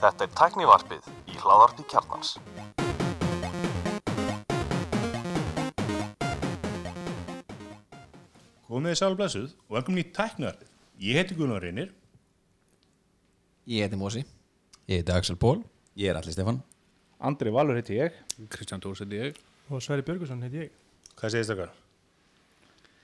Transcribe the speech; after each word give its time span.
Þetta 0.00 0.26
er 0.26 0.32
tæknivarpið 0.36 1.06
í 1.32 1.38
hláðarpi 1.40 1.86
kjarnans. 1.88 2.34
Komið 8.68 8.92
þið 8.92 8.98
sæl 9.00 9.14
og 9.16 9.72
velkomin 9.78 10.04
í 10.04 10.08
tæknivarpið. 10.12 10.68
Ég 11.00 11.16
heiti 11.16 11.34
Gunnar 11.38 11.64
Reynir. 11.64 11.88
Ég 13.70 13.84
heiti 13.84 13.96
Mósi 13.96 14.24
Ég 14.88 15.00
heiti 15.00 15.12
Axel 15.12 15.36
Pól 15.36 15.60
Ég 15.94 16.10
er 16.10 16.16
Alli 16.18 16.32
Stefan 16.32 16.62
Andri 17.20 17.52
Valur 17.54 17.76
heiti 17.78 17.96
ég 18.00 18.16
Kristján 18.50 18.80
Dórs 18.82 19.00
heiti 19.04 19.20
ég 19.20 19.36
Og 19.70 19.80
Sverri 19.84 20.02
Björgusson 20.02 20.40
heiti 20.42 20.64
ég 20.64 20.72
Hvað 21.14 21.36
segist 21.36 21.52
það? 21.52 21.74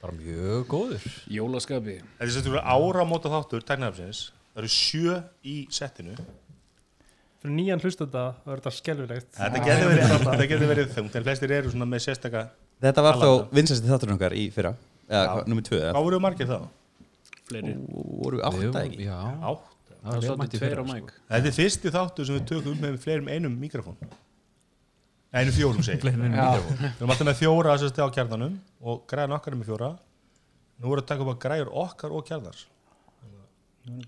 Bara 0.00 0.16
mjög 0.16 0.66
góður 0.72 1.06
Jólaskapi 1.30 2.00
Þetta 2.00 2.24
er 2.26 2.32
sérstaklega 2.32 2.76
áramóta 2.76 3.30
þáttur 3.30 3.68
tæknivarpsins. 3.68 4.24
Það 4.56 4.62
eru 4.64 4.72
sjö 4.72 5.14
í 5.44 5.54
settinu. 5.76 6.14
Fyrir 7.42 7.52
nýjan 7.52 7.82
hlustanda 7.84 8.22
var 8.46 8.62
þetta 8.62 8.70
skelvilegt 8.72 9.26
Þetta 9.36 9.60
getur 9.66 9.90
verið, 9.90 10.12
þetta 10.22 10.46
getur 10.48 10.70
verið 10.70 10.94
þungt 10.94 11.16
en 11.18 11.24
flestir 11.26 11.52
eru 11.52 11.72
svona 11.74 11.88
með 11.90 12.00
sérstaka. 12.06 12.44
Þetta 12.86 13.04
var 13.04 13.18
þó 13.20 13.28
vinsasti 13.52 13.90
þátturinn 13.90 14.16
okkar 14.16 14.36
í 14.36 14.46
fyrra 14.54 14.72
Eða 15.06 15.42
nummið 15.44 15.66
tvö 15.68 15.80
eða 15.82 15.90
Hvað 15.92 16.06
voru 16.08 16.20
margir 16.24 16.48
þá? 16.48 16.56
Fleiri 17.50 17.74
Voru 17.92 18.40
við 18.40 18.46
átta 18.48 18.82
ekki 18.86 19.06
Já, 19.06 19.18
Átt. 19.50 19.92
það 20.06 20.26
var 20.30 20.40
mætti 20.40 20.60
tveir 20.62 20.80
á 20.80 20.84
mæk 20.88 21.12
Þetta 21.34 21.50
er 21.52 21.56
fyrsti 21.58 21.92
þáttur 21.98 22.28
sem 22.30 22.38
við 22.38 22.46
tökum 22.50 22.80
með 22.82 22.96
fleirum 23.04 23.30
einum 23.30 23.58
mikrofón. 23.60 24.00
Einum 25.36 25.52
fjórum 25.52 25.84
segi. 25.84 26.00
Við 26.00 26.24
erum 26.24 27.12
alltaf 27.12 27.28
með 27.28 27.40
fjóra 27.42 27.76
á 27.76 28.08
kjarnanum 28.16 28.56
og 28.80 29.04
græðan 29.10 29.36
okkar 29.36 29.52
er 29.52 29.60
með 29.60 29.70
fjóra. 29.70 29.92
Nú 30.80 30.90
voru 30.90 31.04
að 31.04 31.08
taka 31.12 31.24
upp 31.26 31.32
að 31.34 31.40
græður 31.44 31.72
okkar 31.84 32.14
og 32.16 32.24
kjarnars. 32.28 32.66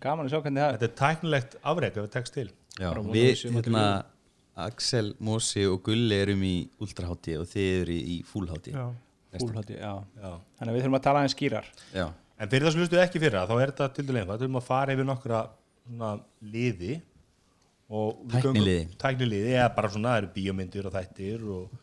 Gaman 0.02 0.26
að 0.26 0.32
sjá 0.32 0.40
hvernig 0.42 0.62
það 0.62 0.72
Þetta 0.76 0.88
er 0.88 0.94
tæknilegt 1.00 1.58
afreg 1.72 1.90
ef 1.98 2.06
við 2.06 2.14
tekst 2.14 2.34
til. 2.34 2.46
Já, 2.78 2.88
við, 3.08 3.44
hérna 3.56 3.82
Axel, 4.58 5.12
Mósi 5.22 5.64
og 5.70 5.82
Gulli 5.86 6.16
erum 6.18 6.40
í 6.46 6.54
ultrahátti 6.82 7.36
og 7.38 7.46
þið 7.50 7.68
eru 7.82 7.94
í, 7.94 8.00
í 8.14 8.16
fúlhátti 8.26 8.74
Já, 8.74 8.88
Fúlhátti, 9.38 9.76
já 9.78 9.92
Já. 10.18 10.32
Þannig 10.58 10.72
að 10.72 10.74
við 10.74 10.82
þurfum 10.82 10.98
að 10.98 11.04
tala 11.06 11.22
aðeins 11.22 11.36
skýrar 11.36 11.68
Já, 11.94 12.06
En 12.38 12.50
fyrir 12.50 12.66
það 12.66 12.74
sem 12.74 12.82
hlustuðu 12.84 13.02
ekki 13.02 13.22
fyrra, 13.22 13.44
þá 13.50 13.54
er 13.58 13.72
þetta 13.72 13.88
til 13.94 14.04
einfalt. 14.14 14.38
Við 14.38 14.46
erum 14.46 14.58
að 14.60 14.66
fara 14.68 14.94
yfir 14.94 15.06
nokkra 15.08 15.38
svona, 15.88 16.10
liði 16.54 16.98
Tækniliði. 17.88 18.80
Tækniliði, 19.00 19.52
eða 19.56 19.68
bara 19.72 19.88
svona, 19.92 20.10
það 20.12 20.18
eru 20.20 20.30
bíómyndir 20.34 20.88
og 20.88 20.92
þættir 20.92 21.44
og, 21.54 21.78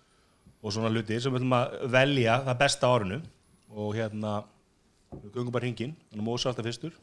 og 0.62 0.76
svona 0.76 0.92
hlutir 0.94 1.24
sem 1.24 1.34
við 1.34 1.42
ætlum 1.42 1.56
að 1.58 1.74
velja 1.96 2.36
það 2.46 2.59
besta 2.59 2.92
á 2.92 2.94
árinu 2.94 3.18
og 3.74 3.96
hérna, 3.98 4.34
við 5.16 5.32
göngum 5.34 5.56
bara 5.56 5.66
hringin, 5.66 5.96
þannig 6.12 6.22
að 6.22 6.28
Mósa 6.30 6.52
alltaf 6.52 6.68
fyrstur. 6.70 6.94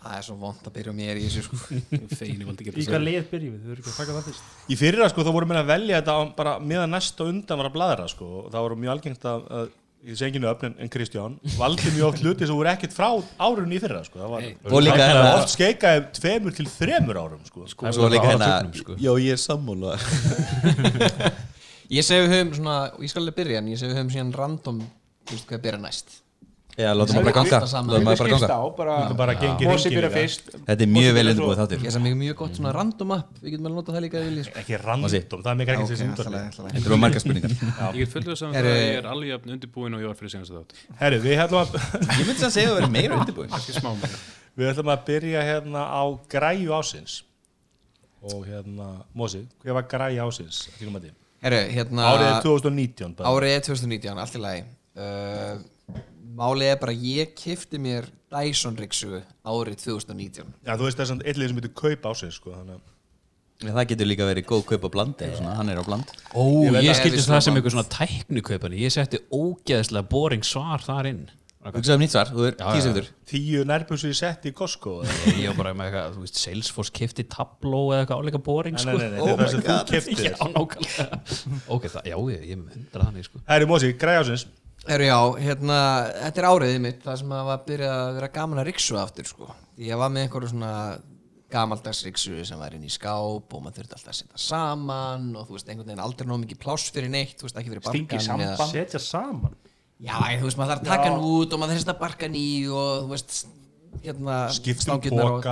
Það 0.00 0.14
er 0.16 0.22
svo 0.24 0.34
vond 0.40 0.64
að 0.64 0.72
byrja 0.78 0.92
mér 0.96 1.18
í 1.20 1.26
þessu 1.26 1.42
sko. 1.44 1.58
Feini 2.20 2.46
valdi 2.48 2.64
í 2.64 2.68
geta 2.70 2.84
hvað 2.88 3.02
lið 3.04 3.26
byrjum 3.34 3.52
við, 3.56 3.60
við 3.66 3.74
erum 3.74 3.82
ekki 3.82 3.90
að 3.92 3.98
taka 4.00 4.14
það 4.16 4.28
fyrst. 4.30 4.46
Í 4.72 4.78
fyrra, 4.80 5.08
sko, 5.12 5.24
þá 5.26 5.32
vorum 5.36 5.52
við 5.52 5.58
að 5.60 5.68
velja 5.74 5.98
þetta 6.00 6.14
bara 6.38 6.54
meðan 6.70 6.94
næst 6.96 7.20
og 7.20 7.28
undan 7.34 7.60
var 7.60 7.68
að 7.68 7.74
bladra, 7.76 8.06
sko, 8.08 8.28
og 8.40 8.48
það 8.54 8.64
voru 8.66 8.78
mjög 8.80 8.94
algengt 8.94 9.26
að, 9.28 9.44
að 9.58 9.68
ég 10.08 10.16
segi 10.16 10.30
ekki 10.30 10.40
nöfn 10.40 10.68
en, 10.70 10.76
en 10.80 10.92
Kristján, 10.94 11.34
valdi 11.58 11.92
mjög 11.92 12.06
oft 12.08 12.22
hluti 12.24 12.48
sem 12.48 12.56
voru 12.56 12.70
ekkert 12.72 12.96
frá 12.96 13.08
árunni 13.44 13.76
í 13.76 13.82
fyrra, 13.82 14.00
sko, 14.08 14.22
það 14.22 14.32
var, 14.32 14.46
Og 14.70 14.84
líka 14.86 14.96
það 14.96 15.12
hérna- 15.12 15.34
oft 15.42 15.52
skeikaði 15.52 16.06
tveimur 16.16 16.56
til 16.56 16.66
þremur 16.78 17.20
árum, 17.20 17.42
sko. 17.50 17.66
og 17.68 17.92
svo 17.98 18.08
líka 18.08 18.30
hérna 18.32 18.50
sko. 18.80 18.96
Já, 18.96 19.12
ég 19.20 19.36
er 19.36 19.42
sammála. 19.44 19.98
Ég 21.90 22.06
segi 22.06 22.22
við 22.24 22.32
höfum 22.38 22.56
svona, 22.56 22.78
ég 23.02 23.10
skal 23.12 23.24
alveg 23.26 23.36
byrja 23.42 23.60
en 23.60 23.68
ég 23.72 23.80
segi 23.80 23.90
við 23.92 23.98
höfum 24.00 24.12
síðan 24.14 24.32
random 24.38 24.80
Já, 26.80 26.90
látum 26.96 27.18
maður 27.18 27.26
bara 27.28 27.34
ganga. 27.36 27.58
Látum 27.60 27.88
maður 27.90 28.06
bara 28.06 28.16
skipst 28.20 28.44
ganga 28.46 28.56
á, 28.56 28.64
bara, 28.80 28.94
Þú 29.10 29.16
bara 29.20 29.34
gengið 29.40 29.68
Mósi 29.70 29.86
hringinn 29.86 29.98
byrja 29.98 30.10
líka. 30.10 30.16
fyrst. 30.16 30.50
Þetta 30.70 30.86
er 30.86 30.90
mjög 30.96 31.12
vel 31.18 31.24
undirbúið 31.30 31.60
þáttur. 31.60 31.84
Ég 31.84 31.94
segi 31.96 32.14
mjög 32.20 32.36
gott 32.40 32.58
svona 32.58 32.72
random 32.76 33.14
app. 33.16 33.30
Við 33.40 33.54
getum 33.54 33.68
alveg 33.70 33.78
notað 33.80 33.96
það 33.98 34.04
líka 34.06 34.20
ef 34.20 34.24
við 34.24 34.30
viljum 34.30 34.60
ekki 34.62 34.80
random, 34.80 35.14
það 35.30 35.52
er 35.52 35.60
mikið 35.60 35.74
ekki 35.76 35.88
þessi 35.92 36.08
leið. 36.34 36.58
Þetta 36.60 36.84
eru 36.90 37.00
margar 37.04 37.24
spurningar. 37.24 37.56
Ég 37.94 38.00
get 38.00 38.14
fullið 38.16 38.40
saman 38.40 38.58
það 38.58 38.70
að 38.70 38.80
ég 38.80 38.98
er 39.00 39.08
alveg 39.12 39.32
jafn 39.34 39.54
undirbúin 39.56 39.96
og 39.98 40.04
ég 40.04 40.10
var 40.10 40.20
fyrir 40.20 40.34
senast 40.34 40.56
þátt. 40.56 40.76
Herru, 41.00 41.22
við 41.24 41.42
ætlum 41.44 41.62
að, 41.62 41.80
Ég 42.20 42.28
myndi 42.28 42.46
að 42.48 42.54
segja 42.54 42.68
að 42.68 42.70
það 42.70 42.78
verið 42.80 42.94
meira 42.96 43.18
undirbúið 43.20 43.58
Ekki 43.60 43.76
smá 43.76 43.90
mér 43.96 44.20
við 44.60 44.70
ætlum 44.72 44.92
að 44.92 45.04
byrja 45.08 45.42
hérna 45.46 45.82
á 45.88 46.02
græju 46.30 46.74
ásins. 46.76 47.20
Og 48.20 48.44
hérna, 48.44 48.88
Mósi, 49.16 49.46
hver 49.62 49.76
var 49.78 49.86
græju 49.88 50.26
ásins? 50.26 50.66
að 50.76 50.98
því? 51.06 51.12
Herru, 51.40 51.60
hérna 51.72 52.08
Árið 52.10 52.26
er 52.26 52.42
2019 52.44 53.14
bara. 53.16 53.30
Árið 53.32 53.54
er 53.56 53.62
2019, 53.64 54.20
allt 54.20 54.36
í 54.36 54.42
lagi. 54.42 54.64
Uh, 55.00 55.62
Málið 56.40 56.70
er 56.72 56.78
bara 56.80 56.94
ég 56.96 57.34
kifti 57.36 57.78
mér 57.82 58.06
Dyson 58.32 58.78
Rixu 58.80 59.18
árið 59.44 59.82
2019 59.84 60.54
Já, 60.64 60.72
þú 60.78 60.86
veist 60.86 60.96
það 61.00 61.04
er 61.04 61.10
samt 61.12 61.26
eitthvað 61.26 61.50
sem 61.50 61.58
heitir 61.60 61.74
kaup 61.82 62.08
ásins 62.12 62.38
sko, 62.40 62.54
þannig 62.56 62.78
að 62.78 62.88
Já, 63.60 63.74
Það 63.76 63.88
getur 63.90 64.08
líka 64.08 64.24
verið 64.30 64.46
góð 64.48 64.62
kaup 64.70 64.84
á 64.88 64.90
bland 64.94 65.20
eða 65.20 65.36
svona, 65.36 65.56
hann 65.58 65.68
er 65.68 65.76
á 65.76 65.84
bland. 65.84 66.12
Ó, 66.32 66.40
Ég 66.64 66.72
veit 66.72 66.86
ég, 66.86 66.94
að- 66.94 67.00
skildi 67.02 67.24
það 67.26 67.42
sem 67.44 67.58
eitthvað 67.60 67.74
svona 67.74 67.90
tæknikaupani 67.92 68.78
Ég 68.80 68.94
setti 68.94 69.20
ógeðslega 69.36 70.08
boring 70.08 70.46
svar 70.48 70.80
þar 70.80 71.08
inn. 71.10 71.26
Hugsaðu 71.60 71.98
um 71.98 72.00
nýtt 72.00 72.14
svar, 72.14 72.30
þú 72.32 72.46
er 72.48 72.54
Já, 72.56 72.64
tíu 72.64 72.72
já. 72.72 72.80
sekundur 72.86 73.08
tíu 73.28 73.64
nærbúsi 73.68 74.08
í 74.08 74.16
sett 74.16 74.46
í 74.48 74.52
Costco 74.56 74.94
eða- 75.04 75.34
Ég 75.42 75.50
var 75.52 75.58
bara 75.58 75.74
með 75.76 75.90
eitthvað, 75.90 76.14
þú 76.16 76.22
veist, 76.24 76.38
Salesforce 76.40 76.90
kifti 76.96 77.26
Tableau 77.28 77.90
eða 77.92 78.06
eitthvað 78.06 78.22
áleika 78.24 78.40
boring 78.48 78.78
Nei, 78.78 78.80
sko. 78.80 78.96
nei, 78.96 79.10
nei, 79.10 79.20
þetta 79.20 79.34
er 79.34 79.42
það 79.42 79.50
sem 79.52 79.60
þú 79.60 79.76
keftir 79.92 80.24
Já, 80.30 80.32
nákvæmlega. 80.56 81.20
Ok, 81.76 81.84
það, 81.92 82.08
já, 82.08 82.16
ég, 82.32 82.48
ég 82.48 82.62
myndra 82.64 83.04
þannig 83.10 83.28
sko. 83.28 83.42
Herru, 83.52 83.68
Mósi, 83.74 83.92
græju 84.00 84.24
Herru 84.88 85.04
já, 85.06 85.18
hérna, 85.44 85.78
þetta 86.24 86.40
er 86.40 86.46
áriðið 86.48 86.78
mitt 86.86 87.02
það 87.04 87.16
sem 87.20 87.32
að 87.36 87.48
var 87.50 87.64
byrjað 87.68 87.98
að 88.00 88.12
vera 88.16 88.28
gaman 88.36 88.60
að 88.62 88.68
riksu 88.70 88.96
aftur 89.00 89.28
sko. 89.28 89.48
Ég 89.80 89.98
var 90.00 90.12
með 90.12 90.24
einhverju 90.26 90.52
svona 90.54 90.72
gamaldags 91.50 92.00
riksu 92.06 92.44
sem 92.46 92.58
var 92.62 92.74
inn 92.76 92.86
í 92.86 92.92
skáp 92.92 93.52
og 93.56 93.62
maður 93.64 93.80
þurfti 93.82 93.96
alltaf 93.98 94.12
að 94.14 94.18
setja 94.20 94.40
saman 94.40 95.26
og 95.36 95.48
þú 95.48 95.56
veist, 95.56 95.68
einhvern 95.68 95.90
veginn 95.90 96.04
aldrei 96.04 96.28
nóg 96.30 96.40
mikið 96.44 96.60
pláss 96.62 96.92
fyrir 96.94 97.10
neitt, 97.12 97.36
þú 97.40 97.48
veist, 97.48 97.58
ekki 97.60 97.72
fyrir 97.74 97.84
barkan 97.88 98.24
samband. 98.24 98.62
Setja 98.70 99.02
saman 99.02 99.56
Já, 100.00 100.14
en 100.30 100.38
þú 100.40 100.46
veist, 100.48 100.56
maður 100.56 100.70
þarf 100.72 100.80
að 100.80 100.92
taka 100.94 101.08
hann 101.10 101.24
út 101.28 101.52
og 101.52 101.60
maður 101.60 101.74
þarf 101.74 101.80
að 101.80 101.84
setja 101.84 101.96
barkan 102.00 102.36
í 102.40 102.46
og 102.72 102.92
þú 103.02 103.10
veist, 103.10 103.34
hérna 104.06 104.36
skiptum 104.56 104.86
stangirnar 104.86 105.34
og- 105.34 105.50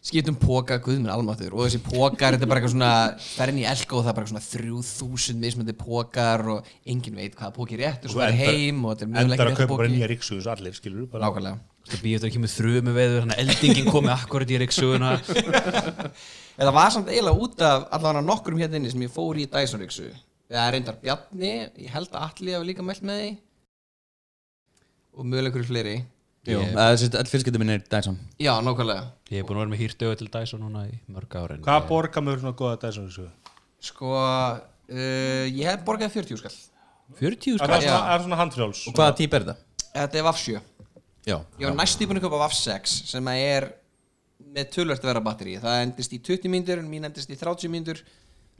skiptum 0.00 0.36
póka, 0.40 0.78
guð 0.80 0.96
minn 0.96 1.10
almáttur 1.12 1.52
og 1.52 1.66
þessi 1.66 1.80
pókar, 1.84 2.32
þetta 2.32 2.46
er 2.46 2.48
bara 2.48 2.60
eitthvað 2.62 2.72
svona 2.72 2.92
fer 3.20 3.50
inn 3.52 3.58
í 3.60 3.66
elko 3.68 3.98
og 3.98 4.04
það 4.06 4.12
er 4.12 4.16
bara 4.16 4.30
svona 4.30 4.44
þrjú 4.46 4.78
þúsund 4.88 5.42
mismöndi 5.44 5.74
pókar 5.76 6.44
og 6.54 6.70
enginn 6.88 7.18
veit 7.20 7.34
hvaða 7.36 7.52
póki 7.58 7.76
er 7.76 7.82
rétt 7.84 8.06
og 8.08 8.14
svo 8.14 8.22
Þú 8.22 8.24
er 8.24 8.32
endar- 8.32 8.54
heim 8.56 8.84
og 8.86 8.94
þetta 8.94 9.04
er 9.04 9.10
endar 9.10 9.26
mögulega 9.26 9.44
að 9.44 9.50
ekki 9.52 9.60
kaupa 9.60 9.76
bara 9.82 9.92
nýja 9.92 10.08
ríksugus 10.08 10.46
allir, 10.48 10.72
skilur 10.78 11.04
bara. 11.12 11.26
Nákvæmlega. 11.28 11.58
Það 11.90 12.00
býður 12.04 12.16
þetta 12.20 12.28
ekki 12.30 12.40
með 12.40 12.54
þrjumi 12.54 12.92
veður 12.96 13.20
Þannig 13.20 13.36
að 13.36 13.42
eldingin 13.44 13.90
komi 13.90 14.10
akkurat 14.14 14.50
í 14.50 14.58
reyksuguna 14.60 15.10
Það 16.60 16.72
var 16.76 16.90
samt 16.94 17.08
eiginlega 17.08 17.44
út 17.44 17.62
af 17.64 17.86
allavega 17.96 18.24
nokkrum 18.24 18.60
hérna 18.60 18.76
inni 18.80 18.90
sem 18.92 19.04
ég 19.04 19.12
fór 19.12 19.36
í 19.40 19.46
Dyson 19.50 19.80
Rixu 19.80 20.08
Það 20.50 20.60
er 20.66 20.72
reyndar 20.76 20.98
Bjarni, 21.00 21.52
ég 21.80 21.90
held 21.92 22.08
að 22.12 22.24
Atli 22.28 22.56
hafi 26.40 26.54
líka 26.54 26.70
mælt 26.70 26.70
með 26.70 26.70
því 26.70 26.70
og 26.70 26.70
mögulega 26.70 26.70
ykkur 26.70 26.70
fleiri 26.70 26.70
Jú, 26.70 26.76
það 26.76 26.90
er 26.90 26.96
sérst, 27.00 27.16
all 27.20 27.28
fjölskyldum 27.30 27.60
minn 27.60 27.70
er 27.74 27.82
Dyson. 27.90 28.16
Já, 28.40 28.52
nákvæmlega. 28.64 29.02
Ég 29.30 29.38
er 29.38 29.44
búin 29.44 29.56
að 29.56 29.60
vera 29.60 29.70
með 29.74 29.80
hýrtögu 29.82 30.16
til 30.20 30.28
Dyson 30.32 30.60
núna 30.64 30.86
í 30.88 30.94
mörg 31.12 31.34
ára 31.36 31.58
Hvað 31.60 31.80
ég- 31.82 31.88
borga 31.90 32.20
mjög 32.24 32.40
svona 32.40 32.56
góða 32.56 32.78
Dyson 32.80 33.06
ríksugu? 33.10 33.30
Sko, 33.80 34.12
uh, 34.14 35.44
ég 35.50 35.64
hef 35.68 35.84
borgað 35.84 36.10
40 36.16 36.36
skall. 36.40 36.56
40 37.20 37.58
Það 37.58 37.66
skall? 37.66 37.76
er 37.76 37.82
svona, 37.84 38.14
er 38.14 38.24
svona 38.24 38.38
handfrjáls? 38.40 38.86
Og 38.88 38.94
hvaða 38.96 39.16
típ 39.18 39.34
er 39.34 39.44
þetta? 39.44 39.56
Þetta 39.94 40.18
er 40.18 40.22
VAF 40.22 40.38
7 40.38 40.60
Já, 41.26 41.36
Ég 41.60 41.66
var 41.68 41.76
næst 41.76 42.00
íbúin 42.00 42.16
að 42.20 42.24
köpa 42.24 42.38
VAF 42.40 42.54
6 42.56 42.96
sem 43.10 43.24
að 43.28 43.36
er 43.44 43.68
með 44.56 44.70
tölvört 44.74 45.02
vera 45.04 45.20
batteri 45.20 45.58
það 45.60 45.82
endist 45.84 46.12
í 46.16 46.18
20 46.24 46.48
mínútur, 46.48 46.80
mín 46.88 47.04
endist 47.04 47.28
í 47.30 47.36
30 47.36 47.68
mínútur. 47.70 48.00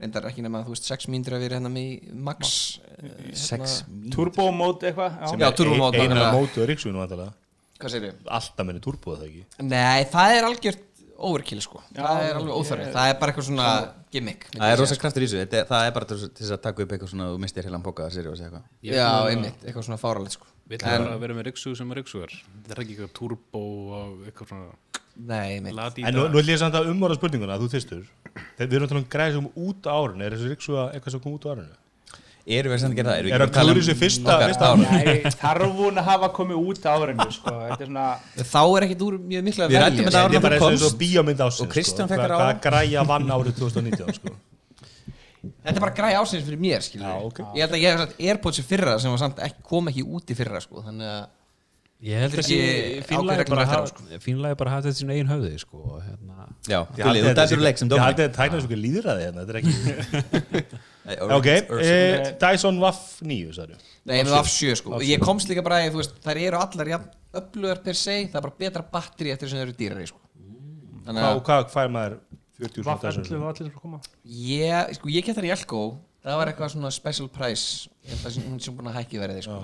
Reyndar 0.01 0.25
ekki 0.29 0.41
nema 0.45 0.61
þú 0.65 0.73
veist 0.75 0.85
6 0.89 1.07
mínútur 1.09 1.35
að 1.37 1.43
vera 1.45 1.57
hérna 1.59 1.69
með 1.73 2.13
max 2.13 2.79
eh, 3.01 3.33
sex 3.37 3.83
Turbo 4.13 4.51
mode 4.51 4.87
eitthvað? 4.89 5.17
Já. 5.19 5.37
Já, 5.37 5.51
turbómót, 5.57 5.93
Eina 5.97 6.15
nákvæmlega. 6.15 6.31
mótu 6.37 6.61
á 6.61 6.65
ríksugunum 6.69 7.01
vandalega 7.03 7.33
Hvað 7.81 7.93
segir 7.95 8.13
Alltaf 8.37 8.67
minni 8.67 8.81
turbo 8.83 9.17
það 9.17 9.27
ekki? 9.27 9.43
Nei, 9.65 10.05
það 10.13 10.35
er 10.37 10.47
algjört 10.51 10.87
overkill 11.21 11.61
sko. 11.61 11.81
Það 11.93 12.23
er 12.25 12.37
alveg 12.39 12.55
óþarfi, 12.57 12.85
það 12.95 13.09
er 13.11 13.17
bara 13.21 13.31
eitthvað 13.33 13.47
svona 13.47 13.65
gimmick. 14.13 14.47
Það 14.55 14.63
ég 14.65 14.73
er 14.75 14.79
rosa 14.81 14.95
kraftur 15.01 15.21
í 15.21 15.27
þessu, 15.27 15.41
Þetta 15.43 15.65
það 15.69 15.87
er 15.87 15.91
bara 15.97 16.07
til 16.09 16.17
þess- 16.21 16.53
að 16.55 16.61
taka 16.65 16.83
upp 16.85 16.95
eitthvað 16.95 17.11
svona 17.13 17.27
og 17.33 17.41
mistir 17.43 17.67
heilan 17.67 17.83
póka 17.85 18.07
að 18.07 18.15
sér 18.15 18.29
og 18.31 18.37
segja 18.39 18.49
eitthvað. 18.49 18.63
Sko. 18.81 18.95
Já, 18.95 19.09
einmitt, 19.29 19.59
eitthvað 19.65 19.85
svona 19.85 19.99
fáralegt 20.01 20.37
sko. 20.37 20.47
Við 20.71 20.79
ætlum 20.79 21.05
bara 21.05 21.15
að 21.17 21.21
vera 21.25 21.33
með 21.37 21.45
ryksugur 21.49 21.77
sem 21.77 21.91
er? 21.91 21.99
Ryksugar 22.01 22.31
Það 22.31 22.71
er 22.73 22.81
ekki 22.81 22.95
eitthvað 22.95 23.13
turbo 23.19 23.61
og 23.91 24.25
eitthvað 24.31 24.47
svona 24.47 24.71
Nei, 25.21 25.59
einmitt. 25.59 25.99
En 26.07 26.15
nú, 26.15 26.25
nú 26.31 26.39
ætlum 26.39 26.53
ég 26.55 26.59
samt 26.61 26.73
að 26.79 26.89
umvara 26.89 27.17
spurninguna, 27.19 27.57
þú 27.59 27.67
þyrstur. 27.73 28.05
Þegar 28.57 28.69
við 28.71 28.75
erum 28.79 28.85
að 28.87 28.91
tala 28.93 29.01
um 29.01 29.09
græði 29.11 29.33
sem 29.35 29.49
út 29.67 29.89
á 29.91 29.93
árinu. 29.99 30.23
Er 30.25 30.31
þessi 30.37 30.51
ríksuga 30.55 30.85
eitthvað 30.95 31.11
sem 31.11 31.19
kom 31.21 31.33
út 31.35 31.45
á 31.45 31.51
árinu? 31.51 31.75
Erum 32.45 32.71
við 32.73 32.83
að 32.87 32.95
gera 32.97 33.11
það? 33.11 33.17
Við 33.21 33.31
Er 33.31 33.41
ekki 33.41 33.45
að 33.45 33.53
tala 33.53 33.71
um 33.71 33.77
þessu 33.77 33.95
fyrsta- 34.01 34.37
þarfun 35.41 35.99
að 36.01 36.07
hafa 36.09 36.29
komið 36.33 36.61
út 36.71 36.85
á 36.85 36.91
árinu 36.97 37.27
sko. 37.31 37.51
Þetta 37.53 37.81
er 37.81 37.89
svona 37.91 38.05
Þá 38.51 38.61
er 38.77 38.85
ekkit 38.87 39.03
úr 39.05 39.17
mjög 39.21 39.43
miklu 39.45 39.61
að 39.65 39.69
Við 39.69 39.77
velja 39.77 39.91
þetta 39.91 40.11
sko. 40.11 40.21
Þetta 40.21 40.39
er 40.39 40.45
bara 40.47 40.57
eins 40.71 40.85
og- 40.87 40.95
bíómynd 41.01 41.43
ásins 41.45 41.61
Og 41.61 41.69
Kristján 41.75 42.07
sko. 42.09 42.15
þér 42.17 42.31
á. 42.33 42.37
Hvaða 42.41 42.55
græja 42.65 43.03
vann 43.11 43.27
árið 43.29 43.53
2019 43.61 44.13
sko. 44.17 44.33
Þetta 45.41 45.75
er 45.75 45.79
bara 45.85 45.93
græði 46.01 46.17
ásins 46.21 46.43
fyrir 46.45 46.59
mér 46.61 46.81
Já, 46.81 47.13
ok. 47.21 47.37
Ég 47.55 47.61
held 47.61 47.71
að 47.77 47.81
ég 47.81 47.91
hef 47.91 47.99
sagt 47.99 48.19
Airpods 48.21 48.59
í 48.59 48.63
fyrra 48.65 48.99
sem 49.01 49.11
var 49.13 49.17
samt 49.21 49.37
ekki, 49.41 49.61
kom 49.63 49.87
ekki 49.89 50.03
út 50.05 50.25
í 50.29 50.35
fyrra 50.37 50.61
sko 50.61 50.81
Þannig 50.85 51.07
að 51.13 51.27
Ég 52.01 52.17
held 52.17 52.31
Þetta 52.33 52.41
er 52.41 52.45
ekki 52.45 52.57
ekki 52.61 53.05
fínlega 53.05 53.21
ákveðin 53.21 53.37
bara, 53.37 53.41
reglur 53.41 53.57
að 53.57 53.61
eftir 53.61 53.77
á, 53.77 53.81
hafa- 53.81 54.21
fínlega 54.25 54.57
bara 54.57 54.69
að 54.69 54.73
hafa 54.73 54.85
þetta 54.87 54.97
sín 55.01 55.11
eigin 55.13 55.29
höfði 55.29 55.59
sko, 55.61 55.77
og 55.85 56.01
hérna, 56.01 56.37
Já, 56.65 56.79
Gulli, 56.97 57.21
þú 57.21 57.33
dæsir 57.37 57.61
leik 57.61 57.77
sem 57.77 57.87
Ég 57.87 57.91
dómari 57.93 58.05
held 58.09 58.17
að 58.17 58.25
þetta 58.25 58.39
tækna 58.41 58.61
svo 58.61 58.79
líðræði 58.81 59.21
hérna, 59.21 59.43
þetta 59.45 59.53
er 59.53 59.59
ekki 59.61 60.65
Nei, 61.05 61.15
Ok, 61.37 61.47
eh, 61.81 62.35
Dyson 62.39 62.77
Waff 62.79 63.21
9, 63.25 63.51
sagði 63.57 63.75
Nei, 64.05 64.15
ég 64.17 64.21
er 64.25 64.29
með 64.29 64.37
af 64.39 64.47
sjö 64.49 64.75
sko. 64.77 64.99
Ég 65.05 65.19
komst 65.21 65.49
líka 65.49 65.63
bara 65.65 65.79
að, 65.81 65.91
þú 65.95 66.01
veist, 66.01 66.13
þær 66.25 66.37
eru 66.41 66.57
allar 66.61 66.87
jafn 66.87 67.09
öflugar 67.41 67.81
per 67.83 67.93
se, 67.97 68.15
það 68.27 68.35
er 68.35 68.45
bara 68.47 68.55
betra 68.59 68.83
batteri 68.91 69.31
eftir 69.33 69.49
sem 69.49 69.57
þau 69.59 69.65
eru 69.67 69.73
dýrari 69.77 70.07
sko. 70.09 70.19
Þannig 71.05 71.21
Hvað 71.25 71.35
að 71.35 71.43
hvað 71.49 71.67
fær 71.73 71.91
maður? 71.95 72.17
40 72.61 72.83
Vaff 72.85 73.01
svona 73.01 73.11
11 73.11 73.23
Dyson? 73.23 73.41
og 73.41 73.49
allir 73.49 73.69
sem 73.71 73.79
koma. 73.81 73.99
Ég, 74.25 74.95
sko, 74.99 75.09
ég 75.09 75.25
get 75.25 75.35
þar 75.37 75.47
í 75.49 75.53
Elko 75.57 75.83
Það 76.21 76.35
var 76.37 76.49
eitthvað 76.51 76.69
svona 76.75 76.91
special 76.93 77.27
price. 77.33 77.87
Ég 78.05 78.11
held 78.13 78.25
að 78.29 78.33
sem- 78.35 78.43
hún 78.45 78.59
sem 78.61 78.75
búin 78.77 78.89
að 78.91 78.97
hækki 78.99 79.17
verið 79.17 79.39
sko. 79.41 79.55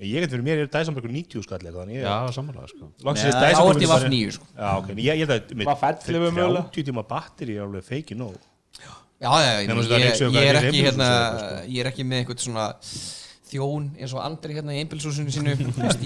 Ég 0.00 0.20
get 0.22 0.30
fyrir 0.30 0.44
mér, 0.46 0.60
er 0.62 0.66
Dyson 0.70 0.94
bara 0.94 1.02
ykkur 1.02 1.12
90 1.16 1.42
skall 1.42 1.58
eitthvað 1.58 1.82
þannig 1.82 1.96
ég- 1.98 2.06
já, 2.06 2.30
sammála 2.36 2.68
sko. 2.70 2.86
Loksins 3.02 3.34
Nei, 3.34 3.42
er 3.42 3.54
Þá 3.54 3.58
Dyson 3.58 3.70
ert 3.74 3.82
ég 3.82 3.88
bara- 3.90 4.00
vaff 4.00 4.12
nýju 4.14 4.30
sko. 4.36 4.44
Já, 4.56 4.78
ok, 4.78 4.90
en 4.90 4.96
ég, 4.96 5.04
ég 5.18 5.26
held 5.26 5.34
að 5.34 5.64
Vaff 5.66 5.82
11 5.82 6.30
mögulega. 6.30 6.70
30 6.70 6.84
tíma 6.92 7.02
batteri 7.08 7.56
er 7.58 7.62
alveg 7.66 7.82
feiki 7.84 8.14
nóg 8.16 8.36
Já, 9.20 9.30
já, 9.44 9.50
ég, 9.60 9.68
ég, 9.68 9.70
er 9.70 10.00
ég, 10.00 10.20
ég 10.32 10.46
er 10.48 10.56
ekki 10.62 10.84
hérna, 10.86 11.08
Reykjavík, 11.12 11.72
ég 11.74 11.80
er 11.84 11.88
ekki 11.90 12.04
með 12.08 12.22
eitthvað 12.22 12.44
svona 12.46 12.68
þjón 13.50 13.86
eins 13.98 14.12
og 14.14 14.20
Andri 14.22 14.54
hérna 14.54 14.74
í 14.76 14.78
einbilshúsinu 14.84 15.32
sínu. 15.34 15.54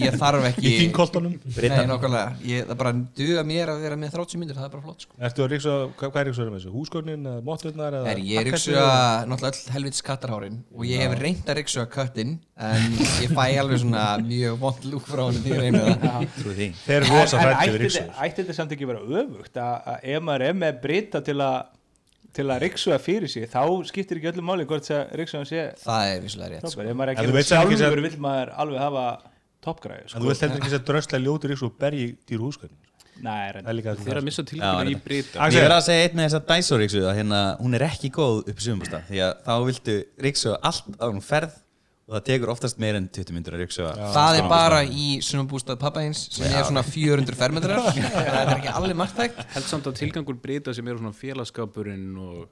Ég 0.00 0.14
þarf 0.19 0.46
ekki 0.49 0.64
Í 0.64 0.70
þingkoltunum 0.81 1.34
Nei, 1.44 1.82
nákvæmlega, 1.90 2.31
ég, 2.49 2.64
það 2.70 2.78
bara 2.81 2.93
duga 3.20 3.43
mér 3.46 3.70
að 3.75 3.82
vera 3.84 3.99
með 4.00 4.14
30 4.16 4.40
myndir, 4.40 4.56
það 4.56 4.66
er 4.66 4.72
bara 4.72 4.84
flott 4.87 5.05
sko. 5.05 5.19
Ertu 5.28 5.44
að 5.44 5.50
ríksa, 5.52 5.75
hvað 6.00 6.19
er 6.22 6.26
ríksa 6.31 6.46
með 6.49 6.56
þessu? 6.56 6.72
Húsgörnin, 6.78 7.28
eða 7.28 7.44
mótturnar 7.50 7.99
eða 8.00 8.14
Er, 8.14 8.22
ég 8.25 8.40
er 8.40 8.50
eða- 8.56 9.28
náttúrulega 9.28 9.52
öll 9.61 9.76
helvits 9.76 10.02
kattarhárin 10.08 10.58
og 10.72 10.88
ég 10.88 11.05
hef 11.05 11.14
reynd 11.20 11.52
að 11.55 11.62
yksuga 11.62 11.87
köttin 11.94 12.34
en 12.56 12.99
ég 13.20 13.37
fæ 13.37 13.44
alveg 13.61 13.82
svona 13.84 14.06
mjög 14.25 14.58
vond 14.64 14.88
lúk 14.88 15.06
frá 15.12 15.26
hann 15.28 15.38
því 15.44 15.55
að 15.55 15.62
reyna 15.66 15.84
það 16.00 16.26
Þeir 16.49 16.99
eru 16.99 17.12
rosa 17.12 17.38
En 17.38 17.44
hrættu 17.44 17.61
ætti 17.61 17.76
við 17.76 17.78
þetta- 17.78 17.84
ríksa 17.84 18.05
ætti 18.25 18.40
þetta 18.43 18.58
samt 18.62 18.72
ekki 18.78 18.88
vera 18.88 19.05
öfugt 19.05 19.61
að, 19.61 19.75
að 19.93 20.11
ef 20.16 20.22
maður 20.31 20.49
er 20.49 20.58
með 20.64 20.81
brita 20.88 21.20
til 21.28 21.37
að 21.44 21.62
til 22.34 22.46
að 22.50 22.62
riksuða 22.64 22.98
fyrir 23.02 23.31
sig 23.31 23.46
þá 23.50 23.60
skiptir 23.88 24.19
ekki 24.20 24.31
öllum 24.32 24.48
máli 24.50 24.66
hvort 24.69 24.88
að 24.90 25.12
riksuðan 25.20 25.46
sé 25.50 25.66
Það 25.84 26.08
er 26.14 26.25
vissulega 26.25 26.50
rétt 26.56 26.72
sko. 26.72 26.82
ef 26.82 26.96
maður 26.98 27.12
er 27.12 27.14
En 27.14 27.20
þú 27.20 27.28
ekki 27.28 27.36
veist 27.38 27.52
sjálfur 27.54 28.02
vill 28.08 28.19
maður 28.26 28.54
alveg 28.64 28.82
hafa 28.84 29.04
toppgræði 29.64 30.02
En 30.04 30.08
sko. 30.12 30.22
þú 30.25 30.31
vilt 30.32 30.44
heldur 30.44 30.60
ekki 30.64 30.75
að 30.81 30.88
dröslega 30.90 31.25
ljóti 31.25 31.52
ríksa 31.52 31.69
og 31.70 31.78
bergi 31.84 32.08
dýr 32.28 32.42
húsgörnin 32.44 32.81
Nei, 33.22 33.52
Það 33.54 33.69
er 33.70 33.76
líka 33.78 33.92
Þeir 33.94 34.10
eru 34.10 34.20
að 34.20 34.26
missa 34.26 34.42
tilgjörðin 34.42 34.88
í 34.90 34.96
Axel. 34.98 35.54
Ég 35.54 35.62
verð 35.64 35.76
að 35.76 35.84
segja 35.86 36.06
eitt 36.06 36.16
með 36.19 36.25
þessa 36.26 36.40
Dyson-ríksu 36.48 37.02
að 37.06 37.19
hérna, 37.20 37.42
hún 37.62 37.76
er 37.78 37.84
ekki 37.86 38.10
góð 38.16 38.40
upp 38.50 38.58
í 38.58 38.64
sumumbústað 38.64 39.04
því 39.10 39.20
að 39.22 39.34
þá 39.46 39.52
viltu 39.69 39.94
ríksu 40.26 40.54
allt 40.58 40.88
á 40.98 41.06
hún 41.06 41.22
ferð 41.22 41.54
og 42.04 42.16
það 42.16 42.24
tekur 42.28 42.52
oftast 42.52 42.80
meir 42.82 42.98
en 42.98 43.06
20 43.08 43.32
myndur 43.36 43.56
að 43.56 43.62
ríksu 43.64 43.86
Það 44.14 44.38
er 44.40 44.48
bara 44.50 44.80
í 44.84 45.06
sumabústað 45.24 45.78
pappa 45.80 46.02
eins 46.04 46.26
sem 46.34 46.50
er 46.50 46.66
svona 46.68 46.82
400 46.84 47.38
fermetrar. 47.38 47.80
Það 47.94 48.40
er 48.42 48.52
ekki 48.58 48.74
alveg 48.76 48.98
margtækt 49.00 49.40
Held 49.54 49.68
samt 49.70 49.88
að 49.88 49.98
tilgangur 50.02 50.36
breyta 50.42 50.74
sem 50.76 50.90
eru 50.90 51.00
svona 51.00 51.16
félagskapurinn 51.16 52.10
og 52.20 52.44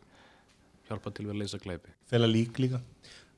hjálpa 0.89 1.13
til 1.13 1.27
við 1.29 1.35
að 1.35 1.43
leysa 1.43 1.61
glæpi. 1.63 1.93
Fela 2.09 2.29
lík 2.31 2.59
líka. 2.63 2.81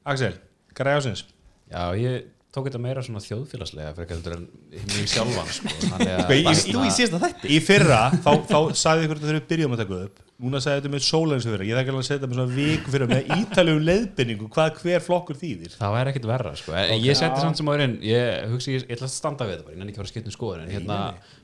Axel, 0.07 0.37
græðásins 0.77 1.27
Já, 1.73 1.91
ég 1.99 2.31
tók 2.55 2.69
þetta 2.69 2.81
meira 2.85 3.03
svona 3.03 3.21
þjóðfélagslega 3.25 3.95
fyrir 3.97 4.13
heldur 4.15 4.35
en 4.37 4.45
mér 4.91 5.09
sjálfan 5.11 5.49
sko. 5.57 5.73
þannig 5.85 6.13
að 6.15 6.29
í- 6.39 7.63
fyrra, 7.67 7.99
þá, 8.25 8.31
þá 8.51 8.59
sagði 8.79 9.09
ykkur 9.09 9.19
að 9.19 9.25
þeir 9.27 9.35
eru 9.35 9.43
byrjum 9.51 9.75
að 9.75 9.83
taka 9.85 9.99
upp. 10.07 10.21
Núna 10.45 10.59
sagði 10.63 10.81
þetta 10.83 10.93
með 10.95 11.03
sólæns 11.07 11.45
fyrra. 11.47 11.67
Ég 11.69 11.77
þekki 11.79 11.93
alveg 11.93 12.05
að 12.05 12.09
setja 12.11 12.29
með 12.31 12.39
svona 12.39 12.55
viku 12.59 12.95
fyrir 12.95 13.11
með 13.11 13.29
ítalegum 13.39 13.85
leiðbynningu 13.89 14.49
hvað 14.55 14.81
hver 14.83 15.05
flokkur 15.07 15.39
þýðir. 15.39 15.75
Það 15.79 15.95
væri 15.95 16.13
ekkit 16.15 16.27
verra 16.31 16.55
sko. 16.59 16.75
en 16.75 17.05
ég 17.05 17.19
setti 17.21 17.45
samt 17.45 17.61
sem 17.61 17.71
árin 17.75 17.95
ég 18.03 18.49
hugsi, 18.51 18.75
ég, 18.75 18.87
ég 18.89 18.97
ætla 18.99 19.07
að 19.11 19.15
standa 19.15 19.47
við 19.47 19.55
þetta 19.55 19.67
bara, 19.69 19.75
ég 19.77 19.83
nenni 19.83 19.95
ekki 19.95 19.99
að 19.99 20.03
fara 20.03 20.11
að 20.11 20.15
skipta 20.15 20.33
um 20.33 20.37
skoðun 20.39 20.65
en 20.65 20.73
hérna, 20.75 20.99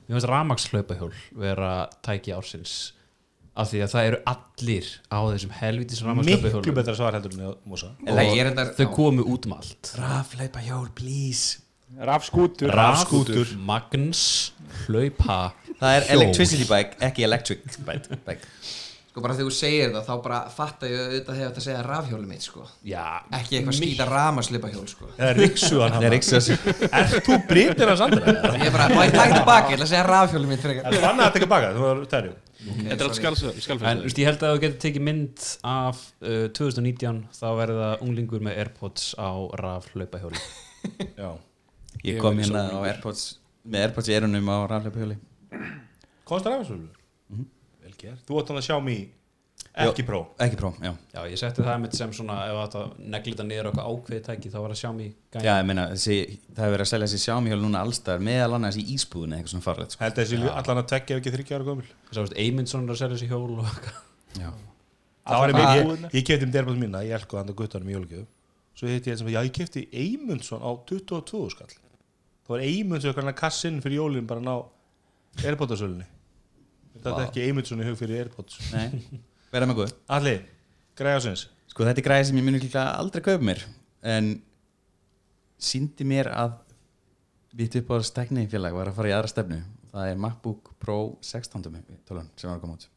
mér 0.07 0.17
finnst 0.17 0.31
rafmagshlaupahjól 0.31 1.13
vera 1.47 1.71
tæki 2.03 2.35
ársins 2.35 2.75
af 3.51 3.67
því 3.71 3.81
að 3.83 3.91
það 3.91 4.07
eru 4.09 4.19
allir 4.31 4.91
á 5.11 5.19
þessum 5.27 5.55
helvítis 5.59 5.99
Miklu 6.01 6.11
rafmagshlaupahjól 6.11 6.75
betra 6.77 6.95
svar 6.95 7.17
heldur 7.17 7.33
en 7.35 7.41
er 8.39 8.51
endar 8.51 8.71
þau 8.77 8.85
komu 8.95 9.25
út 9.27 9.47
um 9.49 9.57
allt. 9.57 9.91
Rafleipa 9.99 10.63
hjól, 10.63 10.87
please. 10.95 11.59
Rafskútur. 11.99 12.71
Rafskútur. 12.71 13.51
Magnus, 13.67 14.53
hlaupa 14.85 15.41
Það 15.81 15.97
er 15.97 16.05
hjól. 16.05 16.13
electricity 16.15 16.69
bike, 16.69 17.01
ekki 17.03 17.27
electric 17.27 17.81
bike, 17.83 18.21
bike. 18.23 18.47
Sko 19.11 19.19
bara 19.19 19.35
þegar 19.35 19.49
þú 19.49 19.53
segir 19.57 19.89
það 19.91 20.05
þá 20.07 20.11
bara 20.23 20.37
fatta 20.55 20.87
ég 20.87 21.01
auðvitað 21.01 21.35
hefur 21.35 21.49
þetta 21.49 21.59
að 21.59 21.65
segja 21.65 21.79
rafhjóli 21.83 22.27
mitt 22.29 22.45
sko. 22.45 22.61
Já, 22.87 23.01
Ekki 23.35 23.57
eitthvað 23.57 23.75
skýta 23.75 24.05
ramaslipa 24.07 24.69
hjól 24.71 24.85
sko. 24.87 25.09
Það 25.17 25.31
er 25.33 25.41
ríksuðan 25.41 25.95
Það 25.97 26.05
er 26.07 26.15
Er 27.01 27.11
þú 27.27 27.39
breytir 27.49 27.91
hans 27.91 28.05
andra? 28.05 28.37
Ég 28.55 28.63
er 28.69 28.71
bara, 28.77 28.87
má 28.95 29.03
ég 29.03 29.17
taka 29.17 29.41
tilbaka, 29.41 29.73
ég 29.73 29.75
ætla 29.75 29.89
að 29.89 29.91
segja 29.91 30.05
rafhjóli 30.07 30.51
mitt 30.53 30.63
frekar. 30.63 30.87
Er 30.87 30.95
þú 30.95 31.09
annað 31.11 31.27
að 31.27 31.35
taka 31.35 31.51
baka? 31.51 31.73
Þú 31.75 31.83
var 31.89 32.01
tæri 32.61 32.87
Þetta 32.87 32.97
er 32.97 33.07
allt 33.07 33.21
en 33.25 33.37
þú 33.37 33.63
skálfæðið 33.65 34.03
veist, 34.05 34.21
ég 34.21 34.29
held 34.29 34.43
að 34.45 34.55
þú 34.55 34.61
getur 34.65 34.81
tekið 34.85 35.05
mynd 35.07 35.45
af 35.71 36.01
uh, 36.21 36.47
2019 36.57 37.21
þá 37.37 37.47
verður 37.57 37.81
það 37.85 38.03
unglingur 38.07 38.45
með 38.45 38.59
Airpods 38.63 39.07
á 39.17 39.31
rafhlaupahjóli. 39.61 40.43
Já. 41.21 41.31
Ég 42.05 42.21
kom 42.21 42.39
hérna 42.41 42.67
á. 42.69 42.79
Airpods 42.91 43.25
með 43.65 43.87
Airpods 43.87 44.09
í 44.09 44.17
erunum 44.17 44.49
á 44.49 44.57
rafleipa 44.69 45.01
hjóli 45.01 45.17
Konstar 46.25 46.55
afhersvöldur? 46.55 46.95
Vel 47.81 47.97
gert. 47.99 48.21
Þú 48.25 48.39
átt 48.39 48.51
hann 48.51 48.61
að 48.61 48.67
sjá 48.69 48.77
mig 48.83 49.09
ekki 49.71 50.03
pró. 50.03 50.19
Ekki 50.43 50.57
pró, 50.59 50.69
já. 50.83 50.91
Já, 51.13 51.21
ég 51.31 51.37
setti 51.39 51.63
það 51.63 51.77
mitt 51.83 51.95
sem 51.95 52.11
svona 52.15 52.35
ef 52.49 52.57
þetta 52.59 52.81
neglita 53.13 53.43
niður 53.47 53.65
á 53.65 53.69
eitthvað 53.71 53.89
ákveði 53.91 54.21
tæki 54.25 54.51
þá 54.51 54.57
var 54.59 54.73
það 54.73 54.79
Xiaomi 54.81 55.07
gæði 55.31 55.45
Já, 55.47 55.53
ég 55.55 55.67
meina, 55.69 55.85
þessi, 55.93 56.17
það 56.49 56.63
hefur 56.65 56.75
verið 56.75 56.85
að 56.85 56.91
selja 56.91 57.07
þessi 57.07 57.21
Xiaomi 57.23 57.53
hjól 57.53 57.61
núna 57.63 57.83
allstar 57.85 58.25
meðal 58.27 58.53
annars 58.57 58.77
í 58.81 58.83
ísbúðinu 58.95 59.37
eitthvað 59.37 59.53
svona 59.53 59.67
farlegt 59.67 59.95
sko. 59.95 60.03
Held 60.03 60.15
að 60.17 60.19
þessi 60.25 60.35
allan 60.51 60.81
að 60.81 60.89
tvekja 60.91 61.13
ef 61.15 61.19
ekki 61.21 61.33
þryggja 61.37 61.55
ára 61.55 61.67
gömul. 61.69 61.87
Svo 62.11 62.21
veist, 62.25 62.37
Eymundsson 62.43 62.83
er 62.83 62.91
að 62.91 62.99
selja 63.01 63.15
þessi 63.15 63.31
hjól 63.31 63.53
og 63.55 63.63
eitthvað. 63.71 63.97
Já. 64.41 64.49
Það 65.21 65.37
var 65.41 65.49
einmitt, 65.53 65.71
búðina. 65.87 66.07
ég, 66.11 66.15
ég 66.19 66.23
kefti 66.27 66.45
um 66.47 66.53
derbátt 66.57 66.81
mína, 66.81 67.05
ég 67.07 67.15
elko 67.15 67.39
hann 67.39 67.51
að 67.51 67.59
guttanum 67.61 67.91
í 67.91 67.95
jólugjöf 67.95 68.27
Svo 68.71 68.87
hitti 68.89 69.11
ég 69.11 69.17
sem, 69.19 69.27
já 69.29 69.41
ég 69.45 69.51
kefti 79.51 79.67
Eymundsson 79.67 79.91
á 79.91 80.17
22 80.21 80.41
skall 80.41 80.59
Það 80.91 81.01
var 81.01 81.01
Eymundsson 81.01 81.11
eitthvað 81.11 81.11
kassinn 81.11 81.11
fyrir 81.11 81.11
jólin 81.11 81.11
bara 81.11 81.11
ná 81.11 81.11
Airpodsölunni 81.11 81.11
Þetta 81.11 81.11
er 81.11 81.11
ekki 81.11 81.11
Eymundsson 81.11 81.11
í 81.11 81.11
hug 81.11 81.11
fyrir 81.11 81.11
Airpods 81.11 81.11
Nei, 81.11 81.11
verða 81.11 81.11
með 81.11 81.15
góð 81.15 81.27
Alli, 81.27 81.27
græðásins 81.27 81.47
Sko 81.71 81.87
þetta 81.87 82.01
er 82.01 82.07
græði 82.07 82.27
sem 82.27 82.37
ég 82.37 82.45
muni 82.47 82.59
líka 82.59 82.87
aldrei 82.99 83.23
kaupa 83.23 83.45
mér 83.47 83.61
en 84.01 84.33
síndi 85.61 86.07
mér 86.07 86.27
að 86.33 86.55
vitt 87.55 87.75
upp 87.81 87.91
á 87.93 87.95
stegni 88.03 88.47
félag 88.49 88.75
var 88.75 88.89
að 88.89 88.97
fara 88.97 89.11
í 89.11 89.13
aðra 89.15 89.31
stefnu. 89.31 89.59
Það 89.91 90.07
er 90.07 90.21
MacBook 90.23 90.71
Pro 90.79 91.17
16 91.21 91.63
tölun 92.07 92.29
sem 92.39 92.49
var 92.49 92.57
að 92.57 92.63
koma 92.63 92.77
út. 92.79 92.87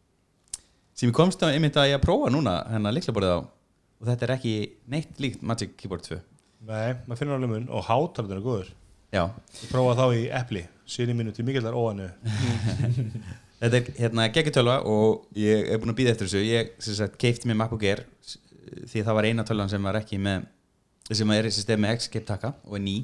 Sem 0.94 1.10
ég 1.10 1.16
komst 1.16 1.42
á 1.42 1.50
einmitt 1.50 1.76
að 1.76 1.90
ég 1.90 1.98
að 1.98 2.04
prófa 2.06 2.30
núna 2.30 2.60
hennar 2.70 2.94
liklaborðið 2.94 3.34
á 3.34 3.38
og 3.42 4.08
þetta 4.08 4.26
er 4.26 4.34
ekki 4.36 4.54
neitt 4.90 5.20
líkt 5.22 5.42
Magic 5.42 5.74
Keyboard 5.78 6.06
2 6.06 6.20
Nei, 6.64 6.94
maður 7.04 7.18
finnur 7.20 7.36
alveg 7.36 7.50
mun 7.50 7.66
og 7.74 7.84
hátarður 7.90 8.38
er 8.38 8.44
góður. 8.44 8.68
Já, 9.14 9.24
Ég 9.60 9.70
prófaði 9.70 9.98
þá 10.00 10.06
í 10.16 10.22
epli, 10.40 10.62
síni 10.88 11.14
mínu 11.14 11.34
til 11.34 11.44
mikillar 11.46 11.76
óanu 11.76 12.08
þetta 13.60 13.78
er 13.78 13.90
hérna 13.98 14.26
geggitölva 14.34 14.80
og 14.90 15.26
ég 15.38 15.70
er 15.70 15.80
búin 15.82 15.94
að 15.94 16.00
býða 16.00 16.14
eftir 16.14 16.30
þessu. 16.30 16.42
Ég 16.46 17.14
keifti 17.20 17.50
mér 17.50 17.60
MacBook 17.62 17.84
Air 17.86 18.04
því 18.90 19.04
það 19.04 19.18
var 19.18 19.28
eina 19.28 19.44
tölvan 19.46 19.70
sem 19.70 19.84
var 19.84 19.98
ekki 20.00 20.18
með 20.22 20.48
sem 21.14 21.34
er 21.34 21.48
í 21.48 21.52
systemi 21.52 21.90
X 21.92 22.08
keip 22.12 22.26
taka 22.28 22.54
og 22.64 22.78
er 22.78 22.84
ný. 22.84 22.96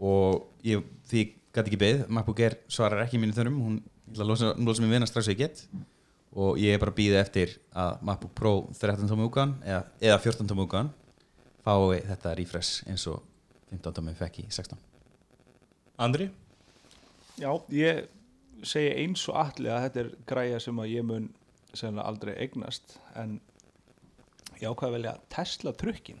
Og 0.00 0.46
ég, 0.64 0.84
því 1.10 1.24
ég 1.24 1.32
gæti 1.52 1.66
ekki 1.72 1.80
beð 1.80 2.04
MacBook 2.08 2.44
Air 2.44 2.58
svarar 2.72 3.04
ekki 3.04 3.20
mínu 3.20 3.36
þörfum. 3.36 3.58
Hún 3.66 3.80
losa, 4.16 4.54
við 4.56 4.96
hana 4.96 5.08
strax 5.08 5.28
og 5.28 5.36
ég 5.36 5.42
get. 5.44 5.64
Og 6.30 6.60
ég 6.62 6.74
er 6.74 6.80
bara 6.82 6.94
að 6.94 7.00
býða 7.00 7.24
eftir 7.24 7.56
að 7.74 8.04
MacBook 8.06 8.34
Pro 8.38 8.54
13 8.78 9.10
tómi 9.10 9.26
úkan 9.26 9.56
eða, 9.66 9.82
eða 9.98 10.20
14 10.22 10.50
tómi 10.50 10.64
úkan 10.66 10.92
fái 11.64 12.00
þetta 12.06 12.36
refresh 12.38 12.86
eins 12.88 13.06
og 13.10 13.20
15 13.72 13.96
tómi 13.98 14.14
fekk 14.18 14.40
í 14.44 14.46
16 14.48 14.78
Andri? 16.00 16.30
Já, 17.40 17.50
ég 17.74 18.06
segi 18.66 18.90
eins 19.02 19.22
og 19.30 19.38
allir 19.40 19.72
að 19.74 19.84
þetta 19.86 20.02
er 20.02 20.10
græja 20.32 20.58
sem 20.62 20.82
að 20.82 20.92
ég 20.94 21.06
mun 21.06 21.28
sennilega 21.72 22.08
aldrei 22.10 22.32
eignast 22.42 22.98
en 23.18 23.38
ég 24.60 24.66
ákvað 24.68 24.88
að 24.90 24.96
velja 24.98 25.14
Tesla 25.32 25.72
trukkin 25.78 26.20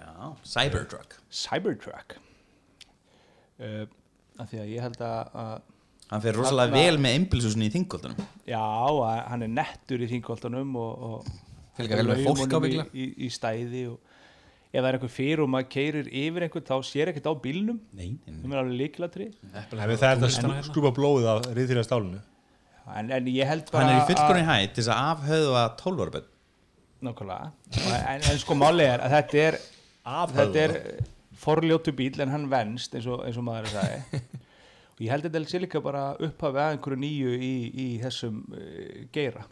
Já, 0.00 0.32
Cybertruck. 0.48 1.18
Cybertruck. 1.28 2.14
Uh, 3.60 3.84
af 4.40 4.48
því 4.48 4.62
að 4.62 4.70
ég 4.72 4.84
held 4.86 5.02
að, 5.04 5.34
að 5.42 5.58
Hann 6.10 6.22
fer 6.24 6.34
rosalega 6.40 6.74
vel 6.74 6.96
með 6.98 7.16
einbilsusin 7.18 7.62
í 7.62 7.68
þingoltunum 7.70 8.22
já, 8.48 8.62
hann 9.30 9.44
er 9.46 9.50
nettur 9.52 10.00
í 10.02 10.08
þingoltunum 10.10 10.72
og, 10.80 11.04
og 11.06 11.28
Fylgja 11.76 12.00
vel 12.00 12.08
með 12.08 12.22
fólk 12.26 12.56
ábyggla. 12.56 12.86
í, 12.90 13.04
í, 13.04 13.26
í 13.26 13.30
stæði 13.30 13.84
og 13.92 14.09
ef 14.70 14.78
það 14.78 14.88
er 14.88 14.96
eitthvað 14.98 15.14
fyrir 15.14 15.42
og 15.44 15.48
maður 15.50 15.68
keirir 15.74 16.10
yfir 16.22 16.46
einhvern 16.46 16.66
þá 16.68 16.74
sér 16.86 17.10
ekkert 17.10 17.26
á 17.26 17.34
bílnum. 17.42 17.78
Nei, 17.92 18.10
nei, 18.14 18.34
nei. 18.34 18.42
það 18.44 18.52
er 18.54 18.60
alveg 18.62 18.80
líkilatri 18.80 19.28
það 19.50 19.84
er 19.84 19.94
þetta 20.04 20.50
að 20.50 20.68
skrúpa 20.68 20.92
blóðið 20.98 21.30
af 21.32 21.48
riðþýra 21.56 21.86
stálinu. 21.86 22.20
En, 22.90 23.10
en 23.14 23.30
ég 23.30 23.46
held 23.46 23.70
bara 23.70 23.84
Hann 23.86 23.92
er 23.92 23.98
í 23.98 24.02
að- 24.02 24.10
fullkorinn 24.10 24.48
hætt 24.48 24.74
til 24.74 24.82
þess 24.82 24.92
að 24.94 25.10
afhauða 25.14 25.64
12 25.82 26.04
ára 26.04 26.14
bönn 26.16 26.28
Nákvæmlega. 27.00 27.50
En, 28.12 28.24
en 28.28 28.38
sko 28.42 28.54
máli 28.60 28.84
er 28.84 29.00
að 29.00 29.14
þetta 29.14 29.38
er 29.46 29.56
þetta 30.34 30.64
er 30.66 30.74
forljótu 31.40 31.94
bíl 31.96 32.20
en 32.20 32.32
hann 32.34 32.48
venst 32.52 32.94
eins 32.98 33.06
og, 33.08 33.22
eins 33.24 33.38
og 33.40 33.46
maður 33.46 33.70
sagði. 33.72 34.20
Og 35.00 35.06
ég 35.06 35.14
held 35.14 35.24
að 35.24 35.32
þetta 35.38 35.48
sé 35.48 35.60
líka 35.62 35.80
bara 35.80 36.02
upphafi 36.20 36.60
að 36.60 36.74
einhverju 36.74 37.00
nýju 37.00 37.30
í, 37.40 37.52
í 37.72 37.86
þessum 38.02 38.42
uh, 38.52 39.06
geira 39.14 39.46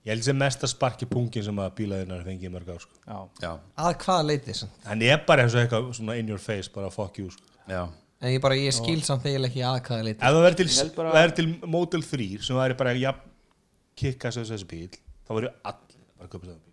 Ég 0.00 0.14
held 0.14 0.24
sem 0.24 0.36
mesta 0.40 0.66
sparki 0.70 1.04
pungin 1.06 1.44
sem 1.44 1.58
að 1.60 1.74
bílaðinnar 1.76 2.22
fengið 2.24 2.52
mörg 2.54 2.68
á 2.72 2.76
sko. 2.80 2.94
já, 3.04 3.18
Já, 3.44 3.50
að 3.76 3.96
hvaða 4.04 4.22
leiti 4.30 4.54
samt? 4.56 4.78
Hann 4.88 5.02
er 5.04 5.18
bara 5.26 5.44
eins 5.44 5.54
og 5.54 5.60
eitthvað 5.60 5.90
svona 5.98 6.16
in 6.16 6.28
your 6.32 6.40
face, 6.40 6.70
bara 6.72 6.88
fuck 6.90 7.18
you 7.20 7.28
sko. 7.30 7.44
já 7.68 7.82
en 8.20 8.32
ég 8.34 8.40
bara, 8.44 8.54
ég 8.56 8.72
skil 8.76 9.00
samt 9.04 9.24
eiginlega 9.28 9.48
ekki 9.52 9.62
að 9.64 9.76
hvaða 9.90 10.06
leiti 10.08 10.20
Ef 10.20 10.32
það 10.34 10.42
verður 10.46 10.56
til, 10.60 10.66
Ég 10.72 10.94
bara- 10.96 11.12
bara... 11.12 11.30
til 11.36 11.46
Model 11.76 12.02
3 12.02 12.26
sem 12.44 12.56
væri 12.56 12.76
bara 12.80 12.92
ja, 12.96 13.12
kikka 13.96 14.28
þessu 14.32 14.48
þessi 14.54 14.68
bíl 14.72 14.88
þá 15.28 15.30
verður 15.36 15.54
allir 15.64 16.02
bara 16.16 16.28
að 16.28 16.32
köpa 16.34 16.46
þessu 16.48 16.60
bíl 16.64 16.69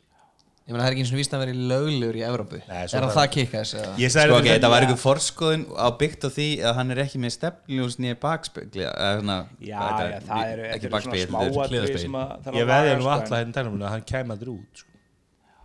ég 0.68 0.74
meina 0.76 0.84
það 0.84 0.88
er 0.90 0.94
ekki 0.98 1.04
eins 1.06 1.12
og 1.14 1.20
víst 1.22 1.34
að 1.38 1.42
vera 1.46 1.54
löglegur 1.72 2.18
í 2.20 2.24
Evrópu. 2.28 2.58
Nei, 2.68 2.78
er 2.84 2.90
svo 2.92 2.98
það 3.00 3.06
það- 3.08 3.18
það 3.18 3.30
kikka 3.36 3.60
þess 3.62 3.76
að 3.80 4.02
Ég 4.04 4.12
sagði 4.12 4.28
Sko 4.28 4.38
ok, 4.38 4.44
þetta 4.48 4.56
þetta 4.58 4.72
var 4.74 4.86
einhver 4.88 5.00
forskóðin 5.04 5.64
á 5.80 5.88
byggt 6.02 6.26
á 6.28 6.30
því 6.38 6.48
að 6.68 6.74
hann 6.80 6.92
er 6.92 7.00
ekki 7.06 7.22
með 7.24 7.32
stefnljós 7.38 7.96
nýja 8.04 8.18
bakspegli 8.26 8.84
eða 8.84 9.14
svona 9.22 9.38
já, 9.64 9.78
hvað 9.80 10.12
já, 10.12 10.20
það 10.28 10.52
eru 10.52 10.64
ekki 10.68 10.74
þetta 10.74 10.88
eru 10.88 10.92
svona 10.92 10.98
bakspegli 10.98 11.26
smáatrið 11.28 11.98
sem 12.04 12.18
að 12.20 12.34
þarf 12.44 12.52
að 12.54 12.60
Ég 12.60 12.68
veði 12.68 12.88
laga, 12.92 12.98
nú 12.98 13.06
sko, 13.08 13.14
alltaf 13.16 13.38
hérna 13.40 13.54
tælum 13.58 13.80
að 13.82 13.90
hann 13.96 14.06
kæma 14.12 14.32
aldrei 14.38 14.52
út 14.58 14.82
sko. 14.84 14.92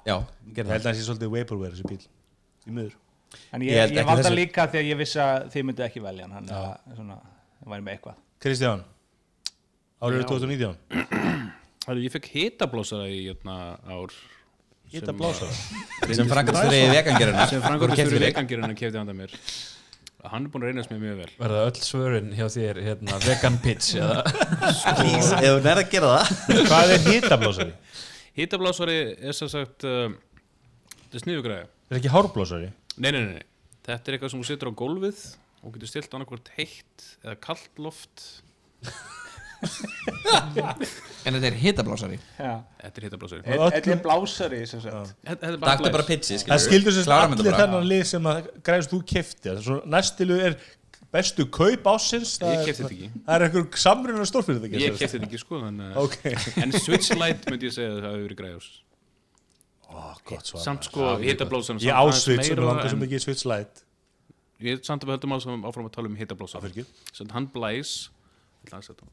Já, 0.07 0.17
Ég 0.53 0.57
held 0.63 0.71
að 0.73 0.87
það 0.87 0.95
sé 0.99 1.03
svolítið 1.09 1.33
vaporware 1.35 1.73
þessi 1.75 1.89
bíl 1.91 2.07
í 2.63 2.71
miður 2.79 2.95
en 3.53 3.61
Ég 3.63 3.73
ég, 3.73 3.81
held 3.83 3.93
ég, 3.93 3.99
ekki 4.03 4.07
valda 4.13 4.23
þessu. 4.23 4.37
líka 4.39 4.67
því 4.71 4.79
að 4.83 4.89
ég 4.93 4.97
vissi 5.03 5.19
að 5.19 5.51
þið 5.53 5.65
myndu 5.67 5.83
ekki 5.89 6.01
velja 6.07 6.23
hann 6.29 6.35
þannig 6.37 6.55
að 6.63 6.97
svona, 6.97 7.17
það 7.63 7.71
væri 7.75 7.83
með 7.87 7.93
eitthvað. 7.97 8.17
Kristján 8.43 8.85
Árið 10.03 10.23
Já. 10.23 10.27
2019 10.31 10.77
Hæru, 11.87 12.03
ég 12.07 12.13
fekk 12.15 12.27
hitablósara 12.37 13.07
í 13.11 13.21
jötna 13.27 13.57
ár 13.91 14.13
Hitta 14.93 15.11
sem- 15.13 15.19
blásara 15.21 16.15
Sem 16.15 16.29
frangatstjóri 16.31 16.81
í 16.83 16.89
vegangeruna 16.93 17.47
sem 17.51 17.63
frangatstjóri 17.65 18.21
vegangerina 18.27 18.75
kefti 18.79 18.99
handa 19.01 19.15
mér. 19.17 19.35
Hann 20.23 20.45
er 20.47 20.51
búin 20.55 20.63
að 20.63 20.69
reynast 20.71 20.91
mér 20.93 21.01
mjög 21.03 21.17
vel. 21.19 21.31
Verða 21.41 21.63
öll 21.67 21.79
svörin 21.83 22.29
hjá 22.39 22.45
þér 22.55 22.79
hérna, 22.87 23.17
vegan 23.25 23.57
pitch 23.65 23.97
eða? 23.99 24.21
Please, 25.01 25.33
ef 25.43 25.57
hún 25.57 25.67
er 25.73 25.81
að 25.83 25.89
gera 25.91 26.11
það. 26.15 26.61
Hvað 26.69 26.93
er 26.97 27.07
hittablásari? 27.09 27.73
hitablásari 28.39 28.99
er 29.29 29.35
sem 29.37 29.51
sagt 29.53 29.85
uh, 29.89 30.13
þetta 31.03 31.19
er 31.19 31.25
sniðugræði 31.25 31.65
Er 31.93 31.99
ekki 31.99 32.13
hárblásari? 32.15 32.71
nei, 32.97 33.11
nei, 33.11 33.19
nei, 33.27 33.35
nei, 33.41 33.49
þetta 33.89 34.09
er 34.13 34.17
eitthvað 34.17 34.33
sem 34.33 34.41
þú 34.45 34.47
setur 34.53 34.71
á 34.71 34.79
gólfið 34.83 35.25
og 35.63 35.75
getur 35.75 35.91
stilt 35.91 36.15
annarkvort 36.17 36.49
heitt 36.57 37.05
eða 37.27 37.35
kallt 37.45 37.83
loft 37.83 38.25
en 41.27 41.37
þetta 41.37 41.49
er 41.49 41.57
hitablásari 41.61 42.17
Já. 42.39 42.53
þetta 42.83 43.01
er 43.01 43.07
öllum- 43.07 43.73
Þetta 43.77 43.93
er 43.95 44.01
blásari 44.05 44.61
sem 44.67 44.81
sagt. 44.83 45.13
þetta 45.29 45.51
þetta 45.55 45.73
er 45.89 45.97
bara 45.97 46.07
pitchi, 46.09 46.39
Það 46.43 46.63
skildur 46.67 46.97
þetta 46.99 47.19
allir 47.23 47.59
þennan 47.61 47.87
lið 47.91 48.05
sem 48.11 48.29
að 48.33 48.49
græðist 48.67 48.95
þú 48.95 49.01
kefti 49.13 49.57
Næstilu 49.95 50.39
er 50.49 50.57
bestu 51.13 51.47
kaup 51.53 51.89
ásins 51.93 52.35
ég 52.41 52.43
það 52.43 52.55
er- 52.57 52.67
þetta 52.73 52.89
ekki. 52.89 53.11
Það 53.27 53.35
er 53.37 53.45
einhver 53.47 53.83
samruna 53.85 54.27
stórfyrirtæki 54.33 54.81
ég 54.83 54.97
kefti 54.99 55.19
þetta 55.19 55.29
ekki 55.29 55.43
sko 55.43 55.61
Ok. 56.03 56.17
en 56.65 56.73
Switch 56.73 57.13
Lite 57.15 57.53
myndi 57.53 57.69
ég 57.69 57.77
segja 57.77 57.91
að 57.93 58.01
það 58.03 58.17
hefur 58.17 58.25
verið 58.33 58.41
svar 60.49 60.63
samt 60.65 60.85
sko 60.89 61.17
hitablósarinn 61.21 61.85
Ég 61.85 61.93
ásveit 61.93 62.45
sem 62.49 62.57
langar 62.57 62.89
sem 62.91 63.03
ekki 63.07 63.21
Switch 63.21 63.45
Lite 63.47 63.85
ég 64.63 64.79
er 64.79 64.83
samt 64.87 65.03
að 65.05 65.11
við 65.11 65.17
höldum 65.19 65.33
alls 65.37 65.47
áfram 65.69 65.87
að 65.89 65.93
tala 65.93 66.09
um 66.09 66.17
Afhverju? 66.17 66.85
sem 67.13 67.29
hann 67.35 67.47
blæs 67.53 68.09
ég 68.63 68.71
ætla 68.71 68.79
að 68.79 68.85
setja. 68.87 69.07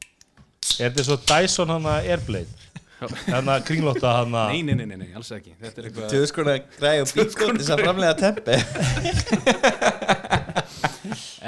Er 0.80 0.88
þetta 0.90 1.04
svo 1.04 1.16
Dyson 1.28 1.70
hana 1.74 1.98
Airblade? 2.00 2.56
Þannig 3.00 3.52
að 3.54 3.62
kringlóta 3.64 4.10
hana 4.18 4.42
nei, 4.50 4.60
nei, 4.64 4.74
nei, 4.76 4.84
nei, 4.90 4.98
nei, 5.00 5.10
alls 5.16 5.30
ekki. 5.32 5.54
Þetta 5.60 5.80
er 5.80 5.86
eitthvað 5.88 6.10
Tjóðu 6.12 6.26
skona 6.28 6.54
græði 6.76 7.04
og 7.04 7.12
bílskótt 7.16 7.56
þess 7.60 7.72
að 7.72 7.82
framlega 7.86 8.14
teppi 8.20 8.56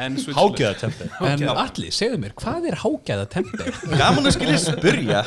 en 0.03 0.17
Switch 0.21 0.39
Hágeða 0.39 0.73
tempi 0.81 1.09
En 1.29 1.45
allir, 1.53 1.93
segðu 1.93 2.21
mér, 2.23 2.33
hvað 2.41 2.69
er 2.71 2.79
hágæða 2.81 3.27
temper? 3.35 3.69
Gaman 3.93 4.31
að 4.31 4.37
skilja 4.39 4.59
spurja. 4.63 5.21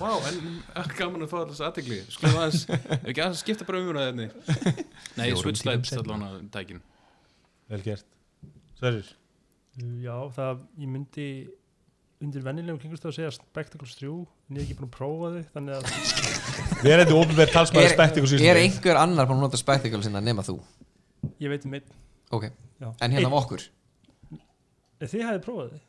Vá, 0.00 0.08
en 0.30 0.38
er 0.80 0.88
gaman 0.96 1.26
að 1.26 1.30
fá 1.30 1.38
alltaf 1.42 1.60
aðtegli 1.68 1.98
Skulum 2.10 2.38
aðeins, 2.40 2.64
ef 2.72 3.04
ekki 3.12 3.20
aðeins 3.26 3.42
skipta 3.44 3.68
bara 3.68 3.82
umhverfað 3.82 4.08
þenni 4.08 4.28
Nei, 5.20 5.26
Switch 5.38 5.66
Lite 5.68 6.00
allan 6.00 6.24
að 6.26 6.38
tækin. 6.56 6.80
Vel 7.72 7.82
gert. 7.84 8.08
Sverrir? 8.80 9.12
Já, 10.02 10.16
það, 10.34 10.64
ég 10.80 10.88
myndi 10.90 11.28
undir 12.22 12.42
vennilegum 12.44 12.78
kringustöðu 12.82 13.10
að 13.12 13.16
segja 13.18 13.30
Spectacles 13.36 13.94
3 13.98 14.08
en 14.12 14.56
ég 14.56 14.60
er 14.60 14.64
ekki 14.66 14.76
búin 14.78 14.88
að 14.88 14.96
prófa 14.96 15.26
þau 15.32 15.42
þannig 15.56 15.72
að 15.76 15.82
Við 16.82 16.90
erum 16.92 17.02
þetta 17.04 17.16
ofnbæð 17.22 17.48
talsmaður 17.54 17.94
spektíku 17.96 18.26
er 18.46 18.60
einhver 18.62 18.96
annar 19.02 19.26
búin 19.30 19.38
að 19.40 19.46
nota 19.48 19.58
spectacle 19.60 20.02
sinna 20.06 20.20
nema 20.24 20.42
þú? 20.46 20.56
Ég 21.42 21.48
veit 21.52 21.64
um 21.66 21.74
einn. 21.78 21.86
Ok, 22.32 22.44
Já. 22.82 22.88
en 23.02 23.10
hérna 23.14 23.28
af 23.30 23.36
okkur? 23.42 23.62
En 25.02 25.08
þið 25.10 25.22
hefði 25.28 25.42
prófað 25.46 25.68
þið 25.72 25.80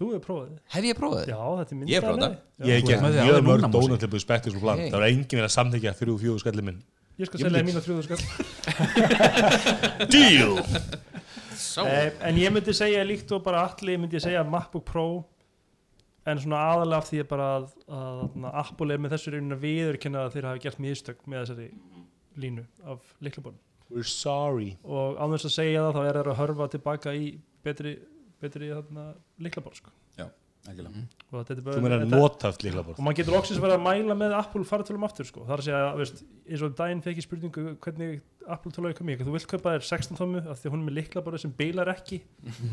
Þú 0.00 0.06
hefði 0.08 0.20
prófað 0.24 0.46
þið 0.50 0.58
hef 0.74 0.84
ég 0.88 0.96
prófað 0.96 1.20
Já, 1.20 1.36
þið? 1.40 1.58
þetta 1.60 1.72
er 1.74 1.76
Ég 1.80 1.96
hef 1.96 2.04
prófað 2.04 2.16
myndaðlega 2.16 2.68
Ég 2.70 2.74
hef 2.76 2.84
því 2.86 2.94
mjög 3.26 3.42
mörg 3.50 3.62
dónatilbúið 3.74 4.22
spektíku 4.24 4.58
plan. 4.62 4.78
Það 4.86 4.96
var 4.96 5.08
enginn 5.10 5.36
verið 5.40 5.48
að 5.50 5.56
samþykja 5.56 5.92
þrjú 6.00 6.14
fjóðu 6.22 6.40
skallið 6.44 6.64
minn. 6.70 6.80
Ég 7.20 7.28
skal 7.28 7.38
selja 7.42 7.60
mínu 7.66 7.80
þrjúðu 7.84 8.02
skall 8.08 8.22
Deal! 10.08 10.54
Eh, 11.84 12.12
En 12.24 12.38
ég 12.40 12.48
myndi 12.54 12.72
segja 12.74 13.02
líkt 13.04 13.28
og 13.36 13.42
bara 13.44 13.66
allir 13.68 14.00
myndi 14.00 14.20
segja 14.22 14.40
MacBook 14.46 14.84
Pro 14.88 15.04
en 16.28 16.38
svona 16.42 16.60
aðalega 16.74 17.00
af 17.00 17.08
því 17.08 17.20
að 17.22 17.28
bara 17.30 17.48
að, 17.56 17.66
að, 17.88 18.20
að 18.44 18.58
Apple 18.64 18.94
er 18.94 19.00
með 19.00 19.14
þessu 19.16 19.32
raunin 19.34 19.56
að 19.56 19.64
viðurkenna 19.64 20.24
að 20.26 20.34
þeir 20.36 20.48
hafi 20.50 20.64
gert 20.66 20.82
mistök 20.84 21.22
með 21.30 21.44
þessari 21.46 21.68
línu 22.40 22.66
af 22.92 23.14
liklabónum 23.24 23.60
We're 23.90 24.06
sorry. 24.06 24.76
Og 24.86 25.16
án 25.18 25.32
þess 25.34 25.48
að 25.48 25.54
segja 25.56 25.80
það 25.82 25.96
þá 25.96 26.02
er 26.06 26.18
þeir 26.20 26.28
að 26.30 26.36
hörfa 26.38 26.66
tilbaka 26.70 27.14
í 27.18 27.24
betri, 27.66 27.96
betri 28.38 28.68
liklaból 29.42 29.72
sko. 29.74 29.90
Já, 30.14 30.28
ekki 30.70 30.84
og 30.86 31.40
þetta 31.40 31.56
er 31.56 31.58
Þú 31.58 31.64
bara 31.66 31.82
meina 31.82 31.98
þetta- 32.04 32.20
og 32.94 33.02
maður 33.02 33.18
getur 33.18 33.34
loksins 33.34 33.58
verið 33.64 33.74
að 33.74 33.82
mæla 33.88 34.16
með 34.20 34.36
Apple 34.38 34.62
fartölum 34.68 35.06
aftur 35.08 35.26
sko. 35.26 35.42
það 35.42 35.56
er 35.56 35.62
að 35.64 35.66
segja, 35.66 35.96
veist, 35.98 36.22
eins 36.46 36.62
og 36.62 36.76
daginn 36.78 37.02
fekk 37.02 37.18
ég 37.18 37.26
spurningu 37.26 37.76
hvernig 37.82 38.20
Apple 38.46 38.72
töluði 38.72 38.96
kom 38.96 39.10
ég 39.10 39.18
þú 39.26 39.34
vilt 39.34 39.46
kaupa 39.50 39.74
þér 39.74 39.86
16 39.90 40.16
tómu 40.20 40.38
af 40.46 40.60
því 40.62 40.70
að 40.70 40.74
hún 40.76 40.82
er 40.84 40.86
með 40.90 40.98
liklaborð 41.00 41.40
sem 41.40 41.50
beilar 41.58 41.90
ekki. 41.90 42.20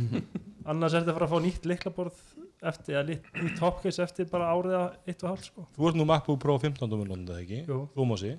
Annars 0.70 0.94
er 0.94 1.02
þetta 1.02 1.16
að 1.16 1.18
fara 1.18 1.26
að 1.26 1.34
fá 1.34 1.42
nýtt 1.48 1.66
liklaborð 1.66 2.22
eftir, 2.64 2.96
eða 2.96 3.06
lit- 3.08 3.28
nýtt 3.38 3.60
topcase 3.60 4.02
eftir 4.04 4.26
bara 4.32 4.50
árið 4.54 4.74
að 4.80 4.96
eitt 5.08 5.24
og 5.24 5.30
hálf 5.30 5.44
sko. 5.46 5.68
Þú 5.78 5.88
ert 5.90 5.96
nú 6.00 6.06
MacBook 6.10 6.40
Pro 6.42 6.58
15 6.60 6.90
dómur 6.90 7.12
ekki? 7.42 7.66
Jú. 7.68 7.88
Þú 7.96 8.06
Mósi 8.10 8.34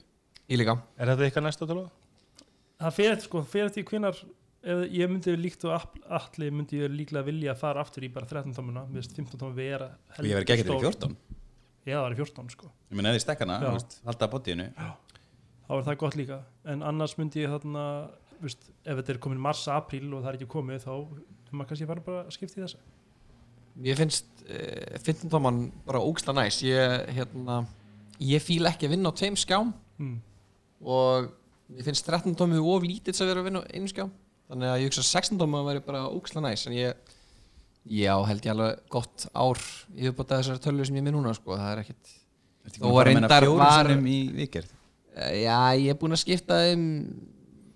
ég 0.48 0.58
líka 0.58 0.78
Er 0.98 1.06
þetta 1.12 1.28
eitthvað 1.28 1.46
næsta 1.46 1.66
tala? 1.68 1.90
það 2.80 2.92
fer 2.94 3.10
eftir 3.12 3.26
sko, 3.28 3.42
fer 3.42 3.64
eftir 3.66 3.84
hvenar 3.84 4.14
ef 4.62 4.84
ég 4.90 5.08
myndi 5.10 5.36
líkt 5.38 5.64
og 5.64 5.74
allir 6.10 6.50
myndi 6.52 6.78
ég 6.82 6.90
líklega 6.90 7.24
vilja 7.24 7.52
að 7.54 7.58
fara 7.62 7.80
aftur 7.80 8.02
í 8.02 8.08
bara 8.12 8.26
13 8.26 8.54
tómuna 8.54 8.84
mér 8.86 9.02
finnst 9.02 9.16
15 9.16 9.38
tómu 9.38 9.54
vera 9.54 9.90
Og 10.18 10.24
ég 10.26 10.34
verði 10.34 10.54
ekki 10.54 10.64
stór. 10.66 10.78
í 10.78 10.86
14 10.86 11.16
já 11.86 11.96
það 11.98 12.10
er 12.10 12.16
14 12.18 12.50
sko 12.50 12.70
Ég 12.90 12.96
meina 12.98 13.10
eða 13.12 13.20
í 13.20 13.22
stekkana, 13.22 13.60
Já. 13.62 13.70
halda 14.04 14.26
að 14.26 14.32
botíinu 14.34 14.66
þá 15.68 15.72
er 15.78 15.84
það 15.86 15.98
gott 15.98 16.16
líka 16.16 16.38
en 16.64 16.82
annars 16.82 17.14
myndi 17.18 17.42
ég 17.44 17.50
þarna 17.54 17.84
veist, 18.40 18.70
ef 18.84 18.96
þetta 18.98 19.10
er 19.14 19.18
komin 19.18 19.38
mars, 19.42 19.66
apríl 19.68 20.12
og 20.14 20.22
það 20.24 20.28
er 20.32 20.38
ekki 20.38 20.50
komið 20.54 20.84
þá 20.86 20.92
maður 21.52 21.68
kannski 21.72 21.86
fara 21.86 22.00
bara 22.06 22.24
að 22.24 22.30
skipta 22.36 22.60
í 22.60 22.64
þessa 22.64 22.78
ég 23.84 23.98
finnst 23.98 24.26
uh, 24.48 24.96
15 25.04 25.30
tóman 25.32 25.66
bara 25.86 26.02
ógsta 26.04 26.34
næs. 26.36 26.60
Ég, 26.66 27.10
hérna, 27.16 27.60
ég 28.18 28.42
fíl 28.42 28.66
ekki 28.70 28.88
að 28.88 28.96
vinna 28.96 29.12
á 29.12 29.18
tveim 29.18 29.36
skjám 29.38 29.72
mm. 29.98 30.16
og 30.86 31.28
ég 31.76 31.86
finnst 31.86 32.08
13 32.08 32.34
tómi 32.38 32.58
of 32.62 32.86
lítið 32.86 33.22
að 33.22 33.30
vera 33.32 33.44
að 33.44 33.50
vinna 33.50 33.62
á 33.62 33.70
einu 33.70 33.92
skjám. 33.92 34.14
Þannig 34.48 34.72
að 34.72 34.80
ég 34.80 34.90
hugsa 34.90 35.04
að 35.04 35.12
16 35.12 35.42
tóma 35.42 35.64
væri 35.66 35.84
bara 35.84 36.06
ógsta 36.08 36.42
næs 36.44 36.64
en 36.66 36.78
ég 36.78 37.14
já 37.88 38.14
held 38.28 38.44
ég 38.44 38.52
alveg 38.52 38.80
gott 38.92 39.28
ár 39.32 39.60
hef 39.96 40.16
búin 40.16 40.28
þessari 40.32 40.64
tölvu 40.64 40.88
sem 40.88 40.96
ég 40.98 41.04
er 41.04 41.08
með 41.08 41.14
núna 41.16 41.36
sko, 41.36 41.56
það 41.56 41.70
er 41.72 41.84
ekkit 41.84 42.16
Ertu 42.68 42.74
ekki 42.74 42.82
Og 42.82 42.90
búin 42.90 42.90
að 42.90 42.98
fara 42.98 43.08
að 43.08 43.14
meina 43.14 43.28
reyndar 43.28 43.46
fjórum 43.46 43.62
var- 43.62 43.88
sinnum 43.88 44.08
í 44.12 44.18
vikerð 44.36 44.74
Eh, 45.18 45.42
Já, 45.42 45.74
ég 45.74 45.90
er 45.90 45.98
búinn 45.98 46.14
að 46.14 46.22
skipta 46.22 46.58
um 46.72 46.84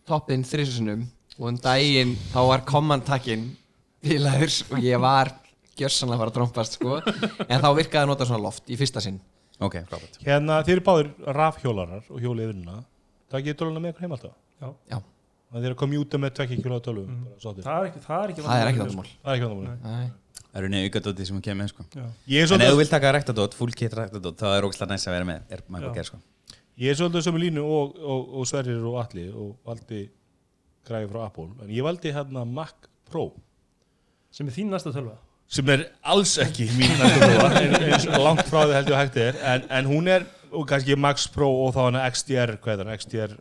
toppinn 0.07 0.45
þrísusunum 0.47 1.05
og 1.39 1.49
um 1.51 1.59
daginn 1.59 2.15
þá 2.31 2.39
var 2.47 2.65
kommantakinn 2.69 3.49
bilaður 4.03 4.59
og 4.71 4.85
ég 4.85 5.01
var 5.03 5.33
gjörsanlega 5.79 6.17
að 6.17 6.23
fara 6.23 6.31
að 6.33 6.37
trompast 6.39 6.77
sko. 6.79 6.99
en 7.49 7.61
þá 7.63 7.69
virkaði 7.79 8.03
að 8.05 8.11
nota 8.13 8.27
svona 8.29 8.43
loft 8.47 8.69
í 8.73 8.77
fyrsta 8.81 9.01
sinn 9.05 9.21
Ok, 9.63 9.77
frábært 9.87 10.19
Hérna, 10.27 10.61
þið 10.67 10.73
eru 10.77 10.85
báðir 10.89 11.11
rafhjólarar 11.39 12.05
og 12.11 12.21
hjólið 12.25 12.49
yfirna 12.51 12.79
Það 13.33 13.45
getur 13.47 13.67
töluna 13.67 13.81
með 13.85 13.93
ykkur 13.95 14.05
heim 14.07 14.15
alltaf 14.17 14.35
Já, 14.91 14.99
Það 15.53 15.67
er 15.69 15.75
að 15.75 15.79
komjúta 15.83 16.19
með 16.23 16.31
2 16.39 16.47
kg 16.49 16.79
tölvu 16.87 17.05
Mm. 17.07 17.25
bara 17.29 17.41
sáttir. 17.45 17.63
það 17.67 17.79
er 17.79 17.87
ekki 17.91 18.01
það 18.07 18.23
er 18.25 18.31
ekki, 18.33 18.43
það 18.43 18.63
er 18.63 18.69
ekki 18.73 18.81
vandamál, 18.83 19.07
vandamál 19.07 19.23
Það 19.23 19.33
er 19.33 19.37
ekki 19.37 19.47
vandamál 19.47 19.67
Nei. 19.69 19.97
Nei. 20.03 20.11
Það 20.53 20.59
eru 20.63 20.69
neðu 20.73 20.89
aukadóti 20.89 21.27
sem 21.29 21.41
kemur 21.45 21.63
með 21.63 21.69
sko. 21.73 21.85
Já. 21.97 22.05
Ég 22.29 22.43
er 22.43 22.43
En 22.43 22.45
ef 22.45 22.51
þú 22.51 22.57
svolítið, 22.57 22.79
vilt 22.83 22.91
taka 22.93 23.13
rektadót, 23.17 23.55
full 23.57 23.73
kit 23.73 23.95
rektadót 23.97 24.37
þá 24.41 24.47
er 24.57 24.67
ógslag 24.69 24.89
næst 24.93 25.09
að 25.09 25.15
vera 25.17 25.29
með 25.29 25.41
er 25.57 25.63
maður 25.69 25.85
Já. 25.87 25.89
að 25.91 25.95
gera 25.95 26.09
sko. 26.11 26.19
ég 26.83 26.91
er 26.91 26.97
svolítið 26.99 27.23
sem 27.29 27.39
línu 27.41 27.63
og, 27.65 27.97
og, 28.01 28.35
og 28.41 28.47
Sverrir 28.49 28.85
og 28.91 28.97
Alli 29.05 29.27
og 29.33 29.51
valdi 29.69 30.01
græði 30.89 31.09
frá 31.13 31.21
Apple 31.27 31.49
en 31.63 31.69
ég 31.73 31.85
valdi 31.87 32.13
hérna 32.13 32.45
Mac 32.49 32.89
Pro 33.11 33.27
sem 34.33 34.49
er 34.49 34.53
þín 34.57 34.73
næsta 34.73 34.93
tölva 34.93 35.17
sem 35.53 35.69
er 35.75 35.83
alls 36.15 36.33
ekki 36.41 36.67
mín 36.79 36.93
eins 37.05 38.07
og 38.09 38.19
langt 38.25 38.47
frá 38.49 38.63
því 38.65 38.77
held 38.79 38.91
ég 38.93 38.97
að 38.97 39.01
hægt 39.03 39.19
er. 39.21 39.41
En, 39.53 39.67
en 39.79 39.89
hún 39.91 40.09
er, 40.09 40.25
og 40.53 40.67
kannski 40.69 40.97
Max 40.97 41.27
Pro 41.33 41.49
og 41.67 41.75
þá 41.77 41.81
hana 41.89 42.05
XDR, 42.13 42.55
hvað 42.63 42.85
er 42.85 42.89
það, 42.91 43.01
XDR 43.03 43.35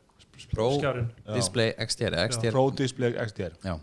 Pro 0.52 0.72
skjárin 0.76 1.06
Display 1.36 1.72
XDR 1.86 2.18
XDR 2.28 2.56
Pro 2.56 2.64
Display 2.76 3.14
XDR 3.28 3.54
Já, 3.64 3.76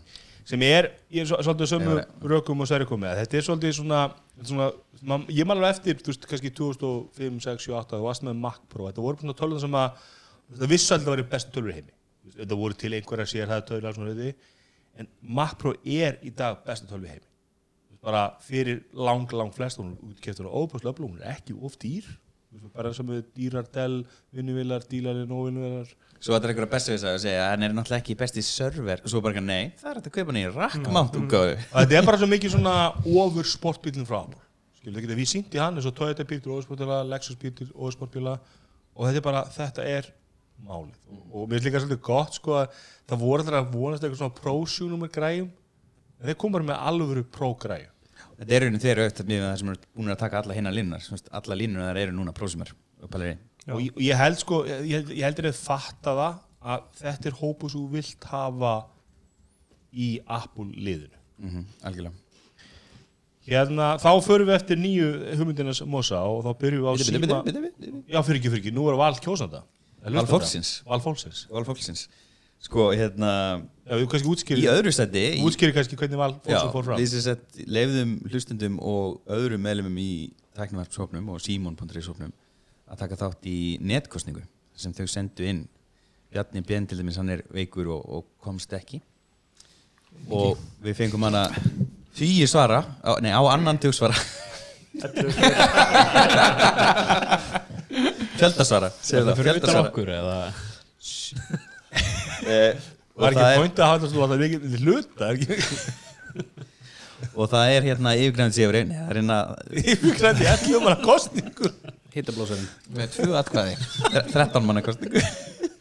sem 0.49 0.63
er, 0.65 0.89
ég 1.13 1.23
er 1.23 1.29
svo- 1.29 1.39
svolítið 1.45 1.71
sömu 1.71 1.95
Já, 1.97 2.03
rökum 2.33 2.61
og 2.61 2.69
særi 2.69 2.85
komið. 2.89 3.11
Að 3.13 3.21
þetta 3.23 3.37
er 3.39 3.45
svolítið 3.47 3.73
svona, 3.77 4.01
svona 4.43 4.67
man, 5.11 5.25
ég 5.33 5.47
man 5.47 5.57
alveg 5.57 5.77
eftir, 5.77 5.99
þú 6.03 6.11
veist, 6.11 6.27
kannski 6.29 6.51
2005, 6.57 7.39
6, 7.47 7.65
7, 7.69 7.75
8 7.79 7.97
þú 7.99 8.07
varst 8.09 8.25
með 8.27 8.41
Mac 8.43 8.59
Pro, 8.69 8.89
þetta 8.89 9.05
voru 9.05 9.21
svona 9.23 9.37
tölvun 9.39 9.63
sem 9.63 9.79
að 9.79 10.05
það 10.59 10.73
vissu 10.73 10.93
alltaf 10.95 11.09
að 11.13 11.15
vera 11.15 11.29
bestu 11.33 11.55
tölvur 11.55 11.73
í 11.73 11.77
heimi. 11.79 11.95
Þetta 12.39 12.59
voru 12.61 12.77
til 12.81 12.93
einhverja 12.97 13.29
sér 13.33 13.49
það 13.53 14.05
við 14.09 14.33
en 14.99 15.07
Mac 15.21 15.57
Pro 15.61 15.73
er 15.85 16.17
í 16.25 16.33
dag 16.35 16.61
bestu 16.65 16.89
tölvur 16.89 17.07
í 17.07 17.13
heimi 17.15 17.28
bara 18.05 18.25
fyrir 18.43 18.83
lang, 18.95 19.29
lang 19.35 19.53
flest 19.55 19.81
hún 19.81 19.95
útkeftur 20.11 20.47
á 20.47 20.51
óbúslega 20.51 20.93
öflug, 20.93 21.13
hún 21.13 21.21
er 21.21 21.35
ekki 21.35 21.55
of 21.59 21.77
dýr. 21.81 22.07
Bara 22.73 22.89
sem 22.97 23.05
við 23.05 23.25
dýrar 23.37 23.67
Dell, 23.69 24.01
vinnuvilar, 24.33 24.81
dílarinn 24.89 25.29
og 25.29 25.51
vinnuvilar 25.51 25.89
Svo 26.19 26.33
þetta 26.33 26.47
er 26.47 26.51
einhverja 26.51 26.71
bestu 26.73 26.91
þess 26.95 27.05
að 27.07 27.17
segja 27.23 27.43
hann 27.45 27.63
er 27.63 27.75
náttúrulega 27.77 28.01
ekki 28.01 28.15
besti 28.19 28.41
server? 28.43 29.03
Og 29.05 29.11
svo 29.13 29.21
bara 29.23 29.39
nei, 29.39 29.69
það 29.79 29.91
er 29.91 29.99
hægt 29.99 30.09
að 30.09 30.15
kaupa 30.17 30.33
hann 30.33 30.39
í 30.41 30.47
rackmount 30.51 31.19
útgáfu. 31.21 31.53
Og 31.55 31.75
þetta 31.77 31.99
er 31.99 32.07
bara 32.09 32.19
svo 32.19 32.27
mikið 32.33 32.55
svona 32.57 32.73
ofur 33.05 33.47
sportbílinn 33.47 34.09
frá 34.09 34.23
það 34.83 35.03
geta 35.03 35.17
við 35.17 35.29
sínt 35.29 35.55
í 35.55 35.61
hann 35.61 35.77
eins 35.77 35.87
og 35.87 35.95
Toyota 35.95 36.25
bíl 36.27 36.39
ofur 36.41 36.65
sportbíla, 36.65 36.99
Lexus 37.07 37.37
bíl 37.39 37.53
ofur 37.69 37.95
sportbíla 37.95 38.35
og 38.95 39.07
þetta 39.07 39.21
er 39.21 39.25
bara, 39.25 39.43
þetta 39.53 39.85
er 39.87 40.09
málið. 40.65 40.97
Og, 41.31 41.45
mér 41.47 41.59
er 41.59 41.67
líka 41.67 41.81
svolítið 41.83 42.01
gott 42.09 42.35
sko 42.35 42.57
að 42.59 42.81
það 43.07 43.23
voru 43.23 43.45
alltaf 43.45 43.59
að 43.59 43.75
vonast 43.75 44.03
eitthvað 44.03 44.21
svona 44.23 44.39
pro-sjúnum 44.39 45.03
með 45.05 45.13
græjum 45.15 45.49
en 46.19 46.27
þeir 46.29 46.37
komur 46.37 46.65
með 46.67 46.77
alvöru 46.91 47.23
pro-græjum 47.23 47.95
Þetta 48.39 48.55
er 48.55 48.63
raunin 48.63 48.79
þeirra 48.79 49.05
aukt 49.09 49.19
með 49.27 49.41
það 49.43 49.57
sem 49.59 49.69
er 49.73 49.79
búin 49.97 50.11
að 50.13 50.19
taka 50.21 50.39
alla 50.39 50.55
hinna 50.55 50.71
línunar 50.71 51.07
alla 51.41 51.57
línunar 51.59 51.97
eru 51.99 52.13
núna 52.15 52.31
prósumar 52.35 52.71
og 53.69 53.81
ég, 54.01 54.15
held 54.17 54.39
sko, 54.39 54.61
ég, 54.65 54.93
held- 54.95 55.11
ég 55.13 55.25
heldur 55.27 55.49
að 55.49 55.59
fatta 55.59 56.13
það 56.19 56.39
að 56.59 56.87
þetta 57.01 57.29
er 57.29 57.37
hópu 57.39 57.69
sem 57.69 57.81
þú 57.81 57.91
vilt 57.93 58.25
hafa 58.31 58.73
í 59.93 60.07
Apple 60.27 60.71
liðinu. 60.75 61.19
Mm 61.39 61.49
-hmm, 61.49 61.65
algjörlega. 61.87 62.15
Hérna, 63.49 63.97
þá 63.97 64.09
förum 64.21 64.47
við 64.47 64.55
eftir 64.55 64.77
nýju 64.77 65.35
hugmyndinas 65.39 65.81
mosa 65.85 66.21
og 66.23 66.43
þá 66.45 66.51
byrjum 66.59 66.81
við 66.83 66.89
á 66.89 66.93
síma. 66.97 67.43
Já, 68.07 68.21
fyrir 68.21 68.39
ekki, 68.39 68.49
fyrir 68.49 68.59
ekki, 68.63 68.73
nú 68.75 68.89
er 68.89 68.97
val 68.99 69.15
kjósanda. 69.15 69.63
Val 70.03 70.27
fólksins. 70.27 70.83
Val 70.85 70.99
fólksins. 70.99 71.47
Val 71.49 71.65
fólksins 71.65 72.07
Sko, 72.59 72.89
hérna 72.91 73.31
Já, 73.87 73.95
við 73.95 74.05
kannski 74.11 74.27
í 74.27 74.31
útskýri 74.33 74.65
öðru 74.69 74.91
stætti 74.93 75.23
Útskýri 75.47 75.73
kannski 75.75 75.97
hvernig 75.99 76.19
val 76.19 76.33
Já, 76.43 76.59
fólksins 76.59 76.73
fór 76.73 76.85
fram. 76.89 76.99
Við 76.99 77.11
sem 77.13 77.23
sett 77.23 77.59
leifðum 77.63 78.15
hlustundum 78.27 78.79
og 78.83 79.21
öðrum 79.31 79.63
meðlumum 79.63 79.99
í 80.03 80.11
tæknivarpshópnum 80.59 81.29
og 81.31 81.39
Simon.is 81.43 82.09
hópnum 82.11 82.33
að 82.89 82.99
taka 83.03 83.19
þátt 83.21 83.47
í 83.47 83.59
netkostningu 83.79 84.43
sem 84.79 84.95
þau 84.95 85.07
sendu 85.07 85.47
inn. 85.47 85.63
Bjarni 86.33 86.61
Ben 86.67 86.85
til 86.85 86.99
dæmis 86.99 87.17
hann 87.17 87.31
er 87.33 87.45
veikur 87.53 87.87
og, 87.95 88.03
og 88.05 88.27
komst 88.43 88.73
ekki. 88.75 88.99
Og 90.35 90.59
við 90.83 90.97
fengum 90.99 91.23
hana 91.25 91.47
því 92.17 92.43
svara, 92.49 92.83
á, 93.01 93.15
nei 93.23 93.31
á 93.31 93.41
annan 93.53 93.79
tug 93.79 93.95
svara. 93.95 94.17
Fjöldasvara 98.39 98.91
utan 98.91 99.35
fjöldasvara 99.39 99.87
okkur 99.87 100.11
eða 100.17 100.37
Eh, 101.89 101.95
og 101.95 102.28
Var 103.19 103.35
það 103.35 103.49
ekki 103.49 103.61
pointið 103.63 103.83
að 103.83 103.91
hafa 103.91 104.09
þetta 104.09 104.39
mikið 104.43 104.77
hluta 104.83 105.27
er 105.27 105.33
ekki? 105.35 105.55
Og 107.35 107.49
það 107.51 107.73
er 107.75 107.87
hérna 107.89 108.13
yfirgræðin 108.15 108.55
séfri 108.55 108.81
það 108.87 109.09
er 109.11 109.17
hérna 109.19 109.37
Yfirgrændi 109.75 110.45
ætlum 110.53 110.85
bara 110.87 110.99
kostningu 111.03 111.71
Hittablósarinn 112.09 112.69
með 112.95 113.11
tvö 113.13 113.33
atkvæði. 113.37 113.73
13 114.31 114.65
manna 114.65 114.81
kostningu 114.85 115.21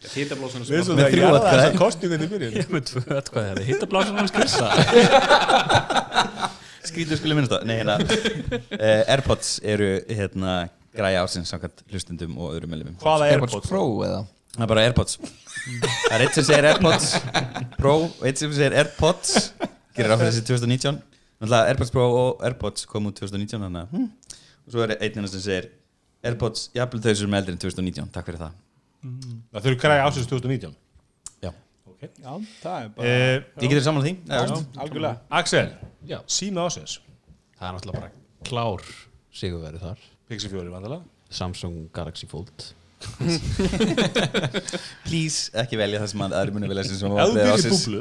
sem 0.09 0.27
svo 0.33 0.97
Með 0.97 1.05
að 1.05 1.13
þrjú 1.13 1.23
gera 1.23 1.39
atkvæði. 1.39 1.61
þessa 1.63 1.79
kostningu 1.79 2.19
til 2.19 2.29
byrjun. 2.33 2.53
Með 2.75 2.83
tvö 2.91 3.19
atkvæði 3.21 3.53
það 3.53 3.69
hitta 3.71 3.89
blásan 3.93 4.19
hans 4.19 4.35
krissa 4.35 4.67
skrítur 6.89 7.21
skulle 7.21 7.37
minnast 7.39 7.55
það 7.55 7.67
Nei, 7.69 7.77
hérna, 7.81 7.97
uh, 8.01 9.13
Airpods 9.15 9.55
eru 9.63 9.91
hérna 10.09 10.59
græja 10.97 11.23
ásins 11.25 11.53
samkvæmt 11.53 11.85
hlustundum 11.93 12.37
og 12.41 12.57
öðrum 12.57 12.75
meðlumum 12.75 12.99
Hvaða 13.03 13.31
Airpods 13.33 13.55
Airpods? 13.59 13.71
Pro 13.71 13.85
eða 14.07 14.21
það 14.59 14.65
er 14.67 14.73
bara 14.75 14.87
Airpods. 14.89 15.19
Það 15.19 16.15
er 16.17 16.25
eitt 16.25 16.37
sem 16.39 16.47
segir 16.49 16.67
Airpods 16.69 17.13
Pro 17.79 17.95
og 18.09 18.27
eitt 18.27 18.41
sem 18.41 18.53
segir 18.57 18.75
Airpods. 18.79 19.53
Gerir 19.97 20.15
áfyrir 20.15 20.33
þessi 20.33 20.45
2019 20.49 20.99
Náttúrulega 21.39 21.71
Airpods 21.71 21.93
Pro 21.95 22.05
og 22.19 22.41
Airpods 22.47 22.87
kom 22.91 23.07
út 23.11 23.19
2019 23.21 23.63
þannig 23.63 23.85
að 23.85 23.93
hm. 23.95 24.07
og 24.67 24.75
svo 24.75 24.83
er 24.83 24.95
einn 24.97 25.05
hérna 25.05 25.31
sem 25.31 25.43
segir 25.45 25.69
Airpods, 26.27 26.65
jafnvel 26.75 27.03
þau 27.05 27.13
sem 27.15 27.29
eru 27.29 27.39
eldri 27.39 27.55
en 27.55 27.61
2019 27.63 28.09
takk 28.15 28.27
fyrir 28.27 28.41
það. 28.43 28.57
Það 29.55 29.67
þurfi 29.69 29.81
græði 29.85 30.07
ásins 30.09 30.31
2019 30.33 30.73
Já. 31.45 31.53
Já, 32.03 32.33
það 32.59 32.81
er 32.81 32.89
bara 32.97 33.13
eh, 33.13 33.37
ég 33.63 33.71
getur 33.71 33.85
saman 33.87 34.03
því? 34.03 34.15
Já, 34.27 34.41
algjörlega. 34.83 35.15
Axel, 35.39 35.71
Já. 36.11 36.19
síma 36.27 36.67
ásins. 36.67 36.99
Það 37.55 37.69
er 37.69 37.77
náttúrulega 37.79 38.03
bara 38.03 38.49
klár 38.49 38.91
sigurverið 39.39 39.87
þar. 39.87 40.03
Pixel 40.29 40.53
4 40.57 40.75
vandala 40.75 41.01
Samsung 41.31 41.87
Galaxy 41.95 42.27
Fold 42.27 42.73
please 45.07 45.39
ekki 45.63 45.79
velja 45.81 46.01
það 46.03 46.11
sem 46.13 46.25
að 46.27 46.35
aðri 46.41 46.53
muni 46.57 46.69
velja 46.71 46.85
sem 46.89 46.99
sem 47.01 47.09
Ef 47.09 47.15
þú 47.15 47.21
ákveðið 47.23 47.39
byrjir 47.39 47.55
ársins. 47.57 47.85
búblu 47.87 48.01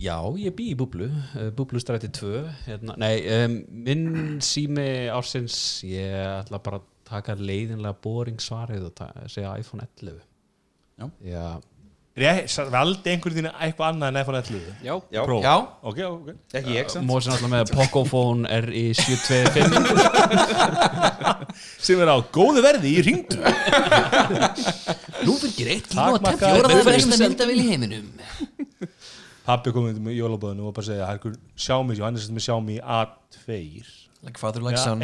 Já, 0.00 0.16
ég 0.40 0.54
bý 0.56 0.64
í 0.72 0.76
búblu, 0.80 1.06
uh, 1.36 1.50
búblu 1.56 1.78
stræti 1.82 2.08
2 2.16 2.30
hérna, 2.64 2.92
Nei, 3.02 3.16
um, 3.36 3.58
minn 3.84 4.06
sími 4.44 4.86
ársins 5.12 5.56
Ég 5.84 6.16
ætla 6.40 6.58
bara 6.64 6.80
að 6.80 6.86
taka 7.10 7.32
leiðinlega 7.36 8.00
boring 8.04 8.40
svarið 8.40 8.82
og 8.88 8.92
segja 9.28 9.52
iPhone 9.60 9.84
11 10.00 10.16
Já. 11.00 11.06
Já, 11.24 11.44
valdi 12.74 13.10
einhverjum 13.14 13.38
þínu 13.40 13.50
eitthvað 13.64 13.86
annað 13.94 14.08
en 14.12 14.18
iPhone 14.20 14.38
11 14.40 14.84
Já, 14.84 14.94
Já, 15.16 15.20
Pro. 15.24 15.38
já, 15.44 15.54
Ok, 15.90 15.98
ok. 16.06 16.28
Ekki 16.60 16.72
ég 16.76 16.90
samt. 16.92 17.06
Mósin 17.08 17.32
alltaf 17.34 17.50
með 17.52 17.72
Pocophone 17.76 18.42
RI725 18.66 19.74
sem 21.86 22.00
er 22.04 22.08
á 22.12 22.16
góðu 22.34 22.60
verði 22.64 22.88
í 22.98 23.00
ringdu 23.06 23.36
Nú 25.26 25.34
fylgir 25.40 25.68
eitt 25.74 25.88
kíló 25.90 26.02
af 26.06 26.20
Takmarkaður 26.20 26.56
Fjóraða 26.60 26.76
bifreið. 26.80 26.94
besta 27.08 27.16
myndavél 27.24 27.58
í 27.60 27.68
heiminum 27.70 28.06
Pappi 29.50 29.72
kom 29.74 29.88
inn 29.90 30.02
með 30.04 30.14
jólabóðinu 30.20 30.68
og 30.68 30.74
bara 30.76 30.86
segja 30.86 31.08
einhver 31.10 31.34
Xiaomi, 31.58 31.96
hann 32.00 32.16
er 32.20 32.28
með 32.36 32.44
Xiaomi 32.46 32.76
A2 32.80 33.56
Like 34.22 34.36
father 34.38 34.60
like 34.60 34.76
Já, 34.76 34.84
son. 34.84 35.00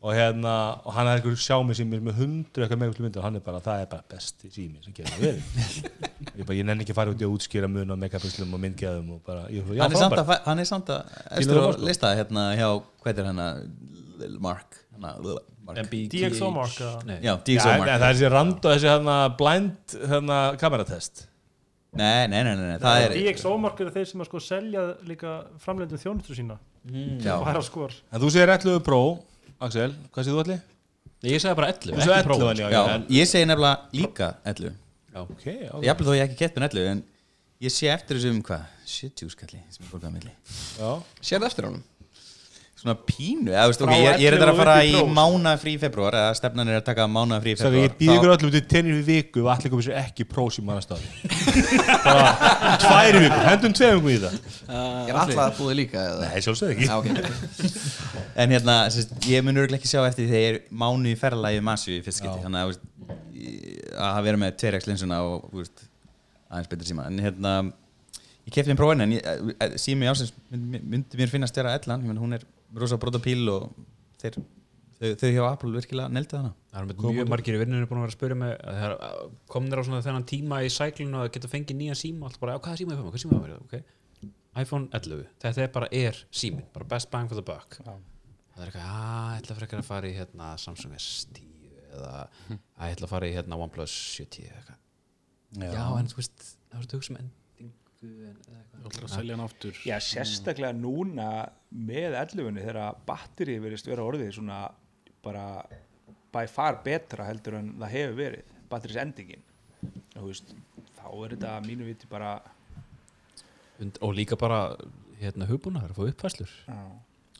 og 0.00 0.12
hérna, 0.14 0.50
og 0.86 0.92
hann 0.94 1.08
er 1.10 1.24
Xiaomi 1.26 1.74
sem 1.74 1.90
er 1.96 2.02
með 2.06 2.20
hundru 2.20 2.62
eitthvað 2.62 2.78
megaflu 2.84 3.02
myndir 3.02 3.18
og 3.18 3.24
hann 3.26 3.38
er 3.40 3.42
bara, 3.42 3.58
það 3.64 3.80
er 3.82 3.88
bara 3.90 4.04
besti 4.12 4.50
sími 4.54 4.78
sem 4.84 4.94
getur 4.94 5.16
verið. 5.18 5.48
Ég, 6.36 6.44
bara, 6.46 6.54
ég 6.54 6.68
nenni 6.68 6.84
ekki 6.84 6.94
að 6.94 6.98
fara 7.00 7.10
út 7.14 7.22
í 7.24 7.26
að 7.26 7.32
útskýra 7.34 7.66
mun 7.72 7.90
á 7.90 7.96
megapislum 7.98 8.52
og 8.54 8.60
myndgeðum 8.62 9.08
og 9.16 9.22
bara, 9.26 9.46
ég, 9.50 9.66
já, 9.74 9.82
hann, 9.82 9.96
er 9.96 10.20
að, 10.20 10.28
fæ- 10.28 10.44
hann 10.46 10.62
er 10.62 10.68
samt 10.68 10.92
að 10.94 11.16
eftir 11.40 11.60
að 11.62 11.82
lista 11.88 12.12
hérna 12.18 12.44
hjá 12.60 12.68
hvað 13.02 13.22
er 13.24 13.28
hérna 13.32 13.46
Mark? 14.44 14.78
Mark. 15.02 15.80
DxO 16.12 16.52
Mark, 16.54 16.76
já, 16.78 17.32
DxO 17.42 17.72
Mark. 17.72 17.88
það 17.90 17.96
er 17.96 18.04
þessi 18.06 18.30
rand 18.36 18.60
og 18.60 18.70
þessi 18.70 18.90
hérna 18.92 19.16
blind 19.40 19.96
hérna 20.12 20.38
kameratest. 20.60 21.26
Nei, 21.96 22.28
nei, 22.30 22.42
nei, 22.44 22.54
nei, 22.54 22.70
nei, 22.74 22.78
það 22.84 23.08
er 23.08 23.16
DxO 23.32 23.56
Mark 23.64 23.80
eru 23.82 23.90
þeir 23.96 24.08
sem 24.12 24.22
að 24.22 24.30
sko 24.30 24.44
selja 24.46 24.86
líka 25.08 25.38
framlendum 25.64 25.98
þjónustu 26.04 26.36
sína 26.38 26.60
skor. 27.66 27.94
En 28.12 28.22
þú 28.22 28.32
segir 28.32 28.52
11 28.54 28.80
Pro, 28.86 29.02
Axel, 29.58 29.94
hvað 30.12 30.26
segir 30.26 30.36
þú 30.36 30.42
allir? 30.44 30.64
Ég 31.26 31.42
segi 31.42 31.58
bara 31.58 31.70
11, 31.72 31.94
Þú 31.96 32.02
segir 32.04 32.16
ekki 32.18 32.28
prófa 32.28 32.50
11 32.52 32.60
já, 32.60 32.66
já, 32.70 32.76
já, 32.76 32.94
en, 32.94 33.06
ég 33.16 33.30
segi 33.30 33.48
nefnilega 33.48 34.00
líka 34.00 34.28
11 34.44 34.74
ok, 35.16 35.44
já, 35.46 35.72
jafnvel 35.88 36.08
þó 36.08 36.14
ég 36.16 36.24
ekki 36.26 36.38
kett 36.42 36.58
með 36.60 36.66
11 36.76 36.90
en 36.92 37.02
ég 37.64 37.72
sé 37.72 37.88
eftir 37.92 38.18
þessum 38.20 38.42
hvað? 38.44 38.66
70 38.86 39.32
skalli 39.32 39.60
sem 39.72 39.86
er 39.86 39.90
fólkað 39.90 40.10
að 40.10 40.16
milli. 40.18 40.34
Já. 40.76 40.90
Sérðu 41.24 41.48
eftir 41.48 41.68
honum? 41.70 41.84
Svona 42.76 42.92
pínu, 43.08 43.48
eða, 43.54 43.62
veist, 43.70 43.80
okay, 43.86 44.02
ég, 44.04 44.18
ég 44.20 44.28
er 44.28 44.34
11 44.36 44.42
þetta 44.42 44.52
að 44.52 44.58
fara 44.60 44.72
í 44.84 44.90
í 44.90 44.96
Pro. 44.98 45.06
mána 45.16 45.52
frí 45.56 45.72
februar 45.80 46.16
eða 46.18 46.34
stefnan 46.36 46.68
er 46.68 46.76
að 46.76 46.84
taka 46.90 47.06
mána 47.08 47.38
frí 47.40 47.54
Sæði, 47.56 47.62
februar 47.64 47.86
ég 47.86 47.94
býð 48.02 48.12
ykkur 48.18 48.32
öllum 48.34 48.52
til 48.52 48.60
tennir 48.68 48.98
við 48.98 49.06
viku 49.08 49.44
og 49.46 49.48
allir 49.54 49.72
komið 49.72 49.86
sér 49.86 49.96
ekki 50.02 50.26
Pro 50.28 50.44
sem 50.52 50.66
manna 50.68 50.82
staði 50.84 51.06
bara 52.04 52.26
tvær 52.82 53.18
vikur, 53.22 53.40
hendum 53.48 53.76
tveim 53.78 53.96
vikum 53.96 54.10
í 54.12 54.18
það. 54.26 54.36
Ég 55.06 55.14
er 55.14 55.20
alltaf 55.22 55.56
búið 55.62 55.78
líka 55.80 56.02
eða? 56.02 56.28
nei, 56.28 56.42
sjálfsög 56.44 56.74
ekki. 56.74 56.88
Já, 56.90 56.96
ok. 57.00 57.08
En 58.44 58.52
hérna, 58.52 58.74
sérst, 58.92 59.14
ég 59.30 59.40
mun 59.46 59.56
örgulega 59.62 59.80
ekki 59.80 59.88
sjá 59.88 60.02
eftir 60.04 60.26
því 60.28 60.34
þegar 60.36 60.56
mánu 60.84 61.08
í 61.08 61.16
ferðalagi 61.16 61.62
Masju 61.64 61.94
í 61.96 62.02
fyrst 62.04 62.20
skipti, 62.20 62.42
þannig 62.44 62.60
að, 62.60 63.14
í- 63.32 63.78
að 63.96 64.18
vera 64.26 64.40
með 64.42 64.58
tveirjaks 64.60 64.88
linsuna 64.90 65.22
og 65.24 65.46
veist, 65.56 65.86
aðeins 66.52 66.68
betur 66.74 66.90
síma. 66.90 67.06
En 67.08 67.22
hérna, 67.24 67.54
ég 68.44 68.52
kefti 68.52 68.74
mér 68.74 68.80
prófin 68.82 69.06
en 69.06 69.14
ég, 69.16 69.24
eh, 69.56 69.72
sími 69.80 70.10
ásins 70.12 70.34
myndi, 70.52 71.16
mér 71.16 71.32
finnast 71.32 71.56
vera 71.56 71.72
ellan, 71.78 72.04
hún 72.20 72.36
er 72.36 72.44
rosa 72.80 72.98
brota 73.00 73.20
píl 73.22 73.42
og 73.52 73.66
þeir, 74.20 74.38
þau, 75.00 75.10
þau 75.20 75.30
hjá 75.30 75.42
Apple 75.48 75.72
virkilega 75.74 76.12
neldu 76.12 76.40
hana 76.40 76.52
Það 76.72 76.80
er 76.80 76.88
með 76.90 77.04
mjög 77.16 77.30
margir 77.32 77.56
í 77.56 77.60
vinnunni 77.62 77.88
búin 77.88 78.00
að 78.00 78.06
vera 78.06 78.12
að 78.12 78.18
spyrja 78.18 78.38
mig 78.42 78.54
að 78.56 78.80
það 78.80 78.94
er 78.94 79.30
komnir 79.52 79.80
á 79.80 79.86
svona 79.88 80.02
þennan 80.04 80.26
tíma 80.32 80.62
í 80.64 80.72
sæklinu 80.72 81.22
að 81.22 81.30
geta 81.36 81.52
fengið 81.52 81.78
nýjan 81.80 82.00
síma 82.00 82.28
alltaf 82.28 82.42
bara, 82.42 82.56
já, 82.56 82.62
hvaða 82.66 82.80
síma 82.82 82.92
er 82.92 83.00
það, 83.00 83.08
hvað 83.14 83.22
síma 83.24 83.38
er 83.38 83.54
það, 83.54 83.62
ok. 83.64 84.28
iPhone 84.62 84.90
11, 84.98 85.24
þetta 85.44 85.64
er 85.64 85.72
bara 85.72 85.88
er 86.02 86.20
símin 86.42 86.68
bara 86.74 86.88
best 86.92 87.10
bang 87.12 87.32
for 87.32 87.40
the 87.40 87.46
buck. 87.46 87.78
Það 87.80 88.60
er 88.60 88.70
eitthvað, 88.70 88.92
að, 88.92 89.32
ég 89.32 89.42
ætla 89.42 89.58
frekar 89.60 89.82
að 89.82 89.88
fara 89.88 90.08
í 90.08 90.14
hérna, 90.16 90.52
Samsung 90.60 90.96
S10 90.96 91.42
eða 91.96 92.12
að 92.52 92.90
ég 92.90 92.96
ætla 92.96 93.08
að 93.08 93.12
fara 93.12 93.28
í 93.28 93.34
hérna, 93.36 93.58
OnePlus 93.66 93.96
70 94.20 94.46
eða 94.50 94.60
eitthvað. 94.60 94.84
Já, 95.64 95.84
en 95.96 96.08
þú 96.12 96.20
veist, 96.20 96.46
það 96.68 96.76
var 96.76 96.86
þetta 96.86 97.00
hugsa 97.00 97.12
um 97.16 97.20
endingu 98.02 98.28
en, 98.30 98.36
eða 98.46 98.60
eitthvað. 98.60 98.82
Þú 98.82 98.90
ætlar 98.90 99.08
að 99.08 99.14
selja 99.14 99.36
hann 99.36 99.44
aftur. 99.46 99.80
Já, 99.86 99.96
sérstaklega 100.04 100.76
núna 100.76 101.30
með 101.70 102.18
11 102.22 102.60
þegar 102.60 103.00
batteri 103.08 103.58
verist 103.62 103.88
vera 103.90 104.06
orðið 104.06 104.34
svona 104.36 104.60
bara 105.24 105.46
by 106.34 106.46
far 106.50 106.80
betra 106.84 107.26
heldur 107.28 107.58
en 107.60 107.72
það 107.80 107.94
hefur 107.96 108.18
verið 108.20 108.54
batteris 108.70 108.98
endingin 109.00 109.42
þú 110.14 110.28
veist, 110.28 110.52
þá 110.98 111.06
er 111.08 111.34
þetta 111.34 111.50
að 111.56 111.66
mínu 111.70 111.88
viti 111.88 112.08
bara 112.10 112.36
Und, 113.76 113.98
og 114.00 114.14
líka 114.16 114.38
bara 114.40 114.60
hérna 115.20 115.48
hugbúnaðar 115.50 115.92
að 115.92 115.98
fá 115.98 116.06
uppfæslur 116.10 116.52
já, 116.64 116.76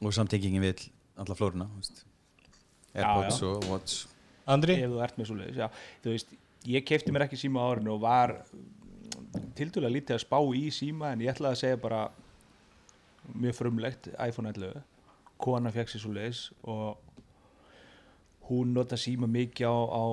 og 0.05 0.13
samtengingin 0.13 0.65
við 0.65 0.83
alla 1.17 1.37
flóruna 1.39 1.69
þú 1.71 1.81
veist. 1.81 2.03
Airpods 2.97 3.39
og 3.45 3.65
Watch. 3.71 4.03
Andri, 4.53 4.77
ef 4.85 4.93
þú 4.93 5.01
ert 5.05 5.17
með 5.17 5.31
svo 5.31 5.37
leiðis 5.39 5.61
já, 5.63 5.69
þú 6.05 6.13
veist, 6.13 6.35
ég 6.69 6.85
kefti 6.89 7.15
mér 7.15 7.25
ekki 7.27 7.41
síma 7.41 7.65
á 7.65 7.69
árinu 7.73 7.95
og 7.97 8.03
var 8.05 8.35
tildulega 9.59 9.93
lítið 9.93 10.17
að 10.17 10.25
spá 10.25 10.39
í 10.57 10.67
síma 10.75 11.13
en 11.13 11.25
ég 11.25 11.33
ætlaði 11.33 11.57
að 11.57 11.63
segja 11.63 11.83
bara 11.83 12.03
mjög 13.35 13.59
frumlegt 13.59 14.09
iPhone 14.13 14.53
11 14.53 14.83
kona 15.43 15.73
fekk 15.75 15.93
sér 15.93 16.03
svo 16.05 16.15
leiðis 16.15 16.43
og 16.65 17.03
hún 18.49 18.75
nota 18.77 18.99
síma 19.01 19.29
mikið 19.29 19.67
á, 19.67 19.75
á 19.75 20.05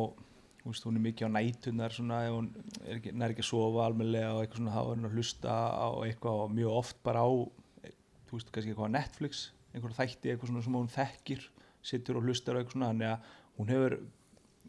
veist, 0.63 0.85
hún 0.87 0.97
er 0.97 1.05
mikið 1.05 1.29
á 1.29 1.35
nætunar 1.35 1.93
svona, 1.93 2.21
hún 2.33 2.49
er 2.81 2.97
ekki, 2.97 3.13
nær 3.13 3.33
ekki 3.33 3.43
að 3.43 3.49
sofa 3.49 3.85
almennilega 3.85 4.31
og 4.33 4.41
eitthvað 4.43 4.63
svona, 4.63 4.77
er 4.79 4.89
hún 4.93 5.09
að 5.09 5.17
hlusta 5.17 5.53
á 5.53 5.89
eitthvað 6.07 6.41
og 6.45 6.55
mjög 6.57 6.79
oft 6.79 7.03
bara 7.05 7.25
á 7.27 7.29
þú 7.29 8.39
veist, 8.39 8.49
kannski 8.49 8.73
eitthvað 8.73 8.89
á 8.89 8.95
Netflix 8.97 9.45
einhverja 9.73 9.99
þætti, 9.99 10.31
eitthvað 10.31 10.51
svona 10.51 10.65
sem 10.65 10.77
hún 10.79 10.91
þekkir 10.93 11.47
sittur 11.83 12.19
og 12.19 12.27
hlustar 12.27 12.55
og 12.57 12.63
eitthvað 12.63 12.77
svona 12.77 12.91
þannig 12.93 13.11
að 13.11 13.31
hún 13.59 13.73
hefur 13.73 13.97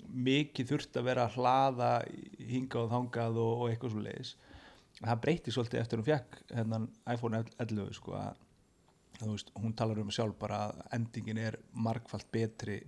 mikið 0.09 0.71
þurft 0.73 0.99
að 0.99 1.07
vera 1.09 1.27
að 1.27 1.39
hlaða 1.39 1.91
hingað 2.39 2.83
og 2.85 2.91
þangað 2.93 3.39
og, 3.43 3.53
og 3.63 3.71
eitthvað 3.71 3.95
svo 3.95 4.05
leiðis 4.05 4.35
það 5.01 5.23
breyti 5.25 5.55
svolítið 5.55 5.81
eftir 5.81 6.01
hún 6.01 6.09
fekk 6.09 6.37
hennan 6.55 6.89
iPhone 7.11 7.41
11 7.59 7.97
sko 7.97 8.15
að 8.19 8.43
veist, 9.25 9.51
hún 9.59 9.75
talar 9.77 10.01
um 10.03 10.13
sjálf 10.13 10.37
bara 10.39 10.61
að 10.69 10.85
endingin 10.99 11.41
er 11.41 11.59
margfalt 11.73 12.29
betri 12.35 12.81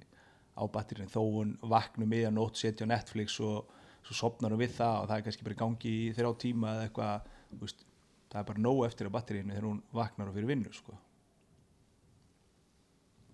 á 0.57 0.63
batterín 0.73 1.11
þó 1.13 1.21
hún 1.25 1.57
vaknum 1.63 2.09
miðja 2.11 2.33
nótt 2.35 2.61
setja 2.61 2.87
á 2.89 2.93
Netflix 2.93 3.41
og 3.45 3.73
svo 4.07 4.17
sopnar 4.21 4.55
hún 4.55 4.63
við 4.63 4.77
það 4.79 5.01
og 5.01 5.11
það 5.11 5.17
er 5.17 5.27
kannski 5.27 5.47
bara 5.47 5.57
í 5.57 5.61
gangi 5.63 5.93
í 6.07 6.15
þrjá 6.17 6.31
tíma 6.47 6.73
eða 6.75 6.87
eitthvað, 6.87 7.29
veist 7.63 7.85
það 8.31 8.41
er 8.41 8.49
bara 8.51 8.65
nóg 8.69 8.81
eftir 8.87 9.11
á 9.11 9.17
batterínu 9.17 9.55
þegar 9.55 9.69
hún 9.69 9.83
vaknar 9.95 10.31
og 10.31 10.37
fyrir 10.37 10.51
vinnu 10.51 10.73
sko. 10.75 10.97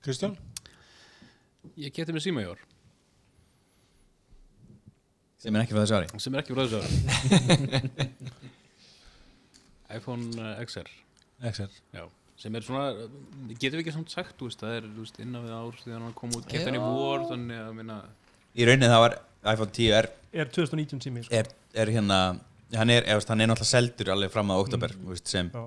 Kristján? 0.03 0.37
Ég 1.79 1.95
geti 1.95 2.15
með 2.15 2.27
síma 2.27 2.43
í 2.43 2.51
ár 2.51 2.63
sem 5.43 5.57
er 5.57 5.65
ekki 5.65 5.75
fyrir 5.75 5.87
þessu 5.89 5.99
ári 5.99 6.23
sem 6.23 6.35
er 6.35 6.43
ekki 6.43 6.55
frá 6.57 6.63
þessu 6.65 6.79
ári 6.83 8.11
iPhone 9.99 10.29
eh, 10.39 10.63
XR 10.63 10.91
XR 11.51 11.75
Já, 11.97 12.05
sem 12.39 12.57
er 12.59 12.67
svona, 12.67 13.09
getum 13.57 13.77
við 13.77 13.83
ekki 13.83 13.97
samt 13.97 14.15
sagt, 14.15 14.37
þú 14.39 14.49
veist, 14.49 14.63
það 14.63 14.79
er 14.79 14.89
innan 15.25 15.45
við 15.45 15.57
ár 15.57 15.83
þegar 15.83 16.07
hann 16.07 16.17
kom 16.19 16.33
út, 16.39 16.47
kefti 16.49 16.71
hann 16.71 16.79
í 16.79 16.85
vor, 16.85 17.27
þannig 17.31 17.61
að 17.65 17.77
minna, 17.81 17.99
í 18.55 18.69
rauninni 18.69 18.91
það 18.93 19.05
var 19.07 19.19
iPhone 19.53 19.77
10R 19.77 20.11
er 20.33 20.51
2019 20.55 21.05
sími 21.05 21.27
sko. 21.27 21.37
er, 21.37 21.53
er 21.75 21.93
hérna 21.93 22.19
hann 22.79 22.95
er, 22.95 23.07
veist, 23.11 23.31
hann 23.33 23.43
er 23.43 23.51
náttúrulega 23.51 23.75
seldur 23.75 24.13
alveg 24.15 24.33
fram 24.33 24.53
að 24.55 24.67
oktober 24.67 24.97
mm. 24.97 25.07
veist, 25.13 25.31
sem 25.31 25.53
Já. 25.53 25.65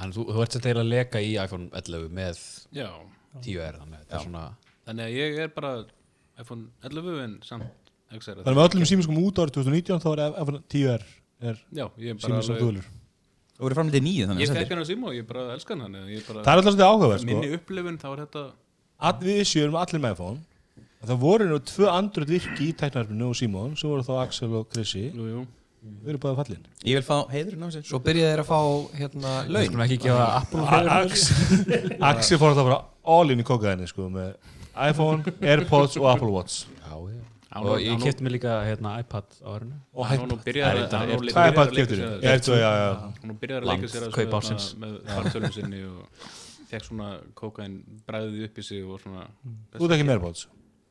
Þannig 0.00 0.16
þú, 0.16 0.24
þú 0.30 0.42
ert 0.44 0.54
sem 0.54 0.62
þeirra 0.64 0.82
að 0.84 0.90
leka 0.92 1.20
í 1.20 1.30
iPhone 1.42 1.66
11 1.76 2.12
með 2.14 2.42
já, 2.72 2.86
10R 3.42 3.80
þannig 3.82 4.04
er 4.06 4.22
svona 4.22 4.44
þannig 4.86 5.08
að 5.08 5.16
ég 5.18 5.40
er 5.44 5.50
bara 5.52 5.72
iPhone 6.40 6.70
11 6.86 7.18
en 7.24 7.34
samt. 7.44 7.79
Þannig 8.10 8.56
með 8.56 8.64
öllum 8.66 8.86
kom 9.10 9.20
út 9.22 9.38
árið 9.44 9.56
2019 9.60 10.02
þá 10.02 10.08
er 10.12 10.22
iPhone 10.30 10.62
10R 10.74 11.04
er 11.40 11.60
Já, 11.70 11.84
ég 11.96 12.10
er 12.10 12.18
bara 12.18 12.26
símum 12.26 12.42
sem 12.42 12.56
alveg, 12.56 12.64
dúlur 12.64 12.88
og 13.60 13.66
voru 13.66 13.76
framlega 13.76 13.98
til 13.98 14.04
nýju 14.06 14.26
þannig 14.26 14.40
ég 14.40 14.48
að 14.48 14.56
seldir. 14.56 14.72
hann 14.72 14.82
að 14.82 14.88
síma 14.88 15.08
og 15.10 15.16
ég 15.18 15.26
bara 15.28 15.42
elska 15.54 15.76
hann, 15.76 15.96
að 16.00 16.10
bara, 16.26 16.42
Það 16.42 16.50
er 16.50 16.60
alltaf 16.60 16.74
svolítið 16.74 16.86
áhugaverð 16.90 17.20
sko. 17.20 17.28
Minni 17.30 17.50
upplifun, 17.58 17.98
þá 18.00 18.06
er 18.10 18.22
þetta, 18.24 18.44
All, 19.00 19.20
Við 19.26 19.40
sjöum 19.50 19.76
allir 19.80 20.00
með 20.00 20.14
iPhone. 20.16 20.40
Það 21.00 21.20
voru 21.20 21.48
nú 21.48 21.58
tvö 21.70 21.90
andröð 21.92 22.32
virki 22.34 22.68
í 22.70 22.76
tæknarfinu 22.80 23.28
og 23.30 23.36
Simon 23.36 23.76
sem 23.76 23.92
voru 23.92 24.04
þá 24.04 24.12
Axel 24.24 24.50
og 24.56 25.28
jú, 25.30 25.44
Við 25.80 26.10
erum 26.12 26.20
báða 26.20 26.36
fallin. 26.42 26.64
Ég 26.84 26.98
vil 26.98 27.04
fá 27.06 27.16
heiðurinn 27.32 27.64
á 27.64 27.68
sér. 27.72 27.84
Svo 27.88 28.00
byrjaði 28.04 28.32
þeir 28.34 28.42
að 28.42 28.50
fá 28.50 28.60
hérna 29.00 29.30
Við 29.46 29.54
laun. 29.54 29.68
skulum 29.70 29.84
ekki 29.86 30.00
gefa 30.04 30.26
Apple 30.40 30.64
Axel 30.96 31.96
Axel 32.10 32.40
fór 32.40 32.56
það 32.58 32.68
bara 32.68 32.80
all 33.16 33.32
in 33.32 33.40
í 33.40 33.46
kokaðinni 33.48 33.88
sko 33.88 34.10
með 34.12 34.34
iPhone, 34.76 35.36
Airpods 35.40 35.96
og 36.00 36.10
Apple 36.12 36.32
Watch. 36.34 36.66
Já, 36.84 36.92
já 36.92 37.19
Og 37.58 37.80
ég 37.82 37.98
kefti 37.98 38.22
mig 38.22 38.32
líka 38.36 38.52
hérna 38.62 38.92
iPad 39.02 39.32
á 39.42 39.48
árinu. 39.58 39.74
Og 39.94 40.06
hann 40.06 40.30
byrjaði 40.44 40.84
er 43.50 43.64
að- 43.64 43.70
leika 43.72 43.88
sér 43.90 44.04
með 44.78 44.92
fartölum 45.08 45.52
sinni 45.56 45.80
og 45.82 46.28
fekk 46.70 46.84
svona 46.86 47.08
kókain 47.34 47.80
bræðið 48.06 48.44
upp 48.46 48.58
í 48.58 48.62
sig 48.62 48.84
og 48.84 49.00
svona 49.02 49.24
Þú 49.74 49.82
ert 49.88 49.96
ekki 49.96 50.06
með 50.06 50.14
Airpods? 50.14 50.44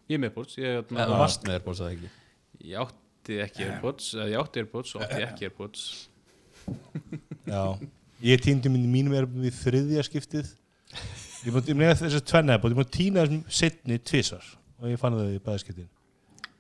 Ég 0.10 0.17
er 0.17 0.19
með 0.19 0.28
Airpods, 0.32 0.58
ég, 0.60 0.65
Eða 0.65 0.84
hérna, 0.89 1.06
Þú 1.08 1.19
varst 1.24 1.48
með 1.48 1.56
Airpods 1.56 1.80
eða 1.80 1.93
ekki? 1.95 2.10
Ég 2.60 2.84
átti 2.84 3.38
ekki 3.45 3.67
Airpods 3.69 4.10
eða 4.17 4.28
ég 4.34 4.43
átti 4.43 4.63
Airpods 4.63 4.95
og 4.95 5.06
átti 5.06 5.22
ekki 5.30 5.48
Airpods. 5.48 5.86
Já. 7.54 7.63
Ég 8.22 8.43
týndi 8.43 8.74
mínum 8.74 9.15
Airpods 9.15 9.48
í 9.48 9.54
þriðja 9.62 10.04
skiptið. 10.10 10.52
Ég 11.45 11.56
búið 11.56 11.63
að 11.63 11.72
þess 12.04 12.19
að 12.19 12.28
tvenna 12.34 12.58
Airpods 12.58 12.76
Ég 12.76 12.82
búið 12.82 12.89
að 12.89 12.98
týna 13.00 13.24
þessum 13.24 13.43
setni 13.62 14.00
tvisar 14.04 14.52
og 14.82 14.91
ég 14.91 15.00
fann 15.00 15.15
það 15.15 15.38
í 15.38 15.39
bæðaskiptin 15.45 15.88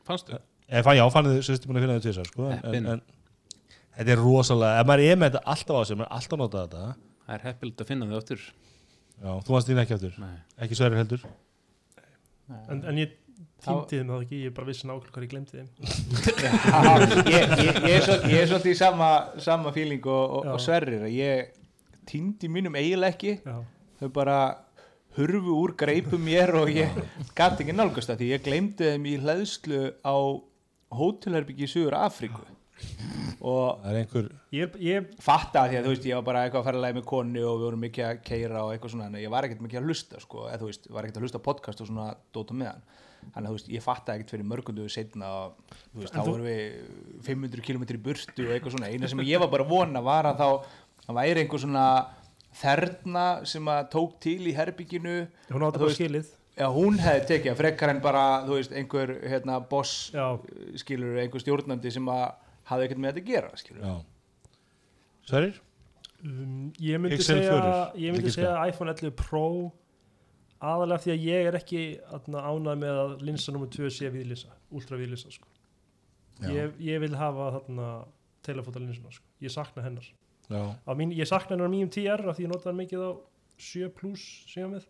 Fannstu? 0.09 0.39
Ég 0.69 0.85
fann, 0.85 0.97
já, 0.99 1.05
fann 1.13 1.29
þau, 1.29 1.39
sérst 1.45 1.63
ég 1.65 1.69
búin 1.69 1.79
að 1.79 1.85
finna 1.85 1.99
þau 1.99 2.05
tvisar 2.07 2.29
sko, 2.29 2.49
en, 2.53 2.75
en, 2.79 2.89
en 2.95 3.99
þetta 3.99 4.15
er 4.15 4.21
rosalega 4.21 4.81
ef 4.81 4.89
maður 4.89 5.05
er 5.05 5.21
með 5.21 5.31
þetta 5.31 5.53
alltaf 5.53 5.79
á 5.79 5.81
sig, 5.85 5.99
maður 5.99 6.09
er 6.09 6.17
alltaf 6.17 6.35
að 6.35 6.43
nota 6.43 6.65
þetta. 6.65 7.13
Það 7.29 7.37
er 7.37 7.45
heppild 7.49 7.83
að 7.83 7.89
finna 7.89 8.09
þau 8.09 8.19
áttur 8.19 8.43
Já, 9.19 9.31
þú 9.43 9.55
varst 9.55 9.67
þín 9.67 9.81
ekki 9.81 9.95
aftur, 9.97 10.13
Nei. 10.21 10.35
ekki 10.63 10.77
sverri 10.79 10.99
heldur? 10.99 11.25
En, 12.71 12.79
en 12.87 13.01
ég 13.01 13.17
týndi 13.59 13.99
þeim 13.99 14.11
það 14.13 14.21
ekki 14.23 14.37
ég 14.45 14.53
bara 14.55 14.69
vissi 14.69 14.87
nákvæmlega 14.87 15.13
hvað 15.15 15.25
ég 15.25 15.33
glemti 15.33 15.57
þeim. 15.57 15.67
Ég, 17.33 17.51
ég, 17.59 17.79
ég, 17.83 17.97
er 17.97 18.05
svo, 18.05 18.15
ég 18.31 18.39
er 18.39 18.47
svolítið 18.47 18.71
í 18.71 18.77
sama, 18.79 19.09
sama 19.43 19.73
feeling 19.75 20.07
og, 20.07 20.37
og, 20.39 20.47
og 20.53 20.63
Sverrir 20.63 21.03
að 21.05 21.17
ég 21.17 21.51
týndi 22.09 22.49
mínum 22.51 22.77
eiginlega 22.79 23.13
ekki. 23.13 23.35
Já. 23.43 23.59
þau 23.99 24.09
bara 24.15 24.37
hurfu 25.17 25.55
úr 25.63 25.73
greipum 25.79 26.21
mér 26.23 26.53
og 26.61 26.69
ég 26.73 26.93
gæti 27.37 27.63
ekki 27.65 27.75
nálgast 27.75 28.11
það 28.11 28.21
því 28.21 28.29
ég 28.35 28.43
gleymdi 28.45 28.91
þeim 28.93 29.07
í 29.09 29.15
hlæðslu 29.23 29.81
á 30.05 30.15
hótelherbyggi 30.99 31.65
í 31.67 31.71
Suður 31.71 31.97
Afríku 31.99 32.45
og 33.43 33.81
er 33.87 33.97
einhver, 34.01 34.29
ég, 34.55 34.73
ég, 34.83 35.09
fatta 35.23 35.65
því 35.67 35.79
að 35.79 35.85
þú 35.87 35.91
veist 35.93 36.05
ég 36.07 36.15
var 36.19 36.25
bara 36.29 36.43
eitthvað 36.45 36.61
að 36.61 36.67
fara 36.69 36.79
að 36.79 36.85
læga 36.85 36.97
með 36.99 37.05
konu 37.11 37.43
og 37.47 37.57
við 37.59 37.65
vorum 37.67 37.83
mikið 37.85 38.05
að 38.07 38.21
keira 38.29 38.61
og 38.65 38.71
eitthvað 38.73 38.93
svona 38.93 39.07
en 39.09 39.17
ég 39.19 39.31
var 39.33 39.47
ekkert 39.47 39.63
mikið 39.65 39.79
að 39.81 39.89
hlusta 39.89 40.21
sko 40.23 40.45
eða 40.47 40.59
þú 40.61 40.69
veist, 40.69 40.87
var 40.95 41.05
ekkert 41.07 41.19
að 41.19 41.25
hlusta 41.27 41.41
podcast 41.49 41.83
og 41.83 41.89
svona 41.89 42.07
dóta 42.35 42.55
með 42.59 42.71
hann 42.71 42.83
þannig 43.33 43.39
að 43.39 43.49
þú 43.49 43.55
veist, 43.57 43.71
ég 43.75 43.83
fatta 43.85 44.15
ekkert 44.15 44.33
fyrir 44.35 44.47
mörgundu 44.47 44.87
setna 44.91 45.31
og 45.41 45.75
þú 45.91 46.03
veist, 46.05 46.13
En 46.13 46.19
þá 46.19 46.23
þú- 46.23 46.31
vorum 46.31 46.47
við 46.47 46.61
500 47.27 47.65
km 47.67 47.83
í 47.83 48.01
burtu 48.07 48.45
og 48.47 48.53
eitthvað 48.55 48.75
svona. 48.77 48.91
Eina 48.93 49.11
sem 49.11 49.23
ég 49.27 49.43
var 49.43 49.51
bara 49.51 49.65
að 49.67 49.73
vona 49.75 50.01
var 50.05 50.29
að 50.31 50.39
þá 50.39 50.47
það 51.09 51.19
væri 51.19 51.43
einhver 51.43 51.63
svona 51.65 51.85
þerna 52.55 53.25
sem 53.47 53.69
að 53.71 53.87
tók 53.93 54.19
til 54.23 54.39
í 54.49 54.53
herbygginu 54.57 55.15
hún 55.53 55.65
átti 55.67 55.81
bara 55.83 55.95
skilið 55.95 56.35
Já, 56.59 56.65
hún 56.75 56.97
hefði 56.99 57.27
tekið 57.29 57.53
að 57.53 57.59
frekar 57.61 57.91
en 57.93 58.01
bara, 58.03 58.21
veist, 58.49 58.73
einhver 58.75 59.13
hérna, 59.31 59.61
boss, 59.63 60.09
Já. 60.11 60.25
skilur, 60.81 61.15
einhver 61.21 61.39
stjórnandi 61.39 61.93
sem 61.95 62.09
að 62.11 62.25
hafði 62.67 62.87
ekkert 62.87 62.99
með 62.99 63.13
þetta 63.13 63.21
að 63.23 63.29
gera, 63.29 63.93
Sverrir? 65.29 65.61
um, 66.25 66.65
ég 66.83 66.99
myndi 66.99 67.15
Excel 67.15 67.39
segja 67.39 67.69
ég 67.95 68.11
myndi 68.15 68.33
segja 68.33 68.57
iPhone 68.67 68.91
11 68.91 69.15
Pro 69.21 69.45
aðalega 70.59 71.05
því 71.05 71.13
að 71.13 71.25
ég 71.29 71.47
er 71.47 71.57
ekki 71.61 71.83
ánægð 72.11 72.81
með 72.81 73.01
að 73.05 73.13
linsa 73.29 73.53
nr. 73.53 73.69
2 73.77 73.91
sé 73.95 74.11
viðlýsa, 74.11 74.51
ultra 74.75 74.99
viðlýsa 74.99 75.31
sko. 75.31 75.47
Já. 76.39 76.49
ég, 76.55 76.75
ég 76.83 76.99
vil 77.05 77.15
hafa 77.15 77.61
telefóta 78.43 78.83
linsuna 78.83 79.11
sko. 79.15 79.23
ég 79.43 79.53
sakna 79.53 79.83
hennar 79.85 80.07
mín, 80.49 81.13
ég 81.13 81.29
sakna 81.29 81.55
hennar 81.55 81.69
á 81.69 81.73
mínum 81.73 81.91
10R 81.93 82.29
af 82.29 82.37
því 82.37 82.47
ég 82.47 82.53
nota 82.53 82.69
hann 82.69 82.79
mikið 82.79 83.05
á 83.05 83.11
7 83.59 83.89
plus 83.97 84.23
síðan 84.49 84.77
með 84.77 84.87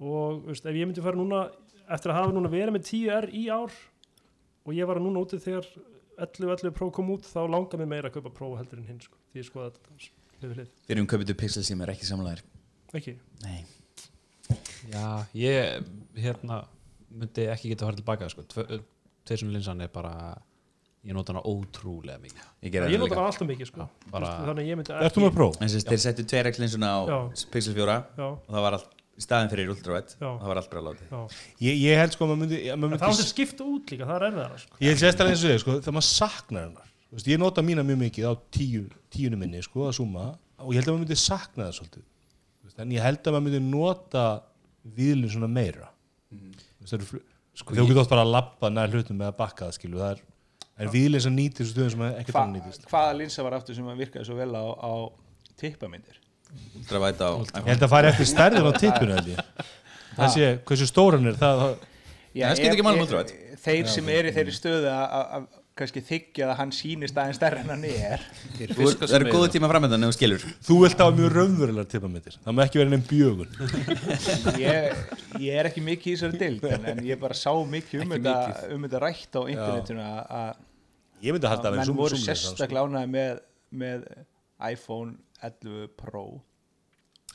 og 0.00 0.46
veist, 0.48 0.64
ef 0.64 0.76
ég 0.76 0.88
myndi 0.88 1.04
fara 1.04 1.18
núna 1.18 1.42
eftir 1.90 2.12
að 2.12 2.20
hafa 2.20 2.36
núna 2.36 2.52
verið 2.52 2.76
með 2.76 2.86
10R 2.88 3.28
í 3.36 3.46
ár 3.52 3.74
og 4.64 4.72
ég 4.76 4.88
var 4.88 5.00
að 5.00 5.08
núna 5.08 5.24
úti 5.24 5.40
þegar 5.42 5.68
11, 6.20 6.54
11 6.56 6.76
Pro 6.76 6.88
kom 6.94 7.12
út 7.12 7.28
þá 7.28 7.42
langar 7.48 7.80
mér 7.80 7.90
meira 7.90 8.08
að 8.08 8.16
kaupa 8.18 8.32
Pro 8.36 8.54
heldur 8.56 8.80
en 8.80 8.88
hinn 8.88 9.02
sko, 9.04 9.18
því 9.32 9.42
ég 9.42 9.48
skoða 9.48 9.74
þetta 9.74 9.92
hlið. 9.96 10.08
Við 10.40 10.56
hlið 10.56 10.72
fyrir 10.86 11.02
um 11.02 11.10
köpitu 11.12 11.36
pixel 11.36 11.64
sem 11.66 11.84
er 11.84 11.92
ekki 11.92 12.08
samlæðir 12.08 12.44
ekki, 12.96 13.16
nei. 13.44 13.60
Já, 14.90 15.26
ég 15.36 15.84
hérna 16.18 16.64
myndi 17.10 17.46
ekki 17.52 17.70
geta 17.70 17.84
að 17.84 17.90
fara 17.90 18.00
tilbaka 18.00 18.30
sko. 18.32 18.44
Tveir 18.50 19.42
sem 19.42 19.52
linsan 19.52 19.82
er 19.84 19.90
bara 19.92 20.14
ég 21.06 21.14
nota 21.16 21.32
hana 21.32 21.42
ótrúlega 21.48 22.18
mikið. 22.20 22.46
Ég 22.62 22.74
ég 22.74 22.84
það 22.84 22.98
nota 23.00 23.16
hann 23.16 23.28
alltaf 23.30 23.48
mikið 23.48 23.68
sko. 23.70 23.86
bara, 24.12 24.30
þannig 24.44 24.62
að 24.64 24.68
ég 24.68 24.76
myndi 24.80 25.34
Pro? 25.34 25.46
en 25.60 25.68
þess 25.68 25.86
þeir 25.88 26.02
settu 26.04 26.24
tveir 26.28 26.48
x 26.50 26.58
linsuna 26.60 26.90
á 26.92 27.00
Já. 27.08 27.18
pixel 27.54 27.74
4 27.74 27.94
já, 28.18 28.26
og 28.26 28.50
það 28.50 28.64
var 28.66 28.76
allt 28.76 28.90
í 29.16 29.24
staðin 29.24 29.50
fyrir 29.52 29.70
ultravett 29.72 30.12
Já. 30.20 30.28
það 30.28 30.46
var 30.50 30.56
allt 30.60 30.70
bara 30.70 30.82
látið. 30.90 31.38
Ég, 31.60 31.80
ég 31.80 31.96
held 32.00 32.12
sko 32.12 32.24
að 32.24 32.30
maður 32.32 32.40
myndi, 32.44 32.60
að 32.68 32.76
maður 32.80 32.92
En 32.92 33.00
það 33.00 33.08
myndi 33.08 33.24
átti 33.24 33.32
skipta 33.32 33.64
út 33.64 33.90
líka, 33.94 34.04
það 34.10 34.16
er 34.20 34.26
erfiðara 34.28 34.58
sko. 34.60 34.76
Ég 34.80 34.88
held 34.92 35.00
sérstaklega 35.04 35.34
eins 35.36 35.44
og 35.44 35.50
þig, 35.50 35.60
sko, 35.64 35.78
þegar 35.80 35.96
maður 35.96 36.08
saknar 36.10 36.62
hennar. 36.68 36.86
Þú 37.10 37.16
veist, 37.18 37.26
Ég 37.32 37.38
nota 37.40 37.62
mína 37.64 37.82
mjög 37.84 37.98
mikið 38.04 38.24
á 38.28 38.32
tíu, 38.54 38.84
tíunu 39.10 39.36
minni 39.40 39.62
sko, 39.64 39.88
að 39.88 39.96
suma 39.98 40.26
og 40.60 40.70
ég 40.74 40.78
held 40.80 40.88
að 40.88 40.94
maður 40.94 41.04
myndi 41.06 41.16
sakna 41.18 41.66
það 41.70 41.74
svolítið. 41.80 42.04
Þú 42.60 42.68
veist, 42.68 42.78
en 42.84 42.92
ég 42.94 43.02
held 43.02 43.24
að 43.24 43.34
maður 43.34 43.46
myndi 43.48 43.60
nota 43.72 44.24
viðlun 44.84 45.32
svona 45.32 45.48
meira. 45.50 45.88
Það 46.84 46.96
eru 47.00 47.08
fl- 47.08 47.24
Sko, 47.60 47.74
þú 47.74 47.84
getur 47.90 48.00
oft 48.04 48.10
bara 48.14 48.22
að 48.24 48.30
labba 48.32 48.68
nær 48.72 48.88
hlutum 48.94 49.18
með 49.20 49.32
að 49.32 49.36
bakka 49.36 49.66
það 49.68 49.74
skilu 49.76 49.98
það 50.00 50.12
er, 50.14 50.20
er 50.80 50.90
nýtir 51.36 51.64
þessu 51.64 51.74
stöðum 51.74 51.92
sem 51.94 52.04
ekkert 52.08 52.34
Hva, 52.36 52.44
annað 52.46 52.56
nýtist? 52.60 52.86
hvaða 52.90 53.16
linsa 53.20 53.44
var 53.46 53.56
aftur 53.58 53.76
sem 53.78 53.90
að 53.92 54.00
virkaði 54.04 54.28
svo 54.28 54.38
vel 54.40 54.50
á, 54.56 54.64
á 54.64 54.92
á 57.22 57.30
Ég 57.60 57.70
held 57.70 57.84
að 57.86 57.92
fara 57.92 58.10
eftir 58.10 58.26
stærðin 58.26 58.66
á 58.66 58.72
tippinu 58.74 59.14
held 59.18 59.28
ég. 59.36 59.44
Það 60.18 60.32
sé, 60.34 60.46
hversu 60.66 60.86
stóran 60.90 61.30
er 61.30 61.36
það, 61.38 61.60
það 61.62 61.88
Já, 62.30 62.44
það 62.50 62.66
ekki 62.74 62.84
máli 62.86 63.00
um. 63.04 63.32
Þeir 63.60 63.88
sem 63.90 64.08
eru 64.14 64.30
í 64.30 64.34
þeirri 64.34 64.52
stöðu 64.54 64.90
að- 64.90 65.10
að 65.16 65.32
að 65.38 65.48
kannski 65.80 66.00
þykja 66.04 66.44
að 66.50 66.56
hann 66.58 66.72
sýnist 66.76 67.16
aðeins 67.18 67.38
stærri 67.38 67.60
en 67.62 67.70
hann 67.72 67.84
er. 67.88 68.24
Þú- 68.58 68.88
það 69.00 69.14
eru 69.16 69.30
góðu 69.32 69.48
tíma 69.54 69.70
framöndan 69.70 70.04
ef 70.04 70.10
þú 70.10 70.16
skilur. 70.18 70.44
Þú 70.66 70.76
vilt 70.82 71.00
hafa 71.00 71.14
mjög 71.16 71.30
raunverulegar 71.38 71.88
tippamittir 71.88 72.36
Það 72.44 72.56
má 72.58 72.62
ekki 72.66 72.80
vera 72.82 72.92
nefn 72.92 73.06
bjögun. 73.08 73.50
Ég, 74.60 74.98
ég 75.40 75.60
er 75.62 75.70
ekki 75.70 75.84
mikið 75.86 76.12
í 76.12 76.16
þessari 76.18 76.40
dild 76.42 76.66
en, 76.68 76.84
en 76.92 77.00
ég 77.06 77.20
bara 77.22 77.38
sá 77.38 77.50
mikið 77.54 78.04
um 78.04 78.12
Ekki 78.18 78.26
þetta, 78.26 78.74
um 78.76 78.84
þetta 78.86 79.02
rætt 79.06 79.38
á 79.38 79.42
internetinu 79.54 80.04
að- 80.04 80.34
að 80.40 80.50
Ég 81.20 81.34
myndi 81.34 81.50
halda 81.50 81.70
að 81.70 81.76
vera 81.76 81.86
menn 81.86 81.98
voru 81.98 82.18
sko. 82.18 82.26
sérstaklega 82.28 82.86
ánæði 82.86 83.10
með, 83.14 83.40
með 83.82 84.06
iPhone 84.70 85.16
11 85.42 85.90
Pro. 85.98 86.24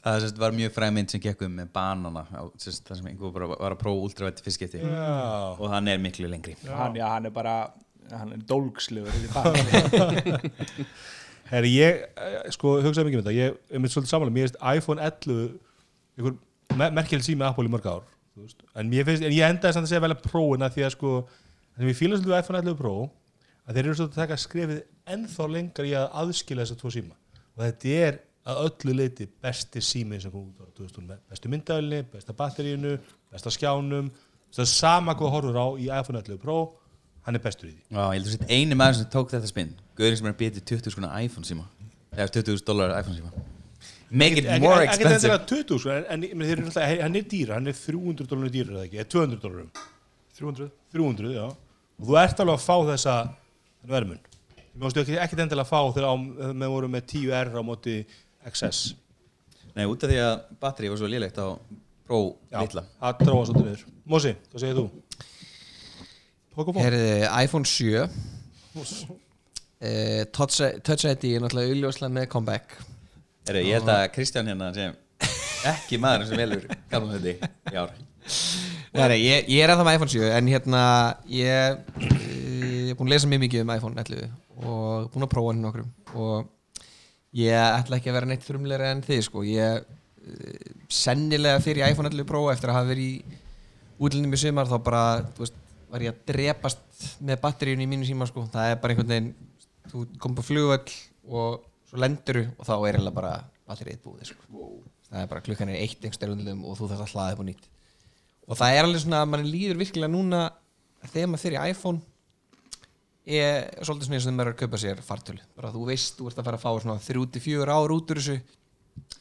Það 0.06 0.20
sérst, 0.22 0.40
var 0.42 0.54
mjög 0.54 0.74
fræg 0.76 0.94
mynd 0.94 1.14
sem 1.14 1.22
gekk 1.24 1.44
um 1.48 1.56
með 1.60 1.70
banana 1.74 2.26
sérst, 2.62 2.86
það 2.86 3.00
sem 3.00 3.10
einhver 3.10 3.34
bara 3.34 3.50
var 3.54 3.76
að 3.76 3.82
prófa 3.82 4.32
fyrst 4.46 4.60
skipti 4.60 4.82
Já. 4.84 5.06
og 5.58 5.68
hann 5.72 5.90
er 5.90 6.02
miklu 6.02 6.30
lengri. 6.30 6.54
Hann, 6.68 6.98
já, 6.98 7.08
hann 7.16 7.26
er 7.26 7.34
bara 7.34 7.56
hann 8.12 8.36
er 8.36 8.44
bann. 9.34 10.52
Herri, 11.52 11.72
ég, 11.78 12.04
eh, 12.18 12.38
sko, 12.54 12.80
hugsaði 12.82 13.10
mikið 13.10 13.20
um 13.20 13.26
þetta. 13.26 13.34
Ég 13.38 13.58
er 13.70 13.82
mitt 13.82 13.94
svolítið 13.94 14.12
samanlega, 14.14 14.34
mér 14.34 14.48
finnst 14.48 14.62
iPhone 14.66 15.02
11 15.02 15.60
einhver 16.18 16.38
me 16.76 16.90
merkjald 16.96 17.26
sími 17.26 17.46
Apple 17.46 17.68
í 17.68 17.72
mörg 17.72 17.88
ár 17.90 18.06
en, 18.76 18.90
mér 18.92 19.06
finnst, 19.08 19.24
en 19.24 19.34
ég 19.34 19.48
endaði 19.48 19.78
samt 19.78 19.88
að 19.88 19.94
segja 19.94 20.04
vel 20.04 20.16
að 20.16 20.24
prófina 20.26 20.70
því 20.74 20.86
að 20.88 20.94
sko, 20.96 21.12
það 21.76 21.84
sem 21.84 21.92
ég 21.92 22.00
fíla 22.00 22.18
svolítið 22.18 22.34
við 22.34 22.42
iPhone 22.42 22.62
11 22.64 22.80
Pro 22.80 22.96
að 23.66 23.76
þeir 23.78 23.86
eru 23.86 23.96
svolítið 24.00 24.16
að 24.18 24.22
taka 24.24 24.38
skrefið 24.38 24.82
ennþá 25.16 25.48
lengar 25.52 25.86
í 25.90 25.94
að 25.98 26.08
aðskila 26.22 26.66
þessa 26.66 26.78
tvo 26.82 26.92
síma. 26.94 27.16
Og 27.56 27.64
þetta 27.66 27.94
er 28.06 28.20
að 28.46 28.60
öllu 28.68 28.94
leiti 29.00 29.26
besti 29.42 29.82
sími 29.82 30.20
sem 30.22 30.32
kom 30.34 30.48
út 30.52 30.62
á 30.62 30.70
2000 30.78 31.08
með 31.10 31.22
bestu 31.32 31.50
myndafélni, 31.50 32.04
besta 32.14 32.34
batterínu 32.38 32.92
besta 33.34 33.50
skjánum, 33.54 34.12
það 34.54 34.62
er 34.66 34.70
sama 34.70 35.16
hvað 35.18 35.34
horfur 35.34 35.58
á 35.58 35.68
í 35.82 35.88
iPhone 35.90 36.22
11 36.22 36.38
Pro 36.44 36.58
hann 37.26 37.36
er 37.36 37.42
bestur 37.42 37.72
í 37.72 37.74
því. 37.74 37.82
Já, 37.90 38.04
ég 38.06 38.20
held 38.20 38.28
að 38.30 38.36
þetta 38.36 38.50
eini 38.54 38.78
maður 38.78 39.00
sem 39.00 39.10
tók 39.16 39.32
þetta 39.34 39.50
spinn 39.50 39.72
Guðurinn 39.98 40.20
sem 40.20 40.28
er 40.30 40.36
að 40.36 40.40
býta 40.44 40.62
20 40.62 40.94
skona 40.94 41.10
iPhone 41.26 41.48
síma. 41.48 41.66
Eða 42.14 42.30
20 42.38 42.62
dólar 42.68 42.94
iPhone 43.00 43.18
síma. 43.18 43.32
Make 44.12 44.38
it 44.38 44.46
more 44.62 44.84
ekki- 44.86 44.92
ekki 44.92 45.08
expensive. 45.08 45.32
endilega 45.32 45.48
20 45.50 45.80
sko, 45.82 45.90
en, 45.90 47.02
hann 47.02 47.16
er 47.18 47.26
dýra 47.32 47.54
hann 47.58 47.68
er 47.68 47.74
300 47.74 48.28
dólarum 48.30 48.52
dýra 48.54 48.76
eða 48.76 48.84
ekki, 48.86 49.00
eða 49.02 49.10
200 49.16 49.42
dólarum 49.42 49.72
300 50.38 50.70
300, 50.94 51.34
já. 51.34 51.46
Og 51.98 52.06
þú 52.12 52.18
ert 52.22 52.40
alveg 52.44 52.60
að 52.60 52.66
fá 52.68 52.76
þessa 52.92 53.16
vermun 53.90 54.22
þú 54.76 54.84
mástu 54.84 55.04
ekki, 55.04 55.18
ekkert 55.22 55.46
endilega 55.46 55.66
að 55.66 55.72
fá 55.72 55.96
þegar 55.96 56.12
á, 56.12 56.16
með 56.62 56.76
voru 56.76 56.92
með 56.92 57.10
10R 57.14 57.56
á 57.56 57.62
móti 57.66 57.98
XS 58.52 58.94
Nei, 59.76 59.84
út 59.92 60.04
af 60.06 60.12
því 60.12 60.22
að 60.24 60.36
batteri 60.62 60.90
var 60.92 61.00
svo 61.02 61.10
lélegt 61.12 61.40
á 61.42 61.48
Pro 62.06 62.20
já, 62.54 62.60
litla. 62.62 62.84
það 63.02 63.22
dróða 63.24 63.46
svolítið 63.50 63.66
niður. 63.66 63.86
Mósi, 64.14 64.32
hvað 64.52 64.62
segir 64.62 64.78
þú? 64.78 64.84
Pokémon? 66.56 66.84
Herði, 66.86 67.08
iPhone 67.42 67.66
7 67.66 68.04
eh, 69.82 70.22
Touch 70.36 70.60
Touch 70.86 71.08
ID 71.10 71.26
er 71.34 71.44
náttúrulega 71.44 71.74
auðljóslega 71.74 72.14
með 72.20 72.28
comeback. 72.32 72.78
Heru, 73.50 73.64
Ég 73.66 73.80
held 73.80 73.90
að 73.90 74.04
Kristján 74.14 74.52
hérna 74.52 74.70
sem 74.78 74.94
ekki 75.66 75.98
maður 76.02 76.30
sem 76.30 76.44
velur 76.44 76.68
gamla 76.94 77.18
þetta 77.18 77.50
í 77.74 77.82
ár. 77.82 77.98
Nei, 78.96 79.08
nei, 79.10 79.20
ég, 79.26 79.50
ég 79.50 79.66
er 79.66 79.74
ennþá 79.74 79.88
með 79.90 79.98
iPhone 79.98 80.14
7 80.14 80.30
en 80.38 80.54
hérna 80.54 80.84
ég, 81.34 81.82
ég 82.86 82.94
er 82.94 83.00
búin 83.00 83.10
að 83.10 83.16
lesa 83.16 83.30
mjög 83.30 83.42
mikið 83.46 83.64
um 83.64 83.72
iPhone 83.76 84.04
11 84.04 84.30
og 84.62 85.10
búin 85.14 85.26
að 85.26 85.32
prófa 85.32 85.52
hann 85.52 85.62
nokkrum 85.64 85.90
og 86.22 86.52
ég 87.36 87.60
ætla 87.60 88.00
ekki 88.00 88.12
að 88.12 88.18
vera 88.20 88.30
neitt 88.30 88.46
þrumleira 88.46 88.92
en 88.94 89.04
þið 89.06 89.22
sko. 89.28 89.44
Ég 89.48 89.82
eh, 89.82 90.72
sennilega 90.92 91.62
fyrir 91.64 91.90
iPhone 91.90 92.12
11 92.12 92.30
Pro 92.30 92.46
eftir 92.52 92.72
að 92.72 92.80
hafa 92.80 92.92
verið 92.94 93.12
í 93.12 93.40
útlendum 94.06 94.36
í 94.36 94.40
sumar 94.40 94.70
þá 94.70 94.78
bara 94.86 95.04
þú 95.36 95.46
veist, 95.46 95.60
var 95.92 96.06
ég 96.06 96.16
að 96.16 96.24
drepast 96.32 97.06
með 97.24 97.42
batteríun 97.44 97.84
í 97.84 97.90
mínu 97.92 98.08
síma 98.08 98.28
sko. 98.30 98.48
Það 98.52 98.72
er 98.72 98.82
bara 98.82 98.96
einhvern 98.96 99.14
veginn 99.14 99.32
þú 99.92 100.08
kom 100.22 100.36
på 100.38 100.46
flugvöll 100.46 100.98
og 101.26 101.62
svo 101.90 102.02
lenduru 102.02 102.48
og 102.56 102.68
þá 102.68 102.74
er 102.76 102.98
eiginlega 102.98 103.20
bara 103.20 103.36
batterið 103.66 104.02
búið 104.04 104.32
sko. 104.32 104.66
það 105.10 105.22
er 105.22 105.32
bara 105.32 105.46
klukkan 105.46 105.72
er 105.72 105.82
eitt 105.84 106.02
einhver 106.02 106.18
styrlundum 106.18 106.66
og 106.66 106.80
þú 106.80 106.92
þarf 106.92 107.06
að 107.06 107.16
hlaða 107.16 107.36
upp 107.36 107.44
á 107.44 107.48
nýtt. 107.50 107.72
Og 108.46 108.60
það 108.60 108.76
er 108.76 108.88
alveg 108.88 109.02
svona 109.02 109.22
að 109.24 109.32
mann 109.32 109.48
líður 109.48 109.80
virkilega 109.82 110.12
núna 110.12 110.42
þegar 111.12 111.32
maður 111.32 111.44
fyrir 111.46 111.72
iPhone 111.72 112.02
er 113.26 113.70
svolítið 113.82 114.10
svona 114.10 114.20
eins 114.20 114.28
og 114.30 114.36
maður 114.36 114.52
er 114.52 114.56
að 114.56 114.60
kaupa 114.62 114.82
sér 114.82 115.02
fartölu 115.06 115.42
bara 115.58 115.72
þú 115.74 115.86
veist, 115.90 116.18
þú 116.20 116.30
ert 116.30 116.42
að 116.42 116.50
fara 116.50 116.60
að 116.60 116.66
fá 116.66 116.84
svona 116.84 116.98
3-4 117.02 117.78
ár 117.78 117.96
út 117.96 118.12
úr 118.14 118.22
þessu. 118.22 118.40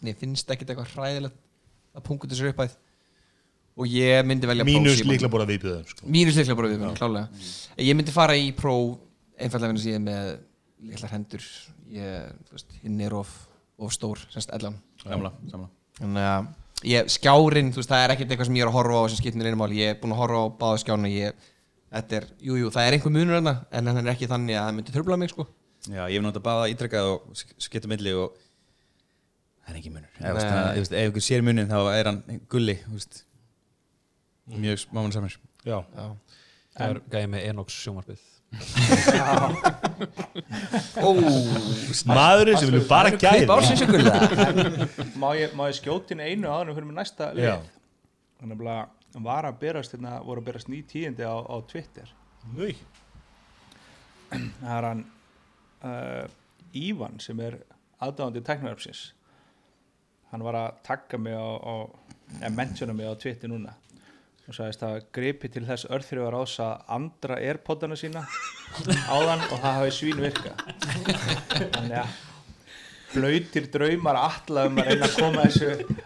Nei, 0.04 0.12
finnst 0.18 0.50
ekkit 0.52 0.72
eitthvað 0.72 0.92
hræðilegt 0.94 1.38
að 1.94 2.04
punga 2.08 2.30
þessu 2.30 2.50
uppæð 2.52 2.74
og 3.74 3.90
ég 3.90 4.26
myndi 4.26 4.46
velja 4.46 4.66
Mínus 4.66 5.00
líkla 5.02 5.30
búin 5.32 5.42
að 5.46 5.54
viðbjöða 5.54 5.80
sko. 5.90 6.06
Mínus 6.06 6.36
líkla 6.38 6.56
bara 6.58 6.70
við, 6.70 6.84
klálega 6.98 7.82
Ég 7.82 7.96
myndi 7.98 8.14
fara 8.14 8.36
í 8.38 8.52
Pro 8.54 8.74
einfallega 9.34 9.72
vegna 9.72 9.82
síðan 9.82 10.04
með 10.06 10.28
litlar 10.84 11.14
hendur. 11.14 11.46
Ég, 11.94 12.60
hinn 12.82 13.00
er 13.04 13.16
of, 13.16 13.32
of 13.80 13.94
stór, 13.94 14.20
semst 14.32 14.52
ellan. 14.54 14.76
Samla, 15.02 15.32
samla. 15.50 15.70
Þannig 15.98 16.28
að 16.28 16.46
ég, 16.90 17.10
skjárin, 17.14 17.72
þú 17.72 17.80
veist, 17.80 17.90
það 17.92 18.04
er 18.04 18.14
ekkert 18.14 18.34
eitthvað 18.34 18.50
sem 18.50 18.58
ég 18.58 18.66
er 18.66 18.70
að 18.70 18.78
horfa 18.78 19.00
á 19.00 19.04
sem 19.10 19.20
skipt 19.20 19.38
mér 19.38 19.50
einu 19.50 19.60
máli, 19.60 19.80
ég 19.82 19.94
er 19.94 20.00
búin 20.00 20.14
að 20.14 20.22
horfa 20.22 20.42
á 20.42 20.46
báða 20.60 20.80
skjána. 20.84 21.10
Ég, 21.12 21.50
þetta 21.94 22.12
er, 22.20 22.24
jú, 22.42 22.56
jú, 22.60 22.66
það 22.74 22.88
er 22.88 22.92
einhver 22.98 23.14
munur 23.14 23.36
þarna, 23.38 23.54
en 23.70 23.90
hann 23.90 24.00
er 24.02 24.12
ekki 24.14 24.26
þannig 24.30 24.54
að 24.58 24.64
það 24.66 24.74
myndi 24.78 24.94
tröfla 24.96 25.16
mig, 25.20 25.30
sko. 25.34 25.44
Já, 25.84 26.02
ég 26.08 26.16
hef 26.16 26.24
náttúrulega 26.24 26.48
báða 26.48 26.70
ítrekkað 26.72 27.06
og 27.12 27.18
skipta 27.60 27.90
milli 27.92 28.12
og 28.16 28.28
það 29.64 29.72
er 29.74 29.78
ekki 29.80 29.92
munur. 29.92 30.10
Ef, 30.16 30.20
Nei. 30.40 30.80
ef, 30.80 30.84
ykkur 31.10 31.24
sér 31.24 31.44
munin 31.44 31.68
þá 31.70 31.78
er 31.92 32.04
hann 32.10 32.20
gulli 32.52 32.76
veist. 32.88 33.14
mjög 34.48 34.78
smáman 34.86 35.12
samir. 35.14 35.34
Já, 35.64 35.78
Já, 35.94 36.06
Það 36.74 36.90
er 36.90 36.98
gæði 37.12 37.28
með 37.30 37.40
Enox 37.52 37.68
sjónvarpið. 37.84 38.20
Maðurinn 42.08 42.58
sem 42.58 42.70
vilja 42.70 42.88
bara 42.88 43.10
gæði 43.14 43.46
má 45.18 45.28
ég, 45.38 45.54
má 45.56 45.64
ég 45.68 45.74
skjóti 45.78 46.12
inn 46.14 46.22
einu 46.24 46.48
áður 46.50 46.64
en 46.64 46.68
við 46.70 46.76
fyrir 46.78 46.88
með 46.90 46.98
næsta 47.00 47.24
Já. 47.34 47.38
lið 47.38 47.50
þannig 48.42 48.58
að 48.74 48.84
var 49.22 49.46
að 49.46 49.60
berast 49.62 49.94
hérna, 49.94 50.16
voru 50.26 50.42
að 50.42 50.48
berast 50.48 50.70
ný 50.72 50.82
tíðindi 50.90 51.22
á, 51.22 51.36
á 51.38 51.56
Twitter. 51.70 52.10
Nú, 52.54 52.70
það 54.30 54.78
er 54.78 54.88
hann 54.88 55.04
uh, 55.84 56.24
Ívan 56.74 57.20
sem 57.22 57.38
er 57.44 57.60
aðdáðandi 58.02 58.42
teknaröfsins 58.44 59.12
hann 60.34 60.42
var 60.42 60.58
að 60.58 60.78
tagga 60.82 61.18
mig 61.22 61.36
á, 61.38 61.46
á 61.62 61.74
eða 62.40 62.54
mentiona 62.56 62.94
mig 62.96 63.06
á 63.06 63.14
Twitter 63.14 63.50
núna. 63.52 63.76
Og 64.44 64.56
sagðist 64.56 64.82
að 64.84 64.96
gripi 65.14 65.48
til 65.48 65.62
þess 65.64 65.86
örþrjóðar 65.94 66.36
ás 66.42 66.56
að 66.60 66.72
andra 66.96 67.36
airpodana 67.40 67.96
sína 67.96 68.24
áðan 69.08 69.44
og 69.46 69.54
það 69.54 69.76
hafi 69.78 69.94
svín 69.94 70.20
virka 70.20 70.52
þannig 71.54 72.00
að 72.02 72.18
blöytir 73.14 73.70
draumar 73.72 74.18
alla 74.20 74.66
um 74.68 74.82
að 74.82 74.90
reyna 74.90 75.08
að 75.08 75.16
koma 75.22 75.46
þessu 75.46 75.96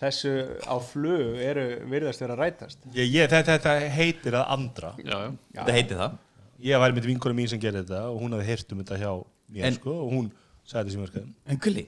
þessu 0.00 0.32
á 0.64 0.74
flug 0.84 1.38
eru 1.42 1.64
virðast 1.90 2.22
vera 2.24 2.36
að 2.36 2.42
rætast. 2.44 2.86
Ég, 2.94 3.10
ég, 3.12 3.28
þetta, 3.32 3.56
þetta 3.58 3.74
heitir 3.94 4.36
að 4.38 4.52
andra. 4.56 4.92
Já, 5.00 5.16
já. 5.20 5.30
Þetta 5.58 5.76
heiti 5.78 5.98
það. 6.00 6.16
Ég 6.64 6.80
væri 6.80 6.96
með 6.96 7.08
vinkona 7.10 7.36
mín 7.36 7.50
sem 7.50 7.60
gerði 7.60 7.82
þetta 7.84 8.02
og 8.10 8.20
hún 8.22 8.34
hafði 8.36 8.48
heyrt 8.48 8.72
um 8.74 8.82
þetta 8.82 8.98
hjá 9.00 9.10
mér 9.54 9.68
En- 9.68 9.78
sko, 9.78 9.94
og 10.04 10.12
hún 10.14 10.28
sagði 10.64 10.84
þetta 10.84 10.94
sem 10.94 11.04
verkaði 11.04 11.32
En 11.52 11.60
gulli, 11.64 11.86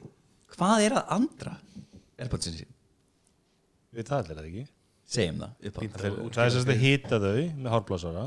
hvað 0.56 0.86
er 0.86 0.96
að 1.00 1.12
andra? 1.16 1.52
Airpodsins. 2.20 2.64
Við 3.96 4.08
það 4.10 4.18
allir 4.18 4.40
það 4.40 4.48
ekki? 4.50 4.64
Segjum 5.06 5.38
það. 5.44 5.54
Upp 5.70 5.76
á 5.76 5.80
Það 5.86 6.06
er 6.06 6.16
það 6.36 6.42
er 6.44 6.50
sem 6.50 6.66
þetta 6.66 6.78
hita 6.82 7.20
þau 7.22 7.38
með 7.62 7.70
hárblásara 7.76 8.26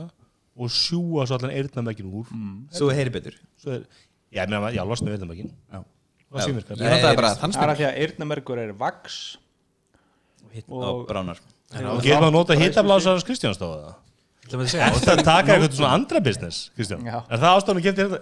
og 0.60 0.72
sjúa 0.76 1.26
svo 1.28 1.38
allan 1.38 1.54
eyrnamækin 1.56 2.10
úr. 2.10 2.32
Svo 2.76 2.90
heyri 2.92 3.14
betur. 3.14 3.36
Svo 3.60 3.76
er, 3.78 3.86
já, 4.32 4.42
ég 4.44 4.50
meina, 4.52 4.72
já, 4.76 4.82
losna 4.88 5.12
við 5.12 5.20
eyrnamækin 5.20 5.52
Já. 5.52 5.80
og 5.84 6.40
það 6.40 6.46
sem 6.46 6.58
virkar 6.60 6.82
Ég 6.82 6.96
notaði 6.96 7.20
bara 7.20 7.32
það 7.36 7.62
er 7.64 7.74
að 7.74 7.80
því 7.80 7.88
að 7.90 8.00
eyrnamerkur 8.04 8.64
er 8.64 8.74
á 8.74 8.78
Og- 10.68 11.06
bránar 11.10 11.40
og 11.40 12.02
getur 12.02 12.22
maður 12.24 12.30
að 12.30 12.38
nota 12.38 12.58
hitablásarans 12.58 13.26
Kristjáns 13.28 13.60
þá? 13.62 13.68
Það 13.70 13.98
Það 14.50 14.58
með 14.58 14.66
að 14.66 14.72
segja. 14.74 14.86
Er 14.90 15.04
það 15.04 15.12
að 15.14 15.28
taka 15.28 15.54
eitthvað 15.54 15.76
svona 15.78 15.90
andra 15.94 16.20
business, 16.26 16.60
Kristján? 16.78 17.04
Já. 17.06 17.18
Er 17.30 17.42
það 17.44 17.58
ástæðan 17.60 17.80
að 17.80 17.86
geta 17.86 18.06
þetta 18.06 18.20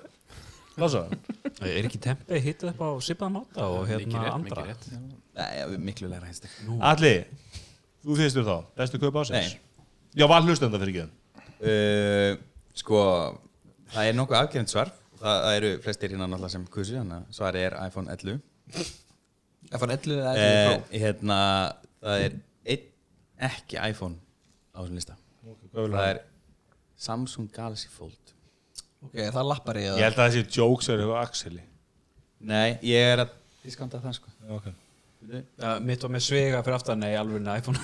blásaran? 0.76 1.22
Er 1.62 1.88
ekki 1.88 2.02
tempið 2.04 2.42
hittað 2.44 2.72
upp 2.74 2.82
á 2.84 2.90
sipaða 3.08 3.32
máta 3.38 3.68
og 3.72 3.88
hérna 3.88 4.26
andra. 4.34 4.66
Nei, 5.38 5.78
miklu 5.88 6.10
læra 6.12 6.28
hænstek 6.28 6.52
Alli, 6.84 7.14
Þú 8.04 8.18
fyrstur 8.20 8.46
þá, 8.48 8.58
bestu 8.80 9.00
kaupa 9.02 9.24
ásins 9.24 9.56
Nei. 9.56 9.64
Já, 10.18 10.26
var 10.32 10.44
hlustenda 10.44 10.80
fyrir 10.82 10.94
ekki. 10.96 11.10
Uh, 11.58 12.38
Sko, 12.78 13.00
það 13.94 14.10
er 14.12 14.16
nokkuð 14.18 14.38
afgerend 14.40 14.72
svar. 14.72 14.92
Það, 15.18 15.40
það 15.44 15.56
eru 15.58 15.72
flestir 15.82 16.14
hérna 16.14 16.28
náttúrulega 16.30 16.54
sem 16.54 16.66
að 17.18 17.34
svarið 17.34 17.66
er 17.68 17.76
iPhone 17.88 18.14
11 18.14 18.42
iPhone 19.74 19.96
11 19.98 20.14
eða 20.14 20.34
uh, 20.34 20.42
11 20.44 20.68
Pro? 20.68 21.00
Hérna, 21.02 21.40
það 22.08 22.26
er 22.26 22.40
einn 22.74 22.88
ekki 23.50 23.80
iPhone 23.92 24.18
á 24.74 24.80
þessum 24.82 24.98
lista. 25.00 25.20
Það 25.76 26.08
er 26.08 26.24
Samsung 26.98 27.52
Galaxy 27.54 27.92
Fold. 27.94 28.34
Ok, 29.06 29.20
það 29.22 29.46
lappar 29.52 29.78
ég 29.80 29.94
Ég 30.00 30.08
held 30.08 30.18
að 30.18 30.34
þessi 30.34 30.58
jokes 30.58 30.90
eru 30.90 31.06
eitthvað 31.06 31.22
Axeli. 31.22 31.64
Nei, 32.48 32.78
ég 32.86 33.14
er 33.14 33.24
að 33.26 33.38
diskanta 33.64 34.02
það 34.02 34.18
sko. 34.18 34.34
Já, 34.42 34.52
ok. 34.58 34.68
Ja, 35.28 35.72
mitt 35.84 36.04
var 36.06 36.12
með 36.14 36.24
svega 36.28 36.60
fyrir 36.64 36.78
aftan 36.78 37.02
nei, 37.02 37.12
alveg 37.18 37.42
nei, 37.44 37.56
iPhone. 37.60 37.80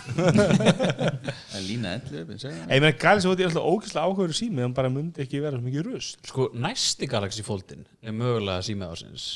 Það 1.49 1.55
er 1.57 1.63
lína 1.65 1.95
11 1.97 2.37
segja 2.39 2.59
það. 2.59 2.69
Ég 2.69 2.83
meina, 2.85 2.91
Galaxy 3.03 3.29
Fold 3.29 3.41
er 3.41 3.49
alltaf 3.49 3.69
ógæslega 3.71 4.03
áhugaður 4.05 4.37
sími 4.37 4.63
en 4.63 4.75
bara 4.77 4.91
myndi 4.93 5.23
ekki 5.25 5.41
vera 5.43 5.57
svo 5.57 5.65
mikið 5.65 5.89
rust 5.89 6.29
sko, 6.29 6.47
næsti 6.55 7.09
Galaxy 7.11 7.45
Foldin 7.45 7.83
er 8.01 8.15
mögulega 8.15 8.63
símið 8.65 8.93
ásins 8.93 9.27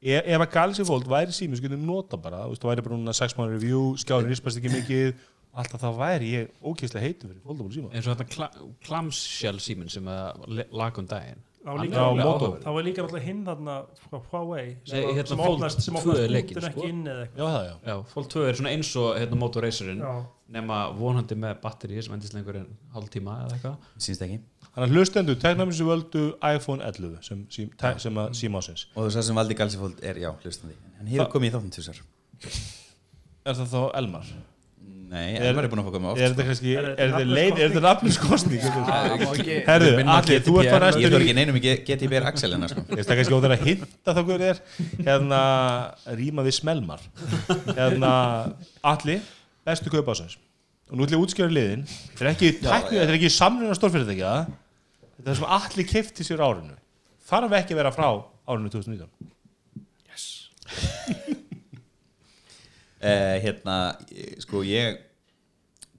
Ef, 0.00 0.30
að 0.40 0.46
Galaxy 0.54 0.86
Fold 0.88 1.10
væri 1.10 1.34
sími 1.36 1.58
sem 1.58 1.66
getur 1.66 1.80
nota 1.82 2.16
bara, 2.16 2.46
þú 2.46 2.54
veist, 2.54 2.62
það 2.62 2.72
væri 2.72 2.84
bara 2.86 2.96
núna 2.96 3.14
6 3.18 3.36
mánu 3.36 3.52
review, 3.52 3.82
skjárin 4.00 4.30
rispast 4.32 4.60
ekki 4.60 4.72
mikið 4.72 5.10
alltaf 5.60 5.82
það 5.82 5.98
væri 5.98 6.32
ég 6.32 6.50
ógæslega 6.62 7.04
heitum 7.04 7.32
fyrir 7.32 7.44
foldable 7.44 7.74
síma. 7.74 7.92
Eins 7.92 8.06
og 8.08 8.16
þetta 8.16 8.26
kla, 8.32 8.48
clamshell 8.86 9.60
símin 9.60 9.92
sem 9.92 10.08
að 10.08 10.64
lag 10.70 11.00
um 11.02 11.08
daginn. 11.10 11.42
Það 11.60 11.76
var 12.72 12.84
líka, 12.86 13.02
alltaf 13.04 13.24
hinn 13.26 13.42
þarna 13.44 13.74
frá 14.06 14.20
Huawei 14.30 14.78
sem, 14.88 15.10
hérna 15.18 15.48
opnast, 15.50 15.82
sem 15.84 15.98
2 15.98 16.00
opnast 16.00 16.22
er 16.22 16.32
leikinn, 16.32 16.56
punktin 16.56 16.70
sko. 16.70 16.80
ekki 16.80 16.92
inn 16.94 17.02
eða 17.04 17.26
eitthvað. 17.26 18.04
Fold 18.14 18.30
2 18.32 18.46
er 18.48 18.60
svona 18.62 18.72
eins 18.72 18.92
og 19.02 19.10
hérna, 19.18 19.40
Moto 19.42 19.60
Racerinn 19.60 20.00
nema 20.56 20.78
vonandi 20.96 21.36
með 21.38 21.60
batteri 21.66 22.00
sem 22.00 22.16
endist 22.16 22.32
lengur 22.38 22.62
en 22.62 22.70
hálf 22.94 23.12
tíma 23.12 23.42
eða 23.44 23.58
eitthvað. 23.58 23.92
Sýnst 24.00 24.24
ekki 24.24 24.40
Þannig 24.70 24.86
að 24.86 24.92
hlustendur, 24.94 25.38
teknæmi 25.42 25.74
sem 25.74 25.88
völdu 25.88 26.20
iPhone 26.46 26.84
11 26.86 27.16
sem, 27.26 27.40
sem, 27.50 27.70
sem 28.04 28.20
að 28.22 28.36
síma 28.38 28.60
ásins 28.62 28.84
Og 28.94 29.02
þú 29.02 29.10
sagði 29.16 29.26
sem 29.26 29.40
valdi 29.40 29.56
Galaxy 29.58 29.80
Fold 29.80 30.04
er 30.06 30.20
já, 30.22 30.30
hlustandi. 30.44 30.76
Hann 31.00 31.10
hefur 31.10 31.32
komið 31.32 31.48
í 31.48 31.52
þáttum 31.56 31.72
tvisar 31.74 31.98
Er 33.50 33.56
það 33.58 33.72
þá 33.72 33.80
Elmar? 33.98 34.28
Nei, 35.10 35.32
Er- 35.34 35.48
Elmar 35.48 35.66
er 35.66 35.72
búin 35.72 35.80
að 35.82 35.88
fá 35.88 35.94
komið 35.96 36.10
oft 36.12 36.22
Er 36.22 36.34
þetta 36.34 36.44
kannski, 36.46 36.74
Er 36.78 36.86
er 36.92 37.10
þetta 37.16 37.34
leið, 37.34 37.56
er 37.58 37.72
þetta 37.72 37.82
nafniskostning? 37.88 38.62
Herðu, 39.66 39.88
Minna 39.98 40.18
Alli, 40.20 40.38
þú 40.46 40.54
ert 40.62 40.70
bara 40.76 40.90
Ég 40.94 41.10
í 41.10 41.18
ekki 41.18 41.34
neinum 41.40 41.58
ekki 41.58 41.72
GTB 41.88 42.20
Axelina 42.30 42.68
sko. 42.70 42.84
Ég 42.86 43.00
veist 43.00 43.10
það 43.10 43.18
kannski 43.20 43.36
óþar 43.40 43.54
að 43.56 43.64
hinta 43.66 44.14
þá 44.14 44.20
hverju 44.28 44.46
er. 44.52 44.60
Hérna 45.08 45.40
rýma 46.20 46.46
við 46.46 46.56
smelmar. 46.60 47.02
Hérna 47.74 48.12
Alli, 48.92 49.18
bestu 49.66 49.90
kaupa 49.90 50.14
ásins 50.14 50.38
og 50.90 50.98
nú 50.98 51.04
ætlum 51.06 51.20
ég 51.20 51.20
að 51.20 51.26
útskjöra 51.28 51.54
liðin. 51.54 51.82
Þetta 52.18 52.24
er 52.24 52.30
ekki, 52.32 52.96
er 52.98 53.12
ekki 53.14 53.28
samlun 53.30 53.70
á 53.70 53.78
stórfyrirtækja 53.78 54.30
þetta 55.20 55.28
er 55.28 55.34
það 55.34 55.40
sem 55.40 55.52
Alli 55.58 55.84
kefti 55.90 56.26
sér 56.26 56.42
á 56.42 56.46
árinu. 56.50 56.76
Þarf 57.30 57.52
ekki 57.60 57.76
að 57.76 57.80
vera 57.82 57.92
frá 57.94 58.08
árinu 58.50 58.72
2019 58.72 59.06
uh, 63.00 63.36
Hérna, 63.44 63.76
ég- 64.10 64.40
sko 64.44 64.64
ég 64.66 64.98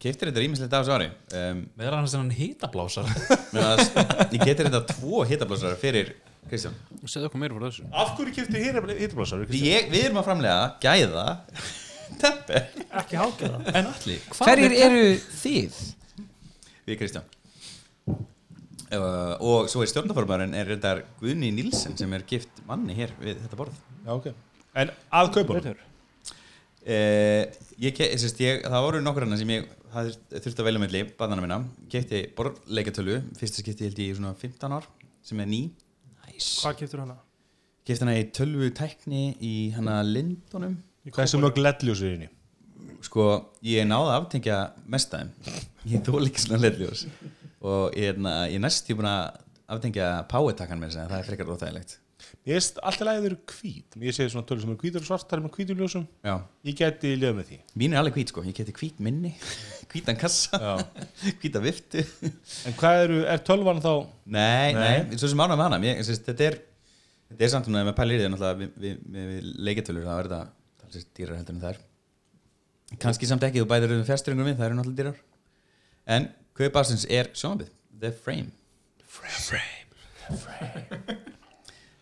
Keiftir 0.01 0.31
þetta 0.31 0.41
rýmislegt 0.41 0.73
af 0.73 0.81
þessu 0.81 0.93
ári. 0.95 1.07
Um, 1.38 1.60
meðal 1.77 1.99
annars 1.99 2.13
þennan 2.15 2.31
hitablásar 2.34 3.05
meðan 3.53 3.84
að 4.01 4.31
Ég 4.34 4.45
getur 4.49 4.65
þetta 4.71 4.95
tvo 4.95 5.21
hitablásarar 5.29 5.77
fyrir 5.77 6.10
Kristján. 6.49 6.73
Segðu 7.05 7.27
okkur 7.29 7.41
meira 7.43 7.53
frá 7.53 7.67
þessu. 7.67 7.86
Af 7.93 8.15
hverju? 8.17 9.45
Því 9.51 9.62
ég, 9.67 9.91
við 9.93 10.07
erum 10.07 10.17
að 10.23 10.25
framlega 10.31 10.63
gæða 10.81 11.25
Teppi 12.21 12.57
ekki 12.97 13.19
allir, 13.21 14.25
hvað 14.34 14.49
Hverjir 14.49 14.73
eru 14.88 15.03
þið? 15.38 15.77
Við 16.89 16.97
Kristján 17.03 17.29
uh, 18.95 19.36
Og 19.39 19.69
svo 19.71 19.84
er 19.84 19.91
stjórnaformarinn 19.91 20.56
er 20.58 20.67
reyndar 20.71 21.04
Guðni 21.21 21.51
Nílsen 21.56 21.97
sem 21.99 22.12
er 22.15 22.25
gift 22.27 22.62
manni 22.67 22.95
hér 22.97 23.13
við 23.21 23.39
þetta 23.43 23.60
borð. 23.60 23.77
Já, 24.06 24.12
ok. 24.15 24.27
En 24.82 24.91
að 25.19 25.32
kaupa. 25.38 25.62
Uh, 26.82 27.45
ég, 27.82 28.01
sérst, 28.17 28.41
ég, 28.41 28.63
það 28.65 28.86
voru 28.88 29.01
nokkur 29.04 29.27
annað 29.27 29.43
sem 29.43 29.54
ég 29.54 29.69
þurfti 29.91 30.56
að 30.56 30.67
velja 30.69 30.82
melli, 30.82 31.04
barnana 31.19 31.43
mína 31.43 31.60
kefti 31.91 32.23
borðleikatölu, 32.38 33.19
fyrsta 33.38 33.62
skipti 33.62 33.89
held 33.89 33.99
ég 34.01 34.13
í 34.13 34.17
svona 34.17 34.32
15 34.39 34.77
ár, 34.80 34.88
sem 35.25 35.41
er 35.43 35.49
ný. 35.51 35.65
Hvað 36.32 36.80
getur 36.80 37.04
hana? 37.04 37.19
kefti 37.86 38.06
hana 38.06 38.17
í 38.17 38.27
tölvu 38.34 38.69
tækni 38.77 39.34
í 39.43 39.56
hana 39.75 39.99
Lindunum. 40.06 40.77
Hversu 41.12 41.41
mörg 41.41 41.58
ledljós 41.60 42.01
er 42.06 42.15
inni? 42.15 42.30
sko, 43.06 43.27
ég 43.65 43.86
náði 43.88 44.10
að 44.10 44.17
aftengja 44.19 44.58
mestaðum, 44.89 45.32
ég 45.89 46.04
þól 46.06 46.25
ekki 46.27 46.43
svona 46.45 46.62
ledljós 46.62 47.06
og 47.62 47.97
ég, 47.97 48.12
hérna, 48.12 48.36
ég 48.52 48.62
næst 48.63 48.89
ég 48.91 48.97
búin 49.00 49.10
að 49.12 49.41
aftengja 49.71 50.08
þess 50.91 51.02
að 51.02 51.12
það 51.12 51.19
er 51.19 51.28
frekar 51.30 51.52
óþægilegt. 51.54 51.97
Ég 52.45 52.58
veist 52.58 52.78
alltaf 52.86 53.08
að 53.10 53.17
þau 53.19 53.28
eru 53.28 53.38
hvít. 53.52 53.95
Ég 54.02 54.15
sé 54.15 54.26
svona 54.30 54.45
tölur 54.50 54.63
sem 54.63 54.71
eru 54.71 54.82
hvítur 54.82 55.04
og 55.04 55.08
svartar 55.08 55.41
með 55.43 55.54
hvítur 55.58 55.78
ljósum. 55.78 56.06
Já, 56.26 56.36
Ég 56.65 56.78
geti 56.78 57.12
liða 57.17 57.36
með 57.38 57.47
því. 57.50 57.58
Mín 57.82 57.93
er 57.95 58.02
alveg 58.02 58.17
hvít 58.17 58.34
sko, 58.34 58.43
ég 58.45 58.56
kefti 58.58 58.76
hvít 58.78 59.02
minni 59.04 59.32
hvítan 59.91 60.17
kassa, 60.21 60.60
Já. 60.62 60.71
hvíta 61.41 61.62
viftu. 61.63 62.04
En 62.69 62.78
hvað 62.80 63.04
eru, 63.06 63.19
er 63.30 63.43
tölvan 63.45 63.82
þá? 63.84 63.91
Nei, 64.26 64.74
Nei. 64.78 64.82
nei, 65.10 65.19
svo 65.21 65.30
sem 65.32 65.41
með 65.60 65.65
hana. 65.67 65.82
Mér, 65.82 66.02
sérst, 66.08 66.26
þetta, 66.30 66.50
er, 66.52 66.60
þetta 67.34 67.47
er 67.47 67.54
samt 67.56 67.69
um 67.71 67.78
að 67.82 67.89
með 67.89 67.97
pælir 68.00 68.26
við, 68.62 68.76
við, 68.86 69.00
við, 69.15 69.32
við 69.34 69.50
leiketölur 69.69 70.08
er 70.24 70.30
þetta 70.32 70.43
talsist 70.84 71.12
dýrar 71.17 71.41
heldur 71.41 71.58
en 71.58 71.63
það 71.65 71.74
er 71.76 71.82
kannski 73.02 73.30
samt 73.30 73.45
ekki, 73.47 73.62
þú 73.63 73.69
bæður 73.71 73.97
um 73.97 74.08
fjärstyrringum 74.08 74.50
við, 74.50 74.58
það 74.60 74.69
eru 74.69 74.80
náttúrulega 74.80 75.02
dýrar. 75.04 75.19
En 76.12 76.30
kaupásins 76.62 77.06
er 77.10 77.30
sjónabið 77.38 77.69
The 78.02 78.12
Frame. 78.15 78.52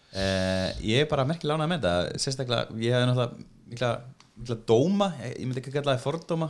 Uh, 0.10 0.70
Ég 0.84 1.04
er 1.04 1.10
bara 1.10 1.26
merkilega 1.28 1.60
ánægð 1.60 1.72
með 1.74 1.84
þetta 1.86 2.24
sérstaklega, 2.24 2.80
ég 2.82 2.96
hefði 2.96 3.10
náttúrulega 3.10 3.70
mikla, 3.70 3.92
mikla 4.40 4.58
dóma, 4.70 5.08
ég 5.28 5.44
myndi 5.46 5.62
ekki 5.62 5.74
kalla 5.76 5.94
það 5.96 6.06
fordóma 6.06 6.50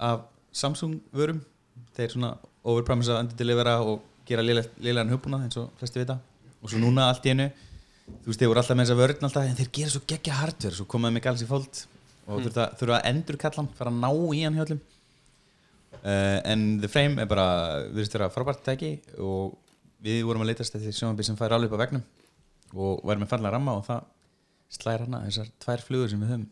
af 0.00 0.26
Samsung 0.52 0.98
vörum. 1.14 1.40
Þeir 1.96 2.14
svona 2.14 2.34
overpromise 2.68 3.14
að 3.14 3.24
underdelivera 3.24 3.78
og 3.84 4.02
gera 4.28 4.44
liðlegan 4.44 5.12
hugbúna 5.12 5.40
eins 5.46 5.58
og 5.60 5.70
flesti 5.80 6.02
vita. 6.02 6.18
Og 6.60 6.72
svo 6.72 6.80
núna 6.82 7.08
allt 7.08 7.26
í 7.26 7.32
einu 7.32 7.48
þú 8.20 8.30
veist, 8.30 8.40
þeir 8.40 8.50
voru 8.50 8.60
alltaf 8.62 8.76
með 8.76 8.88
þessa 8.88 8.98
vörn 9.00 9.26
alltaf 9.28 9.48
en 9.48 9.58
þeir 9.58 9.70
gera 9.78 9.92
svo 9.94 10.02
geggja 10.12 10.38
hardware, 10.40 10.76
svo 10.76 10.86
komaði 10.90 11.16
með 11.16 11.24
Galaxy 11.26 11.48
Fold 11.48 11.82
og 12.30 12.42
þurfa, 12.44 12.66
þurfa 12.78 12.98
að 12.98 13.06
endur 13.10 13.38
kalla 13.40 13.62
hann 13.62 13.70
fara 13.78 13.92
að 13.92 14.00
ná 14.02 14.10
í 14.36 14.42
hann 14.44 14.58
hjá 14.58 14.64
öllum 14.66 14.80
uh, 16.04 16.38
en 16.44 16.78
The 16.82 16.90
Frame 16.90 17.24
er 17.24 17.28
bara 17.30 17.48
við 17.88 18.02
veist 18.02 18.16
vera 18.16 18.30
frábært 18.32 18.62
tæki 18.66 18.94
og 19.18 19.58
við 20.04 20.22
vorum 20.28 20.44
að 20.44 20.52
leitast 20.52 20.76
eftir 20.78 20.96
sjónabíl 20.96 21.26
sem 21.26 21.38
fær 21.38 21.56
alveg 21.56 21.72
upp 21.72 21.80
á 21.80 21.82
vegnum 21.84 22.06
og 22.76 23.04
væri 23.06 23.22
með 23.22 23.32
fallega 23.32 23.54
ramma 23.56 23.76
og 23.80 23.84
það 23.88 24.08
slæðir 24.70 25.06
hana 25.06 25.22
þessar 25.26 25.52
tvær 25.64 25.84
flugur 25.84 26.10
sem 26.10 26.22
við 26.22 26.32
höfum. 26.32 26.48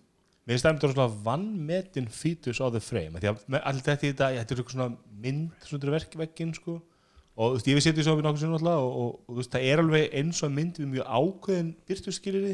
Mér 0.48 0.62
einmitt 0.64 0.84
svona 0.88 1.08
vannmetin 1.24 2.06
fítus 2.08 2.58
á 2.58 2.66
the 2.72 2.80
frame 2.80 3.20
því 3.20 3.30
að 3.30 3.58
allt 3.60 3.84
þetta 3.84 4.06
í 4.06 4.12
þetta, 4.12 4.30
þetta 4.38 4.54
er 4.54 4.62
eitthvað 4.62 4.74
svona 4.74 5.18
mynd 5.22 5.66
svona 5.68 5.92
verk 5.92 6.16
veggin 6.18 6.54
sko. 6.56 6.78
Og 7.38 7.52
þú 7.52 7.58
veist, 7.58 7.68
ég 7.68 7.76
við 7.78 7.84
setjum 7.84 8.06
svo 8.06 8.14
við 8.18 8.24
nokkuð 8.26 8.40
sinni 8.42 8.56
alltaf 8.56 8.80
og, 8.82 8.94
og, 8.98 9.10
og 9.28 9.34
þú 9.34 9.38
veist, 9.38 9.52
það 9.52 9.66
er 9.68 9.82
alveg 9.84 10.16
eins 10.18 10.40
og 10.42 10.54
mynd 10.56 10.80
við 10.80 10.88
mjög 10.94 11.12
ákveðin 11.18 11.68
byrtuskilir 11.86 12.46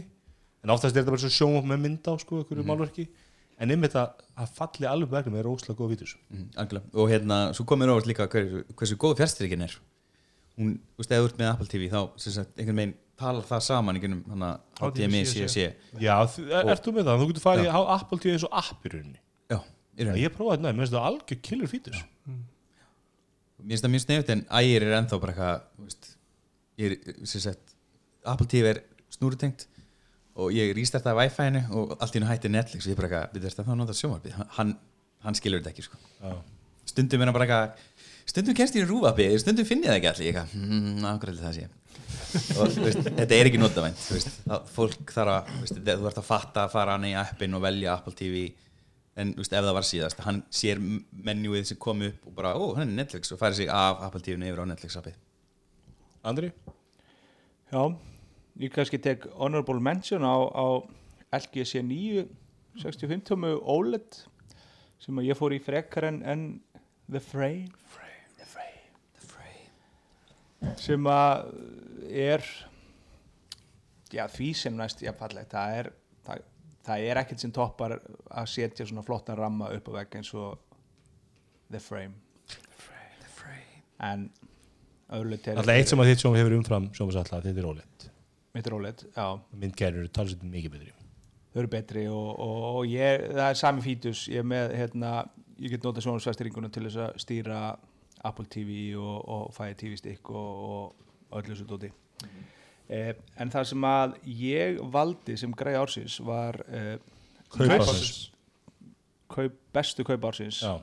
en 0.65 0.73
oftast 0.73 0.93
er 0.93 1.03
þetta 1.03 1.15
bara 1.15 1.23
svo 1.23 1.31
sjónvop 1.33 1.69
með 1.71 1.81
mynd 1.85 2.11
á 2.11 2.13
sko, 2.21 2.41
einhverju 2.43 2.67
málverki 2.69 3.07
en 3.63 3.71
einmitt 3.75 3.95
að, 3.99 4.23
að 4.41 4.53
falli 4.59 4.89
alveg 4.91 5.13
verkefni 5.13 5.41
er 5.41 5.49
óslega 5.51 5.79
góð 5.79 5.95
fítus 5.95 6.15
mm, 6.33 6.47
og 6.93 7.11
hérna, 7.13 7.39
svo 7.57 7.67
komir 7.69 7.93
óvart 7.93 8.09
líka 8.11 8.27
hver, 8.31 8.65
hversu 8.75 8.99
góð 9.01 9.19
fjárstyrkin 9.21 9.67
er. 9.67 9.77
Hún, 10.59 10.77
þú 10.95 11.03
veist, 11.03 11.13
þú 11.15 11.29
ert 11.29 11.39
með 11.41 11.51
Apple 11.53 11.71
TV 11.71 11.89
þá, 11.91 12.01
sem 12.23 12.35
sagt, 12.37 12.55
einhvern 12.59 12.81
veginn 12.83 12.97
talar 13.19 13.47
það 13.47 13.63
saman 13.69 13.99
einhvern 13.99 14.21
hana 14.31 14.51
HDMI, 14.81 15.23
CSC 15.31 15.69
Já, 16.03 16.17
þú- 16.31 16.49
er, 16.51 16.73
ert 16.75 16.87
þú 16.87 16.95
með 16.97 17.09
það? 17.11 17.23
Þú 17.23 17.31
getur 17.31 17.45
farið 17.47 17.71
á 17.71 17.81
Apple 17.95 18.19
TV 18.23 18.35
eins 18.35 18.47
og 18.47 18.59
app 18.63 18.87
í 18.87 18.93
rauninni. 18.95 19.21
Já, 19.51 19.59
í 19.61 20.07
rauninni. 20.07 20.25
Ég 20.25 20.35
prófaði 20.35 20.61
þetta, 20.63 20.75
mér 20.75 20.85
finnst 20.85 20.97
það 20.97 21.09
algjör 21.11 21.41
killer 21.49 21.71
fítus 21.71 22.03
mér 23.65 23.75
finnst 23.79 23.87
það 23.87 23.95
mjög 23.95 24.05
snefitt 24.05 24.33
en 24.35 24.43
ægir 24.61 24.85
er 24.85 24.97
ennþá 24.99 25.21
bara 25.23 25.35
eitthvað 25.35 25.63
þú 25.77 25.87
veist, 25.89 26.11
er, 26.85 27.57
Apple 28.35 28.49
TV 28.51 28.71
er 28.75 28.81
snúrutengt 29.15 29.67
og 30.35 30.51
ég 30.55 30.73
rístartaði 30.77 31.21
Wi-Fi-inu 31.21 31.63
og 31.79 31.95
allt 31.99 32.17
í 32.17 32.21
hennu 32.21 32.31
hætti 32.31 32.51
Netflix. 32.51 32.87
Og 32.87 32.95
ég 32.95 32.99
bara 32.99 33.11
eitthvað, 33.11 33.37
við 33.37 33.47
veist 33.47 33.61
að 33.61 33.71
það 33.71 33.81
nota 33.81 33.97
sjónvarpið. 33.99 34.41
Hann, 34.59 34.75
hann 35.25 35.39
skilur 35.39 35.63
þetta 35.63 35.75
ekki 35.75 35.87
sko. 35.87 36.01
Já. 36.25 36.35
stundum 36.91 37.23
er 37.23 37.31
hann 37.31 37.37
bara 37.37 37.47
eitthvað 37.47 37.95
stundum 38.29 38.57
kennst 38.59 38.77
ég 38.79 38.87
í 38.87 38.89
rúvapi, 38.89 39.29
stundum 39.41 39.69
finn 39.69 39.85
ég 39.85 39.93
það 39.93 40.01
ekki 40.01 40.11
allir. 40.11 40.27
Ég 40.27 40.39
eitthvað, 40.39 40.55
hmm, 40.59 41.09
ákveðlega 41.13 41.49
það 41.49 41.59
sé? 41.61 41.71
Og 42.35 42.77
veist, 42.83 43.01
þetta 43.07 43.37
er 43.37 43.49
ekki 43.49 43.61
notavænt 43.61 43.99
þú 44.01 44.17
veist, 44.17 44.37
það, 44.43 44.69
fólk 44.75 45.13
þarf 45.15 45.35
að 45.35 45.51
þú 45.51 45.61
veist, 45.63 45.81
þú 45.87 46.09
ert 46.11 46.21
að 46.21 46.27
fatta 46.27 46.65
að 46.65 46.73
fara 46.73 46.97
hann 46.97 47.07
í 47.07 47.13
appin 47.19 47.55
og 47.55 47.63
velja 47.63 47.95
Apple 47.95 48.15
TV 48.19 48.41
en 49.23 49.31
þú 49.37 49.45
veist, 49.45 49.55
ef 49.55 49.67
það 49.69 49.77
var 49.77 49.87
síðast 49.87 50.25
hann 50.27 50.41
sér 50.51 50.81
menjúið 51.29 51.69
sem 51.71 51.79
kom 51.85 52.03
upp 52.09 52.27
og 52.27 52.35
bara, 52.35 52.57
ó, 52.59 52.65
hann 52.79 52.89
er 52.89 52.99
Netflix. 53.03 53.31
Og 53.35 53.39
færi 53.39 53.61
sig 53.61 53.71
af 53.71 54.03
Apple 54.09 54.23
TV-inu 54.25 54.51
yfir 54.51 54.65
á 54.67 54.71
Netflix 54.73 54.99
appið 54.99 55.21
Andri? 56.25 56.51
Já, 57.71 57.83
ég 58.61 58.75
kannski 58.75 58.99
tek 59.03 59.27
honorable 59.35 59.81
mention 59.81 60.23
á, 60.23 60.37
á 60.55 60.67
LG 61.35 61.65
C9 61.67 62.27
65 62.79 63.27
tómu 63.29 63.55
OLED 63.71 64.25
sem 65.03 65.19
að 65.19 65.29
ég 65.29 65.39
fór 65.39 65.55
í 65.55 65.61
frekar 65.63 66.05
en, 66.09 66.23
en 66.23 66.63
The 67.11 67.21
Frame. 67.21 67.69
The 68.39 68.47
Frame. 68.49 68.83
Sem 70.81 71.07
að 71.11 71.51
er 72.09 72.47
já 74.15 74.25
því 74.31 74.51
sem 74.57 74.77
næst 74.79 75.03
ég 75.05 75.17
fallegt 75.19 75.53
það 75.53 75.79
er, 75.81 75.91
það, 76.27 76.47
það 76.87 77.09
er 77.11 77.23
ekkert 77.25 77.45
sem 77.45 77.55
toppar 77.55 77.99
að 77.99 78.51
setja 78.55 78.87
svona 78.87 79.07
flottan 79.07 79.39
ramma 79.39 79.73
upp 79.75 79.91
á 79.91 79.93
vegg 79.99 80.11
eins 80.21 80.33
og 80.39 80.51
The 81.69 81.83
Frame. 81.83 82.15
The 82.49 83.31
Frame. 83.35 83.83
En 83.99 84.29
öðrulega 85.11 85.51
til 85.51 85.59
Alltaf 85.59 85.77
eitt 85.77 85.93
sem 85.93 86.03
að 86.03 86.13
þitt 86.13 86.25
sjóma 86.25 86.41
hefur 86.41 86.59
umfram 86.63 86.91
sjóma 86.95 87.19
alltaf, 87.19 87.45
þetta 87.45 87.61
er 87.61 87.69
rólegt 87.69 88.14
mitt 88.55 88.69
rólið, 88.71 89.07
já. 89.15 89.27
Myndgerður 89.59 90.05
eru 90.05 90.13
talsveit 90.15 90.45
mikið 90.47 90.77
betri. 90.77 90.93
Þau 91.55 91.61
eru 91.63 91.71
betri 91.71 92.05
og, 92.11 92.29
og, 92.43 92.61
og 92.71 92.91
ég, 92.91 93.27
það 93.33 93.49
er 93.49 93.59
sami 93.59 93.85
fítus. 93.85 94.25
Ég 94.31 94.43
er 94.43 94.49
með, 94.51 94.75
hérna, 94.79 95.13
ég 95.59 95.75
get 95.75 95.87
notað 95.87 96.07
sjónasvæstiringuna 96.07 96.71
til 96.75 96.87
þess 96.89 97.03
að 97.05 97.19
stýra 97.23 97.61
Apple 98.25 98.49
TV 98.51 98.79
og, 98.99 99.17
og 99.29 99.51
Fire 99.55 99.77
TV 99.79 99.99
stick 100.01 100.31
og, 100.33 100.95
og 101.31 101.41
öllu 101.41 101.55
þessu 101.55 101.69
dóti. 101.69 101.91
Eh, 102.93 103.13
en 103.41 103.53
það 103.53 103.69
sem 103.71 103.87
að 103.89 104.17
ég 104.39 104.81
valdi 104.93 105.39
sem 105.41 105.53
greið 105.57 105.81
ársins 105.81 106.19
var 106.25 106.59
eh, 106.69 106.97
Kaupásins 107.55 108.27
kaup, 109.33 109.57
bestu 109.75 110.05
kaup 110.07 110.27
ársins. 110.31 110.61
Já, 110.63 110.79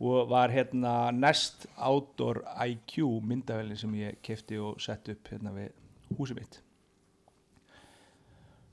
og 0.00 0.28
var 0.28 0.52
hérna 0.52 1.10
Nest 1.10 1.66
Outdoor 1.76 2.42
IQ 2.66 2.98
myndavælin 3.24 3.76
sem 3.80 3.94
ég 3.96 4.18
kefti 4.22 4.58
og 4.60 4.80
sett 4.80 5.08
upp 5.08 5.30
hérna 5.32 5.52
við 5.54 5.72
húsið 6.14 6.38
mitt. 6.40 6.60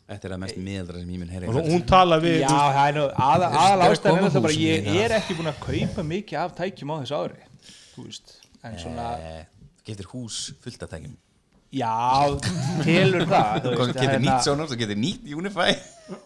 Þetta 0.03 0.27
er 0.27 0.33
það 0.35 0.41
mest 0.43 0.57
miðaldra 0.59 0.99
sem 1.01 1.11
ég 1.15 1.19
mun 1.21 1.29
heyra 1.31 1.47
í 1.47 1.49
og 1.49 1.67
hún 1.71 1.83
tala 1.87 2.17
við 2.21 2.41
Já, 2.43 2.49
það 2.51 2.87
er 2.89 2.95
nú 2.97 3.03
aða, 3.25 3.47
aðal 3.63 3.85
ástæðan 3.87 4.25
er 4.27 4.33
það 4.35 4.43
bara 4.45 4.57
ég 4.59 4.89
er 4.99 5.13
ekki 5.17 5.37
búin 5.39 5.49
að 5.53 5.61
kaupa 5.63 6.03
mikið 6.09 6.39
af 6.41 6.55
tækjum 6.59 6.91
á 6.91 6.95
þessu 6.99 7.15
ári 7.21 7.39
þú 7.95 8.03
veist, 8.09 8.33
en 8.67 8.75
svona 8.83 9.05
Eh, 9.23 9.45
getur 9.87 10.09
hús 10.11 10.41
fullt 10.63 10.83
af 10.85 10.91
tækjum. 10.91 11.15
Já, 11.73 11.93
telur 12.83 13.23
það 13.31 13.63
þú 13.63 13.71
veist, 13.79 13.95
getur 13.95 14.11
hérna, 14.11 14.19
nýtt 14.27 14.45
Sonos, 14.49 14.69
þú 14.73 14.77
getur 14.83 14.99
nýtt 15.07 15.31
Unify 15.39 15.71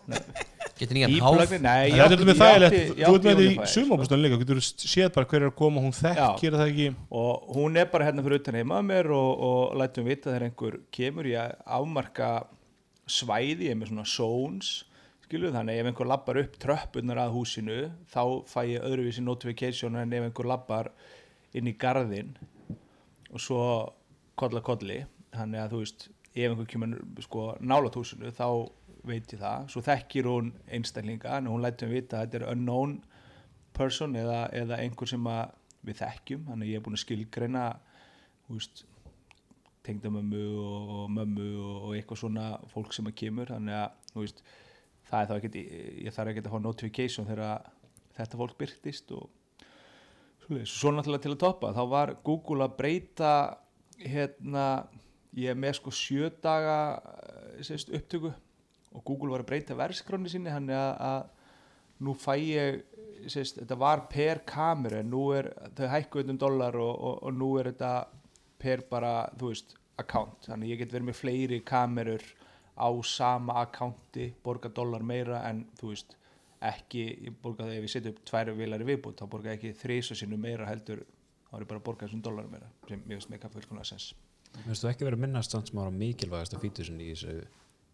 Getur 0.78 0.94
nýjan 0.98 1.14
háf? 1.24 1.54
nei, 1.62 1.90
ég 1.92 1.98
Þetta 1.98 2.48
er 2.48 2.66
átti- 2.68 2.82
þú 2.94 3.14
átti 3.16 3.28
með 3.28 3.40
því 3.42 3.68
sumabústan 3.74 4.22
líka, 4.22 4.38
getur 4.44 4.60
séð 4.62 5.14
bara 5.16 5.26
hver 5.32 5.42
er 5.42 5.50
að 5.52 5.56
koma, 5.58 5.82
hún 5.82 5.96
þekkir 5.98 6.58
það 6.60 6.68
ekki? 6.72 6.88
Og 7.12 7.48
hún 7.56 7.78
er 7.82 7.86
bara 7.94 8.06
hérna 8.06 8.24
fyrir 8.26 8.40
utan 8.42 8.58
heima 8.60 8.78
að 8.82 8.86
mér 8.92 9.10
og, 9.16 9.32
og 9.50 9.76
lætum 9.82 10.06
vita 10.06 10.30
þegar 10.30 10.46
einhver 10.50 10.78
kemur. 10.94 11.26
Ég 11.32 11.56
afmarka 11.66 12.30
svæði, 13.08 13.68
ég 13.70 13.74
er 13.74 13.80
með 13.82 13.92
svona 13.94 14.06
zones 14.06 14.72
skilu, 15.28 15.50
þannig 15.52 15.82
ef 15.82 15.90
einhver 15.92 16.08
lappar 16.08 16.38
upp 16.40 16.54
tröppunar 16.62 17.20
að 17.26 17.34
húsinu 17.36 17.80
þá 18.14 18.22
fæ 18.48 18.62
ég 18.78 18.86
öðruvísi 18.88 19.24
notification 19.26 19.98
en 20.00 20.14
ef 20.14 20.24
einhver 20.30 20.48
lappar 20.48 20.92
inn 21.58 21.68
í 21.68 21.74
garðin 21.80 22.36
og 23.34 23.42
svo 23.44 23.64
kolla 24.40 24.62
kolli. 24.64 25.02
Þannig 25.36 25.60
að 25.66 25.74
þú 25.74 25.82
veist, 25.82 26.08
ef 26.38 26.52
einhver 26.54 26.70
kemur 26.72 26.94
sko 27.26 27.48
nálat 27.60 27.98
húsinu 28.00 28.32
þá 28.32 28.46
veit 29.08 29.34
ég 29.34 29.42
það, 29.42 29.70
svo 29.72 29.84
þekkir 29.86 30.30
hún 30.30 30.52
einstaklinga 30.74 31.38
en 31.38 31.50
hún 31.52 31.64
lætum 31.64 31.94
vita 31.94 32.20
að 32.20 32.28
þetta 32.28 32.40
er 32.42 32.52
unknown 32.54 33.00
person 33.78 34.16
eða, 34.18 34.44
eða 34.58 34.82
einhver 34.84 35.10
sem 35.10 35.32
við 35.88 36.00
þekkjum, 36.02 36.46
þannig 36.50 36.72
ég 36.72 36.80
er 36.80 36.86
búin 36.86 36.98
að 36.98 37.04
skilgreina 37.06 37.66
veist 38.48 38.86
tengdamömmu 39.88 40.44
og, 40.60 40.94
og 40.98 41.12
mömmu 41.16 41.48
og, 41.62 41.76
og 41.88 41.96
eitthvað 41.96 42.22
svona 42.24 42.48
fólk 42.72 42.96
sem 42.96 43.08
að 43.08 43.18
kemur. 43.22 43.52
Þannig 43.54 43.78
að 43.80 44.18
veist, 44.20 44.44
það 45.08 45.22
er 45.22 45.30
þá 45.30 45.36
ekkert 45.38 45.58
ég 45.62 46.16
þarf 46.16 46.34
ekkert 46.34 46.50
að 46.50 46.56
fá 46.56 46.64
notification 46.64 47.28
þegar 47.30 47.70
þetta 48.18 48.40
fólk 48.42 48.58
byrtist 48.60 49.14
og 49.16 49.30
svo 50.68 50.94
náttúrulega 50.96 51.26
til 51.26 51.34
að 51.34 51.42
toppa 51.44 51.74
þá 51.76 51.82
var 51.92 52.14
Google 52.26 52.66
að 52.66 52.76
breyta 52.80 53.32
hérna 54.00 54.66
ég 55.38 55.52
er 55.52 55.60
með 55.60 55.80
sko 55.80 55.92
sjö 55.94 56.30
daga 56.44 56.78
eh, 57.60 57.74
upptöku 58.00 58.32
og 58.98 59.06
Google 59.06 59.36
var 59.36 59.46
að 59.46 59.52
breyta 59.52 59.78
verðskráni 59.78 60.32
sinni 60.32 60.54
hann 60.54 60.70
að, 60.74 60.92
að 61.08 62.06
nú 62.06 62.14
fæ 62.18 62.34
ég 62.42 62.80
sérst, 63.30 63.62
þetta 63.62 63.78
var 63.80 64.06
per 64.12 64.44
kameru 64.48 65.02
en 65.02 65.12
nú 65.12 65.24
er 65.38 65.52
þau 65.78 65.88
hækkuð 65.94 66.34
um 66.34 66.40
dólar 66.42 66.78
og, 66.82 66.94
og, 66.94 67.20
og 67.28 67.38
nú 67.38 67.52
er 67.62 67.72
þetta 67.72 67.92
per 68.62 68.84
bara, 68.90 69.14
þú 69.38 69.52
veist, 69.52 69.76
account. 70.02 70.46
Þannig 70.46 70.74
ég 70.74 70.84
get 70.84 70.94
verið 70.94 71.10
með 71.10 71.20
fleiri 71.20 71.60
kamerur 71.66 72.24
á 72.78 72.90
sama 73.10 73.58
accounti 73.64 74.30
borga 74.46 74.70
dólar 74.70 75.06
meira 75.06 75.42
en 75.50 75.64
þú 75.80 75.92
veist 75.94 76.16
ekki, 76.68 77.04
ég 77.26 77.38
borga 77.42 77.66
það 77.66 77.78
ef 77.78 77.86
ég 77.88 77.94
setja 77.94 78.14
upp 78.14 78.24
tvær 78.26 78.54
vilar 78.58 78.82
í 78.82 78.88
viðbútt, 78.88 79.22
þá 79.22 79.32
borga 79.34 79.54
ekki 79.54 79.74
þrísa 79.78 80.18
sinu 80.18 80.38
meira 80.42 80.70
heldur, 80.70 81.04
þá 81.50 81.58
er 81.58 81.66
ég 81.66 81.70
bara 81.70 81.82
að 81.82 81.86
borga 81.90 82.08
þessum 82.08 82.24
dólar 82.26 82.50
meira, 82.50 82.70
sem 82.90 83.02
ég 83.02 83.20
veist 83.20 83.32
með 83.34 83.44
kaffi 83.44 83.60
fullkomlega 83.60 83.90
sens. 83.92 84.12
Mér 84.56 84.70
finnst 84.70 84.86
þú 84.86 84.90
ekki 84.92 85.06
verið 85.06 85.20
að 85.20 85.24
minnast 85.26 85.54
samt 85.54 85.70
sem 85.70 85.82
ára 85.82 85.94
mikilvægasta 85.94 86.62
fítusin 86.62 87.02
í 87.04 87.12
þessu 87.12 87.36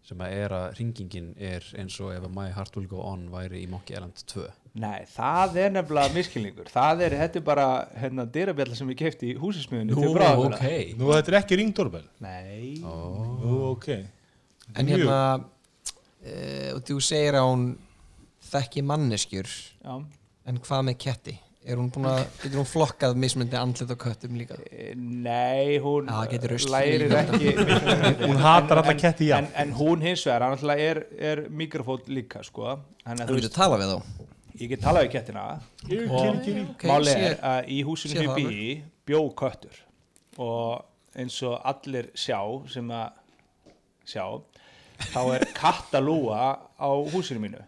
sem 0.03 0.19
að 0.19 0.33
er 0.35 0.53
að 0.57 0.65
ringingin 0.79 1.29
er 1.39 1.63
eins 1.79 1.95
og 2.03 2.11
ef 2.15 2.25
að 2.27 2.33
My 2.35 2.49
Heart 2.51 2.75
Will 2.75 2.89
Go 2.91 2.99
On 3.07 3.21
væri 3.31 3.61
í 3.63 3.69
Monkey 3.71 3.95
Island 3.95 4.23
2 4.33 4.43
Nei, 4.83 5.03
það 5.05 5.57
er 5.61 5.71
nefnilega 5.75 6.13
miskilningur 6.15 6.69
það 6.73 7.03
er, 7.05 7.15
þetta 7.21 7.39
er 7.39 7.45
bara 7.45 7.67
hérna 8.01 8.25
dyrabjalla 8.25 8.75
sem 8.75 8.89
ég 8.89 8.97
kefti 9.03 9.29
í 9.31 9.37
húsismiðunni 9.39 9.93
bráðabirgða. 10.15 10.57
ok. 10.57 10.97
Nú 10.99 11.11
þetta 11.13 11.31
er 11.33 11.37
ekki 11.43 11.59
ringdórbel 11.61 12.03
Nei, 12.25 12.79
Nú 12.81 13.59
ok. 13.69 13.87
En 14.73 14.87
Mjög. 14.87 15.03
hérna 15.03 15.19
uh, 15.37 16.69
og 16.73 16.83
þú 16.87 16.97
segir 17.03 17.37
að 17.37 17.47
hún 17.51 17.65
þekki 18.53 18.83
manneskjur. 18.85 19.49
Já. 19.83 19.93
En 20.49 20.59
hvað 20.65 20.83
með 20.89 20.97
ketti? 21.05 21.33
Er 21.63 21.77
hún 21.79 21.87
búin 21.95 22.05
að, 22.09 22.25
getur 22.41 22.59
hún 22.59 22.67
flokkað 22.67 23.13
mismundi 23.23 23.55
andlit 23.55 23.91
og 23.93 23.99
köttum 24.03 24.33
líka? 24.35 24.57
E, 24.67 24.89
Nei, 24.99 25.77
hún 25.79 26.09
rusl 26.51 26.73
lærir 26.73 27.13
ekki 27.21 27.53
Hún 28.27 28.41
hatar 28.43 28.81
alla 28.81 28.91
En- 28.91 28.99
ketti, 28.99 29.29
já. 29.29 29.37
en, 29.39 29.47
en 29.63 29.71
hún 29.79 30.03
hins 30.03 30.25
vegar, 30.27 30.43
hann 30.43 30.57
alltaf 30.57 30.81
er, 30.83 30.99
er 31.31 31.43
mikrofót 31.49 32.09
líka, 32.11 32.43
sko. 32.43 32.73
Þannig 33.05 33.23
að 33.23 33.31
Þú 33.31 33.37
getur 33.39 33.47
veist, 33.47 33.55
tala 33.55 33.79
við 33.79 33.93
þá? 33.93 34.29
Ég 34.59 34.69
get 34.73 34.83
talað 34.83 35.07
við 35.07 35.11
kettina. 35.15 35.43
Og 35.53 35.87
kiri, 35.87 36.41
kiri. 36.45 36.65
Ok, 36.75 36.83
máli 36.91 37.13
sé- 37.15 37.23
er 37.31 37.37
að 37.53 37.71
í 37.73 37.79
húsinu 37.87 38.11
sé 38.11 38.19
sem 38.19 38.27
ég 38.27 38.33
það 38.33 38.41
bý 38.43 38.57
í 38.67 38.73
bjó 39.09 39.21
köttur. 39.39 39.79
Og 40.43 40.83
eins 41.15 41.39
og 41.47 41.55
allir 41.71 42.11
sjá 42.17 42.39
sem 42.75 42.91
að 42.91 43.21
sjá 44.13 44.25
þá 45.13 45.19
er 45.37 45.47
kattalúa 45.57 46.43
á 46.75 46.89
húsinu 47.15 47.39
mínu 47.43 47.63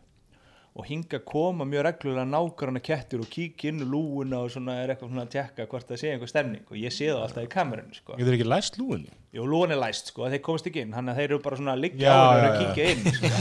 og 0.76 0.84
hinga 0.90 1.22
koma 1.24 1.64
mjög 1.64 1.86
reglulega 1.88 2.26
nákvæmna 2.28 2.82
kettir 2.84 3.22
og 3.24 3.30
kíkja 3.32 3.70
inn 3.72 3.86
lúuna 3.88 4.42
og 4.44 4.50
svona 4.52 4.74
er 4.82 4.92
eitthvað 4.92 5.14
svona 5.14 5.24
að 5.24 5.30
tjekka 5.38 5.68
hvort 5.72 5.88
það 5.88 6.02
sé 6.02 6.10
einhver 6.12 6.32
stemning 6.32 6.66
og 6.68 6.76
ég 6.82 6.92
sé 6.92 7.08
það 7.08 7.22
alltaf 7.24 7.46
í 7.46 7.52
kamerunni 7.54 7.96
sko. 7.96 8.18
Getur 8.20 8.36
ekki 8.36 8.48
læst 8.50 8.80
lúinni? 8.82 9.14
Jú, 9.36 9.46
lúan 9.48 9.72
er 9.72 9.80
læst 9.80 10.12
sko, 10.12 10.28
þeir 10.34 10.42
komast 10.44 10.68
ekki 10.68 10.84
inn 10.84 10.92
þannig 10.98 11.14
að 11.14 11.22
þeir 11.22 11.30
eru 11.30 11.40
bara 11.46 11.60
svona 11.62 11.78
að 11.78 11.86
liggja 11.86 12.12
á 12.12 12.20
og 12.26 12.44
að 12.50 12.58
kíkja 12.60 12.90
inn 12.92 13.08
sko. 13.16 13.32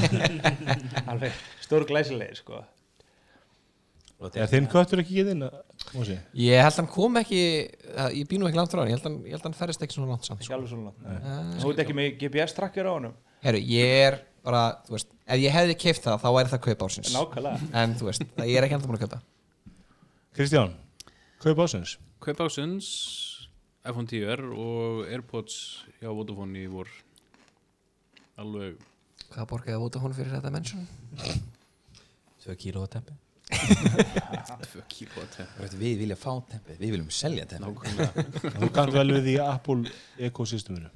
alveg 1.11 1.43
stór 1.67 1.87
glæsilegir 1.91 2.39
sko. 2.39 2.63
Er 4.25 4.49
þinn 4.49 4.69
köttur 4.71 5.03
ekki 5.03 5.19
getið 5.19 5.33
inn? 5.35 5.43
Ég 6.39 6.63
held 6.63 6.79
hann 6.79 6.89
kom 6.89 7.19
ekki, 7.19 7.41
ég 8.15 8.29
býnum 8.31 8.47
ekki 8.49 8.61
langt 8.61 8.73
frá 8.73 8.81
hann 8.85 8.93
Ég 8.93 8.97
held 8.97 9.09
hann, 9.09 9.19
ég 9.27 9.35
held 9.35 9.49
hann 9.49 9.57
ferðist 9.59 9.83
ekki 9.85 9.99
svona 9.99 10.15
langt 10.15 10.29
samt 10.29 10.39
ekki 10.39 10.49
sko. 10.49 10.57
alveg 10.57 10.71
svona 10.71 10.93
langt. 10.93 11.59
þú 11.61 11.73
veit 11.73 11.83
ekki 11.83 11.97
með 11.99 12.15
GPS 12.23 12.55
tracker 12.57 12.89
á 12.89 12.93
honum 12.95 13.17
Herru, 13.45 13.61
ég 13.75 13.99
er 14.07 14.21
bara, 14.45 14.63
þú 14.87 14.97
veist 14.97 15.11
Ef 15.25 15.41
ég 15.41 15.55
hefði 15.55 15.77
keift 15.81 16.05
það, 16.05 16.19
þá 16.21 16.29
væri 16.37 16.51
það 16.53 16.61
kaup 16.67 16.83
ársins. 16.85 17.13
Nákvæmlega. 17.15 17.69
En 17.81 17.95
þú 17.97 18.09
veist, 18.11 18.25
það- 18.37 18.51
ég 18.51 18.59
er 18.61 18.67
ekki 18.67 18.77
enda 18.77 18.89
búin 18.91 18.99
að 18.99 19.05
kaupa. 19.07 19.21
Kristján, 20.37 20.75
kaup 21.41 21.59
ásins 21.65 21.97
Kaup 22.21 22.41
ásins 22.45 22.89
iPhone 23.85 24.09
10R 24.09 24.43
og 24.53 25.05
Airpods 25.09 25.85
hjá 26.01 26.09
Vodafone 26.13 26.57
í 26.57 26.69
vor. 26.73 26.89
Alveg. 28.41 28.79
Hvað 29.33 29.49
borgaði 29.51 30.01
hún 30.01 30.15
fyrir 30.17 30.33
þetta 30.33 30.51
mennsjón? 30.55 30.87
2 32.45 32.57
kíló 32.61 32.85
að 32.85 32.97
teppi. 32.97 33.17
2 34.75 34.85
kíló 34.89 35.23
að 35.25 35.37
veist, 35.61 35.77
Við 35.79 35.99
viljum 36.01 36.21
fá 36.21 36.33
teppið, 36.49 36.79
við 36.81 36.95
viljum 36.97 37.11
selja 37.11 37.45
teppið. 37.47 37.69
Nákvæmlega. 37.69 38.59
Þú 38.61 38.71
kannt 38.75 38.93
vel 38.97 39.09
við 39.19 39.31
í 39.35 39.37
Apple 39.45 39.93
ekosysteminu 40.29 40.91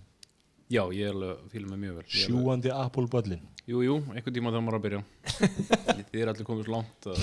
Já, 0.69 0.83
ég 0.93 1.07
er 1.09 1.15
alveg 1.15 1.31
að 1.33 1.53
fíla 1.53 1.71
mig 1.71 1.79
mjög 1.81 1.95
vel. 1.97 2.07
Sjúandi 2.13 2.73
Apple 2.75 3.09
böllin 3.09 3.45
Jú, 3.69 3.81
jú, 3.85 3.95
einhvern 4.13 4.35
tíma 4.37 4.51
þá 4.53 4.59
maður 4.65 4.79
að 4.79 4.85
byrja. 4.87 5.01
Þið 6.11 6.21
er 6.23 6.31
allir 6.33 6.47
komið 6.49 6.69
svo 6.69 6.75
langt 6.75 7.09
að 7.09 7.19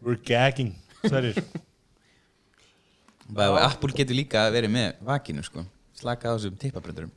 We're 0.00 0.18
gagging 0.26 0.72
Sverir 1.04 1.38
Og 3.30 3.58
Apple 3.62 3.94
getur 3.94 4.18
líka 4.18 4.44
verið 4.50 4.72
með 4.74 5.02
vakinu 5.06 5.42
sko. 5.46 5.62
Slaka 5.98 6.30
á 6.30 6.34
þessum 6.34 6.58
tippabröndurum 6.58 7.12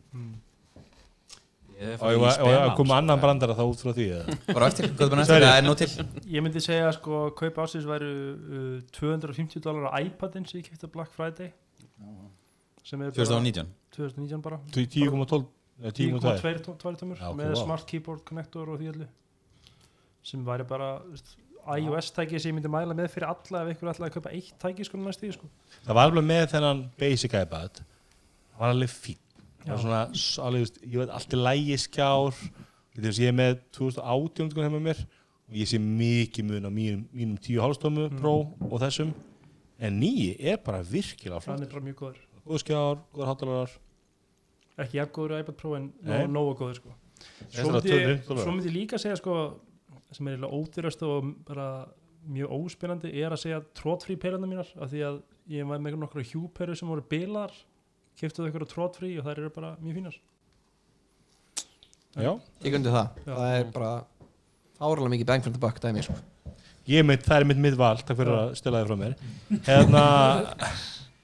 Og 1.84 2.14
ég 2.14 2.54
að 2.54 2.76
koma 2.78 2.99
annan 3.01 3.20
brandara 3.20 3.56
þá 3.58 3.64
út 3.66 3.82
frá 3.82 3.91
því 3.97 4.06
eða? 4.20 4.38
Bara 4.54 4.70
eftir, 4.70 4.88
hvað 4.93 5.06
er 5.06 5.10
bara 5.10 5.22
næsta, 5.24 5.34
Sorry. 5.34 5.47
það 5.49 5.58
er 5.58 5.66
nóg 5.66 5.80
til 5.82 6.36
Ég 6.38 6.45
myndi 6.45 6.62
segja 6.64 6.93
sko 6.95 7.24
kaup 7.38 7.58
ásins 7.66 7.89
væru 7.89 8.12
uh, 8.38 8.78
250 8.95 9.66
dólar 9.66 9.89
á 9.89 9.97
iPadin 9.99 10.45
sem 10.47 10.62
ég 10.62 10.70
kefti 10.70 10.88
á 10.88 10.93
Black 10.93 11.12
Friday. 11.18 11.49
Bara 11.97 12.30
2019 12.84 13.69
2019 13.95 14.41
bara 14.43 14.59
10,12 14.75 15.45
eða 15.84 15.93
10,2 15.97 16.63
10,2 16.73 16.99
tómur 17.01 17.23
með 17.38 17.55
smart 17.61 17.88
keyboard 17.89 18.23
connector 18.27 18.69
og 18.73 18.81
því 18.81 18.91
allir 18.93 19.09
sem 20.23 20.43
væri 20.45 20.65
bara 20.67 20.89
veist, 21.07 21.34
iOS 21.63 22.11
tæki 22.15 22.39
sem 22.39 22.51
ég 22.51 22.57
myndi 22.57 22.71
mæla 22.71 22.95
með 22.95 23.09
fyrir 23.13 23.29
alla 23.29 23.63
ef 23.63 23.73
ykkur 23.75 23.91
ætlaði 23.93 24.09
að 24.09 24.15
kaupa 24.17 24.31
eitt 24.36 24.53
tæki 24.59 24.86
sko 24.88 24.99
næst 24.99 25.23
því 25.23 25.31
sko. 25.38 25.49
Það 25.86 25.97
var 25.97 26.09
alveg 26.09 26.25
með 26.27 26.45
þennan 26.53 26.81
basic 26.99 27.36
iPad. 27.39 27.81
Það 28.53 28.63
var 28.63 28.73
alveg 28.75 28.91
fín 28.91 29.19
það 29.63 29.71
var 29.73 29.84
svona, 29.84 30.01
alveg, 30.47 30.65
veist, 30.65 30.79
ég 30.84 30.97
veit 30.99 31.13
allt 31.17 31.36
í 31.36 31.39
lægi 31.39 31.77
skjár. 31.86 32.41
Getur 32.93 33.07
þess, 33.09 33.21
ég 33.23 33.31
er 33.31 33.38
með 33.38 33.53
2018 33.79 34.51
sko 34.51 34.65
hefur 34.65 34.84
mér. 34.84 35.05
Og 35.49 35.55
ég 35.59 35.69
sé 35.71 35.79
mikið 35.79 36.49
mun 36.49 36.67
á 36.67 36.71
mínum, 36.71 37.07
mínum 37.15 37.39
10 37.39 37.63
hálfstómu 37.63 38.09
Mm. 38.09 38.19
Pro 38.19 38.36
og 38.69 38.77
þessum. 38.84 39.13
En 39.79 39.99
nýji 39.99 40.36
er 40.39 40.57
bara 40.63 40.84
virkilega 40.84 41.39
hann 41.39 41.47
flott 41.47 41.61
er 41.67 41.71
bara 41.71 41.84
mjög 41.84 41.99
góður 42.03 42.21
góð 42.47 42.63
skjár, 42.63 43.01
góður 43.13 43.29
hátalarar 43.31 43.73
ekki 44.83 44.97
jafn 44.99 45.13
góður 45.15 45.39
iPad 45.39 45.57
Pro 45.59 45.75
en 45.77 45.91
nógu 46.33 46.55
góður 46.59 46.79
sko. 46.79 46.93
Svo 47.53 47.67
er 47.69 47.75
myndi, 47.77 47.93
ég, 47.93 48.31
myndi 48.49 48.73
líka 48.73 48.99
segja 49.01 49.19
sko 49.19 49.35
sem 50.13 50.27
er 50.29 50.43
ódýrast 50.45 51.03
og 51.07 51.29
bara 51.47 51.67
mjög 52.29 52.51
óspennandi 52.55 53.11
er 53.19 53.33
að 53.35 53.41
segja 53.43 53.61
trótfrí 53.77 54.15
peruna 54.19 54.47
mínar 54.49 54.69
af 54.79 54.91
því 54.91 55.03
að 55.07 55.21
ég 55.53 55.67
var 55.67 55.81
með 55.83 55.97
nokkru 56.01 56.23
hjúperu 56.25 56.75
sem 56.77 56.87
voru 56.89 57.03
bilar 57.09 57.53
keftuðu 58.19 58.51
ykkur 58.51 58.67
trótfrí 58.69 59.15
og 59.19 59.25
þær 59.27 59.41
eru 59.41 59.51
bara 59.55 59.73
mjög 59.81 59.97
fínar. 59.99 60.19
Já, 62.13 62.29
Ég 62.61 62.75
gundi 62.75 62.91
það, 62.93 63.07
Já. 63.25 63.33
það 63.33 63.55
er 63.57 63.69
bara 63.73 63.93
árlega 64.77 65.13
mikið 65.15 65.29
bang 65.31 65.45
from 65.45 65.55
the 65.55 65.61
buck 65.61 65.79
dæmi 65.81 66.03
sko. 66.05 66.13
ég 66.85 66.99
er 67.01 67.07
mitt, 67.07 67.23
það 67.25 67.39
er 67.39 67.47
mitt 67.49 67.61
mitt 67.63 67.77
val 67.79 67.97
takk 67.97 68.19
fyrir 68.19 68.37
að 68.37 68.51
stela 68.59 68.83
þið 68.83 68.91
frá 68.91 68.97
mér. 69.01 69.15
Hérna 69.65 70.03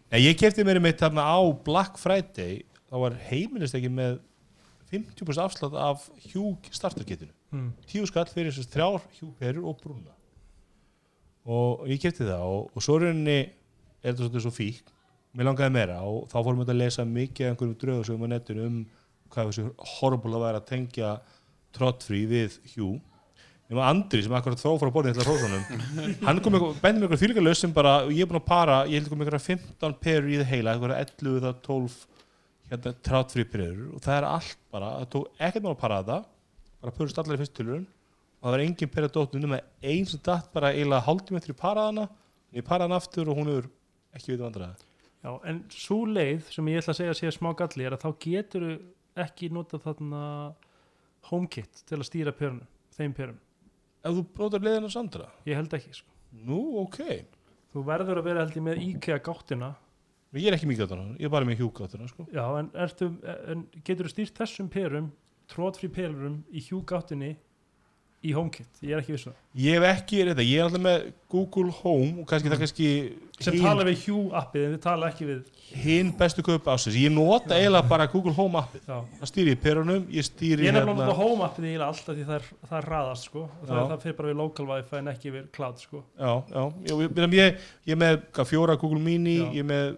Nei, 0.09 0.23
ég 0.25 0.37
kefti 0.39 0.65
mér 0.65 0.79
mitt 0.81 1.01
þarna 1.01 1.21
á 1.21 1.37
Black 1.65 1.99
Friday 2.01 2.63
þá 2.89 2.95
var 3.03 3.17
heimilist 3.27 3.75
ekki 3.77 3.91
með 3.93 4.17
50% 4.89 5.43
afslátt 5.43 5.75
af 5.77 6.07
hjúk 6.31 6.65
starterkitinu 6.73 7.29
mm. 7.53 7.67
tíu 7.89 8.07
skall 8.09 8.25
fyrir 8.29 8.49
þessast 8.49 8.73
þrjár 8.73 9.03
hjúperur 9.19 9.67
og 9.69 9.77
brúna. 9.83 10.15
Og 11.49 11.85
ég 11.89 12.01
kefti 12.01 12.25
það 12.25 12.45
og, 12.45 12.71
og 12.73 12.85
svo 12.85 12.97
rauninni 13.01 13.37
er 13.39 14.09
þetta 14.09 14.23
svolítið 14.23 14.45
svo 14.47 14.53
fík. 14.55 14.89
Mér 15.37 15.51
langaði 15.51 15.75
meira 15.75 15.99
og 16.09 16.25
þá 16.31 16.37
fórum 16.39 16.63
við 16.63 16.73
að 16.73 16.81
lesa 16.81 17.05
mikið 17.05 17.45
af 17.45 17.53
einhverjum 17.53 17.77
draugasögum 17.83 18.25
á 18.25 18.29
netinu 18.33 18.65
um 18.65 18.79
hvað 19.29 19.51
þessu 19.51 19.67
horrible 19.99 20.39
að 20.39 20.45
vera 20.47 20.61
að 20.63 20.69
tengja 20.71 21.11
trottfrí 21.77 22.23
við 22.29 22.57
hjú 22.73 22.95
nema 23.69 23.89
Andri 23.89 24.23
sem 24.25 24.33
akkurat 24.33 24.61
þó 24.61 24.71
frá 24.81 24.89
borðin 24.93 25.13
til 25.13 25.23
að 25.23 25.29
hrósunum 25.29 25.63
hann 26.25 26.41
kom 26.41 26.55
með, 26.55 26.63
bændi 26.81 26.99
með 26.99 27.05
eitthvað 27.05 27.23
þýlika 27.23 27.43
laus 27.45 27.61
sem 27.61 27.73
bara, 27.75 27.93
og 28.05 28.13
ég 28.15 28.25
er 28.25 28.31
búin 28.31 28.41
að 28.41 28.47
para, 28.49 28.79
ég 28.89 28.97
held 28.97 29.05
að 29.05 29.13
kom 29.13 29.21
með 29.21 29.29
eitthvað 29.29 29.47
15 29.51 29.99
perur 30.05 30.29
í 30.29 30.39
það 30.39 30.51
heila, 30.53 30.73
eitthvað 30.73 30.95
11 30.97 31.37
eða 31.43 31.53
12 31.67 31.99
hérna 32.69 32.93
trottfrí 33.05 33.45
perur. 33.49 33.85
Og 33.93 34.01
það 34.05 34.17
er 34.17 34.25
allt 34.29 34.59
bara, 34.73 34.89
það 34.99 35.11
tók 35.13 35.25
ekkert 35.37 35.65
mál 35.65 35.73
að 35.75 35.81
para 35.83 36.01
þetta 36.01 36.17
bara 36.79 36.95
purist 36.95 37.19
allar 37.19 37.35
í 37.35 37.41
fyrst 37.41 37.55
tilurinn 37.57 37.87
og 38.39 38.45
það 38.45 38.53
var 38.53 38.63
engin 38.63 38.91
perra 38.93 39.09
dóttu 39.11 39.39
nema 39.41 39.57
einn 39.83 40.05
sem 40.07 40.21
datt 40.23 40.47
bara 40.53 40.71
eiginlega 40.71 41.05
hálftíma 41.07 41.41
eftir 41.41 41.55
í 41.55 41.59
paraðana 41.59 42.05
ég 42.55 42.65
paraði 42.67 42.87
hann 42.87 42.99
aftur 42.99 43.31
og 43.31 43.35
hún 43.39 43.51
er 43.51 43.65
ekki 44.15 44.31
veit 44.33 44.45
vandræða 44.45 44.75
Já, 45.19 45.31
en 45.51 45.57
svo 45.75 46.05
leið 46.07 46.47
sem 46.53 46.69
ég 46.71 46.79
ætla 46.79 46.93
að 46.93 46.99
segja 47.01 47.11
að 47.11 47.19
sé 47.19 47.27
að 53.27 53.35
ef 54.03 54.15
þú 54.15 54.23
brotar 54.35 54.63
leiðina 54.63 54.89
Sandra 54.93 55.29
ég 55.47 55.59
held 55.59 55.75
ekki 55.75 55.93
sko. 55.97 56.11
nú 56.45 56.59
ok, 56.83 56.99
þú 57.73 57.85
verður 57.87 58.21
að 58.21 58.29
vera 58.29 58.45
held 58.45 58.57
ég 58.59 58.67
með 58.69 58.83
IKEA 58.87 59.21
gáttina 59.25 59.73
ég 60.37 60.47
er 60.49 60.57
ekki 60.57 60.69
mikið 60.69 60.91
þannig 60.93 61.21
ég 61.23 61.29
er 61.29 61.33
bara 61.33 61.47
með 61.49 61.63
hjúgáttina 61.63 62.07
sko. 62.09 62.27
Já, 62.29 62.43
en, 62.59 62.69
ertu, 62.77 63.09
en 63.49 63.65
getur 63.81 64.05
þú 64.05 64.13
stýrt 64.13 64.41
þessum 64.43 64.69
perum 64.69 65.11
trótfrí 65.49 65.89
perum 65.89 66.43
í 66.53 66.61
hjúgáttinni 66.67 67.31
í 68.19 68.33
HomeKit, 68.35 68.81
ég 68.83 68.91
er 68.91 68.99
ekki 68.99 69.13
viss 69.15 69.27
um 69.29 69.31
það. 69.31 69.43
Ég 69.63 69.77
hef 69.77 69.85
ekki 69.93 70.17
þetta, 70.27 70.43
ég 70.43 70.59
er 70.59 70.65
alltaf 70.65 70.81
með 70.83 71.03
Google 71.31 71.71
Home 71.77 72.19
og 72.19 72.25
kannski 72.27 72.49
það 72.51 72.63
kannski 72.65 72.87
sem 73.39 73.55
hin, 73.55 73.63
tala 73.63 73.85
við 73.87 74.01
Hjú 74.03 74.17
appið 74.35 74.65
en 74.65 74.73
þið 74.73 74.81
tala 74.83 75.09
ekki 75.13 75.27
við 75.29 75.39
hin 75.79 76.09
bestu 76.19 76.43
kaup 76.43 76.67
ásins 76.73 76.97
ég 76.99 77.13
nota 77.13 77.55
eiginlega 77.55 77.87
bara 77.87 78.07
Google 78.11 78.33
Home 78.35 78.59
appið. 78.59 78.83
Það 78.89 79.31
stýri 79.31 79.53
í 79.55 79.59
perunum, 79.63 80.03
ég 80.11 80.27
stýri 80.27 80.67
ég 80.67 80.73
er 80.73 80.77
nefnilega 80.79 80.97
að 80.97 81.01
nota 81.05 81.17
Home 81.21 81.47
appið 81.47 81.69
eiginlega 81.69 81.87
alltaf 81.93 82.17
því 82.17 82.25
það 82.27 82.35
er, 82.35 82.49
það 82.65 82.77
er 82.81 82.89
raðast 82.93 83.29
sko. 83.29 83.45
það, 83.61 83.79
það 83.79 84.03
fyrir 84.03 84.17
bara 84.19 84.31
við 84.31 84.37
local 84.41 84.67
wifi 84.73 84.99
en 84.99 85.11
ekki 85.13 85.33
við 85.37 85.47
cloud 85.55 85.77
sko. 85.83 86.03
já, 86.19 86.31
já, 86.51 86.63
ég, 86.89 87.05
ég, 87.05 87.37
ég, 87.39 87.69
ég 87.93 88.01
með 88.03 88.19
fjóra 88.49 88.75
Google 88.81 89.03
Mini 89.05 89.37
Já. 89.39 89.47
ég 89.61 89.69
með, 89.69 89.95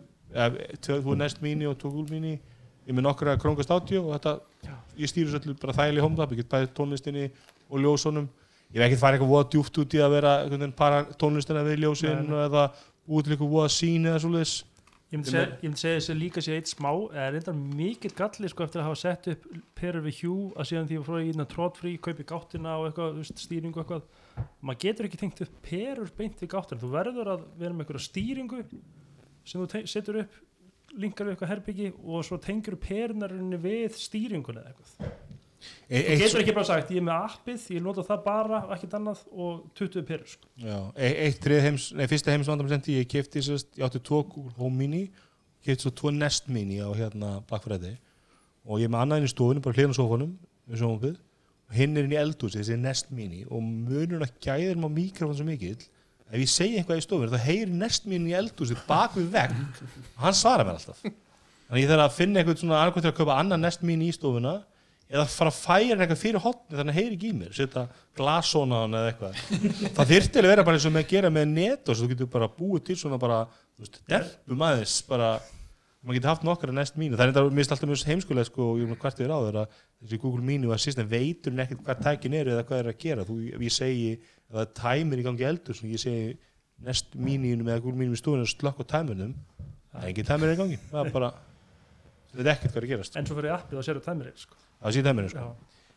þú 0.86 1.16
er 1.16 1.22
Nest 1.24 1.42
Mini 1.42 1.66
og 1.70 1.80
Google 1.82 2.06
Mini. 2.12 2.38
Ég 2.86 2.98
með 2.98 3.06
nokkra 3.06 3.38
Chromecast 3.40 3.72
Audio 3.72 4.08
og 4.10 4.16
þetta, 4.18 4.40
Já. 4.66 4.76
ég 4.98 5.10
stýri 5.10 5.30
svo 5.32 5.38
allir 5.40 5.58
bara 5.62 5.76
þægileg 5.78 6.06
home 6.06 6.18
tab, 6.18 6.32
og 7.72 7.84
ljósunum. 7.86 8.28
Ég 8.72 8.80
hef 8.80 8.88
ekkert 8.88 9.02
farið 9.02 9.20
eitthvað 9.20 9.32
voða 9.34 9.48
djúpt 9.52 9.80
út 9.82 9.96
í 9.96 10.02
að 10.04 10.14
vera 10.16 10.34
para 10.80 11.06
tónlistina 11.20 11.64
við 11.68 11.82
ljósin 11.86 12.22
Nei, 12.22 12.28
nei. 12.30 12.44
eða 12.46 12.68
eitthvað 13.12 13.50
voða 13.56 13.72
sín 13.74 14.06
eða 14.08 14.22
svoleiðis. 14.24 14.60
Ég 15.12 15.20
myndi 15.20 15.32
segja, 15.34 15.48
ég 15.60 15.64
myndi 15.66 15.82
segja 15.82 15.96
þessi 15.98 16.14
líka 16.16 16.42
sér 16.46 16.56
eitt 16.56 16.70
smá 16.72 16.88
eða 16.94 17.26
reyndar 17.34 17.56
mikill 17.60 18.14
galli 18.16 18.48
sko, 18.48 18.64
eftir 18.64 18.80
að 18.80 18.86
hafa 18.88 19.00
sett 19.02 19.26
upp 19.34 19.48
perur 19.76 20.06
við 20.06 20.22
Hjú 20.22 20.36
að 20.56 20.70
síðan 20.70 20.88
því 20.88 21.00
að 21.02 21.10
fóra 21.10 21.24
í 21.26 21.48
trótfrí, 21.52 21.92
kaupi 22.06 22.26
gáttina 22.30 22.78
og 22.80 22.88
eitthvað, 22.88 23.20
stýringu 23.42 23.82
eitthvað. 23.84 24.06
Maður 24.64 24.80
getur 24.86 25.10
ekki 25.10 25.20
tengt 25.20 25.44
upp 25.44 25.58
perur 25.68 26.14
beint 26.16 26.40
við 26.40 26.52
gáttina. 26.54 26.80
Þú 26.80 26.94
verður 26.96 27.34
að 27.34 27.44
vera 27.60 27.76
með 27.76 27.84
eitthvað 27.84 28.06
stýringu 28.06 28.62
sem 29.44 29.66
þú 29.66 29.84
setur 29.92 30.22
upp 30.24 30.40
linkar 30.96 31.28
við 31.28 31.36
eitthvað 31.36 31.54
herbyggi 31.58 31.92
og 32.04 32.26
svo 32.28 32.40
tengur 32.40 32.80
perunarinni 32.80 33.60
við 33.60 34.00
stýringuna 34.00 34.64
eitthvað 34.72 35.12
þú 35.90 36.18
getur 36.22 36.42
ekki 36.42 36.56
bara 36.56 36.68
sagt, 36.68 36.94
ég 36.94 37.02
er 37.02 37.08
með 37.08 37.26
appið 37.30 37.66
ég 37.76 37.84
nota 37.86 38.06
það 38.08 38.22
bara, 38.26 38.62
ekkert 38.76 38.96
annað 39.00 39.24
og 39.32 39.66
20 39.78 40.06
perur 40.08 40.30
sko. 40.32 40.52
Já, 40.62 40.78
e 40.96 41.10
eitt 41.26 41.42
þrið 41.44 41.66
heims, 41.68 41.90
nei, 41.98 42.06
fyrsta 42.12 42.34
heimsvandam 42.34 42.72
sendi 42.72 42.98
ég 43.00 43.10
kefti 43.12 43.44
sérst, 43.46 43.72
ég 43.78 43.86
átti 43.88 44.02
tvo 44.08 44.24
Home 44.58 44.78
Mini 44.80 45.04
kefti 45.66 45.86
svo 45.86 45.94
tvo 45.96 46.14
Nest 46.16 46.50
Mini 46.50 46.82
á 46.82 46.90
hérna 46.98 47.40
Friday. 47.52 47.98
Og 48.66 48.82
ég 48.82 48.90
er 48.90 48.94
með 48.94 49.06
annað 49.06 49.22
inn 49.22 49.30
í 49.30 49.34
stofunum, 49.34 49.64
bara 49.66 49.78
hlýðan 49.78 49.96
á 49.96 50.00
sofunum 50.00 50.36
við 50.70 50.82
sjónvampið, 50.82 51.16
og 51.72 51.78
hinn 51.78 51.98
er 51.98 52.06
inn 52.06 52.14
í 52.14 52.20
eldhúsi 52.22 52.60
þessi 52.60 52.78
Nest 52.82 53.10
Mini 53.16 53.42
og 53.48 53.64
munurinn 53.64 54.26
að 54.26 54.38
gæðir 54.44 54.80
maður 54.82 54.98
mikrofón 54.98 55.38
svo 55.40 55.48
mikill 55.48 55.78
ef 56.32 56.40
ég 56.40 56.52
segi 56.52 56.78
eitthvað 56.80 57.02
í 57.02 57.06
stofunum, 57.06 57.34
þá 57.34 57.48
heyri 57.48 57.78
Nest 57.82 58.06
Mini 58.10 58.32
í 58.32 58.38
eldhúsi 58.38 58.78
bak 58.88 59.18
við 59.18 59.32
vegg 59.34 59.56
og 59.56 60.22
hann 60.26 60.38
svarar 60.38 60.68
mér 60.68 60.78
alltaf. 60.78 61.02
Þannig 61.72 61.86
ég 61.86 61.92
þarf 61.92 62.06
að 62.06 62.16
finna 62.18 62.42
eitthvað 62.42 62.62
svona 62.62 62.82
annað 62.84 63.02
til 63.06 63.12
að 63.12 63.18
kaupa 63.18 63.40
annað 63.40 63.64
Nest 63.66 63.84
Mini 63.88 64.10
í 64.12 64.16
stofuna 64.16 64.54
eða 65.12 65.26
fara 65.28 65.52
að 65.52 65.58
færa 65.60 65.98
eitthvað 65.98 66.20
fyrir 66.22 66.44
hotni 66.44 66.78
þannig 66.78 66.94
að 66.94 67.00
heyri 67.00 67.16
ekki 67.18 67.30
í 67.32 67.38
mér, 67.38 67.56
setja 67.56 67.86
glasóna 68.18 68.78
á 68.80 68.82
hann 68.86 68.98
eða 69.00 69.10
eitthvað. 69.12 69.40
Það 69.98 70.14
að 70.46 70.52
vera 70.54 70.64
bara 70.68 70.78
eins 70.78 70.86
og 70.88 70.94
með 70.96 71.04
að 71.04 71.10
gera 71.12 71.32
með 71.36 71.50
net 71.52 71.92
og 71.92 71.98
þú 72.00 72.12
getur 72.14 72.30
bara 72.32 72.48
búið 72.56 72.86
til 72.88 72.98
svona 73.02 73.20
bara 73.20 73.42
derpum 74.08 74.64
aðeins 74.68 75.02
bara 75.10 75.34
maður 76.02 76.18
getur 76.18 76.32
haft 76.32 76.46
nokkara 76.48 76.76
næst 76.76 76.96
mínu. 76.98 77.18
Það 77.20 77.26
er 77.28 77.34
þetta 77.34 77.58
mist 77.58 77.74
alltaf 77.76 77.92
mjög 77.92 78.06
heimskulega 78.10 78.48
sko 78.48 78.70
og 78.72 78.80
ég 78.80 78.88
er 78.88 78.94
með 78.94 79.02
hvert 79.04 79.20
yfir 79.22 79.34
á 79.36 79.40
þeirra 79.46 79.66
þessi 79.76 80.22
Google 80.24 80.48
mínu 80.48 80.72
að 80.72 80.82
system 80.86 81.12
veitur 81.12 81.54
nekkert 81.58 81.84
hvað 81.86 82.02
tækin 82.08 82.38
eru 82.40 82.56
eða 82.56 82.66
hvað 82.70 82.82
er 82.82 82.90
að 82.94 82.98
gera. 83.04 83.28
Þú, 83.28 83.38
ef 83.52 83.68
ég 83.68 83.76
segi 83.76 84.08
að 84.16 84.56
það 84.56 84.64
er 84.64 84.74
tæmir 84.80 85.22
í 85.22 85.28
gangi 85.28 85.48
eldur 85.52 85.78
svona 85.78 85.94
ég 85.94 86.02
segi 86.02 86.34
nest 86.88 87.14
míninu 87.14 87.68
með 87.68 87.84
Google 87.84 88.02
mínu 88.02 88.18
í 88.18 88.22
stofunum 88.24 88.48
og 88.48 88.54
slökk 88.56 88.82
á 88.82 88.86
tæmurnum 88.96 89.36
það 89.92 90.02
er 90.02 90.10
ekki 90.10 90.26
tæmir 90.32 90.56
í 90.56 90.58
gangi 90.64 90.82
það 90.88 91.04
er 91.04 91.14
bara 91.14 91.32
það 92.32 92.44
er 92.46 92.52
ekkert 92.56 92.74
hvað 92.74 92.82
er 92.82 92.88
að 92.88 92.94
gerast. 92.96 93.20
En 93.20 93.30
svo 93.30 93.38
fyrir 93.38 93.54
appið 93.60 93.82
og 93.82 93.86
sér 93.86 94.02
að 94.02 94.08
tæmir 94.10 94.34
sko. 94.40 94.58
Það 94.82 94.98
sé 94.98 95.06
tæmirinn 95.06 95.34
sko 95.34 95.46
Já. 95.46 95.52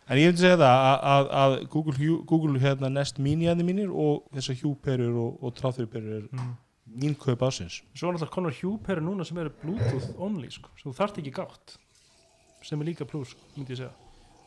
En 0.05 0.19
ég 0.21 0.29
myndi 0.29 0.43
segja 0.43 0.59
það 0.61 0.83
að, 0.85 0.99
að, 1.09 1.31
að 1.41 1.55
Google, 1.73 2.17
Google 2.29 2.61
hérna 2.61 2.91
Nest 2.93 3.21
Mini 3.25 3.47
aðeins 3.49 3.65
mínir 3.71 3.89
og 3.89 4.27
þessar 4.37 4.59
Hue-perur 4.61 5.15
og, 5.23 5.39
og 5.41 5.55
Tráþurperur 5.57 6.19
er 6.19 6.27
mm. 6.29 6.51
mín 7.01 7.15
kaup 7.17 7.45
ásins. 7.47 7.79
svo 7.97 8.11
er 8.11 8.19
náttúrulega 8.19 8.35
konar 8.35 8.59
hjúperu 8.59 9.05
núna 9.07 9.25
sem 9.25 9.41
eru 9.41 9.55
bluetooth 9.63 10.11
only 10.21 10.51
sko. 10.53 10.69
svo 10.77 10.93
þú 10.93 10.99
þarft 10.99 11.23
ekki 11.23 11.33
gátt 11.39 11.79
sem 12.65 12.81
er 12.81 12.91
líka 12.91 13.09
plus, 13.09 13.33
myndi 13.57 13.73
ég 13.73 13.81
segja 13.81 13.95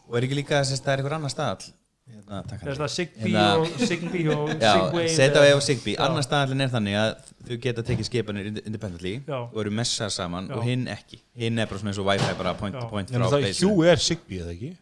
Og 0.08 0.16
er 0.16 0.28
ekki 0.28 0.38
líka 0.38 0.62
þess 0.62 0.78
að 0.78 0.86
það 0.86 0.94
er 0.94 1.02
einhver 1.02 1.18
annar 1.18 1.34
staðall 1.34 1.74
hérna, 2.08 2.40
það 2.48 2.68
er 2.72 2.80
það 2.82 2.92
Zigbee 2.96 3.34
Hérna- 3.34 3.58
og 3.58 3.68
Zigbee 3.90 4.30
og 4.36 4.50
Segway 4.54 5.08
Setaway 5.16 5.54
og 5.58 5.62
Já. 5.98 6.02
annar 6.08 6.26
staðallin 6.26 6.62
er 6.66 6.72
þannig 6.74 6.98
að 7.02 7.12
þau 7.50 7.58
geta 7.68 7.84
tekið 7.90 8.10
skipanir 8.10 8.50
ind- 8.52 8.62
independently 8.66 9.14
Já. 9.28 9.38
og 9.52 9.60
eru 9.64 9.72
messar 9.72 10.10
saman 10.14 10.48
Já. 10.50 10.56
og 10.58 10.64
hinn 10.64 10.88
ekki 10.88 11.22
hinn 11.36 11.60
er 11.60 11.66
bara 11.70 11.80
svona 11.80 11.94
eins 11.94 12.00
og 12.02 12.06
Wi-Fi 12.10 12.34
bara 12.38 12.54
point 12.54 12.76
Já. 12.76 12.82
to 12.82 12.88
point 12.90 13.10
frá 13.10 13.30
það 13.30 13.64
Hue 13.68 13.88
er 13.92 13.98
Zigbee 13.98 14.42
eða 14.44 14.54
ekki? 14.56 14.76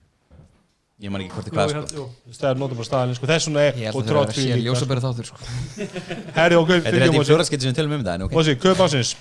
ég 1.01 1.11
man 1.11 1.21
ekki 1.21 1.33
hvort 1.35 1.47
er 1.47 1.51
hvað 1.51 1.65
ég 1.65 1.87
sko 1.89 2.03
held-. 2.05 2.37
Það 2.39 2.49
er 2.49 2.55
notum 2.55 2.77
bara 2.79 2.87
staðalinn 2.87 3.15
sko. 3.17 3.27
Þess 3.27 3.47
Ég 3.51 3.65
er 3.67 3.73
held 3.75 3.95
og 3.95 4.01
að 4.01 4.05
það 4.05 4.15
er 4.15 4.29
að 4.29 4.35
sé 4.35 4.55
líka. 4.55 4.65
ljósabæri 4.65 5.01
þáttur 5.03 5.25
sko. 5.27 5.37
Þetta 6.35 6.45
er 6.45 6.95
þetta 6.95 7.09
í 7.09 7.17
Mósi. 7.17 7.29
fjóraskipti 7.31 7.61
sem 7.65 7.73
við 7.73 7.79
tölum 7.81 7.95
um 7.97 8.05
það 8.05 8.15
en 8.15 8.21
ok 8.29 8.31
Mósi, 8.37 8.55
kaup 8.63 8.77
ásins. 8.85 9.11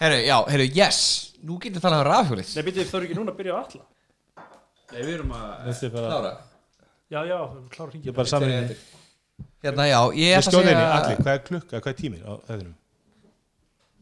Herru, 0.00 0.18
já, 0.26 0.36
herru, 0.50 0.66
yes 0.74 0.98
Nú 1.46 1.60
getur 1.62 1.80
talað 1.84 2.02
um 2.02 2.08
rafhjólið 2.10 2.48
þú 2.90 3.20
núna 3.20 3.30
að 3.32 3.38
byrja 3.38 3.54
á 3.54 3.58
alla 3.62 3.84
Nei, 4.92 5.00
við 5.02 5.14
erum 5.14 5.30
að 5.36 5.90
Klára 5.94 6.32
Já, 7.06 7.20
já, 7.22 7.38
klára 7.70 7.86
ég 7.86 7.92
hringið 7.94 8.10
er 8.10 8.14
bara 8.16 8.30
saman. 8.30 8.70
Hérna, 9.62 9.84
já, 9.86 10.00
ég 10.16 10.32
Ég 10.32 10.40
ætla 10.40 10.58
að 10.58 10.64
segja 10.66 10.86
allir, 10.90 11.18
hvað 11.20 11.32
er 11.36 11.42
klukka, 11.46 11.78
hvað 11.78 11.92
er 11.92 11.98
tíminn 12.00 12.24
á 12.26 12.32
þettinum? 12.48 12.74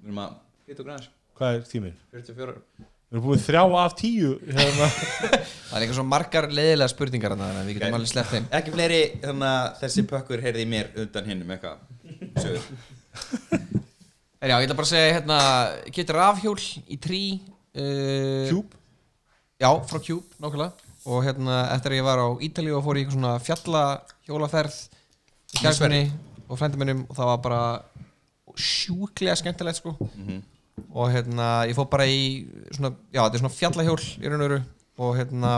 við 0.05 0.09
erum 0.09 0.21
að 0.23 0.33
hitt 0.69 0.81
og 0.81 0.89
græns 0.89 1.09
Hvað 1.37 1.59
er 1.59 1.67
tíminn? 1.69 1.99
44 2.15 2.55
Við 2.55 2.87
Við 3.15 3.19
erum 3.19 3.27
búin 3.27 3.43
þrjá 3.45 3.63
af 3.79 3.97
tíu 3.99 4.31
hérna. 4.49 4.87
Það 5.69 5.77
er 5.77 5.85
eitthvað 5.85 5.99
svo 5.99 6.05
margar 6.09 6.49
leiðilega 6.49 6.93
spurningar 6.95 7.35
þannig 7.35 7.61
að 7.61 7.69
við 7.69 7.77
getum 7.77 7.99
alveg 7.99 8.11
sleppt 8.11 8.33
þeim. 8.33 8.47
Ekki 8.59 8.73
fleiri, 8.75 9.01
þannig 9.23 9.51
að 9.51 9.69
þessi 9.83 10.05
pökkur 10.11 10.43
heyrði 10.47 10.65
mér 10.73 10.89
undan 11.05 11.29
hinnum 11.31 11.53
eitthvað. 11.55 11.85
Sögur. 12.43 12.65
En 14.41 14.51
já, 14.51 14.57
ég 14.57 14.67
ætla 14.67 14.79
bara 14.81 14.89
að 14.89 14.91
segja 14.91 15.13
hérna 15.19 15.39
getur 15.95 16.19
rafhjól 16.19 16.57
í 16.91 16.99
trí 17.05 17.23
uh, 17.39 18.51
Cube? 18.51 18.83
Já, 19.63 19.71
frá 19.93 20.01
Cube, 20.01 20.41
nákvæmlega 20.43 20.84
og 21.05 21.25
hérna 21.27 21.59
eftir 21.75 21.93
að 21.95 21.99
ég 22.01 22.07
var 22.07 22.23
á 22.25 22.29
Ítali 22.41 22.73
og 22.73 22.85
fór 22.87 23.01
í 23.01 23.05
svona 23.11 23.35
fjallahjólaferð 23.45 24.77
í 25.55 25.63
kærkunni 25.63 26.03
og 26.49 26.59
frændi 26.61 26.81
minnum 26.81 27.05
og 27.09 27.17
það 27.19 27.31
var 27.31 27.41
bara 27.45 27.63
sjúklega 28.57 29.37
skemmtilegt 29.37 29.81
sko. 29.81 29.97
Og 30.95 31.11
hérna 31.13 31.67
ég 31.69 31.77
fór 31.77 31.89
bara 31.91 32.07
í 32.07 32.47
svona, 32.75 32.95
já 33.15 33.21
þetta 33.23 33.37
er 33.37 33.43
svona 33.43 33.59
fjallahjól 33.59 34.01
í 34.01 34.31
raun 34.31 34.41
og 34.41 34.49
veru 34.49 34.61
og 35.05 35.17
hérna 35.19 35.53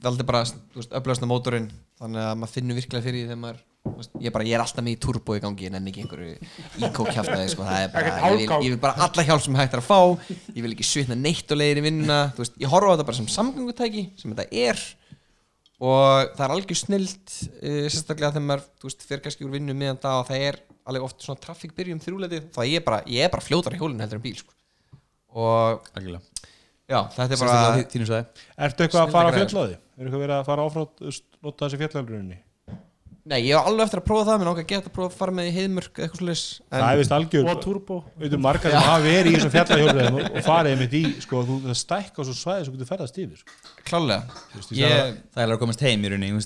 veldi 0.00 0.24
bara, 0.24 0.44
þú 0.46 0.80
veist, 0.80 0.94
öflöðsna 0.96 1.28
mótorinn 1.28 1.68
þannig 2.00 2.24
að 2.24 2.38
maður 2.40 2.54
finnur 2.54 2.78
virkilega 2.78 3.04
fyrir 3.04 3.20
því 3.20 3.28
þegar 3.28 3.40
maður 3.42 3.58
ég, 4.20 4.32
bara, 4.34 4.46
ég 4.46 4.56
er 4.56 4.62
alltaf 4.64 4.84
með 4.86 4.96
í 4.96 5.00
turbo 5.02 5.36
í 5.36 5.42
gangi 5.42 5.68
en 5.68 5.78
enn 5.78 5.90
ekki 5.90 6.04
einhverju 6.04 6.36
íkókjaftaði 6.88 7.50
sko. 7.52 7.66
Það 7.66 7.84
er 7.84 7.92
bara, 7.94 8.14
ég, 8.16 8.40
vil, 8.40 8.64
ég 8.66 8.74
vil 8.74 8.80
bara 8.82 9.08
alla 9.08 9.26
hjálp 9.26 9.44
sem 9.44 9.58
hægt 9.60 9.76
er 9.76 9.82
að 9.82 9.90
fá 9.90 10.00
ég 10.54 10.62
vil 10.64 10.72
ekki 10.74 10.86
svitna 10.86 11.18
neitt 11.18 11.52
og 11.52 11.60
leiðir 11.60 11.82
í 11.82 11.86
vinnuna 11.88 12.22
þú 12.36 12.44
veist, 12.44 12.56
ég 12.62 12.72
horfa 12.72 12.90
á 12.90 12.94
þetta 12.94 13.08
bara 13.10 13.20
sem 13.20 13.30
samgöngutæki 13.36 14.06
sem 14.20 14.34
þetta 14.34 14.64
er 14.68 14.82
og 15.80 16.34
það 16.36 16.44
er 16.44 16.54
algjör 16.56 16.78
snilt 16.78 17.36
uh, 17.40 17.86
sérstaklega 17.88 18.34
þegar 18.34 18.46
maður, 18.50 18.96
fyrir 19.06 19.22
kannski 19.24 19.46
úr 19.46 19.54
vinnu 19.54 19.76
meðan 19.76 20.00
dag 20.02 20.20
og 20.20 20.28
það 20.28 20.46
er 20.50 20.60
alveg 20.90 21.06
oft 21.06 21.24
svona 21.24 21.40
traffík 21.40 21.72
byrjum 21.76 22.02
þrjúleiti 22.04 22.42
þá 22.52 22.60
ég 22.66 22.80
er 22.80 22.84
bara, 22.84 23.00
ég 23.08 23.24
er 23.24 23.32
bara 23.32 23.44
fljótar 23.44 23.76
í 23.76 23.80
hjólinn 23.80 24.02
heldur 24.02 24.20
en 24.20 24.24
bíl 24.26 24.36
sko. 24.36 24.52
og 25.40 25.88
Algjörlega 25.96 26.22
já, 26.90 27.00
þetta 27.16 27.30
er 27.32 27.42
bara 27.44 28.20
Ertu 28.66 28.84
eitthvað 28.84 29.02
að 29.06 29.14
fara 29.14 29.32
á 29.32 29.36
fjallaði? 29.38 29.80
Er 29.96 30.06
eitthvað 30.06 30.24
verið 30.26 30.36
að 30.36 30.46
fara 30.50 30.68
áfrátt 30.68 31.04
nota 31.40 31.66
þessi 31.66 31.80
fjallaldruninni? 31.80 32.40
Nei, 33.30 33.36
ég 33.46 33.54
hef 33.54 33.68
alveg 33.70 33.84
eftir 33.86 34.00
að 34.00 34.06
prófa 34.08 34.24
það, 34.26 34.38
mér 34.40 34.48
langar 34.50 34.64
að 34.64 34.70
geta 34.72 34.90
að 34.90 34.94
prófa 34.96 35.10
að 35.12 35.18
fara 35.20 35.34
með 35.38 35.48
í 35.48 35.52
heiðmörk 35.54 35.98
eða 36.00 36.06
eitthvað 36.08 36.20
svolítið 36.20 36.72
Það 36.74 36.86
er 36.90 36.98
vist 37.00 37.12
algjör 37.14 37.50
og 37.52 37.60
turbo 37.62 37.98
Veitum 38.18 38.42
margar 38.42 38.74
sem 38.74 38.86
hafa 38.88 39.04
verið 39.04 39.30
í 39.30 39.34
þessum 39.36 39.52
fjallahjólriðum 39.54 40.16
og, 40.18 40.24
og 40.34 40.46
farið 40.48 40.74
einmitt 40.74 40.96
í, 40.98 41.02
sko, 41.22 41.42
þú, 41.46 41.58
það 41.68 41.78
stækka 41.80 42.26
svo 42.26 42.34
svæði 42.40 42.66
sem 42.66 42.74
getur 42.74 42.90
ferðast 42.90 43.20
yfir 43.22 43.38
sko. 43.44 43.70
Klálega 43.86 44.40
Veistu, 44.56 44.78
ég, 44.80 45.14
Það 45.36 45.44
er 45.46 45.54
að 45.54 45.60
komast 45.62 45.84
heim 45.86 46.02
í 46.08 46.10
rauninni, 46.10 46.42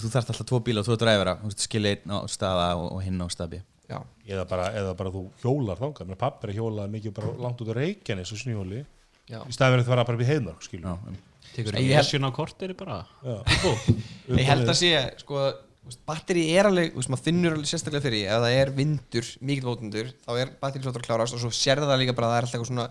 þú 0.00 0.10
þarft 0.16 0.32
alltaf 0.34 0.50
tvo 0.50 0.60
bíla 0.66 0.82
og 0.82 0.88
tvo 0.90 0.98
dræfara 0.98 1.36
Þú 1.44 1.52
veist, 1.52 1.64
skilja 1.68 1.94
einn 1.94 2.10
á 2.10 2.18
staða 2.34 2.66
og, 2.80 2.88
og 2.98 3.06
hinn 3.06 3.22
á 3.22 3.26
staði 3.30 3.62
Já, 3.90 3.98
eða, 4.34 4.44
bara, 4.50 4.68
eða 4.82 4.92
bara 4.98 5.14
þú 5.14 5.24
hjólar 5.44 5.78
þangað 5.80 6.10
Mér 6.10 6.18
pappi 6.20 6.46
er 6.46 6.52
að 6.52 6.60
hjóla 6.60 6.90
mikið 6.90 7.14
bara 7.16 7.32
langt 7.46 7.62
út 7.64 7.70
á 7.70 7.74
Reykjanes 7.78 8.30
og 8.34 8.38
snjóli 8.42 8.82
já 9.30 9.40
í 9.46 9.54
staðverðin 9.54 9.86
það 9.86 9.94
var 9.94 10.06
bara 10.10 10.18
við 10.20 10.30
heiðmörk 10.34 10.62
skilur 10.66 10.86
Já, 10.90 10.94
um. 11.10 11.18
Tekur 11.50 11.74
Ég 11.78 11.90
held- 11.90 12.04
esjun 12.04 12.26
á 12.26 12.30
kortir 12.34 12.72
bara 12.78 13.00
Já. 13.22 13.34
Ég 14.30 14.46
held 14.46 14.70
að 14.70 14.78
sé, 14.78 14.92
sko, 15.24 15.42
batteri 16.06 16.44
er 16.54 16.68
alveg, 16.68 16.92
veist, 16.94 17.10
maður 17.10 17.24
finnur 17.26 17.54
alveg 17.56 17.70
sérstaklega 17.70 18.04
fyrir 18.04 18.26
ef 18.28 18.42
það 18.44 18.56
er 18.60 18.70
vindur, 18.76 19.30
mikill 19.48 19.66
vótundur, 19.70 20.10
þá 20.26 20.30
er 20.42 20.52
batteri 20.60 20.84
fljótur 20.84 21.02
að 21.02 21.08
klárast 21.08 21.36
og 21.36 21.42
svo 21.42 21.50
sérða 21.56 21.88
það 21.90 22.02
líka 22.04 22.14
bara 22.18 22.28
að 22.28 22.34
það 22.34 22.40
er 22.40 22.48
alltaf 22.48 22.68
svona 22.70 22.86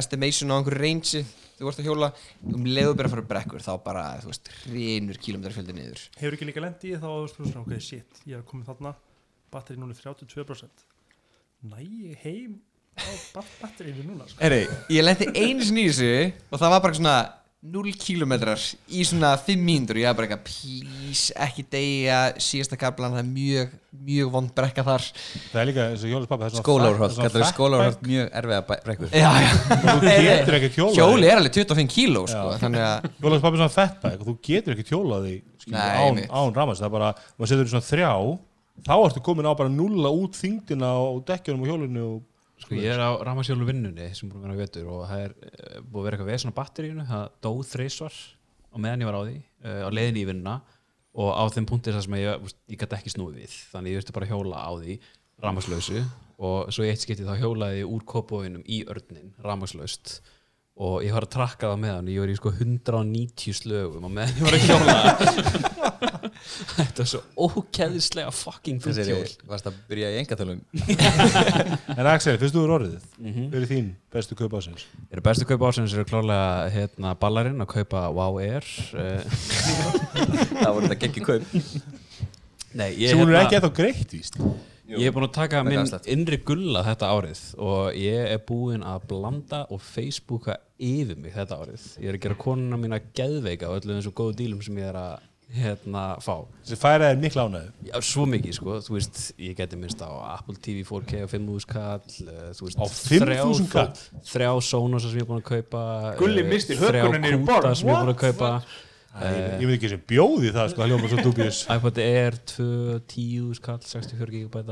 estimation 0.00 0.52
á 0.52 0.56
einhverju 0.60 0.80
range 0.84 1.22
þú 1.58 1.68
ert 1.72 1.80
að 1.82 1.88
hjóla, 1.90 2.08
um 2.54 2.64
leiðu 2.70 2.94
bara 2.96 3.10
að 3.10 3.14
fara 3.16 3.26
brekkur 3.34 3.64
þá 3.66 3.72
bara, 3.84 4.04
þú 4.22 4.30
veist, 4.30 4.52
hreinur 4.62 5.18
kílómetrar 5.20 5.56
fjöldi 5.58 5.74
niður. 5.76 6.04
Hefur 6.20 6.36
ekki 6.38 6.48
líka 6.48 6.62
lendi 6.64 6.92
í 6.94 7.00
þá 7.02 7.08
þú 7.10 7.42
veist, 7.42 7.58
ok, 7.64 7.74
shit, 7.82 8.22
ég 8.30 8.38
er 8.38 8.46
komið 8.46 8.70
þarna 8.70 8.94
batteri 9.50 9.80
núna 9.82 9.92
er 9.96 10.00
32% 10.06 10.86
næ, 11.66 11.82
heim 12.22 12.54
á 12.96 13.10
bat- 13.34 13.52
batterinu 13.60 14.06
núna 14.06 14.28
sko. 14.30 14.38
Herri, 14.40 14.62
ég 14.94 15.04
lendi 15.04 15.28
einu 15.34 15.66
sinni 15.66 15.84
í 15.84 15.90
þessu 15.90 16.32
og 16.54 16.62
það 16.62 16.72
var 16.76 16.82
bara 16.86 16.96
svona 17.00 17.16
0 17.60 17.92
kilometrar 18.00 18.60
í 18.88 19.02
svona 19.04 19.34
5 19.36 19.60
mínútur. 19.60 19.98
Og 19.98 20.00
ég 20.00 20.08
var 20.08 20.16
bara 20.16 20.28
eitthvað, 20.30 20.46
please, 20.48 21.34
ekki 21.36 21.64
deyja. 21.68 22.20
Síðasta 22.40 22.78
kaplan, 22.80 23.12
það 23.12 23.20
er 23.20 23.28
mjög 23.34 23.74
mjög 24.06 24.30
vond 24.32 24.52
brekka 24.56 24.84
þar. 24.86 25.04
Það 25.50 25.60
er 25.60 25.68
líka 25.68 25.86
eins 25.90 26.04
og 26.06 26.12
Jólis 26.14 26.28
er 26.30 26.30
kallar 26.32 27.12
svona 27.12 27.50
skólárholt 27.50 28.04
mjög 28.06 28.30
erfiða 28.40 28.60
brekkur. 28.70 29.12
Já, 29.12 29.30
já. 29.44 29.50
Þú 29.84 29.96
getur 30.30 30.58
ekki 30.60 30.70
hjólað 30.78 31.00
Hjóli 31.00 31.28
er 31.28 31.40
alveg 31.42 31.56
25 31.58 31.90
kíló, 31.92 32.22
sko, 32.30 32.44
Já. 32.54 32.60
þannig 32.62 32.86
að 32.86 33.08
Jólis 33.26 33.44
pappi 33.44 33.58
er 33.58 33.62
svona 33.64 33.74
fettbæk 33.76 34.22
og 34.22 34.30
þú 34.30 34.36
getur 34.48 34.76
ekki 34.76 34.94
hjólað 34.94 35.26
því 35.26 35.34
skilur, 35.64 35.76
Nei, 35.76 35.98
án, 36.00 36.22
án 36.30 36.56
ramast 36.56 36.80
það 36.80 36.88
er 36.88 36.94
bara, 36.96 37.12
maður 37.36 37.52
setur 37.52 37.68
í 37.68 37.74
svona 37.74 37.88
þrjá 37.90 38.12
þá 38.86 38.94
ertu 38.96 39.22
komin 39.24 39.48
á 39.50 39.52
bara 39.52 39.72
nulla 39.72 40.12
út 40.16 40.38
þingdina 40.38 40.94
og 41.02 41.22
dekkjunum 41.28 41.64
og 41.66 41.70
hjólinu 41.70 42.04
og 42.06 42.20
Sko 42.60 42.76
ég 42.76 42.90
er 42.92 43.00
á 43.00 43.10
rafmagsjólu 43.24 43.68
vinnunni 43.68 44.10
sem 44.16 44.28
búin 44.28 44.42
að 44.42 44.46
vera 44.46 44.56
að 44.56 44.62
vetur 44.64 44.90
og 44.92 45.06
það 45.08 45.22
er 45.24 45.36
eh, 45.48 45.78
búið 45.80 46.00
að 46.00 46.06
vera 46.06 46.16
eitthvað 46.18 46.32
vesen 46.32 46.52
á 46.52 46.58
batterínu 46.58 47.06
það 47.08 47.24
dó 47.46 47.50
þreysvar 47.70 48.18
á 48.70 48.76
meðan 48.76 49.04
ég 49.04 49.10
var 49.10 49.18
á 49.18 49.22
því 49.24 49.36
uh, 49.40 49.80
á 49.86 49.90
leiðinni 49.90 50.20
í 50.22 50.28
vinnuna 50.28 50.56
og 51.20 51.30
á 51.34 51.42
þeim 51.50 51.66
punkti 51.66 51.94
þar 51.94 52.04
sem 52.06 52.18
ég, 52.20 52.42
veist, 52.44 52.58
ég 52.70 52.78
gæti 52.78 52.98
ekki 53.00 53.12
snúið 53.14 53.40
við. 53.40 53.54
Þannig 53.72 53.94
ég 53.94 54.02
þurfti 54.02 54.16
bara 54.18 54.28
hjóla 54.30 54.60
á 54.62 54.70
því 54.76 54.98
rafmagslausu 55.42 56.02
og 56.40 56.70
svo 56.72 56.84
í 56.86 56.90
eitt 56.92 57.02
skipti 57.02 57.26
þá 57.26 57.34
hjólaði 57.40 57.82
ég 57.82 57.90
úr 57.90 58.04
kópóinum 58.08 58.62
í 58.68 58.82
örnin 58.88 59.32
rafmagslaust 59.44 60.20
og 60.80 61.02
ég 61.04 61.12
var 61.12 61.26
að 61.26 61.32
trakka 61.34 61.68
það 61.74 61.80
með 61.82 61.90
hann 61.96 62.06
ég 62.08 62.22
var 62.22 62.30
í 62.32 62.36
sko 62.38 62.50
190 62.56 63.56
slögum 63.58 64.06
og 64.08 64.12
meðan 64.16 64.38
ég 64.38 64.46
var 64.46 64.56
að 64.56 64.62
hjóla. 64.64 64.94
Þetta 66.70 67.02
er 67.04 67.08
svo 67.10 67.20
ókeðislega 67.36 68.30
fucking 68.32 68.78
fullt 68.80 69.00
hjól. 69.04 69.26
varst 69.50 69.66
að 69.68 69.76
byrja 69.90 70.08
í 70.14 70.18
engatölum 70.22 70.62
En 71.98 72.08
Axel, 72.08 72.38
fyrst 72.40 72.56
þú 72.56 72.62
er 72.64 72.72
orðið 72.78 73.04
hver 73.20 73.58
er 73.60 73.68
þín 73.68 73.90
bestu 74.14 74.38
kaup 74.38 74.56
ásins? 74.56 74.86
eru 75.12 75.24
bestu 75.26 75.48
kaup 75.50 75.66
ásins 75.68 75.92
eru 75.96 76.06
klárlega 76.08 76.70
hérna, 76.72 77.12
ballarinn 77.20 77.60
að 77.60 77.72
kaupa 77.74 78.06
Wow 78.16 78.40
Air 78.40 78.64
uh, 78.96 79.20
Það 80.62 80.72
voru 80.76 80.88
þetta 80.88 81.00
geggi 81.04 81.26
kaup. 81.28 81.54
Nei, 82.78 82.90
ég, 82.94 83.10
sem 83.10 83.18
hún 83.20 83.28
er 83.28 83.40
hérna- 83.40 83.46
ekki 83.46 83.60
eftir 83.60 83.76
greitt 83.82 84.16
víst 84.16 84.40
ég 84.98 85.06
er 85.06 85.14
búin 85.14 85.28
að 85.28 85.32
taka 85.36 85.62
minn 85.64 85.78
afslátt. 85.84 86.06
innri 86.10 86.38
gulla 86.44 86.82
þetta 86.86 87.10
árið 87.14 87.40
og 87.58 87.94
ég 87.94 88.32
er 88.34 88.38
búinn 88.48 88.82
að 88.82 89.06
blanda 89.12 89.64
og 89.70 89.80
Facebooka 89.80 90.56
yfir 90.80 91.16
mig 91.20 91.32
þetta 91.36 91.58
árið. 91.62 91.88
Ég 92.00 92.08
er 92.08 92.18
að 92.18 92.22
gera 92.26 92.34
konuna 92.40 92.76
mína 92.80 92.98
geðveika 93.14 93.68
á 93.68 93.76
öllum 93.78 93.98
þessum 94.00 94.16
góðu 94.16 94.36
dílum 94.40 94.62
sem 94.64 94.78
ég 94.80 94.88
er 94.90 94.98
að 95.00 95.18
hérna 95.50 96.02
fá. 96.22 96.36
Sem 96.62 96.78
færa 96.78 97.08
er 97.10 97.16
mikla 97.18 97.42
ánæðu 97.48 97.88
Já, 97.88 97.96
svo 98.06 98.22
mikið 98.30 98.52
sko, 98.54 98.76
þú 98.86 98.92
veist, 98.94 99.16
ég 99.42 99.56
geti 99.58 99.74
minnst 99.80 99.98
á 99.98 100.06
Apple 100.38 100.54
TV 100.62 100.84
4K 100.86 101.24
á 101.24 101.28
5.000 101.32 101.66
kall 101.66 101.98
uh, 102.30 102.52
þú 102.54 102.68
veist, 102.68 102.78
Á 102.78 102.86
5.000 102.86 103.24
þrjá- 103.26 103.72
kall? 103.72 104.04
Þrjá 104.30 104.52
Sonos 104.62 105.02
sem 105.08 105.18
ég 105.18 105.24
er 105.24 105.28
búin 105.32 105.42
að 105.42 105.48
kaupa 105.50 105.82
Gulli 106.22 106.44
eh, 106.44 106.48
missti 106.52 106.78
hökuna 106.78 107.18
niður 107.18 107.34
í 107.34 107.42
Þrjá 107.42 107.58
kúta 107.58 107.74
sem 107.74 107.90
ég 107.90 107.96
er 107.96 107.98
búin 107.98 108.14
að 108.14 108.14
What? 108.14 108.22
kaupa. 108.22 108.52
Ég 108.62 108.89
ég 109.60 109.66
veit 109.66 109.76
ekki 109.76 109.92
sem 109.94 110.02
bjóði 110.12 110.52
það 110.54 110.72
sko, 110.72 110.82
það 110.82 110.92
hljóma 110.92 111.12
svo 111.12 111.24
dubjus. 111.26 111.62
iPod 111.76 112.02
Air 112.04 112.36
2, 112.54 112.66
10 113.10 113.54
skall, 113.58 113.80
64 113.82 114.36
GB 114.36 114.64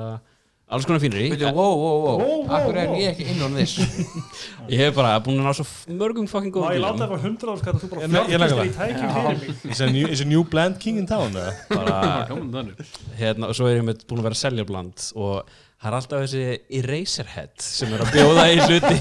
alls 0.68 0.84
konar 0.84 1.00
fínir 1.00 1.22
í 1.24 1.28
wow, 1.56 1.78
wow, 1.80 2.18
wow, 2.20 2.40
akkur 2.58 2.76
er 2.76 2.90
ég 2.98 3.14
ekki 3.14 3.28
inn 3.32 3.40
on 3.46 3.54
this? 3.56 3.78
Ég 4.72 4.82
hef 4.82 4.98
bara 4.98 5.14
búin 5.24 5.40
að 5.40 5.46
ná 5.48 5.54
svo 5.56 5.64
mörgum 5.96 6.26
fucking 6.28 6.52
Má 6.52 6.58
góðum 6.58 6.74
ég 6.76 6.82
láta 6.84 7.06
það 7.06 7.14
fyrir 7.14 7.30
100 7.30 7.52
árs 7.52 7.62
og 7.62 7.78
þú 7.80 7.88
bara 7.94 8.10
laga 8.42 8.66
í 8.68 8.74
tækjum 8.76 9.14
fyrir 9.14 9.38
mig? 9.38 9.62
Is 9.72 9.80
a, 9.80 9.88
new, 9.94 10.10
is 10.12 10.24
a 10.24 10.28
new 10.28 10.44
blend 10.44 10.76
king 10.82 11.00
in 11.00 11.08
town 11.08 11.32
hérna, 13.16 13.48
og 13.48 13.56
svo 13.56 13.70
er 13.70 13.80
ég 13.80 13.88
með 13.88 14.04
búin 14.04 14.20
að 14.20 14.28
vera 14.28 14.36
að 14.36 14.42
selja 14.42 14.68
bland 14.68 15.08
og 15.16 15.56
það 15.78 15.88
er 15.88 15.96
alltaf 15.98 16.24
þessi 16.24 16.42
Eraserhead 16.80 17.54
sem 17.62 17.92
er 17.94 18.02
að 18.02 18.12
bjóða 18.16 18.44
í 18.50 18.58
hluti 18.64 18.96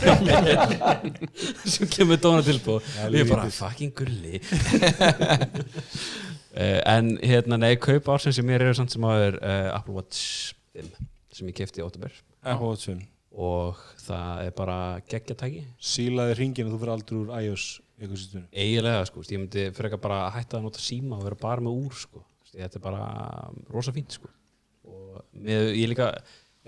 sem 1.73 1.89
kemur 1.95 2.21
dóna 2.21 2.43
tilbúð 2.45 2.86
og 2.86 3.17
ég 3.17 3.23
er 3.23 3.32
bara 3.32 3.49
fucking 3.53 3.93
gulli. 3.97 4.41
Uh, 6.53 6.80
en 6.95 7.15
hérna 7.25 7.59
nei, 7.61 7.73
kaup 7.82 8.13
ársins 8.13 8.38
sem 8.38 8.47
mér 8.47 8.67
eru 8.67 8.78
samt 8.78 8.93
sem 8.93 9.09
áður 9.09 9.39
uh, 9.41 9.73
Apple 9.73 9.97
Watch 9.97 10.53
5 10.78 10.93
sem 11.38 11.49
ég 11.49 11.57
kefti 11.57 11.82
í 11.82 11.86
óttubur 11.86 12.13
Apple 12.43 12.69
Watch 12.69 12.91
5 12.91 13.03
og 13.38 13.82
það 14.01 14.47
er 14.47 14.53
bara 14.57 14.78
geggjatæki. 15.09 15.65
Sílaði 15.84 16.39
ringin 16.39 16.69
og 16.69 16.73
þú 16.73 16.80
fyrir 16.82 16.93
aldrei 16.95 17.19
úr 17.19 17.36
iOS 17.43 17.67
eiginlega 17.97 19.05
sko, 19.09 19.23
ég 19.25 19.41
myndi 19.41 19.69
frekar 19.73 20.01
bara 20.01 20.23
að 20.28 20.36
hætta 20.38 20.59
að 20.59 20.67
nota 20.67 20.82
síma 20.82 21.17
og 21.17 21.23
vera 21.25 21.38
bara 21.41 21.63
með 21.65 21.80
úr 21.82 21.95
sko. 21.97 22.21
þetta 22.51 22.78
er 22.78 22.84
bara 22.84 23.05
rosa 23.73 23.93
fínt 23.93 24.13
sko. 24.13 24.30
og 24.86 25.23
með, 25.34 25.71
ég 25.78 25.89
líka 25.89 26.11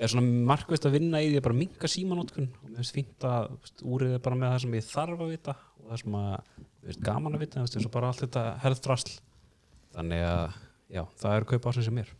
er 0.05 0.11
svona 0.13 0.45
markvist 0.51 0.87
að 0.87 0.95
vinna 0.97 1.21
í 1.23 1.29
því 1.29 1.39
að 1.39 1.45
bara 1.47 1.59
minka 1.59 1.89
símanótkun 1.91 2.49
og 2.49 2.65
mér 2.69 2.79
finnst 2.79 2.95
fínt 2.95 3.27
að 3.27 3.49
þú 3.79 3.93
úrið 3.97 4.15
er 4.17 4.23
bara 4.25 4.39
með 4.39 4.53
það 4.53 4.63
sem 4.63 4.77
ég 4.79 4.87
þarf 4.89 5.23
að 5.25 5.33
vita 5.33 5.55
og 5.59 5.85
það 5.91 6.01
sem 6.03 6.17
að 6.19 6.31
mér 6.31 6.89
finnst 6.89 7.05
gaman 7.09 7.37
að 7.37 7.43
vita 7.45 7.59
þú 7.59 7.67
eins 7.67 7.89
og 7.89 7.95
bara 7.95 8.11
allt 8.11 8.23
þetta 8.25 8.45
herðdrasl 8.63 9.15
þannig 9.97 10.25
að 10.29 10.59
já, 10.89 11.03
það 11.23 11.35
er 11.35 11.47
kaupa 11.53 11.73
ásins 11.73 11.89
sem 11.89 11.97
mér. 11.99 12.11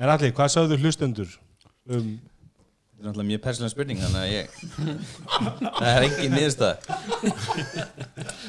En 0.00 0.12
allir, 0.12 0.34
hvað 0.36 0.52
sagðu 0.54 0.80
hlustendur 0.80 1.38
um 1.90 2.12
Þetta 3.00 3.08
er 3.08 3.14
náttúrulega 3.14 3.30
mjög 3.30 3.42
persónulega 3.46 3.72
spurning 3.72 4.00
þannig 4.02 4.20
að 4.20 4.32
ég 4.34 4.46
Það 5.78 5.86
er 5.88 6.04
engin 6.04 6.34
niðurstað 6.36 6.74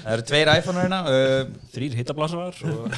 Það 0.02 0.10
eru 0.12 0.26
tveir 0.28 0.52
iPhone 0.58 0.82
hérna 0.82 1.00
uh, 1.08 1.54
þrýr 1.72 1.96
hittablasarar 2.02 2.60
og 2.68 2.82
uh, 2.84 2.92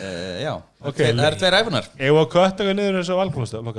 Já, 0.46 0.54
Ok, 0.80 1.02
það 1.02 1.26
eru 1.26 1.40
tveir 1.42 1.58
iPhone-ar. 1.58 1.90
Ef 2.00 2.20
að 2.22 2.30
kötta 2.32 2.68
niður 2.80 3.00
þessu 3.02 3.18
valkvæmsta 3.20 3.60
Ef 3.60 3.68
að 3.74 3.76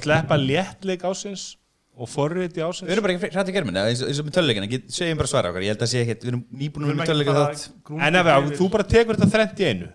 sleppa 0.00 0.36
léttleik 0.36 1.02
ásins 1.08 1.56
og 2.00 2.08
forrið 2.08 2.46
í 2.46 2.52
Við 2.60 2.64
ásins 2.68 2.90
erum 2.92 3.02
bara 3.06 3.14
ekki 3.16 3.30
hrætt 3.34 3.48
í 3.48 3.54
germinni 3.56 3.80
eins, 3.80 4.02
og- 4.02 4.08
eins 4.08 4.20
og 4.20 4.26
með 4.26 4.34
töluleikina, 4.36 4.68
segjum 4.88 5.18
bara 5.20 5.28
svara 5.32 5.50
okkar 5.50 5.62
Ég 5.64 5.72
held 5.74 5.84
að 5.84 5.90
sé 5.92 6.02
ekkert, 6.04 6.22
við 6.24 6.28
erum 6.32 6.44
nýbúin 6.52 6.96
með 6.96 7.06
töluleika 7.10 7.34
þátt. 7.38 7.64
En 8.06 8.14
ef 8.20 8.26
að 8.26 8.50
þú 8.60 8.70
bara 8.70 8.84
tekur 8.84 9.16
þetta 9.16 9.30
þrennt 9.34 9.60
í 9.60 9.68
einu 9.70 9.88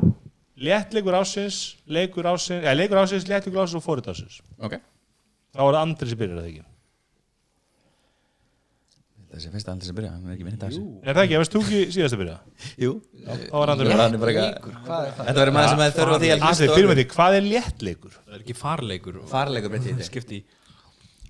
Léttleikur 0.55 1.13
ásins, 1.19 1.75
leikur 1.87 2.23
ásins 2.31 2.63
eða 2.63 2.75
leikur 2.79 2.97
ásins, 3.01 3.25
léttleikur 3.27 3.61
ásins 3.65 3.75
og 3.75 3.83
forrið 3.83 4.11
ásins 4.13 4.41
Ok. 4.59 4.77
Þá 5.55 5.59
er 5.59 5.73
það 5.73 5.81
andri 5.81 6.09
sem 6.09 6.17
byrjar 6.17 6.39
það 6.41 6.49
ekki 6.51 6.63
Það 9.35 9.43
sé 9.43 9.49
fyrst 9.51 9.67
að 9.67 9.73
aldrei 9.75 9.89
sem 9.89 9.95
byrja, 9.97 10.09
hann 10.15 10.27
er 10.29 10.35
ekki 10.35 10.45
minnið 10.47 10.61
þessu 10.63 10.81
Er 11.03 11.17
það 11.17 11.25
ekki, 11.25 11.35
ef 11.35 11.41
veist 11.43 11.55
þú 11.55 11.61
ekki 11.65 11.79
síðast 11.91 12.15
að 12.15 12.21
byrja 12.21 12.35
Jú. 12.79 12.91
Þá 13.25 13.55
var 13.59 13.71
andri 13.73 13.87
Það 13.89 14.19
byrja 14.23 14.43
er 14.45 14.45
er? 14.45 15.09
Þetta 15.19 15.39
verður 15.41 15.55
maður 15.57 15.73
sem 15.73 15.81
að 15.85 15.95
þurfa 15.99 16.19
því 16.21 16.29
að 16.35 16.45
Andri, 16.49 16.69
byrjum 16.71 16.91
við 16.93 17.01
því, 17.01 17.07
hvað 17.15 17.39
er 17.39 17.49
léttleikur? 17.49 18.13
Það 18.21 18.37
er 18.37 18.45
ekki 18.45 18.55
farleikur 18.61 19.17
Farleikur 19.33 19.73
breytti 19.73 19.89
í 19.91 19.97
þetta 19.97 20.07
skipti 20.07 20.39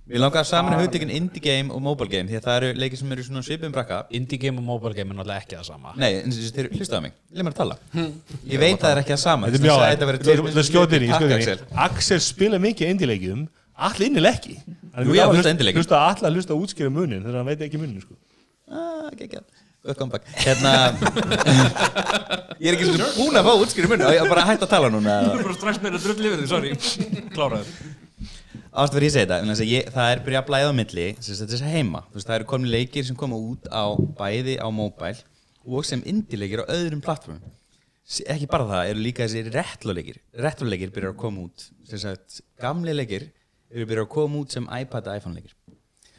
Við 0.05 0.21
langar 0.21 0.45
saman 0.45 0.75
að 0.75 0.83
hugtökin 0.83 1.09
indie 1.09 1.41
game 1.41 1.73
og 1.73 1.81
mobile 1.81 2.05
game 2.11 2.29
Því 2.29 2.37
að 2.37 2.43
það 2.45 2.57
eru 2.59 2.67
leikir 2.77 2.99
sem 2.99 3.13
eru 3.15 3.23
svona 3.25 3.41
svipum 3.41 3.71
brakka. 3.73 4.03
Indie 4.13 4.37
game 4.37 4.61
og 4.61 4.65
mobile 4.67 4.93
game 4.93 5.09
er 5.09 5.17
náttúrulega 5.17 5.41
ekki 5.41 5.57
það 5.57 5.65
sama. 5.65 5.93
Nei, 5.97 6.11
að 6.21 6.59
þeir 6.59 6.67
hlustaðu 6.77 7.05
mig. 7.07 7.15
Leif 7.33 7.47
mér 7.47 7.55
að 7.55 7.57
tala. 7.57 7.77
Ég 8.45 8.61
veit 8.61 8.75
að 8.75 8.83
það 8.83 8.91
er 8.91 9.01
ekki 9.01 9.13
það 9.15 9.21
sama. 9.23 9.49
Þetta 9.49 9.57
er 9.57 10.43
mjög 10.45 10.51
Það 10.59 10.67
skjótir 10.69 11.05
í, 11.07 11.09
Axel. 11.17 11.57
í 11.57 11.79
Axel. 11.87 12.19
Spila 12.21 12.59
mikið 12.61 12.93
indilegjum 12.93 13.47
Allir 13.75 14.07
innileg 14.07 14.37
ekki. 14.39 14.55
Hann 14.95 15.03
er 15.03 15.17
gaman 15.17 15.35
hlusta 15.35 15.49
að 15.49 15.55
indileikjum. 15.55 15.83
Hlusta 15.83 15.99
allir 16.07 16.29
að 16.29 16.37
hlusta 16.39 16.55
að 16.55 16.63
útskýra 16.63 16.91
munin 16.95 17.23
Þegar 17.25 17.37
hann 17.41 17.49
veit 17.49 17.63
ekki 17.65 17.79
munin 17.81 18.03
sko. 18.03 18.15
Ah, 18.71 19.09
geggjað. 19.19 19.43
Good 19.85 19.99
comeback. 19.99 20.29
Hérna 20.41 20.71
Ég 22.63 22.71
er 22.71 22.77
ekki 22.77 22.87
svona 22.87 23.09
búin 23.17 23.35
að 23.37 23.49
fá 23.49 23.51
útskýri 23.65 23.91
munni 23.91 24.07
og 24.07 24.15
ég 24.15 24.23
er 24.23 24.31
bara 24.31 24.45
að 24.45 24.53
hætta 24.53 24.65
að 24.65 24.71
tala 24.71 24.89
núna. 24.93 25.17
Bara 25.35 25.57
strax 25.57 25.81
meira 25.83 25.99
drull 26.01 26.29
yfir 26.29 26.39
því, 26.41 26.47
sorry. 26.49 26.71
Kláraður. 27.35 27.75
Ástu 28.75 28.97
fyrir 28.97 29.07
ég 29.07 29.13
segi 29.13 29.27
þetta 29.27 29.41
þess 29.51 29.65
að 29.65 29.69
ég, 29.71 29.91
það 29.93 30.09
er 30.13 30.23
byrjað 30.23 30.41
að 30.41 30.47
blæða 30.49 30.71
á 30.71 30.79
milli 30.79 31.05
þetta 31.23 31.59
er 31.59 31.69
heima, 31.71 32.01
þú 32.09 32.17
veist, 32.17 32.27
það 32.27 32.39
eru 32.39 32.47
komin 32.49 32.71
leikir 32.73 33.05
sem 33.07 33.19
koma 33.19 33.37
út 33.39 33.69
á 33.71 33.85
bæði 34.17 34.57
á 34.59 34.67
móbæl 34.67 35.13
og 35.63 35.87
sem 35.87 36.03
indie-leikir 36.03 36.65
á 36.65 36.71
öðrum 36.75 37.03
plattformum 37.05 37.53
ekki 38.05 38.47
bara 38.49 38.67
það, 38.69 38.89
eru 38.91 39.01
líka 39.01 39.25
þessi 39.25 39.53
retro-leikir. 39.53 40.19
Retro-leikir 40.43 40.91
byrjar 40.93 41.13
að 41.15 41.21
koma 41.23 41.45
út. 41.47 41.63
Sem 41.89 42.01
sagt, 42.01 42.41
gamli 42.61 42.93
leikir 42.93 43.29
eru 43.71 43.87
byrjar 43.89 44.05
að 44.05 44.13
koma 44.15 44.41
út 44.41 44.55
sem 44.55 44.67
iPad 44.81 45.09
og 45.09 45.19
iPhone-leikir. 45.21 45.55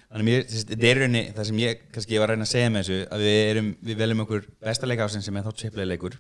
Þannig 0.07 0.23
að 0.23 0.29
mér, 0.31 0.45
þetta 0.53 0.89
er 0.89 0.99
rauninni 1.03 1.23
það 1.35 1.49
sem 1.49 1.61
ég, 1.61 1.85
kannski 1.93 2.15
ég 2.15 2.23
var 2.23 2.31
að 2.31 2.37
reyna 2.37 2.47
að 2.47 2.53
segja 2.53 2.73
með 2.73 2.85
þessu 2.87 2.99
að 3.17 3.23
við, 3.27 3.39
erum, 3.51 3.71
við 3.89 4.01
veljum 4.01 4.23
okkur 4.25 4.49
besta 4.63 4.89
leik 4.89 5.03
ásinn 5.03 5.25
sem 5.27 5.39
er 5.39 5.47
þá 5.47 5.61
triple 5.61 5.87
leikur 5.87 6.19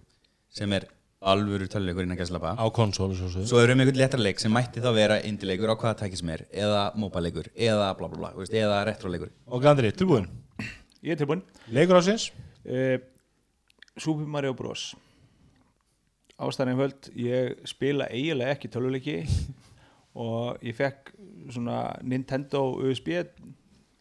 sem 0.57 0.74
er 0.77 0.89
alvöru 1.27 1.68
töluleikur 1.70 2.05
innan 2.05 2.18
gæslapa 2.18 2.57
Á 2.59 2.66
konsól 2.74 3.14
svo, 3.16 3.31
svo. 3.33 3.45
Svo 3.47 3.62
erum 3.62 3.79
við 3.81 3.87
einhvern 3.87 4.01
léttar 4.03 4.22
leik 4.22 4.43
sem 4.43 4.53
mætti 4.53 4.83
þá 4.85 4.91
vera 4.97 5.20
indileikur 5.24 5.72
á 5.72 5.79
hvaða 5.79 6.01
tæki 6.03 6.18
sem 6.20 6.33
er 6.35 6.45
eða 6.51 6.83
móbaleikur 6.99 7.49
eða 7.55 7.89
bla 7.99 8.11
bla 8.11 8.20
bla 8.20 8.33
þú 8.35 8.43
veist, 8.43 8.57
eða 8.59 8.83
retroleikur. 8.91 9.33
Og 9.47 9.66
Andri, 9.70 9.93
tilbúin 9.97 10.29
Ég 11.07 11.14
er 11.14 11.20
tilbúin 11.20 11.45
Leikur 11.72 12.01
ásins 12.01 12.29
uh, 12.66 12.99
Super 13.97 14.27
Mario 14.29 14.53
Bros. 14.59 14.91
Ástæðan 16.37 16.83
höld 16.83 17.11
ég 17.16 17.55
spila 17.70 18.11
eiginlega 18.12 18.59
ekki 18.59 18.68
töluleiki 18.74 19.20
og 20.17 20.62
ég 20.64 20.77
fekk 20.79 21.12
svona 21.53 21.81
Nintendo 22.03 22.62
USB 22.81 23.12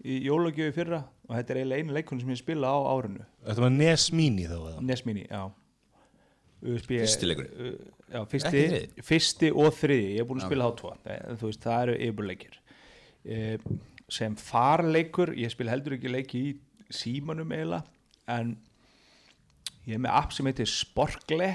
í 0.06 0.20
jólagjöfi 0.26 0.74
fyrra. 0.78 1.02
Og 1.26 1.34
þetta 1.40 1.54
er 1.56 1.60
eiginlega 1.64 1.82
einu 1.84 1.96
leikun 1.98 2.20
sem 2.22 2.30
ég 2.32 2.38
spila 2.40 2.70
á 2.72 2.80
árinu. 2.94 3.24
Þetta 3.48 3.64
var 3.66 3.72
NES 3.74 4.04
Mini 4.14 4.46
þá 4.48 4.58
eða? 4.60 4.82
NES 4.86 5.02
Mini, 5.08 5.24
já. 5.26 5.42
USB 6.66 6.92
Fyrsti 7.02 7.28
leikurinn? 7.30 7.56
uh, 7.60 7.92
Já, 8.16 8.20
fyrsti, 8.30 8.62
fyrsti 9.06 9.50
og 9.52 9.74
þriði 9.76 10.12
Ég 10.16 10.22
er 10.24 10.28
búin 10.30 10.40
að 10.40 10.46
spila 10.48 10.68
þá 10.70 10.78
tvo. 10.80 10.92
En 11.16 11.40
Þú 11.42 11.50
veist, 11.50 11.64
það 11.66 11.82
eru 11.88 11.96
yfirleikir. 12.08 12.56
Uh, 13.26 13.76
Sem 14.16 14.38
farleikur 14.40 15.34
Ég 15.38 15.52
spila 15.54 15.74
heldur 15.74 15.98
ekki 15.98 16.14
leiki 16.14 16.42
í 16.46 16.54
símanum 16.94 17.52
eiginlega 17.54 17.84
En 18.38 18.54
ég 19.86 19.98
er 19.98 20.02
með 20.06 20.16
app 20.22 20.34
sem 20.34 20.48
heitir 20.50 20.70
Sporkle 20.70 21.52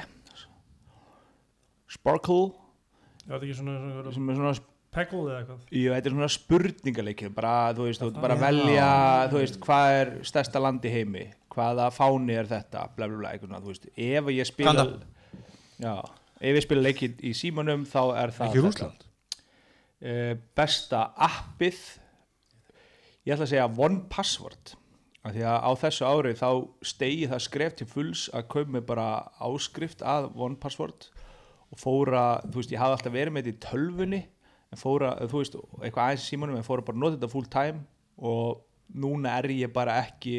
Sparkle 3.20 3.30
Það 3.30 3.36
er 3.38 3.46
ekki 3.46 3.58
svona, 3.60 3.74
svona 3.94 4.14
sem 4.16 4.30
er 4.34 4.38
svona 4.40 4.54
Peggle 4.90 5.20
eða 5.30 5.40
eitthvað? 5.44 5.58
Jú, 5.78 5.90
þetta 5.94 6.08
er 6.10 6.14
svona 6.16 6.28
spurningaleikir 6.34 7.28
bara, 7.36 7.50
þú 7.78 7.84
veist, 7.86 8.00
þú 8.02 8.08
ert 8.10 8.16
bara 8.24 8.34
að 8.34 8.40
velja 8.42 8.86
þú 9.30 9.36
veist, 9.38 9.58
hvað 9.62 9.98
er 10.00 10.08
stærsta 10.26 10.62
land 10.64 10.88
í 10.88 10.90
heimi? 10.90 11.22
Hvaða 11.54 11.84
fáni 11.94 12.34
er 12.40 12.48
þetta? 12.50 12.88
Bla 12.96 13.06
bla 13.06 13.20
bla, 13.20 13.30
eitthvað 13.30 13.52
svona, 13.52 13.60
þú 13.62 13.70
veist, 13.70 13.86
ef 13.94 14.32
ég 14.34 14.48
spila 14.50 14.72
Kanda. 14.74 15.06
já, 15.84 15.92
ef 16.40 16.58
ég 16.58 16.66
spila 16.66 16.82
leikir 16.88 17.14
í 17.22 17.30
símanum 17.38 17.84
þá 17.86 18.00
er 18.24 18.34
það 18.34 18.48
Ekki 18.48 18.58
þetta. 18.58 18.66
Rússland 18.66 19.06
Eh, 20.00 20.32
besta 20.56 21.10
appið 21.20 21.76
ég 23.28 23.34
ætla 23.34 23.44
að 23.44 23.50
segja 23.50 23.66
One 23.84 23.98
Password 24.08 24.70
af 25.28 25.34
því 25.34 25.42
að 25.44 25.58
á 25.60 25.70
þessu 25.82 26.06
ári 26.08 26.30
þá 26.38 26.46
stegi 26.88 27.26
það 27.28 27.42
skref 27.44 27.74
til 27.76 27.86
fulls 27.90 28.22
að 28.32 28.46
kaupa 28.54 28.72
mig 28.78 28.86
bara 28.88 29.08
áskrift 29.44 30.00
að 30.00 30.30
One 30.40 30.56
Password 30.62 31.10
og 31.70 31.78
fóra, 31.78 32.24
þú 32.46 32.60
veist, 32.60 32.74
ég 32.74 32.82
hafði 32.82 32.96
alltaf 32.98 33.14
verið 33.14 33.34
með 33.34 33.46
þetta 33.46 33.56
í 33.56 33.68
tölvunni 33.68 34.20
en 34.70 34.80
fóra, 34.80 35.12
þú 35.30 35.42
veist, 35.42 35.56
eitthvað 35.80 36.04
aðeins 36.04 36.24
í 36.24 36.30
símanum 36.32 36.58
en 36.58 36.66
fóra 36.66 36.84
bara 36.86 36.98
að 36.98 37.04
nota 37.04 37.18
þetta 37.18 37.32
full 37.34 37.50
time 37.50 37.84
og 38.30 38.64
núna 39.00 39.36
er 39.38 39.50
ég 39.54 39.72
bara 39.74 40.00
ekki 40.02 40.36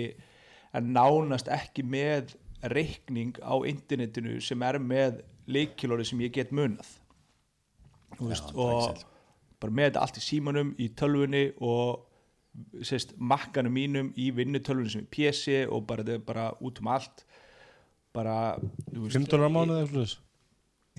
en 0.75 0.91
nánast 0.95 1.49
ekki 1.51 1.85
með 1.87 2.35
reikning 2.71 3.39
á 3.41 3.55
internetinu 3.67 4.37
sem 4.43 4.63
er 4.67 4.79
með 4.83 5.21
leikilóri 5.51 6.05
sem 6.07 6.21
ég 6.21 6.35
get 6.35 6.51
munað. 6.55 6.87
Þú 8.19 8.29
veist, 8.29 8.51
og 8.53 9.01
bara 9.61 9.75
með 9.77 9.91
þetta 9.91 10.05
allt 10.05 10.19
í 10.19 10.25
símanum 10.25 10.73
í 10.79 10.89
tölvunni 10.99 11.45
og 11.63 12.07
sérst, 12.83 13.15
makkanum 13.17 13.73
mínum 13.75 14.11
í 14.19 14.29
vinnutölvunni 14.35 14.91
sem 14.91 15.05
er 15.05 15.11
PC 15.15 15.61
og 15.71 15.85
bara 15.87 16.03
þetta 16.03 16.19
er 16.19 16.25
bara 16.27 16.49
út 16.59 16.83
um 16.83 16.91
allt. 16.91 17.23
Bara 18.11 18.35
þú 18.59 19.05
veist, 19.05 19.15
5 19.15 19.31
dólar 19.31 19.47
á 19.47 19.55
mánuð 19.55 19.79
eða 19.79 19.89
svona 19.91 20.05
þess 20.05 20.19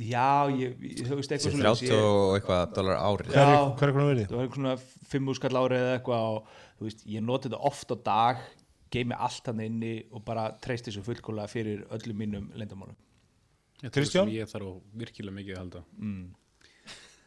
já, 0.08 0.26
ég, 0.58 0.74
ég, 0.82 1.02
þú 1.08 1.18
veist 1.20 1.32
eitthvað 1.34 1.54
Þessi 1.58 1.88
30 1.90 2.02
og 2.08 2.34
eitthvað 2.38 2.74
dólar 2.78 2.98
árið 3.02 3.36
Já. 3.36 3.46
Hver 3.78 3.88
er 3.88 3.94
konar 3.96 4.10
verið? 4.12 4.26
það 4.28 4.36
var 4.36 4.46
eitthvað 4.46 4.60
svona 4.60 4.74
5 5.12 5.36
skall 5.38 5.60
árið 5.62 5.84
eða 5.86 5.94
eitthvað 5.98 6.26
og 6.32 6.52
þú 6.78 6.88
veist, 6.88 7.06
ég 7.14 7.24
noti 7.28 7.48
þetta 7.50 7.62
oft 7.70 7.94
á 7.94 7.96
dag 8.10 8.42
geimi 8.92 9.16
allt 9.16 9.46
hann 9.48 9.60
inni 9.64 9.94
og 10.12 10.24
bara 10.26 10.48
treysti 10.60 10.90
þessu 10.90 11.04
fullkóla 11.06 11.46
fyrir 11.48 11.84
öllum 11.96 12.18
mínum 12.24 12.50
lendamálum 12.60 12.98
Kristján? 13.92 14.28
Ég 14.30 14.46
þarf 14.50 14.76
virkilega 15.00 15.34
mikið 15.40 15.56
að 15.56 15.62
halda 15.62 15.84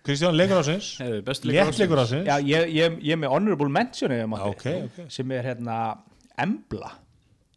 Kristján, 0.06 0.36
leikur 0.38 0.60
ásins 0.62 0.92
Hefur 1.02 1.24
bestu 1.26 1.50
leikur 1.50 2.02
ásins 2.04 2.28
já, 2.30 2.36
ég, 2.46 2.68
ég, 2.76 3.00
ég 3.02 3.16
er 3.16 3.22
með 3.24 3.34
honorable 3.34 3.72
mention 3.74 4.14
ef 4.14 4.22
ég 4.22 4.30
mátti, 4.30 4.52
Ok, 4.54 4.68
ok. 4.92 5.00
sem 5.12 5.32
er 5.34 5.50
hérna 5.50 5.80
Embla 6.38 6.92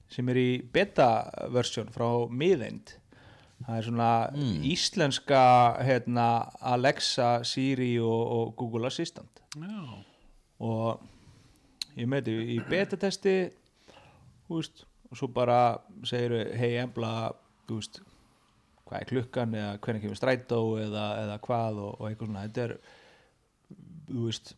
sem 0.08 0.28
er 0.32 0.38
í 0.40 0.48
beta 0.72 1.08
versjón 1.52 1.90
frá 1.92 2.06
miðeind 2.32 2.94
það 3.66 3.76
er 3.76 3.86
svona 3.88 4.10
íslenska 4.66 5.40
hérna, 5.84 6.26
Alexa, 6.60 7.30
Siri 7.44 7.94
og, 8.00 8.20
og 8.36 8.52
Google 8.56 8.90
Assistant. 8.90 9.42
Já, 9.56 9.82
og 10.58 11.02
ég 11.98 12.08
með 12.10 12.28
þetta 12.28 12.52
í 12.54 12.60
beta-testi 12.68 13.34
og 14.48 15.16
svo 15.16 15.28
bara 15.34 15.78
segir 16.08 16.54
hei 16.58 16.76
Embla 16.80 17.30
veist, 17.68 18.00
hvað 18.88 19.02
er 19.02 19.10
klukkan 19.10 19.58
eða 19.58 19.74
hvernig 19.84 20.04
kemur 20.04 20.18
strætó 20.18 20.62
eða, 20.80 21.08
eða 21.24 21.36
hvað 21.44 21.82
og, 21.84 21.92
og 21.98 22.08
eitthvað 22.08 22.30
svona. 22.30 22.46
Þetta 22.48 22.64
er, 22.64 22.74
veist 24.08 24.54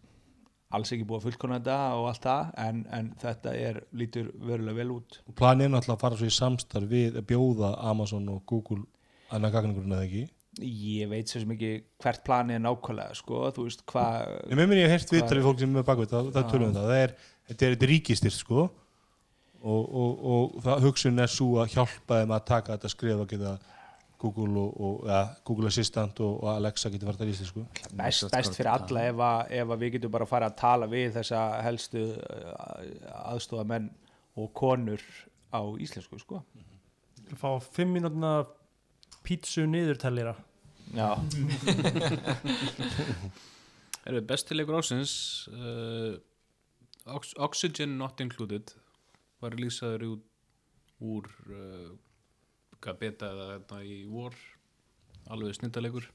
alls 0.70 0.92
ekki 0.94 1.07
búið 1.09 1.18
að 1.18 1.24
fullkona 1.26 1.59
þetta 1.59 1.76
og 1.98 2.09
allt 2.12 2.26
það 2.26 2.51
en, 2.62 2.82
en 2.94 3.11
þetta 3.18 3.55
er, 3.59 3.80
lítur 3.90 4.30
verulega 4.38 4.78
vel 4.78 4.92
út. 5.01 5.18
Planið 5.38 5.66
er 5.66 5.72
náttúrulega 5.74 5.96
að 5.96 6.05
fara 6.05 6.20
svo 6.20 6.30
í 6.30 6.36
samstarf 6.36 6.90
við 6.90 7.18
bjóða 7.26 7.72
Amazon 7.90 8.28
og 8.30 8.44
Google 8.51 8.84
annar 9.37 9.55
gagningurinn 9.55 9.97
eða 9.97 10.07
ekki? 10.09 10.26
Ég 10.61 11.09
veit 11.11 11.31
svo 11.31 11.41
sem 11.41 11.53
ekki 11.55 11.72
hvert 12.03 12.22
planið 12.26 12.59
er 12.59 12.62
nákvæmlega 12.64 13.16
sko, 13.16 13.43
þú 13.55 13.66
veist 13.68 13.85
hvað 13.89 14.31
En 14.51 14.59
með 14.59 14.70
mér 14.72 14.81
ég 14.83 14.89
hef 14.91 14.95
heyrt 14.97 15.09
Hvað- 15.09 15.16
viðtalið 15.20 15.49
fólk 15.49 15.61
sem 15.62 15.76
er 15.76 15.89
bakveit 15.91 16.12
það, 16.14 16.31
það 16.37 16.49
tölum 16.53 16.70
við 16.70 16.78
það, 16.78 16.89
það 16.91 17.03
er, 17.05 17.14
þetta 17.51 17.66
er, 17.68 17.76
er 17.76 17.93
ríkistyrst 17.95 18.45
sko. 18.45 18.68
Og, 19.61 19.83
og, 20.01 20.24
og 20.33 20.62
það 20.64 20.87
hugsun 20.89 21.20
er 21.20 21.28
svo 21.31 21.51
að 21.61 21.74
hjálpa 21.76 22.22
þeim 22.22 22.31
að 22.33 22.47
taka 22.49 22.76
þetta 22.76 22.91
skrif 22.95 23.18
að 23.20 23.26
geta 23.35 23.55
Google 24.20 24.61
og, 24.61 24.81
og 24.81 25.09
ja, 25.09 25.20
Google 25.49 25.68
Assistant 25.68 26.20
og, 26.24 26.39
og 26.43 26.49
Alexa 26.55 26.91
getur 26.93 27.11
farið 27.11 27.22
að 27.24 27.28
ríkistyrst 27.31 27.53
sko 27.55 27.64
best, 27.97 28.26
best 28.33 28.57
fyrir 28.57 28.70
alla 28.72 29.05
ef 29.09 29.20
að, 29.26 29.53
ef 29.61 29.74
að 29.76 29.85
við 29.85 29.93
getum 29.97 30.14
bara 30.16 30.26
að 30.26 30.33
fara 30.33 30.49
að 30.51 30.57
tala 30.61 30.89
við 30.91 31.12
þessa 31.18 31.45
helstu 31.64 32.03
aðstofamenn 33.31 33.91
og 34.41 34.51
konur 34.57 35.05
á 35.51 35.61
íslensku 35.83 36.20
sko. 36.20 36.41
Fá 37.39 37.51
fimm 37.74 37.95
mínútna 37.97 38.45
pítsu 39.26 39.66
niðurtellira 39.68 40.34
já, 40.96 41.08
er 44.06 44.20
besti 44.26 44.56
leikur 44.56 44.80
ásins 44.80 45.12
uh, 45.52 46.16
Ox 47.10 47.34
Oxygen 47.38 47.96
Not 47.98 48.20
Included 48.20 48.74
var 49.40 49.56
lýsaður 49.58 50.06
út 50.14 50.26
úr 51.00 51.28
uh, 51.48 51.92
hvað 52.80 53.00
beta 53.00 53.30
eða 53.32 53.46
þetta 53.54 53.80
í 53.84 54.02
vor 54.10 54.36
alveg 55.30 55.56
snindalegur 55.56 56.06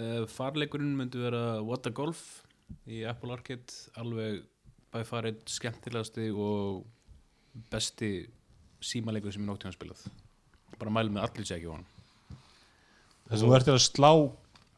uh, 0.00 0.24
farleikurinn 0.30 0.96
myndi 0.98 1.22
vera 1.22 1.62
What 1.62 1.88
a 1.90 1.94
Golf 1.94 2.42
í 2.90 3.04
Apple 3.06 3.34
Arcade 3.36 3.98
alveg 4.00 4.44
by 4.94 5.02
far 5.06 5.28
einn 5.28 5.42
skemmtilegasti 5.50 6.30
og 6.32 6.86
besti 7.70 8.10
símaleikur 8.82 9.34
sem 9.34 9.44
ég 9.44 9.50
nótt 9.50 9.64
tíma 9.64 9.74
spilað 9.74 10.06
bara 10.80 10.94
mælum 10.98 11.16
með 11.18 11.26
allir 11.28 11.70
hann 11.72 11.86
þess 13.26 13.42
að 13.42 13.46
þú 13.46 13.54
ert 13.58 13.70
að 13.74 13.80
slá 13.84 14.10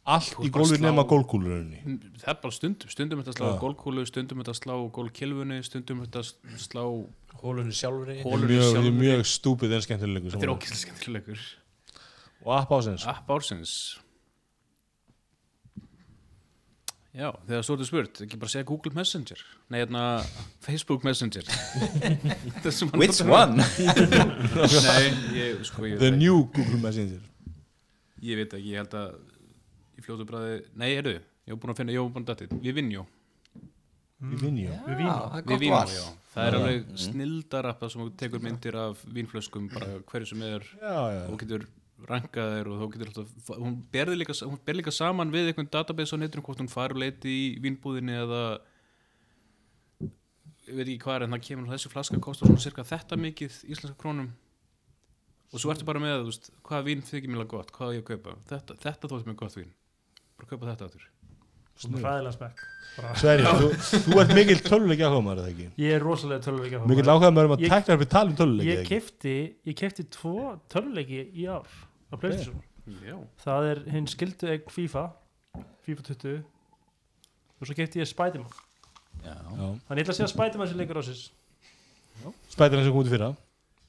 allt 0.08 0.38
í 0.40 0.48
slá- 0.50 0.80
nema 0.86 1.04
gólkúlurunni 1.04 1.82
það 2.22 2.30
er 2.32 2.38
bara 2.42 2.54
stundum, 2.56 2.88
stundum 2.94 3.20
þetta 3.22 3.34
slá 3.36 3.48
gólkúlu, 3.60 4.06
stundum 4.08 4.40
þetta 4.42 4.54
slá 4.56 4.74
gólkilfunni 4.98 5.58
stundum 5.66 6.00
þetta 6.06 6.22
slá 6.56 6.82
hólunni 7.42 7.76
sjálfur 7.76 8.08
mjög, 8.24 8.64
sjálfur 8.72 8.96
mjög 8.96 9.24
stúpid 9.28 9.74
en 9.76 9.84
skemmtilegur 9.84 10.32
þetta 10.34 10.48
er 10.48 10.54
ókvæmlega 10.54 10.82
skemmtilegur 10.84 11.42
og 12.46 12.52
app 12.56 12.72
ásins 12.78 13.04
app 13.10 13.28
ársins 13.36 13.74
já, 17.18 17.28
þegar 17.48 17.64
svo 17.66 17.76
ertu 17.76 17.88
spurt 17.88 18.20
ekki 18.24 18.40
bara 18.40 18.52
segja 18.54 18.68
Google 18.68 18.94
Messenger. 18.96 19.42
Nei, 19.68 19.80
hérna 19.82 20.04
Facebook 20.64 21.06
Messenger. 21.06 21.48
Which 23.00 23.22
one? 23.26 23.58
nei, 24.88 25.02
ég, 25.34 25.64
sko, 25.68 25.86
ég, 25.88 25.98
the 26.02 26.12
new 26.14 26.44
Google 26.54 26.80
Messenger. 26.84 27.24
Ég 28.22 28.40
veit 28.40 28.54
ekki, 28.54 28.74
ég 28.74 28.82
held 28.82 28.96
að 28.98 29.18
í 29.98 30.06
fljótu 30.06 30.26
bræði, 30.28 30.62
nei, 30.78 30.92
eru 30.94 31.18
ég 31.48 31.56
var 31.56 31.62
búin 31.62 31.72
að 31.72 31.80
finna, 31.80 31.94
ég 31.94 32.04
var 32.04 32.12
búin 32.12 32.26
að 32.26 32.42
dætti, 32.42 32.60
við 32.60 32.76
vinnjó 32.76 33.04
við 34.18 34.46
er 34.58 34.98
við 34.98 35.06
gott 35.46 35.60
vinnjó, 35.62 35.82
já. 35.94 36.06
Það 36.34 36.48
er 36.48 36.56
alveg 36.58 36.88
snildarappa 37.02 37.88
sem 37.92 38.08
tekur 38.20 38.42
myndir 38.42 38.76
af 38.78 39.00
vínflöskum 39.14 39.68
bara 39.72 40.00
hverju 40.10 40.28
sem 40.32 40.42
er 40.46 40.66
já, 40.66 40.96
já. 41.14 41.22
og 41.24 41.38
getur 41.40 41.64
rankað 42.06 42.52
þér 42.54 42.68
og 42.70 42.80
þú 42.82 42.88
getur 42.92 43.08
alltaf 43.10 43.52
hún 43.58 43.76
berði 43.92 44.18
líka, 44.20 44.36
hún 44.46 44.58
ber 44.64 44.78
líka 44.78 44.94
saman 44.94 45.32
við 45.34 45.50
einhvern 45.50 45.70
database 45.72 46.14
á 46.14 46.18
netinu 46.20 46.44
hvort 46.46 46.60
hún 46.62 46.70
fari 46.70 46.94
og 46.94 47.02
leiti 47.02 47.32
í 47.32 47.46
vínbúðinni 47.64 48.14
eða 48.22 48.42
ég 50.68 50.76
veit 50.76 50.84
ekki 50.84 51.00
hvað 51.02 51.16
er 51.16 51.26
en 51.26 51.34
það 51.34 51.44
kemur 51.48 51.72
þessi 51.72 51.92
flaska 51.92 52.20
kostar 52.22 52.50
svona 52.50 52.62
cirka 52.62 52.86
þetta 52.86 53.18
mikið 53.18 53.58
íslenska 53.66 53.96
krónum. 53.98 54.30
Og 55.48 55.62
svo 55.62 55.72
ertu 55.72 55.86
bara 55.88 56.02
með 56.02 56.18
þú 56.20 56.28
veist, 56.28 56.50
hvaða 56.68 56.86
vín 56.90 57.04
þykir 57.08 57.32
mér 57.32 57.46
gott, 57.48 57.70
hvað 57.72 57.88
á 57.88 57.96
ég 57.96 58.02
að 58.04 58.10
kaupa? 58.10 58.34
Þetta, 58.50 58.76
þetta 58.84 59.10
þótt 59.12 59.30
mér 59.30 59.38
gott 59.40 59.56
vín. 59.56 59.70
Bara 60.36 60.50
kaupa 60.52 60.68
þetta 60.74 60.90
áttur 60.90 61.06
Svona 61.78 62.00
fræðilega 62.02 62.34
smekk. 62.34 62.62
Bara- 62.96 63.16
Sverri, 63.20 63.44
þú, 63.60 63.68
þú 64.04 64.16
ert 64.18 64.32
mikill 64.34 64.62
töluleiki 64.66 65.04
áhuga 65.06 65.20
maður 65.24 65.42
eða 65.44 65.52
ekki? 65.52 65.66
Ég 65.78 65.94
er 65.94 66.02
rosalega 66.02 66.42
töluleikja 66.48 66.80
mikill 66.90 67.12
áhuga 67.12 67.30
maður 67.30 67.50
um 67.50 67.54
að 67.54 67.62
tækna 67.70 67.94
upp 67.94 68.02
í 68.02 68.08
tala 68.14 68.32
um 68.32 68.38
töluleiki 68.40 68.72
Ég 68.72 68.80
ég 69.70 69.78
kefti 69.78 70.06
tvo 70.16 70.34
töluleiki 70.74 71.20
í 71.38 71.46
ár 71.46 71.68
á 72.08 72.14
Playstation. 72.20 72.62
Já, 73.04 73.16
Það 73.44 73.66
er 73.72 73.82
hinn 73.92 74.06
skildu 74.08 74.48
eign 74.48 74.70
FIFA 74.72 75.02
FIFA 75.84 76.06
20 76.14 76.38
og 77.58 77.66
svo 77.68 77.74
kefti 77.76 78.00
ég 78.00 78.08
Spiderman. 78.08 78.54
Þannig 79.24 79.98
ég 79.98 80.06
ætla 80.06 80.14
að 80.14 80.18
segja 80.20 80.30
Spiderman 80.32 80.70
sem 80.70 80.78
leikur 80.80 81.00
ásins 81.02 81.26
Spiderman 82.52 82.86
sem 82.86 82.94
kom 82.94 83.02
út 83.02 83.10
í 83.10 83.12
fyrra. 83.12 83.32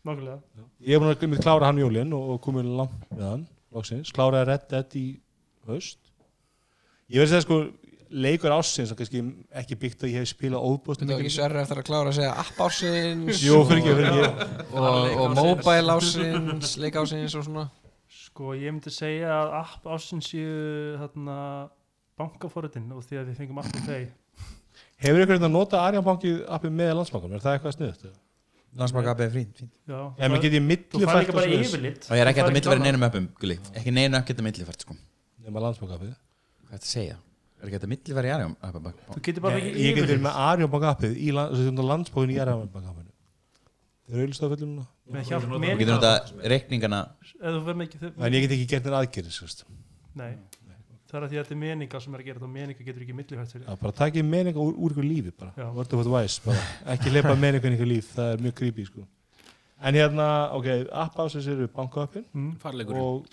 Nákvæmlega. 0.08 0.40
Ég 0.88 0.96
er 0.96 1.02
búin 1.04 1.12
að 1.36 1.44
klára 1.44 1.68
hann 1.70 1.80
jólin 1.82 2.14
og, 2.16 2.36
og 2.36 2.42
komið 2.44 2.70
langt 2.80 3.10
með 3.12 3.26
hann 3.28 3.48
loksins, 3.76 4.14
kláraði 4.16 4.48
Red 4.50 4.64
Dead 4.72 4.96
í 4.98 5.06
höst 5.70 6.00
ég 7.10 7.22
verði 7.22 7.28
að 7.28 7.34
segja 7.36 7.46
sko 7.46 7.58
leikur 8.10 8.54
ásins 8.56 8.90
og 8.94 8.98
kannski 8.98 9.22
ekki 9.62 9.78
byggt 9.84 10.06
að 10.06 10.14
ég 10.16 10.24
hef 10.24 10.32
spilað 10.32 10.66
óbúst 10.66 11.04
Þetta 11.04 11.14
var 11.14 11.22
ekki 11.22 11.34
sverri 11.36 11.62
eftir 11.62 11.82
að 11.82 11.88
klára 11.90 12.10
að 12.10 12.18
segja 12.18 12.32
app 12.42 12.64
ásins 12.66 13.44
Jú, 13.46 13.60
fyrir 13.70 13.84
ekki, 13.84 13.98
fyrir 14.00 14.26
ekki. 14.26 14.66
og, 14.74 15.12
og 15.22 15.36
mobile 15.38 15.98
ásins, 16.00 16.74
leik 16.82 16.98
ásins 16.98 17.36
og 17.38 17.46
svona 17.46 17.68
Sko 18.40 18.54
ég 18.56 18.72
myndi 18.72 18.88
segja 18.96 19.34
að 19.36 19.50
app 19.58 19.88
ásins 19.92 20.30
séu 20.32 20.96
þarna 20.96 21.34
bankafóritin 22.16 22.86
og 22.96 23.02
því 23.04 23.18
að 23.20 23.26
við 23.34 23.40
fengum 23.42 23.58
Apple 23.60 23.82
Pay 23.84 24.06
Hefur 25.04 25.24
ykkur 25.26 25.42
að 25.44 25.52
nota 25.52 25.82
Arjanbanki 25.84 26.32
appið 26.48 26.72
með 26.80 26.92
landsbankum? 27.02 27.34
Er 27.36 27.44
það 27.44 27.58
eitthvað 27.58 27.76
sniðut? 27.76 28.06
Landsbaka 28.80 29.12
AB 29.12 29.24
er 29.26 29.34
frí, 29.34 29.44
fínt. 29.60 29.76
Já, 29.90 30.00
maður 30.32 30.44
getið 30.46 30.64
þú 30.64 30.68
millifært 30.70 31.34
bara 31.36 31.52
yfirlit. 31.58 32.08
Og 32.08 32.16
ég 32.16 32.24
er 32.24 32.32
ekki 32.32 32.44
að 32.46 32.52
milliveri 32.56 32.76
annað. 32.80 32.88
neinum 32.88 33.06
öppum, 33.10 33.28
Gulli. 33.44 33.58
Ekki 33.76 33.94
neinu 33.98 34.20
ekki 34.22 34.36
að 34.38 34.44
millivert, 34.48 34.86
sko. 34.88 34.96
Nefna 35.44 35.64
landsbanka 35.66 35.98
appið 36.00 36.14
Hvað 36.14 36.72
er 36.72 36.80
þetta 36.80 36.88
að 36.88 36.92
segja? 36.94 37.20
Er 37.60 37.68
ekki 37.74 37.80
að 37.82 37.92
milliveri 37.92 38.32
í 38.32 38.36
getur 39.28 39.48
bara 39.50 39.60
Ég 39.60 39.68
ekki 39.68 39.84
get 39.84 40.00
verið 40.00 40.06
yfirlit. 40.06 40.26
með 40.30 40.42
Arjanbanka 40.48 40.94
appið 40.96 41.18
í 41.20 41.32
land- 41.36 41.56
sem 41.60 41.68
þetta 41.74 41.88
landsbankin 41.92 42.36
í 42.36 42.40
Arjanbanka 42.46 42.94
appinu 42.94 43.09
notað 45.90 46.32
reikningana 46.54 47.02
eða 47.40 47.54
þú 47.56 47.66
verður 47.68 47.84
ekki 47.86 48.14
En 48.16 48.38
ég 48.38 48.46
get 48.46 48.56
ekki 48.56 48.70
gert 48.74 48.90
aðgerðis 49.00 49.38
sérst. 49.42 49.66
Nei, 50.20 50.32
það 51.10 51.20
er 51.20 51.26
að 51.26 51.34
því 51.34 51.40
að 51.40 51.44
þetta 51.44 51.56
er 51.56 51.62
meninga 51.64 52.02
sem 52.04 52.16
er 52.16 52.24
að 52.24 52.30
gera 52.30 52.40
þetta 52.40 52.50
og 52.50 52.56
meninga 52.56 52.88
getur 52.88 53.06
ekki 53.06 53.18
millifært 53.20 53.54
fyrir 53.56 53.68
Já, 53.68 53.78
bara 53.84 53.98
takið 54.02 54.28
meninga 54.30 54.64
úr, 54.64 54.74
úr 54.76 54.96
ykkur 54.96 55.08
lífi 55.08 55.36
bara. 55.38 55.70
Word 55.78 55.96
of 55.96 56.04
advice 56.06 56.42
bara. 56.46 56.66
Ekki 56.96 57.14
leipa 57.14 57.36
meninga 57.38 57.70
í 57.70 57.78
ykkur 57.78 57.92
líf, 57.94 58.12
það 58.18 58.34
er 58.34 58.44
mjög 58.46 58.58
creepy 58.62 58.88
sko. 58.90 59.06
En 59.80 59.96
hérna, 59.96 60.28
ok, 60.58 60.68
app 61.06 61.22
ásins 61.24 61.48
eru 61.48 61.70
bankaöppin 61.72 62.26
mm. 62.34 62.56
farleikur 62.60 63.00
og 63.00 63.30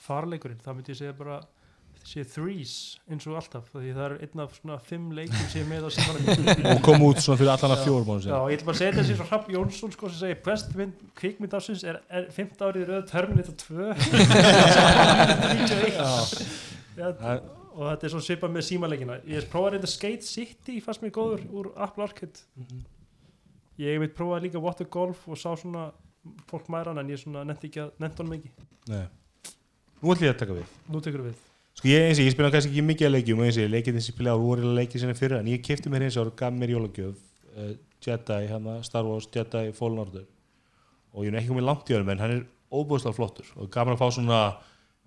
Farleikurinn, 0.00 0.60
það 0.64 0.76
myndi 0.76 0.94
ég 0.94 0.98
segja 0.98 1.14
bara 1.16 1.36
sé 2.06 2.24
threes 2.26 2.72
eins 3.10 3.26
og 3.28 3.36
alltaf 3.38 3.68
því 3.74 3.92
það 3.94 4.04
er 4.06 4.14
einn 4.24 4.42
af 4.44 4.54
svona 4.56 4.76
fimm 4.82 5.12
leikum 5.16 5.46
sem 5.52 5.60
ég 5.62 5.68
með 5.68 5.86
á 5.86 5.90
símanum 5.94 6.24
og 6.72 6.80
kom 6.86 7.04
út 7.06 7.20
svona 7.22 7.38
fyrir 7.40 7.52
allan 7.52 7.74
að 7.76 7.84
fjórum 7.84 8.10
Já, 8.24 8.38
ég 8.50 8.64
bara 8.64 8.74
að 8.74 8.80
segja 8.80 8.96
þessi 8.98 9.14
svo 9.18 9.26
Rapp 9.28 9.46
Jónsson 9.52 9.92
sko 9.94 10.04
sem 10.10 10.20
segir 10.24 10.40
best 10.46 10.68
mynd, 10.78 10.96
kvikmynd 11.20 11.56
ásins 11.58 11.82
er, 11.86 11.96
er 12.08 12.24
15 12.32 12.66
árið 12.66 12.84
röð 12.90 13.02
Terminator 13.12 13.54
2 13.66 13.66
Já, 17.00 17.06
og 17.80 17.84
þetta 17.86 18.06
er 18.06 18.12
svona 18.12 18.26
svipað 18.26 18.54
með 18.54 18.64
símaleikina. 18.66 19.18
Ég 19.30 19.46
prófaði 19.52 19.76
reynda 19.76 19.88
Skate 19.90 20.26
City 20.26 20.80
fannst 20.84 21.04
mér 21.04 21.14
góður 21.16 21.44
úr 21.54 21.70
Apple 21.80 22.04
Arcade. 22.04 22.42
Ég 23.80 24.00
veit 24.02 24.16
prófaði 24.16 24.48
líka 24.48 24.60
Water 24.60 24.88
Golf 24.90 25.22
og 25.30 25.38
sá 25.40 25.54
svona 25.56 25.88
fólk 26.50 26.68
mæran 26.72 27.00
en 27.00 27.12
ég 27.12 27.22
svona 27.22 27.46
nefndi 27.48 27.70
ekki 27.70 27.84
að 27.86 27.94
nefndi 28.02 28.24
honum 28.24 28.36
ekki. 28.36 28.50
Nei. 28.90 29.06
Nú 30.00 30.12
ætlum 30.12 30.26
ég 30.26 30.34
að 30.34 30.42
taka 30.42 30.58
við. 30.58 30.76
nú 30.90 31.00
tekur 31.04 31.24
við 31.28 31.49
Sko 31.80 31.88
ég 31.88 32.10
eins 32.10 32.18
og 32.20 32.26
ég 32.26 32.34
spila 32.34 32.50
kannski 32.52 32.74
ekki 32.74 32.82
mikið 32.84 33.06
að 33.06 33.14
leikjum 33.14 33.38
og 33.40 33.46
eins 33.46 33.56
og 33.56 33.62
ég 33.62 33.70
leikið 33.72 33.94
þessi 33.96 34.12
spila 34.12 34.32
á 34.36 34.38
voru 34.42 34.72
leikið 34.76 35.00
sinni 35.00 35.14
fyrir 35.16 35.38
en 35.38 35.46
ég 35.48 35.62
kefti 35.64 35.88
mér 35.88 36.02
eins 36.04 36.16
og 36.20 36.34
gaf 36.36 36.50
mér 36.52 36.74
jólagjöf 36.74 37.14
uh, 37.56 37.70
Jedi, 38.04 38.40
hana, 38.50 38.74
Star 38.84 39.06
Wars 39.08 39.24
Jedi 39.32 39.70
Fallen 39.78 40.02
Order. 40.02 40.26
Og 41.16 41.24
ég 41.24 41.32
er 41.32 41.38
ekki 41.40 41.48
komið 41.54 41.64
langt 41.64 41.88
í 41.88 41.94
öðrum 41.96 42.10
en 42.12 42.20
hann 42.20 42.34
er 42.34 42.42
óbúðslega 42.68 43.16
flottur 43.16 43.48
og 43.56 43.70
gaman 43.72 43.96
að 43.96 44.02
fá 44.02 44.12
svona 44.12 44.40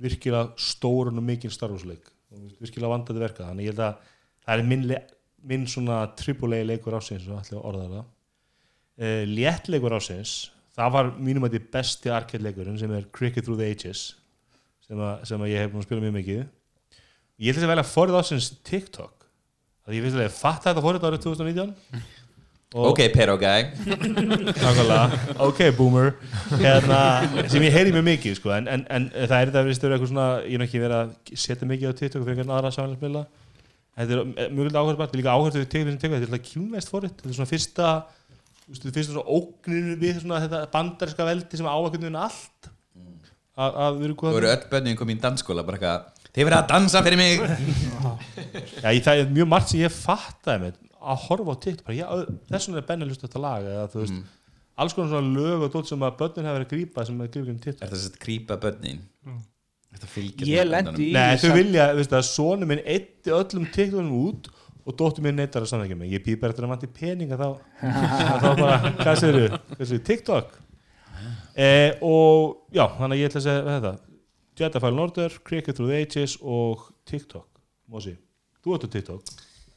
virkilega 0.02 0.66
stórun 0.66 1.22
og 1.22 1.28
mikinn 1.28 1.54
Star 1.54 1.70
Wars 1.76 1.86
leik. 1.86 2.10
Og 2.34 2.58
virkilega 2.58 2.90
vandandi 2.96 3.22
verka 3.22 3.52
þannig 3.52 3.70
ég 3.70 3.76
held 3.76 3.84
að 3.92 4.10
það 4.48 4.56
er 4.56 4.66
minn, 4.72 4.90
minn 5.54 5.70
svona 5.76 6.00
triple 6.24 6.58
A 6.58 6.66
leikur 6.72 6.98
ásins 6.98 7.30
og 7.30 7.38
allir 7.38 7.62
orða 7.62 7.86
það. 7.94 8.10
Uh, 8.98 9.22
léttleikur 9.30 10.00
ásins 10.00 10.34
það 10.74 10.98
var 10.98 11.14
mínum 11.22 11.46
að 11.46 11.60
því 11.60 11.64
besti 11.78 12.18
arcade 12.18 12.50
leikurinn 12.50 12.82
sem 12.82 12.98
er 12.98 13.06
Cricket 13.14 13.46
Through 13.46 13.62
the 13.62 13.70
Ages 13.70 14.08
sem, 14.82 14.98
að, 14.98 15.24
sem 15.30 15.38
að 15.46 15.54
ég 15.54 15.68
hef 15.68 15.70
búin 15.78 15.86
að 15.86 15.90
spila 15.92 16.08
mjög 16.10 16.18
mikið 16.18 16.44
ég 17.42 17.54
ætla 17.54 17.68
að 17.68 17.74
velja 17.74 17.86
forrið 17.90 18.20
ásins 18.20 18.50
TikTok. 18.68 19.14
Að 19.88 19.98
ég 19.98 20.06
finnst 20.06 20.20
að 20.20 20.28
ég 20.28 20.36
fatt 20.36 20.68
þetta 20.68 20.84
forrið 20.84 21.08
árið 21.10 21.24
2019 21.26 21.74
og 22.74 22.88
Ok, 22.90 23.04
pero 23.14 23.36
guy 23.38 23.68
ok 25.46 25.60
boomer. 25.78 26.16
Hérna, 26.58 27.02
sem 27.52 27.62
ég 27.68 27.76
heyri 27.76 27.94
mjög 27.94 28.08
mikið 28.08 28.38
sko, 28.40 28.54
en, 28.56 28.70
en, 28.72 28.86
en 28.90 29.06
það 29.14 29.36
er 29.38 29.52
þetta 29.52 29.64
verið 29.68 29.86
eitthvað 29.92 30.10
svona 30.10 30.28
ég 30.48 30.58
er 30.58 30.66
ekki 30.66 30.82
verið 30.82 30.98
að 30.98 31.38
setja 31.44 31.70
mikið 31.70 31.94
á 31.94 31.98
TikTok 32.00 32.24
fyrir 32.26 32.34
einhvern 32.34 32.56
aðra 32.58 32.74
samfélagsmiðla 32.74 33.24
þetta 34.00 34.18
er 34.18 34.56
mjög 34.58 34.80
áhört 34.80 35.02
bara, 35.04 35.20
líka 35.20 35.36
við 35.60 35.70
TikTok, 35.76 36.00
þetta 36.02 36.18
er 36.18 36.26
alltaf 36.32 36.48
kjúmest 36.50 36.94
forrið. 36.94 37.14
Þetta 37.20 37.30
er 37.30 37.38
svona 37.38 37.52
fyrsta 37.52 37.92
þú 38.64 38.74
veist, 38.74 38.90
fyrsta 38.90 39.12
svona 39.12 39.38
ógninu 39.38 39.98
við 40.02 40.20
svona 40.24 40.42
þetta 40.48 40.64
bandarinska 40.74 41.30
veldi 41.30 41.60
sem 41.60 41.70
á 41.70 41.76
einhvern 41.76 42.08
veginn 42.08 42.22
allt. 42.24 42.72
Að, 43.54 43.76
að 43.86 43.98
við 44.00 44.08
erum 44.08 44.18
Þú 44.18 44.30
eru 44.34 44.48
hvað 44.48 44.56
öll 44.56 44.70
börnin 44.72 44.98
komið 44.98 45.20
í 45.20 45.24
dansskóla 45.28 45.68
bara 45.68 45.78
eitthvað 45.78 46.13
Þið 46.34 46.48
verið 46.48 46.58
að 46.58 46.70
dansa 46.72 47.02
fyrir 47.06 47.20
mig. 47.20 47.44
Já, 48.82 48.88
ég, 48.90 49.04
það 49.06 49.20
er 49.22 49.34
mjög 49.36 49.50
margt 49.52 49.70
sem 49.70 49.84
ég 49.84 49.94
fattaði 49.94 50.64
með 50.64 50.80
að 51.04 51.26
horfa 51.28 51.54
á 51.54 51.58
TikTok, 51.66 51.84
bara, 51.90 51.98
já, 51.98 52.06
þess 52.50 52.70
vegna 52.70 52.80
er 52.80 52.86
Benni 52.88 53.08
lust 53.10 53.26
þetta 53.26 53.42
lag, 53.44 53.66
eða 53.68 53.88
þú 53.92 54.00
veist 54.02 54.22
alls 54.74 54.96
konar 54.98 55.12
svona 55.12 55.34
lög 55.36 55.66
og 55.68 55.74
dótt 55.74 55.90
sem 55.92 56.06
að 56.08 56.16
börnin 56.22 56.48
hefur 56.48 56.58
verið 56.58 56.68
að 56.68 56.72
grípa 56.74 57.06
sem 57.06 57.20
að 57.22 57.32
grípa 57.36 57.52
um 57.54 57.60
TikTok. 57.66 57.84
Er 57.84 57.92
það 57.92 58.06
að 58.08 58.16
krýpa 58.24 58.58
börnin? 58.64 59.04
Þetta 59.94 60.10
fylgja 60.10 60.48
Ég 60.50 60.70
lendi 60.70 61.10
í 61.10 61.12
Nei, 61.14 61.36
því 61.38 61.52
þau 61.52 61.58
vilja, 61.60 61.88
veist 62.00 62.14
það, 62.16 62.24
sonu 62.32 62.70
minn 62.72 62.82
eitti 62.96 63.36
öllum 63.36 63.68
TikTokum 63.76 64.16
út 64.24 64.50
og 64.84 64.98
dóttur 65.00 65.24
minn 65.28 65.38
neitt 65.38 65.54
að 65.60 65.68
samþekja 65.70 66.00
mig. 66.00 66.16
Ég 66.16 66.24
býð 66.26 66.40
bara 66.42 66.56
eftir 66.56 66.66
að 66.66 66.72
mann 66.74 66.82
til 66.82 66.90
peninga 66.98 67.38
þá. 67.40 67.46
Þá 68.42 68.48
bara, 68.58 68.80
hvað 69.04 69.22
segir 69.22 69.54
þú? 69.78 70.00
TikTok? 70.10 70.58
Eh, 71.54 72.02
og 72.02 72.74
já, 72.74 72.88
þannig 72.98 73.14
að 73.14 73.22
ég 73.22 73.30
ætla 73.30 73.44
að 73.44 73.46
segja 73.46 73.68
þetta 73.70 73.94
Jedi 74.60 74.80
Fallen 74.84 75.02
Order, 75.02 75.34
Cricket 75.48 75.76
Through 75.78 75.90
the 75.90 76.02
Ages 76.04 76.36
og 76.42 76.86
TikTok 77.10 77.48
Mósi, 77.90 78.14
þú 78.62 78.76
ert 78.78 78.86
á 78.86 78.90
TikTok 78.94 79.32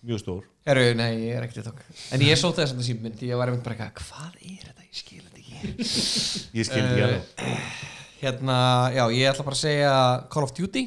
mjög 0.06 0.20
stór 0.22 0.42
Herru, 0.66 0.86
nei, 0.98 1.10
ég 1.26 1.38
er 1.38 1.46
ekki 1.46 1.58
TikTok 1.60 1.80
En 2.14 2.24
ég 2.24 2.36
sóti 2.38 2.60
þess 2.60 2.74
að 2.74 2.80
það 2.82 2.88
síminn 2.90 3.16
Því 3.16 3.30
ég 3.30 3.40
var 3.40 3.50
einmitt 3.52 3.64
bara 3.66 3.86
eitthvað 3.86 4.10
Hvað 4.10 4.36
er 4.50 4.66
þetta? 4.66 4.84
Ég 4.86 5.00
skil 5.00 5.22
þetta 5.24 5.40
ekki 5.40 6.58
ég 6.60 6.68
skil 6.68 6.82
ekki 6.82 7.06
Eh, 7.06 7.16
uh, 7.16 7.84
Hérna, 8.20 8.58
já, 8.96 9.02
ég 9.12 9.30
ætla 9.30 9.44
bara 9.46 9.56
að 9.56 9.62
segja 9.62 9.94
Call 10.32 10.46
of 10.46 10.54
Duty 10.56 10.86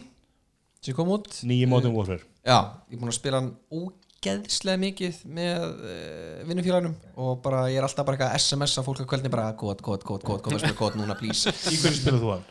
sem 0.80 0.96
kom 0.96 1.10
út 1.18 1.42
nýji 1.50 1.68
Modern 1.70 1.96
Warfare 1.98 2.24
Já, 2.46 2.60
ég 2.90 2.96
er 2.96 3.02
búin 3.02 3.12
að 3.12 3.18
spila 3.18 3.42
hann 3.42 3.50
ógeðslega 3.74 4.82
mikið 4.86 5.20
með 5.40 5.66
uh, 5.66 6.38
vinnufélagunum 6.48 6.96
og 7.20 7.42
bara 7.44 7.66
ég 7.74 7.82
er 7.82 7.90
alltaf 7.90 8.08
bara 8.08 8.18
eitthvað 8.20 8.38
SMS 8.40 8.78
að 8.80 8.88
fólk 8.88 9.04
að 9.04 9.10
kvöldin 9.12 9.34
bara 9.34 9.50
kód, 9.60 9.84
kód, 9.84 10.06
kód, 10.08 10.24
kód, 10.24 10.46
kód, 10.46 10.62
kód, 10.62 10.78
kód 10.80 10.98
núna, 11.02 11.18
please 11.20 11.52
Í 11.52 11.82
hverju 11.82 12.00
spilur 12.00 12.24
þú 12.24 12.32
hann? 12.38 12.48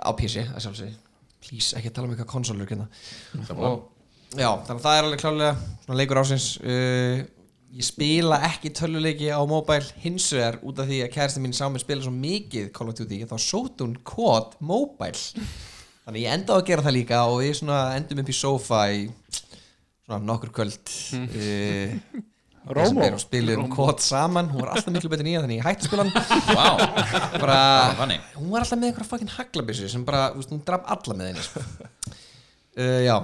Á 0.00 0.10
PC, 0.16 0.46
að 0.52 0.64
sjálfsög 0.64 0.94
please, 1.46 1.76
ekki 1.78 1.92
tala 1.94 2.08
um 2.08 2.14
eitthvað 2.14 2.32
konsolur 2.32 2.68
hérna. 2.70 2.88
og 3.54 3.86
já, 4.34 4.50
þannig 4.66 4.76
að 4.76 4.84
það 4.86 4.98
er 4.98 5.08
alveg 5.08 5.22
klálega 5.22 5.96
leikur 6.00 6.20
ásins 6.22 6.48
uh, 6.64 7.22
ég 7.76 7.86
spila 7.86 8.40
ekki 8.48 8.72
töluleiki 8.74 9.30
á 9.30 9.40
mobile 9.48 9.86
hins 10.02 10.28
vegar 10.32 10.58
út 10.66 10.80
af 10.82 10.88
því 10.88 11.02
að 11.04 11.14
kærasti 11.14 11.42
mín 11.44 11.54
mig 11.54 11.84
spila 11.84 12.06
svo 12.06 12.14
mikið 12.14 12.70
Call 12.76 12.92
of 12.92 12.98
Duty 12.98 13.22
þá 13.26 13.36
sótt 13.42 13.84
hún 13.84 13.96
kod 14.06 14.56
mobile 14.60 15.20
þannig 16.06 16.22
ég 16.24 16.38
enda 16.38 16.56
á 16.56 16.58
að 16.58 16.66
gera 16.70 16.86
það 16.86 16.96
líka 16.96 17.22
og 17.28 17.44
svona 17.58 17.80
endum 17.98 18.22
upp 18.22 18.32
í 18.32 18.36
sofa 18.36 18.82
í 18.94 19.06
svona 20.06 20.22
nokkur 20.22 20.52
kvöld. 20.54 20.92
Uh, 21.34 21.96
Rómó. 22.66 23.04
og 23.14 23.20
spilum 23.22 23.68
kod 23.70 24.00
saman 24.02 24.48
hún 24.50 24.64
var 24.64 24.72
alltaf 24.74 24.90
miklu 24.94 25.10
betur 25.12 25.26
nýja 25.26 25.42
þannig 25.44 25.60
ég 25.60 25.66
hætti 25.68 25.84
að 25.84 25.90
spila 25.90 26.04
hann 26.04 26.14
Vá, 26.56 26.68
bara, 27.38 27.58
hún 28.34 28.50
var 28.50 28.64
alltaf 28.64 28.80
með 28.80 28.88
einhverja 28.90 29.10
fucking 29.12 29.34
haglabissu 29.36 29.90
sem 29.92 30.06
bara, 30.06 30.30
þú 30.32 30.42
veist, 30.42 30.54
hún 30.54 30.62
draf 30.66 30.88
alla 30.96 31.18
með 31.18 31.30
henni 31.30 31.44
sko. 31.46 31.62
uh, 32.82 33.00
já. 33.06 33.16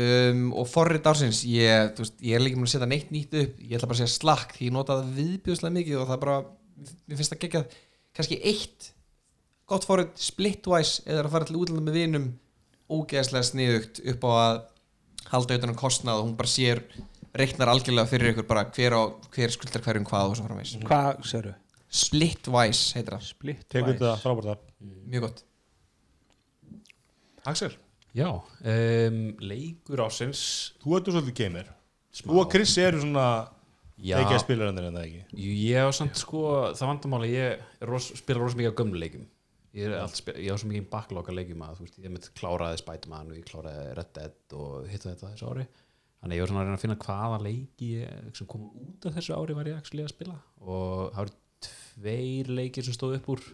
Um, 0.00 0.42
og 0.54 0.68
forrið 0.70 1.06
ársins 1.10 1.42
ég, 1.46 1.92
veist, 1.98 2.16
ég 2.22 2.38
er 2.38 2.42
líka 2.42 2.58
með 2.58 2.68
að 2.68 2.74
setja 2.74 2.90
neitt 2.90 3.12
nýtt 3.14 3.36
upp. 3.40 3.62
Ég 3.62 3.78
ætla 3.78 3.90
bara 3.90 3.98
að 3.98 4.02
segja 4.02 4.16
slakk, 4.16 4.56
því 4.56 4.68
ég 4.68 4.74
notaði 4.74 5.06
það 5.06 5.20
viðbjöðslega 5.20 5.76
mikið 5.78 6.00
og 6.00 6.10
það 6.10 6.20
bara, 6.24 6.36
mér 6.82 7.20
finnst 7.20 7.34
það 7.34 7.42
geggjað. 7.44 7.78
Kannski 8.18 8.40
eitt 8.50 8.90
gott 9.70 9.86
forrið 9.86 10.12
splitwise 10.18 11.06
eða 11.06 11.24
að 11.24 11.32
fara 11.34 11.48
til 11.48 11.58
útlanda 11.60 11.86
með 11.86 11.98
vinum 12.00 12.28
ógeðslega 12.90 13.46
sniðugt 13.46 14.02
upp 14.12 14.26
á 14.26 14.30
að 14.34 14.60
halda 15.30 15.58
utan 15.60 15.72
um 15.74 15.78
kostnað 15.78 16.20
og 16.20 16.26
hún 16.26 16.38
bara 16.38 16.50
sér 16.50 16.82
reiknar 17.36 17.70
algjörlega 17.72 18.10
fyrir 18.10 18.32
ykkur 18.32 18.46
bara 18.48 18.64
hver, 18.74 18.96
á, 18.96 19.02
hver 19.34 19.52
skuldar 19.54 19.84
hverjum 19.84 20.06
hvað 20.08 20.32
og 20.32 20.38
svo 20.38 20.46
framvegs 20.48 20.76
Hvað 20.86 21.20
sérðu? 21.30 21.54
splitwise 21.90 22.94
heitir 22.98 23.16
það, 23.16 23.22
Split 23.26 23.62
Tekur 23.68 23.92
wise. 23.92 23.98
þetta 23.98 24.18
frábært 24.22 24.50
það 24.50 24.98
mjög 25.10 25.24
gott. 25.26 25.40
Axel, 27.50 27.72
Já, 28.14 28.26
um, 28.34 29.18
leikur 29.38 30.00
ásins 30.02 30.40
þú 30.82 30.96
ertu 30.98 31.12
svolítið 31.14 31.36
gamer. 31.38 31.68
Þú 32.20 32.40
og 32.42 32.48
Chris 32.50 32.72
eru 32.82 33.02
svona 33.04 33.26
Já, 34.00 34.16
ekki 34.18 34.34
að 34.34 34.42
spila 34.42 34.66
hendur 34.70 34.88
en 34.88 34.96
það 34.98 35.04
ekki? 35.06 35.20
Jú, 35.38 35.50
ég 35.70 35.86
á 35.86 35.90
samt 35.94 36.18
sko, 36.18 36.40
það 36.74 36.88
vandamáli 36.90 37.28
ég 37.34 37.84
ros, 37.86 38.08
spila 38.18 38.42
rosa 38.42 38.58
mikið 38.58 38.72
á 38.74 38.78
gömlu 38.80 38.98
leikjum. 39.02 39.26
Ég, 39.76 39.84
er 39.86 39.94
allt 40.00 40.18
spila, 40.18 40.42
ég 40.42 40.50
á 40.50 40.58
svo 40.58 40.70
mikið 40.72 40.88
backlog 40.90 41.30
að 41.30 41.38
leikjum 41.38 41.62
að 41.62 41.76
þú 41.78 41.86
veist, 41.86 42.00
ég 42.02 42.14
mitt 42.16 42.26
kláraði 42.40 42.80
Spiderman 42.80 43.30
og 43.30 43.38
ég 43.38 43.46
kláraði 43.46 43.84
Red 44.00 44.10
Dead 44.18 44.56
og 44.58 44.88
hitt 44.90 45.04
og 45.06 45.12
þetta 45.12 45.30
þessu 45.36 45.50
ári 45.52 45.66
þannig 46.20 46.36
ég 46.36 46.44
var 46.44 46.52
svona 46.52 46.62
að 46.62 46.68
reyna 46.68 46.78
að 46.78 46.84
finna 46.84 46.98
hvaða 47.00 47.40
leiki 47.46 47.90
sem 48.36 48.48
kom 48.50 48.68
út 48.68 49.08
af 49.08 49.16
þessu 49.16 49.36
ári 49.36 49.56
var 49.56 49.70
ég 49.70 49.80
actually 49.80 50.04
að 50.04 50.12
spila. 50.12 50.36
Og 50.60 51.10
það 51.14 51.22
voru 51.22 51.36
tveir 51.66 52.50
leikir 52.60 52.86
sem 52.86 52.96
stóðu 52.96 53.20
upp 53.20 53.30
úr. 53.34 53.44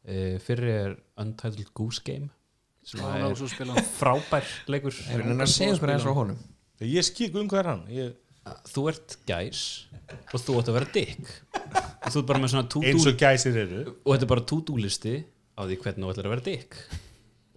Uh, 0.00 0.36
fyrir 0.40 0.70
er 0.72 0.94
Untitled 1.20 1.74
Goose 1.76 2.02
Game 2.04 2.30
sem 2.88 3.02
er 3.04 3.84
frábær 3.98 4.46
leikur. 4.72 4.96
Er 5.12 5.22
hann 5.26 5.44
að 5.44 5.52
segja 5.52 5.76
okkur 5.76 5.92
eins 5.92 6.06
frá 6.06 6.14
honum. 6.16 6.38
Ég 6.80 7.04
skik 7.04 7.36
um 7.36 7.50
hvað 7.50 7.60
er 7.60 7.68
hann. 7.68 7.82
Ég, 7.92 8.14
þú 8.72 8.86
ert 8.90 9.18
gæs 9.28 9.64
og 10.32 10.40
þú 10.40 10.56
ætti 10.62 10.72
að 10.72 10.78
vera 10.78 10.88
dick. 10.94 11.34
Og 12.00 12.08
þú 12.08 12.22
ert 12.22 12.30
bara 12.32 12.40
með 12.40 12.54
svona 12.54 12.70
to-do 12.72 12.88
Eins 12.88 13.06
og 13.10 13.20
gæsir 13.20 13.60
eru. 13.60 13.82
Og 14.00 14.14
þetta 14.14 14.26
er 14.26 14.32
bara 14.32 14.46
to-do 14.54 14.78
listi 14.80 15.14
á 15.20 15.60
því 15.60 15.78
hvernig 15.84 16.06
þú 16.06 16.14
ætlar 16.14 16.30
að 16.30 16.34
vera 16.34 16.46
dick. 16.48 16.80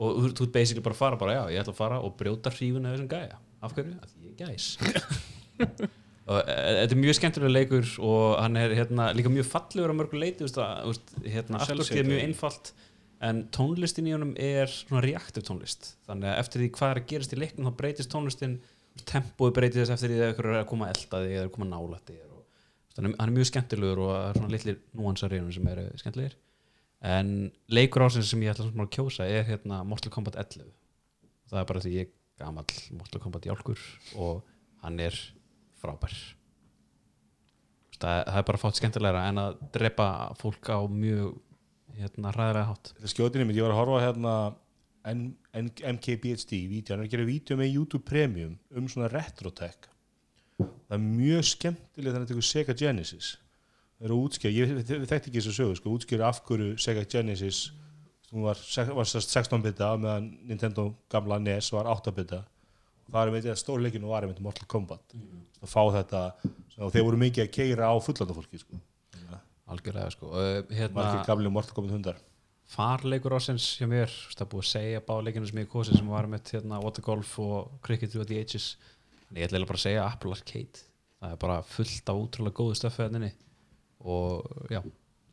Og 0.04 0.20
þú 0.20 0.34
þú 0.36 0.50
ert 0.50 0.56
basically 0.60 0.84
bara 0.84 0.98
að 0.98 1.04
fara 1.06 1.22
bara 1.24 1.38
já, 1.38 1.44
ég 1.56 1.64
ætla 1.64 1.74
að 1.78 1.80
fara 1.80 2.02
og 2.04 2.18
brjóta 2.20 2.52
hrífuna 2.52 2.92
þessum 2.92 3.10
gæja 3.16 3.40
af 3.64 3.76
hverju? 3.76 3.98
Af 4.04 4.14
því 4.14 4.32
ég 4.32 4.40
gæs. 4.40 4.66
Og 6.24 6.40
e, 6.40 6.54
þetta 6.56 6.96
er 6.96 7.00
mjög 7.02 7.18
skemmtilega 7.18 7.52
leikur 7.52 7.90
og 8.00 8.38
hann 8.40 8.56
er 8.56 8.74
hérna, 8.78 9.10
líka 9.12 9.32
mjög 9.32 9.50
fallegur 9.50 9.92
á 9.92 9.96
mörgu 10.00 10.20
leiti 10.22 10.46
hérna, 10.48 11.60
afturkið 11.60 12.00
er 12.00 12.08
mjög 12.08 12.22
einfalt 12.24 12.72
en 13.24 13.42
tónlistin 13.56 14.08
í 14.08 14.14
honum 14.16 14.32
er 14.40 14.72
svona 14.72 15.04
reaktiv 15.04 15.44
tónlist. 15.48 15.94
Þannig 16.08 16.32
að 16.32 16.40
eftir 16.44 16.64
því 16.64 16.70
hvað 16.78 16.94
er 16.94 17.02
að 17.02 17.10
gerast 17.12 17.36
í 17.36 17.40
leiknum 17.40 17.68
þá 17.68 17.78
breytist 17.82 18.12
tónlistin 18.14 18.56
tempói 19.10 19.52
breytist 19.56 19.92
eftir 19.92 20.14
því 20.14 20.22
að 20.22 20.34
ykkur 20.34 20.50
er 20.52 20.62
að 20.62 20.70
koma 20.72 20.88
að 20.88 20.96
elda 20.96 21.22
þig 21.26 21.36
eða 21.36 21.50
að 21.50 21.54
koma 21.58 21.82
og, 21.82 22.00
þannig 22.96 23.14
að 23.14 23.20
hann 23.20 23.32
er 23.32 23.38
mjög 23.38 23.50
skemmtilegur 23.52 24.02
og 24.04 24.12
það 24.14 24.28
er 24.30 24.40
svona 24.40 24.54
litlir 24.56 24.82
núansar 25.00 25.36
í 25.36 25.42
honum 25.42 25.56
sem 25.56 25.70
eru 25.74 25.86
skemmtilegir. 26.02 26.36
En 27.04 27.32
leikur 27.68 28.06
ásins 28.06 28.32
sem 28.32 28.44
ég 28.44 28.54
ætla 28.54 28.70
að 28.72 28.92
kjósa 28.96 29.28
er 29.28 29.48
hérna 29.48 29.82
Mortal 29.88 30.12
Kombat 30.14 30.40
11 30.40 30.72
það 31.52 31.62
er 31.62 31.70
bara 31.70 31.84
því 31.84 31.96
ég 31.98 32.12
er 32.34 32.44
gamall 32.46 32.78
Mortal 32.98 33.22
Kombat 33.24 33.48
jálkur 33.50 33.80
og 34.16 34.42
hann 34.84 35.00
er 35.04 35.18
frábær. 35.82 36.16
Það, 38.00 38.20
það 38.28 38.40
er 38.42 38.48
bara 38.50 38.60
fátt 38.60 38.80
skemmtilegra 38.82 39.28
en 39.30 39.40
að 39.40 39.64
drepa 39.76 40.08
fólk 40.42 40.74
á 40.74 40.80
mjög 40.90 41.38
hérna 41.96 42.34
hræðilega 42.34 42.68
hátt. 42.72 42.92
Þetta 42.98 43.14
skjótinni 43.14 43.48
mitt, 43.48 43.60
ég 43.60 43.68
var 43.68 43.76
að 43.76 43.82
horfa 43.84 44.04
hérna 44.04 44.36
MKBHD 45.94 46.60
vídeo, 46.72 46.94
hann 46.94 47.04
er 47.04 47.08
að 47.08 47.16
gera 47.16 47.28
vídeo 47.28 47.60
með 47.60 47.74
YouTube 47.78 48.08
Premium 48.08 48.58
um 48.76 48.88
svona 48.92 49.12
retrotech 49.12 49.94
það 50.58 50.96
er 50.98 51.04
mjög 51.04 51.48
skemmtileg 51.50 52.14
þannig 52.14 52.28
að 52.28 52.34
tekur 52.34 52.48
Sega 52.48 52.76
Genesis. 52.78 53.30
Það 53.98 54.08
eru 54.08 54.20
útskjör, 54.26 54.54
ég 54.54 54.74
þekkti 54.90 55.32
ekki 55.32 55.40
þessu 55.40 55.56
sögu 55.56 55.78
sko, 55.80 55.96
útskjör 55.98 56.26
af 56.28 56.42
hverju 56.48 56.76
Sega 56.82 57.06
Genesis 57.10 57.64
hún 58.34 58.48
var, 58.48 58.58
var 58.98 59.08
sest 59.10 59.36
16 59.36 59.62
bita 59.62 59.94
meðan 60.02 60.32
Nintendo 60.50 60.90
gamla 61.12 61.38
NES 61.42 61.70
var 61.76 61.90
8 61.92 62.14
bita. 62.18 62.42
Það 63.12 63.20
er 63.22 63.32
með 63.34 63.46
þetta 63.46 63.62
stórleikin 63.62 64.06
og 64.08 64.14
var 64.16 64.26
með 64.26 64.42
Mortal 64.42 64.68
Kombat. 64.72 65.14
Að 65.62 65.70
fá 65.70 65.82
þetta, 65.94 66.22
og 66.80 66.94
þeir 66.94 67.06
voru 67.06 67.20
mikið 67.22 67.46
að 67.46 67.52
keira 67.54 67.90
á 67.92 67.96
fullanda 68.02 68.36
fólki 68.38 68.62
sko. 68.62 68.80
algjörlega 69.74 70.14
sko. 70.16 70.32
Uh, 70.34 70.62
hérna, 70.74 70.96
margir 70.98 71.28
gamli 71.28 71.52
Mortal 71.54 71.78
Kombat 71.78 71.94
hundar. 71.98 72.24
Farleikur 72.74 73.36
ásins 73.38 73.68
hjá 73.78 73.86
mér 73.92 74.10
það 74.10 74.46
er 74.46 74.50
búið 74.50 74.64
að 74.64 74.72
segja 74.72 75.04
báleikinu 75.06 75.50
sem 75.50 75.62
ég 75.62 75.70
kosi 75.70 75.98
sem 75.98 76.10
var 76.10 76.30
með 76.32 76.56
hérna, 76.56 76.80
watergolf 76.82 77.36
og 77.44 77.78
cricket 77.86 78.16
through 78.16 78.26
the 78.30 78.40
ages. 78.40 78.74
En 79.30 79.38
ég 79.38 79.46
ætla 79.46 79.68
bara 79.68 79.78
að 79.78 79.86
segja 79.86 80.08
Apple 80.08 80.34
Arcade. 80.34 80.88
Það 81.22 81.36
er 81.36 81.42
bara 81.44 81.62
fullt 81.68 82.10
af 82.10 82.24
útrúlega 82.24 82.58
góðu 82.58 82.80
stöfið 82.80 83.20
henni 83.20 83.34
og 84.04 84.72
já 84.74 84.82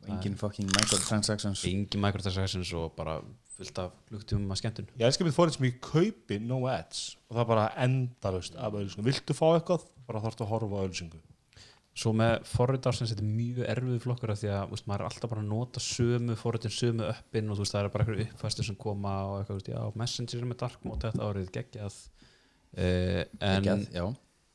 Engin 0.09 0.37
fucking 0.41 0.71
microtransactions 0.73 1.65
engin 1.69 2.01
microtransactions 2.01 2.71
og 2.79 2.95
bara 2.97 3.19
fullt 3.57 3.81
af 3.83 3.91
luktum 4.15 4.47
að 4.49 4.63
skemmtun 4.63 4.87
Ég 4.97 5.05
elskar 5.11 5.29
mitt 5.29 5.37
fórið 5.37 5.59
sem 5.59 5.67
ég 5.69 5.81
kaupi 5.85 6.39
no 6.41 6.63
ads 6.71 7.03
og 7.29 7.37
það 7.37 7.51
bara 7.51 7.67
endalust 7.85 8.57
af 8.57 8.73
auðlýsingum. 8.73 9.05
Viltu 9.11 9.37
fá 9.37 9.45
eitthvað? 9.51 9.85
Bara 10.09 10.23
þarftu 10.25 10.47
að 10.47 10.53
horfa 10.55 10.81
á 10.81 10.83
auðlýsingu. 10.87 11.21
svo 12.01 12.13
með 12.17 12.37
forritarsins 12.47 13.11
þetta 13.13 13.25
er 13.25 13.33
mjög 13.35 13.65
erfið 13.69 13.97
flokkur 14.05 14.31
af 14.33 14.39
því 14.41 14.51
að 14.55 14.75
úst, 14.77 14.87
maður 14.89 15.03
er 15.03 15.09
alltaf 15.11 15.31
bara 15.33 15.43
að 15.43 15.49
nota 15.51 15.81
sömu 15.83 16.37
forritin 16.39 16.73
sömu 16.73 17.09
uppin 17.11 17.51
og 17.51 17.59
þú 17.59 17.65
veist 17.65 17.75
það 17.75 17.83
er 17.83 17.93
bara 17.93 18.05
eitthvað 18.07 18.23
uppfæstur 18.25 18.69
sem 18.69 18.79
koma 18.81 19.15
og 19.27 19.35
eitthvað, 19.41 19.51
þú 19.51 19.59
veist, 19.59 19.71
já, 19.75 19.99
Messenger 20.01 20.39
er 20.39 20.49
með 20.53 20.61
dark 20.63 20.87
mode 20.87 21.11
þetta 21.11 21.27
árið 21.27 21.51
geggjað 21.57 21.99
uh, 21.99 23.23
en 23.51 23.67
Geggjað, 23.67 24.15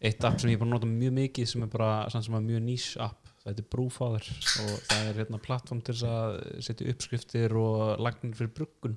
eitt 0.09 0.27
app 0.29 0.39
sem 0.41 0.49
ég 0.49 0.57
er 0.57 0.63
bara 0.63 0.71
að 0.71 0.75
nota 0.77 0.89
mjög 0.95 1.15
mikið 1.19 1.51
sem 1.51 1.67
er 1.67 1.71
bara 1.75 1.91
samt 2.15 2.25
sem 2.29 2.39
er 2.39 2.47
mjög 2.47 2.65
nýs 2.71 2.87
app 3.03 3.24
það 3.45 3.51
heitir 3.53 3.67
Brewfather 3.75 4.29
og 4.65 4.71
það 4.89 5.09
er 5.09 5.19
hérna 5.21 5.41
plattform 5.45 5.81
til 5.85 5.93
þess 5.93 6.07
að 6.09 6.37
setja 6.65 6.93
uppskriftir 6.93 7.53
og 7.61 7.83
lagnir 8.01 8.37
fyrir 8.37 8.55
bruggun 8.57 8.95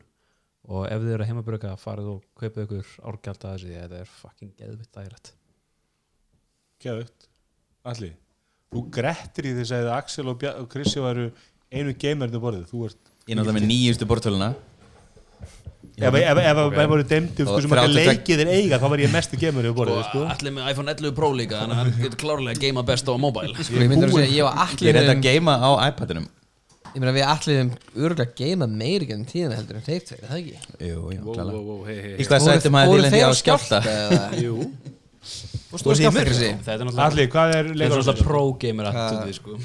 og 0.68 0.86
ef 0.88 1.02
þið 1.02 1.12
eru 1.14 1.24
að 1.24 1.30
heimabrugga 1.30 1.74
farið 1.80 2.08
og 2.14 2.24
kaupið 2.40 2.64
ykkur 2.64 2.94
árgjald 3.12 3.44
að 3.44 3.52
þessi 3.52 3.68
því 3.68 3.82
þetta 3.82 4.00
er 4.00 4.14
fucking 4.14 4.56
geðvitt 4.56 4.96
dægilegt 4.96 5.34
Geðugt. 6.78 7.24
Alli, 7.90 8.12
þú 8.70 8.84
grettir 8.94 9.48
í 9.50 9.54
þess 9.56 9.74
að 9.74 9.88
Axel 9.96 10.28
og, 10.30 10.44
og 10.46 10.68
Krissi 10.70 11.02
varu 11.02 11.24
einu 11.74 11.94
gamerinu 11.98 12.40
borðið. 12.42 12.68
Þú 12.70 12.82
ert, 12.86 13.10
ég 13.26 13.34
náttúrulega 13.34 13.56
með 13.56 13.66
nýjustu 13.72 14.06
bortöluna 14.06 14.52
ef, 15.98 16.14
ef, 16.14 16.38
ef, 16.38 16.40
ef, 16.62 16.78
ef 16.78 16.88
voru 16.92 17.04
demdi 17.10 17.44
Og 17.44 17.48
sko, 17.48 17.60
sem 17.64 17.74
ekki 17.74 17.92
32 17.92 18.06
leikið 18.08 18.40
þér 18.42 18.50
eiga, 18.54 18.78
þá 18.78 18.86
var 18.92 19.02
ég 19.02 19.12
mestu 19.12 19.38
gamerinu 19.40 19.74
borðið, 19.76 20.00
sko. 20.08 20.24
Allir 20.34 20.54
með 20.56 20.72
iPhone 20.72 20.94
11 20.94 21.14
Pro 21.18 21.30
líka 21.34 21.60
þannig 21.62 21.76
að 21.76 21.80
hann 21.82 21.94
getur 22.04 22.20
klárlega 22.22 22.56
að 22.56 22.64
geima 22.66 22.84
best 22.88 23.08
á 23.10 23.12
mobile. 23.18 23.54
Sko, 23.58 23.78
ég 23.82 23.90
myndi 23.92 24.08
að 24.08 24.14
segja, 24.16 24.28
ég 24.30 24.38
Ég 24.38 24.60
allir 24.64 24.90
er 24.92 25.00
þetta 25.00 25.14
um, 25.14 25.18
að 25.18 25.26
geima 25.28 25.56
á 25.58 25.70
iPadinum. 25.88 26.28
Ég 26.88 27.02
meina 27.02 27.12
við 27.14 27.26
allir 27.28 27.58
um 27.62 27.72
örgulega 28.08 28.36
geima 28.38 28.66
meiri 28.70 29.08
gennum 29.10 29.26
tíðina 29.28 29.58
heldur 29.58 29.76
en 29.78 29.84
þeir 29.84 30.04
tveir, 30.08 30.22
er 30.22 30.30
það 30.30 30.38
ekki? 30.38 30.86
Jú, 30.88 31.02
Wow, 31.20 31.34
klála 31.36 31.52
Í 32.16 32.28
hvað 32.28 32.46
sættum 32.46 32.78
að 32.80 32.92
þið 32.92 33.02
lendi 33.04 33.20
á 33.20 33.30
skjálta 33.36 33.80
eða? 33.84 34.20
Jú, 34.44 34.54
Þú 35.68 35.90
veist 35.90 36.00
skjálta, 36.00 36.24
Krissi? 36.24 36.48
Þetta 36.64 36.72
er 36.78 36.86
náttúrulega 36.88 37.08
Alli, 37.10 37.26
hvað 37.34 37.52
er 37.52 37.68
Þetta 37.68 37.74
er 37.74 37.80
leikur 37.82 38.00
náttúrulega 38.00 38.28
pro 38.30 38.42
gamer 38.64 38.88
Hvað- 38.88 39.02
attitude 39.04 39.36
sko. 39.36 39.58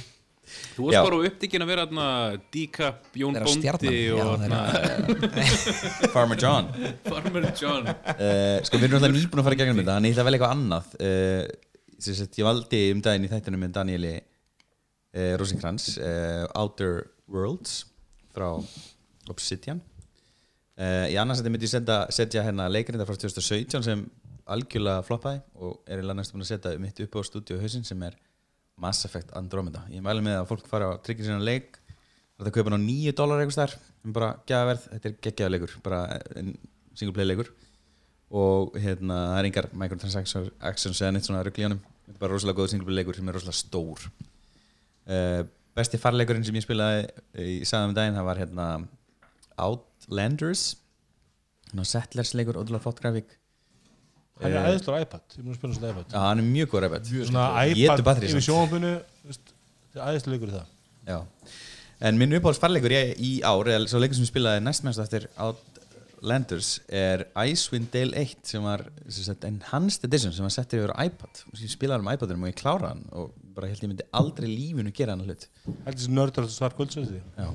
Þú 0.76 0.88
varst 0.88 1.06
bara 1.08 1.20
upptíkin 1.30 1.64
að 1.66 1.70
vera 1.74 1.86
þarna 1.88 2.08
D-Cup, 2.54 3.10
Jón 3.22 3.38
já, 3.38 3.44
og 3.44 4.44
þeirra- 4.44 5.30
Farmer 6.16 6.40
John. 6.42 6.70
Farmer 7.08 7.48
John. 7.60 7.88
Uh, 7.90 8.58
Sko 8.68 8.80
við 8.82 8.88
erum 8.90 9.00
alltaf 9.00 9.16
nýbúin 9.16 9.42
að 9.44 9.48
fara 9.50 9.58
í 9.58 9.62
gegnum 9.64 9.80
þetta 9.82 9.96
Þannig 9.98 10.12
ég 10.12 10.16
ætla 10.18 10.24
að 10.26 10.30
velja 10.30 10.40
eitthvað 10.40 10.56
annað. 10.58 10.92
Uh, 11.00 11.98
sem 12.04 12.18
sagt, 12.20 12.38
Ég 12.42 12.48
valdi 12.50 12.82
um 12.94 13.02
daginn 13.06 13.28
í 13.28 13.32
þættinu 13.32 13.60
með 13.62 13.74
Danieli 13.78 14.14
uh, 14.18 15.34
Rosenkrantz 15.42 15.94
uh, 16.02 16.46
Outer 16.60 17.04
Worlds 17.32 17.80
frá 18.34 18.50
Obsidian. 19.32 19.80
Uh, 20.74 21.06
Í 21.14 21.16
annars 21.22 21.40
þetta 21.40 21.54
myndi 21.54 21.68
ég 21.70 21.72
senda, 21.76 22.00
setja 22.12 22.42
hérna 22.44 22.66
leikarindar 22.72 23.06
frá 23.08 23.16
2017 23.22 23.86
sem 23.86 24.02
algjörlega 24.52 25.04
floppaði 25.08 25.40
og 25.64 25.78
er 25.88 26.00
eiginlega 26.02 26.18
næstu 26.20 26.34
búin 26.36 26.44
að 26.44 26.50
setja 26.50 26.72
mitt 26.82 26.98
upp 27.06 27.14
á 27.16 27.22
stúdíu 27.24 27.60
hausinn 27.62 27.86
sem 27.88 28.02
er 28.04 28.18
Mass 28.82 29.06
Effect 29.08 29.34
Andromeda. 29.38 29.84
Ég 29.94 30.04
mæli 30.04 30.24
með 30.26 30.40
að 30.42 30.50
fólk 30.50 30.70
fara 30.70 30.92
að 30.94 31.02
tryggja 31.08 31.28
sína 31.30 31.44
leik. 31.44 31.80
Þetta 32.40 32.54
kaupa 32.56 32.72
hann 32.72 32.82
á 32.82 32.88
9 32.88 33.16
dólar 33.18 33.44
eitthvað 33.44 33.60
þar 33.60 34.14
bara 34.16 34.30
gæðaverð, 34.50 34.88
þetta 34.96 35.10
er 35.10 35.18
geggjaða 35.28 35.54
leikur. 35.54 35.76
Bara 35.86 36.00
single 36.98 37.16
play 37.16 37.28
leikur. 37.30 37.52
Og 38.34 38.78
hérna, 38.82 39.20
það 39.30 39.40
er 39.40 39.50
engar 39.50 39.70
microtransactions 39.84 41.02
eða 41.04 41.12
neitt 41.14 41.30
svona 41.30 41.44
honum. 41.44 41.84
Þetta 42.04 42.16
er 42.16 42.22
bara 42.24 42.34
rosalega 42.34 42.60
góður 42.60 42.74
single 42.74 42.90
play 42.90 43.00
leikur 43.00 43.20
sem 43.20 43.30
er 43.30 43.38
rosalega 43.38 43.60
stór. 43.60 44.08
Uh, 45.04 45.44
besti 45.78 46.00
farleikurinn 46.02 46.46
sem 46.48 46.58
ég 46.58 46.66
spilaði 46.66 47.06
í 47.38 47.62
sagðum 47.68 47.94
daginn, 47.98 48.18
það 48.18 48.30
var 48.32 48.42
hérna 48.42 48.68
Outlanders. 49.62 50.66
Settlers 51.74 52.34
leikur, 52.38 52.58
ótrúlega 52.62 52.84
flott 52.84 53.02
grafík 53.02 53.38
Hann 54.44 54.54
er 54.54 54.60
Eh, 54.64 54.70
æðislega 54.74 55.00
á 55.00 55.04
iPad, 55.08 55.24
ég 55.38 55.44
mun 55.46 55.54
að 55.54 55.60
spila 55.60 55.78
svona 55.78 55.92
iPad. 55.94 56.14
Já, 56.14 56.20
hann 56.28 56.42
er 56.44 56.48
mjög 56.50 56.72
góður 56.74 56.88
iPad. 56.90 57.12
Svona 57.30 57.46
iPad 57.64 58.04
yfir 58.24 58.90
er 59.94 60.08
æðislega 60.10 60.34
leikur 60.36 60.50
í 60.50 60.56
það. 60.58 60.72
Já, 61.08 61.20
en 62.10 62.18
minn 62.20 62.34
uppáhalds 62.40 62.60
farleikur 62.64 62.94
ég, 62.96 63.14
í 63.20 63.32
ár, 63.46 63.70
eða 63.72 63.88
svo 63.92 64.02
leikur 64.02 64.18
sem 64.18 64.26
ég 64.28 64.32
spilaði 64.34 64.64
næstmennst 64.66 65.02
eftir 65.04 65.28
Outlanders 66.24 66.80
er 66.88 67.26
Icewind 67.36 67.90
Dale 67.94 68.16
1 68.24 68.48
sem 68.48 68.64
var 68.66 68.86
sem 69.10 69.26
sagt, 69.28 69.44
enhanced 69.48 70.06
edition 70.08 70.34
sem 70.36 70.46
var 70.48 70.54
settir 70.56 70.84
yfir 70.84 70.94
iPad. 71.06 71.44
Og 71.52 71.60
ég 71.64 71.72
spilaði 71.74 72.00
hann 72.00 72.08
um 72.08 72.14
iPadunum 72.16 72.46
og 72.48 72.52
ég 72.54 72.60
kláraði 72.60 72.92
hann 72.94 73.04
og 73.12 73.32
bara 73.54 73.70
held 73.70 73.84
ég 73.84 73.92
myndi 73.92 74.08
aldrei 74.18 74.48
lífinu 74.50 74.94
gera 74.96 75.16
hann 75.18 75.26
hlut. 75.28 75.48
Heldur 75.86 76.00
þessi 76.00 76.14
nördar 76.16 76.48
að 76.48 76.54
svara 76.56 76.78
kvöldsveiti 76.78 77.20
Já, 77.38 77.50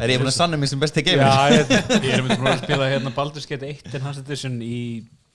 Er 0.00 0.08
ég 0.08 0.20
búin 0.22 0.30
að 0.30 0.36
sanna 0.38 0.56
mig 0.56 0.70
sem 0.72 0.80
besti 0.80 1.02
gamer? 1.04 1.26
Já, 1.28 1.52
ég, 1.52 1.72
Ég 2.06 2.14
er 2.16 2.22
myndið 2.24 2.46
að 2.48 2.62
spila 2.62 2.86
hérna 2.88 3.10
Baldur's 3.14 3.46
Gate 3.48 3.68
1 3.68 3.90
Enhanced 3.98 4.24
Edition 4.24 4.56
í 4.64 4.78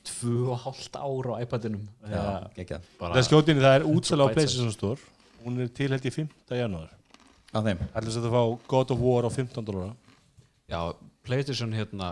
tvö 0.10 0.49
og 0.53 0.62
hálft 0.66 0.99
ár 0.99 1.32
á 1.32 1.36
iPadinum. 1.45 1.88
Bara, 2.03 2.49
það 2.57 3.22
er 3.22 3.28
skjótinni, 3.30 3.64
það 3.64 3.80
er 3.80 3.88
útsala 3.93 4.28
á. 4.28 4.34
PlayStation 4.36 4.76
Store. 4.76 4.99
Hún 5.45 5.64
er 5.64 5.72
til 5.72 5.89
held 5.93 6.05
ég 6.05 6.16
5. 6.20 6.34
janúar. 6.60 6.91
Þeim. 7.49 7.80
Heldur 7.95 8.12
þess 8.12 8.28
að 8.28 8.36
fá 8.36 8.43
God 8.70 8.91
of 8.93 8.99
War 9.01 9.26
á 9.26 9.32
15 9.34 9.66
dólar 9.66 9.95
Já, 10.70 10.93
PlayStation 11.26 11.72
hérna 11.74 12.10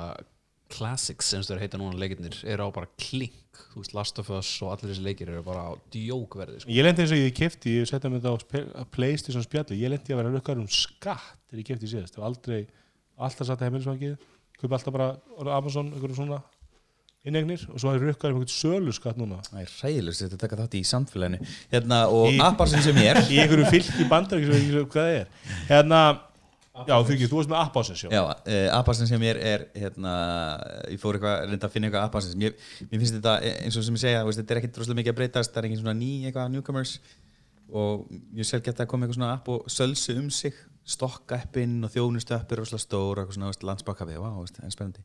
Classics, 0.73 1.29
eins 1.37 1.45
og 1.45 1.53
þeir 1.53 1.61
heita 1.61 1.79
núna 1.79 1.99
leikirnir 2.01 2.39
eru 2.49 2.65
á 2.67 2.69
bara 2.73 2.89
klink, 2.99 3.59
þú 3.71 3.83
veist 3.83 3.93
Last 3.95 4.17
of 4.19 4.31
Us 4.33 4.49
og 4.65 4.73
allir 4.73 4.89
þessi 4.91 5.03
leikir 5.05 5.29
eru 5.31 5.43
bara 5.45 5.61
á 5.69 5.71
djókverði 5.93 6.63
sko. 6.63 6.73
Ég 6.73 6.83
lendi 6.83 7.05
eins 7.05 7.13
og 7.15 7.21
ég 7.21 7.35
kefti, 7.37 7.77
ég 7.77 7.87
setja 7.87 8.11
mig 8.11 8.23
þetta 8.25 8.73
á 8.75 8.83
PlayStation 8.91 9.45
spjallu, 9.45 9.77
ég 9.77 9.93
lendi 9.93 10.15
að 10.15 10.19
vera 10.23 10.33
rökkar 10.33 10.59
um 10.59 10.67
skatt 10.67 11.37
þegar 11.47 11.61
ég 11.61 11.69
kefti 11.69 11.91
síðast, 11.93 12.17
það 12.17 12.23
var 12.23 12.33
aldrei 12.33 12.59
alltaf 13.15 13.47
satt 13.47 13.61
að 13.61 13.69
heimilisvangið, 13.69 14.17
kaupi 14.57 14.77
alltaf 14.79 14.97
bara 14.97 15.07
Amazon, 15.55 15.93
einhverjum 15.93 16.19
svona 16.19 16.41
innegnir 17.27 17.65
og 17.69 17.79
svo 17.81 17.91
er 17.93 18.03
rökkar 18.07 18.31
um 18.33 18.39
einhvern 18.39 18.53
sölu 18.53 18.93
skatt 18.95 19.17
núna. 19.19 19.41
Það 19.49 19.63
er 19.65 19.73
ræðilegt 19.81 20.21
þetta 20.23 20.39
taka 20.43 20.59
þátt 20.61 20.77
í 20.79 20.83
samfélaginu. 20.87 21.49
Hérna, 21.73 21.99
og 22.13 22.31
Í- 22.31 22.39
appar 22.47 22.71
sem 22.71 22.81
sem 22.85 23.01
ég 23.03 23.11
er. 23.11 23.19
Í 23.33 23.41
einhverju 23.43 23.67
fylk 23.73 23.99
í 23.99 24.07
bandar, 24.09 24.39
ekki 24.39 24.63
sem 24.71 24.87
hvað 24.87 25.11
það 25.11 25.19
er. 25.19 25.29
Hérna, 25.69 26.01
já 26.87 26.93
þú 27.01 27.13
ekki, 27.15 27.27
þú 27.31 27.37
varst 27.39 27.49
með 27.51 27.61
Appásins 27.63 28.03
Já, 28.05 28.21
uh, 28.21 28.57
appassin 28.77 29.07
sem 29.09 29.23
ég 29.25 29.31
er, 29.33 29.39
er 29.51 29.63
hérna, 29.81 30.11
ég 30.93 30.99
fór 31.01 31.17
eitthvað, 31.17 31.37
reynda 31.49 31.67
að 31.69 31.73
finna 31.73 31.89
eitthvað 31.89 32.05
appassin 32.09 32.35
sem 32.35 32.43
ég, 32.45 32.65
mér 32.91 33.01
finnst 33.01 33.15
þetta 33.17 33.33
eh, 33.41 33.55
eins 33.65 33.77
og 33.79 33.85
sem 33.87 33.97
ég 33.97 34.03
segja, 34.03 34.19
þú 34.21 34.29
veist, 34.29 34.41
þetta 34.43 34.53
er 34.53 34.59
ekkit 34.61 34.75
droslega 34.77 34.99
mikið 35.01 35.13
að 35.15 35.17
breytast, 35.21 35.53
það 35.55 35.63
er 35.63 35.69
engin 35.71 35.81
svona 35.81 35.95
ný 35.97 36.11
eitthvað 36.29 36.51
newcomers. 36.53 36.93
Og 37.73 38.05
ég 38.37 38.47
sjálf 38.47 38.63
geta 38.69 38.85
að 38.85 38.91
koma 38.93 39.07
eitthvað 39.07 39.17
svona 39.19 39.31
app 39.39 39.49
og 39.51 39.65
sölsu 39.73 40.15
um 40.21 40.29
sig, 40.31 40.55
stokka 40.87 41.41
appinn 41.41 41.81
og 41.83 41.91
þjónustu 41.91 42.37
appir 42.37 42.61
rosalega 42.61 42.85
stór 42.85 43.17
og 43.17 43.23
eitthvað 43.25 43.39
svona, 43.39 43.49
þú 43.49 43.55
veist, 43.55 43.65
landsbakkafi, 43.71 44.19
vá, 44.21 44.29
veist, 44.37 44.61
en 44.63 44.71
spennandi. 44.77 45.03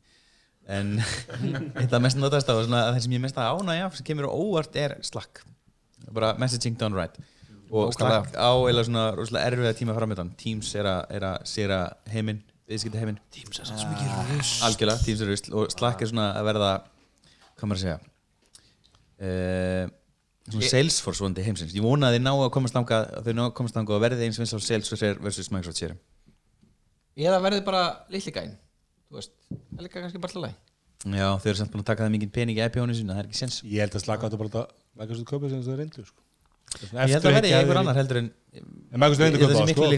En 0.71 0.95
þetta 1.81 1.99
mest 2.03 2.19
notast 2.19 2.47
á, 2.47 2.55
svona, 2.55 2.85
það 2.93 3.01
sem 3.05 3.17
ég 3.17 3.23
mest 3.23 3.39
að 3.41 3.59
ánægja 3.59 3.91
sem 3.97 4.07
kemur 4.07 4.29
á 4.29 4.31
óvart 4.31 4.77
er 4.79 4.95
Slack, 5.03 5.43
bara 6.15 6.33
messaging 6.39 6.77
done 6.79 6.95
right. 6.95 7.19
Og. 7.73 7.89
Slack. 7.95 8.35
á 8.37 8.53
eða 8.69 8.85
svona 8.85 9.05
rosalega 9.17 9.49
erfiða 9.49 9.75
tíma 9.75 9.95
framöndan 9.97 10.29
Teams 10.37 10.69
er 10.77 10.87
að, 10.87 11.05
er 11.17 11.23
að 11.25 11.45
séra 11.49 11.79
heiminn 12.13 12.43
viðskipta 12.69 13.01
heiminn. 13.01 13.19
Teams 13.33 13.59
er 13.59 13.67
svo 13.67 13.89
mikið 13.91 14.31
rust 14.37 14.63
algjörlega, 14.67 15.03
Teams 15.03 15.23
er 15.23 15.31
rusl. 15.31 15.51
Og 15.59 15.73
Slack 15.73 16.03
er 16.03 16.11
svona 16.11 16.29
að 16.37 16.47
verða 16.51 16.71
hvað 17.57 17.69
maður 17.69 17.79
að 17.79 17.83
segja? 17.83 17.99
Uh, 19.23 19.91
svona 20.49 20.71
Salesforce 20.71 21.23
vondi 21.23 21.45
heimsins. 21.45 21.75
Ég 21.75 21.85
vona 21.85 22.09
að 22.09 22.17
þið 22.17 22.25
ná 22.25 22.33
að 22.33 22.51
komast 22.55 22.77
langa 22.77 23.03
þau 23.25 23.31
ná 23.35 23.45
að 23.45 23.53
komast 23.59 23.79
langa 23.79 23.95
og 23.95 24.03
verði 24.03 24.27
eins 24.27 24.39
og 24.39 24.45
eins 24.45 24.55
og 24.57 24.65
Salesforce 24.65 25.11
er 25.11 25.21
versus 25.23 25.51
Microsoft 25.53 25.79
sérum 25.83 26.01
Eða 27.19 27.39
verði 27.43 27.61
bara 27.67 27.83
litli 28.11 28.33
gæn 28.33 28.55
Þú 28.57 28.62
veist, 29.19 29.33
það 29.49 29.79
er 29.79 29.87
líka 29.87 30.03
kannski 30.03 30.21
bara 30.23 30.33
alltaf 30.33 30.45
læg 30.47 31.17
já, 31.19 31.29
þau 31.39 31.49
eru 31.51 31.59
samt 31.59 31.73
búin 31.73 31.83
að 31.83 31.89
taka 31.91 32.05
það 32.05 32.13
mikið 32.17 32.35
pening 32.37 32.59
í 32.59 32.63
IPO-nu 32.67 32.95
sína, 32.97 33.15
það 33.15 33.23
er 33.23 33.29
ekki 33.29 33.39
sens 33.39 33.57
ég 33.63 33.83
held 33.83 33.97
að 33.97 34.05
slaka 34.05 34.29
þetta 34.29 34.39
bara 34.43 34.61
að 34.63 34.69
Microsoft 35.01 35.29
kaupa 35.31 35.49
sem 35.51 35.65
það 35.65 35.81
reyndu 35.81 36.05
sko. 36.05 36.21
ég 36.93 37.13
held 37.13 37.27
að 37.27 37.35
verði 37.37 37.53
einhver 37.57 37.81
annar 37.81 37.99
heldur 37.99 38.21
en 38.21 38.31
Ég- 38.53 39.01
að 39.01 39.15
sko, 39.73 39.89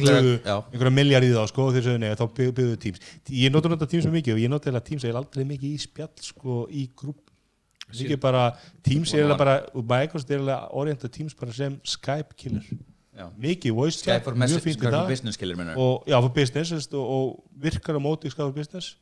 einhverja 0.71 0.95
miljard 0.95 1.27
í 1.27 1.31
það 1.35 1.47
sko, 1.51 1.67
og 1.67 1.75
þeir 1.75 1.85
sögðu 1.89 2.01
nei, 2.01 2.15
þá 2.15 2.25
byggðu 2.39 2.79
Teams. 2.79 2.99
Ég 3.29 3.51
nota 3.51 3.71
nota 3.71 3.87
Teams 3.91 4.07
mjög 4.07 4.17
mikið 4.21 4.33
og 4.33 4.39
ég 4.39 4.51
nota 4.51 4.71
eða 4.71 4.83
Teams 4.87 5.03
er 5.03 5.19
aldrei 5.19 5.43
mikið 5.43 5.75
í 5.75 5.79
spjall 5.83 6.23
sko, 6.23 6.57
í 6.71 6.87
grúp. 6.95 7.19
Mikið 7.91 8.19
bara, 8.23 8.45
Teams 8.81 9.13
er 9.13 9.35
bara 9.37 9.57
og 9.75 9.83
Microsoft 9.83 10.31
er 10.31 10.47
orientað 10.71 11.11
Teams 11.11 11.35
bara 11.37 11.53
sem 11.53 11.75
Skype 11.83 12.33
killer. 12.39 12.63
Já. 13.15 13.29
mikið 13.39 13.71
voice 13.71 14.01
Skype 14.01 14.27
mjög 14.27 14.37
message, 14.41 14.63
fínt 14.65 14.81
í 14.83 15.55
minnur 15.55 15.77
og 15.79 16.03
já, 16.09 16.17
for 16.19 16.33
business 16.35 16.89
og, 16.91 17.05
og 17.05 17.43
virkar 17.55 17.95
á 17.95 18.01
móti 18.03 18.27
Skype 18.27 18.49
for 18.49 18.57
business 18.57 18.97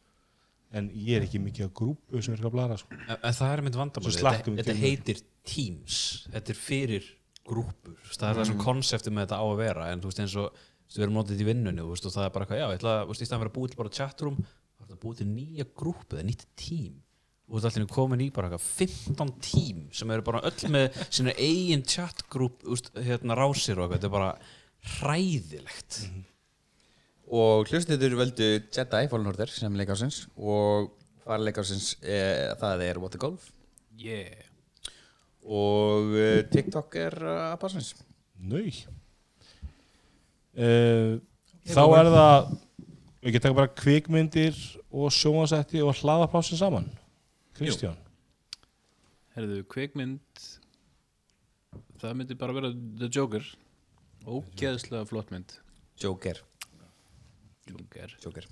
en 0.73 0.89
ég 0.97 1.19
er 1.19 1.27
ekki 1.27 1.41
mikið 1.43 1.67
að 1.67 1.73
grúpu 1.79 2.21
sem 2.21 2.33
virkar 2.33 2.49
að 2.49 2.55
blara 2.57 2.77
sko. 2.81 2.99
En, 3.05 3.23
það 3.29 3.49
er 3.49 3.63
mynd 3.65 3.79
Slack 4.17 4.45
þetta, 4.47 4.57
þetta 4.59 4.77
heitir 4.79 5.23
Teams. 5.43 5.97
Þetta 6.33 6.53
er 6.53 6.59
fyrir 6.59 7.09
grúpur 7.43 7.97
Það 8.07 8.29
er 8.29 8.37
það 8.39 8.49
sem 8.49 8.61
konseptið 8.61 9.15
með 9.15 9.25
þetta 9.27 9.41
á 9.43 9.45
að 9.45 9.59
vera. 9.59 9.87
En 9.91 10.03
þú 10.03 10.11
veist 10.11 10.23
eins 10.23 10.37
og 10.39 10.61
við 10.93 11.05
erum 11.07 11.17
notið 11.17 11.41
í 11.41 11.47
vinnunni 11.47 11.83
og 11.83 11.97
það 11.97 12.25
er 12.25 12.33
bara 12.33 12.45
eitthvað, 12.45 12.59
já, 12.59 12.67
ég 12.67 12.77
ætla 12.79 12.93
að, 13.01 13.13
í 13.15 13.27
staðan 13.27 13.47
að 13.47 13.55
búið 13.55 13.73
til 13.73 13.79
bara 13.79 13.93
chatroom 13.97 14.35
þá 14.43 14.83
er 14.83 14.85
þetta 14.85 14.99
búið 15.03 15.21
til 15.21 15.29
nýja 15.31 15.65
grúpu 15.79 16.17
eða 16.17 16.27
nýtt 16.27 16.45
tím 16.59 16.99
og 17.43 17.55
þú 17.55 17.57
veist 17.57 17.79
allir 17.79 17.87
komin 17.91 18.23
í 18.23 18.27
bara 18.33 18.49
eitthvað 18.49 18.67
15 18.83 19.33
tím 19.43 19.79
sem 19.95 20.13
eru 20.13 20.25
bara 20.25 20.43
öll 20.47 20.69
með 20.73 20.99
sína 21.07 21.33
eigin 21.33 21.85
chatgrúp 21.87 22.61
hérna 22.99 23.37
rásir 23.39 23.79
og 23.79 23.87
eitthvað, 23.87 23.97
þetta 23.97 24.09
er 24.09 24.13
bara 24.13 24.31
hræðilegt 24.99 25.99
og 27.27 27.67
hlustendur 27.69 28.13
völdu 28.19 28.47
Jedi 28.73 29.07
Fallen 29.11 29.31
Order 29.31 29.49
sem 29.51 29.75
leikásins 29.77 30.17
og 30.35 30.91
farleikásins 31.23 31.85
e, 32.01 32.17
það 32.59 32.77
er 32.87 32.95
What 32.99 33.11
the 33.15 33.21
Golf. 33.21 33.41
Yeah. 33.99 34.41
Og 35.43 36.03
uh, 36.15 36.39
TikTok 36.51 36.95
er 36.95 37.13
appasins 37.51 37.95
Nau 38.39 38.63
uh, 38.63 38.69
Þá 41.67 41.83
er 41.99 42.05
það 42.13 42.37
við 43.23 43.31
getum 43.37 43.57
bara 43.57 43.71
kvikmyndir 43.71 44.55
og 44.91 45.11
sjónvarsætti 45.15 45.79
og 45.83 45.95
hlaðaplásin 45.99 46.57
saman. 46.59 46.87
Kristján. 47.55 47.97
Herðu, 49.35 49.57
kveikmynd 49.71 50.23
Það 52.03 52.17
myndi 52.19 52.35
bara 52.35 52.53
vera 52.57 52.69
The 52.99 53.07
Joker. 53.07 53.45
Ógeðslega 54.27 55.05
flott 55.07 55.29
mynd. 55.31 55.53
Joker, 56.03 56.41
Joker. 57.69 58.09
Joker. 58.25 58.45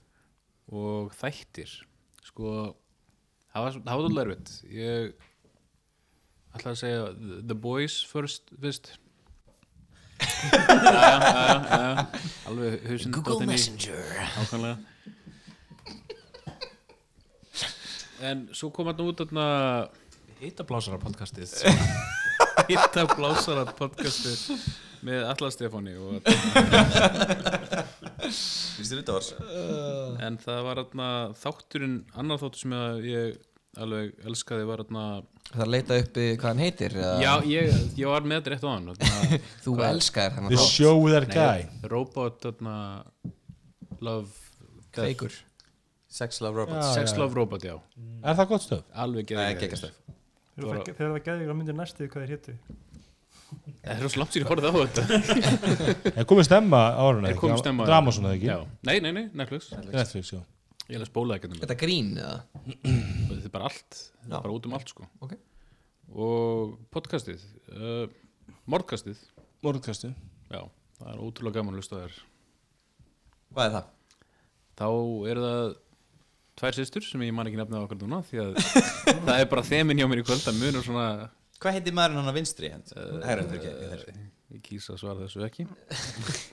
Og 0.71 1.11
þættir 1.19 1.67
Sko 2.23 2.47
Það 3.51 3.59
var, 3.65 3.71
það 3.83 3.95
var 3.99 4.05
alveg 4.07 4.23
erfitt. 4.23 4.49
Ég 4.71 5.11
ætla 6.55 6.71
að 6.71 6.77
segja 6.79 7.01
The- 7.49 7.57
Boys 7.59 7.97
first 8.07 8.47
Fyrst. 8.61 8.93
Jæja, 10.21 10.77
jæja, 10.77 11.57
jæja 11.65 12.05
Alveg 12.47 12.85
hausinn 12.87 13.11
Google 13.17 13.43
Messenger. 13.49 13.99
Ákvæmlega 14.39 14.77
En 18.21 18.45
svo 18.53 18.69
kom 18.69 18.85
hann 18.91 19.01
út 19.01 19.17
þarna 19.23 19.45
Hittablásara 20.41 20.97
podcastið 21.01 21.49
Hitta 22.69 23.05
blásara 23.09 23.63
podcasti 23.77 24.55
með 25.05 25.23
Alla 25.31 25.49
Stefáni 25.53 25.93
og, 25.97 26.21
Þér 28.31 28.99
vars? 29.15 29.29
en 30.27 30.37
það 30.41 30.59
var 30.67 30.81
þarna 30.83 31.07
þátturinn 31.41 31.95
annar 32.21 32.41
þáttur 32.41 32.61
sem 32.65 32.75
að 32.77 33.05
ég 33.09 33.39
alveg 33.81 34.25
elskaði 34.27 34.65
var 34.67 34.83
þarna 34.83 35.03
Það 35.51 35.61
er 35.61 35.65
að 35.65 35.71
leita 35.73 35.97
uppi 35.99 36.25
hvað 36.39 36.47
hann 36.51 36.61
heitir 36.63 36.93
eða? 36.95 37.13
já, 37.23 37.31
ég, 37.51 37.77
ég 37.99 38.07
var 38.11 38.23
með 38.27 38.37
þetta 38.41 38.51
rétt 38.53 38.65
á 38.67 38.69
hann 38.71 38.89
þarna, 38.91 39.39
Þú 39.65 39.75
elskar 39.87 40.35
hann 40.37 40.49
The 40.51 40.59
show 40.65 40.97
with 41.03 41.15
that 41.17 41.31
guy 41.35 41.87
Robot 41.91 42.39
þarna 42.45 42.75
Love. 44.01 44.29
Feikur 44.95 45.31
Sex 46.11 46.41
Love 46.43 46.57
Robots 46.63 46.87
Já, 46.87 46.93
Sex 46.99 47.13
já. 47.15 47.19
Love 47.21 47.35
Robot, 47.39 47.63
já 47.63 47.75
Er 48.23 48.35
það 48.39 48.47
gott 48.51 48.65
stöð? 48.67 48.81
alveg 49.05 49.31
Nei, 49.31 49.43
geðið 49.55 49.59
Þegar 50.51 50.67
það- 50.67 51.19
ykkur 51.41 51.53
að 51.55 51.59
myndir 51.61 51.77
næstu 51.77 52.07
hvað 52.11 52.25
þeir 52.25 52.33
hétu 52.35 52.55
það 53.81 53.91
er 54.05 54.09
svo 54.13 54.21
langt 54.21 54.35
sér 54.35 54.43
ég 54.45 54.49
horfði 54.51 54.71
á 54.71 54.73
þetta 54.81 55.01
Er 56.21 56.27
komið 56.29 56.47
stemma 56.47 56.81
á 56.95 57.01
árunni? 57.03 57.31
Er 57.33 57.39
komið 57.41 57.61
stemma- 57.63 57.87
Drama 57.89 58.13
svona 58.15 58.33
ekki? 58.37 58.49
já. 58.51 58.57
nei, 58.87 58.97
nei, 59.03 59.11
nei, 59.17 59.23
Netflix 59.33 59.71
Netflix, 59.91 60.31
já 60.35 60.41
ég 60.91 60.99
les 60.99 61.11
bólaði 61.13 61.39
ekki 61.39 61.51
um 61.51 61.59
Þetta 61.61 61.77
grín 61.79 62.09
eða? 62.19 62.37
þetta 62.65 62.95
þetta 63.31 63.47
er 63.47 63.53
bara 63.53 63.69
allt, 63.69 63.91
þetta 63.95 64.31
Já. 64.31 64.35
er 64.37 64.43
bara 64.47 64.55
út 64.57 64.65
um 64.67 64.75
allt 64.77 64.89
sko 64.91 65.05
Ok. 65.23 65.35
og 66.11 66.73
podcastið 66.91 67.45
uh, 67.71 68.05
Mordkastið 68.71 69.21
Morðkastu 69.63 70.11
Já, 70.51 70.61
það 70.99 71.13
er 71.13 71.21
ótrúlega 71.23 71.59
gaman 71.61 71.77
að 71.77 71.81
hlusta 71.83 71.95
á 71.95 72.03
þér 72.03 72.17
Hvað 73.51 73.65
er 73.69 73.73
það? 73.77 73.87
Þá 74.81 74.87
eru 75.31 75.45
það 75.47 75.71
tvær 76.61 76.75
systur 76.77 77.05
sem 77.07 77.23
ég 77.25 77.33
man 77.35 77.47
ekki 77.49 77.59
nefna 77.61 77.79
á 77.79 77.85
okkur 77.87 77.99
núna 78.03 78.19
því 78.27 78.41
að 78.43 78.51
það 79.27 79.35
er 79.39 79.47
bara 79.51 79.63
þemin 79.67 80.01
hjá 80.01 80.07
mér 80.11 80.21
í 80.21 80.25
kvöld 80.27 80.47
að 80.51 80.59
munur 80.59 80.83
svona 80.85 81.05
Hvað 81.61 81.77
heitir 81.77 81.93
maðurinn 81.93 82.23
hann 82.23 82.33
á 82.33 82.35
vinstri? 82.35 82.69
hend? 82.73 82.93
Hægra 83.21 83.43
hendur 83.43 83.59
ekki 83.61 84.13
ég 84.51 84.61
kýsa 84.65 84.95
að 84.95 85.01
svara 85.03 85.25
þessu 85.27 85.43
ekki. 85.45 85.65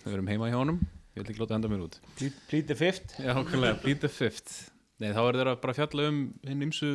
Við 0.04 0.14
erum 0.14 0.28
heima 0.28 0.50
hjá 0.52 0.58
honum. 0.60 0.80
Ég 1.16 1.22
vil 1.22 1.32
ekki 1.32 1.42
láta 1.42 1.56
enda 1.56 1.70
mér 1.72 1.86
út. 1.86 1.96
The 2.20 2.76
fifth. 2.76 3.16
Já, 3.16 3.32
okkurlega, 3.32 3.78
plead 3.82 4.02
the 4.04 4.10
fifth. 4.12 4.68
Nei, 5.00 5.14
þá 5.16 5.22
er 5.24 5.38
þeirra 5.40 5.54
bara 5.62 5.74
að 5.74 5.80
fjalla 5.80 6.10
um 6.12 6.18
hinn 6.46 6.66
ymsu 6.68 6.90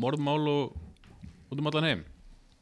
morðmál 0.00 0.42
og 0.50 0.74
út 1.52 1.62
um 1.62 1.70
allan 1.70 1.86
heim. 1.86 2.02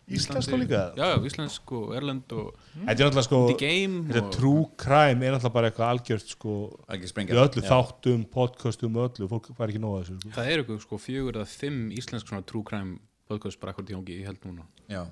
Og 0.09 0.61
líka? 0.61 0.85
Já, 0.97 1.16
og 1.16 1.90
erlend 1.97 2.31
og 2.32 2.55
Þetta 2.73 2.93
er 2.93 2.97
náttúrulega 2.97 3.24
sko 3.27 3.40
The 3.51 3.57
Game 3.61 3.99
Þetta 4.09 4.31
true 4.39 4.62
crime 4.81 5.27
er 5.27 5.35
náttúrulega 5.35 5.57
bara 5.59 5.69
eitthvað 5.69 5.90
algjört 5.93 6.32
sko 6.32 6.55
Algjör 6.89 7.05
í 7.05 7.11
sprengja 7.11 7.43
öllu 7.43 7.65
þáttum, 7.66 8.23
podcastum, 8.32 8.97
öllu 9.05 9.28
fólk 9.28 9.51
fær 9.59 9.69
ekki 9.69 9.82
nóga 9.82 10.07
þessu. 10.07 10.16
Sko. 10.23 10.32
Það 10.39 10.49
eru 10.55 10.65
eitthvað 10.65 10.81
sko 10.86 11.01
fjögur 11.05 11.40
eða 11.43 11.53
fimm 11.53 11.82
íslensk 11.93 12.32
svona 12.32 12.47
true 12.49 12.65
crime 12.65 12.97
podcast 13.28 13.60
bara 13.60 13.72
akkur 13.74 13.84
tíðangi, 13.88 14.18
ég 14.22 14.28
held 14.30 14.44
núna. 14.48 14.64
Já. 14.88 15.02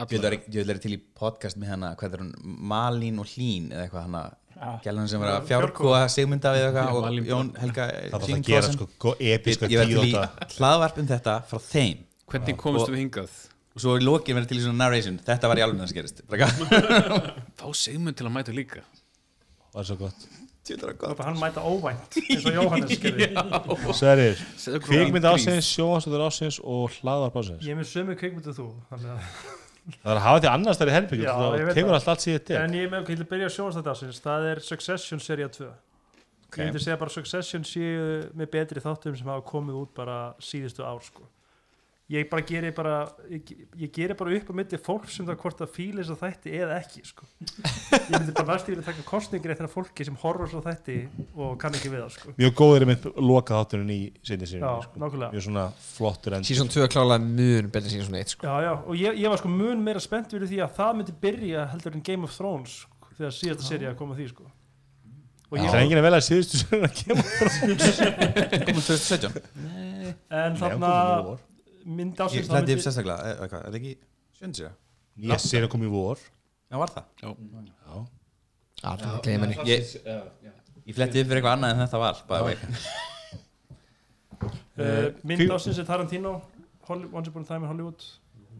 Ég 0.00 0.46
vil 0.54 0.64
vera 0.64 0.80
til 0.80 0.94
í 0.96 1.00
podcast 1.18 1.58
með 1.60 1.74
hana 1.74 1.88
Hvað 1.98 2.14
er 2.16 2.20
hún? 2.22 2.28
Malín 2.70 3.18
og 3.20 3.26
Hlín 3.28 3.66
eða 3.74 3.82
eitthvað 3.84 4.04
hana 4.06 4.22
Gælan 4.84 5.08
sem 5.10 5.20
var 5.20 5.32
að 5.34 5.48
fjárkóa 5.50 5.98
Sigmunda 6.08 6.52
við 6.56 6.64
eitthvað 6.68 6.94
og 6.94 7.04
Malín- 7.04 7.26
Jón 7.28 7.50
Helga 7.60 7.86
Það 7.90 8.14
þarf 8.14 8.24
Hlín 8.30 8.38
að 8.38 8.48
gera 8.48 8.70
sko 8.72 9.12
episka 9.20 9.68
Ég 9.68 9.82
var 9.82 9.90
til 9.90 10.06
í 10.06 10.56
hlaðvarp 10.56 11.00
um 11.02 11.10
þetta 11.10 11.34
frá 11.50 11.58
þeim. 11.66 11.98
Hvernig 12.32 12.56
komist 12.62 12.86
Og- 12.86 12.94
við 12.94 13.02
hingað? 13.02 13.34
og 13.74 13.84
svo 13.84 13.98
í 13.98 14.02
lokin 14.02 14.34
verður 14.38 14.48
til 14.50 14.58
í 14.58 14.62
svona 14.64 14.80
narration. 14.84 15.18
Þetta 15.26 15.48
var 15.52 15.60
í 15.60 15.62
alveg 15.66 15.78
það 15.78 15.88
sem 15.90 15.98
gerist. 16.00 16.22
Fá 17.60 17.66
Sigmund 17.76 18.16
til 18.16 18.26
að 18.26 18.32
mæta 18.38 18.54
líka. 18.56 18.82
Það 19.74 19.80
er 19.84 19.90
svo 19.90 19.96
gott 20.00 20.26
hann 21.26 21.38
mæta 21.40 21.62
óvænt 21.64 22.18
eins 22.20 22.46
og 22.46 22.54
Jóhannes 22.58 23.00
hvað 23.00 24.86
kvikmynd 24.86 25.26
ásins, 25.30 25.70
sjóhansvöldur 25.74 26.26
ásins 26.28 26.60
og 26.62 26.90
hlaðar 27.00 27.34
ásins 27.40 27.64
Ég 27.66 27.74
er 27.74 27.80
með 27.80 27.90
sömu 27.90 28.16
kvikmyndu 28.20 28.54
þú 28.56 28.68
Það 29.90 30.10
er 30.12 30.18
að 30.20 30.24
hafa 30.26 30.40
því 30.44 30.48
annars 30.52 30.78
þær 30.80 30.90
í 30.90 30.94
ég 31.24 31.30
Það 31.60 31.66
veit 31.66 31.74
tekur 31.78 31.88
það. 31.90 31.96
allt 31.98 32.08
allt 32.12 32.24
síðan 32.26 32.42
til. 32.46 32.56
En 32.60 32.74
ég 32.76 32.90
vil 33.08 33.24
byrja 33.30 33.48
þetta 33.80 33.94
ásins 33.96 34.20
Það 34.22 34.48
er 34.50 34.60
Succession 34.66 35.22
seria 35.24 35.48
2 35.48 35.68
Ég 36.50 36.66
myndi 36.66 36.82
segja 36.82 36.98
bara 37.00 37.10
Succession 37.14 37.64
séu 37.66 38.06
með 38.36 38.50
betri 38.54 38.82
þáttum 38.82 39.14
sem 39.18 39.28
hafa 39.30 39.44
komið 39.46 39.76
út 39.84 39.92
bara 39.96 40.18
síðustu 40.42 40.82
ár 40.86 40.98
sko. 41.06 41.22
Ég 42.10 42.26
bara 42.26 42.42
geri 42.42 42.72
bara 42.74 42.94
ég, 43.30 43.50
ég 43.78 43.90
geri 43.94 44.14
bara 44.18 44.32
upp 44.34 44.48
á 44.50 44.54
milli 44.58 44.78
fólk 44.82 45.04
sem 45.14 45.26
það 45.28 45.36
hvort 45.44 45.60
að 45.62 45.68
fíla 45.76 46.00
þess 46.02 46.10
að 46.16 46.22
þætti 46.24 46.54
eða 46.58 46.78
ekki 46.80 47.02
sko. 47.06 47.26
Ég 47.46 48.08
myndi 48.16 48.32
bara 48.34 48.46
næstu 48.48 48.72
vilja 48.72 48.86
taka 48.88 49.04
kostningir 49.06 49.52
eftir 49.54 49.68
að 49.68 49.74
fólki 49.76 50.06
sem 50.08 50.16
horfur 50.18 50.50
svo 50.50 50.62
þætti 50.64 50.96
og 51.38 51.52
kann 51.62 51.76
ekki 51.78 51.92
við 51.92 52.00
það 52.02 52.14
sko. 52.16 52.32
Mjög 52.40 52.56
góður 52.58 52.82
er 52.82 52.90
mynd 52.90 53.06
loka 53.28 53.60
þátturinn 53.60 53.92
í 53.94 53.98
sinni 54.26 54.48
sinni 54.50 54.72
sko. 54.82 54.98
nákvæmlega 55.04 55.30
Mjög 55.36 55.44
svona 55.46 55.66
flottur 55.86 56.34
end 56.40 56.48
Season 56.50 56.72
2 56.74 56.88
klálega 56.90 57.22
mun 57.28 57.68
betur 57.76 57.94
1 57.94 58.32
sko. 58.34 58.42
Já, 58.48 58.56
já, 58.66 58.72
og 58.80 58.98
ég, 58.98 59.20
ég 59.22 59.30
var 59.30 59.38
sko 59.44 59.50
mun 59.54 59.84
meira 59.86 60.02
spennt 60.02 60.34
fyrir 60.34 60.50
því 60.50 60.58
að 60.66 60.74
það 60.80 60.96
myndi 60.98 61.14
byrja 61.22 61.68
heldur 61.76 61.94
en 61.94 62.02
Game 62.10 62.26
of 62.26 62.34
Thrones 62.34 62.74
sko, 62.88 63.12
þegar 63.20 63.36
síðasta 63.38 63.68
serið 63.68 63.92
að 63.92 64.00
koma 64.02 64.16
að 64.16 64.24
því 64.24 64.26
sko. 64.32 64.48
og 65.46 65.54
Það 65.54 65.62
ég, 65.62 65.70
er 65.76 65.84
enginn 65.84 66.00
að 66.02 66.08
velja 66.08 66.26
síðustu 66.26 66.58
sem 66.64 66.82
að 66.86 66.98
kemur 67.04 67.30
Komum 68.66 68.82
2017 68.82 69.38
en 70.40 70.58
þarna 70.58 70.90
mynd 71.98 72.22
ásins 72.24 72.50
hlætti 72.50 72.76
upp 72.76 72.84
sérstaklega 72.84 73.18
eh, 73.26 73.42
Er 73.44 73.50
það 73.66 73.78
ekki 73.80 73.92
sjöndsýra? 74.38 74.72
Ég 75.20 75.42
sér 75.42 75.66
að 75.66 75.72
koma 75.74 75.88
í 75.88 75.92
vor 75.92 76.22
Já, 76.70 76.78
var 76.78 76.92
það? 76.94 77.04
Já. 77.20 77.28
Já, 78.80 78.90
er 78.94 79.22
gleymið 79.26 79.54
henni 79.56 79.68
Ég, 79.68 79.94
ég 80.86 80.96
fletti 80.96 81.22
upp 81.22 81.30
fyrir 81.30 81.40
eitthvað 81.40 81.56
annað 81.56 81.74
en 81.74 81.82
þetta 81.84 82.02
var 82.04 82.24
by 82.30 82.40
the 82.40 82.46
way. 82.48 82.56
uh, 84.80 85.06
mynd 85.28 85.54
ásins 85.56 85.80
er 85.82 85.88
Tarantino 85.88 86.38
Once 86.90 87.30
Upon 87.30 87.44
a 87.44 87.48
Time 87.48 87.66
in 87.66 87.70
Hollywood 87.70 88.06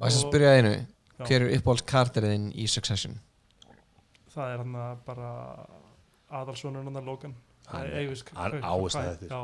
Og 0.01 0.07
þess 0.07 0.21
að 0.21 0.27
spyrja 0.29 0.53
einu. 0.57 0.77
Hver 1.21 1.43
er 1.45 1.51
uppáhalds 1.59 1.85
karakteriðin 1.89 2.47
í 2.57 2.65
Succession? 2.71 3.19
það 4.31 4.53
er 4.55 4.63
hann 4.63 4.77
bara 5.07 5.31
aðalsvonur 6.41 6.87
hann 6.87 7.01
að 7.01 7.09
Logan 7.09 7.35
það 7.67 7.89
eftir. 9.11 9.33
Já, 9.33 9.41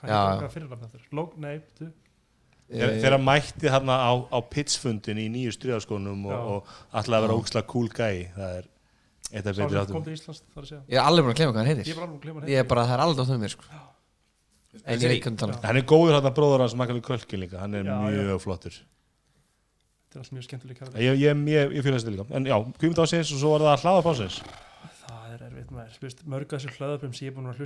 hvað 0.00 0.14
er 0.14 0.42
það 0.42 0.54
fyrir 0.56 0.72
hann 0.72 0.86
eftir? 0.88 1.06
Log, 1.16 1.36
nei, 1.40 1.54
þú 1.78 1.90
Þegar 2.64 2.94
þegar 3.02 3.20
mætti 3.20 3.70
hann 3.72 3.90
á, 3.92 4.12
á 4.32 4.38
pitchfundin 4.50 5.20
í 5.20 5.26
nýju 5.32 5.52
stríðaskónum 5.52 6.22
og, 6.24 6.32
Já. 6.32 6.38
og 6.40 6.70
alltaf 6.96 7.16
að 7.18 7.26
vera 7.26 7.36
ógslag 7.36 7.66
cool 7.70 7.90
guy 7.92 8.24
það 8.34 8.54
er 8.60 8.64
eitt 9.34 9.46
af 9.50 9.58
betri 9.58 9.80
áttum. 9.82 9.98
að 10.00 10.08
Ég 10.88 10.96
er 10.96 11.04
alveg 11.04 11.26
búin 11.26 11.34
að 11.34 11.38
glemma 11.40 11.52
hvað 11.52 11.60
hann 11.60 11.68
ég 11.68 11.76
heitir 11.84 11.92
er 11.92 11.98
bara 12.00 12.08
að 12.40 12.48
Ég 12.48 12.58
er 12.62 12.68
bara, 12.70 12.86
það 12.88 12.96
er 12.96 13.04
alveg 13.04 13.16
dóttum 13.20 13.44
mér 13.44 13.52
sko. 13.52 13.64
En 14.84 14.98
ég 14.98 15.08
veit 15.12 15.22
hvernig 15.22 15.40
tala. 15.44 15.60
Hann 15.62 15.78
er 15.78 15.86
góður 15.86 16.16
hann 16.16 16.28
að 16.30 16.36
bróður 16.38 16.64
hans 16.64 16.76
Makalí 16.78 17.00
Kölkin 17.04 17.40
líka. 17.44 17.60
Hann 17.60 17.76
er 17.78 17.84
Já, 17.86 17.94
mjög 18.00 18.40
flottur. 18.42 18.74
Þetta 20.08 20.16
er 20.16 20.20
allt 20.24 20.34
mjög 20.34 20.44
skemmtileg 20.48 20.76
ég, 21.04 21.12
ég, 21.20 21.30
ég, 21.52 21.74
ég 21.78 21.82
fylgast 21.84 22.08
þetta 22.08 22.16
líka. 22.16 22.26
En 22.34 22.48
já, 22.48 22.56
kvimd 22.80 22.98
ásins 23.04 23.30
og 23.34 23.38
svo 23.44 23.48
var 23.54 23.60
það 23.68 23.84
hlaða 23.84 24.06
pásins 24.08 24.36
það 25.04 25.28
er 25.34 25.40
erfitt 25.48 25.70
maður. 25.74 26.16
Mörg 26.34 26.48
af 26.48 26.58
þessu 26.62 26.70
hlöðaflum 26.78 27.12
sem 27.14 27.26
ég 27.26 27.32
er 27.32 27.36
búin 27.38 27.50
að 27.50 27.58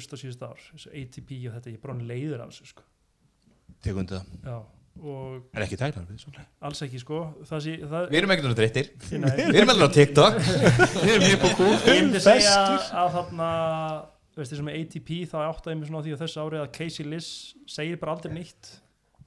er 4.98 5.38
sko. 5.38 5.46
það, 5.52 5.58
er 5.58 5.64
ekki 5.66 5.78
tæknar 5.80 6.08
við 6.08 6.20
svo. 6.24 6.32
alls 6.68 6.82
ekki 6.86 7.00
sko. 7.02 7.20
Það 7.48 7.62
sé, 7.64 7.76
það, 7.84 8.08
Við 8.10 8.18
erum 8.20 8.34
ekkert 8.34 8.48
náttúrulega 8.48 8.82
nei, 9.22 9.36
Við 9.38 9.60
erum 9.62 9.72
alltaf 9.74 9.88
á 9.88 9.96
TikTok 9.98 10.34
ég 11.08 11.16
myndi 11.88 12.24
segja 12.24 12.58
að 13.04 13.08
þarna 13.16 13.48
þú 14.32 14.42
veist, 14.42 14.52
þessum 14.52 14.68
með 14.70 14.76
ATP 14.82 15.08
þá 15.30 15.38
áttaði 15.46 15.72
ég 15.74 15.80
mig 15.80 15.88
svona 15.88 15.98
á 15.98 16.04
því 16.04 16.12
á 16.14 16.22
þessu 16.22 16.44
ári 16.44 16.60
að 16.62 16.68
Casey 16.76 17.08
Liss 17.08 17.30
segir 17.66 17.98
bara 17.98 18.14
aldrei 18.14 18.32
nýtt 18.36 18.64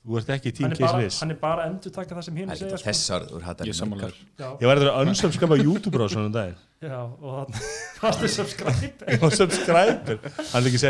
þú 0.02 0.18
ert 0.18 0.30
ekki 0.34 0.52
tím 0.56 0.66
hann 0.66 0.74
er 0.74 0.80
case 0.80 0.94
bara, 0.94 1.04
list 1.06 1.22
hann 1.22 1.34
er 1.34 1.40
bara 1.42 1.62
að 1.66 1.72
endur 1.72 1.92
taka 1.94 2.16
það 2.18 2.24
sem 2.26 2.38
hinn 2.40 2.50
Það 2.50 2.56
er 2.56 2.60
segja 2.62 2.74
ekki 2.78 2.88
þess 2.88 3.12
árið 3.16 3.34
úr 3.38 3.44
hattar 3.46 3.70
Ég 3.70 3.76
samanlegar 3.78 4.16
já, 4.18 4.48
ég 4.48 4.66
var 4.66 4.76
eitthvað 4.82 4.96
að 4.98 5.12
unsubscribe 5.12 5.54
á 5.54 5.58
YouTube 5.62 6.02
á 6.02 6.08
svona 6.10 6.32
daginn. 6.34 6.60
Já, 6.82 6.98
og 7.06 7.30
þannig 7.38 7.62
fast 8.02 8.24
er 8.26 8.32
subscribe 8.34 9.20
og 9.22 9.36
subscriber. 9.38 10.18
Hann 10.40 10.64
er 10.64 10.70
ekki 10.72 10.82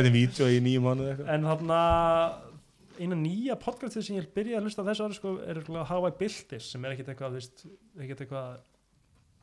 eina 3.01 3.17
nýja 3.17 3.55
podcastið 3.61 4.05
sem 4.07 4.17
ég 4.19 4.29
byrjaði 4.35 4.59
að 4.61 4.67
hlusta 4.67 4.85
á 4.85 4.87
þessu 4.91 5.05
ári 5.07 5.17
sko, 5.17 5.35
er 5.43 5.59
örugglega 5.59 5.87
How 5.89 6.07
I 6.07 6.13
Built 6.19 6.47
This 6.51 6.71
sem 6.73 6.85
er 6.85 6.95
ekkit 6.95 7.11
eitthvað, 7.13 7.37
ekkit 7.99 8.25
eitthvað 8.25 8.59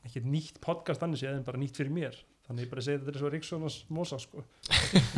ekkit 0.09 0.26
nýtt 0.30 0.60
podcast 0.64 1.02
annars 1.05 1.22
ég 1.26 1.35
en 1.36 1.44
bara 1.47 1.59
nýtt 1.60 1.76
fyrir 1.76 1.93
mér. 1.93 2.14
Þannig 2.48 2.64
ég 2.64 2.70
bara 2.70 2.80
segi 2.86 3.01
þetta 3.02 3.12
er 3.12 3.20
svo 3.20 3.28
Ríkssonas 3.35 3.74
Mosa 3.93 4.16
sko. 4.22 4.40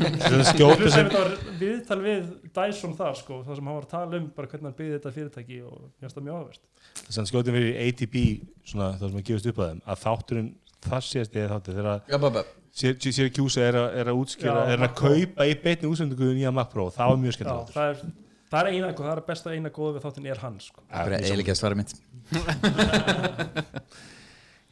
Hlusta 0.00 0.54
sem 0.90 1.06
þetta 1.06 1.20
var 1.20 1.34
viðtal 1.60 1.98
við 2.02 2.30
Dyson 2.56 2.96
þar 2.98 3.18
sko, 3.20 3.36
það 3.46 3.58
sem 3.60 3.68
hann 3.70 3.76
var 3.76 3.86
að 3.86 3.92
tala 3.92 4.18
um 4.18 4.24
bara 4.34 4.50
hvernig 4.50 4.66
hann 4.66 4.78
byggði 4.80 4.96
þetta 4.96 5.12
fyrirtæki 5.14 5.58
og 5.68 5.84
finnst 6.00 6.16
það 6.18 6.26
mjög 6.26 6.40
áhverst 6.40 7.14
sem 7.14 7.28
skjóta 7.30 7.54
fyrir 7.54 7.78
ATP 7.84 8.16
svona 8.72 8.88
það 8.98 9.04
sem 9.12 9.20
að 9.20 9.28
gefast 9.30 9.50
upp 9.52 9.60
að 9.62 9.70
þeim 9.70 9.84
að 9.94 10.02
þátturinn 10.06 10.50
það 10.88 11.06
sést 11.10 11.38
ég 11.38 11.52
þáttur 11.54 11.78
þegar 11.78 12.02
Kjúsa 13.36 13.62
er, 13.68 13.78
að- 13.84 13.94
er 14.02 14.10
að 14.10 14.18
Já, 14.40 14.56
er 14.74 14.84
að 14.88 14.96
kaupa 15.04 15.46
í 15.46 15.54
beitni 15.62 15.90
útsendingu 15.90 16.32
nýja 16.34 16.52
Mac 16.54 16.70
Pro 16.74 16.88
það 16.94 17.12
var 17.14 17.22
mjög 17.22 17.38
skemmt 17.38 18.10
það 18.50 18.60
er 18.60 18.66
er 18.66 18.72
eina, 18.74 18.88
það 18.98 19.12
er 19.14 19.20
besta 19.28 19.48
eina 19.54 19.70
góða 19.74 19.92
við 19.96 20.02
þáttin 20.06 20.26
er 20.32 20.38
hans 20.42 20.64
sko. 20.70 20.80
Það 20.90 21.04
er 21.06 21.12
eiginlega 21.20 21.54
svara 21.58 21.76
mitt 21.78 21.92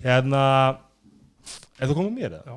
hérna 0.04 0.42
er 1.78 1.86
þú 1.90 1.94
komið 1.98 2.14
mér 2.18 2.32
eða? 2.38 2.44
Já. 2.46 2.54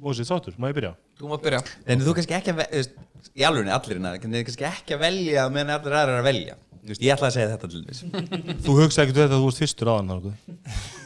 Mósið 0.00 0.30
þáttur, 0.30 0.54
má 0.56 0.66
ég 0.70 0.76
byrja? 0.78 0.92
Þú 1.20 1.24
má 1.28 1.36
byrja 1.42 1.60
En 1.92 2.00
þú 2.00 2.10
kannski 2.16 2.34
ekki 2.38 2.50
að 2.54 2.58
ve- 2.62 2.70
þú 2.70 2.76
veist, 2.80 2.92
Í 3.36 3.40
alvegni 3.44 3.72
allir 3.74 3.96
hérna 3.98 4.10
kannski 4.22 4.64
ekki 4.70 4.92
að 4.96 5.02
velja 5.04 5.42
meðan 5.52 5.74
allir 5.76 5.94
aðrir 5.98 6.12
eru 6.14 6.20
að 6.22 6.28
velja 6.30 6.54
Þú 6.80 6.88
veist, 6.94 7.02
Ég 7.04 7.12
ætla 7.14 7.26
að 7.28 7.34
segja 7.36 7.50
þetta 7.50 7.66
til 7.74 7.82
þess 7.84 8.00
Þú 8.64 8.70
hugsaði 8.78 9.02
ekki 9.04 9.12
um 9.12 9.16
þetta 9.20 9.28
að 9.28 9.36
þú 9.36 9.44
varst 9.50 9.60
fyrstur 9.60 9.90
á 9.90 9.94
hann. 9.98 10.08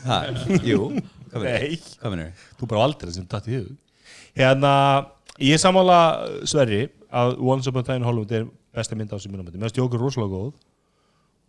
Ha, 0.05 0.17
Jú, 0.69 0.81
Nei, 1.35 1.75
þú 2.61 2.65
bara 2.71 2.85
aldrei 2.87 3.11
sem 3.17 3.27
datt 3.27 3.49
í 3.51 3.53
hug 3.59 3.73
hérna, 4.39 4.71
ég 5.43 5.55
er 5.57 5.61
sammála 5.63 5.99
Sverri 6.47 6.83
að 7.15 7.29
Once 7.43 7.67
Upon 7.71 7.83
a 7.83 7.85
Time 7.87 7.99
in 8.03 8.07
Hollywood 8.07 8.33
er 8.35 8.45
besta 8.75 8.99
mynd 8.99 9.13
á 9.15 9.19
sem 9.23 9.33
minnum 9.33 9.49
mér 9.49 9.67
finnst 9.69 9.81
Jókur 9.81 10.03
rosalega 10.03 10.35
góð 10.35 10.53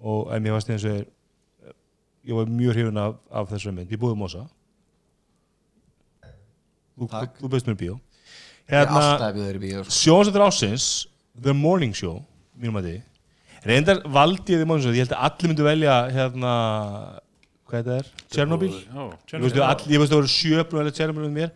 og 0.06 0.34
en 0.35 0.43
mér 0.43 0.57
fannst 0.57 0.73
eins 0.73 0.85
og 0.85 0.99
er 0.99 1.06
ég 2.26 2.34
var 2.38 2.49
mjög 2.49 2.73
hrifun 2.76 2.97
af, 2.97 3.18
af 3.30 3.49
þessari 3.52 3.76
mynd. 3.80 3.91
Ég 3.93 4.02
búið 4.02 4.15
Mosa. 4.18 4.45
Þú, 6.95 7.10
Takk. 7.11 7.35
þú 7.41 7.52
bauðst 7.52 7.68
mér 7.69 7.76
í 7.76 7.81
bíó. 7.84 7.97
Ég 8.65 8.72
er 8.72 8.80
hérna, 8.80 9.02
alltaf 9.02 9.35
bjóður 9.35 9.60
í 9.60 9.61
bíó 9.61 9.84
sko. 9.84 9.93
sjónsættur 9.99 10.45
ásins 10.45 10.85
The 11.38 11.53
Morning 11.53 11.93
Show 11.93 12.23
mínum 12.57 12.80
að 12.80 12.88
því 12.88 12.95
reyndar 13.68 14.02
valdi 14.15 14.56
ég 14.56 14.61
því 14.61 14.68
Morning 14.69 14.85
Show 14.85 14.95
ég 14.95 15.06
held 15.06 15.14
að 15.14 15.27
allir 15.27 15.52
myndu 15.52 15.68
velja 15.68 15.97
hérna 16.15 16.53
hvað 17.65 17.77
þetta 17.77 17.97
er, 17.99 18.10
Chernobyl 18.34 18.72
Já, 18.72 19.03
Ég 19.35 19.43
veist, 19.43 19.60
ég 19.60 19.65
að 19.65 20.07
það 20.07 20.15
voru 20.15 20.31
sjöfnum 20.34 20.81
eða 20.81 20.95
tjærmur 20.97 21.26
með 21.27 21.35
mér. 21.35 21.53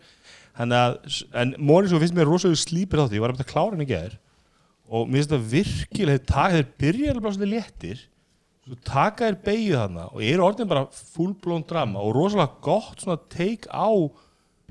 Þannig 0.60 0.84
að, 0.84 1.18
en 1.42 1.54
Morning 1.58 1.90
Show 1.90 2.02
finnst 2.02 2.16
mér 2.18 2.30
rosalega 2.30 2.60
slípir 2.62 3.00
þátti, 3.00 3.18
ég 3.18 3.24
var 3.24 3.32
að 3.32 3.38
byrja 3.40 3.48
að 3.48 3.52
klára 3.54 3.74
henni 3.74 3.88
gæðir 3.90 4.16
og 4.90 5.08
mér 5.08 5.20
finnst 5.20 5.34
það 5.34 5.50
virkilega 5.54 6.46
þeir 6.56 6.70
byrja 6.82 7.12
alveg 7.12 7.24
bara 7.26 7.36
svona 7.38 7.52
léttir 7.54 8.06
taka 8.86 9.26
þér 9.26 9.38
beigju 9.44 9.78
þarna 9.78 10.06
og 10.10 10.22
eru 10.22 10.46
orðin 10.46 10.70
bara 10.70 10.86
fullblón 10.94 11.66
drama 11.66 12.02
og 12.04 12.14
rosalega 12.14 12.60
gott 12.62 13.02
svona 13.02 13.18
take 13.32 13.70
á 13.70 13.90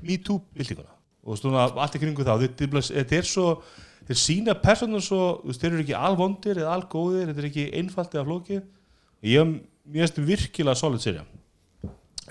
MeToo-byltinguna 0.00 0.94
og 1.24 1.36
svona 1.36 1.66
allt 1.68 1.96
í 1.98 2.00
kringu 2.00 2.24
þá 2.24 2.34
þetta 2.40 2.68
er, 2.68 3.18
er 3.20 3.28
svo 3.28 3.48
þeir 4.10 4.18
sína 4.18 4.54
personar 4.58 5.02
svo, 5.04 5.40
þeir 5.46 5.74
eru 5.74 5.84
ekki 5.84 5.96
alvondir 5.96 6.58
eða 6.58 6.74
algóðir, 6.78 7.30
þetta 7.30 7.42
er 7.42 7.48
ekki 7.50 7.66
einfalt 7.78 8.14
eða 8.16 8.26
flókið. 8.26 8.62
Ég 9.30 9.52
finnst 9.92 10.20
virkilega 10.24 10.78
solid 10.78 11.02
serja 11.04 11.26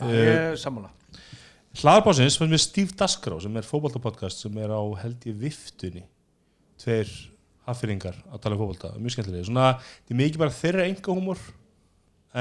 Ég 0.09 0.29
er 0.31 0.57
sammála. 0.59 0.89
Hlaðarbásins 1.79 2.37
fannst 2.39 2.53
mér 2.53 2.61
Steve 2.63 2.95
Dasgrá 2.97 3.37
sem 3.43 3.57
er 3.59 3.67
fótboltapodcast 3.67 4.45
sem 4.45 4.55
er 4.59 4.71
á 4.73 4.81
held 5.01 5.27
ég 5.27 5.37
viftunni. 5.39 6.05
Tveir 6.79 7.11
haffyringar 7.69 8.17
að 8.29 8.41
tala 8.43 8.57
um 8.57 8.61
fótbolta, 8.63 8.91
mjög 8.99 9.15
skemmtilegir. 9.15 9.47
Svona, 9.49 9.69
þetta 9.79 10.15
er 10.15 10.19
mikið 10.23 10.41
bara 10.41 10.55
þeirra 10.59 10.85
enga 10.89 11.15
húmor 11.15 11.41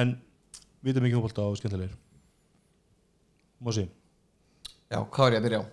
en 0.02 0.14
vita 0.84 1.02
mikið 1.05 1.18
fótbolta 1.20 1.46
og 1.48 1.59
skemmtilegir. 1.60 1.94
Mósi, 3.64 3.86
Já, 4.88 5.00
hvað 5.05 5.26
er 5.28 5.34
ég 5.34 5.40
að 5.42 5.46
byrja 5.48 5.60
á? 5.60 5.64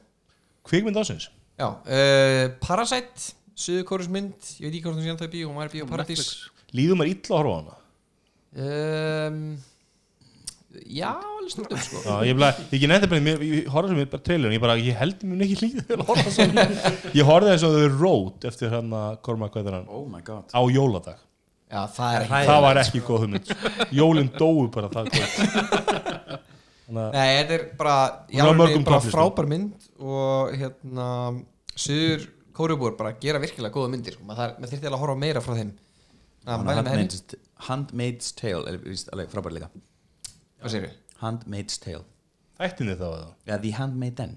kvikmynd 0.66 0.98
ásins 1.00 1.28
Já, 1.56 1.68
uh, 1.70 2.46
Parasite 2.60 3.34
Suðurkórusmynd, 3.56 4.36
ég 4.60 4.66
veit 4.68 4.74
ekki 4.74 4.82
hvort 4.84 4.98
hún 4.98 5.06
sé 5.06 5.12
ennþá 5.14 5.28
í 5.30 5.34
bíó 5.38 5.48
hún 5.48 5.60
var 5.62 5.70
í 5.70 5.78
bíó 5.78 5.86
Paradís. 5.88 6.24
Líður 6.76 6.98
maður 7.00 7.12
illa 7.14 7.30
að 7.30 7.38
horfa 7.40 7.54
á 7.56 7.60
hana? 7.62 7.78
Um, 8.66 9.38
Já, 10.96 11.12
alveg 11.16 11.52
stundum 11.54 11.82
sko. 11.86 12.02
Já, 12.06 12.16
ég, 12.30 12.38
bara, 12.40 12.66
ég 12.76 12.86
nefndi 12.92 13.10
bara, 13.12 13.24
mér- 13.28 13.44
ég 13.48 13.70
horfði 13.74 13.94
sem 13.94 14.02
ég 14.04 14.10
bara 14.14 14.26
trailerin, 14.30 14.56
ég 14.58 14.64
bara, 14.66 14.76
ég 14.82 14.98
held 15.00 15.24
mér 15.30 15.46
ekki 15.46 15.58
líðið 15.62 15.94
að 15.96 16.04
horfa 16.10 16.34
svona 16.36 16.66
ég 17.20 17.30
horfði 17.30 17.54
eins 17.54 17.66
og 17.68 17.78
þau 17.78 17.88
rót 18.02 18.48
eftir 18.52 18.76
hann 18.76 18.92
að 19.00 19.16
Korma 19.26 19.50
hvað 19.54 19.72
er 19.72 19.78
hann 19.80 19.88
Oh 19.90 20.04
my 20.12 20.22
god. 20.26 20.50
Á 20.52 20.62
jóladag. 20.74 21.24
Já, 21.66 21.82
það 21.96 22.16
er 22.20 22.26
ekki 22.28 22.50
það 22.52 22.62
var 22.68 22.82
ekki 22.84 23.04
góð 23.08 23.24
hugmynd. 23.26 23.54
Jólinn 23.98 24.32
dóu 24.38 24.68
bara 24.76 24.92
það 24.94 25.10
Nei, 26.86 27.10
þetta 27.42 27.56
er 27.56 27.64
bara, 27.80 27.96
já, 28.30 28.44
er 28.46 28.52
á 28.54 28.86
bara 28.86 29.00
frábær 29.02 29.48
mynd 29.50 29.88
og 29.98 30.52
hérna 30.54 31.08
Suður 31.76 32.28
Kórubúr 32.56 32.94
bara 32.96 33.16
gera 33.20 33.42
virkilega 33.42 33.74
góða 33.74 33.90
myndir 33.92 34.16
sko. 34.16 34.24
maður 34.30 34.54
þyrfti 34.62 34.86
alveg 34.86 34.94
að 34.96 35.02
horfa 35.02 35.16
meira 35.20 35.42
frá 35.44 35.56
þeim. 35.58 35.74
Handmaid's, 37.66 38.30
Tale 38.38 38.70
er 38.70 38.78
alveg 39.12 39.32
frábær 39.34 39.56
líka 39.58 39.72
hvað 40.66 40.74
segir 40.74 40.88
við? 40.88 40.96
Handmaid's 41.22 41.82
Tale. 41.84 42.06
Ættinni 42.66 42.96
þá 43.00 43.06
eða? 43.10 43.28
Já, 43.46 43.56
The 43.56 43.74
Handmaiden 43.80 44.34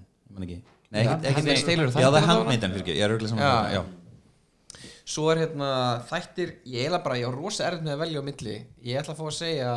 Nei, 0.89 1.03
Handmaid's 1.05 1.65
Tale 1.67 1.87
eru 1.87 1.93
Já, 1.93 2.11
The 2.13 2.25
Handmaiden, 2.27 2.75
fyrir 2.75 2.85
ekki, 2.85 2.99
ég 2.99 3.07
er 3.07 3.15
auðvitað 3.15 3.33
saman 3.33 3.45
Já, 3.45 3.55
það, 3.55 3.73
já. 3.79 4.89
Svo 5.09 5.31
er 5.33 5.41
hérna 5.41 5.69
þættir, 6.11 6.51
ég 6.69 6.83
eiginlega 6.85 7.05
bara, 7.07 7.17
ég 7.17 7.31
á 7.31 7.33
rosa 7.33 7.65
erfitt 7.65 7.87
með 7.87 7.95
að 7.95 8.03
velja 8.03 8.21
á 8.21 8.25
milli. 8.27 8.57
Ég 8.85 8.99
ætla 9.01 9.15
að 9.15 9.21
fá 9.23 9.25
að 9.25 9.37
segja, 9.39 9.71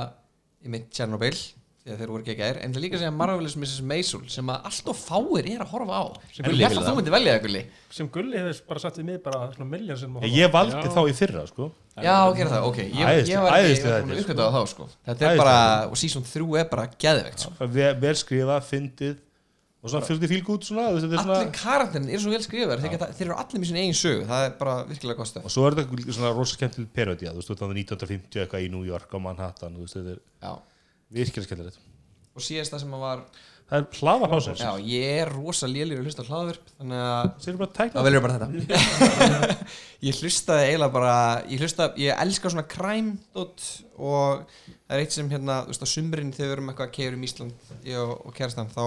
ég 0.66 0.74
mynd 0.74 0.90
Chernobyl 0.92 1.38
því 1.82 1.94
að 1.96 2.02
þeir 2.02 2.12
voru 2.14 2.22
ekki 2.22 2.34
ekki 2.36 2.44
er, 2.46 2.58
en 2.62 2.74
það 2.76 2.84
líka 2.84 2.98
að 2.98 3.02
segja 3.02 3.14
Marvelous 3.18 3.56
Mrs. 3.58 3.80
Maisel 3.90 4.20
sem 4.30 4.50
að 4.54 4.68
allt 4.70 4.90
of 4.92 5.00
fáir 5.02 5.48
er 5.50 5.64
að 5.64 5.72
horfa 5.72 5.98
á. 5.98 6.04
Ég 6.38 6.46
Gulli 6.46 6.68
að 6.68 6.76
þú 6.86 6.94
myndi 7.00 7.14
velja 7.16 7.34
Gulli. 7.42 7.62
Sem 7.98 8.10
Gulli 8.14 8.38
hefur 8.38 8.60
bara 8.70 8.84
satt 8.84 9.00
við 9.02 9.08
mig 9.08 9.18
bara 9.26 9.40
svona 9.56 9.70
miljón 9.72 9.98
sem 9.98 10.20
að 10.20 10.28
Ég 10.30 10.54
valdi 10.54 10.92
þá 10.94 11.02
í 11.10 11.16
fyrra 11.18 11.48
sko. 11.50 11.72
Já, 11.98 12.14
gera 12.38 12.54
það, 12.54 12.68
ok, 12.70 12.78
ég, 12.86 12.94
ég 12.94 13.02
var 13.02 13.18
ekki, 13.18 13.34
æðislega 13.34 13.34
ég 13.34 13.42
var 13.42 13.58
þetta, 13.82 14.06
búin 14.06 14.14
að 14.14 14.22
sko. 14.22 14.46
á 14.46 14.52
þá, 14.54 14.62
sko. 14.76 14.88
Þetta 15.10 15.26
er 15.26 15.34
Æðislega 15.34 15.42
bara, 15.42 15.90
og 15.90 16.00
season 16.04 16.24
3 16.30 16.62
er 16.62 16.70
bara 16.72 16.86
geðvegt, 17.02 17.44
sko. 17.48 17.68
Vel, 17.76 17.92
vel 18.06 18.16
skrifað, 18.22 18.64
fyndið. 18.70 19.20
Og 19.82 19.90
svona 19.90 20.06
fylgdi 20.06 20.28
fílgút 20.30 20.62
svona, 20.68 20.92
þú 20.92 20.98
veist, 21.00 21.08
þetta 21.10 21.18
er 21.18 21.22
Allir 21.26 21.40
svona 21.42 21.54
karakterin 21.58 22.10
eru 22.14 22.22
svo 22.22 22.32
vel 22.36 22.42
skrifaðir, 22.46 22.82
þeir, 22.84 22.92
geta- 22.94 23.08
þeir 23.18 23.26
eru 23.26 23.38
allir 23.42 23.62
með 23.64 23.70
sín 23.72 23.80
eigin 23.82 23.96
sögu, 23.98 24.28
það 24.30 24.44
er 24.46 24.52
bara 24.60 24.76
virkilega 24.86 25.26
stöð 25.26 25.48
og 25.50 25.54
svo 25.56 25.64
er 25.66 25.78
þetta 25.80 26.14
svona 26.14 26.34
rosa 26.38 26.54
skemmtileg 26.60 26.92
perodía 26.94 27.32
þú 27.34 27.42
veist, 27.42 27.50
þetta 27.50 27.66
er 27.66 27.80
1950 27.82 28.44
eitthvað 28.44 28.68
í 28.68 28.70
New 28.70 28.84
York 28.86 29.10
á 29.10 29.18
Manhattan, 29.26 29.80
virkilega 31.12 31.48
skemmtilegt 31.50 31.82
og 32.32 32.44
síðast 32.46 32.72
það 32.74 32.84
sem 32.86 32.94
að 32.96 33.02
var 33.04 33.24
það 33.72 33.78
er 33.78 33.86
hlaðarpásins, 34.02 34.62
Já, 34.64 34.72
ég 34.84 35.18
er 35.22 35.30
rosa 35.32 35.68
lélir 35.72 36.00
að 36.02 36.08
hlusta 36.08 36.24
á 36.24 36.28
hlaðvörp 36.28 36.72
Þannig 36.76 37.04
að 37.08 37.74
tækna 37.78 38.04
velur 38.04 38.24
bara 38.26 38.40
þetta. 38.42 38.80
Ég 40.08 40.18
hlustaði 40.20 40.66
eiginlega 40.68 40.92
bara 40.96 41.14
Ég 41.48 41.64
hlustaði, 41.64 42.04
ég 42.04 42.20
elska 42.26 42.52
svona 42.52 42.66
crime 42.72 43.14
dot, 43.36 43.64
Og 43.96 44.44
það 44.52 44.96
er 44.98 45.04
eitt 45.06 45.16
sem 45.16 45.32
hérna 45.32 45.62
Þú 45.64 45.72
veist 45.72 45.86
á 45.88 45.94
sumrin 45.94 46.34
þegar 46.36 46.50
við 46.50 46.56
erum 46.58 46.72
eitthvað 46.74 46.90
að 46.90 46.96
keira 46.98 47.20
um 47.20 47.26
Ísland 47.30 47.72
Ég 47.88 48.02
og, 48.04 48.14
og 48.28 48.36
kærastan 48.36 48.72
Þá 48.76 48.84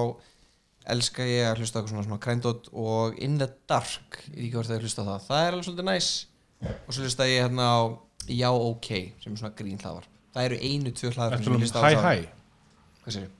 elska 0.95 1.29
ég 1.31 1.49
að 1.49 1.63
hlusta 1.63 1.81
eitthvað 1.81 1.95
svona, 1.95 2.07
svona 2.11 2.23
crime 2.27 2.45
dot 2.45 2.69
Og 2.77 3.21
In 3.25 3.39
the 3.41 3.49
Dark 3.71 4.21
Ég 4.27 4.35
veit 4.35 4.43
ekki 4.49 4.55
hvort 4.59 4.69
það 4.69 4.77
er 4.81 4.85
hlusta 4.89 5.07
það. 5.09 5.29
Það 5.31 5.45
er 5.47 5.55
alveg 5.57 5.69
svolítið 5.71 5.89
næs 5.93 6.11
Og 6.75 6.91
svo 6.93 7.07
hlustaði 7.09 7.39
ég 7.39 7.47
hérna 7.49 7.71
á 7.73 7.81
Já 8.29 8.51
OK 8.53 8.91
Sem 9.25 9.33
er 9.33 9.41
svona 9.41 9.57
grín 9.57 9.81
hlaðvar 9.81 10.11
Það 10.35 10.49
eru 10.49 10.59
einu, 10.67 10.93
tvö 10.99 11.13
hlaðvar 11.15 11.39
Eftir 11.39 11.55
um 11.55 11.63
hæ 11.63 11.93
hæ, 12.05 12.15
Hvað 13.05 13.17
sér 13.17 13.31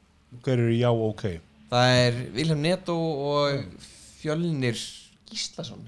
hver 0.45 0.59
eru 0.59 0.75
já 0.75 0.91
ok? 0.91 1.25
Það 1.71 1.97
er 2.05 2.21
Vilhelm 2.35 2.63
Netto 2.63 2.95
og 2.95 3.83
Fjölnir 4.21 4.79
Gíslason 5.31 5.83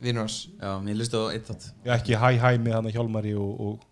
vinnur 0.00 0.24
hans. 0.24 0.48
Já, 0.60 0.72
mér 0.84 0.98
lusti 1.00 1.16
á 1.16 1.24
eitt 1.32 1.48
þátt. 1.48 1.70
Já, 1.84 1.92
ekki 1.96 2.16
hæ 2.16 2.28
hæ 2.40 2.50
með 2.60 2.76
hann 2.76 2.90
Hjálmari 2.94 3.32
og, 3.36 3.60
og 3.60 3.86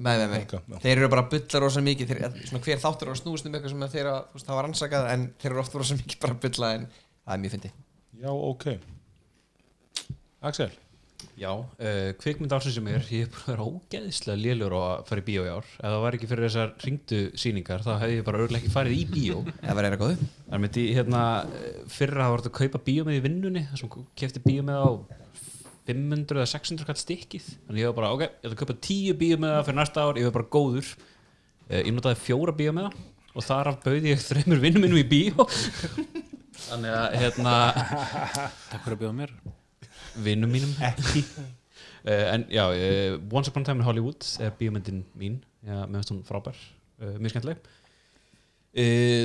með 0.00 0.24
Helga, 0.34 0.60
já. 0.64 0.76
þeir 0.82 0.96
eru 0.96 1.10
bara 1.12 1.24
að 1.26 1.30
bulla 1.34 1.62
rosa 1.64 1.82
mikið. 1.84 2.12
Þeir, 2.12 2.40
svona 2.48 2.64
hver 2.66 2.82
þáttur 2.82 3.10
er 3.10 3.14
að 3.14 3.20
snúast 3.22 3.46
um 3.46 3.56
eitthvað 3.56 3.74
sem 3.74 3.86
þeir 3.94 4.10
að, 4.10 4.44
var 4.50 4.66
rannsakað 4.66 5.08
en 5.14 5.26
þeir 5.40 5.52
eru 5.52 5.62
oft 5.64 5.78
rosa 5.78 5.98
mikið 5.98 6.20
bara 6.22 6.36
að 6.36 6.42
bulla 6.46 6.72
en 6.78 6.86
það 6.94 7.34
er 7.34 7.42
mjög 7.44 7.56
fyndi 7.56 7.72
já 8.20 8.30
ok. 8.30 8.66
Axel 10.40 10.70
Já, 11.40 11.54
uh, 11.56 12.10
kvikmynd 12.20 12.52
ársins 12.52 12.74
sem 12.76 12.88
er 12.92 13.06
ég 13.08 13.22
er 13.24 13.28
bara 13.32 13.46
að 13.46 13.54
vera 13.54 13.64
ógeðislega 13.70 14.40
lélur 14.42 14.74
að 14.76 15.06
fara 15.08 15.22
í 15.22 15.24
bíó 15.24 15.44
í 15.46 15.48
ár. 15.48 15.68
Ef 15.78 15.86
það 15.86 16.02
var 16.02 16.16
ekki 16.16 16.28
fyrir 16.28 16.44
þessar 16.44 16.72
ringdu 16.84 17.20
sýningar 17.40 17.84
þá 17.86 17.92
hefði 18.02 18.16
ég 18.18 18.26
bara 18.26 18.40
örgulega 18.42 18.60
ekki 18.60 18.72
farið 18.74 18.96
í 18.98 19.06
bíó. 19.08 19.38
Það 19.62 19.78
var 19.78 19.86
eira 19.88 19.98
góðu 20.02 20.18
Það 20.20 20.56
er 20.58 20.60
myndi 20.66 20.82
hérna 20.98 21.22
fyrra 21.94 22.26
það 22.26 22.34
var 22.34 22.42
þetta 22.42 22.50
að 22.52 22.58
kaupa 22.58 22.80
bíómið 22.90 23.16
í 23.16 23.22
vinnunni 23.24 23.62
þar 23.70 23.80
sem 23.80 23.94
kefti 24.20 24.42
bíómið 24.44 24.82
á 24.84 24.88
500 25.88 26.36
eða 26.36 26.50
600 26.52 26.88
kall 26.90 27.00
stikkið 27.00 27.46
þannig 27.54 27.80
ég 27.80 27.88
var 27.88 27.96
bara 27.96 28.10
ok, 28.18 28.24
ég 28.26 28.34
ætla 28.44 28.52
að 28.52 28.60
kaupa 28.60 28.76
10 28.90 29.16
bíómiða 29.22 29.62
fyrir 29.64 29.78
næsta 29.80 30.04
ár, 30.04 30.20
ég 30.20 30.28
var 30.28 30.36
bara 30.36 30.50
góður. 30.58 30.90
Eh, 31.70 31.86
ég 31.86 31.96
notaði 31.96 32.20
fjóra 32.20 32.54
bíómiða 32.60 32.92
og 33.32 33.46
þar 33.46 33.72
af 33.72 33.80
bauði 33.86 34.12
ég 34.12 34.20
þreymur 34.26 34.60
vinnum 34.60 34.84
minnum 34.84 35.00
í 35.00 35.08
bíó. 35.08 35.48
Þannig 36.68 36.98
að 37.00 37.18
hérna 37.24 37.56
Takk 37.72 38.84
fyrir 38.84 38.98
að 38.98 39.02
bjóða 39.06 39.16
mér 39.22 39.34
vinnum 40.16 40.50
mínum. 40.52 40.74
Ekki. 40.90 41.24
En 42.04 42.46
já, 42.48 42.64
uh, 42.70 43.20
Once 43.30 43.50
Upon 43.50 43.62
a 43.62 43.64
Time 43.64 43.80
in 43.80 43.84
Hollywood 43.84 44.24
er 44.40 44.52
bíómyndin 44.56 45.04
mín. 45.14 45.40
Finnst 45.64 46.12
hún 46.12 46.22
frábær, 46.24 46.56
uh, 47.00 47.16
mjög 47.20 47.34
skemmtileg. 47.34 47.60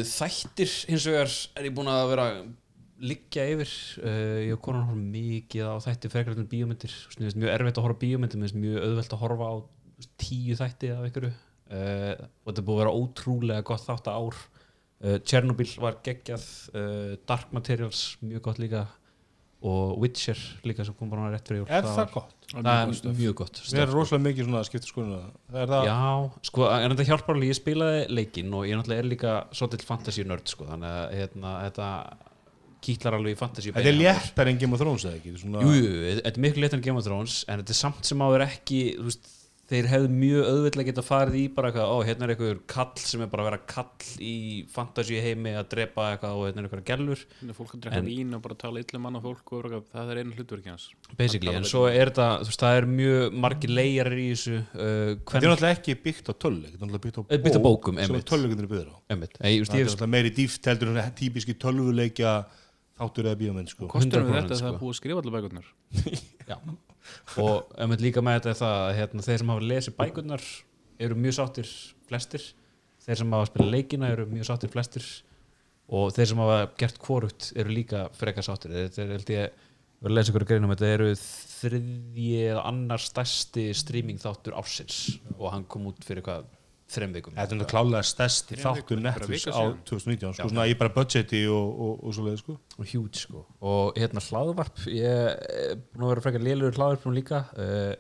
Þættir 0.10 0.72
hins 0.90 1.06
vegar 1.07 1.32
er 1.56 1.68
ég 1.70 1.76
búin 1.76 1.91
að 1.91 2.10
vera 2.12 2.26
liggja 2.99 3.45
yfir. 3.53 3.72
Ég 4.49 4.56
og 4.57 4.64
konan 4.66 4.88
horf 4.90 4.99
mikið 4.99 5.70
á 5.72 5.76
þætti 5.86 6.12
frekar 6.12 6.36
finnst 7.30 7.40
mjög 7.40 7.53
erfitt 7.53 7.80
að 7.80 7.88
horfa 7.88 8.02
finnst 8.41 8.60
mjög 8.60 8.90
auðvelt 8.90 9.16
að 9.16 9.24
horfa 9.24 9.48
á 9.48 9.56
tíu 10.20 10.57
þætti 10.60 10.91
af 10.95 11.06
einhverju. 11.06 11.32
Og 11.70 12.49
þetta 12.49 12.60
er 12.60 12.68
búið 12.68 12.76
að 12.76 12.82
vera 12.82 12.98
ótrúlega 12.98 13.68
gott 13.70 13.86
þátt 13.86 14.12
ár 14.12 14.36
uh, 14.36 15.18
Chernobyl 15.22 15.70
var 15.80 16.02
geggjað. 16.03 16.49
Dark 17.30 17.53
Materials 17.56 18.07
mjög 18.26 18.48
gott 18.49 18.64
líka 18.64 18.88
og 19.66 19.96
Witcher 20.04 20.38
líka 20.68 20.86
sem 20.86 20.94
kom 20.98 21.10
bara 21.10 21.32
rétt 21.34 21.48
fyrir 21.50 21.64
jól. 21.64 21.70
Er 21.74 21.86
það 21.88 21.96
var- 22.02 22.12
gott? 22.14 22.32
Það 22.56 22.68
er 23.10 23.16
mjög 23.18 23.34
gott 23.40 23.60
Við 23.66 23.80
erum 23.82 23.96
rosalega 23.98 24.24
mikið 24.28 24.46
svona 24.46 24.60
að 24.62 24.68
skipta 24.70 24.90
skoðuna 24.92 25.18
Það. 25.50 25.56
Er 25.64 25.72
það 25.72 25.88
Já, 25.90 26.02
sko, 26.50 26.68
en 26.70 26.94
þetta 26.94 27.06
hjálpar 27.10 27.36
alveg, 27.36 27.50
ég 27.50 27.58
spilaði 27.58 28.04
leikinn 28.14 28.54
og 28.54 28.68
ég 28.70 28.78
náttúrulega 28.78 29.02
er 29.02 29.10
líka 29.10 29.34
svolítil 29.58 29.88
fantasy 29.90 30.24
nörd, 30.30 30.46
sko, 30.54 30.68
þannig 30.70 30.94
að 30.94 31.16
hérna, 31.20 31.54
þetta 31.66 31.90
kýtlar 32.86 33.18
alveg 33.18 33.34
í 33.34 33.40
fantasy 33.40 33.74
Þetta 33.74 33.90
er 33.92 33.98
léttar 33.98 34.52
en 34.52 34.60
Game 34.62 34.78
of 34.78 34.84
Thrones 34.84 35.06
eða 35.10 35.18
ekki? 35.18 35.34
Svona, 35.42 35.64
jú, 35.66 35.82
þetta 36.22 36.32
er 36.38 36.44
miklu 36.46 36.62
léttar 36.64 36.80
en 36.80 36.86
Game 36.86 37.02
of 37.02 37.08
Thrones 37.08 37.40
en 37.50 37.64
þetta 37.64 37.74
er 37.76 37.80
samt 37.82 38.06
sem 38.12 38.22
áður 38.22 38.46
ekki 38.46 38.82
þú 39.00 39.08
veist, 39.10 39.32
þeir 39.70 39.88
hefðu 39.90 40.10
mjög 40.14 40.48
auðvitað 40.52 40.86
geta 40.90 41.04
farið 41.06 41.36
í 41.40 41.44
bara 41.56 41.70
eitthvað, 41.72 41.90
ó, 41.90 41.98
hérna 42.06 42.26
er 42.28 42.34
einhver 42.36 42.60
kall 42.70 42.92
sem 43.02 43.24
er 43.26 43.30
bara 43.32 43.44
að 43.44 43.48
vera 43.50 43.60
kall 43.72 44.10
í 44.22 44.34
fantasy 44.70 45.18
heimi 45.24 45.54
að 45.58 45.70
drepa 45.72 46.06
eitthvað 46.12 46.36
og 46.38 46.44
hérna 46.46 46.62
er 46.62 46.68
einhver 46.68 46.84
gælur 46.86 47.24
að 47.42 47.54
fólk 47.58 47.74
að 47.74 47.82
drekka 47.86 48.02
En- 48.02 48.10
vín 48.10 48.36
og 48.38 48.44
bara 48.46 48.58
tala 48.62 48.84
illa 48.84 49.02
manna 49.02 49.22
fólk 49.24 49.54
og 49.58 49.78
það 49.92 50.12
er 50.14 50.22
einu 50.22 50.36
hlutverki 50.38 50.70
hans. 50.70 50.86
Basically, 51.18 51.56
en 51.58 51.66
svo 51.66 51.86
er 51.90 52.12
þetta 52.12 52.28
þú 52.44 52.52
veist, 52.52 52.66
það 52.66 52.80
er 52.82 52.88
mjög 52.92 53.40
margir 53.46 53.74
leigjarir 53.74 54.22
í 54.22 54.28
þessu 54.36 54.60
uh, 54.60 55.16
Þetta 55.26 55.42
er 55.42 55.50
náttúrulega 55.50 55.80
ekki 55.80 55.98
byggt 56.06 56.30
á 56.30 56.34
töluleik 56.46 56.76
Þetta 56.76 56.86
er 56.86 56.92
náttúrulega 56.92 57.06
byggt 57.08 57.18
á 57.18 57.24
Eh, 57.26 57.42
byggt 57.42 57.58
á 57.58 57.62
bókum, 57.66 58.04
sem 58.06 58.22
töluleikundir 58.22 58.68
er 58.68 58.72
byggður 58.76 58.94
á. 58.94 58.98
Það 59.10 59.50
er 59.50 59.66
náttúrulega 59.66 60.12
meiri 60.14 60.34
dýft 60.38 60.70
heldur 60.70 60.94
en 60.94 61.12
típiski 61.18 61.58
tölvuleikja 61.58 62.36
þáttur 62.99 63.30
eða 63.30 63.39
bíómynd 63.41 63.72
sko. 63.72 63.89
Kostur 63.91 64.23
við 64.23 64.31
100% 64.31 64.38
þetta 64.38 64.45
að 64.45 64.51
það 64.51 64.61
sko. 64.61 64.72
er 64.72 64.80
búið 64.81 64.93
að 64.93 64.99
skrifa 64.99 65.23
allar 65.23 65.35
bækurnar. 65.35 65.67
Já, 66.49 66.57
og 67.43 67.76
einmitt 67.81 68.03
líka 68.05 68.23
með 68.23 68.39
þetta 68.39 68.51
er 68.51 68.59
það 68.61 68.76
að 68.85 68.95
hérna, 68.99 69.26
þeir 69.27 69.41
sem 69.41 69.53
hafa 69.53 69.69
lesið 69.72 69.97
bækurnar 69.99 70.47
eru 71.05 71.19
mjög 71.19 71.38
sáttir 71.39 71.72
flestir. 72.09 72.49
Þeir 73.05 73.22
sem 73.22 73.38
hafa 73.38 73.49
spilað 73.51 73.73
leikina 73.76 74.11
eru 74.15 74.27
mjög 74.31 74.49
sáttir 74.49 74.73
flestir. 74.73 75.09
Og 75.95 76.09
þeir 76.15 76.31
sem 76.31 76.41
hafa 76.41 76.59
gert 76.81 76.99
kvorugt 77.03 77.51
eru 77.53 77.76
líka 77.76 78.07
frekar 78.17 78.47
sáttir. 78.47 78.73
Þetta 78.73 79.03
er 79.03 79.15
held 79.17 79.34
ég 79.35 79.63
og 80.01 80.09
að 80.09 80.15
lesa 80.17 80.31
ykkur 80.31 80.45
greinum 80.49 80.72
þetta 80.73 80.89
eru 80.91 81.11
þriðji 81.17 82.31
eða 82.51 82.63
annar 82.69 83.01
stærsti 83.01 83.69
streaming 83.77 84.19
þáttur 84.22 84.57
ársins. 84.59 85.19
Og 85.38 85.49
hann 85.53 85.67
kom 85.69 85.88
út 85.91 86.01
fyrir 86.05 86.26
hvað 86.26 86.47
þrem 86.91 87.14
vikum. 87.16 87.34
Þetta 87.36 87.56
er 87.56 87.60
þetta 87.60 87.70
klálega 87.72 88.02
stærsti 88.06 88.57
Þrjár 88.57 88.80
þáttur 88.80 89.02
Netflix 89.02 89.45
á 89.49 89.53
síðan. 89.56 89.78
2019 89.90 90.36
sko, 90.38 90.49
svona 90.52 90.66
í 90.70 90.76
bara 90.80 90.94
budgeti 90.94 91.41
og, 91.49 91.70
og, 91.86 91.94
og 92.06 92.16
svo 92.16 92.26
leið 92.28 92.41
sko. 92.41 92.57
og 92.78 92.90
huge 92.91 93.22
sko. 93.22 93.45
Og 93.66 93.98
hérna 93.98 94.24
hlaðvarp 94.26 94.84
ég 94.94 95.32
er 95.32 95.80
búin 95.82 96.06
að 96.06 96.14
vera 96.14 96.26
frekar 96.28 96.45
lélugur 96.45 96.78
hlaðvarpum 96.80 97.18
líka 97.18 97.41
uh, 97.57 97.94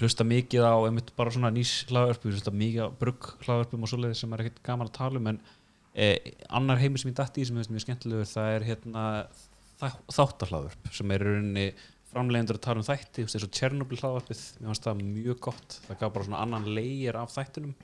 hlusta 0.00 0.26
mikið 0.26 0.64
á 0.64 0.74
einmitt 0.88 1.12
bara 1.18 1.34
svona 1.34 1.52
nýs 1.54 1.76
hlaðvarp 1.90 2.24
ég 2.24 2.38
hlusta 2.38 2.54
mikið 2.54 2.88
á 2.88 2.96
brugg 3.04 3.32
hlaðvarpum 3.44 3.84
og 3.84 3.92
svoleiði 3.92 4.20
sem 4.22 4.34
er 4.34 4.44
ekkert 4.44 4.62
gaman 4.66 4.90
að 4.90 4.96
tala 4.98 5.20
um 5.20 5.32
en 5.34 5.40
uh, 5.44 6.30
annar 6.60 6.80
heimi 6.80 7.00
sem 7.00 7.12
ég 7.12 7.18
dætt 7.20 7.42
í 7.42 7.48
sem 7.48 7.60
er 7.60 7.72
mjög 7.72 7.86
skemmtilegur 7.86 8.30
það 8.32 8.54
er 8.56 8.70
hérna 8.72 9.08
þáttahlaðvarp 9.84 10.94
sem 10.96 11.12
er 11.12 11.22
í 11.22 11.28
rauninni 11.28 11.66
framleigendur 12.14 12.58
að 12.60 12.64
tala 12.64 12.80
um 12.80 12.86
þætti 12.86 13.24
og 13.26 13.54
Chernobyl 13.58 13.98
hlaðvarpið 13.98 14.42
mér 14.60 14.70
fannst 14.70 14.86
það 14.86 15.00
mjög 15.02 15.40
gott. 15.48 15.76
Það 15.88 15.98
gaf 16.00 16.12
bara 16.14 16.26
svona 16.28 16.42
annan 16.44 16.68
leir 16.76 17.18
af 17.18 17.32
þættinum 17.34 17.74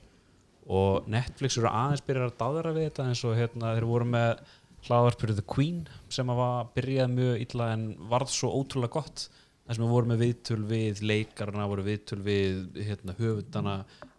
og 0.71 1.07
Netflix 1.11 1.57
eru 1.59 1.69
aðeins 1.71 2.03
byrjar 2.07 2.29
að 2.29 2.39
dáðra 2.39 2.73
við 2.75 2.87
þetta 2.89 3.07
eins 3.11 3.23
og 3.27 3.37
hérna 3.37 3.75
þeir 3.75 3.87
voru 3.89 4.07
með 4.13 4.43
hlaðvarpur 4.87 5.33
The 5.35 5.45
Queen 5.45 5.81
sem 6.11 6.29
að 6.31 6.41
var 6.41 6.69
byrjað 6.75 7.15
mjög 7.15 7.45
illa 7.45 7.69
en 7.75 7.85
varð 8.11 8.31
svo 8.33 8.51
ótrúlega 8.55 8.95
gott 8.95 9.25
þar 9.27 9.77
sem 9.77 9.85
við 9.85 9.93
vorum 9.93 10.11
með 10.11 10.23
viðtöl 10.25 10.61
við 10.69 11.01
leikarna 11.05 11.67
voru 11.69 11.85
viðtöl 11.85 12.19
við 12.25 12.79
hérna, 12.87 13.15
höfundana 13.19 13.75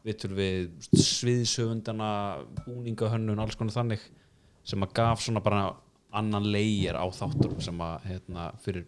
viðtöl 0.07 0.33
við 0.37 0.69
sviðshöfundana 0.93 2.11
búningahönnun, 2.63 3.43
alls 3.43 3.59
konar 3.59 3.75
þannig 3.75 4.05
sem 4.69 4.85
að 4.85 4.95
gaf 5.01 5.25
svona 5.25 5.43
bara 5.43 5.65
annan 6.15 6.47
leir 6.53 6.95
á 6.95 7.07
þátturum 7.11 7.61
sem 7.65 7.81
að 7.83 8.09
hérna, 8.11 8.51
fyrir 8.63 8.87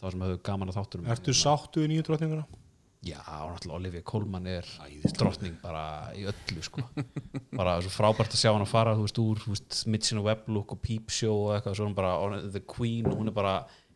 þá 0.00 0.10
sem 0.10 0.26
höfðu 0.26 0.42
gaman 0.48 0.72
að 0.72 0.80
þátturum 0.80 1.10
Ertu 1.14 1.36
sáttu 1.36 1.84
í 1.84 1.90
nýju 1.92 2.08
drotninguna? 2.08 2.63
Já, 3.04 3.20
og 3.20 3.50
náttúrulega 3.52 3.76
Olivia 3.76 4.02
Colman 4.06 4.46
er 4.48 4.68
drottning 5.18 5.56
bara 5.60 5.84
í 6.16 6.24
öllu 6.30 6.62
sko. 6.64 6.84
bara 7.58 7.76
svo 7.84 7.92
frábært 7.92 8.32
að 8.32 8.40
sjá 8.40 8.52
hann 8.52 8.64
að 8.64 8.70
fara 8.70 8.94
þú 8.96 9.04
veist, 9.04 9.20
úr 9.20 9.42
þú 9.42 9.52
veist, 9.52 9.80
Mitchin 9.92 10.20
og 10.22 10.28
Weblook 10.30 10.72
og 10.72 10.80
Peep 10.84 11.12
Show 11.12 11.48
og 11.48 11.56
eitthvað, 11.58 11.76
svo 11.76 11.88
hún 11.90 11.96
bara 11.98 12.14
The 12.46 12.62
Queen 12.64 13.10
og 13.10 13.18
hún 13.20 13.28
er 13.28 13.36
bara 13.36 13.54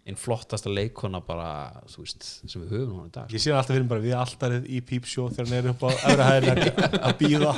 einn 0.08 0.16
flottasta 0.16 0.72
leikona 0.72 1.20
bara, 1.24 1.48
þú 1.88 2.04
veist, 2.04 2.28
sem 2.44 2.64
við 2.64 2.74
höfum 2.76 3.00
hún 3.00 3.08
í 3.08 3.14
dag 3.16 3.32
Ég 3.32 3.44
sé 3.44 3.52
hann 3.52 3.60
alltaf 3.62 3.76
fyrir 3.76 3.88
bara 3.90 4.04
við 4.04 4.16
alltarið 4.18 4.68
í 4.72 4.82
pípsjó 4.92 5.28
þegar 5.32 5.48
hann 5.48 5.58
er 5.58 5.70
upp 5.72 5.84
á 5.84 5.90
öðra 6.12 6.28
hæðin 6.28 6.62
að 7.00 7.16
býða 7.22 7.54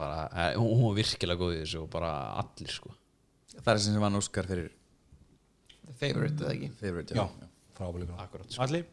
bara, 0.00 0.18
eh, 0.32 0.50
hún, 0.60 0.82
var 0.88 0.98
virkilega 0.98 1.40
góð 1.40 1.54
í 1.56 1.62
þessu 1.62 1.84
og 1.84 1.90
bara 1.92 2.10
allir 2.40 2.72
sko. 2.72 2.92
Það 3.54 3.72
er 3.76 3.84
sem 3.84 3.96
sem 3.96 4.04
vann 4.04 4.18
Óskar 4.18 4.48
fyrir 4.48 4.72
The 5.84 5.94
favorite, 6.00 6.40
eða 6.40 6.54
ekki 6.56 6.72
favorite 6.80 7.16
Já, 7.16 7.24
Akkurat, 7.74 8.48
sko. 8.48 8.64
Allir? 8.64 8.84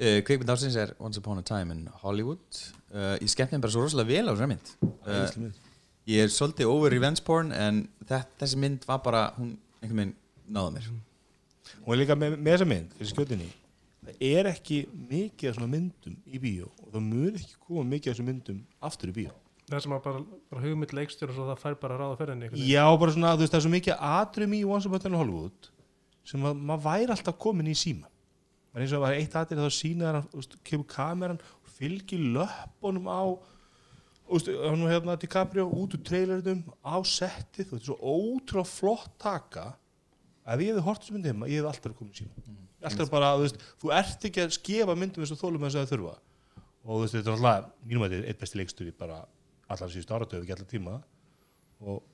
Uh, 0.00 0.18
Kvikmynd 0.26 0.52
ársins 0.54 0.76
er 0.80 0.94
Once 1.02 1.20
Upon 1.22 1.40
a 1.42 1.44
Time 1.46 1.74
in 1.74 1.86
Hollywood. 2.02 2.62
Uh, 2.92 3.14
Ég 3.22 3.30
skemmt 3.32 3.54
mér 3.54 3.64
bara 3.64 3.74
svo 3.74 3.84
rosalega 3.84 4.12
vel 4.12 4.30
á 4.30 4.32
þessari 4.34 4.52
mynd. 4.54 4.72
Uh, 5.06 5.50
Ég 6.06 6.22
er 6.22 6.30
svolítið 6.30 6.70
over 6.70 6.92
revenge 6.94 7.22
porn 7.26 7.50
en 7.50 7.84
þetta, 8.06 8.38
þessi 8.44 8.58
mynd 8.62 8.84
var 8.86 9.00
bara 9.02 9.22
hún 9.40 9.56
einhvern 9.82 9.98
veginn 10.04 10.16
náða 10.54 10.74
mér. 10.76 10.90
Og 11.82 11.96
líka 11.98 12.14
með, 12.18 12.36
með 12.38 12.52
þessa 12.54 12.68
mynd, 12.70 12.92
þessi 13.00 13.14
skjötinni 13.16 13.48
það 14.06 14.22
er 14.22 14.48
ekki 14.52 14.76
mikið 15.10 15.50
af 15.50 15.56
svona 15.58 15.70
myndum 15.72 16.14
í 16.30 16.38
bíó 16.42 16.68
og 16.84 16.92
það 16.94 17.04
mun 17.08 17.38
ekki 17.40 17.56
koma 17.66 17.84
mikið 17.90 18.10
af 18.12 18.14
þessum 18.16 18.28
myndum 18.30 18.60
aftur 18.86 19.10
í 19.10 19.14
bíó. 19.16 19.32
Það 19.66 19.82
sem 19.82 19.94
að 19.96 20.02
bara, 20.04 20.20
bara 20.52 20.62
hugmynd 20.62 20.92
leikstjóra 20.94 21.34
svo 21.34 21.46
það 21.48 21.62
fær 21.64 21.78
bara 21.82 21.96
ráða 21.98 22.18
ferðinni. 22.20 22.50
Já, 22.70 22.84
bara 23.00 23.14
svona, 23.16 23.32
þú 23.34 23.42
veist, 23.42 23.54
það 23.54 23.58
er 23.58 23.64
svo 23.64 23.72
mikið 23.72 24.04
atrum 24.12 24.54
í 24.54 24.60
Once 24.62 24.86
Upon 24.86 25.00
a 25.00 25.02
Time 25.02 25.16
in 25.16 25.20
Hollywood 25.24 25.70
sem 26.26 26.46
að 26.46 26.60
maður 26.68 26.84
væri 26.86 27.14
alltaf 27.16 27.38
komin 27.42 27.70
í 27.70 27.74
síma 27.78 28.06
er 28.76 28.84
eins 28.84 28.92
og 28.92 28.98
að 28.98 29.02
það 29.02 29.06
var 29.06 29.18
eitt 29.20 29.36
atrið 29.40 29.62
þá 29.64 29.76
sína 29.76 30.12
hann, 30.12 30.48
kemur 30.68 30.88
kameran 30.92 31.42
og 31.42 31.74
fylgir 31.76 32.24
löppunum 32.36 33.08
á 33.08 33.24
veist, 34.28 34.50
hann 34.50 34.84
var 34.84 34.92
hérna 34.92 35.16
DiCaprio 35.20 35.66
út 35.70 35.96
úr 35.96 36.02
trailerinum 36.06 36.62
á 36.82 36.96
settið, 37.06 37.70
þú 37.70 37.76
veist, 37.78 37.88
svo 37.88 37.96
ótrúlega 38.00 38.70
flott 38.70 39.12
taka 39.22 39.66
ef 40.46 40.62
ég 40.62 40.70
hefði 40.70 40.84
hort 40.86 41.02
þessu 41.02 41.16
myndi 41.16 41.32
heima, 41.32 41.50
ég 41.50 41.60
hefði 41.60 41.72
alltaf 41.72 41.96
komið 41.98 42.22
síma. 42.22 42.56
Alltaf 42.86 43.10
bara, 43.10 43.32
þú 43.34 43.46
veist, 43.46 43.62
þú 43.82 43.92
ert 43.96 44.26
ekki 44.28 44.44
að 44.44 44.56
skefa 44.56 44.96
myndum 44.98 45.24
eins 45.24 45.32
og 45.34 45.40
þólum 45.40 45.66
eins 45.66 45.74
og 45.76 45.82
það 45.82 45.94
þurfa. 45.94 46.12
Og 46.86 46.92
þú 46.92 47.00
veist, 47.02 47.16
þetta 47.16 47.32
er 47.32 47.38
alltaf, 47.38 47.72
mínum 47.82 48.06
að 48.06 48.12
þetta 48.14 48.26
er 48.26 48.30
eitt 48.30 48.42
besti 48.42 48.60
leikstur 48.60 48.90
í 48.90 48.94
bara 48.94 49.22
allar 49.66 49.90
síðustu 49.90 50.14
áratöfu, 50.14 50.44
ekki 50.44 50.54
allar 50.54 50.70
tíma. 50.70 50.98
Og 51.82 52.04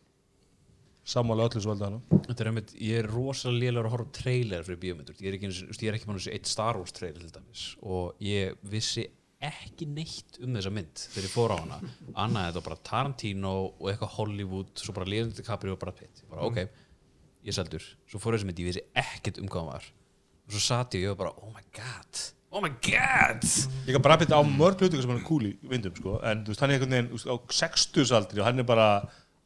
sammála 1.05 1.49
öllu 1.49 1.63
svo 1.63 1.73
velda 1.73 1.89
hana 1.89 2.21
Þetta 2.29 2.45
er 2.45 2.51
einmitt, 2.51 2.75
ég 2.79 3.01
er 3.03 3.09
rosalega 3.11 3.65
lélegur 3.65 3.89
að 3.89 3.95
horfa 3.97 4.15
trailer 4.19 4.67
fyrir 4.67 4.81
bíómyndur, 4.85 5.17
ég 5.19 5.33
er 5.33 5.39
ekki, 5.39 5.51
ég 5.73 5.91
er 5.91 5.99
ekki 5.99 6.09
mann 6.09 6.21
þessu 6.21 6.35
eitt 6.37 6.51
Star 6.51 6.79
Wars 6.79 6.95
trailer 6.95 7.19
til 7.21 7.33
dæmis. 7.35 7.65
Og 7.83 8.23
ég 8.23 8.61
vissi 8.73 9.07
ekki 9.43 9.89
neitt 9.91 10.39
um 10.45 10.55
þessa 10.55 10.71
mynd 10.73 11.03
þegar 11.03 11.27
ég 11.27 11.33
fór 11.35 11.55
á 11.55 11.57
hana. 11.59 11.81
Annað 12.15 12.47
þetta 12.47 12.61
var 12.61 12.69
bara 12.69 12.85
Tarantino 12.89 13.55
og 13.73 13.89
eitthvað 13.91 14.15
Hollywood 14.21 14.85
svo 14.85 14.95
bara 14.97 15.11
Leonardo 15.11 15.41
DiCaprio 15.41 15.75
og 15.75 15.83
bara 15.83 15.97
Pitt. 15.99 16.23
Bara 16.31 16.47
ok, 16.47 16.63
ég 17.49 17.59
seldur. 17.59 17.89
Svo 18.07 18.23
fór 18.23 18.39
þessi 18.39 18.49
mynd, 18.49 18.63
ég 18.63 18.71
vissi 18.71 18.87
ekkert 19.03 19.43
um 19.43 19.51
hvað 19.51 19.65
hann 19.65 19.75
var. 19.75 19.91
Og 20.47 20.55
svo 20.55 20.63
sat 20.69 20.95
ég 20.97 21.03
og 21.03 21.11
ég 21.11 21.17
var 21.17 21.25
bara 21.27 21.35
oh 21.43 21.51
my 21.51 21.67
god 21.75 22.23
oh 22.53 22.61
my 22.61 22.69
god! 22.85 23.45
Ég 23.87 23.97
kan 23.97 24.03
bara 24.05 24.19
byrja 24.21 24.37
á 24.37 24.45
mörg 24.45 24.77
hlutingar 24.77 25.05
sem 25.05 25.13
hann 25.13 25.23
er 25.23 25.25
cool 25.25 25.47
í 25.49 25.53
vindum 25.71 25.95
sko. 25.97 26.19
en 26.21 26.43
þú 26.45 26.53
veist, 26.53 26.61
hann 26.61 26.73
er 26.73 26.77
einhvern 26.77 26.93
veginn 26.93 27.33
á 27.33 27.37
60 27.49 28.13
aldri 28.19 28.43
og 28.43 28.49
hann 28.49 28.61
er 28.61 28.67
bara 28.69 28.89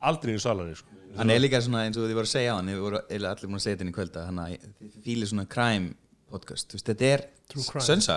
aldrei 0.00 0.34
í 0.36 0.40
salari 0.42 0.74
sko. 0.76 0.88
Hann 1.16 1.30
er 1.32 1.40
líka 1.40 1.60
svona 1.64 1.84
eins 1.86 1.96
og 1.96 2.04
þið 2.04 2.18
voru 2.18 2.28
að 2.28 2.34
segja 2.34 2.52
á 2.52 2.56
hann 2.58 2.68
Þið 2.68 2.80
voru 2.84 2.98
allir 3.00 3.46
búin 3.48 3.56
að 3.56 3.62
segja 3.64 3.76
þetta 3.76 3.84
inn 3.86 3.92
í 3.92 3.96
kvölda 3.96 4.24
Hann 4.26 4.40
að 4.42 4.50
þið 4.52 4.98
fílir 5.06 5.30
svona 5.30 5.46
crime 5.48 5.94
podcast 6.28 6.68
Þú 6.68 6.76
veist, 6.76 6.90
Þetta 6.90 7.06
er 7.14 7.24
True 7.48 7.64
crime. 7.70 7.86
sönsa. 7.86 8.16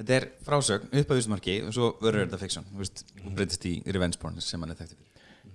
Þetta 0.00 0.16
er 0.16 0.26
frásögn 0.48 0.90
upp 1.02 1.12
að 1.12 1.20
vísmarki 1.20 1.54
og 1.68 1.74
svo 1.76 1.92
verður 2.02 2.24
þetta 2.26 2.40
fiksjón 2.40 2.66
Þú 2.72 2.82
veist, 2.82 3.04
hún 3.22 3.36
breytist 3.38 3.66
í 3.70 3.74
revenge 3.86 4.18
porn 4.18 4.40
sem 4.42 4.60
hann 4.64 4.72
er 4.74 4.80
þekktið 4.80 4.96
fyrir 4.98 5.10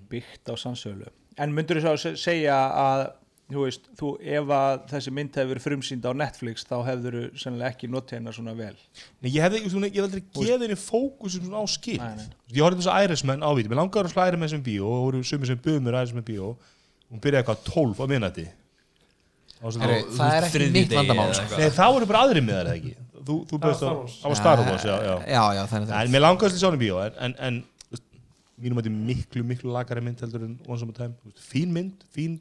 byggt 0.10 0.52
á 0.52 0.56
sannsölu 0.56 1.08
en 1.42 1.52
myndur 1.56 1.82
þú 1.82 1.96
svo 1.98 2.12
segja 2.22 2.56
að 2.80 3.02
þú 3.52 3.62
veist, 3.62 3.88
þú, 4.00 4.12
ef 4.40 4.52
að 4.58 4.76
þessi 4.90 5.14
mynd 5.14 5.38
hefur 5.38 5.52
verið 5.52 5.66
frumsýnd 5.68 6.08
á 6.10 6.12
Netflix 6.18 6.66
þá 6.66 6.76
hefur 6.88 7.18
þú 7.20 7.24
sennilega 7.44 7.76
ekki 7.76 7.90
notið 7.94 8.18
hennar 8.18 8.36
svona 8.38 8.56
vel. 8.58 8.74
Nei, 9.22 9.30
ég 9.30 9.46
hefði, 9.46 9.62
ég, 9.62 9.76
ég 9.86 10.00
hef 10.00 10.08
aldrei 10.08 10.24
geðið 10.40 10.66
henni 10.66 10.80
fókusum 10.82 11.46
svona 11.46 11.62
á 11.62 11.66
skil 11.70 12.00
Nei, 12.02 12.16
nei. 12.18 12.28
Ég 12.58 12.66
horfði 12.66 12.82
þess 12.82 12.94
að 12.96 13.08
Irisman 13.08 13.46
á 13.46 13.50
víti 13.54 13.70
Mér 13.72 13.82
langaði 13.84 14.10
að 14.10 14.16
slá 14.16 14.26
Irisman 14.32 14.54
sem 14.56 14.66
bíó 14.66 14.90
og 14.90 15.04
voru 15.08 15.24
sumir 15.30 15.52
sem 15.52 15.62
buðum 15.62 15.86
mér 15.86 16.00
Irisman 16.02 16.26
bíó. 16.26 16.54
Hún 17.12 17.22
byrjaði 17.22 17.44
eitthvað 17.44 17.66
12 17.70 18.02
á 18.02 18.06
minnati 18.10 18.48
það 19.66 20.34
er 20.36 20.48
ekki 20.50 20.70
mitt 20.74 20.94
vandamál 20.94 21.32
sko. 21.34 21.58
Nei, 21.60 21.70
þá 21.74 21.86
voru 21.96 22.08
bara 22.10 22.24
aðri 22.26 22.42
miðar 22.44 22.70
eða 22.70 22.80
ekki? 22.80 22.94
Þú, 23.26 23.38
þú 23.50 23.60
bauðst 23.64 23.82
á, 23.82 23.90
Star 23.90 23.96
Wars. 23.98 24.18
á 24.22 24.28
Star 24.38 24.62
Wars 24.62 24.84
já, 24.86 24.96
já. 25.02 25.14
já, 25.32 25.44
já, 25.58 25.62
þannig 25.72 25.94
En 25.98 26.12
mér 26.14 26.24
langaði 26.26 26.52
að 26.52 26.60
slá 26.60 26.68
henni 26.70 26.82
bíó 26.84 27.00
en, 27.02 27.16
en, 27.26 27.36
en 27.48 27.62
þú 27.86 27.96
veist, 27.96 28.06
mínum 28.62 28.82
að 28.82 28.86
þetta 28.86 28.92
er 28.92 29.08
miklu, 29.08 29.46
miklu 29.54 29.74
lagari 29.74 30.04
mynd 30.06 30.22
heldur 30.26 30.46
en 30.46 30.58
Once 30.68 30.86
Upon 30.86 30.94
a 30.94 31.00
Time. 31.00 31.16
Þú 31.24 31.32
veist, 31.32 31.48
Fín 31.50 31.74
mynd, 31.74 32.06
fín 32.14 32.36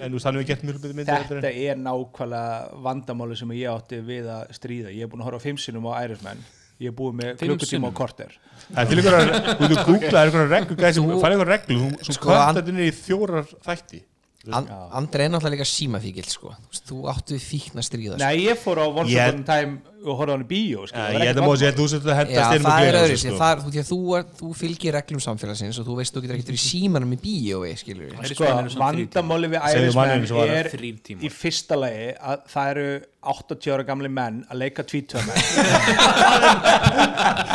En 0.00 0.14
þú 0.14 0.22
hann 0.24 0.38
hefur 0.38 0.48
gert 0.48 0.64
mjög 0.66 0.78
betri 0.80 0.96
mynd 0.96 1.10
þetta 1.10 1.50
er 1.50 1.80
nákvæmlega 1.80 2.80
vandamáli 2.86 3.36
sem 3.38 3.52
ég 3.58 3.74
átti 3.74 4.00
við 4.06 4.30
að 4.32 4.54
stríða 4.56 4.94
ég 4.94 5.04
er 5.04 5.12
búin 5.12 5.22
að 5.24 5.30
horfa 5.30 5.42
á 5.42 5.46
fimm 5.46 5.60
sinum 5.60 5.88
á 5.90 5.92
Irisman 6.04 6.40
ég 6.80 6.92
er 6.92 6.96
búið 6.96 7.18
með 7.20 7.42
klukkutíma 7.44 7.90
á 7.90 7.98
korter 8.00 8.36
Það 8.70 8.80
er 8.82 8.90
til 8.90 9.00
ykkur 9.00 9.16
að, 9.16 9.32
þú 9.60 9.68
veist, 9.70 9.82
googla, 9.88 10.20
er 10.20 10.30
ykkur 10.30 10.46
reglu, 10.52 10.76
gæði 10.80 10.96
sem 10.96 11.10
fara 11.24 11.36
ykkur 11.36 11.50
reglu, 11.50 11.76
þú 11.80 12.06
Sko, 12.06 12.14
sko, 12.16 12.34
þetta 12.36 12.74
niður 12.76 12.86
í 12.86 12.94
fjórar 12.96 13.52
þætti. 13.66 14.00
And, 14.48 14.70
Andri 14.96 15.24
er 15.26 15.32
náttúrulega 15.34 15.58
líka 15.58 15.68
símafíkil 15.68 16.28
sko. 16.32 16.52
Þú 16.72 16.84
þú 16.90 17.00
áttu 17.12 17.34
við 17.36 17.42
fíkn 17.44 17.80
að 17.80 17.86
stríða 17.88 18.14
sko. 18.16 18.22
nei, 18.24 18.44
ég 18.46 18.60
fór 18.60 18.80
á 18.80 18.86
Once 18.88 19.12
Upon 19.12 19.42
a 19.42 19.48
Time 19.50 19.89
og 20.00 20.16
horfa 20.16 20.32
á 20.32 20.34
hann 20.36 20.44
í 20.44 20.48
bíó 20.48 20.86
skilur, 20.88 21.12
Já, 21.20 22.44
það 22.64 22.86
er 22.86 22.96
öðru 23.00 23.16
sko. 23.20 23.34
sko. 23.34 23.36
þú, 23.70 23.82
þú, 23.90 23.98
þú 24.40 24.48
fylgir 24.56 24.92
reglum 24.96 25.20
samfélagsins 25.20 25.76
og 25.82 25.84
þú 25.90 25.94
veist 26.00 26.14
þú 26.16 26.22
getur 26.24 26.36
ekkert 26.38 26.54
í 26.56 26.60
símanum 26.62 27.12
í 27.12 27.18
við 27.66 27.76
sko, 28.32 28.44
vandamáli 28.80 29.46
við 29.52 29.60
var- 29.94 30.48
er 30.56 30.66
í 31.20 31.28
fyrsta 31.34 31.74
lagi 31.76 32.06
að 32.16 32.36
það 32.54 32.70
eru 32.74 32.88
80 33.20 33.68
ára 33.74 33.84
gamli 33.84 34.08
menn 34.08 34.38
að 34.48 34.56
leika 34.62 34.80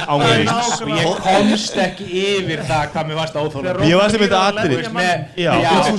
Ángríns. 0.06 0.82
og 0.82 0.90
ég 0.94 1.08
komst 1.26 1.78
ekki 1.82 2.06
yfir 2.22 2.60
það 2.68 2.84
hvað 2.94 3.08
mér 3.10 3.18
varst 3.20 3.38
áþóla 3.40 3.74
Ég 3.90 3.98
var 3.98 4.10
sem 4.14 4.22
þetta 4.22 4.40
aðri. 4.52 4.76
þú, 4.86 5.96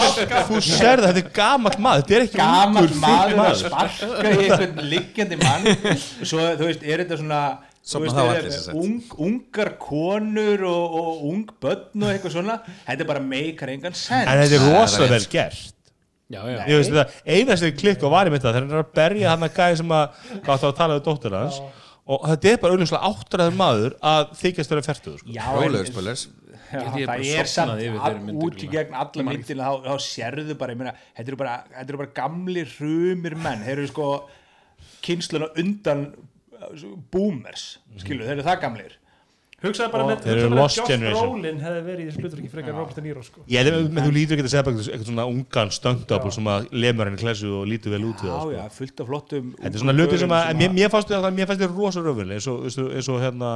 þú 0.47 0.57
sér 0.63 1.03
það, 1.03 1.09
þetta 1.09 1.23
er 1.25 1.31
gamall 1.41 1.77
maður, 1.83 2.05
þetta 2.05 2.15
er 2.17 2.23
ekki 2.27 2.39
ungur, 2.47 2.91
fín 2.93 3.01
maður 3.03 3.27
að 3.27 3.39
maður. 3.41 3.59
sparka 3.65 4.07
í 4.07 4.47
einhvern 4.47 4.77
liggjandi 4.93 5.37
mann 5.43 5.63
svo 6.31 6.36
þú 6.61 6.69
veist, 6.69 6.85
er 6.85 7.03
þetta 7.05 7.19
svona 7.23 7.41
veist, 7.87 8.19
er, 8.19 8.51
sagt. 8.51 8.75
ung, 8.75 8.99
ungar 9.29 9.71
konur 9.79 10.65
og, 10.67 10.97
og 11.01 11.25
ung 11.31 11.45
börn 11.63 12.03
og 12.03 12.11
eitthvað 12.13 12.35
svona? 12.35 12.59
Þetta 12.87 13.05
er 13.05 13.11
bara 13.13 13.23
meikar 13.23 13.71
engan 13.75 13.95
sens 13.95 14.27
En 14.27 14.43
þetta 14.43 14.59
er 14.59 14.65
rosalega 14.75 15.13
vel 15.15 15.29
gert. 15.31 15.73
já, 16.27 16.41
já, 16.51 16.59
Ég 16.67 16.81
veist 16.81 16.91
þetta, 16.91 17.07
eina 17.37 17.57
sem 17.61 17.75
klikk 17.79 18.03
og 18.07 18.15
var 18.17 18.27
í 18.27 18.33
mynda, 18.35 18.51
þegar 18.51 18.65
hann 18.65 18.75
er 18.75 18.83
að 18.83 18.95
berja 18.99 19.35
hann 19.35 19.47
að 19.47 19.53
gæði 19.61 19.77
sem 19.83 19.93
að, 20.01 20.23
hvað 20.43 20.63
þá 20.65 20.67
að 20.71 20.79
tala 20.81 20.97
við 20.99 21.05
dóttur 21.07 21.37
hans, 21.39 21.61
og 22.07 22.27
þetta 22.33 22.51
er 22.51 22.59
bara 22.63 22.75
auðvitað 22.75 23.07
áttræður 23.11 23.55
maður 23.61 23.95
að 24.11 24.25
þykjast 24.43 24.75
vera 24.75 24.87
færtuður, 24.89 25.23
sko. 25.23 25.31
Það 26.67 27.23
er 27.31 27.47
samt 27.47 27.79
út 28.43 28.63
í 28.65 28.69
gegn 28.73 28.97
alla 28.99 29.25
myndina 29.27 29.69
þá, 29.71 29.85
þá 29.87 29.95
sérðu 30.03 30.57
bara, 30.59 30.75
ég 30.75 30.81
meina, 30.81 30.95
þetta 31.15 31.31
eru 31.31 31.39
bara, 31.39 31.55
þetta 31.77 31.93
eru 31.93 32.01
bara 32.03 32.15
gamli 32.17 32.65
hrumir 32.73 33.37
menn, 33.39 33.63
þeir 33.63 33.77
eru 33.77 33.87
sko 33.93 34.09
kynsluna 35.07 35.51
undan 35.63 36.07
uh, 36.11 36.87
boomers 37.13 37.77
skilu, 38.01 38.25
þeir 38.27 38.39
eru 38.39 38.47
það 38.47 38.63
gamlir. 38.67 38.97
Hugsaði 39.57 39.89
bara 39.89 40.05
með 40.05 40.27
hugsaðu 40.29 40.97
með 41.01 41.07
Josh. 41.09 41.17
Brolin 41.17 41.61
hefði 41.63 41.83
verið 41.87 42.01
í 42.03 42.07
þessu 42.11 42.23
hlutur 42.23 42.41
ekki 42.43 42.51
frekar 42.53 42.75
Robert 42.77 42.99
De 42.99 43.05
Niro 43.07 43.23
sko. 43.25 43.45
Ég 43.49 43.65
held 43.65 43.79
að 43.79 44.03
þú 44.05 44.13
lítur 44.13 44.37
ekki 44.37 44.45
að 44.45 44.53
segja 44.53 44.65
bara 44.67 44.83
eitthvað 44.83 45.07
svona 45.09 45.25
ungan 45.31 45.73
stöngdabl 45.73 46.33
sem 46.37 46.51
að 46.53 46.67
lemur 46.77 47.09
henni 47.09 47.21
klessu 47.23 47.53
og 47.57 47.65
lítur 47.71 47.95
vel 47.95 48.03
út 48.11 48.21
við 48.21 48.35
það 48.35 48.37
já, 48.37 48.43
sko. 48.43 48.53
já, 48.59 48.75
fullt 48.77 49.01
af 49.01 49.09
flottum 49.11 49.49
Þetta 49.63 49.73
er 49.73 49.85
svona 49.85 49.97
hluti 49.97 50.21
sem 50.21 50.37
að, 50.37 50.51
mér, 50.61 50.75
mér 50.77 50.93
fannst 50.93 51.15
þetta 51.15 51.33
mér 51.39 51.49
fannst 51.49 51.65
þetta 51.65 51.79
rosa 51.81 52.05
röfun 52.05 52.37
eins 52.37 53.09
og, 53.09 53.23
hérna 53.25 53.55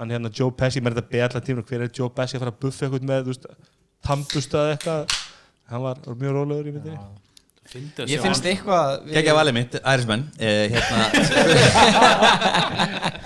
hann 0.00 0.16
hérna 0.16 0.32
Joe 0.40 0.56
Pesci, 0.56 0.80
mér 0.80 0.96
er 0.96 1.02
þetta 1.02 1.12
beðla 1.12 1.44
tíma 1.44 1.66
hver 1.68 1.84
er 1.84 1.92
Joe 2.00 2.08
Pesci 2.16 2.40
að 2.40 2.46
fara 2.46 2.54
að 2.56 2.58
buffa 2.64 2.88
eitthvað 2.88 3.06
með 3.12 3.28
þú 3.28 3.34
veist, 3.34 3.46
tampust 4.08 4.56
eða 4.56 4.74
eitthvað? 4.78 5.16
Hann 5.68 5.84
var, 5.84 6.02
var 6.08 6.20
mjög 6.24 6.36
rólegur 6.40 6.72
í 6.72 6.76
myndinni 6.78 7.25
Ég 8.06 8.20
finnst 8.22 8.44
eitthvað 8.46 9.00
að 9.10 9.34
valið 9.36 9.54
mitt, 9.56 9.72
Ærismenn 9.82 10.22
eh, 10.38 10.70
hérna, 10.70 11.06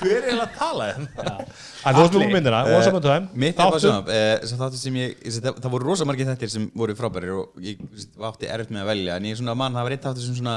Hver 0.01 0.17
er 0.17 0.25
eiginlega 0.25 0.47
að 0.47 0.55
tala 0.57 0.85
hérna? 0.89 1.35
Það 1.83 1.99
var 1.99 2.07
svona 2.11 2.29
myndina, 2.33 2.61
Once 2.73 2.89
Upon 2.91 3.01
a 3.01 3.03
Time 3.05 3.27
Mitt 3.45 3.59
er 3.61 3.65
bara 3.75 3.83
svona 3.85 4.17
eh, 4.17 4.37
sem 4.49 4.57
þáttur 4.61 4.81
sem 4.81 4.95
ég, 5.01 5.09
ég 5.27 5.31
það, 5.45 5.55
það 5.61 5.75
voru 5.77 5.85
rosa 5.91 6.05
margir 6.09 6.29
þettir 6.31 6.51
sem 6.55 6.65
voru 6.83 6.93
frábærir 6.99 7.33
og 7.37 7.45
ég 7.65 7.75
þú 7.83 7.89
veist, 7.99 8.13
átti 8.31 8.47
erfitt 8.57 8.73
með 8.75 8.83
að 8.85 8.91
velja 8.95 9.13
en 9.21 9.27
ég 9.29 9.33
er 9.37 9.41
svona 9.43 9.57
mann, 9.61 9.77
það 9.77 9.87
var 9.89 9.95
eitt 9.97 10.07
þáttur 10.09 10.27
sem 10.27 10.37
svona 10.41 10.57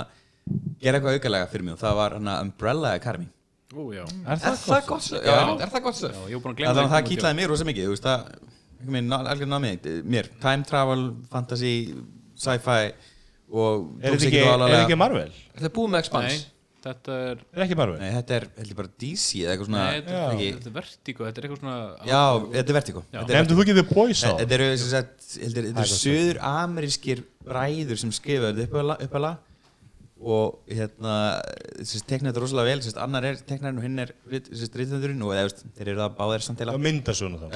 gera 0.84 0.96
eitthvað 1.00 1.18
aukalega 1.20 1.52
fyrir 1.52 1.66
mig 1.68 1.74
og 1.76 1.82
það 1.84 1.94
var 2.00 2.12
hana 2.20 2.34
Umbrella 2.48 2.90
Academy 2.98 3.30
Ú. 3.74 3.88
Er 3.90 4.06
Er 4.06 4.38
það 4.38 4.58
það 4.62 4.84
gott? 4.86 5.02
svo? 5.08 5.18
Já. 5.18 5.34
Er 5.34 5.70
það 5.72 5.82
gott 5.88 5.98
svo? 5.98 6.10
Já, 6.14 6.20
ég 6.30 6.38
var 6.38 6.44
búin 6.44 6.54
að 6.54 6.58
Það, 6.68 6.78
það, 6.78 6.92
það 6.92 7.08
kýtlaði 7.08 7.38
mér 7.40 7.48
rosa 7.50 7.66
mikið, 7.66 7.86
það 8.04 8.20
algjör 9.32 9.50
námið 9.50 9.88
mér, 10.14 10.26
time 10.44 10.64
travel, 10.68 11.02
fantasy, 11.32 11.72
sci-fi 12.38 12.92
Er 13.54 14.10
þetta 14.10 14.18
ekki, 14.18 14.28
ekki 14.32 14.42
er 14.42 14.50
alvarlega. 14.56 14.82
ekki 14.88 14.98
Marvel? 15.00 15.30
Er 15.54 15.64
það 15.64 15.74
búið 15.78 15.92
með? 15.94 16.10
Nei, 16.24 16.40
þetta 16.84 17.18
er 17.20 17.44
Er 17.54 17.64
ekki 17.68 17.78
Marvel? 17.80 18.00
Nei, 18.02 18.12
þetta 18.18 18.36
er 18.38 18.48
heldur 18.58 18.80
bara 18.82 18.92
DC 19.04 19.28
eða 19.44 19.54
eitthvað 19.54 19.70
svona 19.70 19.84
Nei, 19.84 20.00
þetta 20.00 20.18
er, 20.18 20.34
ekki, 20.34 20.50
þetta 20.58 20.72
er 20.72 20.76
vertigo, 20.80 21.28
þetta 21.28 21.42
er 21.42 21.48
eitthvað 21.48 21.62
svona 21.62 22.10
Já, 22.10 22.24
þetta 22.58 22.74
er 22.74 22.78
vertigo. 22.80 23.06
Þetta 23.14 23.24
er 23.24 23.40
Nefndu 23.40 23.58
þú 23.58 23.66
ekki 23.66 23.78
The 23.78 23.86
Boys 23.94 24.26
á? 24.26 24.32
Þetta 24.42 24.58
eru, 24.58 24.70
sem 24.82 24.92
sagt, 24.96 25.30
heldur, 25.38 25.70
þetta 25.70 25.86
er 25.86 25.88
eru 25.88 25.94
gott 25.94 26.02
söður 26.02 26.42
amerískir 26.50 27.24
bræður 27.46 28.04
sem 28.04 28.14
skrifa 28.16 28.52
þetta 28.58 28.86
uppalega 29.08 29.36
og 30.24 30.72
hérna 30.72 31.16
tekna 32.08 32.32
þetta 32.32 32.44
rosalega 32.44 32.70
vel, 32.72 32.84
sérst, 32.86 33.00
annar 33.02 33.26
er 33.28 33.42
teknarinn 33.44 33.82
og 33.82 33.84
hinn 33.84 34.00
er 34.00 34.14
rítendurinn 34.32 35.26
og 35.26 35.34
eða, 35.36 35.52
þeir 35.76 35.92
eru 35.94 36.04
það 36.04 36.14
báðir 36.20 36.46
samt 36.46 36.62
Það 36.62 36.70
eila 36.70 36.84
mynda 36.88 37.16
svona 37.18 37.42
þá 37.42 37.48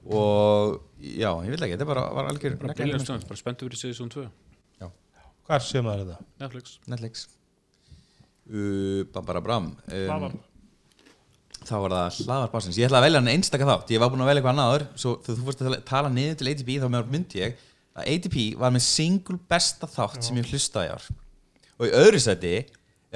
og 0.00 0.78
já, 1.02 1.28
ég 1.44 1.50
vil 1.52 1.58
ekki, 1.58 1.74
þetta 1.74 1.88
bara 1.90 2.04
var 2.16 2.30
algjör 2.30 2.54
bara 2.62 3.40
spenntu 3.40 3.66
fyrir 3.66 3.80
season 3.82 4.08
2 4.12 4.22
Hvar 5.50 5.64
sé 5.66 5.82
maður 5.82 6.04
þetta? 6.12 6.24
Netflix. 6.44 6.76
Netflix. 6.92 7.26
Uh, 8.50 9.02
Bam 9.14 9.26
bara 9.26 9.40
bram 9.44 9.66
um, 9.76 10.32
þá 11.60 11.74
var 11.84 11.92
það 11.94 12.16
hlaðar 12.24 12.48
básins 12.50 12.78
ég 12.80 12.88
ætla 12.88 12.98
að 12.98 13.04
velja 13.06 13.20
hann 13.20 13.30
einstaka 13.30 13.66
þátt, 13.68 13.92
ég 13.94 14.00
var 14.02 14.10
búinn 14.10 14.24
að 14.24 14.30
velja 14.30 14.40
eitthvað 14.40 14.54
annaður 14.56 14.84
svo 14.98 15.12
þegar 15.22 15.36
þú 15.38 15.44
fórst 15.46 15.62
að 15.62 15.76
tala- 15.86 16.10
niður 16.14 16.38
til 16.40 16.48
ATP 16.50 16.70
þá 16.82 16.86
með 16.94 17.12
myndi 17.12 17.42
ég 17.44 17.60
að 18.00 18.08
ATP 18.14 18.38
var 18.58 18.74
með 18.74 18.84
single 18.88 19.38
besta 19.52 19.86
þátt 19.90 20.26
sem 20.26 20.40
ég 20.40 20.50
hlustaði 20.50 20.88
í 20.88 20.94
ár. 20.96 21.06
Og 21.78 21.86
í 21.86 21.92
öðru 22.00 22.22
sæti 22.24 22.52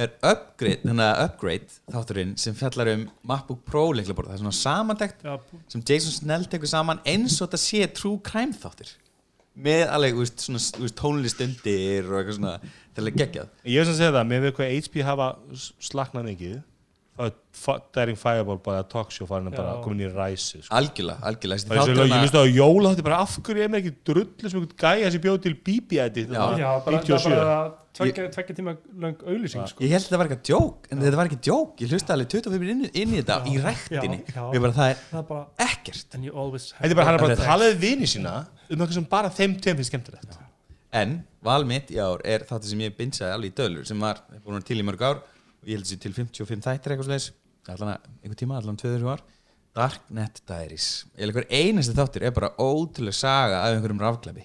er 0.05 0.13
upgrade, 0.27 0.95
upgrade 1.25 1.77
þátturinn 1.95 2.37
sem 2.45 2.55
fjallar 2.59 2.93
um 2.95 3.05
MacBook 3.31 3.65
Pro 3.67 3.89
leiklaborð, 3.95 4.31
það 4.31 4.37
er 4.39 4.43
svona 4.45 4.59
samantekt 4.61 5.23
Já, 5.27 5.35
sem 5.71 5.83
Jason 5.87 6.15
Snell 6.21 6.47
tekur 6.51 6.71
saman 6.71 7.03
eins 7.07 7.41
og 7.41 7.49
þetta 7.49 7.63
sé 7.65 7.83
true 7.95 8.19
crime 8.27 8.55
þáttir 8.59 8.91
með 9.55 9.85
alveg, 9.95 10.21
úst, 10.25 10.45
svona, 10.49 10.59
úst, 10.83 10.97
tónlist 10.99 11.41
undir 11.45 12.09
og 12.11 12.21
eitthvað 12.21 12.39
svona, 12.41 12.55
þetta 12.61 12.99
er 12.99 13.05
alveg 13.05 13.19
geggjað 13.23 13.49
Ég 13.71 13.81
veist 13.81 13.93
að 13.95 13.99
segja 14.01 14.15
það, 14.17 14.31
mér 14.33 14.41
veit 14.49 14.55
hvað 14.59 14.73
HP 14.79 15.03
hafa 15.07 15.29
slaknað 15.79 16.31
mikið. 16.33 16.63
Þá 17.15 17.23
er 17.31 17.83
Daring 17.95 18.19
Fireball 18.19 18.59
bara 18.59 18.81
talkshow 18.91 19.29
farin 19.31 19.47
að 19.47 19.55
Já. 19.55 19.59
bara 19.61 19.75
komin 19.85 20.01
í 20.03 20.09
ræsi 20.11 20.59
sko. 20.65 20.75
algjörlega, 20.75 21.21
algjörlega. 21.23 21.69
Það 21.69 21.77
er 21.77 21.85
svo 21.85 21.95
lög, 21.95 22.09
ég 22.09 22.11
hana- 22.11 22.23
minnst 22.25 22.35
á 22.35 22.43
jóla 22.51 22.91
þetta 22.91 22.99
er 22.99 23.07
bara 23.07 23.21
af 23.23 23.37
hverju 23.39 23.63
er 23.63 23.69
mér 23.71 23.83
ekki 23.85 23.93
drullu 24.09 24.51
sem 24.51 24.59
einhvern 24.59 24.75
gæja 24.83 25.13
sem 25.15 25.23
bjóð 25.23 25.39
til 25.45 25.55
BB-edit 25.55 26.27
Já. 26.35 26.43
já 26.59 26.85
bara, 26.85 26.99
það 26.99 27.07
97 27.07 27.31
er 27.31 27.39
bara 27.39 27.71
tveggja, 27.95 28.25
tveggja 28.35 28.57
tíma 28.59 28.75
lang 28.99 29.23
auðlýsing 29.23 29.69
sko. 29.71 29.85
Ég 29.87 29.95
held 29.95 30.03
að 30.03 30.09
þetta 30.11 30.19
var 30.19 30.27
eitthvað 30.27 30.43
djók, 30.51 30.91
en 30.91 30.99
þetta 31.05 31.17
var 31.21 31.31
ekki 31.31 31.41
djók 31.47 31.79
Ég 31.85 31.95
hlusti 31.95 32.11
alveg 32.17 32.29
25 32.35 32.71
inn, 32.75 32.83
inn 32.91 33.15
í 33.15 33.23
þetta 33.23 33.39
í 33.47 33.55
ræktinni. 33.63 34.19
Já, 34.27 34.35
já. 34.35 34.51
Ég 34.51 34.61
bara, 34.67 34.75
það 34.75 34.91
er 34.91 34.99
það 35.13 35.23
er 35.23 35.29
bara 35.31 35.47
ekkert. 35.71 36.15
And 36.19 36.25
you 36.27 36.35
always 36.35 36.73
Þetta 36.75 36.91
er 36.91 36.99
bara 36.99 37.07
hann 37.07 37.15
er 37.15 37.23
bara 37.29 37.39
að 37.39 37.47
tala 37.47 37.71
við 37.71 37.79
vini 37.87 38.11
sína 38.11 38.35
um 38.71 38.79
eitthvað 38.79 38.97
sem 38.99 39.07
bara 39.11 39.31
þeim 39.35 39.57
tveim 39.61 39.79
finnst 39.79 39.93
skemmtilegt. 39.93 40.41
En 40.95 41.21
val 41.45 41.65
mitt 41.69 41.91
í 41.91 41.99
ár 42.03 42.23
er 42.25 42.47
þáttur 42.49 42.71
sem 42.71 42.85
ég 42.85 42.97
binsaði 42.97 43.35
alveg 43.35 43.53
í 43.53 43.57
dölur 43.59 43.89
sem 43.89 44.01
var 44.01 44.23
búin 44.45 44.65
til 44.65 44.79
í 44.79 44.87
mörg 44.87 45.03
ár 45.03 45.21
og 45.21 45.69
ég 45.69 45.79
held 45.79 45.89
sér 45.89 46.03
til 46.05 46.15
55 46.15 46.65
þættir 46.65 46.95
eitthvað 46.95 47.11
slags 47.11 47.31
allan 47.73 47.97
einhver 48.23 48.39
tíma, 48.39 48.59
allan 48.61 48.79
2-3 48.79 49.15
ár. 49.15 49.23
Darknet 49.75 50.43
Diaries. 50.47 50.89
Ég 51.17 51.25
held 51.25 51.35
hver 51.35 51.49
einasti 51.51 51.97
þáttur 51.97 52.29
er 52.29 52.35
bara 52.37 52.53
ótrúlega 52.63 53.19
saga 53.19 53.65
af 53.65 53.75
einhverjum 53.75 54.03
rafklæfi 54.05 54.45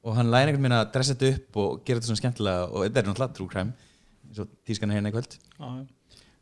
og 0.00 0.16
hann 0.16 0.30
læri 0.32 0.50
einhvern 0.50 0.64
veginn 0.64 0.78
að 0.78 0.92
dressa 0.94 1.14
þetta 1.14 1.30
upp 1.36 1.58
og 1.60 1.80
gera 1.84 2.00
þetta 2.00 2.08
svona 2.08 2.20
skemmtilega 2.20 2.68
og 2.68 2.84
þetta 2.86 3.00
er 3.00 3.08
náttúrulega 3.08 3.36
true 3.36 3.52
crime 3.52 3.88
eins 4.30 4.40
og 4.40 4.52
tískan 4.68 4.94
hérna 4.94 5.10
í 5.10 5.14
kvöld. 5.14 5.36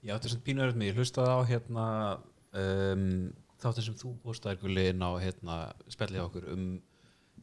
Ég 0.06 0.14
átti 0.14 0.30
svona 0.30 0.44
pínu 0.46 0.62
öðrum 0.62 0.78
mig, 0.78 0.92
ég 0.92 0.98
hlustaði 0.98 1.32
á 1.34 1.38
hérna 1.48 1.86
um, 2.62 3.06
þáttin 3.62 3.86
sem 3.88 3.96
þú 3.98 4.12
postaði 4.24 4.60
gulli 4.62 4.84
inn 4.92 5.02
á 5.02 5.10
hérna 5.22 5.56
spjallið 5.90 6.24
okkur 6.26 6.50
um 6.54 6.66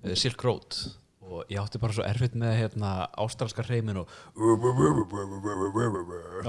uh, 0.04 0.14
Silk 0.16 0.44
Road 0.48 0.78
og 1.26 1.50
ég 1.50 1.58
átti 1.58 1.80
bara 1.82 1.96
svo 1.98 2.04
erfitt 2.06 2.36
með 2.38 2.54
hérna 2.60 2.90
ástralska 3.18 3.64
hreimin 3.66 3.98
og 4.04 4.12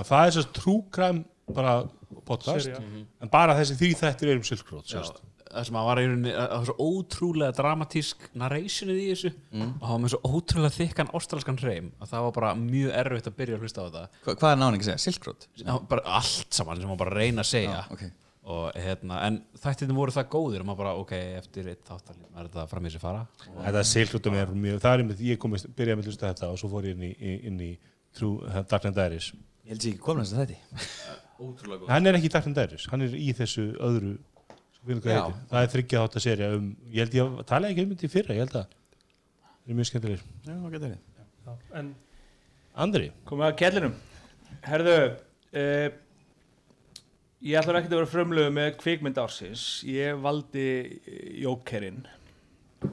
Það 0.05 0.27
er 0.27 0.35
svo 0.37 0.45
true 0.59 0.83
crime 0.93 1.25
bara 1.47 1.79
podcast 2.27 2.67
Sería. 2.67 2.83
en 3.23 3.31
bara 3.33 3.55
þessi 3.59 3.77
því 3.79 3.91
þættir 4.03 4.33
er 4.33 4.41
um 4.41 4.45
Silk 4.47 4.69
Road 4.73 4.85
Já, 4.91 4.99
sérst. 4.99 5.21
það 5.47 5.67
sem 5.69 5.79
að 5.81 5.87
var 5.89 6.01
í 6.03 6.07
rauninni 6.11 6.33
það 6.35 6.53
var 6.57 6.67
svo 6.69 6.87
ótrúlega 6.91 7.57
dramatísk 7.61 8.27
narrationið 8.43 8.99
í 9.01 9.07
þessu 9.13 9.31
og 9.33 9.81
það 9.87 9.93
var 9.95 10.03
með 10.05 10.15
svo 10.15 10.21
ótrúlega 10.37 10.75
þykkan 10.77 11.13
ástralskan 11.21 11.61
hreim 11.63 11.89
að 12.03 12.13
það 12.13 12.27
var 12.27 12.37
bara 12.41 12.53
mjög 12.61 12.95
erfitt 13.01 13.31
að 13.31 13.39
byrja 13.41 13.57
að 13.59 13.65
hlusta 13.67 13.81
á 13.81 13.87
þetta 13.87 14.05
Hva, 14.27 14.37
Hvað 14.43 14.53
er 14.53 14.61
náning 14.65 14.83
að 14.85 14.89
segja? 14.91 15.05
Silk 15.07 15.29
Road? 15.31 15.49
Það 15.63 15.73
var 15.73 15.89
bara 15.95 16.07
allt 16.21 16.59
saman 16.61 16.83
sem 16.83 16.91
maður 16.91 17.03
bara 17.07 17.15
að 17.15 17.21
reyna 17.23 17.47
að 17.47 17.53
segja 17.55 17.81
ok. 17.95 18.05
Og 18.47 18.77
hérna, 18.79 19.19
en 19.27 19.41
þættirnir 19.59 19.97
voru 19.97 20.13
það 20.15 20.29
góðir 20.31 20.63
og 20.63 20.69
maður 20.69 20.81
bara, 20.85 20.93
ok, 21.01 21.13
eftir 21.41 21.71
eitt 21.73 21.83
þáttar 21.89 22.19
er 22.23 22.47
þetta 22.47 22.67
fram 22.71 22.85
í 22.87 22.93
sig 22.95 23.03
fara. 23.03 23.25
Þetta 23.57 23.83
Road 24.13 24.29
er 24.31 24.53
mjög 24.55 24.79
það 24.85 24.93
er 24.93 25.03
einmitt, 25.03 25.23
ég 25.27 25.41
komist, 25.43 25.69
byrjaði 25.75 25.99
með 25.99 26.05
að 26.05 26.11
hlusta 26.13 26.31
þetta 26.31 26.51
og 26.53 26.61
svo 26.61 26.71
fór 26.71 26.87
ég 26.87 26.95
inn 26.95 27.09
í, 27.09 27.35
inn 27.51 27.59
í 27.67 27.73
True 28.17 28.47
uh, 28.47 28.61
Darknet 28.71 28.95
Diaries. 28.95 29.33
Ég 29.67 29.75
held 29.75 29.83
sér 29.83 29.93
ekki 29.97 30.05
komin 30.07 30.23
að 30.23 30.39
þetta 30.45 31.17
Ótrúlega 31.43 31.83
góð 31.83 31.91
Hann 31.91 32.07
er 32.07 32.21
ekki 32.21 32.31
í 32.31 32.35
Darknet 32.37 32.61
Diaries, 32.61 32.87
hann 32.93 33.05
er 33.09 33.19
í 33.19 33.29
þessu 33.37 33.67
öðru 33.89 34.15
sko, 34.15 34.87
við 34.87 35.03
hvað 35.03 35.17
Já. 35.17 35.21
heitir. 35.25 35.43
það 35.51 35.67
er 35.67 35.75
þryggja 35.75 36.07
þátt 36.07 36.19
að 36.21 36.27
serja 36.29 36.55
um 36.55 36.73
ég 36.87 37.03
held 37.03 37.19
ég 37.19 37.37
að 37.43 37.45
tala 37.51 37.75
ekki 37.75 37.83
um 37.83 37.93
þetta 37.97 38.07
í 38.07 38.15
fyrra 38.15 38.39
ég 38.39 38.47
held 38.47 38.57
að 38.63 38.67
það 38.71 39.75
er 39.75 39.81
mjög 39.81 39.91
skemmtilegir. 39.91 40.25
Já, 40.47 40.55
það 40.55 40.73
getur 40.77 40.87
verið 40.87 41.05
já, 41.51 41.55
en 41.83 41.95
Andri, 42.87 43.11
komið 43.27 43.51
að 43.51 43.55
kellinum. 43.65 43.95
Herðu 44.67 44.97
uh, 45.03 45.87
ég 47.47 47.61
ætlar 47.61 47.79
ekki 47.79 47.91
að 47.93 48.01
vera 48.01 48.11
frumlegu 48.11 48.53
með 48.55 48.77
kvikmynd 48.81 49.19
ársins. 49.23 49.65
Ég 49.87 50.19
valdi 50.23 50.67
eh, 50.67 51.27
Jókerinn 51.45 52.05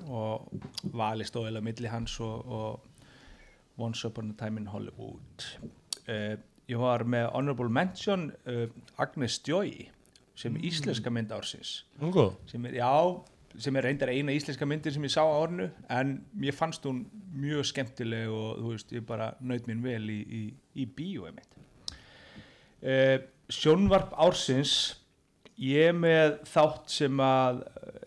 og 0.08 0.50
vali 0.96 1.26
stóðilega 1.28 1.66
milli 1.66 1.90
hans 1.92 2.16
og, 2.24 2.46
og 2.48 3.82
Once 3.82 4.06
Upon 4.08 4.32
a 4.32 4.38
Time 4.38 4.62
in 4.62 4.70
Hollywood. 4.70 5.46
Uh, 6.06 6.36
ég 6.70 6.80
var 6.80 7.06
með 7.10 7.30
Honorable 7.34 7.70
Mention 7.74 8.30
uh, 8.50 8.68
Agnes 9.02 9.40
Joy 9.48 9.88
sem 10.38 10.56
íslenska 10.66 11.12
mynd 11.14 11.34
ársins. 11.34 11.84
Er 12.00 12.14
góð. 12.14 12.34
Sem 12.50 12.66
er, 12.70 12.78
já, 12.80 12.92
sem 13.66 13.78
er 13.78 13.88
reyndar 13.88 14.14
eina 14.14 14.34
íslenska 14.36 14.68
myndir 14.70 14.94
sem 14.96 15.06
ég 15.06 15.14
sá 15.14 15.22
á 15.26 15.34
ornu 15.34 15.70
en 15.94 16.16
mér 16.38 16.58
fannst 16.58 16.86
hún 16.90 17.04
mjög 17.34 17.68
skemmtileg 17.72 18.32
og 18.34 18.62
þú 18.62 18.74
veist, 18.74 18.96
ég 18.96 19.06
bara 19.10 19.34
naut 19.42 19.70
mín 19.70 19.84
vel 19.86 20.06
í, 20.14 20.22
í, 20.24 20.44
í 20.84 20.90
bíói 20.90 21.34
mitt. 21.34 21.62
Uh, 22.84 23.18
Sjónvarp 23.52 24.14
ársins 24.16 24.94
ég 25.60 25.90
er 25.92 25.98
með 25.98 26.38
þátt 26.50 26.94
sem 26.94 27.20
að 27.24 27.64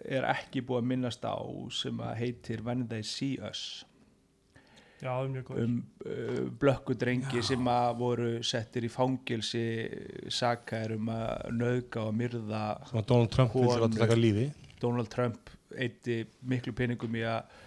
er 0.07 0.27
ekki 0.31 0.63
búið 0.67 0.83
að 0.83 0.89
minnast 0.93 1.27
á 1.27 1.37
sem 1.75 2.01
að 2.03 2.17
heitir 2.21 2.63
When 2.67 2.87
They 2.91 3.05
See 3.07 3.37
Us. 3.43 3.85
Já, 4.97 5.11
það 5.11 5.23
er 5.23 5.33
mjög 5.35 5.49
góð 5.49 5.59
um 5.63 5.75
uh, 6.09 6.45
blökkudrengi 6.63 7.43
sem 7.45 7.69
að 7.69 7.89
voru 7.99 8.31
settir 8.47 8.87
í 8.87 8.91
fangilsi 8.93 9.65
sakaðir 10.33 10.97
um 10.97 11.11
að 11.13 11.51
nöðga 11.59 12.07
og 12.07 12.17
myrða 12.17 12.63
sem 12.89 13.03
að 13.03 13.11
Donald 13.11 13.35
Trump 13.35 13.53
Konur. 13.53 13.83
láta 13.85 14.01
taka 14.07 14.17
lífi 14.17 14.47
Donald 14.81 15.13
Trump 15.13 15.53
eitti 15.77 16.23
miklu 16.49 16.73
peningum 16.77 17.19
í 17.19 17.27
að 17.29 17.66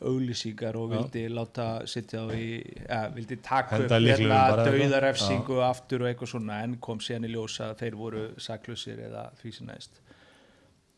auglýsingar 0.00 0.76
og 0.76 0.90
Já. 0.90 0.96
vildi 0.96 1.22
láta 1.32 1.66
setja 1.88 2.20
á 2.20 2.26
í, 2.36 2.48
ja, 2.84 3.00
vildi 3.14 3.38
taka 3.40 3.78
upp 3.78 3.86
Henda 3.86 4.00
lyklunum 4.02 4.34
hérna 4.34 4.66
dauðarefsingu 4.68 5.60
aftur 5.64 6.04
og 6.04 6.10
eitthvað 6.10 6.32
svona 6.34 6.58
en 6.66 6.76
kom 6.84 7.00
síðan 7.00 7.28
í 7.28 7.32
ljós 7.32 7.56
að 7.64 7.78
þeir 7.80 7.96
voru 7.96 8.24
saklusir 8.36 9.00
eða 9.08 9.30
því 9.40 9.52
sem 9.56 9.70
næst. 9.70 10.02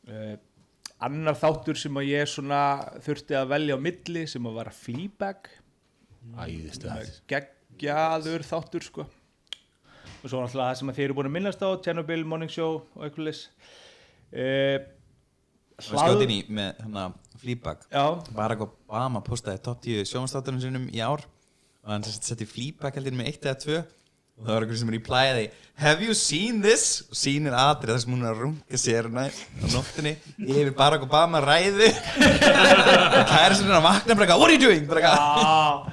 Uh, 0.09 0.35
annar 1.05 1.39
þáttur 1.39 1.79
sem 1.79 2.01
að 2.01 2.11
ég 2.11 2.33
svona 2.33 2.62
þurfti 3.05 3.39
að 3.39 3.53
velja 3.55 3.79
á 3.79 3.85
milli 3.87 4.27
sem 4.31 4.51
að 4.51 4.59
vara 4.59 4.75
það 6.83 7.15
gegn, 7.31 7.55
geggjaður 7.79 8.45
þáttur 8.47 8.85
sko. 8.85 9.07
Og 10.19 10.27
svo 10.27 10.43
náttúrulega 10.43 10.73
það 10.73 10.79
sem 10.81 10.91
að 10.91 10.97
þið 10.99 11.05
eru 11.05 11.16
búin 11.19 11.29
að 11.29 11.35
minnast 11.37 11.62
á 11.62 11.69
Chernobyl, 11.85 12.25
Morning 12.27 12.51
Show 12.51 12.81
og 12.83 13.05
eitthvað 13.07 13.29
leys 13.29 13.43
uh, 14.35 14.79
inn 16.27 16.35
í 16.35 16.41
með 16.51 16.81
hérna 16.83 17.05
Fleabag 17.43 17.85
Já, 17.93 18.05
Barack 18.35 18.65
Obama 18.66 19.23
postaði 19.24 19.62
top 19.62 19.81
10 19.85 20.05
sjónstáttunum 20.10 20.60
sinum 20.62 20.89
í 20.90 20.98
ár. 21.05 21.23
Og 21.85 21.93
hann 21.94 22.02
sett- 22.05 22.24
setti 22.32 22.47
Fleabag 22.48 22.94
heldur 22.98 23.15
með 23.16 23.31
eitt 23.32 23.47
eða 23.47 23.59
tvö. 23.65 23.78
Og 24.39 24.47
það 24.47 24.55
var 24.55 24.62
einhver 24.66 24.78
sem 24.78 24.90
replyði 24.94 25.44
Have 25.82 26.02
you 26.06 26.15
seen 26.15 26.60
this? 26.62 27.02
og 27.10 27.16
sýnir 27.19 27.55
atrið 27.59 27.90
þar 27.97 28.02
sem 28.05 28.12
hún 28.15 28.20
er 28.23 28.35
að 28.36 28.43
runga 28.44 28.78
sér 28.78 29.09
næ, 29.10 29.24
á 29.35 29.66
nóttinni 29.74 30.12
yfir 30.39 30.70
Barack 30.78 31.02
Obama 31.09 31.40
ræðu. 31.43 31.89
Og 31.89 33.24
kæri 33.32 33.56
sem 33.59 33.66
hann 33.66 33.78
að 33.81 33.86
vakna 33.89 34.15
bara 34.20 34.36
What 34.39 34.51
are 34.51 34.55
you 34.55 34.62
doing? 34.62 34.86
Eitthvað 34.86 35.89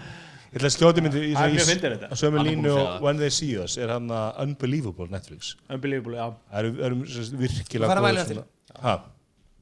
Ég 0.56 0.62
ætla 0.62 0.70
að 0.70 0.76
skjóti 0.78 1.02
myndi 1.04 1.20
í, 1.20 1.32
Það 1.36 1.44
er 1.44 1.50
í, 1.52 1.56
mjög 1.58 1.68
fyndið 1.68 1.94
þetta. 1.96 2.08
á 2.08 2.16
sömu 2.16 2.38
er 2.40 2.46
línu 2.48 2.70
að 2.72 2.78
og. 2.86 3.02
When 3.04 3.18
They 3.20 3.32
See 3.36 3.58
Us 3.60 3.74
er 3.82 3.90
hann 3.92 4.06
að 4.08 4.38
Unbelievable 4.46 5.08
Netflix. 5.12 5.50
Unbelievable, 5.68 6.16
já, 6.16 6.28
Það 6.54 6.60
eru, 6.62 6.70
eru 6.88 7.00
sem 7.12 7.26
sagt 7.28 7.40
virkilega 7.42 7.90
Fara 7.92 8.00
að 8.00 8.08
velja 8.08 8.24
svona- 8.30 8.46
Ha, 8.86 8.94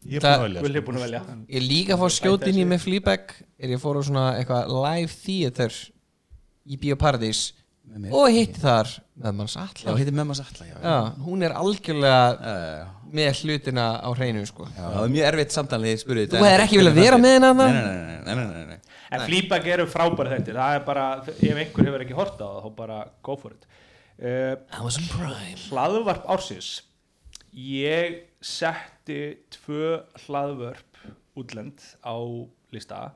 ég 0.07 0.19
er 0.19 0.21
Það- 0.25 0.39
búin 0.39 0.55
að 0.57 0.63
velja 0.67 0.81
sko. 0.81 0.85
búin 0.87 0.97
að 0.97 1.03
velja 1.07 1.21
Ég 1.49 1.57
er 1.59 1.67
líka 1.67 1.93
að 1.95 1.99
fá 2.03 2.07
skjótin 2.17 2.57
í 2.59 2.65
með 2.67 2.79
Fleabag 2.85 3.33
er 3.59 3.69
ég 3.69 3.79
fór 3.83 3.99
á 3.99 4.01
svona 4.03 4.25
eitthvað 4.39 4.73
live 4.83 5.11
theater 5.23 5.73
í 6.67 6.77
mér. 8.01 8.13
og 8.15 8.27
hitti 8.31 8.59
þar 8.63 8.87
með 9.23 9.33
manns 9.37 9.55
Já, 9.83 9.91
heitir 9.99 10.13
Memmas 10.15 10.39
Alla 10.39 10.65
já. 10.65 10.75
Já, 10.81 10.95
hún 11.27 11.43
er 11.43 11.51
algjörlega 11.51 12.21
Uh, 12.39 12.87
með 13.13 13.43
hlutina 13.43 13.99
á 14.01 14.09
hreinu 14.15 14.45
sko. 14.47 14.65
já, 14.65 14.81
það 14.89 14.99
var 15.03 15.09
mjög 15.13 15.27
erfitt 15.29 15.51
samtalið 15.53 15.91
ég 15.93 15.99
spurði 16.01 16.27
Þú 16.31 16.39
hefur 16.47 16.63
ekki 16.63 16.77
viljað 16.79 16.95
vera 16.97 17.17
með 17.21 17.33
henni 17.35 17.43
Nei, 17.43 17.53
þarna? 17.53 17.67
nei, 17.73 17.83
nei, 17.83 18.23
nei, 18.23 18.35
nei, 18.35 18.45
nei, 18.53 18.65
nei. 18.65 18.79
En 19.13 19.19
Fleabag 19.27 19.67
eru 19.67 19.85
frábæri 19.85 20.31
þetta 20.33 20.55
það 20.57 20.75
er 20.79 20.85
bara, 20.87 21.03
ef 21.27 21.57
einhver 21.61 21.85
hefur 21.85 22.01
ekki 22.07 22.15
hort 22.17 22.39
á 22.41 22.47
það 22.47 22.63
þá 22.63 22.75
bara 22.75 22.97
go 23.21 23.35
for 23.35 23.51
it 23.51 23.67
uh, 24.23 24.55
hlaðvarp 25.69 26.25
ársins 26.33 26.81
ég 27.53 28.19
setti 28.43 29.45
tvö 29.53 30.01
hlaðvörp 30.25 31.01
útlend 31.39 31.81
á 32.01 32.17
lista. 32.73 33.13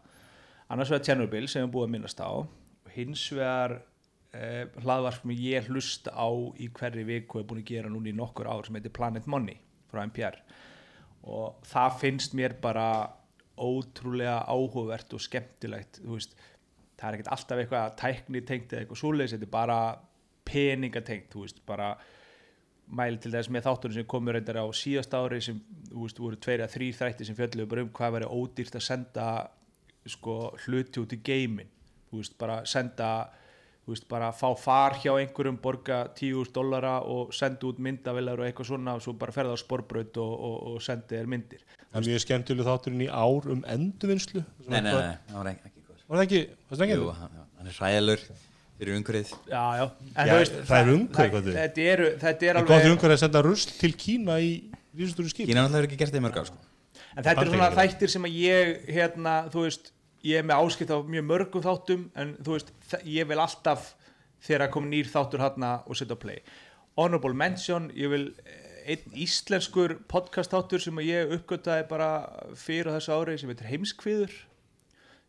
Annars 0.69 0.91
vegar 0.91 1.05
Chernobyl 1.05 1.47
sem 1.49 1.65
við 1.65 1.73
búum 1.73 1.88
að 1.88 1.93
minnast 1.95 2.22
á. 2.22 2.31
Og 2.41 2.91
hins 2.93 3.23
vegar 3.34 3.80
eh, 4.35 4.65
hlaðvarp 4.84 5.23
sem 5.23 5.35
ég 5.38 5.69
hlusta 5.72 6.14
á 6.14 6.30
í 6.57 6.69
hverri 6.73 7.05
viku 7.07 7.41
er 7.41 7.47
búin 7.49 7.64
að 7.64 7.72
gera 7.72 7.91
núna 7.91 8.11
í 8.11 8.18
nokkur 8.18 8.49
ár 8.49 8.65
sem 8.68 8.77
heitir 8.77 8.93
Planet 8.95 9.30
Money 9.30 9.59
frá 9.88 10.03
NPR 10.03 10.41
og 11.27 11.64
það 11.68 11.95
finnst 12.01 12.35
mér 12.38 12.55
bara 12.61 12.88
ótrúlega 13.57 14.43
áhugavert 14.47 15.15
og 15.18 15.23
skemmtilegt. 15.23 15.99
Veist, 16.05 16.38
það 16.97 17.09
er 17.09 17.18
ekkert 17.18 17.31
alltaf 17.34 17.61
eitthvað 17.61 17.95
tækni 17.99 18.43
tengt 18.45 18.73
eða 18.73 18.84
eitthvað 18.84 19.01
svoleiðis, 19.01 19.34
þetta 19.35 19.47
er 19.47 19.55
bara 19.55 19.80
peningatengt, 20.47 21.27
þú 21.34 21.43
veist, 21.43 21.64
bara 21.68 21.89
mæli 22.88 23.19
til 23.22 23.34
þess 23.34 23.51
með 23.51 23.65
þátturinn 23.68 23.97
sem 23.99 24.07
komur 24.09 24.38
reyndar 24.38 24.61
á 24.64 24.65
síðast 24.76 25.15
ári 25.18 25.41
sem, 25.43 25.57
þú 25.89 26.05
veist, 26.05 26.22
voru 26.23 26.39
tveir 26.39 26.64
að 26.64 26.76
þrýr 26.76 26.99
þrætti 27.01 27.27
sem 27.27 27.38
fjölluðu 27.38 27.72
bara 27.72 27.84
um 27.84 27.91
hvað 27.97 28.14
væri 28.15 28.30
ódýrt 28.31 28.77
að 28.80 28.85
senda 28.85 29.26
sko 30.07 30.38
hluti 30.64 31.03
út 31.03 31.18
í 31.18 31.19
geimin, 31.19 31.73
þú 32.07 32.22
veist, 32.22 32.38
bara 32.39 32.61
senda 32.69 33.09
þú 33.84 33.93
veist, 33.93 34.07
bara 34.11 34.31
fá 34.35 34.47
far 34.59 34.97
hjá 34.99 35.14
einhverjum 35.15 35.59
borga 35.64 36.01
10.000 36.15 36.55
dollara 36.55 36.97
og 37.07 37.35
senda 37.35 37.69
út 37.69 37.80
myndavillar 37.84 38.39
og 38.41 38.47
eitthvað 38.47 38.72
svona 38.72 38.97
og 38.99 39.03
svo 39.03 39.15
bara 39.19 39.35
ferða 39.35 39.55
á 39.55 39.59
sporbraut 39.59 40.19
og, 40.23 40.34
og, 40.49 40.57
og 40.73 40.84
sendi 40.84 41.15
þér 41.15 41.31
myndir. 41.31 41.64
Það 41.88 42.01
er 42.01 42.09
mjög 42.09 42.23
skemmtileg 42.26 42.68
þátturinn 42.68 43.05
í 43.05 43.07
ár 43.11 43.47
um 43.53 43.64
endurvinnslu 43.76 44.43
Nei, 44.68 44.81
nei, 44.81 44.91
nei, 44.91 45.15
það 45.30 45.39
var 45.39 45.51
ekki, 45.53 45.72
ekki 45.72 45.85
góð 45.88 46.03
Var 46.03 46.19
það 46.19 46.26
ekki, 46.26 46.41
var 46.68 46.80
það 46.81 46.85
ekki 46.88 46.99
Jú, 46.99 47.07
hann, 47.22 47.39
hann 47.59 47.72
er 47.72 47.77
hræðalur 48.78 48.86
fyrir 48.86 48.98
umhverfið. 48.99 49.32
Já, 49.49 49.64
já, 49.78 49.86
en 50.14 50.28
Já, 50.28 50.34
veist 50.38 50.58
það 50.68 50.80
er 50.80 50.90
umhverfi, 50.94 51.32
hvað 51.34 51.45
þið? 51.48 51.56
Þetta 51.58 51.86
eru, 51.91 52.08
þetta 52.22 52.30
er 52.30 52.38
Það 52.38 52.49
er 52.49 52.60
alveg 52.62 52.91
umhverfið 52.91 53.16
að 53.16 53.22
senda 53.24 53.41
rusl 53.45 53.72
til 53.82 53.91
Kína 53.98 54.38
í 54.40 54.52
rísustúru 54.98 55.32
skip? 55.32 55.48
Kína 55.48 55.64
náttúrulega 55.64 55.82
hefur 55.82 55.90
ekki 55.90 55.99
gert 56.02 56.14
það 56.14 56.20
í 56.20 56.26
mörg 56.26 56.38
ár 56.38 56.49
sko. 56.49 56.60
En 57.18 57.26
þetta 57.26 57.41
eru 57.41 57.54
svona 57.56 57.70
þættir 57.74 58.14
sem 58.14 58.28
að 58.28 58.38
ég 58.38 58.74
hérna, 58.94 59.36
þú 59.54 59.64
veist, 59.66 59.91
ég 60.28 60.41
er 60.41 60.45
með 60.45 60.62
áskipt 60.62 60.94
á 60.94 60.98
mjög 61.02 61.28
mörgum 61.32 61.66
þáttum 61.66 62.06
en 62.18 62.36
þú 62.45 62.58
veist, 62.58 62.72
ég 63.06 63.30
vil 63.30 63.41
alltaf 63.41 63.91
þegar 64.45 64.68
að 64.68 64.74
kom 64.78 64.90
nýr 64.91 65.10
þáttur 65.10 65.41
hérna 65.41 65.74
og 65.88 65.98
setja 65.98 66.18
á 66.18 66.22
play. 66.22 66.41
Honorable 66.98 67.34
Mention, 67.38 67.90
ég 67.98 68.14
vil 68.14 68.28
eh, 68.45 68.94
einn 68.94 69.18
íslenskur 69.18 69.98
podcast 70.10 70.54
þáttur 70.54 70.84
sem 70.84 71.02
að 71.02 71.10
ég 71.10 71.34
uppgötaði 71.40 71.88
bara 71.90 72.12
fyrir 72.58 72.94
þessu 72.94 73.18
ári 73.18 73.38
sem 73.41 73.49
heitir 73.49 73.70
Heimskviður 73.72 74.38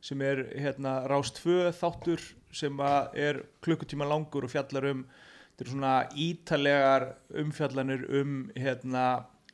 sem 0.05 0.21
er 0.23 0.45
hérna 0.55 1.01
Rást 1.11 1.41
2 1.43 1.73
þáttur 1.75 2.23
sem 2.55 2.79
er 3.15 3.43
klukkutíma 3.65 4.07
langur 4.09 4.47
og 4.47 4.53
fjallar 4.53 4.91
um 4.93 5.03
þetta 5.09 5.65
eru 5.65 5.75
svona 5.75 5.95
ítalegar 6.15 7.09
umfjallanir 7.43 8.07
um 8.21 8.39
hérna 8.55 9.05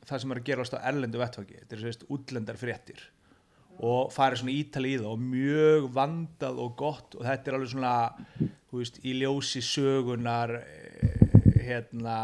það 0.05 0.21
sem 0.21 0.33
er 0.33 0.41
að 0.41 0.47
gerast 0.51 0.75
á 0.77 0.85
erlendu 0.85 1.21
vettfaki 1.21 1.59
þetta 1.61 1.75
er 1.75 1.83
sérst 1.83 2.05
útlendar 2.13 2.59
fréttir 2.61 3.01
og 3.83 4.11
farið 4.13 4.43
svona 4.43 4.55
ítali 4.55 4.93
í 4.93 4.99
það 5.01 5.09
og 5.11 5.23
mjög 5.33 5.87
vandað 5.95 6.61
og 6.63 6.75
gott 6.79 7.17
og 7.17 7.25
þetta 7.25 7.51
er 7.51 7.57
alveg 7.57 7.73
svona 7.73 7.95
veist, 8.75 8.99
í 9.03 9.15
ljósi 9.19 9.61
sögunar 9.65 10.55
eh, 10.59 11.25
hérna 11.65 12.17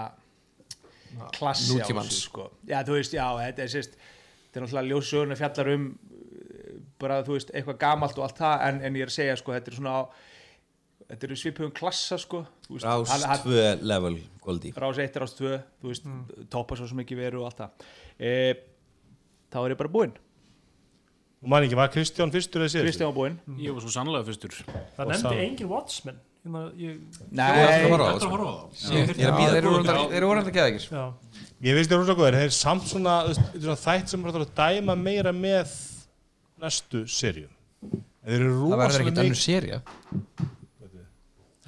klassi 1.36 1.80
á 1.80 1.86
þessu 1.88 2.26
sko. 2.28 2.48
já, 2.68 2.80
þú 2.88 2.98
veist, 2.98 3.16
já, 3.16 3.26
þetta 3.42 3.64
er 3.66 3.72
sérst 3.74 3.98
þetta 3.98 4.60
er 4.60 4.66
náttúrulega 4.66 4.92
ljósi 4.92 5.16
sögunar 5.16 5.40
fjallar 5.40 5.72
um 5.76 5.88
eh, 5.92 6.76
bara, 7.02 7.22
þú 7.26 7.38
veist, 7.38 7.54
eitthvað 7.56 7.82
gamalt 7.82 8.20
og 8.20 8.28
allt 8.28 8.44
það 8.44 8.68
en, 8.68 8.84
en 8.86 9.00
ég 9.00 9.08
er 9.08 9.12
að 9.12 9.18
segja, 9.18 9.40
sko, 9.40 9.56
þetta 9.58 9.74
er 9.74 9.80
svona 9.80 9.96
þetta 11.12 11.28
eru 11.28 11.38
svipugum 11.42 11.72
klassa, 11.76 12.18
sko 12.22 12.46
þú 12.66 12.78
veist, 12.78 12.88
Rás 12.88 13.12
hann- 13.12 13.28
hann- 13.30 13.46
2 13.46 13.86
level 13.92 14.18
Goldi 14.42 14.72
Rás 14.74 14.98
1, 15.04 15.20
Rás 15.22 15.36
2 15.38 15.54
þú 15.84 15.92
veist, 15.92 16.10
toppa 16.50 16.76
svo 16.80 16.88
sem 16.90 17.04
ekki 17.04 17.18
veru 17.20 17.44
og 17.44 17.52
allt 17.52 17.62
það. 17.62 17.88
E, 18.18 18.34
þá 19.52 19.58
er 19.66 19.76
ég 19.76 19.78
bara 19.84 19.92
búinn. 19.92 20.14
Og 21.42 21.50
man 21.50 21.64
ekki, 21.66 21.76
var 21.78 21.90
Kristján 21.94 22.32
fyrstur 22.34 22.62
eða 22.64 22.70
síðast? 22.74 22.86
Kristján 22.88 23.10
var 23.12 23.18
búinn. 23.18 23.38
Ég 23.60 23.74
var 23.74 23.82
svo 23.82 23.90
sannlega 23.94 24.26
fyrstur. 24.28 24.54
Það 24.96 25.06
Og 25.06 25.12
nefndi 25.12 25.30
sá- 25.36 25.46
engin 25.46 25.70
Watchmen. 25.70 26.20
Hérna, 26.42 26.62
ég, 26.74 26.98
Nei, 27.30 27.52
Það 27.54 27.90
var 27.92 28.00
á 28.02 28.06
Þetta 28.06 28.18
þessu 28.18 28.30
var 28.32 28.40
horfa 28.42 28.50
á 28.50 28.66
það 28.74 28.94
Ég 28.96 29.10
er 29.22 29.30
að 29.30 29.52
þeir 29.54 30.16
eru 30.18 30.30
orðandi 30.32 30.54
geðegir 30.56 30.86
já, 30.90 31.04
Ég 31.62 31.76
veist 31.78 31.92
það 31.92 32.00
rosa 32.02 32.16
góður, 32.18 32.38
þeir 32.40 32.48
eru 32.48 32.56
samt 32.58 32.88
svona, 32.90 33.14
þú 33.22 33.28
veist, 33.30 33.42
þetta 33.42 33.60
er 33.60 33.66
svona 33.68 33.82
þætt 33.86 34.08
sem 34.10 34.26
er 34.26 34.40
að 34.40 34.54
dæma 34.58 34.96
meira 34.98 35.32
með 35.38 35.76
næstu 36.64 37.04
eru 38.26 38.56
Það 38.72 38.82
verður 38.82 39.04
ekkit 39.04 39.22
önnur 39.22 39.38
serja 39.38 39.82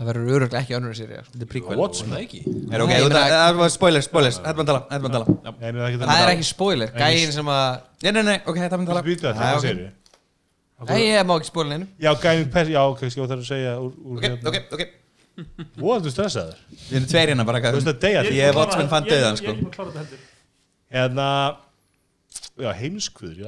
Það 0.04 0.10
verður 0.10 0.32
öruglega 0.36 0.60
ekki 0.60 0.76
önnur 0.76 0.96
sko. 0.98 1.20
Þetta 1.32 1.46
er 1.46 1.50
prequel 1.54 1.78
Watchmen. 1.80 2.12
Það 2.12 2.24
ekki 2.26 2.40
Er 2.44 2.82
þú- 2.84 3.12
það 3.14 3.58
var 3.62 3.70
spoilers, 3.72 4.08
spoilers 4.10 4.40
Þetta 4.44 4.56
maður 4.58 4.70
tala, 4.70 4.82
þetta 4.90 5.04
maður 5.04 5.14
tala 5.16 5.26
Nei, 5.34 5.68
ég 5.70 5.76
meina, 5.78 6.08
það 6.12 6.24
er 6.24 6.32
ekki 6.34 6.48
spoiler, 6.50 6.92
gæin 6.98 7.32
sem 7.32 7.52
að 7.54 7.82
Nei, 8.04 8.12
nei, 8.12 8.24
nei, 8.28 8.36
ok, 8.44 8.58
þetta 8.60 8.80
maður 8.82 8.92
tala 8.92 9.04
Það 9.40 9.56
ok. 9.56 9.64
serju. 9.64 9.88
Nei, 10.90 11.00
ég 11.08 11.24
má 11.30 11.34
ekki 11.40 11.48
spoila 11.54 11.70
neinu 11.72 11.88
Já, 12.04 12.12
gæðin 12.20 12.52
já, 12.74 12.82
ok, 12.92 13.00
skjá 13.08 13.24
það 13.24 13.38
að 13.38 13.48
segja 13.48 13.72
úr, 13.80 13.94
úr 14.04 14.18
Ok, 14.20 14.26
ok, 14.52 14.58
ok 14.76 14.84
Voðu 15.82 16.12
stressaður. 16.14 16.58
Við 16.90 16.98
erum 17.00 17.08
tveir 17.10 17.30
hérna 17.32 17.46
bara 17.48 17.62
Þú 17.64 17.80
veist 17.80 17.90
að 17.90 18.02
deyja 18.04 18.20
því. 18.28 18.34
Ég 18.38 18.50
er 18.52 18.58
Watchmen 18.60 18.90
fan 18.92 19.08
Ég- 19.08 19.14
döðan, 19.16 19.34
Ég 19.34 19.40
sko. 19.40 19.48
er 19.48 19.54
ekki 19.54 19.64
búin 19.64 19.72
að 19.72 19.78
klára 19.78 19.90
þetta 19.94 20.02
heldur 20.04 20.20
Hérna, 20.94 21.28
já, 22.62 22.70
heimskvöður, 22.84 23.40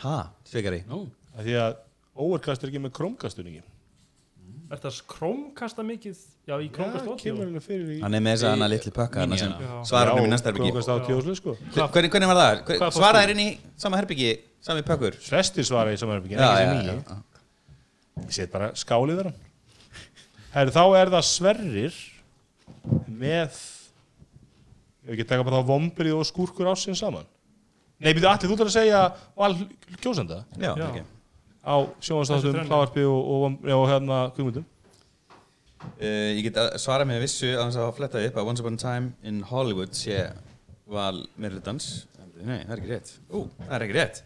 ætla 0.00 0.14
að 0.20 0.54
segja 0.54 0.72
það 0.72 0.94
um 0.96 1.00
um 1.00 1.10
Af 1.36 1.44
Því 1.46 1.58
að 1.60 1.76
Overcast 2.20 2.64
er 2.64 2.72
ekki 2.72 2.80
með 2.82 2.96
Chromecast-stunningi. 2.98 3.62
Er 4.70 4.78
það 4.78 4.98
krómkasta 5.10 5.82
mikið 5.82 6.18
Já, 6.46 6.52
í 6.62 6.68
krómkast 6.70 7.06
Já, 7.06 7.10
ótíð 7.10 7.22
kemur 7.24 7.48
henni 7.48 7.62
fyrir 7.64 7.88
í... 7.90 7.96
Hann 8.04 8.14
er 8.14 8.22
með 8.22 8.36
þess 8.36 8.44
að 8.46 8.52
hann 8.54 8.64
að 8.66 8.70
litli 8.70 8.92
pökka 8.94 9.24
hana 9.24 9.38
sem 9.40 9.54
svarar 9.88 10.12
hann 10.14 10.28
í 10.28 10.30
næsta 10.30 10.52
herbyggi 10.52 10.82
á 10.86 10.96
tjóðslu, 11.08 11.34
sko. 11.40 11.54
Hvernig, 11.74 12.12
hvernig 12.12 12.30
var 12.30 12.38
það? 12.38 12.52
Hver- 12.68 12.78
Hvað 12.78 12.84
fórstu? 12.84 13.00
Svaraði 13.00 13.24
þér 13.26 13.32
inn 13.34 13.42
í 13.42 13.48
sama 13.82 13.98
herbyggi, 13.98 14.30
sami 14.68 14.84
pökkur? 14.86 15.18
Flestir 15.26 15.66
svara 15.66 15.94
í 15.94 15.98
samanherbyggin, 15.98 16.38
Já, 16.38 16.52
ekki 16.62 16.86
sem 16.86 17.02
já. 17.02 17.18
Ég 18.20 18.36
set 18.36 18.54
bara 18.54 18.70
skálið 18.78 19.18
þar 19.22 19.30
hann. 19.32 19.42
Herri, 20.54 20.76
þá 20.78 20.84
er 21.00 21.12
það 21.16 21.26
Sverrir 21.32 21.98
með, 23.10 23.60
ég 25.02 25.10
hef 25.10 25.16
ekki 25.18 25.28
taka 25.34 25.48
bara 25.50 25.64
þá 25.64 25.70
vombrið 25.74 26.14
og 26.20 26.30
skúrkur 26.30 26.70
ásinn 26.70 26.98
saman. 26.98 27.26
Nei, 28.00 28.12
byrju, 28.16 28.28
allir, 28.30 28.48
þú 28.48 28.56
ætlar 28.56 28.70
að 28.70 28.76
segja 28.78 29.00
val 29.36 29.54
kjósenda? 30.00 30.44
Já, 30.56 30.72
Já. 30.72 30.86
ok 30.90 31.00
á 31.60 31.74
sjónastáttum, 32.00 32.56
hlávarpi 32.66 33.04
og, 33.04 33.18
og, 33.20 33.42
og, 33.44 33.72
og 33.76 33.88
hérna 33.90 34.20
kvimundum. 34.34 34.64
Uh, 36.00 36.36
ég 36.36 36.44
get 36.48 36.58
að 36.60 36.74
svara 36.80 37.06
með 37.08 37.22
vissu 37.24 37.50
að 37.54 37.62
hans 37.62 37.78
að 37.80 37.92
fletta 37.96 38.20
upp 38.26 38.38
að 38.40 38.48
Once 38.52 38.64
Upon 38.64 38.76
a 38.76 38.80
Time 38.80 39.12
in 39.24 39.40
Hollywood 39.48 39.94
sé 39.96 40.26
val 40.90 41.22
meirhlutans 41.40 42.06
Nei, 42.40 42.62
það 42.64 42.70
er 42.72 42.80
ekki 42.80 42.88
rétt. 42.88 43.10
Ú, 43.36 43.40
það 43.58 43.72
er 43.76 43.82
ekki 43.84 43.94
rétt. 43.98 44.18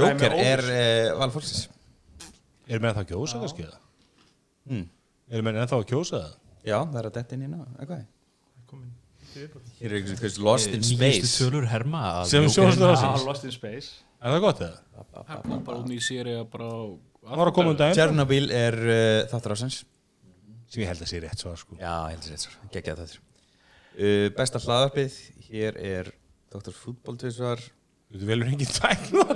Joker 0.00 0.34
er 0.40 0.62
uh, 0.64 1.18
val 1.20 1.32
fólksins. 1.34 1.66
Er 2.70 2.80
með 2.80 2.94
það 2.96 3.02
að 3.02 3.10
kjósa 3.10 3.40
kannski 3.42 3.66
það? 3.66 3.74
mm. 4.70 4.86
Er 5.30 5.44
með 5.44 5.58
ennþá 5.60 5.80
að 5.82 5.84
kjósa 5.90 6.22
það? 6.22 6.38
Já, 6.64 6.76
það 6.78 6.96
er 7.02 7.08
að 7.10 7.18
detta 7.18 7.36
inn 7.36 7.44
í 7.44 7.50
ná 7.50 7.58
Eitthvað 7.60 8.00
Hér 9.34 9.92
er 9.92 9.96
einhvers 10.00 10.22
veist 10.24 10.40
Lost 10.42 10.72
in 10.74 10.82
Space. 10.86 11.30
tölur 11.38 11.66
herma 11.70 12.02
að 12.20 12.32
Sem 12.32 12.46
ársins. 12.48 13.24
Lost 13.26 13.46
in 13.46 13.54
Space. 13.54 14.02
Er 14.20 14.34
það 14.34 14.42
gott 14.44 14.62
eða? 14.66 15.04
Það 15.10 15.44
kom 15.46 15.62
bara 15.68 15.80
út 15.80 15.94
í 15.94 16.00
séri 16.04 16.36
bara 16.50 16.66
á 16.68 16.80
Það 17.20 17.40
var 17.40 17.50
að 17.50 17.56
koma 17.58 17.72
um 17.72 17.78
daginn. 17.78 17.98
Chernobyl 17.98 18.46
er 18.56 18.76
uh, 18.80 19.28
þáttur 19.30 19.54
ásins 19.56 19.82
sem 20.70 20.84
ég 20.84 20.88
held 20.88 21.02
að 21.04 21.10
sé 21.10 21.20
rétt 21.20 21.42
svo 21.42 21.52
sko. 21.58 21.76
Já, 21.76 21.94
ég 22.08 22.16
held 22.16 22.24
að 22.24 22.30
þetta 22.30 22.48
er 22.48 22.72
geggjað 22.76 23.00
þáttur. 23.02 23.20
Uh, 23.90 24.26
Besta 24.38 24.62
hlaðarpið 24.64 25.18
Hér 25.50 25.78
er 25.82 26.10
Dr. 26.50 26.74
Fútbol 26.74 27.18
tvisvar. 27.20 27.62
Þú 28.10 28.26
velur 28.26 28.50
engin 28.50 28.70
tæknu 28.74 29.22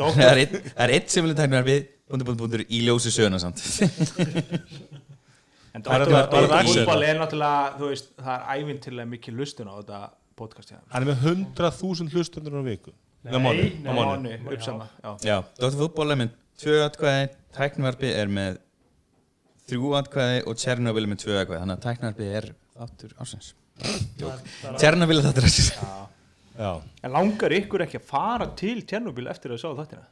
Það 0.00 0.20
er 0.32 0.38
er 0.40 0.92
eitt 0.96 1.12
sem 1.12 1.22
vilja 1.22 1.42
tækna 1.42 1.60
við 1.66 1.84
Búndur, 2.10 2.26
búndur, 2.26 2.40
búndur 2.42 2.62
í 2.66 2.80
ljósi 2.82 3.12
söguna 3.14 3.38
samt 3.38 3.60
En 5.74 5.82
Það 5.86 5.94
er 5.94 6.08
þetta- 6.10 7.04
er 7.06 7.18
náttúrulega, 7.20 7.76
þú 7.78 7.88
veist, 7.92 8.08
það 8.18 8.32
er 8.34 8.62
ævintilega 8.64 9.08
mikið 9.12 9.36
lustun 9.38 9.68
á 9.70 9.74
þetta 9.78 10.00
podcast 10.40 10.72
Hann 10.90 11.04
er 11.04 11.12
með 11.12 11.22
100.000 11.28 12.10
hlustundur 12.14 12.58
á 12.58 12.62
viku 12.66 12.92
Nei, 13.22 13.34
á 13.36 13.92
mánu. 13.92 14.32
Uppsama 14.50 14.88
Já. 15.22 15.36
Fútbol 15.76 16.10
er 16.10 16.16
með 16.24 16.30
tvö 16.58 16.78
atkvæði 16.88 17.28
Tæknvarpi 17.54 18.10
er 18.16 18.30
með 18.32 18.58
þrjú 19.68 19.90
atkvæði 20.00 20.38
og 20.48 20.56
Chernobyl 20.62 21.04
er 21.04 21.10
með 21.12 21.22
tvö 21.24 21.36
atkvæði 21.42 21.60
Þannig 21.62 21.76
að 21.76 21.84
tæknvarpi 21.86 22.30
er 22.40 22.48
þáttur 22.78 23.12
ásins 23.22 23.52
Chernobyl 24.80 25.20
er 25.20 25.28
þáttur 25.28 25.48
ásins 25.50 25.70
En 27.04 27.12
langar 27.14 27.54
ykkur 27.56 27.84
ekki 27.86 28.00
að 28.00 28.08
fara 28.10 28.48
til 28.58 28.80
Tjernobyl 28.82 29.28
eftir 29.32 29.54
að 29.54 29.62
sjá 29.62 29.70
þáttina? 29.78 30.08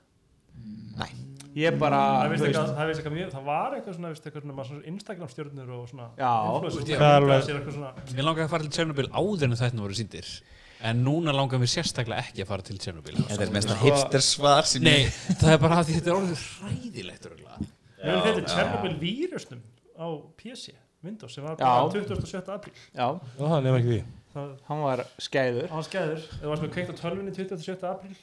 Nei 0.99 1.11
Ég 1.59 1.79
bara, 1.81 1.99
Það 2.29 2.45
eitthvað, 2.49 2.69
það 2.77 2.91
veist 2.91 3.01
eitthvað 3.01 3.17
mjög, 3.17 3.33
það 3.35 3.49
var 3.49 3.75
eitthvað 3.79 3.97
svona, 3.97 4.13
veist 4.13 4.29
eitthvað 4.29 4.69
svona, 4.69 4.83
Instagram 4.93 5.33
stjórnur 5.33 5.73
og 5.75 5.89
svona 5.91 6.07
Það 6.19 7.09
er 7.09 7.49
sem 7.49 8.15
Mér 8.15 8.29
langaði 8.29 8.47
að 8.47 8.53
fara 8.53 8.67
til 8.67 8.75
Tjernobyl 8.77 9.09
áður 9.11 9.49
en 9.49 9.59
þetta 9.59 9.83
voru 9.83 9.99
síndir 9.99 10.31
En 10.79 11.01
núna 11.03 11.33
langar 11.35 11.59
mér 11.59 11.71
sérstaklega 11.73 12.23
ekki 12.23 12.45
að 12.45 12.51
fara 12.53 12.67
til 12.67 12.77
Tjernobyl. 12.79 13.17
Þetta 13.19 13.47
er 13.49 13.55
mesta 13.57 13.77
hipster 13.81 14.23
svar 14.23 14.69
sem 14.71 14.85
Nei, 14.87 15.09
það 15.41 15.55
er 15.57 15.63
bara 15.65 15.81
að 15.81 15.89
því 15.89 15.97
þetta 15.97 16.13
er 16.13 16.19
orðið 16.21 16.45
hræðilegt. 16.45 17.27
Við 17.99 18.21
þetta 18.29 18.53
Chernobyl 18.53 18.93
vírusnum 19.01 19.65
á 19.99 20.07
PC, 20.39 20.77
Windows, 21.03 21.35
sem 21.35 21.43
var 21.43 21.59
Já. 21.59 21.67
bara 21.67 21.91
27. 21.97 22.55
apríl. 22.55 22.77
Það 22.95 23.57
nefnir 23.67 23.81
ekki 23.81 23.91
því. 23.91 23.99
Það 24.37 24.53
hann 24.69 24.85
var 24.85 25.03
skæður. 25.27 25.69
Hann 25.73 25.87
skæður, 25.89 26.23
ef 26.23 26.39
þú 26.45 26.53
varst 26.53 26.65
með 26.67 26.73
kveikt 26.77 26.95
á 26.95 27.01
tölvunni 27.03 27.35
27. 27.35 27.91
apríl 27.91 28.15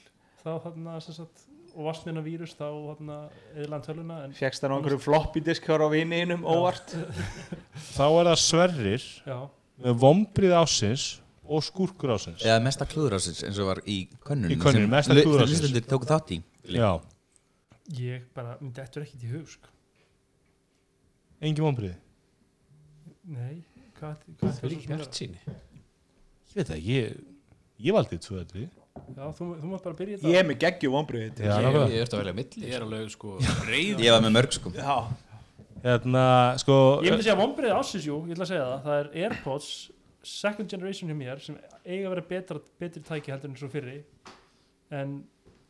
þá 0.46 0.50
þarna 0.64 0.96
sem 1.04 1.18
sagt 1.18 1.46
og 1.76 1.90
varst 1.90 2.06
með 2.06 2.12
hennar 2.14 2.26
vírus 2.26 2.54
þá 2.56 2.66
þarna 2.72 3.18
eðlan 3.60 4.34
Fjekst 4.38 4.64
hann 4.64 4.74
á 4.74 4.76
einhverju 4.78 5.02
floppy 5.04 5.44
disk 5.44 5.68
hjá 5.68 5.76
á 5.76 5.90
viniðinum 5.92 6.46
óvart? 6.48 6.94
Þá 7.96 8.06
er 8.08 8.30
það 8.30 8.40
Sverrir 8.42 9.08
já, 9.28 9.38
með 9.84 9.98
vombrið 10.06 10.56
ásins 10.56 11.06
og 11.46 11.66
skúrkur 11.68 12.16
ásins 12.16 12.46
Eða 12.46 12.62
mesta 12.64 12.88
klúður 12.90 13.18
ásins 13.20 13.44
eins 13.46 13.60
og 13.60 13.70
var 13.74 13.84
í 13.84 13.98
könnun 14.26 14.56
Í 14.56 14.60
könnun, 14.62 14.88
mesta 14.92 15.18
klúður 15.18 15.44
ársins. 15.44 15.66
Lýstendur 15.66 15.88
tóku 15.92 16.10
þátt 16.10 16.34
í. 16.38 16.40
Já, 16.76 16.90
ég 18.00 18.24
bara, 18.38 18.56
myndi 18.62 18.80
þetta 18.82 19.02
er 19.02 19.06
ekkit 19.06 19.28
í 19.28 19.34
hug 19.36 19.52
sko. 19.52 19.74
engin 21.44 21.68
vombrið 21.68 21.94
nei, 23.36 23.60
hvað, 24.00 24.24
hvað 24.40 24.58
Það 24.58 24.66
er 24.70 24.78
ekki 24.80 24.92
bjart 24.94 25.22
síni 25.22 25.44
Ég 25.46 26.58
veit 26.62 26.72
það, 26.72 26.82
ég, 26.88 27.22
ég 27.84 27.96
valdi 28.00 28.20
tvö 28.24 28.42
þetta 28.42 28.85
já, 28.96 29.26
þú, 29.36 29.52
þú 29.60 29.70
mátt 29.72 29.86
bara 29.86 30.00
byrja 30.00 30.18
þetta 30.18 30.32
Ég 30.34 30.42
er 30.42 30.50
með 30.50 30.60
geggju 30.64 30.92
vombriðið 30.96 31.46
Já, 31.46 31.56
Ég 31.62 31.78
ég 31.96 32.02
ert 32.06 32.16
að 32.16 32.24
velja 32.24 32.36
milli 32.40 32.66
Ég 32.66 32.76
er 32.78 32.86
alveg 32.88 33.14
sko 33.14 33.38
reyð 33.68 34.04
Ég 34.06 34.16
var 34.16 34.26
með 34.26 34.36
mörg 34.38 34.56
sko. 34.56 34.72
Já, 34.76 34.98
Hérna, 35.86 36.22
sko 36.58 36.76
ég 37.06 37.14
myndi 37.14 37.28
segja 37.28 37.38
vombrið 37.38 37.76
ásins, 37.76 38.06
jú, 38.08 38.24
ég 38.26 38.34
ætla 38.34 38.48
að 38.48 38.50
segja 38.50 38.66
það. 38.66 38.80
Það 38.88 38.96
er 38.98 39.10
Airpods, 39.22 39.68
second 40.26 40.72
generation 40.72 41.12
hjá 41.12 41.18
mér 41.20 41.42
sem 41.46 41.60
eiga 41.86 42.08
að 42.08 42.14
vera 42.16 42.24
betra, 42.32 42.62
betri 42.82 43.04
tæki 43.06 43.34
heldur 43.34 43.52
en 43.52 43.60
svo 43.60 43.70
fyrri. 43.70 44.00
En 44.90 45.14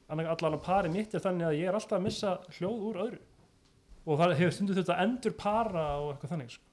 allan 0.07 0.55
að 0.55 0.61
pari 0.63 0.91
mitt 0.93 1.17
er 1.17 1.23
þannig 1.25 1.49
að 1.49 1.57
ég 1.59 1.67
er 1.67 1.75
alltaf 1.75 1.97
að 1.99 2.05
missa 2.05 2.37
hljóð 2.55 2.85
úr 2.87 3.01
öðru. 3.03 3.19
Og 4.05 4.21
það 4.21 4.37
hefur 4.39 4.55
stundu 4.55 4.77
þurft 4.77 4.93
að 4.95 5.03
endur 5.03 5.35
para 5.41 5.85
og 5.99 6.13
eitthvað 6.13 6.35
þannig 6.35 6.55
sko. 6.55 6.65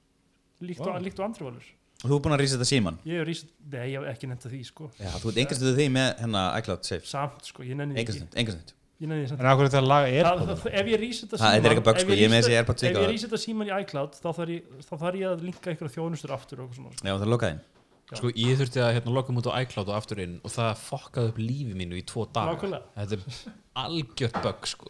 líkt, 0.63 0.79
Vá. 0.79 0.93
og, 0.93 1.03
líkt 1.03 1.19
og 1.19 1.27
andri 1.27 1.47
valur 1.49 1.71
þú 2.11 2.17
er 2.17 2.23
búin 2.27 2.35
að 2.35 2.41
rísa 2.43 2.57
þetta 2.59 2.69
síman 2.69 2.97
ég 3.07 3.19
hef 3.21 3.27
rísið, 3.29 3.49
nei 3.71 3.87
ég 3.93 3.97
hef 3.99 4.07
ekki 4.13 4.29
nefnt 4.31 4.45
að 4.47 4.53
því 4.55 4.61
sko. 4.69 4.89
Já, 4.99 5.09
þú 5.23 5.29
ert 5.33 5.41
engastuðu 5.43 5.73
því 5.79 5.87
með 5.97 6.07
hennar 6.23 6.57
iCloud 6.61 6.87
Safe. 6.89 7.05
Samt 7.07 7.45
sko, 7.51 7.63
ég 7.63 7.75
nenni 7.79 7.95
því 7.95 8.01
ekki. 8.03 8.15
Engastund, 8.23 8.39
engastund 8.43 8.73
ég 9.03 9.09
því 9.23 9.29
samt 9.33 9.39
En 9.43 9.47
af 9.51 9.57
hverju 9.59 9.71
þetta 9.73 9.83
laga 9.87 10.07
er 10.13 10.23
Það, 10.23 10.41
það, 10.53 10.67
ef 10.79 10.89
ég 10.93 10.99
rísi 11.03 11.25
þetta 11.25 11.37
Það- 11.43 11.55
er 11.57 11.69
eitthvað 11.73 11.83
ef 11.97 12.03
sko, 12.03 12.11
ég 12.13 12.19
ég 12.23 12.29
með 12.29 12.39
reset- 12.39 12.49
þessi 12.49 12.57
AirPods 12.59 12.83
ef 12.83 12.89
líka. 12.89 13.03
ég 13.03 13.11
rísi 13.13 13.27
þetta 13.27 13.39
síman 13.43 13.67
í 13.67 13.73
iCloud 13.83 14.13
þá 14.19 14.27
þarf 14.37 14.51
ég, 14.53 14.63
ég 15.23 15.27
að 15.33 15.41
linka 15.43 15.71
einhverja 15.73 15.93
þjónustur 15.97 16.31
aftur 16.37 16.59
og 16.59 16.69
eitthvað 16.69 16.77
svona 16.79 16.93
sko. 16.93 17.07
Já, 17.07 17.13
það 17.17 17.25
er 17.27 17.33
lokaðinn 17.33 17.61
Sko 18.13 18.29
ég 18.35 18.57
þurfti 18.59 18.79
að 18.83 18.91
hérna, 18.93 19.13
loka 19.15 19.33
mútu 19.33 19.49
á 19.49 19.57
iCloud 19.63 19.89
og 19.89 19.95
aftur 19.97 20.19
inn 20.21 20.35
og 20.43 20.51
það 20.53 20.75
fokkaði 20.83 21.29
upp 21.33 21.37
lífi 21.39 21.73
mínu 21.73 21.97
í 21.97 22.03
tvo 22.05 22.27
daga. 22.29 22.51
Nákvæmlega. 22.53 22.83
Þetta 22.93 23.13
er 23.17 23.53
algjört 23.83 24.41
bug 24.43 24.67
sko. 24.69 24.89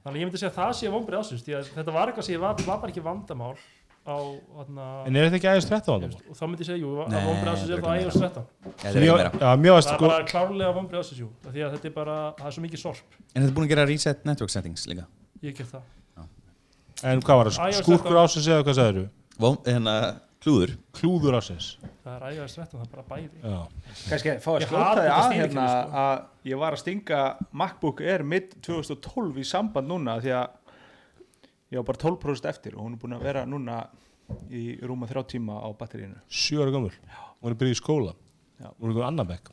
Þannig 0.00 0.16
að 0.16 0.20
ég 0.20 0.26
myndi 0.28 0.40
segja 0.40 0.50
að 0.50 0.58
það 0.58 0.72
sé 0.80 0.90
því 1.46 1.54
að 1.60 1.70
þetta 1.78 1.92
var 1.96 2.10
eitthvað 2.10 2.26
sem 2.26 2.34
ég 2.34 2.40
var, 2.42 2.54
var 2.66 2.88
ekki 2.92 3.02
vandamál 3.04 3.54
á 4.10 4.20
þarna, 4.58 4.86
En 5.06 5.16
er 5.16 5.26
þetta 5.28 5.38
ekki 5.40 5.48
aðeins 5.50 5.68
13 5.70 5.92
vandamál? 5.94 6.22
og 6.30 6.38
þá 6.38 6.42
myndi 6.48 6.64
ég 6.64 6.68
segja, 6.70 6.80
jú, 6.82 6.90
að 7.04 7.28
vombrið 7.28 7.52
ásins 7.52 7.70
er 7.70 7.84
það 7.84 8.00
iOS 8.00 8.18
13 8.20 8.48
Þetta 8.64 8.90
er 8.90 8.98
ekki 9.00 9.16
meira. 9.16 9.30
Já, 9.40 9.50
mjög 9.64 9.76
að 9.76 9.80
það 9.80 9.80
er 9.80 9.86
sko 9.88 10.08
bara 10.10 10.26
klárlega 10.32 10.74
vombrið 10.80 11.00
ásins, 11.04 11.20
jú 11.22 11.28
því 11.46 11.64
að 11.66 11.76
þetta 11.76 11.90
er 11.90 11.94
bara, 12.00 12.16
það 12.40 12.50
er 12.50 12.56
svo 12.56 12.64
mikið 12.66 12.82
sorp. 12.84 13.16
En 13.20 13.42
þetta 13.42 13.50
er 13.50 13.56
búin 13.58 13.68
að 13.68 13.72
gera 13.74 13.86
reset 13.90 14.24
network 14.28 14.50
settings 14.54 14.86
líka. 14.90 15.06
Ég 15.42 15.56
get 15.56 15.70
það. 15.70 15.86
En 17.00 17.22
hvað 17.24 17.40
var 17.40 17.52
það? 17.54 17.80
13. 17.86 18.18
ásins 18.24 18.50
eða 18.50 18.66
hvað 18.66 18.76
sagður 18.76 19.08
Vó, 19.40 19.54
hérna, 19.64 19.94
klúður. 20.44 20.74
Klúður 20.92 21.38
ásins 21.40 21.76
það 22.10 22.16
er 22.26 22.36
iOS 22.36 22.56
13, 22.56 22.78
það 22.80 22.84
er 22.84 22.92
bara 22.94 23.04
bæði. 23.10 23.40
Já. 23.44 23.58
Kannski 24.10 24.34
fá 24.42 24.50
að 24.52 24.64
hata 24.70 25.02
þig 25.04 25.12
að 25.14 25.34
hérna 25.36 25.66
sko. 25.68 26.02
að 26.02 26.50
ég 26.50 26.60
var 26.62 26.76
að 26.76 26.82
stinga 26.82 27.20
MacBook 27.62 28.02
Air 28.04 28.24
mid 28.26 28.54
2012 28.66 29.40
í 29.40 29.46
samband 29.46 29.90
núna 29.90 30.16
því 30.22 30.34
að 30.38 30.46
ég 31.70 31.80
var 31.80 31.86
bara 31.90 32.02
12% 32.02 32.50
eftir 32.50 32.76
og 32.76 32.86
hún 32.86 32.96
er 32.96 33.02
búin 33.02 33.16
að 33.16 33.26
vera 33.28 33.44
núna 33.48 33.82
í 34.50 34.78
rúma 34.86 35.08
þrjá 35.10 35.24
tíma 35.34 35.58
á 35.62 35.68
batterínu 35.74 36.18
Sjö 36.30 36.62
ára 36.62 36.74
gömul. 36.74 36.92
Hún 37.40 37.52
er 37.52 37.60
byrjuð 37.60 37.76
í 37.76 37.78
skóla. 37.78 38.16
Já. 38.60 38.68
Hún 38.76 38.90
er 38.90 38.92
einhver 38.92 39.06
annan 39.08 39.28
bekk. 39.30 39.52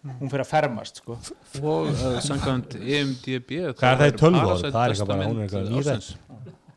Hún 0.00 0.32
fyrir 0.32 0.44
að 0.46 0.48
fermast 0.48 1.02
sko. 1.02 1.18
Og 1.60 1.90
uh, 1.92 2.16
samkvæmt 2.24 2.78
EMDB 2.80 3.50
Hvað 3.76 3.90
er 3.90 4.00
það 4.00 4.08
í 4.08 4.16
tölvu 4.22 4.40
ári? 4.40 4.72
Það 4.72 4.80
er 4.80 4.94
eitthvað 4.94 5.12
bara, 5.12 5.28
hún 5.28 5.36
er 5.36 5.46
eitthvað 5.46 5.70
nýræð 5.74 6.10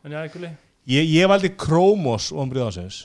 en 0.04 0.12
já, 0.12 0.18
einhverli, 0.20 0.50
Ég, 0.92 1.06
ég 1.08 1.28
valdi 1.32 1.48
Chromos 1.56 2.26
ombrið 2.36 2.66
ásins 2.66 2.98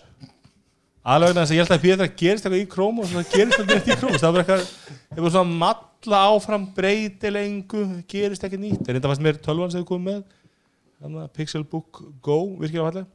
Alveg 1.08 1.32
vegna 1.32 1.46
þess 1.46 1.54
að 1.54 1.56
ég 1.56 1.64
held 1.64 1.72
að 1.72 1.86
fyrir 1.86 2.02
það 2.02 2.18
gerist 2.20 2.48
eitthvað 2.48 2.60
í 2.60 2.68
Chromos 2.74 3.14
og 3.14 3.16
það 3.16 3.38
gerist 3.38 3.56
eitthvað 3.56 3.70
nýtt 3.72 3.88
í 3.88 3.96
Chromos. 4.02 4.20
Það 4.20 4.34
var 4.36 4.44
eitthvað, 4.44 4.66
það 5.14 5.24
var 5.24 5.34
svona 5.36 5.60
matla 5.62 6.20
áfram 6.28 6.66
breytilengu, 6.76 7.84
gerist 8.12 8.44
ekki 8.46 8.60
nýtt. 8.60 8.84
En 8.84 8.98
þetta 8.98 9.12
fannst 9.14 9.24
mér 9.24 9.40
tölvan 9.46 9.72
sem 9.72 9.80
þið 9.80 9.88
komið 9.94 10.10
með. 10.10 10.20
að 10.20 10.39
Pixelbook 11.36 12.02
Go 12.24 12.40
virkilega 12.60 12.90
falleg. 12.90 13.06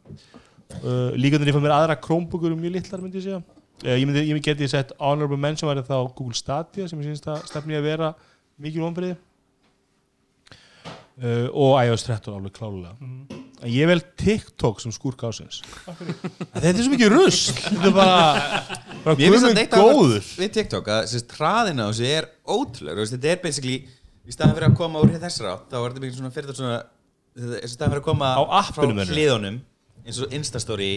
Uh, 0.80 1.12
líka 1.14 1.36
þannig 1.36 1.44
að 1.44 1.50
ég 1.50 1.56
fann 1.58 1.66
mér 1.66 1.76
aðra 1.76 1.98
Chromebookur 2.00 2.54
mjög 2.56 2.78
litlar 2.78 3.02
myndi 3.04 3.20
ég 3.20 3.26
segja. 3.26 3.42
Uh, 3.84 3.94
ég 3.98 4.06
myndi, 4.08 4.22
ég 4.24 4.32
myndi 4.32 4.46
geti 4.48 4.70
sett 4.70 4.94
Honorable 4.98 5.38
Mention 5.40 5.68
væri 5.68 5.84
þá 5.84 5.98
Google 6.16 6.38
Stadia 6.38 6.88
sem 6.88 7.00
ég 7.02 7.10
syns 7.10 7.26
að 7.28 7.44
stefni 7.50 7.76
að 7.76 7.88
vera 7.90 8.14
mikil 8.62 8.86
ombriði 8.86 9.16
uh, 11.20 11.48
og 11.50 11.74
iOS 11.82 12.06
13 12.06 12.36
alveg 12.36 12.54
klálega 12.56 12.94
mm, 12.96 13.42
En 13.64 13.72
ég 13.72 13.88
vel 13.88 14.00
TikTok 14.20 14.80
sem 14.82 14.94
skúrk 14.94 15.26
ásins 15.26 15.60
Þetta 15.84 16.70
er 16.70 16.80
svo 16.80 16.94
mikið 16.94 17.12
rusl. 17.14 17.54
Þetta 17.66 17.90
er 17.90 17.94
bara 17.98 18.16
af 19.12 19.74
góður. 19.74 20.32
við 20.40 20.56
TikTok 20.58 20.90
að 20.94 21.14
hraðin 21.36 21.84
á 21.84 21.86
þessu 21.90 22.08
er 22.08 22.30
ótrúlega 22.44 23.06
þetta 23.12 23.32
er 23.34 23.40
basically, 23.44 23.78
í 24.24 24.34
staðan 24.34 24.56
fyrir 24.56 24.70
að 24.70 24.78
koma 24.80 25.04
úr 25.04 25.14
þessar 25.18 25.52
átt 25.52 25.70
þá 25.70 25.78
er 25.80 25.88
þetta 25.90 26.04
mikið 26.06 26.20
svona 26.22 26.34
fyrir 26.34 26.50
þetta 26.50 26.62
svona 26.62 26.82
í 27.34 27.70
staðan 27.70 27.94
fyrir 27.94 28.02
að 28.02 28.08
koma 28.10 28.34
Á 28.38 28.42
appinu 28.60 28.74
frá 28.74 28.90
meinarðu? 28.94 29.14
hliðunum 29.16 29.62
eins 30.04 30.18
og 30.20 30.34
Instastory 30.36 30.88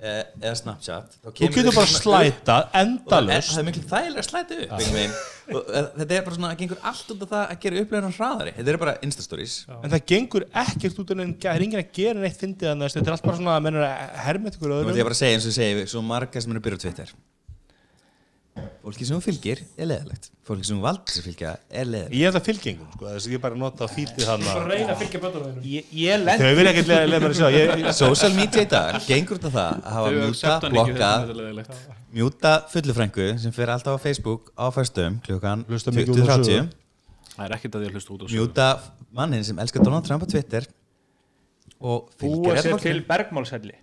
eh, 0.00 0.22
eða 0.40 0.54
Snapchat 0.56 1.10
þá 1.20 1.26
Þú 1.28 1.32
kemur 1.36 1.52
getur 1.52 1.66
þetta 1.66 1.74
bara 1.76 1.90
svona 1.90 2.20
upp. 2.24 2.38
Slæta 2.40 2.54
og 2.56 2.64
það 2.64 2.78
er- 2.80 2.86
endalust 2.88 3.50
það 3.52 3.60
er 3.60 3.66
miklu 3.68 3.82
þægilega 3.90 4.22
að 4.22 4.28
slæta 4.30 4.54
upp 4.56 4.72
einhvern 4.78 4.96
veginn. 4.96 5.16
og 5.54 5.68
eh, 5.68 5.88
þetta 5.98 6.16
er 6.16 6.24
bara 6.24 6.36
svona 6.38 6.48
að 6.54 6.62
gengur 6.62 6.80
allt 6.90 7.12
út 7.12 7.24
af 7.26 7.32
það 7.34 7.44
að 7.44 7.60
gera 7.66 7.82
upplöðunar 7.84 8.16
hraðari. 8.16 8.54
Þetta 8.56 8.72
er 8.72 8.80
bara 8.80 8.94
Instastories. 9.04 9.56
En 9.84 9.92
það 9.92 10.06
gengur 10.14 10.46
ekkert 10.64 11.02
út 11.04 11.12
en 11.12 11.34
það 11.36 11.50
er 11.52 11.66
enginn 11.66 11.82
að 11.84 11.92
gera 12.00 12.24
neitt 12.24 12.40
fyndið 12.40 12.70
þannig 12.72 12.96
Þetta 12.96 13.04
er 13.12 13.18
allt 13.18 13.28
bara 13.28 13.36
svona 13.42 13.58
að 13.58 13.66
mennur 13.68 13.84
að 13.84 14.18
hermet 14.24 14.56
ykkur 14.56 14.72
Nú 14.72 14.78
ætlum 14.80 14.88
ég 14.88 14.96
öðrum 14.96 15.10
bara 15.12 15.18
að 15.18 15.20
segja 15.20 15.36
eins 15.36 15.44
og 15.44 15.52
ég 15.52 15.58
segi 15.60 15.86
svo 15.92 16.02
marga 16.08 16.40
sem 16.40 16.54
eru 16.56 16.62
að 16.64 16.66
byrja 16.70 16.80
á 16.80 16.84
Twitter 16.88 17.14
Fólki 18.84 19.06
sem 19.08 19.20
fylgir 19.24 19.60
er 19.74 19.88
leðalegt 19.88 20.28
Fólki 20.46 20.66
sem 20.68 20.76
þú 20.76 20.84
valdir 20.84 21.14
sem 21.16 21.24
fylgja 21.24 21.54
er 21.72 21.88
leðalegt 21.88 22.14
Ég 22.14 22.28
er 22.28 22.34
það 22.36 22.44
fylgjengum 22.48 22.90
sko 22.92 23.06
Þess 23.08 23.26
að 23.26 23.34
ég 23.34 23.42
bara 23.42 23.58
nota 23.58 23.88
fítið 23.90 24.28
hann 24.28 24.44
bara 24.46 24.64
reyna 24.68 24.94
að 24.94 25.00
fylgja 25.00 26.18
lent 26.20 26.44
Þau 26.44 26.52
vil 26.58 26.66
ekkert 26.70 26.92
að 26.92 27.56
ég, 27.56 27.82
Social 28.02 28.30
media 28.36 28.62
í 28.62 28.68
dag 28.70 28.98
gengur 29.08 29.40
út 29.40 29.48
af 29.48 29.56
það 29.56 29.80
að 29.80 29.96
hafa 29.96 30.12
mjúta, 30.18 30.52
blokka 30.68 31.10
mjúta 32.14 32.54
fullufrængu 32.70 33.28
sem 33.42 33.56
fer 33.56 33.74
alltaf 33.74 33.98
á 33.98 34.04
Facebook 34.04 34.52
á 34.54 34.70
fyrstum 34.76 35.18
klukkan 35.26 35.66
Hlusta 35.66 35.94
mikið 35.96 36.14
út 36.14 36.30
á 36.30 36.38
20.30 36.38 36.50
sögu. 36.52 36.68
Það 37.34 37.44
er 37.48 37.56
ekkert 37.58 37.80
að 37.80 37.88
ég 37.88 37.96
hlusta 37.98 38.14
út 38.14 38.26
mjúta 38.30 38.68
mannin 39.16 39.46
sem 39.46 39.58
elskar 39.58 39.82
Donald 39.82 40.06
Trump 40.06 40.22
á 40.22 40.28
Twitter 40.30 40.68
búa 41.84 42.56
sér 42.56 42.78
til 42.80 42.98
fólki. 42.98 43.06
bergmálshelli. 43.08 43.74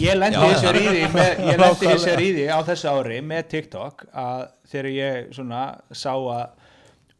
Ég 0.00 0.18
lendi 0.18 0.72
ríði 0.76 1.08
með, 1.14 1.42
ég 1.48 1.60
lendi 1.62 1.88
þessi 1.88 2.16
ríði 2.20 2.46
á 2.52 2.58
þessu 2.66 2.92
ári 2.92 3.20
með 3.24 3.48
TikTok 3.54 4.06
að 4.12 4.42
þegar 4.70 4.88
ég 4.92 5.30
svona 5.36 5.62
sá 5.90 6.12
að 6.12 6.64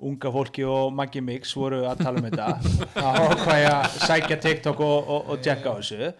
unga 0.07 0.33
fólki 0.35 0.67
og 0.69 0.91
Maggi 0.93 1.23
Mix 1.25 1.55
voru 1.57 1.87
að 1.89 2.03
tala 2.05 2.21
um 2.21 2.29
þetta 2.29 2.49
að 3.07 3.21
ákvað 3.23 3.63
ég 3.63 3.71
að 3.73 3.97
sækja 4.05 4.41
TikTok 4.45 4.83
og, 4.85 4.99
og, 5.15 5.31
og 5.33 5.47
tjekka 5.47 5.73
á 5.73 5.79
þessu. 5.81 6.13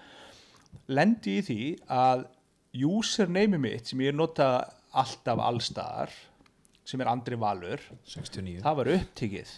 Lendi 0.97 1.37
í 1.41 1.45
því 1.45 1.61
að 1.93 2.25
username 2.87 3.61
mitt 3.61 3.93
sem 3.93 4.01
ég 4.05 4.17
nota 4.17 4.49
alltaf 4.97 5.41
allstaðar 5.45 6.13
sem 6.87 7.01
er 7.03 7.11
Andri 7.11 7.37
Valur 7.41 7.83
69 8.07 8.63
það 8.65 8.79
var 8.81 8.91
upptikið 8.95 9.53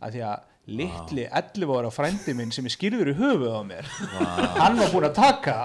að 0.00 0.14
því 0.14 0.22
að 0.30 0.46
litli 0.70 1.24
11 1.26 1.72
ára 1.76 1.90
frændi 1.94 2.34
minn 2.38 2.52
sem 2.54 2.66
er 2.68 2.74
skýrður 2.74 3.10
í 3.12 3.14
höfuð 3.18 3.54
á 3.56 3.62
mér. 3.66 3.88
Hann 4.60 4.78
var 4.78 4.92
búinn 4.92 5.08
að 5.08 5.16
taka. 5.18 5.56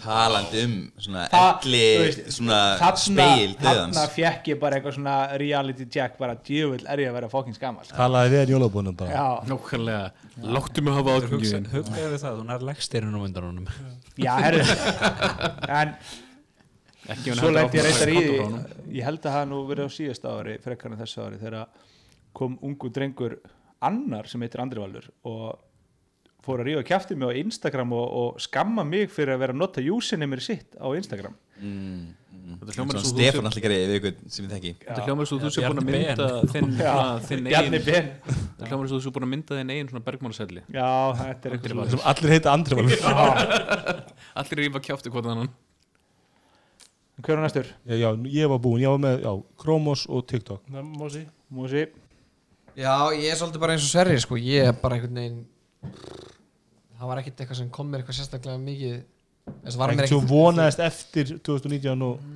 Talandi 0.00 0.62
um 0.64 0.74
svona 0.96 1.26
elli 1.36 1.80
þú 2.00 2.32
svona 2.36 2.58
þarna, 2.80 3.00
speil 3.02 3.50
þarna 3.60 4.04
fekk 4.14 4.46
ég 4.48 4.60
bara 4.62 4.78
eitthvað 4.78 4.94
svona 4.96 5.16
reality 5.42 5.84
jack 5.92 6.14
bara 6.20 6.38
djöfull 6.40 6.86
er 6.88 7.02
ég 7.04 7.10
að 7.10 7.18
vera 7.18 7.28
fokkin 7.32 7.56
skammal 7.58 7.84
Talaði 7.90 8.32
við 8.32 8.40
en 8.46 8.52
jólabúnum 8.54 8.96
bara. 8.96 9.10
Já, 9.12 9.50
Nákvæmlega, 9.50 10.30
láttu 10.56 10.84
mig 10.86 10.96
hafa 10.96 11.18
ákvöngin 11.20 11.68
hugsaði 11.74 12.06
við 12.14 12.24
það, 12.24 12.40
hún 12.40 12.54
er 12.56 12.64
leggstyrinn 12.70 13.12
á 13.12 13.20
undan 13.26 13.48
honum 13.50 13.70
já, 14.16 14.32
herru. 14.40 14.64
En 15.80 15.94
Ekki 17.10 17.34
svo 17.36 17.48
lendi 17.52 17.80
ég 17.80 17.86
reyndar 17.90 18.10
í 18.12 18.18
því. 18.24 18.64
ég 19.00 19.06
held 19.08 19.24
að 19.26 19.36
það 19.36 19.46
nú 19.52 19.60
verið 19.68 19.88
á 19.88 19.90
síðasta 19.98 20.32
ári 20.40 20.56
frekar 20.64 20.92
en 20.94 21.00
þessu 21.00 21.22
ári 21.26 21.38
þegar 21.40 21.86
kom 22.36 22.56
ungu 22.64 22.90
drengur 22.94 23.36
annar 23.86 24.28
sem 24.30 24.42
heitir 24.44 24.62
Andri 24.62 24.82
Valur 24.82 25.10
og 25.28 25.58
fór 26.44 26.62
að 26.62 26.70
rífa 26.70 26.86
kjafti 26.88 27.16
mig 27.18 27.28
á 27.28 27.40
Instagram 27.40 27.92
og, 27.96 28.06
og 28.22 28.40
skamma 28.40 28.84
mig 28.86 29.10
fyrir 29.12 29.36
að 29.36 29.42
vera 29.44 29.56
að 29.56 29.60
nota 29.60 29.84
username 29.84 30.40
sitt 30.40 30.76
á 30.80 30.88
Instagram. 30.96 31.36
Þetta 32.50 32.74
hljómar 32.74 32.98
svo 32.98 33.10
Stefán 33.12 33.46
allir 33.48 33.62
greið 33.62 33.82
við 33.84 33.96
ykkur 33.98 34.14
sem 34.32 34.46
við 34.46 34.52
þekki 34.56 34.70
þetta 34.80 35.04
hljómar 35.06 35.28
svo 35.28 35.38
þú 35.40 35.50
sé 35.54 35.62
búin 35.64 35.80
að 35.80 35.88
mynda 35.90 36.28
þinn 36.50 36.70
Já, 36.80 36.94
þinn 37.28 37.48
eigin 37.50 37.76
Þetta 37.78 38.70
hljómar 38.70 38.90
svo 38.90 38.98
þú 38.98 39.02
sé 39.04 39.12
búin 39.14 39.26
að 39.26 39.32
mynda 39.34 39.58
þinn 39.60 39.72
eigin 39.74 39.90
svona 39.92 40.04
bergmálselli 40.08 40.64
Já, 40.66 40.88
þetta 41.20 41.50
er 41.50 41.56
eitthvað 41.56 41.92
sem 41.94 42.04
allir 42.12 42.34
heita 42.34 42.54
Andri 42.54 42.78
Valur. 42.80 43.04
Allir 44.40 44.62
rífa 44.64 44.82
kjáfti 44.88 45.12
hvort 45.12 45.30
annan. 45.30 45.52
Hver 47.20 47.36
er 47.36 47.44
næstur? 47.44 47.70
já, 47.84 47.96
já, 48.00 48.10
ég 48.32 48.50
var 48.50 48.62
búinn, 48.64 48.82
ég 48.82 48.94
var 48.94 49.02
með 49.04 49.26
já, 49.26 49.32
Chromos 49.60 50.06
og 50.08 50.24
TikTok. 50.30 50.64
Ná, 50.72 50.80
Mósi 50.80 51.26
Músi 51.52 51.84
Já, 52.80 52.94
ég 53.12 53.26
er 53.28 53.36
svolítið 53.40 53.60
bara 53.62 53.74
eins 53.76 53.84
og 53.84 53.90
Sverri 53.92 54.20
sko. 54.22 54.38
Ég 54.40 54.70
er 54.70 54.76
bara 54.80 54.96
einhvern 54.96 55.18
veginn 55.20 55.40
Það 57.00 57.08
var 57.10 57.20
ekkert 57.22 57.40
eitthvað 57.42 57.58
sem 57.60 57.70
kom 57.72 57.88
mér 57.90 58.02
eitthvað 58.02 58.18
sérstaklega 58.20 58.60
mikið 58.60 58.94
Þess 59.64 59.78
var 59.80 59.92
mér 59.96 60.08
svo 60.10 60.20
ekkert 60.20 60.30
vonaðist 60.30 60.82
eftir 60.84 61.34
2019 61.44 62.04
og 62.06 62.30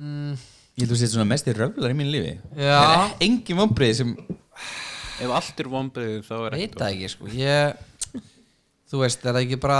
ég 0.75 0.83
held 0.83 0.89
að 0.89 0.91
þú 0.91 0.99
sétt 0.99 1.13
svona 1.13 1.27
mestir 1.29 1.57
röflar 1.61 1.93
í 1.93 1.97
mínu 1.97 2.13
lífi 2.15 2.33
Já. 2.57 2.77
Það 2.81 2.93
er 3.05 3.15
engin 3.29 3.59
vombrið 3.61 3.93
sem 4.01 4.13
Ef 5.15 5.31
allt 5.31 5.61
er 5.63 5.69
vombriðið 5.71 6.25
þá 6.27 6.33
er 6.35 6.57
Veit 6.57 6.63
ekkert 6.65 6.81
það 6.81 6.93
ekki 6.95 7.11
sko. 7.13 7.29
Ég 7.39 7.83
Þú 8.91 8.99
veist, 9.01 9.23
er 9.25 9.31
það 9.33 9.41
ekki 9.45 9.57
bara 9.63 9.79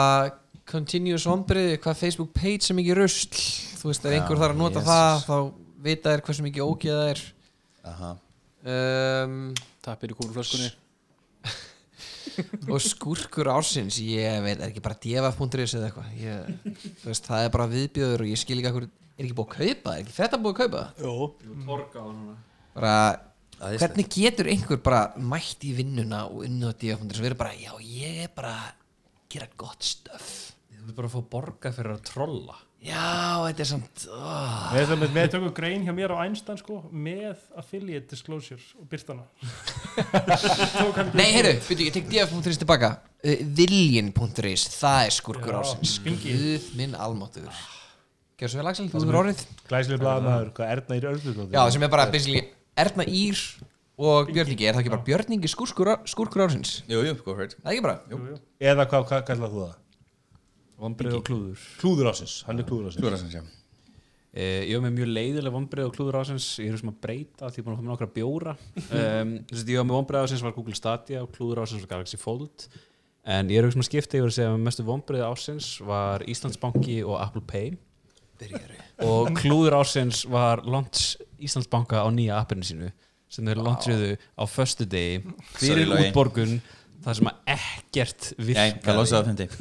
continuous 0.66 1.26
ombrið, 1.30 1.76
hvað 1.84 2.00
Facebook 2.00 2.32
page 2.34 2.66
sem 2.66 2.80
ekki 2.82 2.96
rusl 2.98 3.36
Þú 3.82 3.92
veist, 3.92 4.06
ef 4.08 4.16
einhver 4.16 4.40
þarf 4.42 4.56
að 4.56 4.62
nota 4.64 4.82
Jesus. 4.82 4.90
það 4.90 5.26
þá 5.28 5.38
vita 5.86 6.14
þér 6.16 6.24
hversu 6.26 6.46
mikið 6.48 6.70
ógeð 6.72 6.96
það 6.96 7.10
er 7.12 7.20
Aha. 7.92 8.12
um, 8.74 9.36
Tappir 9.86 10.14
í 10.14 10.18
kúruflöskunni 10.18 10.72
og 12.74 12.82
skurkur 12.84 13.52
ársins 13.54 14.00
ég 14.02 14.42
veit, 14.44 14.58
er 14.58 14.72
ekki 14.72 14.84
bara 14.84 14.98
df.is 15.00 15.76
eða 15.78 15.92
eitthvað. 15.92 16.10
Ég, 16.20 16.40
þú 17.04 17.12
veist, 17.12 17.30
það 17.30 17.46
er 17.46 17.54
bara 17.54 17.70
viðbjöður 17.72 18.26
og 18.26 18.32
ég 18.32 18.42
skil 18.42 18.58
ekki 18.60 18.72
akkur, 18.72 18.90
er 18.90 19.28
ekki 19.28 19.38
búið 19.38 19.46
að 19.46 19.54
kaupa 19.54 19.86
það? 19.86 19.94
er 19.94 20.02
ekki 20.02 20.18
þetta 20.18 20.42
búið 20.42 20.56
að 20.56 20.60
kaupa? 20.64 20.82
Það? 20.98 21.06
Jó 21.06 21.14
bara, 22.76 22.98
Það 23.56 23.72
er 23.72 23.80
hvernig 23.86 24.10
getur 24.12 24.50
einhver 24.52 24.82
bara 24.84 25.04
mætt 25.32 25.64
í 25.64 25.72
vinnuna 25.78 26.26
og 26.28 26.44
unnið 26.44 26.74
á 26.76 26.80
df.is 26.82 27.22
og 27.22 27.24
verið 27.24 27.40
bara, 27.40 27.54
já, 27.56 27.72
ég 27.88 28.26
er 28.26 28.34
bara 28.36 28.52
að 28.66 28.74
gera 29.32 29.48
gott 29.60 29.88
stöf 29.88 30.34
þú 30.86 30.92
vil 30.92 30.98
bara 31.00 31.12
fá 31.12 31.20
borga 31.34 31.72
fyrir 31.74 31.96
að 31.96 32.04
trolla 32.12 32.58
já, 32.86 33.06
þetta 33.48 33.64
er 33.66 33.70
samt 33.72 34.06
oh. 34.14 34.66
Við 34.74 34.84
ætlum 34.86 35.06
með 35.16 35.30
tökum 35.34 35.54
grein 35.58 35.86
hjá 35.88 35.94
mér 35.98 36.14
á 36.14 36.18
Einstein 36.26 36.60
sko, 36.62 36.82
með 36.92 37.40
affiliate 37.60 38.10
disclosure 38.12 38.62
og 38.80 38.90
byrtana 38.92 39.26
nei, 41.20 41.30
heyrðu, 41.36 41.56
byrju, 41.70 41.88
ég 41.88 41.96
tek 41.96 42.10
df.is 42.12 42.60
tilbaka. 42.62 42.96
Uh, 43.26 43.40
viljin.is, 43.58 44.68
það 44.76 45.00
er 45.08 45.16
skurkur 45.16 45.62
spingi. 45.88 46.36
Guð 46.36 46.70
minn 46.80 46.98
almáttuður 47.00 47.64
Gjör 48.36 48.52
svo 48.52 48.60
vel 48.60 48.68
Axel, 48.68 48.90
þú 48.92 49.00
er 49.08 49.18
orðið. 49.22 49.42
glæslega 49.70 50.02
blaðmaður, 50.02 50.50
hvað 50.58 50.72
Erna 50.74 50.96
í 50.98 51.04
Örlur 51.08 51.54
Já, 51.56 51.62
sem 51.72 51.86
er 51.88 51.92
bara 51.94 52.06
basically 52.12 52.42
Erna 52.76 53.06
Ír 53.08 53.40
og 53.96 54.28
Björningi, 54.28 54.66
er 54.68 54.76
það 54.76 54.82
ekki 54.82 54.92
bara 54.92 55.06
Björningi 55.08 55.52
skúrkur, 55.52 55.92
skúrkur 56.12 56.44
ársins? 56.44 56.82
Jú, 56.92 57.00
jú, 57.08 57.14
go 57.24 57.32
for 57.32 57.48
it. 57.48 57.56
Það 57.64 57.72
ekki 57.72 57.84
bara? 57.86 58.02
Jú, 58.12 58.20
jú. 58.34 58.40
eða 58.60 58.86
hvað, 58.92 59.06
hvað 59.08 59.24
kallar 59.30 59.54
þú 59.54 59.62
það? 59.62 59.78
Vombrið 60.82 61.20
og 61.20 61.28
klúður. 61.28 61.70
Klúður 61.82 62.12
ásins, 62.12 62.40
hann 62.48 62.60
er 62.60 62.68
klúður 62.68 62.92
ásins 62.92 63.04
Klúra 63.04 63.22
sem 63.22 63.32
sjá 63.32 63.44
Eh, 64.36 64.66
ég 64.68 64.76
var 64.76 64.84
með 64.84 64.98
mjög 64.98 65.12
leiðileg 65.16 65.54
vombrið 65.56 65.86
og 65.88 65.94
klúður 65.96 66.18
ásins 66.20 66.46
ég 66.60 66.74
er 66.74 66.80
sem 66.82 66.90
að 66.92 66.98
breyta 67.06 67.48
því 67.48 67.56
ég 67.56 67.62
er 67.62 67.66
búin 67.66 67.72
að 67.72 67.78
fá 67.78 67.84
með 67.86 67.92
nokkra 67.94 68.08
bjóra. 68.18 68.54
Um, 68.84 69.30
þess 69.48 69.62
að 69.62 69.70
ég 69.72 69.80
var 69.80 69.86
með 69.88 69.96
vombrið 69.96 70.26
ásins 70.26 70.44
var 70.44 70.54
Google 70.58 70.76
Stadia 70.76 71.22
og 71.24 71.30
klúður 71.38 71.62
ásins 71.64 71.86
var 71.86 71.92
Galaxy 71.94 72.20
Fold. 72.20 72.66
En 73.24 73.54
ég 73.54 73.62
er 73.62 73.72
sem 73.72 73.84
að 73.86 73.88
skipta 73.88 74.20
yfir 74.20 74.28
að 74.28 74.36
segja 74.36 74.50
að 74.52 74.66
mestu 74.66 74.86
vombrið 74.90 75.24
ásins 75.24 75.70
var 75.88 76.26
Íslandsbanki 76.28 76.98
og 77.08 77.16
Apple 77.24 77.46
Pay. 77.48 77.72
Og 79.08 79.32
klúður 79.40 79.78
ásins 79.80 80.26
var 80.28 80.66
launch 80.68 81.16
Íslandsbanka 81.40 82.04
á 82.04 82.08
nýja 82.12 82.42
appinu 82.44 82.68
sínu 82.68 82.92
sem 83.32 83.48
þeir 83.48 83.64
launchiðu 83.64 84.12
á 84.36 84.44
föstu 84.52 84.84
degi 84.84 85.24
fyrir 85.56 85.96
útborgun 85.96 86.60
það 87.08 87.22
sem 87.22 87.32
að 87.32 87.56
ekkert 87.56 88.30
virkaði 88.36 89.16
að 89.16 89.58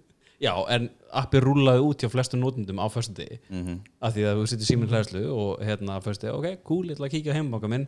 Já, 0.40 0.52
en 0.68 0.90
appi 1.16 1.40
rúlaði 1.40 1.80
út 1.80 2.02
hjá 2.02 2.10
flestum 2.12 2.40
notendum 2.42 2.76
á 2.76 2.86
föstu 2.92 3.14
degi 3.16 3.38
Mhm. 3.50 3.80
af 4.02 4.14
því 4.14 4.22
að 4.28 4.36
þú 4.36 4.46
sittir 4.50 4.66
síminn 4.68 4.88
hlæðslu 4.90 5.22
og 5.32 5.60
hérna 5.64 6.00
föstu 6.04 6.26
degi, 6.26 6.34
ok, 6.36 6.64
cool, 6.64 6.84
ég 6.88 6.96
ætla 6.98 7.06
að 7.08 7.14
kíkja 7.14 7.32
á 7.32 7.36
heimbanka 7.38 7.68
minn 7.68 7.86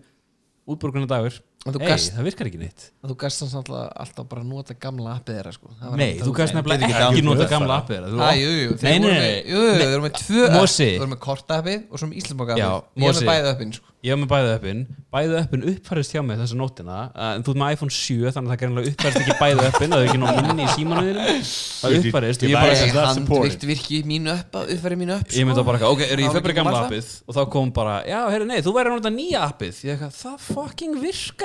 útborgunar 0.68 1.06
dagur 1.08 1.34
Ei, 1.66 1.72
gast- 1.88 2.14
það 2.14 2.22
virkar 2.28 2.46
ekki 2.48 2.58
neitt. 2.60 2.84
þú 3.04 3.16
gast 3.18 3.42
þannig 3.42 3.56
alltaf, 3.58 3.88
alltaf 3.98 4.28
bara 4.30 4.40
að 4.42 4.46
nota 4.48 4.74
gamla 4.78 5.16
appið 5.18 5.34
þeirra 5.38 5.52
sko. 5.52 5.68
Það 5.80 5.90
var 5.90 5.98
Nei, 5.98 6.12
þú 6.22 6.32
gæst 6.38 6.54
nefnilega 6.54 6.86
ekki 6.86 7.02
ekki 7.18 7.24
nota 7.26 7.48
gamla 7.50 7.80
appið 7.82 7.96
þeirra. 7.98 8.08
Þú- 8.14 8.22
Æ, 8.22 8.30
jú, 8.38 8.50
jú, 8.62 8.68
Nei, 8.70 8.78
þeir 8.78 8.88
nei, 8.88 8.98
voru 9.02 9.18
með, 9.18 9.34
jú, 9.48 9.58
jú, 9.58 9.74
þeir 9.78 9.90
voru 9.98 10.04
með 10.06 10.14
tvö 10.22 10.44
app. 10.48 10.54
Mosi. 10.54 10.84
Þeir 10.88 11.02
voru 11.02 11.12
með 11.12 11.20
kortappið 11.26 11.82
og 11.90 11.98
svo 11.98 12.06
með 12.08 12.16
Íslandsbanka 12.22 12.56
Já, 12.56 12.68
appið 12.68 12.82
Ég 12.88 13.02
er 13.02 13.08
Mosi. 13.08 13.24
með 13.24 13.28
bæði 13.34 13.52
appin 13.52 13.72
sko. 13.74 13.84
Ég 13.98 14.14
var 14.14 14.20
með 14.22 14.30
bæðu 14.30 14.50
öppin, 14.54 14.80
bæðu 15.10 15.34
öppin 15.42 15.62
uppfærist 15.74 16.12
hjá 16.14 16.20
mig 16.22 16.38
þessa 16.38 16.54
nótina 16.54 17.10
en 17.18 17.42
þú 17.42 17.50
ert 17.50 17.58
með 17.58 17.72
iPhone 17.74 17.90
7 17.90 18.30
þannig 18.30 18.46
að 18.46 18.52
það 18.54 18.60
greinlega 18.62 18.90
uppfærist 18.92 19.18
ekki 19.18 19.34
bæðu 19.42 19.64
öppin 19.66 19.90
það 19.90 19.98
er 19.98 20.06
ekki 20.06 20.20
nóg 20.22 20.38
minni 20.46 20.62
í 20.62 20.70
símanuðinu 20.70 21.18
það 21.18 21.90
ég 21.90 21.98
Ég 21.98 22.12
supported. 22.38 22.94
handvikt 23.18 23.62
virki 23.66 23.98
mínu 24.06 24.30
upp 24.38 24.52
uppfæri 24.62 24.96
mínu 25.02 25.18
upp 25.18 25.26
Ég 25.34 25.42
myndi 25.42 25.58
sko. 25.58 25.64
bara, 25.66 25.78
ok, 25.90 26.00
er 26.06 26.16
ég 26.22 26.30
ekki 26.30 26.54
gamla 26.54 26.84
appið? 26.86 27.06
Og 27.26 27.34
þá 27.34 27.42
kom 27.50 27.72
bara, 27.74 27.96
já, 28.06 28.20
heyrðu, 28.30 28.46
nei, 28.46 28.60
þú 28.62 28.72
væri 28.78 28.86
að 28.86 28.94
nota 29.02 29.10
nýja 29.10 29.40
appið 29.50 29.74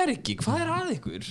ég 0.04 0.12
virkar 0.12 0.20
ekki 0.20 0.38
hvað 0.40 0.62
er 0.62 0.72
að 0.74 0.94
ykkur? 0.98 1.28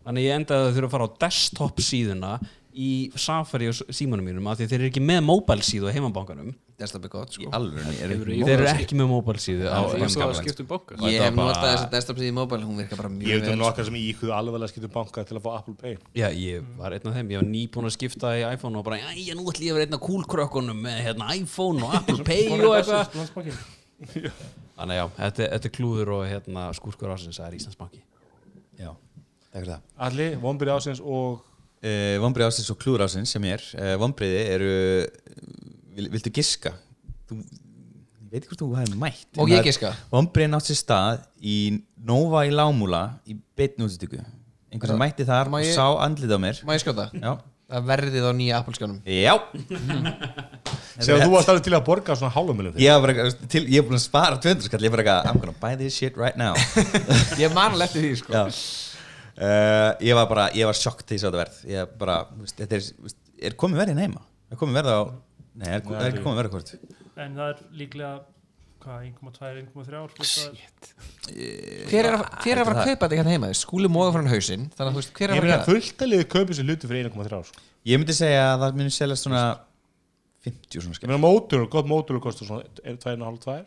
Þannig 0.00 0.24
ég 0.24 0.40
endaði 0.40 0.64
að 0.64 0.74
þurfa 0.76 0.88
að 0.88 0.94
fara 0.94 1.06
á 1.06 1.16
desktop 1.24 1.84
síðuna 1.84 2.32
í 2.70 3.10
Safari 3.18 3.66
og 3.66 3.78
símanum 3.90 4.26
mínum 4.30 4.46
af 4.46 4.58
því 4.58 4.66
að 4.66 4.72
þeir 4.72 4.80
eru 4.80 4.88
ekki 4.92 5.00
með 5.02 5.22
mobile 5.26 5.64
síðu 5.66 5.88
á 5.90 5.94
heimabankanum. 5.96 6.52
Desktop 6.80 7.04
er 7.04 7.10
gott 7.12 7.34
sko. 7.34 7.48
Alvörunni, 7.56 7.96
er 7.98 8.12
ekki 8.14 8.36
þeir 8.46 8.52
eru 8.54 8.68
ekki 8.70 8.98
með 9.00 9.08
mobile 9.10 9.42
síðu 9.42 9.66
á 9.68 9.80
heimabankanum. 9.90 10.30
að 10.30 10.38
skipta 10.38 10.62
um 10.62 10.68
banka. 10.70 10.98
Ég 11.02 11.24
hef 11.24 11.34
notað 11.34 11.66
þessa 11.66 11.88
desktop 11.96 12.20
síði 12.20 12.30
í 12.30 12.36
mobile 12.38 12.68
Hún 12.68 12.78
virkar 12.80 13.00
bara 13.02 13.10
Ég 13.10 13.18
mjög 13.18 13.34
veit 13.34 13.42
um 13.42 13.50
vel 13.50 13.60
nokkar 13.64 13.88
sem 13.90 13.98
íhuga 14.00 14.38
alveg 14.38 14.62
að 14.62 14.70
skipta 14.70 14.92
banka 14.94 15.26
til 15.26 15.36
að 15.36 15.44
fá 15.44 15.50
Apple 15.58 15.76
Pay. 15.82 15.98
Já, 16.16 16.28
ég 16.30 16.70
var 16.78 16.96
einn 16.96 17.10
af 17.10 17.18
þeim, 17.18 17.34
ég 17.34 17.42
var 17.42 17.50
nýbúin 17.50 17.90
að 17.90 17.96
skifta 17.98 18.32
í 18.38 18.46
iPhone 18.46 18.80
og 18.80 18.86
bara, 18.86 19.02
já, 19.02 19.34
nú 19.34 19.50
ætlum 19.50 19.66
ég 19.66 19.74
að 19.74 19.80
vera 19.80 19.88
einn 19.90 19.98
af 19.98 20.04
cool 20.06 20.24
krökkunum 20.30 20.80
með 20.86 21.02
hérna, 21.08 21.34
iPhone 21.36 21.84
og 21.84 21.98
Apple 22.00 22.22
Pay 22.24 22.54
og 22.54 22.78
eitthvað. 22.78 23.60
Þannig 24.80 24.96
já, 24.96 25.04
þetta, 25.18 25.46
þetta 25.52 25.68
er 25.68 25.72
klúður 25.76 26.14
og 26.16 26.22
hérna, 26.24 26.70
skúrkur 26.76 27.12
ásins, 27.12 27.36
það 27.36 27.50
er 27.50 27.56
Íslandsbanki 27.58 27.98
Já, 28.00 28.88
takk 28.88 28.88
fyrir 28.88 28.88
það 28.88 29.36
Alli, 29.50 30.28
vonbyrði 30.38 30.74
ásins 30.76 31.00
og 31.02 31.40
uh, 31.82 32.16
Vombrið 32.22 32.46
ásins 32.50 32.70
og 32.70 32.78
klúr 32.80 33.02
ásins 33.02 33.32
sem 33.34 33.46
er. 33.50 33.64
Uh, 33.74 33.96
Vombriði 34.00 34.42
eru 34.54 34.70
vil, 35.96 36.10
Viltu 36.14 36.32
giska? 36.34 36.72
Þú, 37.30 37.40
ég 37.40 38.30
veit 38.30 38.42
ekki 38.44 38.52
hvort 38.52 38.62
þú 38.62 38.68
hefði 38.78 38.98
mætt 39.00 39.40
Og 39.42 39.50
ég 39.50 39.66
giska? 39.66 39.90
Vombriðin 40.12 40.54
átt 40.58 40.70
sér 40.70 40.78
stað 40.78 41.24
í 41.42 41.56
Nova 42.06 42.44
í 42.46 42.52
Lámúla 42.54 43.04
í 43.26 43.34
beinni 43.58 43.86
útstöku 43.88 44.20
einhver 44.70 44.92
sem 44.92 45.00
mætti 45.02 45.26
þar 45.26 45.50
og 45.50 45.64
ég- 45.64 45.74
sá 45.74 45.86
andlið 45.98 46.36
á 46.36 46.38
mér. 46.38 46.60
Má 46.62 46.76
ég 46.76 46.84
skjóta? 46.84 47.08
Já, 47.10 47.32
Það 47.70 47.84
verðið 47.86 48.24
á 48.26 48.32
nýja 48.34 48.58
Apple-skjánum. 48.58 48.96
Já. 49.06 49.34
Segðu 51.04 51.20
þú 51.22 51.32
varst 51.34 51.50
alveg 51.52 51.64
til 51.66 51.74
að 51.74 51.84
borga 51.86 52.16
svona 52.18 52.32
hálfumilum 52.34 52.78
Ég 52.82 52.90
var 52.92 53.02
bara, 53.06 53.26
til, 53.50 53.62
ég 53.70 53.78
er 53.80 53.86
búin 53.86 53.96
að 53.98 54.02
spara 54.04 54.38
200 54.42 54.66
skall 54.66 54.82
Ég 54.84 54.90
er 54.90 54.94
bara 54.96 55.04
eitthvað, 55.04 55.28
I'm 55.30 55.42
gonna 55.42 55.54
buy 55.62 55.76
this 55.78 55.94
shit 55.96 56.18
right 56.18 56.36
now. 56.38 56.54
Ég 57.40 57.54
man 57.54 57.72
alveg 57.76 57.86
eftir 57.88 58.04
því 58.04 58.10
sko. 58.20 58.34
Já 58.34 58.42
uh, 59.40 59.90
ég 60.04 60.16
var 60.20 60.28
bara, 60.30 60.48
ég 60.56 60.68
var 60.68 60.78
sjokkt 60.78 61.08
þess 61.08 61.24
að 61.24 61.30
þetta 61.30 61.42
verð. 61.44 61.62
Ég 61.72 61.94
bara, 62.00 62.18
þú 62.32 62.44
veist, 62.46 62.58
þetta 62.60 62.78
er, 62.78 62.90
þú 62.90 63.08
veist, 63.08 63.22
er 63.50 63.56
komið 63.64 63.84
verið 63.84 64.04
heima 64.04 64.26
er 64.50 64.58
komið 64.58 64.80
verið 64.80 64.98
á 64.98 65.02
nei, 65.60 65.70
er, 65.70 65.80
er 65.80 66.10
ekki 66.10 66.24
komið 66.24 66.42
verið 66.42 66.54
hvort? 66.56 66.74
En 67.20 67.38
það 67.38 67.50
er 67.52 67.62
líklega 67.80 68.12
hvað, 68.80 69.00
1,2, 69.10 69.50
1,3 69.62 69.98
ár 70.00 70.14
Shit. 70.30 70.92
Hver 71.90 72.08
er 72.08 72.16
að, 72.16 72.24
hver 72.42 72.54
er 72.54 72.62
að 72.62 72.70
fara 72.70 72.84
að 72.84 72.90
kaupa 72.90 73.06
þetta 73.06 73.18
hérna 73.20 73.34
heima? 73.34 73.50
Skúli 73.56 73.90
móða 73.92 74.14
frá 74.14 74.22
hann 74.22 74.32
hausinn 74.32 74.68
Þannig 74.74 74.86
að 74.86 74.94
þú 74.94 75.02
veist, 75.02 75.12
hver 75.18 75.26
er 75.26 75.36
Ég 75.36 75.42
að 75.42 75.44
fara 75.44 75.50
að 75.50 75.58
gera 75.58 75.68
fullt 75.68 76.04
að 76.04 76.12
liði 76.12 76.28
kaupið 76.34 76.58
sér 76.58 76.70
hluti 76.70 76.90
fyrir 76.90 77.10
1,3 77.10 77.36
ár 77.40 77.50
sko. 77.50 77.66
ég 77.90 78.00
myndi 78.00 78.16
segja 78.16 78.46
að 78.46 78.64
það 78.64 78.80
muni 78.80 78.94
seljast 78.96 79.26
svona 79.28 79.44
50 80.48 80.80
svona 80.80 80.96
Ég 80.96 81.00
skemmt 81.00 81.12
meina 81.12 81.22
mótur, 81.22 81.66
gott 81.70 81.90
mótur 81.90 82.22
kostar 82.24 82.48
svona 82.48 82.64
2,5-2 82.80 83.60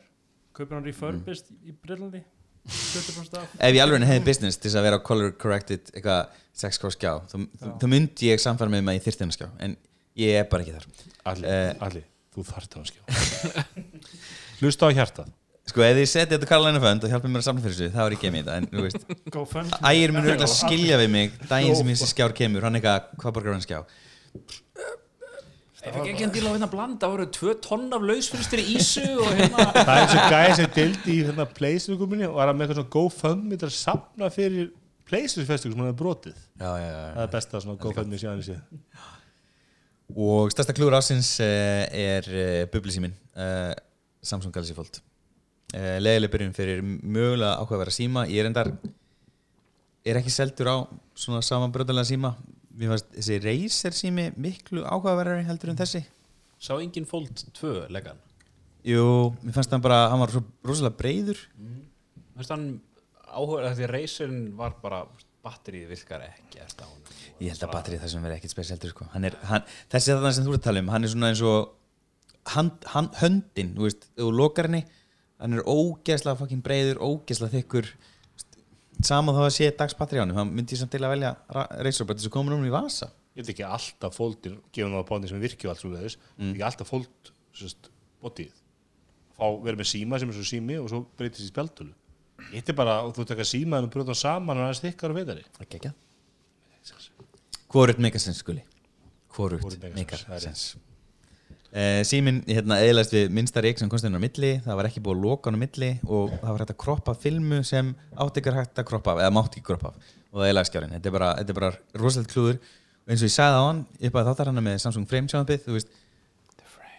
kaupir 0.54 0.78
hann 0.78 0.88
refurbished 0.88 1.54
í 1.64 1.74
Breitlandi 1.78 2.24
20% 2.24 2.26
af 2.26 2.43
ef 2.64 3.76
ég 3.76 3.82
alveg 3.84 4.06
hefði 4.08 4.24
business 4.28 4.60
til 4.62 4.72
að 4.78 4.86
vera 4.88 5.00
color 5.04 5.34
corrected 5.40 5.90
eitthvað 5.94 6.32
6 6.64 6.80
krór 6.80 6.94
skjá 6.96 7.12
þá, 7.28 7.36
þá 7.82 7.86
myndi 7.92 8.30
ég 8.30 8.42
samfæra 8.42 8.72
með 8.72 8.86
mig 8.88 9.00
í 9.02 9.04
þyrftina 9.08 9.36
skjá 9.36 9.48
en 9.66 9.76
ég 10.20 10.40
er 10.40 10.50
bara 10.50 10.64
ekki 10.64 10.76
þar. 10.78 10.86
Alli, 11.32 11.48
Eh. 11.50 11.72
Alli, 11.84 12.04
þú 12.36 12.44
þarft 12.48 12.76
hann 12.78 12.86
skjá. 12.86 13.64
Hlusta 14.62 14.88
á 14.88 14.96
hjartað. 14.96 15.32
Sko 15.68 15.80
ef 15.86 15.96
ég 15.98 16.10
seti 16.12 16.36
þetta 16.36 16.48
Karolina 16.50 16.80
Fund 16.84 17.06
og 17.08 17.12
hjálpa 17.14 17.30
mér 17.32 17.40
að 17.40 17.46
samla 17.48 17.64
fyrir 17.64 17.78
þessu 17.78 17.94
þá 17.96 18.02
er 18.04 18.16
ég 18.18 18.24
gemið 18.24 18.44
þetta 18.44 18.56
en 18.60 18.66
þú 18.74 18.84
veist 18.84 19.32
Go 19.32 19.44
fund. 19.48 19.76
Ægir 19.88 20.12
mun 20.14 20.26
auðvitað 20.28 20.52
skilja 20.52 20.98
við 21.00 21.12
mig 21.14 21.38
daginn 21.50 21.78
sem 21.80 21.92
þessi 21.94 22.10
skjár 22.12 22.34
kemur 22.36 22.68
hann 22.68 22.76
eitthvað 22.80 23.08
hvað 23.22 23.36
borgar 23.38 23.56
hann 23.56 23.64
skjá 23.64 23.80
Ef 25.84 25.98
ekki 26.00 26.14
ekki 26.14 26.28
að 26.28 26.36
díla 26.38 26.52
á 26.52 26.54
hérna 26.56 26.70
blanda, 26.72 27.10
voru 27.12 27.26
tvö 27.36 27.54
tonn 27.64 27.90
af 27.96 28.06
lausfyrstir 28.08 28.62
í 28.62 28.78
ísu 28.78 29.04
og 29.20 29.34
hérna 29.36 29.66
Það 29.76 29.92
er 29.94 30.04
eins 30.04 30.14
og 30.16 30.30
gæði 30.32 30.54
sem 30.60 30.70
dildi 30.78 31.12
í 31.12 31.18
hérna 31.28 31.48
Playstation-guminni 31.58 32.30
og 32.30 32.38
var 32.38 32.52
að 32.52 32.60
með 32.60 32.66
eitthvað 32.66 32.80
svona 32.80 32.94
GoFundMe 32.96 33.60
til 33.60 33.68
að 33.68 33.76
safna 33.76 34.30
fyrir 34.32 34.70
Playstation-festingu 35.10 35.76
sem 35.76 35.82
hann 35.84 35.90
hefði 35.92 36.00
brotið. 36.00 36.38
Já, 36.56 36.70
já, 36.80 36.88
já. 36.88 37.10
Það 37.18 37.26
er 37.26 37.34
besta 37.36 37.62
svona 37.66 37.82
GoFundMe 37.84 38.22
síðan 38.22 38.46
í. 38.46 38.48
Séð 38.48 39.12
og 40.14 40.52
stærsta 40.54 40.76
klúður 40.78 41.00
ásins 41.00 41.30
uh, 41.42 41.84
er 41.90 42.28
uh, 42.30 42.64
bublisímin 42.72 43.16
uh, 43.36 43.74
Samsung 44.24 44.54
Galaxy 44.54 44.76
Fold. 44.78 45.02
Leðileg 45.74 46.30
byrjun 46.30 46.52
fyrir 46.54 46.84
mögulega 46.86 47.56
ákveð 47.58 47.90
síma. 47.96 48.28
Ég 48.30 48.44
er 48.44 48.50
endar 48.52 48.70
er 50.06 50.20
ekki 50.20 50.30
seldur 50.30 50.70
á 50.70 50.78
svona 51.18 51.42
samanbröðalega 51.42 52.06
síma 52.12 52.36
mér 52.78 52.94
fannst 52.94 53.10
þessi 53.16 53.40
Razer 53.44 53.98
sími 53.98 54.30
miklu 54.42 54.84
ákveðverðari 54.86 55.48
heldur 55.48 55.74
en 55.74 55.80
þessi. 55.80 56.04
Sá 56.64 56.74
engin 56.78 57.08
Fold 57.10 57.44
2 57.60 57.90
legan 57.94 58.22
jú, 58.88 59.04
mér 59.44 59.56
fannst 59.56 59.72
hann 59.74 59.84
bara, 59.84 60.08
hann 60.12 60.22
var 60.22 60.32
svo 60.34 60.44
rosalega 60.68 60.98
breyður 61.00 61.40
Mér 61.60 62.42
finnst 62.42 62.54
hann 62.56 62.66
áhuga 63.34 63.74
því 63.78 63.90
Razerin 63.92 64.42
var 64.58 64.76
bara 64.82 65.04
batterið 65.44 65.90
virkar 65.92 66.24
ekki 66.24 66.62
eftir 66.64 66.86
á 66.86 66.88
honum. 66.88 67.16
Ég 67.44 67.52
held 67.52 67.64
að 67.66 67.74
batterið 67.74 68.04
þessum 68.06 68.24
verði 68.24 68.38
ekkit 68.40 68.54
spesialdur 68.54 68.94
sko. 68.94 69.08
hann 69.12 69.28
er, 69.28 69.38
hann, 69.50 69.66
þessi 69.92 70.14
er 70.14 70.22
það 70.24 70.36
sem 70.38 70.46
þú 70.46 70.54
ert 70.54 70.62
að 70.62 70.68
tala 70.70 70.84
um 70.84 70.92
hann 70.94 71.04
er 71.04 71.12
svona 71.12 71.32
eins 71.34 71.44
og 71.44 71.74
hand, 72.54 72.88
hand, 72.94 73.18
höndin, 73.20 73.74
þú 73.76 73.88
veist, 73.88 74.08
þú 74.20 74.30
lokar 74.38 74.70
henni 74.70 74.84
hann 75.44 75.58
er 75.58 75.68
ógeðslega 75.68 76.40
fucking 76.40 76.64
breyður 76.64 77.02
ógeðslega 77.04 77.60
þykkur 77.60 77.92
sama 79.08 79.34
þá 79.36 79.42
að 79.46 79.54
sé 79.58 79.70
á 79.78 80.20
hann 80.24 80.34
hann 80.38 80.52
myndi 80.54 80.76
ég 80.76 80.82
samt 80.82 80.92
til 80.94 81.02
að 81.04 81.14
velja 81.16 81.32
reysurbætt 81.86 82.20
þessu 82.22 82.32
komin 82.34 82.56
um 82.58 82.66
í 82.68 82.74
vasa. 82.74 83.10
Ég 83.34 83.44
veit 83.44 83.54
ekki 83.56 83.66
alltaf 83.66 84.16
fóldir 84.18 84.60
gefum 84.76 84.94
það 84.94 85.04
á 85.04 85.10
bóndi 85.10 85.30
sem 85.32 85.42
virkju 85.42 85.70
allt 85.72 85.82
svo 85.82 85.90
leiðis 85.94 86.18
Mm. 86.38 86.52
ekki 86.54 86.64
alltaf 86.68 86.90
fóld 86.90 87.32
bótið 88.24 88.52
fá 89.38 89.46
vera 89.64 89.78
með 89.78 89.90
síma 89.90 90.20
sem 90.20 90.30
er 90.30 90.38
svo 90.38 90.46
sími 90.46 90.78
og 90.80 90.90
svo 90.90 91.04
breytist 91.18 91.48
í 91.48 91.52
spjaldtölu. 91.52 91.94
Þetta 92.54 92.72
er 92.72 92.76
bara, 92.78 92.96
þú 93.14 93.26
tekka 93.26 93.46
síma 93.48 93.78
en 93.80 93.88
þú 93.88 93.94
brjóta 93.96 94.16
saman 94.16 94.58
og 94.58 94.68
aðeins 94.68 94.84
þykkar 94.84 95.14
og 95.14 95.20
veitari 95.20 95.46
ekki 95.64 95.80
ekki 95.80 95.94
hvorut 97.74 97.98
megasens 97.98 98.44
skuli 98.44 98.64
hvorut 99.34 99.62
Hvorugt 99.64 99.82
megasens, 101.74 101.82
það 101.82 101.82
er 101.82 102.04
megasens 102.04 102.04
uh, 102.04 102.04
símin 102.08 102.42
hérna 102.48 102.80
eðlast 102.84 103.14
við 103.16 103.34
minnsta 103.34 103.64
reik 103.64 103.80
sem 103.82 103.90
komst 103.90 104.06
inn 104.06 104.18
á 104.18 104.22
milli. 104.22 104.54
Það 104.64 104.78
var 104.80 104.90
ekki 104.90 105.02
búið 105.04 105.18
að 105.18 105.26
loka 105.26 105.54
á 105.54 105.58
milli 105.58 105.92
og 106.06 106.36
það 106.36 106.52
var 106.52 106.64
hægt 106.64 106.76
að 106.76 106.80
kroppa 106.84 107.16
filmu 107.18 107.64
sem 107.66 107.92
átt 108.14 108.40
ykkur 108.40 108.60
hægt 108.60 108.80
að 108.80 108.88
kroppa 108.92 109.16
af 109.16 109.24
eða 109.24 109.34
mátt 109.34 109.58
ekki 109.58 109.66
kroppa 109.72 109.92
af. 109.94 110.14
Og 110.34 110.42
það 110.42 110.52
eðlaði 110.52 110.70
skjárin 110.70 110.96
þetta 110.98 111.10
er 111.10 111.18
bara, 111.18 111.34
þetta 111.40 111.54
er 111.54 111.60
bara 111.60 111.74
rosalega 112.04 112.34
klúður. 112.34 112.62
Og 113.04 113.12
eins 113.12 113.24
og 113.24 113.30
ég 113.30 113.36
sagði 113.36 113.60
á 113.60 113.64
hann 113.64 113.84
upp 113.90 114.16
að 114.16 114.30
þáttar 114.30 114.52
hann 114.52 114.64
með 114.64 114.80
Samsung 114.86 115.10
Frame 115.10 115.34
sjónabið 115.34 115.68
þú 115.68 115.78
veist 115.78 116.00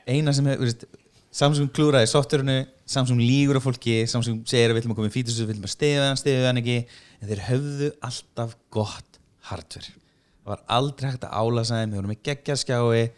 eina 0.05 0.35
sem 0.37 0.53
er, 0.53 0.61
veist 0.61 0.87
Samsung 1.35 1.71
klúraði 1.75 2.07
softverinu, 2.13 2.61
Samsung 2.87 3.19
lígur 3.19 3.59
á 3.59 3.63
fólki 3.65 4.05
Samsung 4.07 4.45
segir 4.47 4.71
að 4.71 4.77
við 4.77 4.85
ætlum 4.85 4.95
að 4.95 5.01
koma 5.01 5.11
í 5.11 5.15
fítus 5.15 5.41
við 5.41 5.57
ætlum 5.57 5.67
að 5.67 5.73
stiða 5.73 6.05
hann, 6.11 6.21
stiða 6.21 6.47
hann 6.51 6.61
ekki 6.61 6.77
en 6.85 7.31
þeir 7.31 7.43
höfðu 7.49 7.89
alltaf 8.07 8.55
gott 8.75 9.19
hardware. 9.49 9.91
Það 10.45 10.53
var 10.53 10.63
aldrei 10.77 11.09
hægt 11.09 11.27
að 11.27 11.35
álasa 11.41 11.81
þeim 11.81 11.95
þeir 11.95 11.99
voru 11.99 12.13
með 12.13 12.23
geggjaskjái 12.29 13.09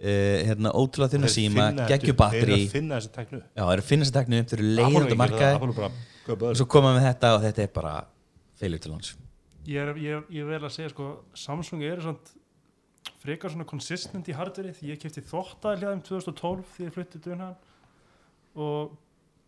uh, 0.00 0.36
hérna, 0.48 0.72
ótrúlega 0.74 1.14
þunna 1.16 1.30
síma 1.32 1.68
geggju 1.90 2.16
Þeir 2.20 2.42
eru 2.42 2.56
að 2.56 2.66
finna 2.74 3.00
þessi 3.00 3.12
teknu 3.16 3.40
já, 3.40 3.62
þeir 3.62 3.72
eru 3.74 3.84
að 3.84 3.88
finna 3.90 4.08
sér 4.08 4.16
teknu 4.18 4.42
þeir 4.42 4.58
eru 4.58 4.70
leiðið 4.80 5.00
út 5.00 5.14
á 5.14 5.18
markaði. 5.22 5.90
og 6.30 6.60
svo 6.60 6.68
koma 6.70 6.94
með 6.96 7.08
þetta 7.10 7.32
og 7.36 7.44
þetta 7.46 7.64
er 7.64 7.72
bara 7.74 7.94
failure 8.60 8.84
til 8.84 8.94
hans 8.94 9.14
ég 9.68 9.82
er, 9.82 9.92
ég, 10.00 10.30
ég 10.40 10.48
vel 10.48 10.62
að 10.62 10.74
segja 10.76 10.92
sko 10.94 11.10
Samsung 11.36 11.84
eru 11.84 12.04
svona 12.04 12.38
frekar 13.20 13.52
svona 13.52 13.68
consistent 13.68 14.28
í 14.28 14.36
hardveri 14.36 14.72
því 14.76 14.94
ég 14.94 15.00
kefti 15.02 15.24
þvóttaðlega 15.28 15.92
um 15.98 16.02
2012 16.08 16.74
því 16.74 16.86
ég 16.86 16.96
fluttið 16.96 17.24
dunhan 17.28 17.56
og 18.56 18.96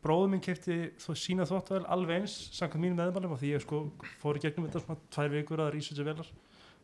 bróður 0.02 0.32
minn 0.32 0.42
kefti 0.42 0.76
þó, 1.00 1.12
sína 1.16 1.46
þvóttaðal 1.48 1.86
alveg 1.94 2.22
eins 2.22 2.36
samkvæmt 2.56 2.84
mínum 2.84 3.00
meðmælum 3.00 3.34
og 3.36 3.40
því 3.40 3.54
ég 3.54 3.64
sko 3.64 3.84
fór 4.20 4.38
í 4.38 4.44
gegnum 4.44 4.66
þetta 4.66 4.82
svona 4.84 5.12
tvær 5.14 5.32
vikur 5.36 5.62
að 5.62 5.72
researcha 5.76 6.06
velar 6.08 6.30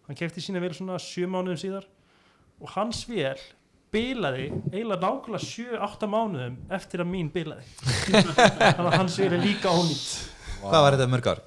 hann 0.06 0.18
kefti 0.18 0.44
sína 0.44 0.62
vel 0.62 0.72
svona 0.76 0.98
sjö 1.02 1.28
mánuðum 1.28 1.60
síðar 1.60 1.88
og 2.62 2.72
hans 2.76 3.04
vel 3.10 3.36
bilaði 3.94 4.46
eiginlega 4.72 5.00
nákvæmlega 5.02 5.44
7-8 5.44 6.08
mánuðum 6.12 6.56
eftir 6.78 7.02
að 7.04 7.10
mín 7.12 7.30
bilaði. 7.34 7.66
Þannig 8.12 8.86
að 8.86 8.96
hans 8.98 9.18
er 9.24 9.36
líka 9.42 9.72
ónýtt. 9.72 10.06
Hvað 10.62 10.84
var 10.84 10.96
þetta 10.98 11.10
mörg 11.14 11.30
ár? 11.32 11.44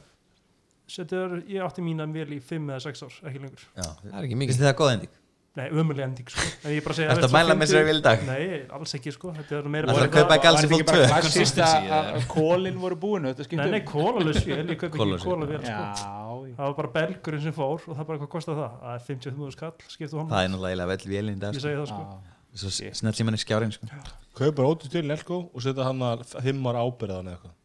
Setur, 0.91 1.37
ég 1.47 1.63
átti 1.63 1.83
mína 1.85 2.07
vel 2.11 2.27
í 2.35 2.41
5 2.43 2.69
eða 2.73 2.83
6 2.89 3.03
ár, 3.07 3.17
ekki 3.29 3.41
lengur. 3.45 3.65
Já, 3.77 3.87
Það 4.03 4.15
er 4.17 4.23
ekki 4.27 4.39
mikið. 4.41 4.57
Þið 4.59 4.69
það 4.71 4.79
góð 4.81 4.93
ending? 4.95 5.17
Nei, 5.51 5.65
ömuleg 5.67 6.05
ending 6.05 6.29
sko. 6.31 6.43
En 6.63 6.71
ég 6.71 6.83
bara 6.85 6.95
segja 6.95 7.11
Ertu 7.11 7.27
að 7.27 7.33
mæla 7.35 7.55
með 7.59 7.71
vel 7.83 7.97
í 7.99 8.03
dag? 8.05 8.21
Nei, 8.23 8.43
alls 8.71 8.93
ekki 8.95 9.11
sko. 9.11 9.33
Þetta 9.35 9.57
er 9.57 9.65
meira 9.73 9.89
Ætlarðu 9.91 10.07
að 10.07 10.13
bara- 10.13 10.21
kaupa 10.21 10.37
í 10.37 10.43
Galaxy 10.45 10.69
Var 10.69 10.71
þetta 10.71 10.71
Fold 10.71 10.81
ekki 10.81 10.91
bara 10.91 11.01
2? 11.01 11.09
klassist 11.11 11.35
Consistency, 11.35 11.89
að 11.91 12.11
að 12.11 12.27
kólin 12.31 12.77
voru 12.79 12.97
búin 13.01 13.27
þetta 13.27 13.57
Nei, 13.59 13.71
nei, 13.73 13.81
kólalus 13.89 14.39
ég 14.47 14.61
kaup 14.79 14.87
ekki 14.87 15.01
Kólalus, 15.01 15.25
kólavel 15.27 15.59
já, 15.59 15.81
sko 15.99 16.30
Það 16.57 16.67
var 16.67 16.75
bara 16.77 16.91
belgurinn 16.95 17.43
sem 17.43 17.55
fór 17.55 17.85
og 17.87 17.97
það 17.97 18.07
bara 18.09 18.21
hvað 18.21 18.31
kostar 18.35 18.59
það? 18.59 18.75
Það 18.81 18.93
er 18.93 19.05
50.000 19.07 19.55
skall, 19.55 19.71
skiptu 19.87 20.17
honum 20.19 20.31
það 20.31 20.45
er 20.45 20.51
náttúrulega 20.53 20.89
vel 20.91 21.31
dag 21.41 21.55
Ég 21.55 21.61
sko. 21.61 21.67
segi 21.67 21.79
það 21.79 21.89
sko 21.91 22.01
já. 22.01 22.15
svo 22.61 22.71
snett 23.01 23.21
líman 23.21 23.37
í 23.37 23.41
skjárin 23.41 23.75
sko. 23.75 23.89
Kaupa 24.37 24.67
ótið 24.67 24.95
til 24.95 25.05
Nelko 25.07 25.39
og 25.51 25.63
setja 25.63 25.87
hann 25.87 26.03
að 26.07 26.25
fimm 26.43 26.67
ára 26.71 26.83
ábyrðan 26.87 27.31
eða 27.31 27.37
eitthvað 27.37 27.57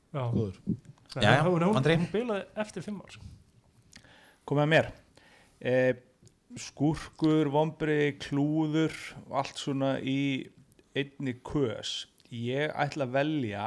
hún 2.03 2.11
bilaði 2.13 2.45
eftir 2.65 2.87
5 2.87 3.01
ár 3.03 3.17
sko. 3.17 3.31
komið 4.47 4.63
að 4.67 4.71
mér 4.75 4.91
eh, 5.61 5.93
skúrkur, 6.57 7.51
vombri, 7.53 8.15
klúður 8.23 8.95
og 9.27 9.41
allt 9.43 9.59
svona 9.61 9.97
í 10.01 10.19
einni 10.97 11.37
kös 11.45 12.07
ég 12.33 12.73
ætla 12.75 13.07
að 13.07 13.17
velja 13.19 13.67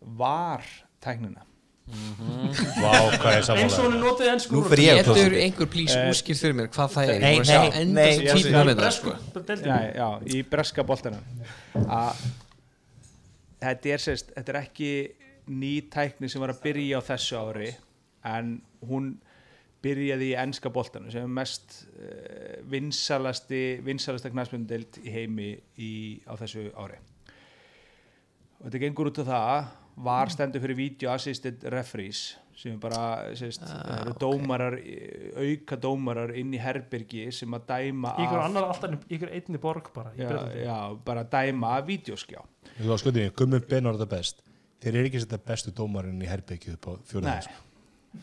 var 0.00 0.64
tæknina 1.04 1.42
er 1.42 1.53
Eins 1.84 3.76
og 3.76 3.84
hún 3.84 3.96
er 3.96 4.00
notið 4.00 4.30
enn 4.32 4.40
nú 4.54 4.62
fer 4.70 4.80
ég 4.80 4.94
á 4.96 5.02
Getur 5.02 5.34
einhver 5.36 5.68
plís 5.72 5.92
Eh, 5.96 6.06
úrskilt 6.08 6.40
fyrir 6.40 6.56
mér 6.56 6.70
hvað 6.72 6.94
það 6.94 7.10
er? 7.12 7.26
sko. 8.94 9.12
já, 9.68 9.76
já, 9.98 10.08
í 10.32 10.40
breska 10.48 10.82
boltanum. 10.88 11.20
Að 11.84 12.24
þetta 13.64 13.92
er 13.96 14.04
sérst, 14.06 14.32
þetta 14.36 14.54
er 14.54 14.60
ekki 14.62 14.90
ný 15.52 15.74
tækni 15.92 16.30
sem 16.32 16.40
var 16.40 16.54
að 16.54 16.62
byrja 16.64 17.00
á 17.00 17.02
þessu 17.04 17.36
ári 17.42 17.70
en 18.24 18.54
hún 18.88 19.12
byrjaði 19.84 20.30
í 20.32 20.36
enska 20.40 20.70
boltanum 20.72 21.12
sem 21.12 21.20
er 21.26 21.28
mest 21.36 21.82
uh, 22.00 22.64
vinsalasti 22.72 23.80
vinsalasta 23.84 24.30
knæspundeld 24.32 24.96
í 25.04 25.12
heimi 25.12 25.50
í, 25.76 25.92
á 26.24 26.32
þessu 26.40 26.70
ári. 26.80 26.96
Og 28.60 28.70
þetta 28.70 28.80
gengur 28.86 29.10
út 29.12 29.20
á 29.20 29.24
það 29.28 29.66
var 29.96 30.32
stendur 30.32 30.62
fyrir 30.64 30.78
video 30.78 31.12
assisted 31.14 31.62
referees 31.72 32.36
sem 32.54 32.76
er 32.76 32.78
bara 32.82 33.34
sérst, 33.34 33.64
ah, 33.66 34.00
eru 34.00 34.14
dómarar 34.18 34.76
auka 35.42 35.78
dómarar 35.80 36.30
inn 36.38 36.54
í 36.54 36.60
herbyrgi 36.62 37.26
sem 37.34 37.54
að 37.56 37.66
dæma 37.72 38.14
Ykkur 38.22 38.42
annar 38.44 38.68
alltaf, 38.70 38.94
ykkur 39.10 39.32
einni 39.34 39.60
borg 39.62 39.90
bara 39.94 40.14
já, 40.18 40.30
já, 40.62 40.78
bara 41.04 41.26
dæma 41.26 41.76
af 41.80 41.88
vídeoskjá. 41.90 42.44
Þú 42.78 42.90
var 42.92 43.02
skuldið, 43.02 43.30
Gummi 43.38 43.62
Ben 43.66 43.90
var 43.90 43.98
þetta 43.98 44.10
best. 44.14 44.42
Þeir 44.84 45.00
eru 45.00 45.10
ekki 45.10 45.20
að 45.20 45.26
setja 45.26 45.42
bestu 45.50 45.74
dómarinn 45.74 46.22
í 46.22 46.30
herbyggju 46.30 46.76
upp 46.76 46.90
á 46.90 46.92
Nei, 46.94 47.06
fjóðið 47.10 47.54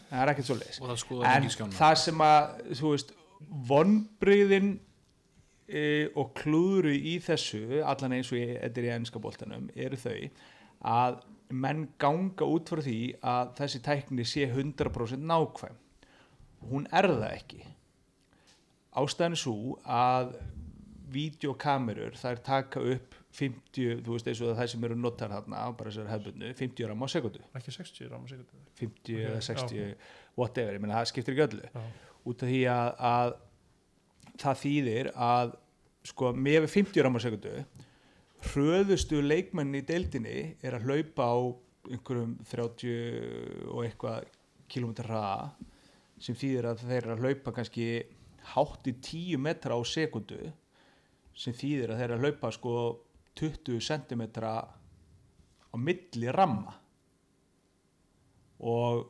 það 0.10 0.22
er 0.22 0.32
ekkert 0.34 0.48
svo 0.48 0.58
leiðis 0.60 0.80
það 0.80 1.66
en 1.66 1.76
það 1.76 1.98
sem 2.04 2.24
að 2.26 2.64
þú 2.80 2.94
veist, 2.94 3.14
vonbriðin 3.72 4.72
e, 5.68 5.84
og 6.20 6.32
klúðru 6.38 6.94
í 6.96 7.18
þessu 7.24 7.82
allan 7.82 8.18
eins 8.18 8.32
og 8.32 8.40
ég, 8.40 8.56
þetta 8.62 8.82
er 8.82 8.88
í 8.88 8.94
ennska 8.96 9.22
boltanum 9.24 9.70
eru 9.76 10.00
þau 10.00 10.18
að 10.92 11.20
menn 11.52 11.88
ganga 12.02 12.48
út 12.48 12.72
frá 12.72 12.82
því 12.84 12.98
að 13.22 13.54
þessi 13.60 13.84
tækni 13.86 14.26
sé 14.28 14.48
100% 14.50 15.28
nákvæm. 15.32 15.78
Hún 16.72 16.88
er 16.94 17.10
það 17.10 17.28
ekki. 17.32 17.62
Ástæðan 19.02 19.38
er 19.38 19.42
svo 19.42 19.78
að 19.88 20.36
vídeokamerur 21.12 22.16
þær 22.20 22.42
taka 22.46 22.84
upp 22.94 23.16
50, 23.36 24.02
þú 24.04 24.16
veist 24.16 24.28
eins 24.28 24.42
og 24.44 24.58
það 24.58 24.70
sem 24.74 24.86
eru 24.88 24.98
notar 25.00 25.32
þarna, 25.32 25.62
bara 25.80 25.92
þessar 25.92 26.10
hefbundu 26.12 26.50
50 26.60 26.90
ram 26.90 27.04
á 27.04 27.08
sekundu, 27.12 27.44
ekki 27.56 27.74
60 27.78 28.10
ráma 28.12 28.28
sekundu 28.28 28.64
50 28.80 28.98
Ok, 28.98 29.12
eða 29.16 29.38
já, 29.38 29.46
60 29.48 29.94
whatever, 30.40 30.76
ég 30.76 30.84
meina 30.84 30.98
það 31.00 31.12
skiptir 31.14 31.36
ekki 31.38 31.46
öllu. 31.48 31.70
Já. 31.72 31.86
út 32.32 32.44
af 32.44 32.52
því 32.52 32.62
að, 32.74 32.90
að 33.12 33.32
það 34.44 34.60
þýðir 34.66 35.12
að 35.30 35.56
sko 36.12 36.34
með 36.36 36.68
50 36.74 37.06
ram 37.06 37.16
á 37.16 37.20
sekundu 37.24 37.56
hröðustu 38.50 39.22
leikmenn 39.22 39.76
í 39.78 39.84
deildinni 39.86 40.56
er 40.66 40.78
að 40.78 40.88
hlaupa 40.90 41.28
á 41.30 41.38
einhverjum 41.92 42.34
30 42.50 43.68
og 43.70 43.84
eitthvað 43.86 44.26
kilometrar 44.72 45.12
hraða 45.12 45.70
sem 46.22 46.38
þýðir 46.38 46.68
að 46.70 46.84
þeir 46.88 47.00
eru 47.02 47.14
að 47.16 47.24
hlaupa 47.26 47.54
kannski 47.56 47.86
hátt 48.54 48.90
í 48.90 48.94
10 48.98 49.42
metra 49.42 49.78
á 49.78 49.82
sekundu 49.86 50.40
sem 51.38 51.56
þýðir 51.56 51.94
að 51.94 52.02
þeir 52.02 52.08
eru 52.10 52.18
að 52.18 52.26
hlaupa 52.26 52.52
sko 52.56 52.76
20 53.40 53.82
cm 53.88 54.24
á 54.42 55.76
milli 55.80 56.32
ramma. 56.36 56.76
Og 58.62 59.08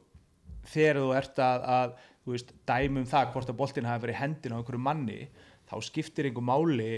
þegar 0.70 1.02
þú 1.02 1.14
ert 1.18 1.42
að, 1.42 1.66
að 1.66 1.96
þú 2.22 2.36
veist, 2.36 2.54
dæmum 2.70 3.08
það 3.10 3.32
hvort 3.34 3.52
að 3.52 3.60
boltin 3.60 3.90
hafi 3.90 4.06
verið 4.06 4.16
í 4.16 4.22
hendina 4.22 4.56
á 4.56 4.60
einhverju 4.62 4.84
manni 4.86 5.20
þá 5.72 5.76
skiptir 5.88 6.30
einhver 6.30 6.46
máli 6.46 6.92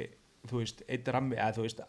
þú 0.49 0.59
veist, 0.59 0.83
eitt 0.91 1.07
rammi, 1.07 1.37
eða 1.39 1.55
þú 1.57 1.65
veist 1.65 1.83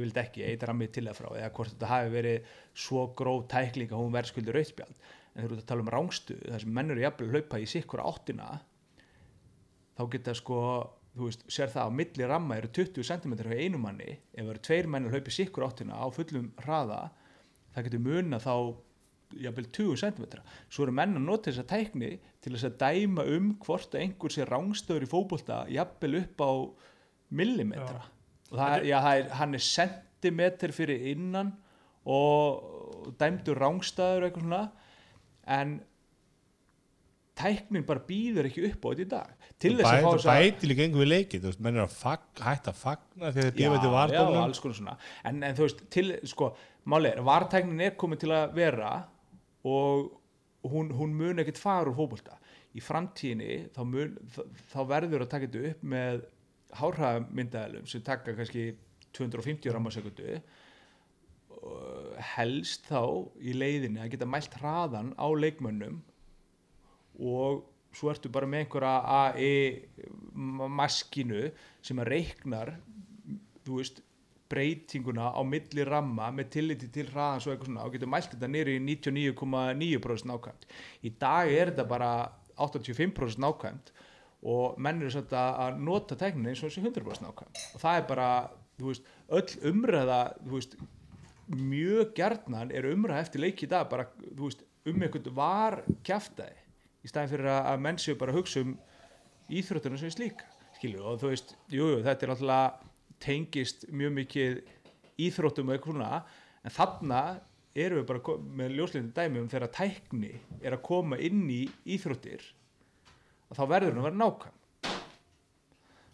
vildi 0.00 0.20
ekki, 0.22 0.44
eitt 0.46 0.64
rammi 0.68 0.88
til 0.88 1.04
að 1.08 1.18
frá 1.18 1.28
eða 1.36 1.50
hvort 1.56 1.72
þetta 1.74 1.90
hafi 1.90 2.12
verið 2.14 2.52
svo 2.84 3.06
gróf 3.18 3.46
tækling 3.52 3.92
að 3.92 4.00
hún 4.00 4.14
verðskuldi 4.16 4.54
rauðspjald 4.56 4.96
en 4.96 5.40
þegar 5.40 5.50
þú 5.50 5.56
ert 5.56 5.62
að 5.62 5.70
tala 5.70 5.84
um 5.84 5.92
rángstu, 5.92 6.36
þar 6.46 6.64
sem 6.64 6.74
mennur 6.78 7.00
jafnvel 7.02 7.28
að 7.28 7.36
hlaupa 7.36 7.60
í 7.60 7.68
sikkur 7.72 8.04
áttina 8.04 8.48
þá 9.96 10.02
geta 10.14 10.34
sko 10.38 10.60
þú 11.12 11.28
veist, 11.28 11.44
sér 11.52 11.72
það 11.72 11.90
á 11.92 11.96
milli 12.00 12.28
ramma 12.28 12.56
eru 12.60 12.70
20 12.72 13.08
cm 13.08 13.36
hjá 13.42 13.58
einu 13.60 13.80
manni 13.80 14.14
ef 14.14 14.40
það 14.40 14.54
eru 14.54 14.64
tveir 14.68 14.88
menn 14.88 15.08
að 15.08 15.16
hlaupa 15.16 15.32
í 15.32 15.36
sikkur 15.36 15.66
áttina 15.68 16.00
á 16.00 16.06
fullum 16.14 16.48
hraða 16.62 17.02
það 17.74 17.88
getur 17.88 18.04
muna 18.06 18.40
þá 18.40 18.54
jafnvel 19.42 19.68
20 19.72 20.00
cm 20.00 20.40
svo 20.68 20.86
eru 20.86 20.94
menn 20.96 21.16
að 21.16 21.26
nota 21.26 21.50
þessa 21.50 21.68
tækni 21.68 22.14
til 22.44 22.54
þess 22.54 22.68
að 22.68 22.78
dæma 22.82 23.26
um 23.36 23.52
hvort 23.64 23.94
að 23.94 24.06
einhver 24.06 24.34
sé 24.34 24.46
rángstöður 24.48 25.06
í 25.06 25.10
fótbolta 25.10 25.62
jafnvel 25.72 26.18
upp 26.22 26.44
á 26.44 26.52
millimetra. 27.32 28.02
Og 28.02 28.21
það, 28.56 28.88
já, 28.88 28.96
það 28.98 29.20
er, 29.20 29.30
hann 29.40 29.56
er 29.58 29.64
sentimeter 29.66 30.74
fyrir 30.76 31.08
innan 31.12 31.54
og 32.02 33.14
dæmdur 33.20 33.60
rángstæður 33.62 34.28
eitthvað 34.28 34.46
svona. 34.46 34.62
En 35.52 35.80
tæknin 37.38 37.86
bara 37.86 38.02
býður 38.06 38.48
ekki 38.48 38.66
upp 38.68 38.84
á 38.84 38.88
þetta 38.92 39.04
í 39.04 39.10
dag. 39.10 39.46
Til 39.62 39.72
þess 39.78 39.88
að 39.88 39.94
fá 39.96 40.06
það 40.06 40.16
þess 40.16 40.28
að 40.32 40.42
bæti 40.42 40.68
líka 40.68 40.84
einhver 40.86 41.08
leikið 41.08 41.44
þú 41.44 41.50
veist, 41.50 41.62
menn 41.64 41.78
er 41.78 41.84
að 41.84 41.94
fag, 41.96 42.26
hætta 42.42 42.72
að 42.72 42.80
fagna 42.82 43.30
þegar 43.30 43.48
þeir 43.48 43.56
gefa 43.58 43.76
þetta 43.76 43.88
já, 43.88 43.94
vardómnum 43.96 44.42
alls 44.42 44.62
konar 44.62 44.78
svona. 44.78 44.96
En, 45.28 45.40
en 45.48 45.56
þú 45.58 45.66
veist, 45.66 45.84
til, 45.96 46.06
sko, 46.32 46.50
máli 46.92 47.12
er 47.12 47.24
vartæknin 47.26 47.86
er 47.86 47.96
komin 48.00 48.20
til 48.20 48.32
að 48.36 48.54
vera 48.58 48.92
og 49.68 50.12
hún, 50.68 50.92
hún 50.98 51.16
mun 51.18 51.42
ekkert 51.42 51.60
fara 51.62 51.90
úr 51.90 51.96
fótbolta. 51.96 52.38
Í 52.72 52.84
framtíðinni 52.84 53.58
þá, 53.74 53.82
mun, 53.88 54.14
þá 54.72 54.78
verður 54.90 55.26
að 55.26 55.32
taka 55.32 55.48
þetta 55.48 55.72
upp 55.72 55.88
með 55.94 56.22
hárhæðamyndaðalum 56.78 57.88
sem 57.90 58.04
taka 58.04 58.34
kannski 58.36 58.72
250 59.16 59.74
rammasekundu 59.74 60.38
helst 62.32 62.88
þá 62.90 63.02
í 63.38 63.54
leiðinni 63.54 64.02
að 64.02 64.14
geta 64.14 64.28
mælt 64.28 64.56
hraðan 64.58 65.12
á 65.14 65.26
leikmönnum 65.30 66.00
og 67.22 67.68
svo 67.94 68.10
ertu 68.10 68.30
bara 68.32 68.48
með 68.48 68.64
einhverja 68.64 68.94
AI 69.28 70.64
maskinu 70.80 71.44
sem 71.84 72.00
að 72.02 72.10
reiknar 72.16 72.74
þú 73.66 73.78
veist 73.78 74.02
breytinguna 74.52 75.30
á 75.32 75.40
milli 75.46 75.84
ramma 75.88 76.28
með 76.34 76.50
tilliti 76.56 76.88
til 76.92 77.06
hraðans 77.08 77.46
og 77.46 77.54
eitthvað 77.54 77.70
svona 77.70 77.86
og 77.86 77.94
getur 77.94 78.10
mælt 78.12 78.32
þetta 78.34 78.50
niður 78.52 78.72
í 78.72 78.78
99,9% 78.84 80.28
nákvæmt. 80.28 80.66
Í 81.08 81.12
dag 81.20 81.52
er 81.52 81.72
þetta 81.72 81.86
bara 81.88 82.10
85% 82.60 83.40
nákvæmt 83.40 83.92
og 84.42 84.78
menn 84.82 85.02
eru 85.02 85.12
svolítið 85.14 85.38
að 85.38 85.78
nota 85.86 86.18
teknin 86.18 86.50
eins 86.50 86.62
og 86.62 86.72
þessi 86.72 86.82
100% 86.82 87.26
nákvæmt 87.26 87.62
og 87.76 87.82
það 87.82 87.98
er 87.98 88.06
bara, 88.08 88.28
þú 88.80 88.88
veist, 88.90 89.12
öll 89.38 89.70
umræða 89.70 90.20
þú 90.40 90.54
veist, 90.56 90.76
mjög 91.52 92.14
gjarnan 92.16 92.72
er 92.74 92.88
umræða 92.90 93.26
eftir 93.26 93.44
leiki 93.44 93.68
í 93.68 93.70
dag 93.70 93.90
bara, 93.90 94.08
þú 94.24 94.48
veist, 94.48 94.64
um 94.88 95.04
einhvern 95.04 95.36
var 95.36 95.78
kjaftaði 96.06 96.58
í 97.02 97.10
staðin 97.10 97.32
fyrir 97.34 97.52
að 97.54 97.84
menn 97.84 98.00
séu 98.02 98.18
bara 98.18 98.34
að 98.34 98.40
hugsa 98.40 98.64
um 98.64 98.74
íþróttunum 99.52 100.00
sem 100.00 100.10
er 100.10 100.16
slíka 100.16 100.50
skilju 100.78 101.04
og 101.06 101.20
þú 101.22 101.30
veist, 101.30 101.54
jú, 101.70 101.86
jú, 101.92 102.02
þetta 102.02 102.26
er 102.26 102.32
náttúrulega 102.32 102.90
tengist 103.22 103.86
mjög 103.94 104.16
mikið 104.18 104.60
íþróttum 105.22 105.70
og 105.70 105.76
eitthvað 105.76 105.94
svona 105.94 106.22
en 106.62 106.74
þarna 106.74 107.22
erum 107.78 108.02
við 108.02 108.08
bara 108.10 108.36
með 108.58 108.74
ljóslindin 108.76 109.14
dæmi 109.16 109.42
um 109.42 109.48
þegar 109.52 109.72
tækni 109.76 110.32
er 110.60 110.76
að 110.76 110.84
koma 110.88 111.18
inn 111.22 111.44
í 111.50 111.62
íþróttir 111.94 112.42
þá 113.56 113.62
verður 113.70 113.92
hún 113.92 114.02
að 114.02 114.08
vera 114.08 114.20
nákvæm. 114.22 114.58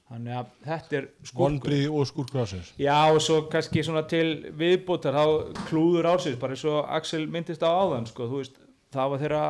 Þannig 0.08 0.36
að 0.38 0.52
þetta 0.64 0.96
er 0.96 1.06
vonbriði 1.36 1.88
og 1.92 2.06
skúrkur 2.08 2.40
ásins 2.40 2.70
Já 2.80 2.96
og 3.12 3.18
svo 3.20 3.42
kannski 3.52 3.82
svona 3.84 4.06
til 4.08 4.28
viðbútar 4.56 5.12
þá 5.18 5.24
klúður 5.68 6.08
ársins 6.14 6.38
bara 6.40 6.56
eins 6.56 6.64
og 6.64 6.78
Axel 6.96 7.26
myndist 7.28 7.60
á 7.60 7.68
áðan 7.68 8.08
sko, 8.08 8.24
þú 8.30 8.40
veist, 8.40 8.56
það 8.94 9.10
var 9.12 9.22
þeirra 9.22 9.42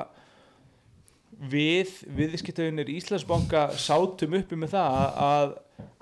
við 1.53 1.93
viðskiptöðunir 2.19 2.91
Íslandsbanka 2.91 3.69
sátum 3.79 4.35
uppi 4.41 4.59
með 4.59 4.75
það 4.75 5.23
að 5.29 5.55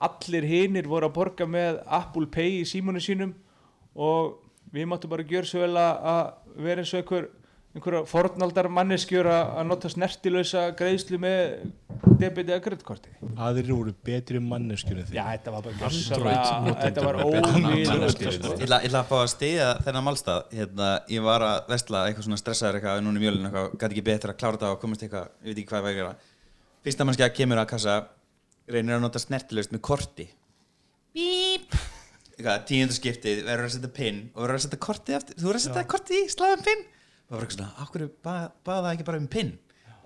allir 0.08 0.48
hinir 0.48 0.88
voru 0.88 1.10
að 1.10 1.16
borga 1.18 1.48
með 1.48 1.82
Apple 1.84 2.30
Pay 2.32 2.62
í 2.62 2.68
símónu 2.68 3.02
sínum 3.04 3.34
og 3.92 4.38
við 4.72 4.88
máttum 4.88 5.12
bara 5.12 5.26
gjöra 5.28 5.50
svo 5.50 5.66
vel 5.66 5.76
að 5.76 6.08
að 6.14 6.22
vera 6.64 6.80
eins 6.80 6.94
og 6.94 7.02
einhver 7.02 7.28
einhverja 7.76 8.06
fornaldar 8.08 8.68
manneskjur 8.72 9.28
að 9.28 9.66
nota 9.68 9.90
snertilösa 9.92 10.70
greiðslu 10.78 11.18
með 11.20 11.66
debiti 12.16 12.52
eða 12.54 12.62
kreditkorti 12.64 13.12
aðrir 13.36 13.72
voru 13.74 13.92
betri 14.06 14.40
manneskjunni 14.40 15.04
því 15.08 15.18
Já, 15.18 15.24
þetta 15.34 15.52
var 15.54 15.66
bara 15.66 15.80
gjörsamlega 15.82 16.76
þetta 16.80 17.04
var 17.04 17.18
óvíð 17.20 18.46
Ég 18.56 18.64
ætla, 18.64 19.02
að 19.02 19.10
fá 19.10 19.16
að 19.18 19.28
stiðja 19.32 19.66
þennan 19.84 20.04
málstað. 20.06 20.54
Hérna, 20.56 20.88
ég 21.12 21.24
var 21.24 21.44
að 21.44 21.58
vestla 21.70 22.04
eitthvað 22.08 22.26
svona 22.26 22.40
stressaður 22.40 22.78
eitthvað 22.78 23.02
núna 23.04 23.20
í 23.20 23.24
mjölinu 23.24 23.48
eitthvað, 23.48 23.68
gæti 23.76 23.88
ekki 23.96 24.04
betur 24.06 24.32
að 24.32 24.38
klára 24.40 24.56
þetta 24.56 24.72
og 24.72 24.80
komast 24.82 25.04
eitthvað, 25.04 25.28
ég 25.42 25.50
veit 25.50 25.60
ekki 25.60 25.70
hvað 25.70 25.78
ég 25.78 25.86
var 25.86 25.92
að 25.92 26.00
gera. 26.00 26.32
Fyrsta 26.86 27.06
mannskja 27.06 27.30
kemur 27.36 27.62
að 27.62 27.68
kassa 27.74 27.96
reynir 28.72 28.96
að 28.96 29.04
nota 29.04 29.22
snertilegst 29.22 29.74
með 29.74 29.82
korti. 29.90 30.28
Bíp! 31.16 31.76
Eitthvað, 32.36 32.66
tíundu 32.70 32.96
skiptið, 32.96 33.44
verður 33.46 33.70
að 33.70 33.76
setja 33.76 33.92
pinn 33.96 34.20
og 34.34 34.44
verður 34.44 34.58
að 34.58 34.66
setja 34.66 34.82
kortið 34.88 35.18
aftur, 35.20 35.38
þú 35.40 35.50
verður 35.50 35.60
að 35.60 35.66
setja 35.68 35.88
kortið 35.94 36.18
í 36.18 36.26
sláðan 36.34 36.66
pinn 36.66 36.84
það 37.26 37.36
var 37.36 37.44
eitthvað 37.44 37.58
svona, 37.58 37.86
okkur 37.86 38.08
baða 38.66 38.94
ekki 38.94 39.06
bara 39.08 39.22
um 39.22 39.28
pinn 39.30 39.52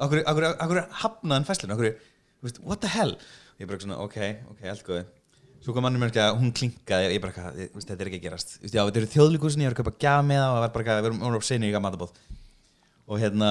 okkur, 0.01 0.83
hafnaðan 1.05 1.49
fæslun 1.49 1.77
okkur, 1.77 1.97
what 2.65 2.83
the 2.85 2.91
hell 2.91 3.17
ég 3.61 3.69
bara 3.69 3.81
svona, 3.83 4.01
ok, 4.05 4.21
ok, 4.55 4.69
allt 4.73 4.87
góði 4.87 5.07
Svo 5.61 5.75
kom 5.77 5.85
mannum 5.85 6.01
mér 6.01 6.15
að 6.17 6.39
hún 6.41 6.55
klinkaði, 6.57 7.11
ég 7.13 7.21
bara, 7.21 7.51
veist, 7.53 7.85
þetta 7.85 8.01
er 8.01 8.09
ekki 8.09 8.19
að 8.23 8.23
gerast. 8.25 8.55
Þú 8.55 8.63
veist, 8.65 8.77
Já, 8.79 8.81
þetta 8.81 9.01
eru 9.03 9.09
þjóðlíkusin, 9.13 9.61
ég 9.61 9.69
var 9.69 9.75
að 9.75 9.81
kaupa 9.83 10.01
gjaf 10.01 10.23
með 10.25 10.39
það 10.41 10.53
og 10.53 10.55
það 10.55 10.63
var 10.63 10.73
bara, 10.77 10.95
erum, 11.03 11.19
við 11.19 11.27
erum 11.29 11.45
á 11.45 11.49
seinni 11.51 11.69
í 11.69 11.83
matabóð. 11.85 12.15
Og 13.05 13.21
hérna, 13.21 13.51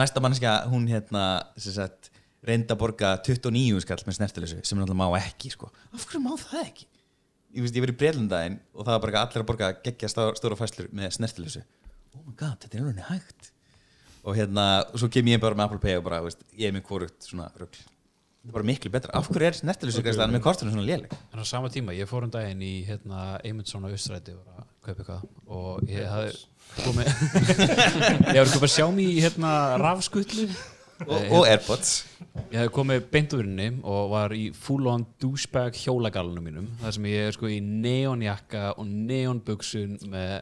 næsta 0.00 0.22
manneskja, 0.24 0.54
hún 0.72 0.86
hérna, 0.88 1.24
sagt, 1.60 2.08
reyndi 2.48 2.72
að 2.72 2.80
borga 2.80 3.12
29 3.26 3.84
skall 3.84 4.00
með 4.08 4.16
snertilösu, 4.22 4.62
sem 4.64 4.80
náttúrulega 4.80 5.02
má 5.02 5.20
ekki, 5.20 5.52
sko. 5.52 5.68
Af 5.92 6.06
hverju 6.08 6.22
má 6.24 6.32
það 6.40 6.62
ekki? 6.62 6.88
Ég 7.56 7.68
ég 7.68 7.84
verið 7.84 7.92
í 7.92 8.00
Breitlundaginn 8.00 8.58
og 8.72 8.86
það 8.86 8.94
var 8.94 9.04
bara 9.04 9.26
allir 9.26 9.44
að 9.44 9.48
borga 9.50 9.70
geggja 9.84 10.10
stóra 10.12 10.58
fæslur 10.58 10.88
með 10.96 11.12
snertilösu. 11.18 11.62
Oh 12.16 12.24
my 12.24 12.34
god, 12.36 12.56
þetta 12.64 12.78
er 12.78 12.86
alveg 12.86 13.10
hægt. 13.10 13.50
Og 14.26 14.34
hérna, 14.34 14.64
og 14.90 14.98
svo 14.98 15.10
kem 15.12 15.28
ég 15.30 15.42
bara 15.42 15.58
með 15.58 15.68
Apple 15.68 15.82
Pay 15.84 16.00
og 16.00 16.06
bara, 16.08 16.22
veist, 16.24 16.42
ég 16.58 16.70
er 16.70 16.74
með 16.74 16.88
hvorugt 16.88 17.28
svona 17.28 17.46
rugl. 17.60 17.78
Þetta 17.78 18.50
er 18.50 18.56
bara 18.56 18.66
miklu 18.66 18.90
betra. 18.94 19.12
Af 19.18 19.30
hverju 19.30 19.48
er 19.48 19.58
snertilösu 19.58 20.02
greiðslan 20.06 20.34
með 20.34 20.42
kortunum 20.46 20.74
svona 20.74 20.86
léleg? 20.86 21.14
En 21.34 21.42
á 21.42 21.46
sama 21.46 21.70
tíma, 21.72 21.94
ég 21.94 22.10
fór 22.10 22.26
um 22.26 22.32
daginn 22.34 22.62
í 22.62 22.74
hérna, 22.86 23.40
Eymundsson 23.46 23.86
á 23.86 23.90
Austræti 23.90 24.34
og 24.34 24.66
kaupa 24.86 25.02
eitthvað 25.02 25.26
og 25.50 25.90
ég 25.90 26.06
hafði 26.10 26.34
komið 26.84 27.10
ég 28.34 28.40
hafði 28.40 28.52
komið 28.54 28.66
að 28.68 28.74
sjá 28.76 28.86
mér 28.94 29.10
í 29.10 29.22
hérna, 29.24 29.52
rafskutlu 29.82 30.46
og, 31.04 31.26
og 31.38 31.46
Airpods. 31.48 31.92
Ég 32.52 32.58
hafði 32.60 32.72
komið 32.76 33.06
beint 33.12 33.36
úr 33.36 33.44
henni 33.44 33.68
og 33.84 34.10
var 34.12 34.34
í 34.36 34.48
full 34.56 34.88
on 34.90 35.04
douchebag 35.22 35.76
hjólagalunum 35.78 36.48
mínum 36.48 36.66
þar 36.80 36.96
sem 36.96 37.08
ég 37.10 37.28
er 37.28 37.36
sko 37.36 37.50
í 37.52 37.60
neonjakka 37.64 38.72
og 38.76 38.88
neonbuksun 38.88 39.98
með 40.12 40.34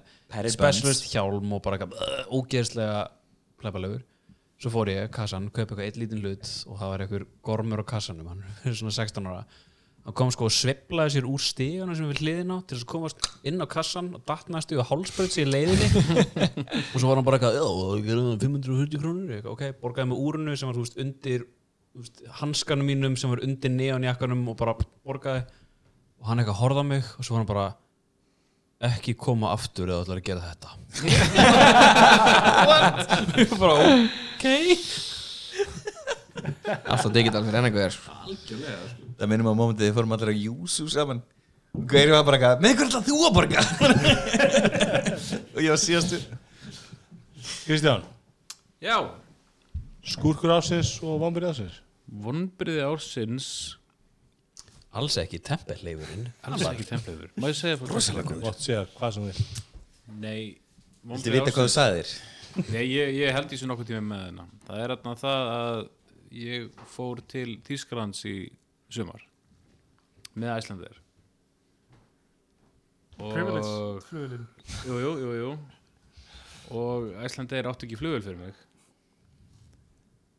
specialist 0.55 1.11
hjálm 1.13 1.55
og 1.57 1.63
bara 1.65 1.87
uh, 1.87 2.25
ógeðslega 2.35 3.07
pleppalegur 3.63 4.03
svo 4.61 4.73
fór 4.73 4.91
ég 4.93 5.11
kassan, 5.13 5.51
kaupa 5.51 5.75
eitthvað 5.75 5.87
eitt 5.89 6.01
lítinn 6.01 6.23
hlut 6.23 6.51
og 6.71 6.79
það 6.81 6.93
var 6.93 7.05
einhver 7.05 7.29
gormur 7.45 7.83
á 7.83 7.87
kassanum 7.95 8.31
hann 8.33 8.45
er 8.65 8.77
svona 8.79 8.95
16 8.95 9.31
ára 9.31 9.43
hann 10.05 10.17
kom 10.17 10.31
sko 10.33 10.51
og 10.51 10.53
sveiflaði 10.53 11.15
sér 11.15 11.27
úr 11.29 11.41
stíðuna 11.41 11.95
sem 11.97 12.09
við 12.11 12.21
hliðin 12.21 12.53
á 12.53 12.57
til 12.61 12.77
þess 12.77 12.85
að 12.85 12.91
komast 12.93 13.29
inn 13.49 13.65
á 13.65 13.67
kassan 13.73 14.11
og 14.19 14.33
og 14.77 14.89
hálsbreyt 14.91 15.33
sér 15.33 15.49
í 15.49 15.53
leiðinni 15.55 15.89
og 16.93 16.99
svo 16.99 17.09
var 17.09 17.17
hann 17.17 17.25
bara 17.25 17.39
eitthvað, 17.39 17.57
já, 17.57 17.65
það 17.65 18.03
gerum 18.09 18.27
það 18.29 18.45
550 18.45 19.01
krónur. 19.01 19.47
Ok, 19.55 19.63
borgaði 19.81 20.11
með 20.11 20.21
úrunu 20.27 20.57
sem 20.61 20.69
var, 20.69 20.77
þú 20.77 20.85
veist, 20.85 20.99
undir 21.01 21.47
hanskanum 22.43 22.91
mínum 22.91 23.17
sem 23.17 23.33
var 23.33 23.41
undir 23.47 23.73
neonjakkanum 23.73 24.45
og 24.53 24.59
bara 24.61 24.77
borgaði. 25.07 25.47
Og 26.21 26.29
hann 26.29 26.43
eitthvað 26.43 26.61
horfði 26.61 26.85
á 26.85 26.87
mig 26.93 27.09
og 27.17 27.25
svo 27.25 27.39
var 27.39 27.45
hann 27.45 27.53
bara 27.55 27.67
ekki 28.85 29.17
koma 29.17 29.55
aftur 29.57 29.89
eða 29.89 30.05
ætlar 30.05 30.21
að 30.21 30.29
gera 30.29 30.53
þetta. 30.53 30.69
What? 32.69 33.19
Ég 33.41 33.57
bara, 33.57 33.91
ok 34.37 35.13
Alltaf 36.45 37.13
digital 37.15 37.45
fyrir 37.47 37.61
enn 37.61 37.69
einhver 37.71 37.97
Það 39.19 39.31
minnum 39.31 39.51
á 39.51 39.55
mómentið 39.55 39.89
þið 39.89 39.97
fórum 39.99 40.17
allir 40.17 40.33
að 40.35 40.43
júsu 40.45 40.89
saman. 40.93 41.23
Og 41.75 41.87
Gauri 41.91 42.13
var 42.15 42.27
bara 42.27 42.39
eitthvað, 42.39 42.61
með 42.63 42.77
hvernig 42.79 43.07
þú 43.09 43.17
að 43.27 43.33
borga? 43.35 43.63
og 45.55 45.63
ég 45.63 45.73
var 45.73 45.81
síðastu 45.83 46.21
Kristján, 47.65 48.05
Já, 48.85 48.99
skúrkur 50.07 50.53
ásins 50.55 50.93
og 51.03 51.19
vambyrði 51.23 51.51
ásins 51.51 51.81
vonbriði 52.05 52.85
ársins? 52.85 53.49
Alls 54.95 55.17
ekki 55.19 55.41
tempelleifurinn. 55.43 56.29
Alls 56.47 56.63
ekki 56.69 56.87
templeifur 56.87 57.33
Má 57.41 57.49
ég 57.51 57.59
segja 57.59 57.79
fólk 57.81 57.97
Rosalega 57.97 58.37
Gott 58.45 58.63
segja 58.63 58.85
hvað 58.95 59.17
sem 59.17 59.27
vil 59.27 59.43
Nei, 60.21 60.39
Viltu 61.09 61.33
vita 61.35 61.51
hvað 61.51 61.67
þú 61.67 61.73
sagðir? 61.75 62.13
Nei, 62.69 62.85
ég, 62.87 63.11
ég 63.19 63.35
held 63.35 63.51
í 63.51 63.59
svo 63.59 63.71
nokkuð 63.71 63.91
tíma 63.91 64.05
með 64.13 64.27
hennar 64.29 64.53
Það 64.69 64.83
er 64.85 64.95
þarna 64.95 65.17
það 65.25 65.53
að 65.57 65.81
ég 66.35 66.85
fór 66.91 67.23
til 67.31 67.59
Þýskalands 67.67 68.25
í 68.29 68.37
sumar 68.93 69.23
með 70.35 70.57
Æslandir 70.59 71.01
Privilege, 73.15 73.73
flugulinn 74.09 74.47
jú, 74.89 74.99
jú, 74.99 75.33
jú, 75.39 75.51
og 76.75 77.11
Æslandir 77.23 77.69
átti 77.71 77.87
ekki 77.87 77.99
flugvél 78.01 78.25
fyrir 78.25 78.41
mig. 78.41 78.63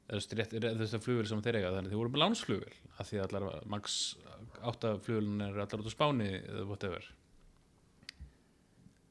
Þessi 0.10 0.48
þessi 0.52 1.00
flugvél 1.02 1.30
sem 1.30 1.44
þeir 1.46 1.62
eiga 1.62 1.72
þannig 1.72 1.88
að 1.88 1.94
þeir 1.94 2.02
voru 2.02 2.14
með 2.14 2.24
lánsflugvél 2.26 2.74
af 3.00 3.08
því 3.08 3.22
að 3.22 3.28
allar 3.30 3.70
max 3.72 3.96
áttaflugvélin 4.60 5.46
er 5.48 5.62
allar 5.64 5.82
út 5.82 5.88
á 5.90 5.96
Spáni 5.96 6.30
eða 6.42 6.66
whatever 6.68 7.08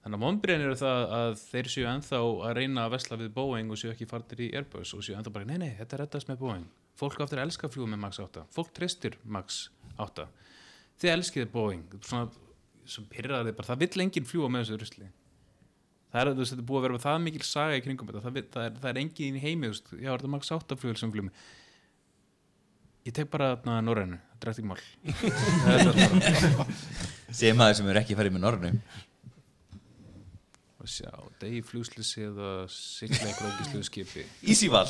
Þannig 0.04 0.18
að 0.18 0.24
vonbreiðin 0.26 0.62
eru 0.66 0.74
það 0.76 0.98
að 1.16 1.30
þeir 1.40 1.68
séu 1.72 1.84
ennþá 1.88 2.18
að 2.20 2.50
reyna 2.58 2.82
að 2.84 2.90
vesla 2.92 3.16
við 3.22 3.28
Boeing 3.38 3.68
og 3.72 3.78
séu 3.80 3.88
ekki 3.94 4.04
fartir 4.10 4.42
í 4.44 4.48
Airbus 4.52 4.90
og 4.92 5.00
séu 5.06 5.14
ennþá 5.16 5.30
bara, 5.32 5.46
nei, 5.48 5.56
nei, 5.62 5.70
þetta 5.78 5.96
reddast 6.02 6.28
með 6.28 6.42
Boeing. 6.42 6.66
Fólk 7.00 7.16
áttir 7.24 7.40
að 7.40 7.46
elska 7.48 7.70
fljúum 7.72 7.88
með 7.94 8.00
Max 8.02 8.14
8. 8.20 8.42
Fólk 8.52 8.68
treystir 8.76 9.14
Max 9.24 9.62
8. 10.04 10.26
Þið 11.00 11.08
elskið 11.14 11.48
Boeing. 11.54 11.86
Svona, 12.04 12.28
sem 12.84 13.00
pyrraði 13.10 13.54
bara, 13.56 13.64
það 13.72 13.80
vill 13.86 14.02
enginn 14.04 14.28
fljúa 14.28 14.48
með 14.52 14.60
þessu 14.66 14.76
rusli. 14.84 15.08
Það 16.12 16.20
er, 16.20 16.26
þú 16.36 16.40
veist, 16.44 16.52
þetta 16.52 16.62
er 16.62 16.68
búið 16.68 16.78
að 16.78 16.84
vera 16.90 17.00
það 17.02 17.16
mikil 17.24 17.44
saga 17.48 17.78
í 17.78 17.82
kringum 17.82 18.06
þetta. 18.12 18.22
Það, 18.28 18.34
vill- 18.36 18.50
það, 18.54 18.64
er, 18.68 18.72
það 18.84 18.90
er 18.92 18.98
enginn 19.00 19.38
í 19.40 19.42
heimi, 19.42 19.66
þú 19.66 19.70
veist, 19.72 19.88
já, 19.96 20.10
er 20.12 20.18
þetta 20.20 20.32
Max 20.36 20.44
8 20.54 20.76
fljúvel 20.84 21.00
sem 21.00 21.10
fljúum. 21.16 21.30
Ég 23.08 23.12
tek 23.16 23.26
bara 23.32 23.48
þarna 23.56 23.80
Norrænu, 23.88 24.18
þetta 24.36 24.44
er 24.46 24.50
eftir 24.52 24.62
ekki 24.62 24.70
mál. 24.70 24.82
Er 27.34 27.34
Segir 27.34 27.56
maður 27.58 27.74
sem 27.80 27.88
er 27.90 27.98
ekki 28.04 28.14
farið 28.20 28.32
með 28.36 28.44
nornu 28.46 28.70
og 30.84 30.90
sjá, 30.92 31.10
degi 31.40 31.62
flugslýsi 31.64 32.26
eða 32.28 32.50
sigla 32.72 33.30
í 33.30 33.36
grókislu 33.38 33.82
skipi. 33.88 34.24
Easy 34.50 34.68
val. 34.72 34.86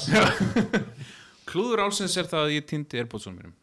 Klúður 1.48 1.84
álsins 1.86 2.16
er 2.18 2.26
það 2.30 2.46
að 2.48 2.54
ég 2.56 2.66
týndi 2.70 2.98
Airpodsum 3.02 3.36
mínum. 3.38 3.54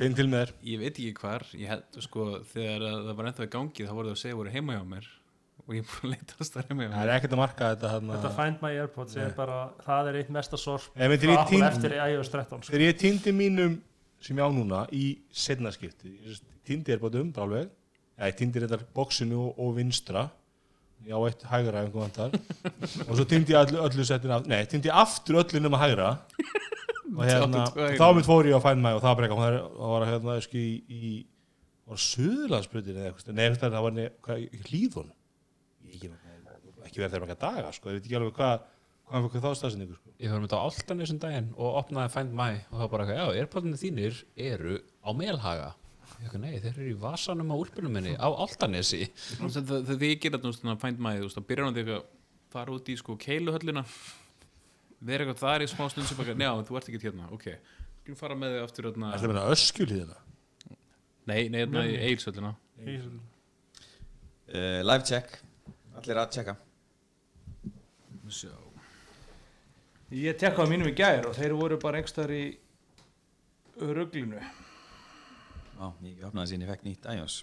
Finn 0.00 0.14
til 0.16 0.26
með 0.32 0.42
þér. 0.46 0.52
Ég 0.70 0.80
veit 0.80 0.92
ekki 0.96 1.14
hvar, 1.20 1.42
ég 1.60 1.68
held 1.74 1.98
sko 2.06 2.26
þegar 2.54 2.84
að 2.88 3.00
það 3.10 3.16
var 3.18 3.26
ennþá 3.30 3.46
í 3.46 3.50
gangi 3.54 3.86
þá 3.88 3.92
voru 3.96 4.08
það 4.10 4.14
að 4.16 4.22
segja 4.22 4.38
voru 4.38 4.54
heima 4.54 4.76
hjá 4.78 4.84
mér. 4.94 5.08
Og 5.66 5.74
ég 5.76 5.82
er 5.84 5.90
búin 5.90 6.06
að 6.08 6.14
leita 6.14 6.38
að 6.40 6.70
heima 6.70 6.86
hjá 6.86 6.88
Það 6.88 6.94
mér. 6.96 7.02
er 7.04 7.12
ekkert 7.18 7.34
að 7.36 7.40
marka 7.42 7.68
þetta 7.74 7.90
hann 7.92 8.08
Þetta 8.14 8.30
Find 8.38 8.62
My 8.64 8.70
Airpods 8.80 9.18
er 9.20 9.34
bara, 9.36 9.58
það 9.84 10.08
er 10.10 10.18
eitt 10.22 10.30
mesta 10.34 10.58
sorp 10.58 10.96
Ef 10.96 11.12
við 11.12 11.20
til 11.22 11.28
frá 11.28 11.34
í 11.34 11.36
Apple 11.42 11.52
tínd- 11.52 11.68
eftir 11.68 11.94
iOS 12.00 12.32
13 12.32 12.64
sko. 12.64 12.72
Þegar 12.72 12.86
ég 12.86 12.96
týndi 13.04 13.34
mínum 13.36 13.76
sem 14.24 14.40
ég 14.40 14.48
á 14.48 14.50
núna 14.56 14.80
í 14.96 15.04
setna 15.30 15.70
skipti 15.76 16.14
ég 16.16 16.40
týndi 16.66 16.96
er 16.96 17.04
um 17.04 17.30
alveg. 17.44 17.68
Já, 17.68 17.79
ég 18.28 18.36
týndi 18.38 18.62
þetta 18.64 18.80
bóksinu 18.96 19.40
og, 19.46 19.58
og 19.62 19.74
vinstra 19.78 20.28
ég 21.06 21.16
á 21.16 21.20
eitt 21.24 21.44
hægra 21.48 21.80
ef 21.80 21.88
einhver 21.88 22.02
vantar 22.04 22.34
og 23.06 23.14
svo 23.16 23.24
týndi 23.24 23.54
ég 23.54 23.62
öllu, 23.64 23.80
öllu 23.86 24.04
settin 24.04 24.34
af 24.34 24.48
nei, 24.50 24.62
týndi 24.68 24.90
ég 24.90 25.00
aftur 25.00 25.40
öllu 25.40 25.62
nema 25.62 25.80
hægra 25.80 26.10
og 27.16 27.22
hérna, 27.26 27.64
og 27.68 27.96
þá 27.98 28.08
mitt 28.16 28.28
fór 28.28 28.48
ég 28.50 28.56
að 28.58 28.66
Find 28.66 28.84
My 28.84 28.92
og 28.96 29.04
það 29.04 29.24
eitthvað, 29.24 29.56
það 29.76 29.94
var 29.94 30.08
hérna 30.10 30.36
sko, 30.44 30.60
í, 30.60 30.74
í 30.88 31.14
var 31.90 32.02
Suðurlandsbrutin 32.04 32.98
eða 32.98 33.10
eitthvað, 33.10 33.38
nei, 33.38 33.46
eitthvað, 33.48 33.72
það 33.76 33.86
var 33.86 33.96
ne, 33.96 34.04
hvað, 34.26 34.44
í 34.44 34.60
hlýðun 34.68 35.08
ekki, 35.90 36.12
ekki 36.86 37.02
verið 37.02 37.16
þeirra 37.16 37.24
marga 37.24 37.40
daga 37.40 37.72
sko, 37.74 37.90
ég 37.90 37.98
veit 37.98 38.06
ekki 38.06 38.20
alveg 38.20 38.36
hvað 38.38 38.68
hvað 39.10 39.24
var 39.26 39.42
þá 39.42 39.58
stafsendingu 39.58 39.96
sko. 39.96 40.12
Ég 40.22 40.30
var 40.30 40.38
með 40.38 40.46
þetta 40.46 40.60
á 40.62 40.66
Altanis 40.68 41.10
um 41.10 41.18
daginn 41.18 41.48
og 41.56 41.78
opnaði 41.80 42.12
Find 42.14 42.34
My 42.38 42.60
og 42.70 42.82
var 42.84 42.90
bara 42.92 43.06
já, 43.10 43.24
airpodinu 43.40 43.80
þínir 43.80 44.20
eru 44.38 44.76
á 45.02 45.10
Melhaga 45.16 45.72
nei, 46.40 46.54
þeir 46.60 46.70
eru 46.72 46.88
í 46.90 46.96
vasanum 47.00 47.52
á 47.52 47.56
úlpunum 47.56 47.92
minni 47.96 48.14
á 48.16 48.28
Altanesi. 48.28 49.06
Þegar 49.40 50.06
ég 50.06 50.22
gera 50.22 50.40
þetta 50.40 50.74
að 50.74 50.80
find 50.82 51.02
my 51.02 51.16
þú 51.18 51.28
veist, 51.28 51.38
þá 51.38 51.48
byrjar 51.48 51.68
hann 51.68 51.78
því 51.78 51.84
að 51.96 52.08
fara 52.50 52.74
út 52.74 52.90
í 52.90 52.96
sko 53.00 53.16
keiluhöllina. 53.20 53.84
Vera 55.00 55.24
eitthvað 55.24 55.44
þar 55.44 55.64
í 55.64 55.68
smá 55.70 55.86
stund 55.88 56.10
sem 56.10 56.18
bara, 56.18 56.36
njá, 56.36 56.50
þú 56.68 56.76
ert 56.76 56.90
ekki 56.90 57.04
hérna, 57.06 57.30
ok 57.32 57.54
skulum 58.10 58.18
fara 58.18 58.36
með 58.38 58.56
þig 58.56 58.64
aftur 58.64 58.88
Það 58.90 59.22
er 59.22 59.30
meina 59.30 59.44
öskjulíðina 59.54 60.16
nei, 61.30 61.48
nei, 61.52 61.60
hérna 61.60 61.84
í 61.86 61.96
eilsöllina 62.08 62.54
uh, 64.50 64.80
Live 64.82 65.04
check. 65.06 65.36
Allir 66.00 66.18
að 66.18 66.32
checka. 66.34 66.54
Sjá. 68.30 68.54
Ég 70.14 70.38
tekkaði 70.38 70.72
mínum 70.72 70.88
í 70.90 70.94
gær 70.96 71.28
og 71.28 71.36
þeir 71.36 71.54
voru 71.58 71.78
bara 71.82 72.00
einhverstaðar 72.00 72.32
í 72.34 72.44
ruglinu 73.78 74.40
Á, 75.80 75.86
ég 76.04 76.24
opnaði 76.28 76.52
sín, 76.52 76.64
ég 76.64 76.68
fekk 76.68 76.84
nýtt 76.84 77.06
iOS. 77.14 77.38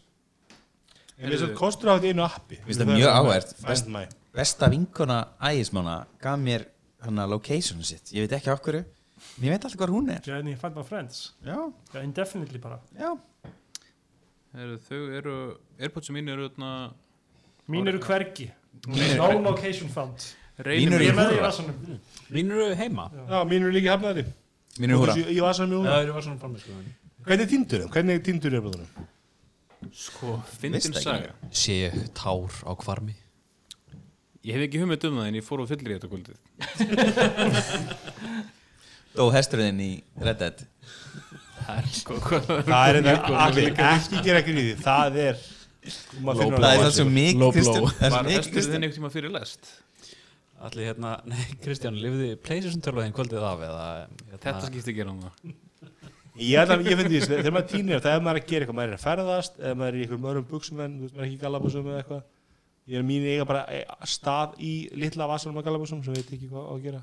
Ég 1.17 1.31
veist 1.31 1.45
að 1.47 1.55
kostur 1.57 1.89
á 1.89 1.97
þetta 1.97 2.05
í 2.05 2.13
einu 2.13 2.23
appi. 2.27 2.59
Finnst 2.67 2.83
það 2.83 2.91
mjög 2.93 3.15
áhært. 3.17 3.53
My 3.89 4.03
Besta 4.37 4.67
vinkona 4.69 5.17
ægismána 5.41 5.95
gaf 6.21 6.37
mér 6.37 6.67
hana 7.01 7.25
location 7.25 7.81
sitt. 7.81 8.11
Ég 8.13 8.27
veit 8.27 8.35
ekki 8.37 8.51
af 8.53 8.61
hverju 8.61 8.83
Ég 9.41 9.49
veit 9.49 9.63
alltaf 9.65 9.79
hvað 9.79 9.93
hún 9.95 10.11
er. 10.13 10.21
Já, 10.21 10.35
en 10.37 10.51
ég 10.51 10.59
Find 10.61 10.77
My 10.77 10.83
Friends. 10.85 11.21
Já, 11.45 11.55
Já, 11.93 12.01
indefinitely 12.03 12.61
bara. 12.61 12.77
Já. 12.93 13.15
Heru, 14.57 14.77
þau 14.85 14.99
eru, 15.17 15.37
airpodsum 15.81 16.17
mín 16.17 16.29
eru 16.33 16.45
hérna 16.45 16.71
Mín 17.67 17.89
eru 17.89 17.99
hvergi. 18.01 18.51
No 18.87 19.31
location 19.41 19.89
found. 19.89 20.29
Mín 20.61 20.93
eru 20.93 21.09
í 21.09 21.09
húra. 21.17 21.51
Mín 22.29 22.53
eru 22.53 22.69
heima. 22.77 23.09
Já, 23.25 23.41
mín 23.49 23.65
eru 23.65 23.73
líka 23.73 23.97
hafnaði 23.97 24.27
Mín 24.77 24.93
er 24.93 25.01
húra. 25.01 25.17
Ég 25.17 25.41
var 25.41 25.57
saman 25.57 25.73
mjög 25.73 25.89
Það 25.89 27.06
Hvernig 27.27 27.51
týndur 27.51 27.83
þeim? 27.83 27.93
Hvernig 27.93 28.25
týndur 28.25 28.57
þeim 28.57 28.67
búðunum? 28.67 29.07
sko, 29.93 30.39
fyndin 30.57 30.79
Veist 30.79 30.89
ekki. 30.89 31.03
saga. 31.05 31.31
Sé 31.53 31.73
ég 31.85 31.97
tár 32.17 32.51
á 32.65 32.71
kvarmi 32.79 33.13
ég 34.47 34.55
hef 34.55 34.63
ekki 34.67 34.79
hugmynd 34.81 35.05
um 35.09 35.17
það 35.19 35.29
en 35.29 35.37
ég 35.37 35.45
fór 35.45 35.63
og 35.63 35.69
fyllir 35.69 35.91
í 35.91 35.97
þetta 35.97 36.09
kvöldið. 36.11 36.37
Dó 39.17 39.27
hesturinn 39.33 39.81
í 39.83 39.91
Red 40.23 40.39
Dead. 40.43 40.63
Það 41.65 41.81
er 41.81 41.89
sko 41.97 42.19
hvað 42.23 42.47
Það 42.71 42.91
er 42.91 42.99
þetta 43.09 43.41
allir 43.43 43.71
ekki 43.73 44.23
gera 44.23 44.43
ekki 44.43 44.55
því. 44.55 44.67
Það 44.85 45.19
er 45.25 45.43
maður 46.21 46.43
finnur 46.43 46.63
Það 46.63 46.71
er 46.71 46.85
það 46.85 46.95
svo 46.99 47.07
á 47.07 47.15
mikið. 47.17 47.43
Kristján 47.57 47.83
Það 47.89 48.07
er 48.07 48.11
svo 48.13 48.15
var 48.15 48.29
mikið 48.29 48.37
hestur 48.37 48.55
Kristján 48.55 48.77
þinn 48.77 48.87
einhvern 48.87 48.99
tíma 49.01 49.13
fyrir 49.17 49.35
lest? 49.35 49.71
Allir 50.67 50.89
hérna, 50.89 51.11
nei, 51.31 51.43
Kristján, 51.65 51.99
lifði 52.01 52.29
Playstation 52.41 52.83
törlaðin 52.85 53.15
kvöldið 53.17 53.43
af 53.51 53.65
eða 53.67 53.87
hérna, 53.97 54.39
þetta 54.45 54.69
skipti 54.71 54.93
ekki 54.95 55.09
um 55.11 55.19
það 55.27 55.33
Ég, 56.37 56.57
ætla- 56.61 56.77
ég 56.85 56.97
finn 56.99 57.09
því, 57.09 57.19
þegar 57.27 57.53
maður 57.55 57.69
týnir 57.71 58.01
það 58.03 58.15
er 58.17 58.23
maður 58.25 58.39
að 58.41 58.47
gera 58.51 58.65
eitthvað, 58.65 58.77
maður 58.77 58.91
er 58.91 58.97
að 58.97 59.05
ferðast 59.07 59.55
eða 59.61 59.77
maður 59.79 59.87
er 59.87 59.97
í 59.97 60.01
einhverjum 60.05 60.27
öðrum 60.31 60.47
buksum 60.51 60.81
en 60.85 60.97
maður 61.01 61.17
er 61.17 61.25
ekki 61.27 61.37
í 61.37 61.41
gallabúsum 61.41 61.87
eða 61.89 62.01
eitthvað. 62.03 62.23
Ég 62.87 62.99
er 63.01 63.07
mín 63.07 63.25
eiga 63.27 63.45
bara 63.49 63.63
eh, 63.73 63.85
stað 64.07 64.53
í 64.63 64.73
litla 64.95 65.27
vasanum 65.27 65.57
á 65.59 65.65
gallabúsum 65.65 66.03
sem 66.05 66.13
veit 66.15 66.29
ekki 66.37 66.49
hvað 66.51 66.69
að 66.75 66.83
gera. 66.85 67.01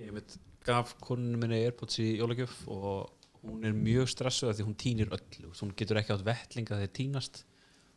Ég 0.00 0.12
veit, 0.14 0.36
gaf 0.64 0.94
konunum 1.02 1.42
minni 1.42 1.58
Airpods 1.66 1.98
í 2.00 2.06
jólagjöf 2.20 2.54
og 2.70 3.10
hún 3.42 3.66
er 3.66 3.74
mjög 3.74 4.06
stressuð 4.14 4.52
af 4.52 4.56
því 4.60 4.68
hún 4.68 4.78
týnir 4.78 5.10
öllu. 5.12 5.50
Hún 5.58 5.74
getur 5.76 5.98
ekki 6.00 6.14
átt 6.14 6.24
vettlinga 6.24 6.78
þegar 6.78 6.94
týnast 6.96 7.42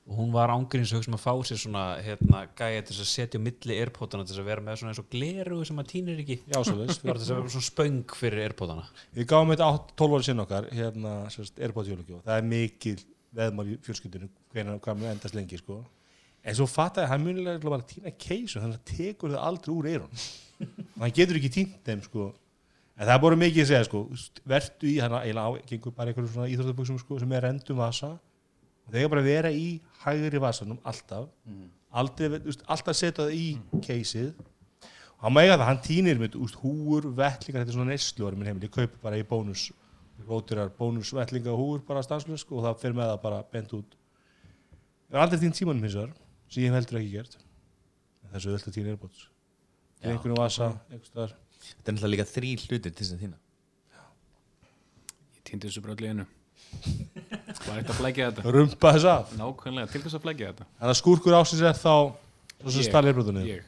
og 0.05 0.17
hún 0.19 0.33
var 0.35 0.51
ángurins 0.53 0.91
að 0.93 0.99
hugsa 0.99 1.09
um 1.09 1.15
að 1.17 1.23
fá 1.23 1.31
sér 1.49 1.57
svona 1.57 1.83
hérna, 2.05 2.43
gæja 2.53 2.83
til 2.85 2.95
að 2.99 3.07
setja 3.09 3.39
milli 3.41 3.77
Airpodana 3.81 4.25
til 4.27 4.37
að 4.37 4.49
vera 4.51 4.61
með 4.61 4.75
svona 4.77 4.91
eins 4.93 5.01
og 5.01 5.07
gleru 5.09 5.57
sem 5.65 5.81
að 5.81 5.89
týnir 5.89 6.19
ekki. 6.21 6.37
Já, 6.45 6.59
svo 6.59 6.75
veist 6.77 7.01
bara 7.01 7.17
til 7.17 7.25
þess 7.25 7.33
að 7.33 7.39
vera 7.39 7.53
svona 7.55 7.69
spöng 7.71 8.13
fyrir 8.19 8.43
Airpodana. 8.43 8.85
Við 9.17 9.25
gáum 9.31 9.49
þetta 9.49 9.69
12 9.97 10.17
ári 10.19 10.27
sinn 10.27 10.43
okkar 10.43 10.69
hérna, 10.77 11.13
sérst, 11.33 11.57
Airpods 11.57 11.89
jólugjóð 11.89 12.21
það 12.27 12.37
er 12.37 12.45
mikil 12.51 12.95
veðmál 13.35 13.65
í 13.71 13.79
fjölskyldinu 13.81 14.29
hvernig 14.53 14.83
hvað 14.85 15.01
mun 15.01 15.09
endast 15.09 15.35
lengi 15.35 15.57
sko. 15.57 15.81
en 16.45 16.55
svo 16.55 16.67
fattaði 16.69 17.09
hann 17.09 17.25
munilega 17.25 17.65
bara 17.65 17.81
týna 17.89 18.13
keisu 18.13 18.61
þannig 18.61 18.77
að 18.77 18.85
tekur 18.93 19.33
það 19.33 19.45
aldrei 19.49 19.73
úr 19.73 19.89
eyrun. 19.89 20.25
Hann 21.01 21.15
getur 21.17 21.41
ekki 21.41 21.49
týnt 21.57 21.81
þeim 21.81 22.05
sko. 22.05 22.29
en 22.93 23.07
það 23.07 23.15
er 23.17 23.23
bara 23.25 23.41
mikið 23.41 23.63
að 23.63 23.71
segja 23.73 23.89
sko, 23.89 24.05
vertu 24.45 24.85
í 24.87 25.01
hana 25.01 25.25
bara 28.85 28.97
sem 28.97 29.05
er 29.05 29.09
bara 29.13 29.25
vera 29.25 29.51
í 29.51 29.79
hægri 30.03 30.41
vasanum 30.41 30.79
alltaf. 30.85 31.29
Aldrei, 31.95 32.27
þú 32.35 32.49
veist, 32.49 32.65
alltaf 32.67 32.97
setja 32.97 33.23
það 33.23 33.33
í 33.37 33.45
keysið 33.85 34.33
og 35.15 35.23
hann 35.23 35.33
mega 35.33 35.55
það, 35.55 35.67
hann 35.69 35.81
týnir 35.85 36.19
með 36.19 36.35
úst, 36.43 36.57
húur, 36.59 37.07
vettlingar, 37.15 37.63
þetta 37.63 37.71
er 37.71 37.77
svona 37.77 37.93
neyslu 37.93 38.27
ári 38.27 38.37
minn 38.37 38.49
heimil, 38.49 38.65
ég 38.67 38.73
kaupi 38.73 38.99
bara 39.01 39.17
í 39.17 39.23
bónus 39.25 39.69
rótirar 40.27 40.73
bónus 40.75 41.13
vettlinga 41.15 41.53
og 41.53 41.61
húur 41.61 41.85
bara 41.87 42.03
stanslösk 42.03 42.51
og 42.51 42.65
það 42.65 42.81
fyrir 42.83 42.97
með 42.99 43.13
það 43.13 43.23
bara 43.23 43.39
bent 43.55 43.73
út. 43.77 43.95
Það 45.07 45.17
er 45.17 45.23
aldrei 45.23 45.41
týnt 45.41 45.57
tímanum 45.59 45.87
hins 45.87 45.95
vegar 45.95 46.13
sem 46.49 46.65
ég 46.65 46.69
hef 46.69 46.77
heldur 46.81 46.99
ekki 46.99 47.15
gert. 47.15 47.39
En 48.25 48.35
þessu 48.35 48.51
öll 48.51 48.59
að 48.59 48.75
týna 48.75 48.93
erbóts 48.93 49.25
Já. 49.25 50.11
einhvern 50.11 50.37
vasa, 50.37 50.69
einhvers 50.91 51.11
staðar. 51.11 51.35
Þetta 51.65 51.91
er 51.91 51.95
náttúrulega 51.95 52.13
líka 52.13 52.27
þrý 52.29 52.51
hlutir 52.65 52.91
til 52.91 52.99
þess 52.99 53.15
að 53.15 53.21
þína 53.23 53.37
Ég 55.35 55.45
týndi 55.47 55.69
þessu 55.71 56.09
einu 56.11 56.27
Var 57.65 57.77
eitt 57.81 57.89
að 57.89 57.97
flækja 57.99 58.27
þetta. 58.31 58.41
Rumpa 58.55 58.91
þess 58.95 59.07
af. 59.11 59.31
Nákvæmlega, 59.39 59.87
til 59.91 60.01
þess 60.05 60.15
að 60.19 60.23
flækja 60.27 60.49
þetta. 60.51 60.65
Þannig 60.79 60.93
að 60.93 60.99
skúrkur 61.01 61.37
ásins 61.39 61.61
er 61.65 61.73
þá 61.79 61.93
svo 62.61 62.69
sem 62.71 62.81
Ég. 62.81 62.89
stæl 62.89 63.05
erbótunni 63.11 63.43
Ég. 63.49 63.63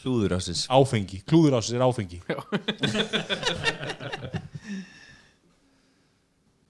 Klúður 0.00 0.32
ásins 0.36 0.66
áfengi, 0.68 1.18
klúður 1.28 1.56
ásins 1.58 1.74
er 1.76 1.84
áfengi. 1.86 2.18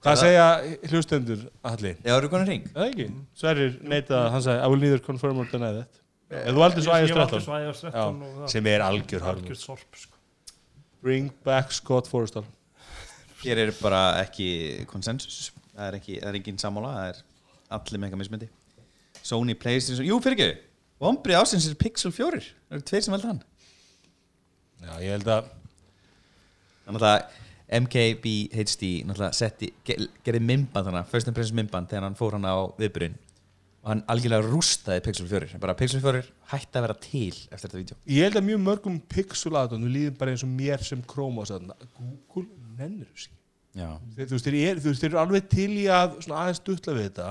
Hvað 0.05 0.19
segja 0.21 0.43
hlustendur 0.91 1.39
allir, 1.65 1.95
Já, 2.05 2.13
eru 2.19 2.29
konar 2.31 2.47
ring? 2.47 2.67
eða 2.75 2.85
ekki. 2.91 3.07
Sverrir 3.35 3.73
neita, 3.89 4.19
hann 4.31 4.43
sagði 4.45 4.61
I 4.63 4.67
will 4.71 4.83
neither 4.83 5.01
confirm 5.03 5.39
or 5.41 5.47
deny 5.51 5.71
that. 5.79 5.97
Ef 6.29 6.51
þú 6.53 6.61
valdir 6.61 6.83
svo 6.85 6.93
Ég- 6.93 7.01
ægist 7.01 7.13
ég 7.13 7.17
valdi 7.17 7.31
13 7.39 7.45
svo 7.47 7.57
iOS 7.63 7.81
13 7.81 8.21
og 8.21 8.37
það 8.43 8.51
sem 8.53 8.67
er 8.67 8.83
algjör 8.85 9.23
hörnum 9.25 9.43
algjört 9.47 9.63
sorp 9.63 9.95
sko. 9.97 10.13
bring 11.01 11.31
back 11.43 11.71
Scott 11.71 12.07
Forrestal. 12.07 12.45
Hér 13.43 13.57
er 13.67 13.71
bara 13.81 14.03
ekki 14.23 14.85
konsensus 14.89 15.51
Það 15.77 15.87
er, 15.91 15.97
ekki, 15.99 16.15
það 16.21 16.29
er 16.31 16.37
engin 16.41 16.57
sammála 16.61 16.93
Það 16.97 17.09
er 17.11 17.19
allir 17.77 17.99
með 18.01 18.07
eitthvað 18.07 18.21
mismyndi 18.23 18.47
Sony 19.27 19.53
Playstation, 19.59 20.07
jú 20.07 20.17
fyrir 20.23 20.37
ekki 20.37 20.63
Vombrið 21.03 21.37
ásins 21.43 21.67
er 21.69 21.77
Pixel 21.77 22.13
4 22.15 22.39
Það 22.41 22.77
eru 22.79 22.85
tveir 22.89 23.03
sem 23.05 23.13
velda 23.13 23.29
hann. 23.29 23.41
Já, 24.81 24.93
ég 25.03 25.11
held 25.17 25.29
að 25.35 25.51
Þannig 26.87 27.05
að 27.11 27.43
MKBHD 27.83 28.89
náttúrulega 29.03 29.35
setti, 29.35 29.67
ge- 29.85 29.97
gerði 30.23 30.39
mymband 30.47 30.87
þannig, 30.87 31.07
First 31.11 31.27
Impressions 31.27 31.57
mymband 31.57 31.89
þegar 31.91 32.05
hann 32.07 32.15
fór 32.15 32.37
hann 32.37 32.47
á 32.47 32.55
viðbyrjun 32.79 33.17
og 33.83 33.89
hann 33.91 34.03
algjörlega 34.11 34.47
rústaði 34.47 35.03
Pixel 35.03 35.27
4 35.27 35.59
bara 35.63 35.75
Pixel 35.79 35.99
4 36.03 36.21
hætti 36.53 36.79
að 36.79 36.85
vera 36.87 36.95
til 37.03 37.33
eftir 37.35 37.65
þetta 37.67 37.81
vídeo. 37.81 37.97
Ég 38.07 38.23
held 38.29 38.39
að 38.39 38.47
mjög 38.47 38.61
mörgum 38.63 38.97
pixel 39.11 39.51
aðdónu 39.59 39.91
líðum 39.91 40.15
bara 40.19 40.31
eins 40.33 40.45
og 40.47 40.53
mér 40.55 40.83
sem 40.87 41.03
Chrome 41.11 41.43
og 41.43 41.49
þarna 41.51 41.75
Google 41.99 42.47
nennir 42.79 43.11
þessu. 43.11 43.35
Þeir- 44.17 44.27
þú 44.31 44.37
veist, 44.37 44.47
þeir 44.47 44.57
eru, 44.71 44.79
þú 44.81 44.89
alveg 45.23 45.49
til 45.53 45.69
í 45.77 45.85
að 45.91 46.17
svona 46.25 46.39
aðeins 46.45 46.63
duttla 46.65 46.93
við 46.97 47.05
þetta 47.09 47.27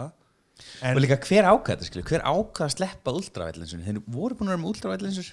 en 0.86 0.96
og 0.96 1.02
líka 1.04 1.18
hver 1.26 1.44
skilju, 1.90 2.04
hver 2.08 2.22
ákvað 2.24 2.66
að 2.68 2.74
sleppa 2.76 3.12
ultravætlinsur, 3.18 3.82
þeir 3.84 3.98
voru 4.06 4.34
búin 4.38 4.48
að 4.48 4.54
vera 4.54 4.62
með 4.62 4.70
ultravætlinsur. 4.72 5.32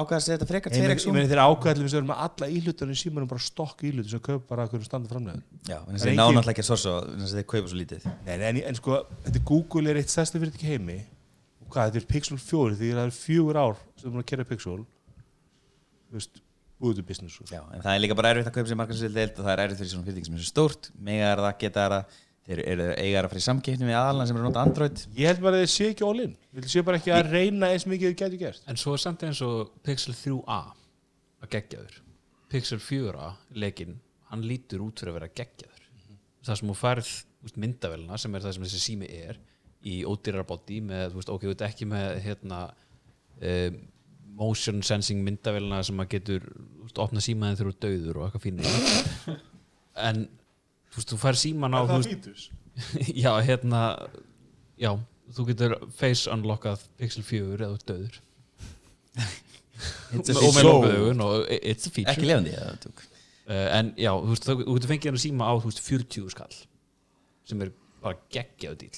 Ákvað 0.00 0.16
að 0.16 0.22
segja 0.22 0.36
þetta 0.38 0.46
frekar 0.46 0.70
Ég 0.70 0.76
2x 0.78 0.86
meina- 0.86 1.10
ég 1.10 1.14
meina 1.16 1.30
þeir 1.32 1.40
ákvæðlega 1.50 1.88
við 1.90 1.94
erum 1.98 2.10
með 2.12 2.20
alla 2.24 2.46
íhlutunum 2.54 2.98
símanum 3.00 3.28
bara 3.32 3.42
stokk 3.42 3.82
íhlutur 3.88 4.10
sem 4.14 4.20
kaup 4.22 4.44
bara 4.46 4.66
hverju 4.70 4.84
standa 4.86 5.08
framlega 5.10 5.42
Já, 5.66 5.80
en 5.82 5.88
En 5.90 5.96
þessi 5.98 6.06
engin- 6.12 6.20
ná 6.20 6.26
náttúrulega 6.30 6.54
ekki 6.54 6.62
að 6.62 6.70
sorsa 6.70 6.92
að 7.10 7.34
þeir 7.34 7.46
kaupa 7.50 7.68
svo 7.72 7.80
lítið. 7.80 8.06
En, 8.26 8.40
en, 8.40 8.56
en 8.70 8.74
sko, 8.78 9.00
þetta 9.26 9.42
Google 9.50 9.90
er 9.90 9.96
eitt 9.98 10.08
stærsta 10.14 10.38
fyrir 10.38 10.54
ekki 10.54 10.70
heimi. 10.70 11.00
Og 11.66 11.74
hvað, 11.74 11.90
þetta 11.90 11.96
er 12.00 12.06
Pixel 12.14 12.38
4 12.38 12.78
því 12.78 12.92
það 12.94 13.02
er 13.10 13.16
fjögur 13.18 13.58
ár 13.58 13.76
sem 13.98 14.06
er 14.06 14.14
búin 14.14 14.22
að 14.22 14.30
kera 14.30 14.44
Pixel. 14.44 14.78
Þú 16.06 16.16
veist, 16.20 16.40
út 16.80 16.98
af 17.00 17.06
business 17.06 17.36
sko. 17.36 17.46
Já, 17.50 17.60
en 17.74 17.84
það 17.84 17.92
er 17.92 18.02
líka 18.04 18.16
bara 18.18 18.32
erfitt 18.34 18.50
að 18.50 18.56
kaupa 18.56 18.70
sér 18.70 18.80
markansvill 18.80 19.14
deild 19.14 19.38
og 19.38 19.46
það 19.46 19.52
er 19.52 19.62
erfitt 19.64 19.80
fyrir 19.82 19.92
svona 19.92 20.08
fyrirtæki 20.08 20.28
sem 20.30 20.36
er 20.36 20.42
svo 20.42 20.50
stórt. 20.50 20.90
Mega 21.08 21.30
er 21.30 21.42
það, 21.44 21.54
geta 21.60 21.86
er 21.86 21.94
það? 21.96 22.18
Þeir 22.50 22.60
eru 22.66 22.86
eigar 22.98 23.26
að 23.28 23.36
í 23.36 23.42
samkeppni 23.44 23.86
við 23.86 23.94
aðalna 23.94 24.24
sem 24.26 24.38
eru 24.38 24.46
nota 24.48 24.62
Android? 24.64 25.02
Ég 25.14 25.28
held 25.28 25.42
bara 25.44 25.58
að 25.58 25.64
þeir 25.66 25.72
sé 25.74 25.88
ekki 25.92 26.06
all 26.06 26.22
in. 26.24 26.32
Þeir 26.56 26.70
sé 26.72 26.82
bara 26.88 26.98
ekki 26.98 27.12
að 27.14 27.28
reyna 27.30 27.68
eins 27.70 27.84
mikið 27.86 28.08
þeir 28.08 28.16
getur 28.22 28.40
gert. 28.40 28.64
En 28.66 28.80
svo 28.80 28.94
er 28.96 29.02
samt 29.04 29.24
eins 29.28 29.42
og 29.46 29.74
Pixel 29.86 30.16
3a 30.16 30.56
að 31.44 31.52
geggjaður. 31.52 32.00
Pixel 32.50 32.80
4a 32.82 33.28
leikinn, 33.54 34.00
hann 34.32 34.42
lítur 34.42 34.82
út 34.82 34.98
fyrir 34.98 35.12
að 35.12 35.20
vera 35.20 35.30
geggjaður. 35.36 35.86
Það 36.48 36.58
sem 36.58 36.72
þú 36.72 36.76
færð 36.80 37.12
úst, 37.46 37.60
myndavélina 37.60 38.18
sem 38.18 38.34
er 38.34 38.44
það 38.46 38.56
sem 38.56 38.66
þessi 38.66 38.82
sími 38.82 39.12
er 39.20 39.38
í 39.86 40.00
ódýrarbóti 40.08 40.80
með, 40.84 41.12
þú 41.12 41.20
veist, 41.20 41.32
ok, 41.36 41.46
þú 41.46 41.54
ert 41.54 41.66
ekki 41.68 41.88
með 41.92 42.18
hérna 42.24 42.60
um, 42.72 43.80
motion 44.40 44.80
sensing 44.86 45.22
myndavélina 45.26 45.82
sem 45.86 46.00
að 46.00 46.10
getur 46.16 46.48
úst, 46.84 46.98
opna 47.02 47.22
símaðin 47.24 47.58
þegar 47.60 47.70
þú 47.70 47.76
er 47.76 47.82
dauður 47.84 48.18
og 48.20 48.26
eitthvað 48.26 48.46
fínir. 48.48 49.38
En 50.00 50.22
þú 50.94 51.00
veist, 51.00 51.10
þú 51.10 51.16
færð 51.20 51.38
síman 51.42 51.74
á 51.76 51.80
veist, 51.90 52.08
fítus? 52.08 52.44
já, 53.24 53.32
hérna 53.44 53.80
já, 54.80 54.94
þú 55.36 55.46
getur 55.50 55.74
face 55.98 56.30
unlockað 56.32 56.86
Pixel 57.00 57.26
4 57.26 57.58
eða 57.58 57.72
þú 57.72 57.80
ert 57.80 57.88
dauður. 57.90 58.20
It's 60.14 60.30
a 60.30 60.36
og 60.36 60.46
með 60.46 60.54
feature. 60.54 60.70
lokaðugun 60.70 61.24
og 61.26 61.50
it's 61.58 61.90
a 61.90 61.92
feature. 61.92 62.14
Ekki 62.14 62.30
lefandi 62.30 62.54
eða 62.54 62.78
tók. 62.86 63.04
Uh, 63.50 63.66
en 63.76 63.92
já, 63.98 64.12
þú 64.14 64.30
veist, 64.30 64.46
þú 64.46 64.56
þú 64.62 64.78
getur 64.78 64.92
fengið 64.94 65.10
hann 65.10 65.20
að 65.20 65.24
síma 65.26 65.50
á 65.50 65.52
þú 65.58 65.72
veist, 65.72 65.82
40 65.90 66.32
skall 66.36 66.58
sem 67.50 67.66
er 67.66 67.74
bara 68.00 68.18
geggjaðu 68.32 68.80
dýl 68.84 68.94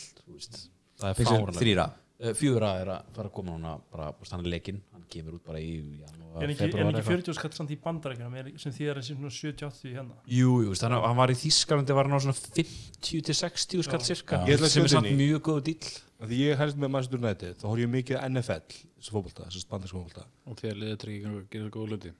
það 1.01 1.09
er 1.09 1.19
Pixel 1.19 1.33
fáránlega 1.33 1.89
3A 2.23 2.31
uh, 2.31 2.37
fjögur 2.39 2.63
er 2.69 2.91
að 2.95 3.09
fara 3.17 3.29
að 3.29 3.35
koma 3.35 3.55
núna 3.57 3.73
bara, 3.91 4.13
veist, 4.19 4.33
hann 4.35 4.45
er 4.47 4.53
leikinn, 4.53 4.79
hann 4.95 5.05
kemur 5.11 5.37
út 5.39 5.45
bara 5.47 5.59
í 5.61 5.73
janúar, 5.99 6.45
En 6.45 6.53
ekki, 6.53 6.61
febrúar 6.63 6.87
en 6.87 6.89
ekki 6.93 7.03
eitthvað. 7.03 7.19
40 7.27 7.39
skatt 7.39 7.59
samt 7.59 7.75
í 7.75 7.79
bandarækjunum 7.83 8.37
er- 8.41 8.53
sem 8.63 8.73
því 8.73 8.89
er 8.89 9.01
þessi 9.01 9.17
svona 9.19 9.33
70-80 9.35 9.97
hérna. 9.97 10.15
Jú, 10.27 10.53
jú, 10.63 10.71
veist, 10.71 10.87
hann, 10.87 10.97
hann 11.03 11.19
var 11.19 11.35
í 11.35 11.39
Þískalandi 11.43 11.93
var 11.99 12.07
hann 12.09 12.17
á 12.17 12.23
svona 12.23 12.39
50 12.39 13.27
til 13.27 13.35
60 13.35 13.83
skall 13.89 14.01
cirka, 14.07 14.43
að 14.47 14.69
sem 14.69 14.87
er 14.87 14.95
samt 14.95 15.11
mjög 15.19 15.43
góð 15.51 15.61
dýl 15.69 15.93
því 16.23 16.37
ég 16.39 16.59
helst 16.61 16.79
með 16.79 16.93
Manchester 16.95 17.19
United 17.19 17.57
þá 17.59 17.65
horf 17.67 17.81
ég 17.83 17.91
mikið 17.91 18.15
á 18.23 18.27
NFL 18.31 18.63
þessu 18.71 19.11
fótbolta, 19.11 19.47
þessu 19.49 19.63
spandarsku 19.65 19.99
fótbolta. 19.99 20.25
Og 20.47 20.55
tryggir 21.03 21.27
að 21.27 21.49
gera 21.51 21.73
góð 21.75 21.89
hluti. 21.91 22.13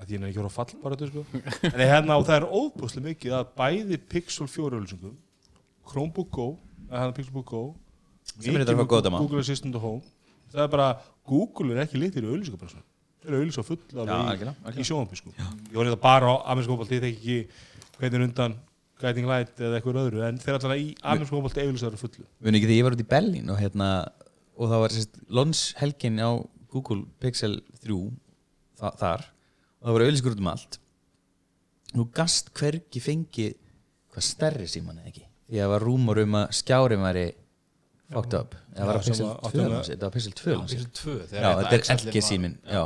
Að 0.00 0.04
því 0.06 0.12
ég 0.16 0.20
er 0.20 0.28
ekki 0.28 0.40
voru 0.40 0.50
að 0.50 0.58
falla 0.58 0.76
bara 0.82 0.96
þetta 0.96 1.08
sko. 1.08 1.22
En 1.74 1.80
hérna 1.80 2.16
og 2.20 2.26
það 2.28 2.36
er 2.36 2.46
óbúslega 2.60 3.06
mikið 3.08 3.32
að 3.38 3.50
bæði 3.56 3.96
Pixel 4.12 4.48
4 4.48 4.80
Sem 8.38 8.54
er 8.54 8.64
þetta 8.64 8.76
að 8.76 8.82
fá 8.84 8.90
góða 8.94 9.06
dama. 9.08 9.20
Google 9.24 9.42
Assistant 9.44 9.76
og 9.80 9.84
Home. 9.84 10.16
Það 10.50 10.64
er 10.64 10.72
bara, 10.72 10.88
Google 11.26 11.74
er 11.74 11.84
ekki 11.84 12.00
litir 12.00 12.26
í 12.26 12.30
svona 12.46 12.86
þeir 13.20 13.34
eru 13.34 13.44
ölsingu 13.44 13.66
full 13.66 13.78
Já, 13.90 14.00
algjörlega, 14.00 14.24
í, 14.24 14.32
algjörlega. 14.32 14.80
í 14.80 14.88
sjónvarpi 14.88 15.18
sko. 15.18 15.32
Ég 15.36 15.76
var 15.76 15.88
þetta 15.90 16.00
bara 16.00 16.32
á 16.32 16.36
ég 16.96 17.02
þekki 17.04 17.10
ekki 17.10 17.36
hvernig 17.98 18.16
er 18.16 18.24
undan 18.26 18.54
Guiding 19.00 19.28
Light 19.28 19.60
eða 19.60 19.78
eitthvað 19.78 19.98
öðru 20.02 20.22
en 20.26 20.40
þeir 20.40 20.56
alltaf 20.56 20.74
í 20.76 20.88
amerísku 21.00 21.36
fótbolti 21.36 21.64
auðvitað 21.64 22.00
fullu 22.00 22.24
Við 22.40 22.56
ekki 22.58 22.68
þegar 22.68 22.78
ég 22.78 22.86
var 22.86 22.96
út 22.96 23.04
í 23.04 23.08
Berlín 23.12 23.52
og 23.52 23.60
hérna 23.60 23.88
og 24.56 24.72
það 24.72 24.82
var 24.84 24.94
sérst 24.96 25.20
lons 25.28 25.62
helgin 25.80 26.20
á 26.20 26.30
Google 26.72 27.04
Pixel 27.20 27.58
3 27.84 27.98
þa 28.80 28.92
þar. 29.00 29.24
Og 29.80 29.88
það 29.88 29.96
voru 29.96 30.08
auðlýskur 30.08 30.36
út 30.36 30.42
um 30.44 30.50
allt. 30.52 30.78
Nú 31.96 32.06
gast 32.14 32.52
hvergi 32.56 33.02
fengi 33.02 33.48
hvað 34.12 34.26
stærri 34.26 34.68
síman 34.70 35.00
eða 35.00 35.12
ekki? 35.12 35.24
Því 35.50 35.58
að 35.58 35.64
það 35.64 35.72
var 35.74 35.86
rúmur 35.88 36.20
um 36.22 36.36
að 36.40 36.52
skjárin 36.60 37.04
væri 37.04 37.24
fucked 38.12 38.34
up. 38.34 38.54
Eða 38.74 38.86
var 38.86 38.94
það 38.96 39.04
Pixel 39.04 39.14
sem 39.16 39.26
að- 39.26 39.36
2 39.40 39.48
áttu 39.50 39.60
með- 39.60 39.70
lansi? 39.74 39.92
þetta 39.94 40.06
var 40.08 40.14
Pixel 40.16 40.32
2 40.40 40.56
lansi. 40.56 40.76
Pixel 40.76 40.90
2 41.02 41.18
já 41.30 41.48
þetta 41.60 41.72
er 41.72 41.96
LG 41.96 42.22
símin 42.30 42.56
já, 42.66 42.82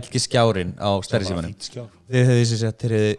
LG 0.00 0.20
skjárin 0.26 0.74
á 0.76 0.90
stærri 1.06 1.24
símanum. 1.30 1.54
þeir 2.10 2.26
hefði 2.26 2.44
þessi 2.44 2.66
að 2.68 2.76
þeir 2.82 2.94
hefði 2.96 3.16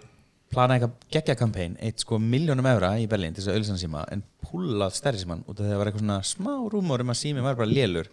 planað 0.53 0.75
eitthvað 0.77 0.91
geggja 1.11 1.35
kampæn 1.35 1.77
eitt 1.83 1.99
sko 1.99 2.19
miljónum 2.19 2.65
evra 2.71 2.93
í 3.01 3.07
Berlín 3.07 3.33
til 3.35 3.43
þess 3.43 3.51
að 3.51 3.57
auðlýsa 3.57 3.81
síma 3.83 4.05
en 4.11 4.23
púlað 4.45 4.93
stærri 4.95 5.19
síman 5.19 5.43
út 5.43 5.59
af 5.59 5.65
því 5.65 5.67
að 5.67 5.73
það 5.73 5.77
var 5.81 5.87
eitthvað 5.91 6.05
svona 6.05 6.19
smá 6.23 6.53
rúmur 6.71 7.01
um 7.03 7.09
að 7.11 7.19
sími 7.19 7.41
var 7.43 7.55
bara 7.55 7.67
lélur. 7.67 8.07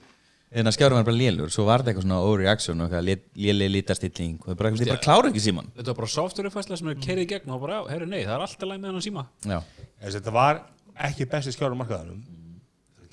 En 0.55 0.67
að 0.67 0.75
skjárum 0.77 0.95
var 0.99 1.05
bara 1.05 1.17
lélur 1.19 1.51
svo 1.51 1.65
var 1.67 1.83
þetta 1.83 1.91
eitthvað 1.95 2.07
svona 2.07 2.19
overreaction 2.23 2.81
og 2.81 2.91
eitthvað 2.91 3.21
léli 3.35 3.69
lítastilling 3.75 4.39
og 4.43 4.51
þau 4.55 4.59
bara, 4.59 4.71
bara 4.71 4.99
klára 5.03 5.31
ekki 5.31 5.43
síman 5.43 5.67
Þetta 5.77 5.87
var 5.91 5.95
bara 5.95 6.11
softwarefæsla 6.15 6.79
sem 6.79 6.89
er 6.89 6.95
kerið 6.95 7.25
í 7.25 7.29
gegn 7.33 7.51
og 7.55 7.61
bara, 7.61 7.81
herru 7.91 8.07
nei, 8.07 8.23
það 8.25 8.35
er 8.37 8.45
alltaf 8.47 8.69
læg 8.71 8.79
með 8.81 8.93
hann 8.93 9.03
síma. 9.03 9.27
Já, 9.45 9.63
þetta 10.03 10.33
var 10.33 10.61
ekki 10.95 11.27
besti 11.31 11.51
skjár 11.55 11.75
á 11.75 11.79
markaðanum 11.83 12.23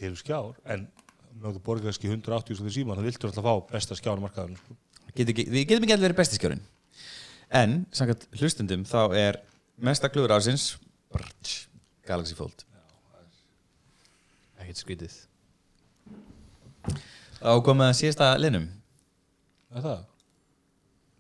er 0.08 0.14
ekki 0.14 0.22
skjár 0.24 0.56
en 0.76 0.88
með 1.42 1.56
þú 1.58 1.62
borga 1.66 1.88
kannski 1.90 2.10
180 2.12 2.58
svo 2.60 2.66
því 2.68 2.74
síma 2.76 2.98
þá 2.98 3.04
viltu 3.08 3.28
alltaf 3.30 3.46
fá 3.48 3.54
besta 3.72 3.98
skjár 3.98 4.20
á 4.20 4.24
markaðanum 4.26 4.60
sko. 4.60 4.76
Við 5.16 5.32
getum 5.34 5.86
ekki 5.86 5.96
allir 5.96 6.06
verið 6.10 6.20
besti 6.22 6.38
skjárin 6.40 6.62
en 7.62 7.78
samkvæmt 7.92 8.28
hlustundum 8.40 8.84
þá 8.88 9.02
er 9.20 9.40
mesta 9.82 10.10
klúður 10.12 10.36
ásins 10.38 10.70
Galaxy 12.08 12.36
Fold 12.38 12.64
Ekkert 14.62 14.80
skrítið 14.84 15.16
þá 17.42 17.52
komið 17.66 17.88
að 17.90 17.98
síðasta 18.00 18.30
linnum 18.42 18.68
Það 19.72 19.78
er 19.82 19.86
það 19.88 20.00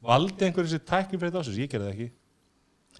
Valdi 0.01 0.45
einhver 0.47 0.65
þessi 0.65 0.79
tækni 0.89 1.19
fyrir 1.21 1.37
ásins? 1.41 1.57
Ég 1.61 1.69
gerði 1.71 1.87
það 1.87 1.93
ekki 1.95 2.09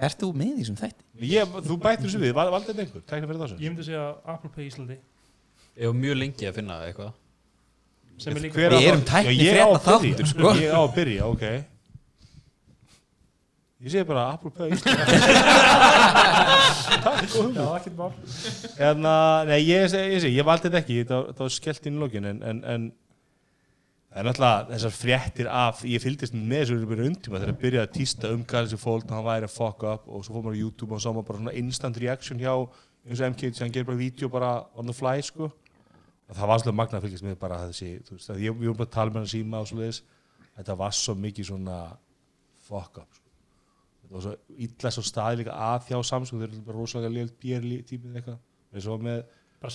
Ert 0.07 0.19
þú 0.21 0.27
með 0.39 0.51
í 0.51 0.59
þessum 0.61 0.77
þætti? 0.79 1.05
ég, 1.31 1.55
Þú 1.67 1.75
bættir 1.83 2.05
þessu 2.07 2.19
við, 2.21 2.33
val- 2.37 2.51
valdi 2.53 2.69
þetta 2.71 2.83
einhver 2.85 3.05
tækni 3.09 3.27
fyrir 3.31 3.41
ásins? 3.47 3.61
Ég 3.63 3.73
myndi 3.73 3.85
segja 3.87 4.03
Apple 4.33 4.51
Pay 4.55 4.67
Íslandi 4.69 4.97
Ég 5.79 5.87
var 5.87 5.95
mjög 5.97 6.17
lengi 6.19 6.47
að 6.49 6.57
finna 6.59 6.75
eitthvað. 6.87 7.11
Sem 8.21 8.35
er 8.37 8.43
líka 8.43 8.59
Hver 8.59 8.73
á 8.75 8.77
Við 8.77 8.87
erum 8.91 9.03
tækni 9.07 9.31
Já, 9.31 9.41
ég 9.41 9.57
á 9.57 9.65
að 9.65 9.75
frétta 9.77 9.99
byrja. 10.01 10.15
þáttur, 10.15 10.27
sko. 10.31 10.47
Ég 10.61 10.71
á 10.75 10.79
að 10.81 10.95
byrja, 10.97 11.23
ok. 11.31 11.45
Ég 13.81 13.89
segi 13.95 14.05
bara 14.05 14.23
Apple 14.35 14.51
Pay 14.53 14.69
Takk 17.01 17.35
og 17.39 17.55
Já, 17.55 17.63
ekkert 17.79 17.95
mál. 17.97 18.11
Hérna, 18.77 19.13
nei, 19.49 19.59
ég 19.65 19.87
segi, 19.89 20.11
ég, 20.13 20.21
segi, 20.25 20.35
ég 20.37 20.45
valdi 20.45 20.67
þetta 20.69 20.81
ekki. 20.83 20.97
Það, 21.09 21.21
það 21.31 21.45
var 21.47 21.53
skellt 21.55 21.87
inn 21.89 21.97
í 21.97 22.03
lokin 22.03 22.27
en, 22.29 22.43
en, 22.51 22.59
en 22.75 22.85
það 24.11 24.21
er 24.21 24.27
náttúrulega 24.27 24.69
þessar 24.75 24.93
fréttir 24.99 25.49
af, 25.63 25.81
ég 25.87 26.03
fylgdist 26.03 26.35
með 26.37 26.61
þessu 26.65 26.89
byrja 26.91 27.09
undtíma 27.09 27.39
þegar 27.41 27.53
að 27.55 27.61
byrja 27.65 27.85
að 27.87 27.93
tísta 27.97 28.31
um 28.35 28.45
Galaxy 28.53 28.79
Fold 28.81 29.07
og 29.09 29.15
hann 29.17 29.27
væri 29.31 29.49
að 29.49 29.55
fuck 29.55 29.85
up 29.87 30.03
og 30.11 30.25
svo 30.27 30.35
fór 30.37 30.45
maður 30.45 30.59
á 30.59 30.61
YouTube 30.61 30.93
og 30.97 31.01
sá 31.03 31.09
maður 31.09 31.27
bara 31.31 31.41
svona 31.41 31.57
instant 31.63 31.97
reaction 32.03 32.41
hjá 32.43 32.53
eins 33.07 33.21
og 33.21 33.31
MK 33.33 33.51
sem 33.55 33.65
hann 33.65 33.73
gerir 33.75 33.87
bara 33.89 33.97
vídeo 33.99 34.29
bara 34.29 34.51
on 34.77 34.85
the 34.89 34.93
fly 34.95 35.17
sko 35.25 35.47
og 35.49 36.37
það 36.37 36.47
var 36.47 36.61
svolítið 36.61 36.77
magna 36.79 36.99
að 36.99 37.05
fylgjast 37.07 37.25
með 37.27 37.37
bara 37.41 37.57
þessi, 37.67 37.89
þú 38.07 38.15
veist, 38.15 38.29
að 38.31 38.43
ég, 38.45 38.55
voru 38.61 38.75
bara 38.79 38.87
að 38.87 38.93
tala 38.95 39.11
með 39.11 39.19
hann 39.23 39.31
síma 39.33 39.59
og 39.59 39.67
svoleiðis, 39.67 39.97
þetta 40.55 40.75
var 40.79 40.93
svo 40.95 41.15
mikið 41.19 41.47
svona 41.49 41.77
fuck 42.67 43.01
up 43.01 43.17
sko. 43.17 43.27
þetta 44.03 44.13
var 44.15 44.25
svo 44.27 44.35
illa 44.67 44.91
svo 44.95 45.03
staði 45.09 45.41
líka 45.41 45.57
að 45.67 45.87
þjá 45.89 45.97
Samsung, 46.11 46.39
þeir 46.43 46.49
eru 46.53 46.61
bara 46.69 46.77
rosalega 46.77 47.13
lélt 47.17 47.35
bér 47.41 47.67
tímið 47.89 48.19
eitthvað, 48.21 48.37
eins 48.71 48.87
og 48.93 49.03
með 49.07 49.23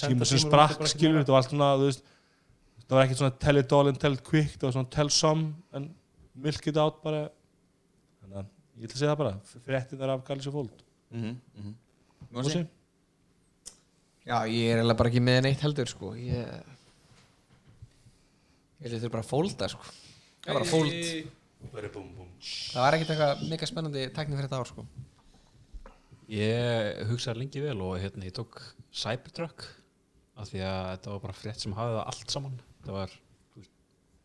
síma 0.01 0.29
sem 0.31 0.43
sprakk 0.47 0.87
skilur 0.91 1.21
þetta 1.21 1.35
var 1.35 1.43
allt 1.43 1.53
svona, 1.53 1.71
þú 1.83 1.91
veist 1.91 2.07
það 2.87 2.97
var 2.97 3.05
ekkert 3.05 3.21
svona 3.21 3.37
tell 3.43 3.61
it 3.61 3.73
all 3.77 3.91
and 3.91 4.01
tell 4.01 4.17
it 4.17 4.25
quick 4.25 4.55
það 4.57 4.69
var 4.71 4.77
svona 4.79 4.93
tell 4.97 5.11
some 5.11 5.49
and 5.77 5.93
milk 6.35 6.67
it 6.71 6.79
out 6.81 7.03
bara 7.05 7.27
þannig 8.23 8.41
að 8.41 8.49
ég 8.81 8.89
ætla 8.89 8.97
að 8.97 9.01
segja 9.03 9.13
það 9.13 9.21
bara 9.21 9.61
fréttin 9.69 10.01
þar 10.01 10.15
af 10.17 10.25
Galaxy 10.31 10.53
Fold 10.55 10.83
Mhm, 11.11 11.37
mhm. 11.55 11.75
Mósi? 12.35 12.65
Já, 14.27 14.41
ég 14.51 14.73
er 14.73 14.81
eiginlega 14.81 14.99
bara 14.99 15.11
ekki 15.13 15.23
með 15.23 15.41
neitt 15.47 15.63
heldur 15.63 15.91
sko. 15.91 16.13
Ég 16.19 16.75
Ég 18.85 18.93
er 18.93 19.11
bara 19.11 19.25
að 19.25 19.31
fólda 19.31 19.69
sko. 19.73 19.87
Það 20.45 20.51
er 20.51 20.59
bara 20.59 20.69
fóld 20.69 20.97
Það 22.47 22.83
var 22.83 22.97
ekkert 22.97 23.13
eitthvað 23.15 23.45
mega 23.51 23.69
spennandi 23.71 24.03
tækni 24.15 24.37
fyrir 24.37 24.49
þetta 24.49 24.59
ár 24.61 24.69
sko. 24.69 24.85
Ég 26.31 27.01
hugsaði 27.09 27.41
lengi 27.43 27.63
vel 27.63 27.79
og 27.87 27.97
hérna 28.03 28.27
ég 28.27 28.35
tók 28.37 28.59
Cybertruck 28.95 29.65
af 30.37 30.51
því 30.51 30.63
að 30.67 30.83
þetta 30.91 31.13
var 31.15 31.23
bara 31.25 31.39
frétt 31.39 31.63
sem 31.63 31.75
hafði 31.79 31.97
það 31.97 32.11
allt 32.13 32.35
saman. 32.35 32.59
Þetta 32.81 32.97
var 32.99 33.17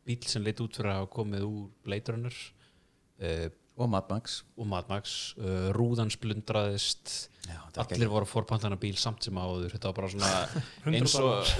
bíl 0.10 0.19
sem 0.28 0.45
leit 0.45 0.61
út 0.65 0.78
fyrir 0.78 0.91
að 0.91 0.99
hafa 0.99 1.11
komið 1.15 1.48
úr 1.48 1.69
Blade 1.86 2.15
Runner 2.15 2.38
uh, 3.22 3.48
Og 3.82 3.90
Mad 3.91 4.10
Max. 4.12 4.41
Og 4.58 4.68
Mad 4.70 4.90
Max 4.91 5.20
uh, 5.40 5.70
rúðan 5.76 6.12
splundraðist. 6.14 7.16
Allir 7.82 8.12
voru 8.12 8.28
að 8.28 8.34
forpantana 8.34 8.78
bíl 8.80 8.95
samt 8.99 9.26
sem 9.26 9.38
áður. 9.38 9.72
Þetta 9.74 9.91
var 9.91 9.98
bara 9.98 10.12
svona 10.14 10.32
eins 10.99 11.18
og 11.20 11.56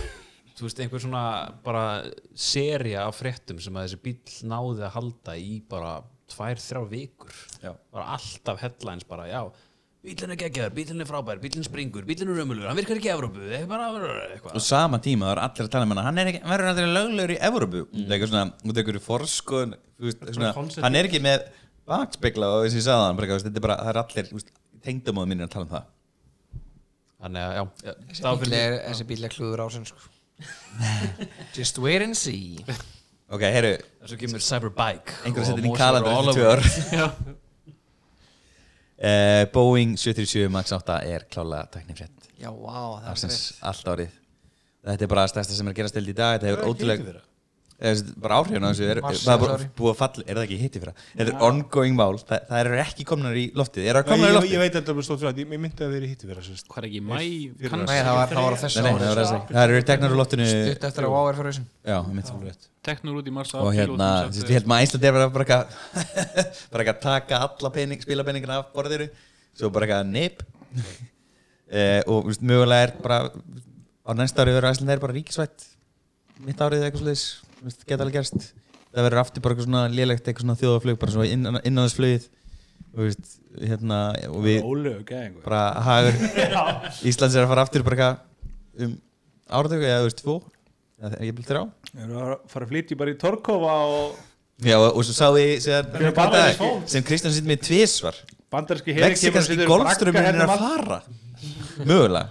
þú 0.57 0.68
veist 0.68 0.84
einhver 0.84 1.02
svona 1.02 1.26
bara 1.65 1.85
seria 2.38 3.07
af 3.07 3.18
fréttum 3.18 3.61
sem 3.64 3.76
að 3.76 3.89
þessi 3.89 4.02
bíl 4.06 4.15
náði 4.52 4.85
að 4.85 4.95
halda 4.98 5.38
í 5.39 5.57
bara 5.72 5.98
tvær, 6.31 6.61
þrjá 6.61 6.85
vikur. 6.91 7.35
Já. 7.64 7.73
bara 7.91 8.14
alltaf 8.15 8.61
headlines 8.61 9.07
bara 9.07 9.27
já 9.27 9.41
bílinn 10.02 10.34
er 10.34 10.39
geggjaður, 10.39 10.73
bílinn 10.73 11.03
er 11.03 11.07
frábær, 11.10 11.39
bílinn 11.41 11.65
springur 11.65 12.06
bílinn 12.07 12.31
er 12.34 12.41
ömulur, 12.41 12.65
hann 12.65 12.77
virkar 12.77 12.98
ekki 12.98 13.11
í 13.11 13.14
Evrópu 13.14 13.43
það 13.43 13.57
er 13.60 13.68
bara 13.69 13.89
eitthvað. 14.31 14.56
Og 14.57 14.64
sama 14.65 14.98
tíma 15.03 15.27
það 15.27 15.34
er 15.35 15.41
allir 15.43 15.68
að 15.68 15.73
tala 15.76 15.85
um 15.85 15.93
hana 15.93 16.06
Hann 16.07 16.22
er 16.22 16.31
ekki, 16.31 16.41
hann 16.41 16.53
verður 16.56 16.69
aldrei 16.72 16.88
löglegur 16.95 17.34
í 17.34 17.38
Evrópu. 17.49 17.84
Það 17.91 18.02
er 18.02 18.15
eitthvað 18.15 18.31
svona, 18.31 19.03
forskun 19.06 19.76
þú 19.77 20.07
veist, 20.07 20.23
svona, 20.31 20.53
concept. 20.57 20.85
Hann 20.88 20.98
er 20.98 21.10
ekki 21.10 21.22
með 21.22 21.45
bakspegla 21.90 22.49
og 22.52 22.66
þess 22.66 22.76
að 22.76 22.80
ég 22.80 22.86
sagði 22.88 23.08
hann 23.08 23.18
bara, 23.18 23.28
eitthvað, 23.28 23.45
Þetta 23.48 23.62
er 23.62 23.66
bara, 23.66 23.78
það 23.82 23.91
er 23.91 23.99
allir 24.02 24.48
tengdamóðu 24.86 25.32
mínir 25.32 25.48
að 25.48 25.53
tala 25.56 25.68
um 25.68 25.74
það. 25.76 25.90
Þannig 27.22 27.41
að 27.45 27.52
já, 27.58 27.64
Þessi 28.12 28.34
bíl 28.41 28.56
er, 28.58 28.78
þessi 28.88 29.08
bíl 29.12 29.22
er 29.28 29.36
klúður 29.36 29.64
ásinn 29.68 29.86
sko. 29.90 29.99
Just 31.58 31.78
wait 31.82 32.02
and 32.06 32.18
see. 32.18 32.66
Ok, 33.32 33.45
heyrðu, 33.45 33.76
þessu 34.02 34.18
kemur 34.20 34.44
Cyberbike 34.44 35.20
einhver 35.24 35.45
að 35.45 35.45
og 35.45 35.52
setja 35.52 35.62
inn 35.62 35.70
í 35.70 35.78
kalendar 35.80 36.64
uh, 38.99 39.44
Boeing 39.53 39.94
737 39.95 40.49
MAX 40.52 40.74
8 40.76 40.98
er 41.14 41.24
klálega 41.32 41.70
tæknifrétt 41.78 42.28
Já, 42.41 42.49
vá, 42.49 42.98
það 42.98 43.06
er 43.06 43.12
Ársins 43.14 43.38
greitt 43.38 43.68
allt 43.70 43.91
árið. 43.94 44.18
Þetta 44.82 45.06
er 45.06 45.12
bara 45.14 45.28
stærsta 45.30 45.53
sem 45.53 45.68
er 45.68 45.76
að 45.76 45.78
gerast 45.78 45.95
til 45.95 46.08
í 46.10 46.16
dag. 46.18 46.40
Þetta 46.40 46.49
hefur 46.49 46.72
ótrúlega 46.72 47.22
bara 48.22 48.38
áhrifin 48.41 48.66
á 48.66 48.70
þessu 48.70 48.88
er, 48.94 48.99
Mars, 49.02 49.22
það 49.26 49.34
er 49.34 49.41
bara 49.41 49.53
sorry. 49.58 49.70
búið 49.80 49.91
að 49.91 49.99
falla, 50.02 50.24
er 50.28 50.38
það 50.38 50.44
ekki 50.45 50.58
hitti 50.62 50.82
fyrir 50.82 50.91
það 50.91 51.06
þetta 51.22 51.32
er 51.34 51.45
ongoing 51.48 51.95
mál, 51.98 52.18
það, 52.22 52.44
það 52.52 52.60
eru 52.62 52.80
ekki 52.84 53.06
komnar 53.10 53.40
í 53.41 53.45
loftið. 53.58 53.88
Er 53.88 53.98
það 53.98 54.02
Ég, 54.02 54.10
komnar 54.12 54.22
í 54.22 54.32
ég, 54.32 54.36
loftið? 54.38 54.53
ég 54.53 54.62
veit 54.62 54.72
að 54.72 54.78
þetta 54.82 54.94
er 54.94 55.08
stótt 55.08 55.22
fyrir 55.24 55.32
að 55.32 55.41
ég 55.41 55.56
ég 55.56 55.62
myndi 55.66 55.86
að 55.88 55.95
vera 55.95 56.06
í 56.06 56.12
hitti 56.12 56.30
vera 56.30 56.44
sérst 56.45 56.70
Hvað 56.70 56.82
er 56.84 56.90
ekki 56.91 57.02
mæ? 57.02 57.16
Fyrir- 57.18 57.74
Kannski? 57.74 57.98
Það 58.02 58.18
var, 58.20 58.34
það 58.36 58.45
var 58.45 58.53
á 58.53 58.60
þessu 58.62 58.84
nei, 58.86 58.91
það, 59.02 59.32
það 59.52 59.64
eru 59.66 59.82
teknar 59.91 60.14
úr 60.14 60.22
loftinu 60.22 60.49
Stutt 60.52 60.88
eftir 60.91 61.08
að 61.08 61.16
er 61.32 61.40
fyrir 61.41 61.49
mitt 62.45 62.70
teknur 62.82 63.20
út 63.22 63.28
í 63.30 63.34
mars 63.34 63.52
og 63.58 63.68
hérna, 63.76 64.08
þú 64.26 64.32
veist, 64.32 64.49
ég 64.49 64.58
held 64.58 64.70
maður 64.72 64.88
Ísland 64.88 65.03
er 65.06 65.14
bara 65.14 65.28
bara 65.30 65.45
eitthvað 65.45 66.88
að 66.95 67.02
taka 67.03 67.41
alla 67.45 67.72
pening, 67.76 68.02
spilapenningina 68.02 68.58
af 68.62 68.72
borðiru 68.74 69.06
svo 69.53 69.70
bara 69.74 69.86
eitthvað 69.88 70.14
nip. 70.16 70.45
Eh, 71.72 72.02
og 72.12 72.26
mögulega 72.44 72.84
er 72.84 72.91
bara 72.99 73.18
á 73.32 74.12
næsta 74.12 74.44
ári 74.44 74.52
verður 74.52 74.74
Ísland 74.74 74.91
er 74.91 74.99
bara 74.99 75.14
ríkisvætt. 75.16 75.70
Mitt 76.44 76.60
árið 76.60 76.84
sliðis 77.61 77.88
geta 77.88 78.05
alveg 78.05 78.17
gerst. 78.19 78.47
Það 78.91 79.05
verður 79.07 79.21
aftur 79.21 79.43
bara 79.43 79.55
eitthvað 79.55 79.67
svona 79.69 79.83
lélegt 79.91 80.25
eitthvað 80.27 80.45
svona 80.45 80.59
þjóðaflug 80.59 80.97
bara 81.01 81.13
svona 81.15 81.27
innan, 81.31 81.59
innanðsflugið 81.67 82.25
og 82.91 82.97
þú 82.97 83.05
veist, 83.05 83.29
hérna 83.61 83.99
og 84.27 84.41
við 84.43 84.65
gæðingu 85.07 85.43
bara 85.45 85.61
hagur. 85.85 86.17
Íslands 87.11 87.38
er 87.38 87.45
að 87.45 87.53
fara 87.53 87.65
aftur 87.67 87.85
bara 87.88 88.09
eitthvað 88.09 88.88
um 88.88 88.97
áratöku 89.51 89.88
eða 89.88 90.01
þú 90.01 90.09
veist, 90.09 90.25
tvo 90.25 90.35
eða 91.01 91.21
ég 91.27 91.38
vil 91.38 91.47
þrjá. 91.47 91.61
Erum 91.95 92.11
við 92.11 92.25
að 92.25 92.35
fara 92.51 92.67
að 92.67 92.73
flytja 92.73 92.99
bara 92.99 93.13
í 93.13 93.17
Torkova 93.21 93.77
og 93.93 94.19
Já, 94.61 94.75
og, 94.77 94.91
og 94.93 95.05
svo 95.07 95.15
sá 95.17 95.27
ég 95.41 95.63
fólk. 96.59 96.83
sem 96.91 97.05
Kristján 97.05 97.33
sitt 97.33 97.47
með 97.49 97.63
tvísvar 97.65 98.17
Mexikanski 98.51 99.63
golfströmmin 99.65 100.27
er 100.27 100.43
að 100.43 100.51
fara. 100.59 100.99
Mögulega. 101.88 102.27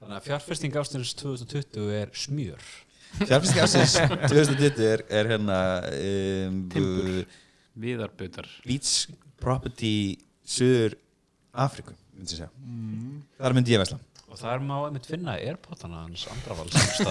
Þannig 0.00 0.16
að 0.16 0.28
fjárfesting 0.30 0.78
ástæðins 0.80 1.12
2020 1.18 1.90
er 1.98 2.14
smjör 2.16 2.70
Fjárfíski 3.18 3.62
ásins 3.62 3.96
2020 3.98 4.84
er, 4.86 5.04
er 5.10 5.30
hérna 5.34 5.58
um, 5.90 6.60
Timbur. 6.72 7.24
Viðarbutar. 7.80 8.48
Beach 8.66 9.10
Property 9.40 10.18
Suður 10.44 10.96
Afriku 11.52 11.96
myndi 12.14 12.36
segja. 12.36 12.50
Þar 13.40 13.56
myndi 13.56 13.74
ég 13.74 13.82
vesla 13.82 14.00
og 14.30 14.38
þar 14.38 14.60
má 14.62 14.76
einmitt 14.86 15.08
finna 15.10 15.32
airpotana 15.42 16.04
hans 16.04 16.22
andravals. 16.30 16.70
Samstæð 16.70 17.10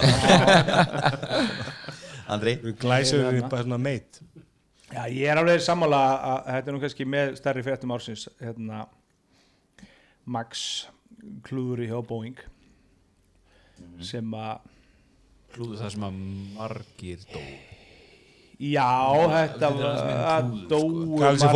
Andri? 2.32 2.54
Við 2.62 2.78
glæsum 2.80 3.26
við 3.26 3.44
bara 3.50 3.66
svona 3.66 3.80
meit 3.82 4.20
Já, 4.90 5.04
ég 5.06 5.28
er 5.30 5.38
alveg 5.38 5.60
sammála 5.62 6.00
að 6.16 6.48
þetta 6.48 6.70
er 6.70 6.74
nú 6.74 6.80
kannski 6.82 7.06
með 7.06 7.34
stærri 7.38 7.62
fréttum 7.66 7.92
ársins 7.94 8.24
hérna 8.40 8.86
Max 10.30 10.64
klúður 11.46 11.84
hjá 11.84 11.98
Boeing 12.08 12.40
sem 14.04 14.34
að 14.34 14.64
klúðu 15.54 15.78
það 15.80 15.92
sem 15.96 16.06
að 16.08 16.18
margir 16.56 17.24
dó 17.32 17.42
já, 18.60 18.88
þetta 19.32 19.70
var 19.76 20.00
klúður, 20.00 20.48
dóu 20.70 21.18
sko. 21.40 21.52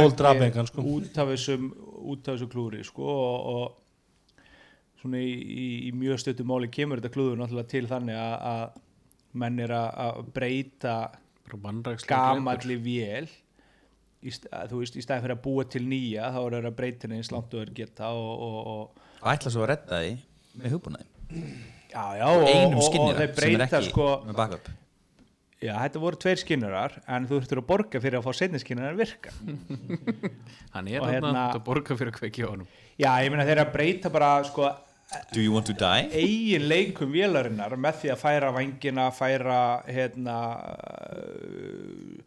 Engan, 0.48 0.70
sko. 0.70 0.84
út 0.94 1.18
af 1.24 1.32
þessum 1.34 1.66
út 2.14 2.28
af 2.28 2.34
þessu 2.38 2.48
klúri 2.52 2.82
sko 2.88 3.04
og, 3.04 3.50
og 3.54 5.00
svona 5.02 5.20
í, 5.20 5.34
í, 5.36 5.68
í 5.88 5.92
mjög 5.96 6.20
stöttu 6.22 6.46
máli 6.48 6.70
kemur 6.72 7.00
þetta 7.02 7.12
klúður 7.14 7.40
náttúrulega 7.42 7.70
til 7.74 7.84
þannig 7.90 8.18
að, 8.20 8.34
að 8.54 9.38
menn 9.44 9.58
er 9.64 9.74
að, 9.76 9.88
að 10.06 10.20
breyta 10.36 10.96
gamalli 12.08 12.76
vél 12.80 13.28
í, 14.24 14.32
st- 14.32 14.48
að, 14.56 14.70
þú 14.72 14.80
veist, 14.80 14.96
í 14.96 15.04
stæði 15.04 15.24
fyrir 15.26 15.36
að 15.36 15.42
búa 15.44 15.64
til 15.68 15.82
nýja 15.90 16.30
þá 16.32 16.38
er 16.46 16.54
það 16.56 16.68
að 16.70 16.76
breyta 16.78 17.04
henni 17.08 17.18
eins 17.20 17.32
langt 17.34 17.52
og 17.58 17.64
er 17.66 17.72
geta 17.76 18.12
og, 18.16 18.44
og, 18.48 19.02
Og 19.24 19.30
ætla 19.34 19.52
svo 19.52 19.64
að 19.66 19.70
redda 19.74 20.00
því 20.00 20.14
með 20.62 20.76
hugbúnaði 20.76 21.44
já, 21.94 22.04
já, 22.18 22.24
og, 22.34 22.46
Einum 22.50 22.80
þeir 22.82 23.34
sem 23.38 23.54
er 23.54 23.64
ekki 23.68 23.82
sko, 23.90 24.08
með 24.28 24.38
backup. 24.40 24.72
Já, 25.64 25.72
þetta 25.80 26.00
voru 26.02 26.18
tveir 26.20 26.40
skinnarar 26.42 26.96
en 27.08 27.24
þú 27.30 27.38
þurftur 27.38 27.60
að 27.62 27.68
borga 27.70 28.00
fyrir 28.04 28.18
að 28.18 28.24
fá 28.26 28.32
setni 28.36 28.58
skinnarar 28.60 28.98
virka. 28.98 29.30
Hann 30.74 30.88
er 30.90 31.00
hann 31.00 31.14
hérna- 31.14 31.44
að 31.54 31.62
borga 31.64 31.96
fyrir 31.96 32.10
að 32.12 32.18
kveikja 32.18 32.50
honum. 32.50 32.66
Já, 33.00 33.08
ég 33.24 33.30
meina 33.32 33.46
þeir 33.48 33.62
að 33.64 33.70
breyta 33.78 34.10
bara 34.12 34.32
sko 34.44 34.68
Do 35.32 35.38
you 35.40 35.52
want 35.54 35.66
to 35.68 35.74
die? 35.78 36.08
eigin 36.16 36.64
leikum 36.66 37.12
vélarinnar 37.14 37.76
með 37.78 38.00
því 38.02 38.10
að 38.14 38.20
færa 38.24 38.48
vangina, 38.56 39.04
færa 39.14 39.58
hérna 39.86 40.36
uh, 41.14 42.24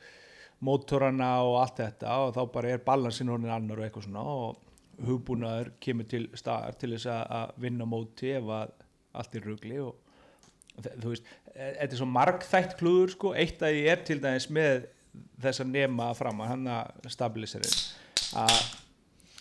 mótorana 0.64 1.32
og 1.46 1.58
allt 1.62 1.82
þetta 1.84 2.16
og 2.26 2.32
þá 2.38 2.42
bara 2.54 2.72
er 2.76 2.84
balansin 2.86 3.30
honin 3.34 3.52
annar 3.54 3.82
og 3.82 3.88
eitthvað 3.88 4.08
svona 4.08 4.24
og 4.24 5.04
hugbúnaður 5.08 5.74
kemur 5.84 6.08
til 6.10 6.24
staðar 6.38 6.78
til 6.82 6.94
þess 6.96 7.10
að- 7.14 7.28
að 7.42 7.52
vinna 7.66 7.86
móti 7.90 8.32
ef 8.40 8.48
að 8.62 8.72
allt 9.22 9.38
er 9.38 9.48
rugli 9.48 9.80
og 9.84 9.96
þú 10.86 11.14
veist, 11.14 11.32
e- 11.54 11.74
þetta 11.80 11.90
er 11.90 12.00
svo 12.00 12.10
margþætt 12.12 12.78
klúður 12.80 13.14
sko, 13.16 13.34
eitt 13.34 13.64
að 13.66 13.80
ég 13.80 13.92
er 13.94 14.04
til 14.08 14.20
dæmis 14.24 14.50
með 14.54 14.88
þess 15.42 15.64
að 15.64 15.74
nema 15.74 16.12
fram 16.18 16.44
að 16.44 16.52
hann 16.54 16.68
að 16.70 17.10
stabiliserinn 17.14 17.80
að 18.38 18.58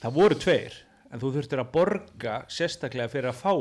það 0.00 0.16
voru 0.16 0.38
tveir 0.40 0.78
en 1.10 1.22
þú 1.22 1.32
þurftir 1.36 1.62
að 1.62 1.72
borga 1.74 2.38
sérstaklega 2.52 3.12
fyrir 3.12 3.30
að 3.30 3.42
fá 3.42 3.52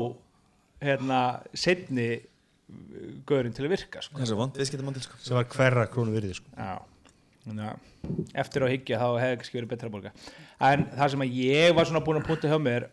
hérna 0.82 1.20
setni 1.56 2.08
gaurinn 3.28 3.54
til 3.54 3.66
að 3.66 3.76
virka 3.76 4.02
sko. 4.02 4.16
Það 4.16 4.24
er 4.24 4.30
svo 4.32 4.38
vond 4.40 4.58
viðskiptamóndil 4.58 5.04
sko 5.04 5.20
sem 5.22 5.38
var 5.38 5.48
hverra 5.52 5.86
krónu 5.90 6.14
virði 6.16 6.34
sko. 6.40 6.50
Já. 6.56 6.80
Að 7.46 8.40
eftir 8.42 8.64
á 8.66 8.72
hyggja 8.72 8.98
þá 8.98 9.06
hefði 9.22 9.38
kannski 9.40 9.58
verið 9.60 9.70
betra 9.70 9.88
að 9.90 9.94
borga 9.94 10.12
en 10.66 10.84
það 10.96 11.12
sem 11.12 11.22
að 11.22 11.36
ég 11.44 11.74
var 11.76 11.88
svona 11.88 12.02
búin 12.06 12.18
að 12.18 12.26
punta 12.26 12.50
hjá 12.50 12.58
mér 12.62 12.88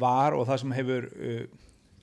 var 0.00 0.36
og 0.36 0.46
það 0.48 0.62
sem 0.62 0.74
hefur 0.78 1.08
uh, 1.14 1.44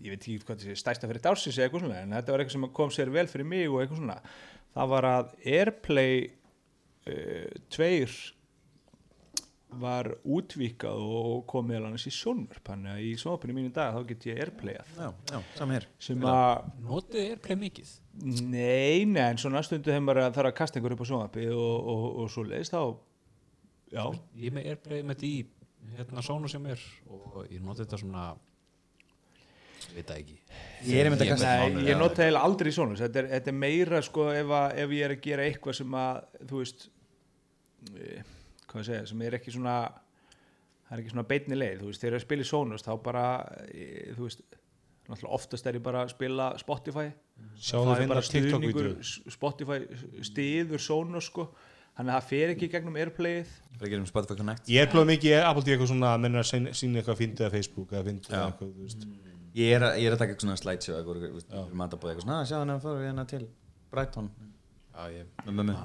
ég 0.05 0.13
veit 0.13 0.21
ekki 0.21 0.39
hvað 0.45 0.61
það 0.61 0.69
sé 0.69 0.79
stærsta 0.81 1.09
fyrir 1.09 1.23
dársins 1.23 1.57
eða 1.57 1.67
eitthvað 1.67 1.85
svona 1.85 1.99
en 2.03 2.15
þetta 2.17 2.33
var 2.33 2.43
eitthvað 2.43 2.57
sem 2.57 2.69
kom 2.79 2.93
sér 2.93 3.11
vel 3.13 3.27
fyrir 3.31 3.49
mig 3.49 3.67
og 3.69 3.81
eitthvað 3.81 4.01
svona. 4.01 4.17
Það 4.75 4.89
var 4.91 5.09
að 5.11 5.35
Airplay 5.57 6.25
uh, 7.11 7.53
2 7.75 8.33
var 9.75 10.07
útvíkað 10.23 11.01
og 11.03 11.41
kom 11.49 11.65
meðal 11.67 11.89
annars 11.89 12.05
í 12.07 12.13
sjónvörp 12.13 12.63
þannig 12.69 12.93
að 12.93 13.01
í 13.03 13.09
sjónvörpinu 13.19 13.55
mínu 13.57 13.71
dag 13.75 13.95
þá 13.95 14.07
get 14.11 14.27
ég 14.29 14.37
Airplayað. 14.45 14.93
Já, 14.95 15.09
já, 15.33 15.39
saman 15.57 15.75
hér. 15.75 15.87
Sem 16.05 16.27
að 16.31 16.69
Notið 16.85 17.33
er 17.33 17.41
play 17.43 17.59
mikið? 17.59 17.91
Nei, 18.23 19.03
nei, 19.09 19.25
en 19.25 19.41
svona 19.41 19.63
stundu 19.65 19.91
þegar 19.91 20.05
maður 20.05 20.29
þarf 20.37 20.51
að 20.51 20.57
kasta 20.61 20.79
einhver 20.79 20.95
upp 20.95 21.03
á 21.03 21.09
sjónvarpi 21.09 21.49
og, 21.51 21.89
og, 21.91 22.05
og 22.23 22.31
svo 22.31 22.45
leiðist 22.47 22.75
þá 22.75 22.81
Já, 23.95 24.05
Ég 24.35 24.49
er 24.49 24.55
með 24.55 24.69
airplay 24.71 25.03
með 25.05 25.19
því 25.21 25.33
hérna 25.95 26.23
Sónu 26.25 26.49
sem 26.51 26.65
er 26.71 26.81
og 27.11 27.45
ég 27.49 27.61
noti 27.63 27.83
þetta 27.83 27.99
svona 28.01 28.25
ég 29.85 29.97
veit 29.99 30.09
það 30.09 30.21
ekki. 30.21 30.37
Ég 30.89 31.17
kasta 31.21 31.51
nei, 31.69 31.85
ég 31.89 31.99
nota 31.99 32.25
eiginlega 32.25 32.47
aldrei 32.47 32.71
í 32.71 32.75
svona 32.75 32.97
þetta 32.99 33.25
þetta 33.31 33.51
er 33.51 33.59
meira 33.59 34.01
sko 34.05 34.29
ef, 34.33 34.55
að, 34.59 34.79
ef 34.83 34.95
ég 34.97 35.07
er 35.07 35.15
að 35.15 35.23
gera 35.27 35.45
eitthvað 35.45 35.79
sem 35.79 35.99
að 36.01 36.41
þú 36.49 36.61
veist 36.63 36.87
eh, 37.93 38.33
hvað 38.65 38.81
ég 38.81 38.89
segja, 38.89 39.05
sem 39.11 39.23
er 39.27 39.37
ekki 39.39 39.55
svona 39.55 39.77
það 40.85 40.95
er 40.97 41.03
ekki 41.03 41.13
svona 41.13 41.27
beinni 41.29 41.59
leið, 41.59 41.79
þú 41.81 41.89
veist, 41.89 42.03
þegar 42.03 42.19
ég 42.19 42.45
í 42.45 42.49
Sonos 42.49 42.85
þá 42.85 42.93
bara, 43.05 43.25
eh, 43.71 44.13
þú 44.17 44.27
veist 44.27 44.43
náttúrulega 45.05 45.37
oftast 45.37 45.69
er 45.69 45.77
ég 45.77 45.85
bara 45.85 46.01
að 46.05 46.11
spila 46.15 46.49
Spotify. 46.57 47.09
Sjáðu 47.61 47.85
það 47.85 47.95
að 47.95 48.03
er 48.03 48.11
bara 48.11 48.25
stuðningur 48.25 48.87
Spotify 49.35 49.79
stiður 50.25 50.81
Sonos 50.81 51.29
sko 51.29 51.49
þannig 51.95 52.11
að 52.11 52.15
það 52.19 52.27
fer 52.31 52.53
ekki 52.55 52.69
gegnum 52.75 52.97
Airplayið. 53.01 53.53
Bara 53.79 53.91
gerum 53.91 54.07
Spotify 54.09 54.37
Connect. 54.39 54.69
Ég 54.71 54.85
er 54.85 54.91
plöðum 54.91 55.09
mikið, 55.11 55.31
ég 55.31 55.45
Apple 55.49 55.63
TV 55.65 55.75
eitthvað 55.75 55.91
svona 55.91 56.11
að 56.15 56.21
menna 56.25 56.43
að 56.43 56.73
sína 56.79 56.99
eitthvað 57.01 57.19
fyndið 57.21 57.45
að 57.47 57.55
Facebook 57.55 57.91
eða 57.95 58.05
fyndið 58.09 58.29
Já. 58.35 58.41
eitthvað, 58.45 58.71
þú 58.75 58.85
veist. 58.87 59.05
Ég 59.55 59.71
er, 59.75 59.85
að, 59.87 59.97
ég 60.01 60.07
er 60.09 60.15
að 60.15 60.19
taka 60.21 60.33
eitthvað 60.35 60.45
svona 60.47 60.59
slideshow 60.59 60.95
eitthvað, 60.99 61.19
eitthvað, 61.25 61.43
eitthvað 61.45 61.75
matabóð 61.81 62.11
eitthvað 62.11 62.25
svona, 62.25 62.39
"Ah, 62.39 62.45
sjá 62.49 62.55
þannig 62.59 62.75
að 62.75 62.97
við 62.99 63.05
hérna 63.09 63.25
til 63.31 63.43
Brighton. 63.91 64.29
Já, 64.95 65.03
ég 65.11 65.25
með 65.45 65.53
mömmu. 65.59 65.75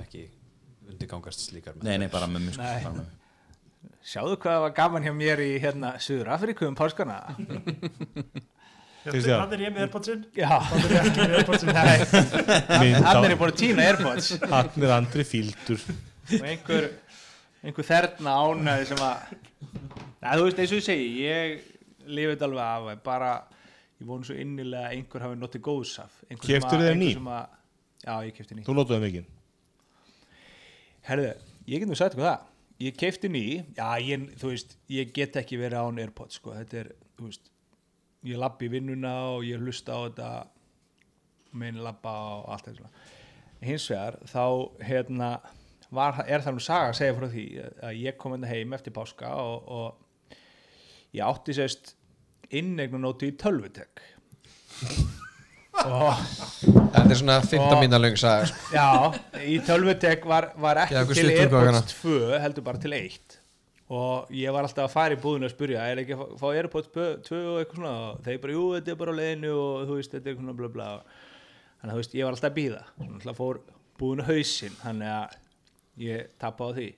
Ekki 0.00 0.24
undirgangast 0.90 1.46
slíkar 1.50 1.76
Nei, 1.82 1.96
nei, 1.98 2.08
bara 2.08 2.26
mömmu 2.28 2.52
sko, 2.52 2.62
Nei. 2.62 2.82
bara 2.84 2.94
mömmu. 2.94 3.22
Sjáðu 4.06 4.36
hvað 4.42 4.60
var 4.60 4.74
gaman 4.76 5.02
hjá 5.02 5.12
mér 5.16 5.40
í 5.42 5.58
hérna 5.62 5.94
Suður 5.98 6.28
Afríku 6.36 6.66
um 6.68 6.76
páskana. 6.78 7.20
Hann 9.06 9.52
er 9.56 9.62
ég 9.62 9.72
með 9.74 9.82
Airpodsinn. 9.86 10.22
Já, 10.36 10.48
Hann 10.50 10.84
er 10.86 10.94
ekki 11.00 11.20
með 11.20 11.34
Airpodsinn 11.38 11.72
Hann 13.06 13.26
er 13.30 13.36
búin 13.40 13.52
að 13.52 13.58
týna 13.60 13.84
Airpods. 13.90 14.30
Hann 14.50 14.86
er 14.86 14.94
andri 14.96 15.24
fíldur 15.28 15.82
og 15.86 16.46
einhver 16.50 16.88
einhver 17.62 17.86
þerna 17.86 18.32
ánæði 18.42 18.88
sem 18.90 19.02
að 19.06 19.36
Nei, 20.26 20.32
þú 20.32 20.46
veist 20.48 20.58
eins 20.62 20.72
og 20.72 20.80
ég 20.80 20.86
segi 20.86 21.06
ég 21.22 21.56
lifi 22.06 22.32
þetta 22.32 22.48
alveg 22.48 22.64
af. 22.66 22.88
En 22.94 23.00
bara 23.04 23.30
ég 24.00 24.08
vonu 24.08 24.26
svo 24.26 24.34
innilega 24.42 24.88
að 24.90 24.96
einhver 24.96 25.24
hafi 25.26 25.38
notið 25.38 25.62
góðs 25.68 25.94
af. 26.02 26.16
Einhver 26.26 26.46
sem 26.48 26.56
að- 26.56 26.66
Keyptirðu 26.66 26.86
þér 26.86 26.92
einhver 26.96 27.04
ný? 27.06 27.12
sem 27.14 27.30
að- 27.36 27.54
Já, 28.06 28.14
ég 28.26 28.34
kefti 28.36 28.54
ný 28.58 28.64
Þú 28.66 28.74
notuðu 28.80 29.00
mikið. 29.06 29.24
Herðu, 31.06 31.30
ég 31.70 31.82
get 31.82 31.88
nú 31.90 31.96
sagt 31.98 32.14
eitthvað 32.16 32.30
það. 32.32 32.46
Ég 32.86 32.96
kefti 33.00 33.28
ný, 33.32 33.42
já, 33.78 33.86
ég, 34.04 34.26
þú 34.40 34.50
veist 34.52 34.74
ég 34.92 35.12
get 35.16 35.38
ekki 35.40 35.56
verið 35.62 35.78
án 35.80 36.00
Airpods 36.02 36.36
sko. 36.40 36.52
þetta 36.58 36.80
er, 36.82 36.90
þú 37.16 37.30
veist 37.30 37.46
ég 38.26 38.40
labbi 38.40 38.68
í 38.68 38.72
vinnuna 38.72 39.14
og 39.36 39.44
ég 39.46 39.62
hlusta 39.62 39.96
á 39.96 40.00
þetta 40.06 40.30
minn 41.56 41.82
labba 41.84 42.14
og 42.36 42.50
allt 42.54 42.70
þetta 42.70 42.90
hins 43.66 43.86
vegar 43.90 44.18
þá 44.28 44.44
hérna 44.84 45.30
var, 45.94 46.22
er 46.26 46.42
það 46.44 46.56
nú 46.56 46.64
saga 46.64 46.90
að 46.90 46.98
segja 46.98 47.16
frá 47.16 47.28
því 47.32 47.46
að 47.88 48.00
ég 48.02 48.18
kom 48.20 48.34
hérna 48.34 48.50
heim 48.50 48.74
eftir 48.76 48.94
páska 48.96 49.30
og, 49.40 49.70
og 49.70 50.36
ég 51.16 51.22
átti 51.24 51.56
sérst 51.56 51.94
innegnunóti 52.54 53.30
í 53.32 53.36
tölvutek 53.40 54.02
og 55.86 56.76
Þetta 56.96 57.12
er 57.12 57.18
svona 57.20 57.34
15 57.44 57.80
mínúna 57.82 57.98
löng 58.00 58.14
saga 58.16 58.46
sko. 58.48 58.68
Já, 58.72 58.86
í 59.44 59.58
tölvutek 59.64 60.24
var, 60.28 60.48
var 60.60 60.80
Já, 60.80 60.86
ekki 60.86 61.02
hvað 61.10 61.18
til 61.20 61.32
Airpods 61.34 61.98
2 62.00 62.14
heldur 62.42 62.64
bara 62.66 62.80
til 62.80 62.96
1 62.96 63.35
og 63.86 64.30
ég 64.34 64.50
var 64.54 64.66
alltaf 64.66 64.88
að 64.88 64.94
fara 64.96 65.14
í 65.14 65.20
búðinu 65.22 65.46
að 65.46 65.52
spurja 65.54 65.84
er 65.92 66.00
ekki 66.02 66.16
að 66.16 66.32
fá- 66.40 66.48
Airpods 66.58 66.88
2 66.90 67.02
og 67.38 67.60
eitthvað 67.60 67.76
svona? 67.78 67.92
Og 68.10 68.22
þeir 68.26 68.40
bara, 68.42 68.52
jú, 68.56 68.64
þetta 68.74 68.90
er 68.90 68.98
bara 69.02 69.12
á 69.14 69.18
leiðinu 69.20 69.52
og 69.62 69.84
þú 69.86 69.98
veist, 70.00 70.10
þetta 70.16 70.26
er 70.26 70.34
eitthvað 70.34 70.56
bla 70.58 70.70
bla. 70.74 70.88
Þannig 71.76 71.92
að 71.92 71.94
þú 71.94 72.00
veist, 72.02 72.16
ég 72.18 72.24
var 72.26 72.34
alltaf 72.34 72.50
að 72.50 72.56
býða 72.56 72.80
svona 72.96 73.18
alltaf 73.20 73.38
fór 73.38 73.60
búðinu 74.00 74.26
hausinn 74.26 74.80
þannig 74.80 75.10
að 75.12 75.36
ég 76.06 76.32
tappa 76.42 76.66
á 76.66 76.70
því. 76.76 76.88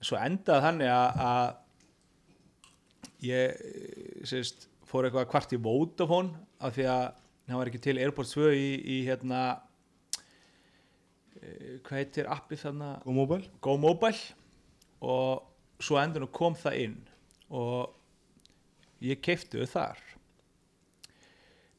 Svo 0.00 0.16
endaði 0.22 0.64
þannig 0.68 0.90
að, 0.94 1.08
að 1.30 1.48
ég 3.26 3.44
sérst, 4.30 4.68
fór 4.90 5.06
eitthvað 5.08 5.28
kvart 5.34 5.52
í 5.56 5.60
Vodafone 5.66 6.38
af 6.62 6.76
því 6.78 6.86
að 6.94 7.04
það 7.50 7.58
var 7.60 7.70
ekki 7.72 7.82
til 7.88 7.98
Airpods 7.98 8.32
2 8.38 8.48
í, 8.54 8.70
í 8.86 8.96
hérna 9.08 9.40
eh, 11.42 11.78
hvað 11.84 11.98
heitir 11.98 12.30
appið 12.30 12.62
þarna? 12.64 12.90
Go 13.04 13.14
Mobile. 13.18 13.50
Go 13.64 13.76
Mobile. 13.80 14.22
Og 15.00 15.49
svo 15.80 15.98
endur 16.00 16.24
nú 16.24 16.30
kom 16.34 16.56
það 16.58 16.78
inn 16.84 16.96
og 17.56 19.04
ég 19.04 19.20
keifti 19.24 19.60
þau 19.60 19.72
þar. 19.74 20.00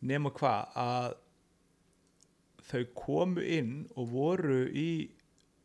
Nema 0.01 0.31
hvað 0.33 0.77
að 0.81 1.09
þau 2.71 2.83
komu 2.97 3.43
inn 3.45 3.73
og 3.99 4.13
voru 4.13 4.61
í 4.67 4.91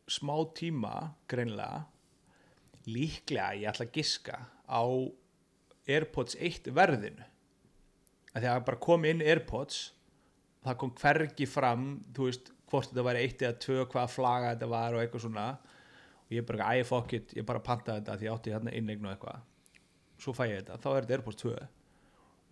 smá 0.07 0.35
tíma 0.55 0.93
greinlega 1.27 1.85
líklega 2.87 3.55
ég 3.59 3.71
ætla 3.71 3.87
að 3.87 3.95
giska 3.97 4.37
á 4.67 4.83
Airpods 5.87 6.37
1 6.39 6.69
verðinu. 6.75 7.25
Að 8.35 8.43
því 8.43 8.51
að 8.51 8.65
bara 8.67 8.83
kom 8.83 9.07
inn 9.07 9.23
Airpods 9.23 9.81
það 10.67 10.79
kom 10.81 10.93
hvergi 10.99 11.47
fram 11.49 11.87
þú 12.15 12.29
veist 12.29 12.51
hvort 12.67 12.91
þetta 12.91 13.05
væri 13.07 13.25
1 13.27 13.43
eða 13.47 13.59
2 13.63 13.87
hvaða 13.93 14.11
flaga 14.11 14.53
þetta 14.53 14.69
var 14.71 14.95
og 14.95 15.03
eitthvað 15.03 15.23
svona 15.23 15.47
og 16.27 16.35
ég 16.35 16.45
bara, 16.45 16.69
æ, 16.75 16.83
fuck 16.85 17.13
it, 17.13 17.33
ég 17.37 17.45
bara 17.47 17.59
pantaði 17.63 18.01
þetta 18.03 18.17
því 18.19 18.27
ég 18.27 18.33
átti 18.35 18.51
hérna 18.55 18.73
innegn 18.75 19.05
og 19.07 19.13
eitthvað. 19.15 19.41
Svo 20.19 20.33
fæ 20.35 20.43
ég 20.49 20.61
þetta, 20.63 20.77
þá 20.83 20.87
er 20.97 21.01
þetta 21.05 21.17
Airpods 21.19 21.41
2 21.43 21.53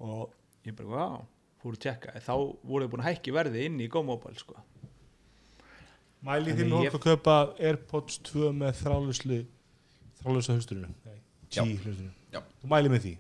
og 0.06 0.34
ég 0.66 0.76
bara, 0.78 0.90
wow 0.96 1.26
fór 1.66 1.74
að 1.74 1.82
tjekka, 1.82 2.12
þá 2.22 2.34
voru 2.62 2.86
þið 2.86 2.92
búin 2.94 3.02
að 3.02 3.08
hækki 3.10 3.32
verði 3.34 3.62
inn 3.66 3.80
í 3.82 3.88
GoMobile 3.90 4.38
sko. 4.38 4.54
Þannig 6.26 6.58
þið 6.60 6.68
með 6.70 6.84
ég- 6.86 6.94
að 6.98 7.04
kaupa 7.06 7.36
Airpods 7.70 8.20
2 8.30 8.52
með 8.54 8.78
þrálusli 8.84 9.40
þrálusa 10.22 10.56
hlusturinu 10.58 10.90
G-hlusturinu 11.54 12.12
Já. 12.34 12.40
Þú 12.62 12.70
mælið 12.72 12.94
með 12.96 13.04
því? 13.06 13.14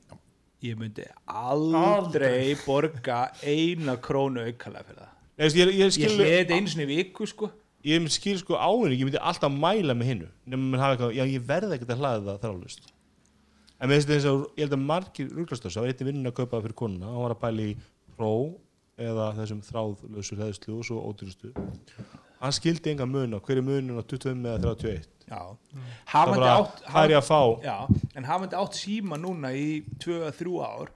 Ég 0.66 0.78
myndi 0.80 1.04
aldrei 1.30 2.56
borga 2.66 3.20
eina 3.46 3.98
krónu 4.02 4.42
aukalega 4.48 4.88
fyrir 4.88 5.02
það. 5.04 5.12
Ég, 5.38 5.56
ég, 5.56 5.98
ég 6.02 6.16
hliði 6.16 6.32
þetta 6.40 6.58
einu 6.58 6.72
sinni 6.72 6.86
í 6.88 6.96
viku 6.98 7.28
sko 7.30 7.52
ég 7.86 8.10
skil 8.14 8.38
sko 8.42 8.58
ávinning 8.58 9.00
ég 9.00 9.08
myndi 9.10 9.22
alltaf 9.22 9.54
mæla 9.54 9.96
með 9.98 10.12
hinnu 10.12 10.30
nema 10.46 10.70
mann 10.72 10.84
hafa 10.84 10.98
eitthvað, 10.98 11.16
já 11.18 11.26
ég 11.30 11.48
verði 11.48 11.78
ekkert 11.78 11.96
að 11.96 12.04
hlaða 12.04 12.26
það 12.32 12.44
þrálust 12.46 12.92
en 13.80 13.92
með 13.92 14.06
þess 14.10 14.30
að 14.30 14.44
ég 14.56 14.64
held 14.66 14.78
að 14.78 14.86
margir 14.90 15.34
rugglastöðs, 15.36 15.76
það 15.76 15.84
var 15.84 15.92
eitthvað 15.92 16.10
vinnin 16.12 16.30
að 16.30 16.38
kaupa 16.40 16.58
það 16.58 16.68
fyrir 16.68 16.80
konuna, 16.82 17.10
hann 17.12 17.26
var 17.26 17.36
að 17.36 17.42
pæla 17.44 17.66
í 17.66 17.74
Pro 18.16 18.36
eða 18.96 19.32
þessum 19.36 19.64
þráðlösu 19.68 20.38
hlæðslu 20.40 20.78
og 20.78 20.86
svo 20.88 21.02
ódýrustu. 21.10 21.50
Hann 22.40 22.54
skildi 22.56 22.94
enga 22.94 23.08
mun 23.10 23.36
á 23.36 23.40
hverju 23.44 23.64
munin 23.66 24.00
á 24.00 24.04
25 24.08 24.48
eða 24.48 24.62
31 24.64 25.10
já, 25.26 25.42
það 26.12 26.36
hvað 26.38 27.02
er 27.02 27.14
ég 27.16 27.20
að 27.20 27.28
fá. 27.28 27.42
Já, 27.66 27.78
en 28.16 28.28
hafandi 28.30 28.60
átt 28.60 28.78
síma 28.78 29.18
núna 29.20 29.52
í 29.58 29.82
2-3 30.04 30.60
ár 30.64 30.94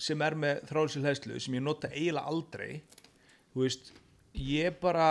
sem 0.00 0.22
er 0.24 0.36
með 0.38 0.62
þráðsil 0.68 1.02
hlæslu 1.04 1.40
sem 1.40 1.56
ég 1.56 1.64
nota 1.64 1.90
eiginlega 1.90 2.30
aldrei 2.30 2.82
þú 3.54 3.64
veist, 3.64 3.90
ég 4.36 4.76
bara 4.82 5.08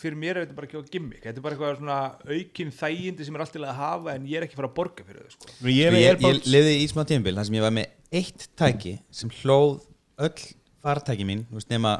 fyrir 0.00 0.16
mér 0.20 0.36
er 0.36 0.44
þetta 0.46 0.56
bara 0.58 0.66
ekki 0.68 0.80
á 0.80 0.90
gimmick. 0.92 1.22
Þetta 1.24 1.40
er 1.40 1.44
bara 1.46 1.56
eitthvað 1.56 1.78
svona 1.80 1.98
aukin 2.36 2.72
þægindi 2.78 3.26
sem 3.26 3.36
er 3.38 3.44
alltaf 3.44 3.66
að 3.66 3.78
hafa 3.80 4.14
en 4.16 4.26
ég 4.30 4.36
er 4.40 4.46
ekki 4.46 4.58
fara 4.58 4.68
að 4.70 4.76
borga 4.76 5.06
fyrir 5.08 5.24
þau 5.24 5.34
sko. 5.36 5.54
ég, 5.66 5.76
Ég, 5.76 5.98
ég, 6.02 6.20
ég, 6.26 6.42
lifði 6.52 6.74
í 6.82 6.86
smá 6.92 7.02
tímabil 7.08 7.36
þar 7.38 7.48
sem 7.48 7.58
ég 7.58 7.64
var 7.66 7.74
með 7.76 8.18
eitt 8.20 8.46
tæki 8.60 8.94
sem 9.10 9.32
hlóð 9.40 9.80
öll 10.26 10.46
fartæki 10.86 11.26
mín 11.28 11.44
þú 11.50 11.58
veist, 11.58 11.70
nema 11.72 11.96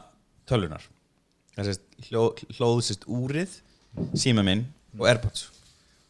tölunar 0.46 0.84
það 1.56 1.70
sést, 1.72 1.84
hlóð, 2.10 2.44
hlóð 2.58 2.80
sérst 2.86 3.06
úrið 3.08 3.56
síma 4.20 4.44
minn 4.46 4.66
og 4.98 5.06
Airpods. 5.10 5.48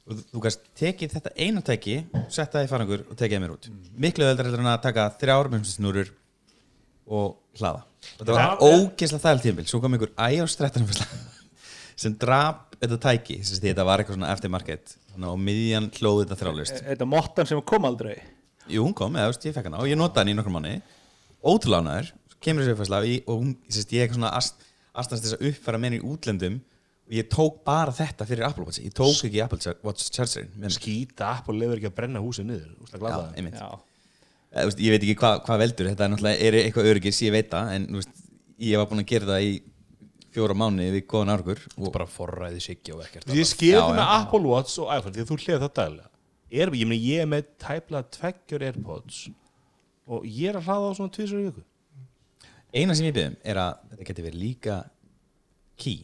Og 0.07 0.21
þú- 0.31 0.43
gæst 0.45 0.61
tekið 0.79 1.15
þetta 1.17 1.33
eina 1.43 1.63
tæki 1.67 1.97
setta 2.31 2.59
það 2.61 2.67
í 2.67 2.71
farangur 2.71 3.01
og 3.11 3.17
tekið 3.19 3.37
það 3.39 3.43
mér 3.43 3.55
út. 3.57 3.69
Miklu 3.99 4.27
öðvöldar 4.27 4.47
heldur 4.51 4.63
en 4.63 4.71
að 4.71 4.83
taka 4.85 5.07
þrjár 5.19 5.49
snúrur 5.67 6.11
og 7.07 7.37
hlaða. 7.59 7.83
Og 8.19 8.21
þetta 8.21 8.37
var 8.37 8.63
ógeðslega 8.63 9.23
þægileg 9.25 9.43
tímabil. 9.47 9.67
Svo 9.71 9.81
kom 9.83 9.97
einhver 9.97 10.13
iOS 10.31 10.55
13 10.61 10.87
sem 11.97 12.14
drap 12.20 12.77
þetta 12.77 12.98
tæki 13.06 13.39
þetta 13.47 13.86
var 13.89 14.02
eitthvað 14.02 14.18
svona 14.18 14.32
eftirmarket 14.35 14.94
þannig 15.12 15.28
að 15.31 15.32
á 15.32 15.44
miðjan 15.48 15.89
hlóð 15.97 16.20
þetta 16.23 16.39
þrjálust 16.43 16.82
Þetta 16.85 17.06
er 17.06 17.10
mottan 17.10 17.48
sem 17.48 17.62
kom 17.73 17.89
aldrei. 17.89 18.14
Jú, 18.66 18.85
hún 18.85 18.94
kom, 18.98 19.16
eða, 19.16 19.32
ég 19.47 19.56
fekk 19.56 19.70
hana 19.70 19.81
og 19.82 19.89
ég 19.89 19.98
notaði 19.98 20.24
hann 20.24 20.32
í 20.35 20.36
nokkur 20.36 20.55
manni 20.56 20.74
ótrúlánaður, 21.47 22.12
kemur 22.43 22.64
þessu 22.66 22.74
uppfærsla 22.77 23.02
í, 23.06 23.18
og 23.24 23.43
hún, 23.43 23.52
sérst, 23.70 23.93
ég 23.94 24.02
er 24.02 24.09
eitthvað 24.09 24.20
svona 24.20 24.32
að, 24.35 24.48
aðstæðast 24.97 25.27
þess 25.27 25.36
að 25.39 25.44
uppfæra 25.51 25.81
menn 25.85 25.97
í 25.97 26.02
útlendum 26.02 26.56
og 27.06 27.14
ég 27.14 27.28
tók 27.31 27.60
bara 27.64 27.94
þetta 27.94 28.27
fyrir 28.27 28.48
Apple 28.48 28.66
Watch. 28.66 28.82
Ég 28.82 28.94
tók 28.97 29.23
ekki 29.28 29.43
Apple 29.44 29.77
Watch 29.86 30.10
með 30.18 30.64
mér. 30.64 30.74
skýta 30.74 31.28
app 31.36 31.52
og 31.52 31.60
lefur 31.60 31.78
ekki 31.78 31.93
að 31.93 31.98
brenna 32.01 32.23
húsið 32.24 32.48
niður 32.51 32.73
úst, 32.82 32.97
Já, 32.98 33.20
einmitt. 33.39 33.60
Já, 33.62 33.78
Eh, 34.56 34.62
þú 34.62 34.70
veist, 34.70 34.81
ég 34.81 34.94
veit 34.94 35.02
ekki 35.05 35.16
hvað 35.20 35.40
hva 35.47 35.56
veldur 35.60 35.89
þetta 35.90 36.05
er 36.06 36.12
náttúrulega 36.12 36.47
er 36.47 36.56
eitthvað 36.62 36.86
öryggis, 36.93 37.18
ég 37.27 37.32
veit 37.35 37.48
það 37.52 37.73
en 37.74 37.86
ég 38.64 38.81
var 38.81 38.86
búin 38.89 39.02
að 39.02 39.10
gera 39.10 39.28
það 39.28 39.44
í 39.44 39.51
fjóra 40.37 40.57
mánu 40.59 40.91
við 40.93 41.07
góðan 41.11 41.33
árgur 41.35 41.63
og 41.77 41.89
bara 41.95 42.07
forræði 42.11 42.61
siggi 42.63 42.95
og 42.95 43.03
ekkert 43.07 43.33
ég 43.35 43.49
skilði 43.49 43.97
með 43.97 44.05
já. 44.05 44.13
Apple 44.21 44.45
Watch 44.45 44.77
og 44.83 44.93
iPhone 44.93 45.17
því 45.17 45.25
að 45.25 45.33
þú 45.33 45.39
það 45.47 45.73
daglega. 45.81 46.11
Er, 46.47 46.71
ég, 46.79 46.87
meni, 46.87 47.01
ég 47.03 47.25
er 47.25 47.31
með 47.31 47.49
tæplega 47.59 48.07
tveggjur 48.15 48.65
Airpods 48.69 49.23
og 50.07 50.27
ég 50.31 50.53
er 50.53 50.61
að 50.61 50.69
hlaða 50.69 50.93
á 50.93 50.97
svona 50.99 51.15
tvisar 51.17 51.41
í 51.41 51.49
viku. 51.49 51.65
Eina 52.77 52.95
sem 52.95 53.09
ég 53.09 53.17
byrðum 53.17 53.41
er 53.43 53.59
að 53.59 53.81
þetta 53.91 54.07
geti 54.11 54.25
verið 54.27 54.43
líka 54.45 54.77
key. 55.81 55.99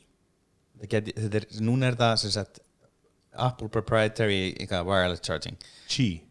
Þetta 0.81 0.91
geti, 0.97 1.15
þetta 1.21 1.41
er, 1.41 1.47
núna 1.63 1.91
er 1.93 1.99
það 2.01 2.15
sem 2.25 2.35
sagt 2.35 2.63
Apple 3.33 3.71
proprietary 3.73 4.57
wireless 4.59 5.23
charging. 5.25 5.57
Qi. 5.87 6.23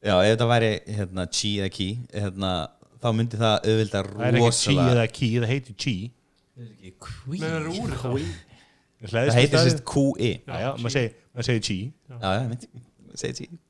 Já, 0.00 0.14
ef 0.24 0.32
þetta 0.32 0.48
væri 0.48 0.70
hérna, 0.88 1.26
Qi 1.28 1.50
eða 1.60 1.72
key 1.74 1.98
hérna, 2.14 2.54
þá 3.02 3.10
myndi 3.16 3.40
það 3.40 3.68
auðvitað 3.68 4.10
það 4.14 4.24
er 4.24 4.38
ekki 4.38 4.40
Qi 4.40 4.46
rosalega 4.46 4.94
eða 4.96 5.06
Qi, 5.18 5.30
það 5.36 5.52
heitir 5.52 5.78
Qi 5.84 5.96
Qi. 6.60 7.38
með 7.38 7.48
það 7.48 7.68
úr 7.72 7.96
þá 7.96 8.10
það 9.10 9.34
heitir 9.38 9.64
sérst 9.64 9.82
QI 9.88 10.30
já, 10.44 10.54
já, 10.60 10.70
maður 10.76 10.94
segir, 10.96 11.18
maður 11.32 11.48
segir 11.48 11.66
Qi. 11.66 11.76
Já, 12.10 12.16
já, 12.20 12.40
mynd, 12.50 12.66
segir 13.22 13.38
Qi. 13.38 13.60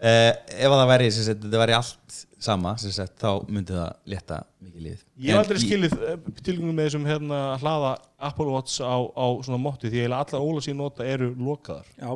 Uh, 0.00 0.32
ef 0.56 0.64
að 0.64 0.78
það 0.78 0.90
væri 0.90 1.08
þetta 1.12 1.60
væri 1.60 1.76
allt 1.76 2.20
sama 2.40 2.72
sagt, 2.80 3.18
þá 3.20 3.50
myndi 3.52 3.74
það 3.76 3.90
létta 4.08 4.38
mikið 4.64 4.84
líð 4.86 5.02
Ég 5.20 5.34
hef 5.34 5.40
aldrei 5.42 5.60
skilið 5.60 5.96
tilgjöngum 6.40 6.72
með 6.72 6.88
þessum 6.88 7.08
hérna, 7.08 7.40
hlaða 7.60 7.90
Apple 8.30 8.48
Watch 8.48 8.80
á, 8.80 8.96
á 8.96 9.26
svona 9.44 9.60
mótti 9.60 9.92
því 9.92 10.06
að 10.06 10.16
allar 10.22 10.46
óla 10.46 10.64
sín 10.64 10.80
nota 10.80 11.04
eru 11.04 11.34
lokaðar. 11.36 11.88
Já. 12.00 12.14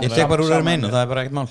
Ég 0.00 0.16
tek 0.16 0.30
bara 0.32 0.44
úr 0.44 0.56
öðrum 0.56 0.72
einu, 0.72 0.88
það 0.92 1.02
er 1.02 1.10
bara 1.12 1.24
ekkert 1.26 1.36
mál 1.36 1.48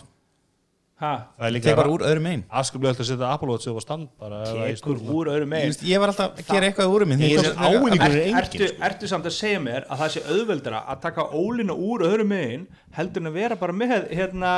Hæ, 0.96 1.10
Það 1.36 1.44
er 1.44 1.50
ég 1.50 1.54
líka 1.58 1.68
tek 1.68 1.76
bara 1.76 1.92
úr 1.92 2.04
öðrum 2.08 2.28
einu 2.32 2.44
afskaplega 2.56 2.94
öll 2.94 3.02
að 3.04 3.08
setja 3.10 3.30
Apple 3.36 3.50
Watch 3.52 3.68
eða 3.68 3.82
stand 3.84 4.06
er 4.24 4.78
tekur 4.80 5.02
úr 5.12 5.30
öðrum 5.34 5.56
veist, 5.58 5.82
ég 5.84 6.00
var 6.00 6.14
alltaf 6.14 6.38
að 6.40 6.52
gera 6.54 6.70
eitthvað 6.70 6.94
úr 6.96 7.06
minn 7.10 7.24
er 7.26 7.34
er 7.36 7.50
Er, 7.52 7.90
engin 7.90 8.38
ertu, 8.40 8.70
ertu 8.88 9.10
samt 9.12 9.28
að 9.28 9.36
segja 9.36 9.60
mér 9.60 9.84
að 9.90 10.06
það 10.06 10.14
sé 10.14 10.24
auðveldara 10.30 10.80
að 10.94 11.02
taka 11.04 11.26
ólina 11.36 11.76
úr 11.76 12.06
öðrum 12.08 12.32
megin 12.32 12.64
heldur 12.96 13.26
en 13.26 13.32
að 13.34 13.36
vera 13.42 13.60
bara 13.60 13.76
með 13.76 14.08
hérna 14.16 14.54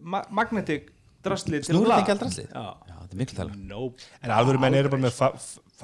ma 0.00 0.24
magnetic 0.32 0.88
ekki 1.24 2.14
aldrei 2.14 2.30
allir 2.30 2.48
Já, 2.48 2.64
þetta 2.88 3.12
er 3.12 3.20
miklu 3.20 3.38
tala 3.38 3.56
nope. 3.56 4.08
En 4.22 4.34
alveg 4.34 4.60
menn 4.60 4.76
eru 4.80 4.92
bara 4.92 5.04
með 5.06 5.14
fa 5.16 5.30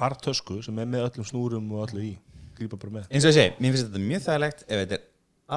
fartösku 0.01 0.61
sem 0.65 0.77
er 0.81 0.89
með 0.89 1.07
öllum 1.09 1.27
snúrum 1.27 1.71
og 1.75 1.89
öllu 1.89 2.03
í. 2.05 2.11
Grípa 2.57 2.77
bara 2.79 2.97
með. 2.99 3.09
Eins 3.11 3.25
og 3.25 3.33
ég 3.33 3.37
segi, 3.37 3.55
mér 3.59 3.73
finnst 3.75 3.87
þetta 3.89 4.03
mjög 4.05 4.23
þægilegt 4.27 4.63
ef 4.65 4.81
þetta 4.83 4.97
er 4.97 5.03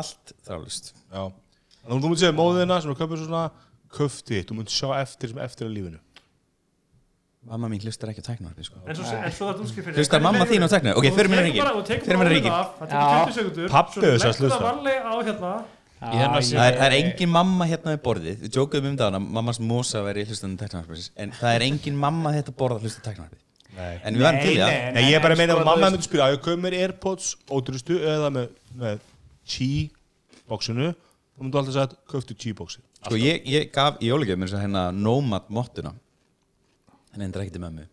allt 0.01 0.35
þráðlust 0.49 0.91
Já. 0.95 1.23
Þú 1.85 1.99
mútti 2.01 2.23
segja 2.25 2.37
móðina 2.37 2.81
sem 2.81 2.91
er 2.91 2.97
að 2.97 3.03
köpa 3.05 3.19
svona 3.95 4.09
köfti, 4.11 4.43
þú 4.45 4.57
mútti 4.59 4.75
sjá 4.75 4.91
eftir 5.01 5.33
sem 5.33 5.39
eftir 5.45 5.69
að 5.69 5.77
lífinu. 5.79 6.01
Mamma 7.45 7.69
mín 7.69 7.83
hlustar 7.85 8.09
ekki 8.09 8.23
á 8.25 8.29
tæknarfi 8.33 8.65
sko. 8.65 8.81
en 8.89 8.97
svo, 8.97 9.05
það 9.05 9.61
útskýr 9.61 9.85
fyrir 9.85 9.99
Hlustar 10.01 10.23
mamma 10.25 10.47
þín 10.49 10.65
á 10.65 10.69
tækni? 10.73 10.95
Ok, 10.97 11.05
hérna 11.05 11.41
hérna 11.45 12.31
ríkin. 12.33 12.55
það 12.55 12.89
tekur 12.89 13.09
20 13.29 13.35
sekundur 13.37 13.69
Pabbi 13.69 13.93
svo 13.93 14.01
þess 14.01 14.25
að 14.25 14.39
hlusta. 14.41 14.57
það 14.57 14.65
varlega 14.65 15.05
á 15.05 15.15
hérna. 15.29 15.51
Ég 16.05 16.21
hérna 16.21 16.41
sé- 16.41 16.57
það 16.57 16.69
er, 16.71 16.79
er 16.87 16.97
engin 16.99 17.29
mamma 17.29 17.67
hérna 17.69 17.93
við 17.95 18.01
borðið. 18.05 18.37
Við 18.45 18.57
jókuðum 18.57 18.89
um 18.91 18.97
það 18.97 19.15
að 19.19 19.29
mammas 19.37 19.61
mosa 19.61 20.03
væri 20.05 20.25
hlustandi 20.25 20.57
tæknarfi 20.65 21.11
en 21.17 21.33
það 21.33 21.55
er 21.55 21.63
engin 21.69 21.97
mamma 21.97 22.33
þetta 22.33 22.57
borð 22.57 22.77
að 22.81 22.89
hlusta 22.89 23.05
tæknarfi 23.05 23.41
Nei. 23.75 24.01
En 24.05 24.15
við 24.15 24.23
varum 24.23 24.41
til 24.41 24.55
það. 24.55 24.75
Nei, 24.95 25.03
ég 25.11 25.17
er 25.19 25.23
bara 25.25 25.35
að 25.35 25.41
meina 25.43 25.53
sko, 25.55 25.61
að 25.61 25.67
mamma 25.67 25.89
þú 25.89 25.97
myndi 25.97 26.07
spyrja 26.07 26.59
mér 26.63 26.77
Airpods 26.81 27.37
ódrustu 27.51 27.97
eða 27.99 28.31
með, 28.31 28.49
með 28.79 29.01
Qi 29.45 29.91
bóksinu 30.49 30.95
þú 31.35 31.45
myndi 31.45 31.61
alltaf 31.61 31.77
segja 31.77 31.99
köftu 32.11 32.55
bóksi 32.59 32.83
sko 33.05 33.19
ég, 33.21 33.45
ég 33.51 33.71
gaf 33.75 34.01
í 34.01 34.09
jólugjöf 34.09 34.39
mér 34.41 34.55
hérna 34.57 34.89
Nomad 34.95 35.51
mottuna. 35.53 35.93
Henni 37.13 37.29
endur 37.29 37.45
ekki 37.45 37.55
til 37.55 37.63
mömmu. 37.63 37.87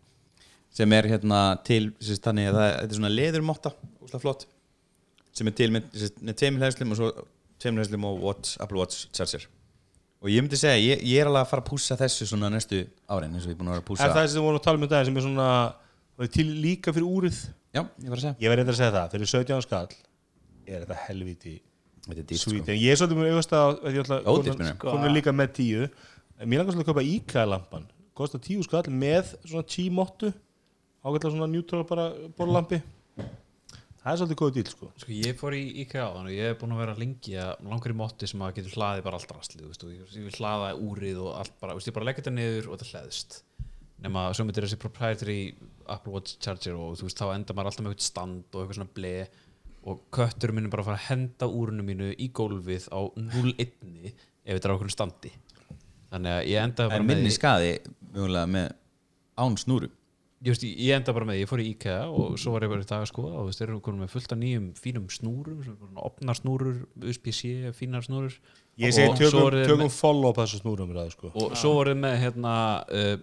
Sem 0.72 0.92
er 0.96 1.08
hérna 1.10 1.40
til 1.66 1.90
sérst, 2.00 2.24
þannig 2.24 2.48
að 2.48 2.58
það 2.58 2.68
þetta 2.72 2.94
er 2.94 2.98
svona 2.98 3.12
leðurmotta 3.12 3.72
úslega 4.02 4.22
flott. 4.22 4.46
Sem 5.36 5.48
er 5.48 5.56
til 5.58 5.68
með, 5.74 5.90
sérst, 5.92 6.22
með 6.24 6.38
tveimur 6.40 6.64
hlæðslum 6.64 6.94
og 6.94 7.00
svo 7.00 7.10
tveimur 7.62 7.82
hlæðslum 7.82 8.06
og 8.08 8.22
Watch, 8.24 8.56
Apple 8.62 8.80
Watch 8.80 9.10
Charger 9.12 9.48
og 10.22 10.30
ég 10.30 10.44
myndi 10.44 10.58
segja, 10.58 10.78
ég, 10.78 11.00
ég 11.02 11.18
er 11.18 11.26
alveg 11.26 11.42
að 11.42 11.50
fara 11.50 11.62
að 11.64 11.68
pússa 11.72 11.96
þessu 11.98 12.28
svona 12.30 12.50
næstu 12.52 12.84
árin 13.10 13.32
eins 13.34 13.42
og 13.42 13.50
ég 13.50 13.56
er 13.56 13.58
búin 13.58 13.72
að 13.72 13.74
vera 13.74 13.82
að 13.82 13.88
pússa 13.88 14.06
Er 14.06 14.12
það 14.14 14.26
sem 14.30 14.38
við 14.38 14.46
vorum 14.46 14.60
að 14.60 14.66
tala 14.68 14.78
um 14.78 14.84
í 14.86 14.90
dag 14.92 15.08
sem 15.08 15.16
er 15.18 15.24
svona 15.24 15.46
það 16.12 16.26
er 16.26 16.30
til 16.36 16.44
líka 16.62 16.94
fyrir 16.94 17.08
úrið? 17.08 17.40
Já, 17.74 17.82
ég 17.82 18.12
var 18.12 18.20
að 18.20 18.24
segja, 18.28 18.36
Ég 18.38 18.52
verði 18.52 18.62
eitthvað 18.62 18.76
að 18.76 18.78
segja 18.78 18.94
það, 18.94 19.16
fyrir 19.16 19.32
17 19.32 19.64
skall 19.66 19.96
er 20.62 20.84
þetta 20.84 20.98
helviti 21.08 21.56
er 21.56 21.71
dýrt 22.08 22.32
sweet. 22.42 22.62
sko. 22.64 22.72
ég 22.72 22.90
er 22.92 22.96
svolítið 22.98 23.18
með 23.20 23.32
auðvist 23.32 23.52
að 23.58 23.82
ég 23.94 24.00
ætla 24.02 24.16
að 24.18 24.30
Ódýrt, 24.32 24.56
konan- 24.56 24.58
meina. 24.58 24.78
konan 24.82 25.04
er 25.08 25.14
líka 25.16 25.32
með 25.32 25.52
10 25.58 25.90
en 26.40 26.48
mér 26.48 26.58
langar 26.62 26.74
svolítið 26.74 26.88
að 26.88 26.90
kaupa 26.92 27.04
IKEA-lampan. 27.16 27.84
Kostar 28.14 28.40
10 28.42 28.62
skall 28.66 28.82
með 28.90 29.36
svona 29.46 29.62
10 29.66 29.90
mottu 29.94 30.32
ágætlega 31.04 31.30
svona 31.34 31.48
neutral 31.50 31.84
bara 31.86 32.10
borlampi 32.36 32.82
það 34.02 34.10
er 34.12 34.18
svolítið 34.18 34.38
góð 34.40 34.52
díl 34.56 34.66
sko. 34.72 34.88
Sko 34.98 35.12
ég 35.14 35.36
fór 35.38 35.54
í 35.54 35.62
IKEA 35.84 36.02
á 36.02 36.14
þann 36.16 36.26
og 36.26 36.34
ég 36.34 36.48
hef 36.50 36.58
búin 36.58 36.74
að 36.74 36.80
vera 36.82 36.94
lengi 36.98 37.36
að 37.38 37.52
langur 37.70 37.94
í 37.94 37.96
motti 38.02 38.26
sem 38.30 38.42
að 38.42 38.54
getur 38.58 38.74
hlaðið 38.76 39.04
bara 39.06 39.18
allt 39.20 39.30
rastlið 39.36 39.68
veist, 39.70 39.84
og 39.86 39.92
ég, 39.94 40.02
vil 40.26 40.34
hlaða 40.40 40.72
úrið 40.82 41.20
og 41.22 41.36
allt 41.38 41.54
bara 41.62 41.76
veist, 41.78 41.86
ég 41.86 41.94
bara 41.94 42.08
leggja 42.10 42.24
þetta 42.24 42.34
niður 42.34 42.68
og 42.72 42.78
þetta 42.82 42.90
hlæðist 42.98 43.38
nema 44.02 44.24
svo 44.34 44.44
myndir 44.48 44.66
þessi 44.66 44.80
proprietary 44.82 45.54
Apple 45.86 46.12
Watch 46.16 46.34
Charger 46.42 46.74
og 46.74 46.96
þú 46.98 47.06
veist 47.06 47.20
þá 47.22 47.28
enda 47.36 47.54
maður 47.54 47.70
alltaf 47.70 47.84
með 47.86 47.92
eitthvað 47.94 48.08
stand 48.10 48.42
og 48.50 48.64
eitthvað 48.64 48.78
svona 48.80 48.96
ble 48.98 49.14
og 49.82 50.04
köttur 50.14 50.52
minn 50.54 50.68
er 50.68 50.72
bara 50.72 50.84
að 50.84 50.90
fara 50.92 51.00
að 51.00 51.08
henda 51.10 51.48
úrinu 51.50 51.82
mínu 51.86 52.12
í 52.14 52.28
gólfið 52.34 52.86
á 52.94 53.00
0-1 53.18 54.12
ef 54.12 54.54
þetta 54.54 54.68
er 54.68 54.74
á 54.74 54.76
okkur 54.76 54.92
standi. 54.94 55.32
Þannig 56.12 56.36
að 56.36 56.46
ég 56.52 56.60
enda 56.62 56.86
bara 56.90 57.00
en 57.00 57.08
með 57.08 57.16
minni 57.16 57.32
skaði 57.34 57.72
mjögulega 58.12 58.50
með 58.52 58.70
án 59.42 59.58
snúru. 59.58 59.88
Veist, 60.42 60.64
ég 60.66 60.78
ég 60.88 60.96
enda 60.98 61.12
bara 61.14 61.26
með, 61.28 61.36
ég 61.38 61.46
fór 61.50 61.60
í 61.62 61.68
IKEA 61.70 62.00
og 62.10 62.32
svo 62.42 62.50
var 62.56 62.64
ég 62.66 62.70
bara 62.72 62.82
í 62.82 62.86
dag 62.90 63.04
að 63.04 63.10
skoða 63.12 63.36
og 63.38 63.44
þú 63.44 63.50
veist, 63.52 63.60
þeir 63.62 63.68
eru 63.70 63.80
konum 63.86 64.00
með 64.02 64.10
fullt 64.16 64.32
af 64.34 64.38
nýjum 64.40 64.64
fínum 64.74 65.04
snúrum 65.14 65.60
opnar 66.02 66.38
snúrur, 66.38 66.80
USB-C, 66.98 67.70
fínar 67.78 68.02
snúrur. 68.02 68.34
Ég 68.82 68.94
segi 68.96 69.12
Og 69.12 69.20
svo 69.22 69.44
tökum, 69.52 69.62
tökum 69.70 69.84
með- 69.86 69.94
follow 69.94 70.32
up 70.32 70.40
þessu 70.42 70.58
snúrum 70.64 70.90
ræðu 70.96 71.14
sko. 71.14 71.30
Og 71.38 71.54
svo 71.60 71.76
voruð 71.78 72.00
með 72.02 72.16
hérna 72.24 72.54
uh, 72.90 73.14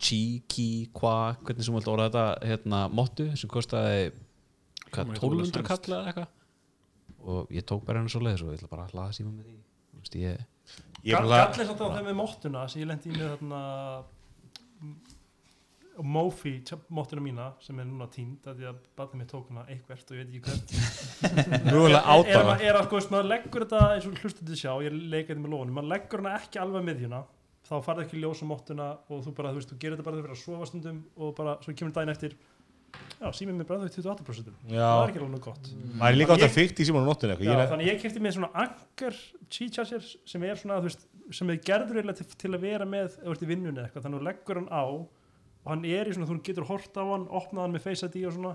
chi, 0.00 0.20
ki, 0.48 0.68
qua 0.96 1.36
hvernig 1.44 1.64
sem 1.68 1.76
þú 1.76 1.80
vilt 1.82 1.92
orða 1.92 2.08
þetta 2.08 2.48
hérna, 2.48 2.80
mottu 2.92 3.28
sem 3.36 3.52
kostaði 3.52 4.08
1200 5.04 5.66
kall 5.68 5.94
eða 5.96 6.10
eitthvað? 6.10 6.28
Og 7.26 7.50
ég 7.56 7.64
tók 7.66 7.84
bara 7.86 7.98
henni 8.02 8.12
svo 8.12 8.20
leiðis 8.22 8.42
og 8.46 8.52
ég 8.52 8.58
ætla 8.60 8.68
bara 8.72 8.84
að 8.86 8.92
hlaða 8.96 9.16
síma 9.16 9.32
með 9.34 9.48
því. 9.50 9.56
Þú 9.92 10.02
veist, 10.02 10.16
ég, 10.20 10.44
ég 11.06 11.16
bara 11.16 11.40
Gallið 11.46 11.70
samt 11.72 11.82
á 11.82 11.88
þeim 11.96 12.06
með 12.10 12.18
móttuna 12.20 12.66
sem 12.70 12.82
ég 12.82 12.90
lendi 12.90 13.10
í 13.10 13.16
með 13.16 13.32
þarna 13.34 13.60
Mofi, 15.96 16.50
móttuna 16.92 17.22
mína 17.24 17.44
sem 17.64 17.78
er 17.80 17.86
núna 17.88 18.04
tínd 18.12 18.44
að 18.50 18.58
því 18.58 18.66
að 18.68 18.80
batnið 18.98 19.20
mér 19.22 19.28
tók 19.30 19.46
hana 19.48 19.62
eitthvert 19.72 20.10
og 20.12 20.18
ég 20.18 20.26
veit 20.26 20.34
ekki 20.34 20.42
hvert. 20.44 20.74
Er, 21.66 21.72
er, 21.72 22.50
að- 22.52 22.64
er 22.68 22.76
að 22.76 22.84
sko, 22.90 23.00
maður 23.14 23.28
leggur 23.30 23.64
þetta 23.64 23.80
eins 23.94 24.04
og 24.10 24.18
hlustandi 24.20 24.58
sjá, 24.60 24.74
ég 24.84 24.92
leikaði 25.14 25.40
með 25.40 25.54
lóðunum 25.54 25.78
maður 25.78 25.88
leggur 25.94 26.20
hana 26.20 26.34
ekki 26.36 26.60
alveg 26.60 26.84
með 26.84 27.00
þjuna 27.00 27.22
þá 27.66 27.72
farið 27.86 28.02
ekki 28.04 28.20
ljósa 28.20 28.46
móttuna 28.50 28.90
og 29.08 29.24
þú 29.24 29.32
bara, 29.38 29.54
þú 29.54 29.62
veist, 29.62 29.72
þú 29.72 29.78
gerir 29.80 29.96
þetta 29.96 30.06
bara 30.10 30.20
þegar 30.20 30.28
þú 30.28 30.36
fyrir 30.36 30.36
að 30.36 30.44
sofa 30.44 30.68
stundum 30.68 30.98
og 31.16 31.32
bara, 31.40 31.56
svo 31.64 31.74
kemur 31.80 31.96
daginn 31.96 32.12
eftir 32.12 32.36
já, 33.20 33.26
símið 33.38 33.58
mér 33.60 33.68
bræði 33.68 33.90
28% 33.96 34.50
það 34.68 35.02
er 35.02 35.10
ekki 35.10 35.20
alveg 35.22 35.32
nú 35.34 35.40
gott. 35.46 35.70
Það 35.96 36.06
er 36.10 36.18
líka 36.20 36.36
átt 36.36 36.46
að 36.46 36.54
fyrkt 36.56 36.80
í 36.82 36.86
síman 36.88 37.04
á 37.04 37.08
nóttinu 37.08 37.32
eitthvað. 37.34 37.46
Já, 37.46 37.52
Ég 37.52 37.62
er- 37.64 37.70
þannig 37.72 37.90
ég 37.90 38.00
kefti 38.02 38.22
með 38.26 38.34
svona 38.36 38.50
anchor 38.64 39.20
cheat 39.50 39.72
charger 39.78 40.08
sem 40.26 40.42
er 40.46 40.56
svona, 40.60 40.80
þú 40.80 40.88
veist, 40.90 41.06
sem 41.32 41.50
er 41.50 41.56
gerður 41.66 42.00
eiginlega 42.00 42.18
til, 42.22 42.26
til 42.44 42.50
að 42.54 42.60
vera 42.66 42.84
með 42.86 43.16
þú 43.18 43.30
ert 43.34 43.42
í 43.46 43.50
vinnunni 43.50 43.78
eða 43.80 43.86
eitthvað, 43.88 44.04
þannig 44.06 44.18
að 44.18 44.22
þú 44.22 44.28
leggur 44.30 44.60
hann 44.60 44.68
á 44.70 44.82
og 45.66 45.72
hann 45.72 45.84
er 45.84 46.06
í 46.06 46.12
svona, 46.14 46.28
þú 46.30 46.36
getur 46.46 46.68
hort 46.68 46.94
á 46.94 47.02
hann 47.10 47.24
opnað 47.26 47.62
hann 47.66 47.72
með 47.74 47.82
Face 47.88 48.06
ID 48.06 48.26
og 48.28 48.36
svona. 48.36 48.52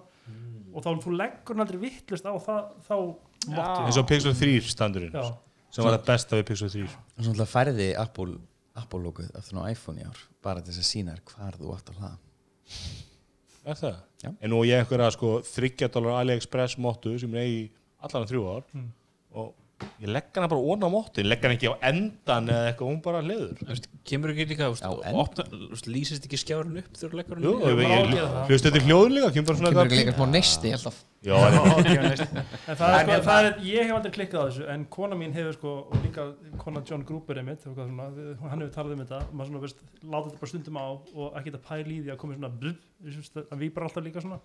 Og 0.71 0.83
þá 0.85 0.89
þú 1.03 1.15
leggur 1.17 1.55
hann 1.57 1.65
aldrei 1.65 1.81
vittlust 1.81 2.23
á 2.23 2.31
það, 2.39 2.61
þá 2.87 2.95
mottu 3.51 3.81
eins 3.89 3.97
og 3.99 4.07
Pixel 4.07 4.33
3 4.37 4.61
standurinn 4.71 5.11
Já, 5.17 5.25
sem 5.73 5.83
var 5.83 5.97
það 5.97 6.05
besta 6.07 6.37
við 6.39 6.45
Pixel 6.51 6.69
3 6.69 6.83
og 6.85 6.93
svo 6.93 7.31
náttúrulega 7.33 7.51
færði 7.51 7.87
Apple 7.99 8.37
Apple 8.79 9.01
logoð 9.03 9.31
aftur 9.35 9.59
á 9.59 9.67
iPhone 9.73 9.99
í 9.99 10.05
ár 10.07 10.19
bara 10.45 10.61
til 10.63 10.71
þess 10.71 10.85
að 10.85 10.91
sína 10.93 11.15
hvar 11.27 11.57
þú 11.59 11.73
átt 11.75 11.89
að 11.91 11.97
hlaða 11.99 12.17
er 13.65 13.77
það? 13.77 13.95
Já. 14.21 14.29
en 14.41 14.49
nú 14.53 14.61
er 14.63 14.69
ég 14.71 14.81
einhverja 14.83 15.11
sko 15.15 15.31
30 15.45 15.89
dólar 15.93 16.19
AliExpress 16.21 16.77
móttu 16.81 17.15
sem 17.21 17.33
er 17.35 17.47
í 17.49 17.59
allan 18.01 18.27
þrjú 18.29 18.43
ár 18.55 18.63
Mm. 18.73 18.89
og 19.33 19.53
ég 20.01 20.09
legg 20.13 20.27
hana 20.35 20.47
bara 20.47 20.61
ón 20.61 20.83
á 20.85 20.89
móttu 20.93 21.21
ég 21.23 21.29
legg 21.29 21.41
hana 21.41 21.55
ekki 21.57 21.69
á 21.69 21.75
endan 21.89 22.49
eða 22.53 22.67
eitthvað 22.71 22.89
hún 22.91 23.01
bara 23.01 23.21
hliður 23.25 23.55
þú 23.61 23.69
veist, 23.71 23.87
kemur 24.05 24.33
ekki 24.33 24.45
líka 24.51 24.67
lýsist 25.89 26.25
ekki 26.27 26.37
skjárun 26.41 26.77
upp 26.81 26.91
þegar 26.97 27.13
þú 27.13 27.19
leggur 27.21 27.39
hann 27.39 27.45
Jú, 27.45 27.53
ég, 27.65 28.35
hlustu 28.49 28.69
þetta 28.69 28.83
hljóðun 28.85 29.15
líka 29.17 29.31
kemur 29.35 29.47
bara 29.49 29.57
svona 29.61 29.71
kemur 29.73 29.89
ekki 29.89 30.01
líka 30.03 30.15
smá 30.17 30.27
neisti 30.29 30.73
alltaf 30.77 30.99
Já, 31.21 31.35
en- 31.37 31.53
en 32.71 32.77
það 32.79 32.93
er, 32.95 33.03
sko, 33.05 33.17
það 33.27 33.47
er, 33.47 33.57
ég 33.67 33.83
hef 33.85 33.93
aldrei 33.97 34.13
klikkað 34.15 34.41
á 34.41 34.45
þessu 34.47 34.63
en 34.73 34.85
kona 34.95 35.17
mín 35.19 35.35
hefur 35.35 35.53
sko, 35.53 35.73
og 35.93 35.99
líka 36.05 36.23
kona 36.63 36.81
John 36.89 37.03
Gruber 37.05 37.37
er 37.37 37.45
mitt, 37.45 37.61
svona, 37.61 38.07
hann 38.41 38.63
hefur 38.63 38.73
talað 38.73 38.95
um 38.95 39.03
þetta 39.03 39.19
og 39.27 39.35
maður 39.37 39.51
svona, 39.51 39.61
veist, 39.67 39.83
láta 40.01 40.31
þetta 40.31 40.41
bara 40.41 40.51
stundum 40.53 40.79
á 40.81 40.85
og 40.89 41.37
ekki 41.37 41.53
þetta 41.53 41.63
pæli 41.67 41.99
í 41.99 42.01
því 42.07 42.13
að 42.15 42.19
koma 42.23 42.39
svona 42.39 43.59
við 43.61 43.73
bara 43.75 43.85
alltaf 43.91 44.07
líka 44.07 44.23
svona 44.25 44.41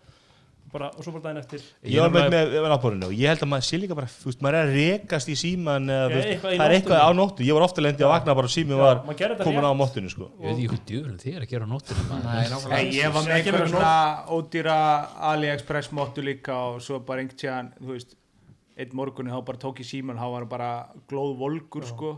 bara, 0.77 0.89
og 0.95 1.05
svo 1.07 1.13
bara 1.17 1.25
daginn 1.27 1.41
eftir 1.43 1.65
Ég 1.91 2.05
var 2.05 2.13
með 2.15 2.27
með, 2.37 2.53
með 2.57 2.69
náttbórinu 2.73 3.09
og 3.09 3.15
ég 3.17 3.31
held 3.33 3.43
að 3.47 3.51
maður 3.53 3.67
sé 3.69 3.81
líka 3.83 3.97
bara, 3.99 4.11
þú 4.13 4.29
veist, 4.31 4.43
maður 4.47 4.59
er 4.61 4.69
að 4.71 4.77
rekast 4.77 5.31
í 5.33 5.37
síman 5.41 5.89
eða, 5.91 6.07
Já, 6.07 6.15
veist, 6.17 6.29
eitthvað 6.35 6.55
í 6.55 6.61
það 6.61 6.67
er 6.67 6.75
eitthvað 6.77 7.01
nóttunni. 7.01 7.17
á 7.17 7.19
nóttu, 7.21 7.47
ég 7.49 7.57
var 7.59 7.65
ofta 7.67 7.85
lendi 7.87 8.07
að 8.07 8.13
vakna 8.13 8.37
bara 8.41 8.51
og 8.51 8.55
sími 8.57 8.79
var 8.81 9.01
maður 9.07 9.19
gerði 9.23 9.37
þetta 9.39 9.49
komin 9.49 9.67
á 9.67 9.71
rétt. 9.73 9.81
móttinu, 9.83 10.13
sko. 10.13 10.29
Ég 10.37 10.47
veit 10.47 10.57
ekki 10.57 10.69
hvað 10.73 10.85
djúðurinn 10.93 11.21
þið 11.25 11.33
er 11.41 11.47
að 11.47 11.51
gera 11.55 11.67
á 11.67 11.71
nóttunum 11.73 12.07
maður. 12.13 12.69
Nei, 12.77 12.85
ég 12.97 13.17
var 13.17 13.27
með 13.27 13.51
verið 13.51 13.73
svona 13.75 13.97
ódýra 14.37 14.77
AliExpress 15.33 15.93
móttu 15.97 16.25
líka 16.27 16.55
og 16.71 16.81
svo 16.85 17.01
bara 17.09 17.25
einhvern 17.25 17.41
tíðan, 17.41 17.73
þú 17.81 17.93
veist, 17.97 18.17
einn 18.77 18.93
morgunni 18.97 19.33
þá 19.33 19.41
bara 19.49 19.59
tók 19.63 19.81
ég 19.81 19.89
síman, 19.89 20.19
þá 20.21 20.27
var 20.29 20.45
hann 20.45 20.51
bara 20.53 20.71
glóð 21.09 21.37
volgur, 21.41 21.87
sko, 21.89 22.11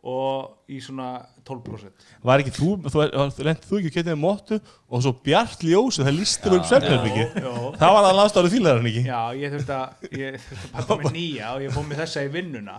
og 0.00 0.70
í 0.72 0.78
svona 0.80 1.10
12%. 1.44 2.06
Var 2.24 2.42
ekki 2.42 2.52
þú, 2.56 2.70
þú, 2.86 3.02
þú 3.36 3.44
lendi 3.44 3.68
þú 3.68 3.78
ekki 3.80 3.90
að 3.90 3.96
getið 3.98 4.10
með 4.14 4.20
móttu 4.22 4.58
og 4.88 5.04
svo 5.04 5.12
bjart 5.26 5.64
ljósu, 5.66 6.04
það 6.06 6.16
lísti 6.16 6.44
bara 6.46 6.60
um 6.60 6.66
svefnherbyggi. 6.70 7.26
Jó. 7.44 7.52
Það 7.76 7.94
var 7.96 8.06
það 8.06 8.16
landstáru 8.20 8.52
þýlar 8.54 8.80
hann 8.80 8.90
ekki. 8.90 9.04
Já, 9.10 9.20
ég 9.36 9.54
þurfti 9.56 9.76
að, 9.76 10.08
ég 10.22 10.40
þurfti 10.46 10.70
að 10.70 10.88
pakka 10.88 10.98
með 11.04 11.16
nýja 11.18 11.52
og 11.52 11.64
ég 11.66 11.76
fóð 11.76 11.88
með 11.90 12.02
þessa 12.04 12.24
í 12.24 12.32
vinnuna. 12.38 12.78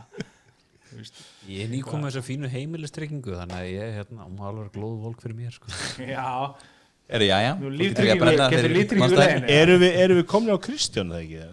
Ég 1.52 1.64
er 1.64 1.72
nýkomið 1.72 2.10
þessa 2.10 2.26
fínu 2.26 2.50
heimilistryggingu 2.52 3.38
þannig 3.38 3.58
að 3.60 3.70
ég, 3.70 3.96
hérna, 4.00 4.26
hún 4.28 4.42
var 4.42 4.50
alveg 4.52 4.74
glóð 4.76 4.98
volk 5.06 5.22
fyrir 5.24 5.38
mér 5.38 5.54
sko. 5.56 5.72
já, 6.04 6.26
Eru, 7.12 7.26
já, 7.28 7.38
já 7.44 7.52
Þú 7.60 7.70
getur 7.76 8.06
ekki 8.08 8.14
að 8.14 8.22
brenna 8.24 8.46
fyrir. 8.52 9.48
Erum 9.52 9.82
við, 9.82 9.96
erum 10.04 10.20
við 10.22 10.28
komin 10.32 10.56
á 10.56 10.60
Kristján 10.64 11.12
það 11.12 11.26
ekki? 11.26 11.48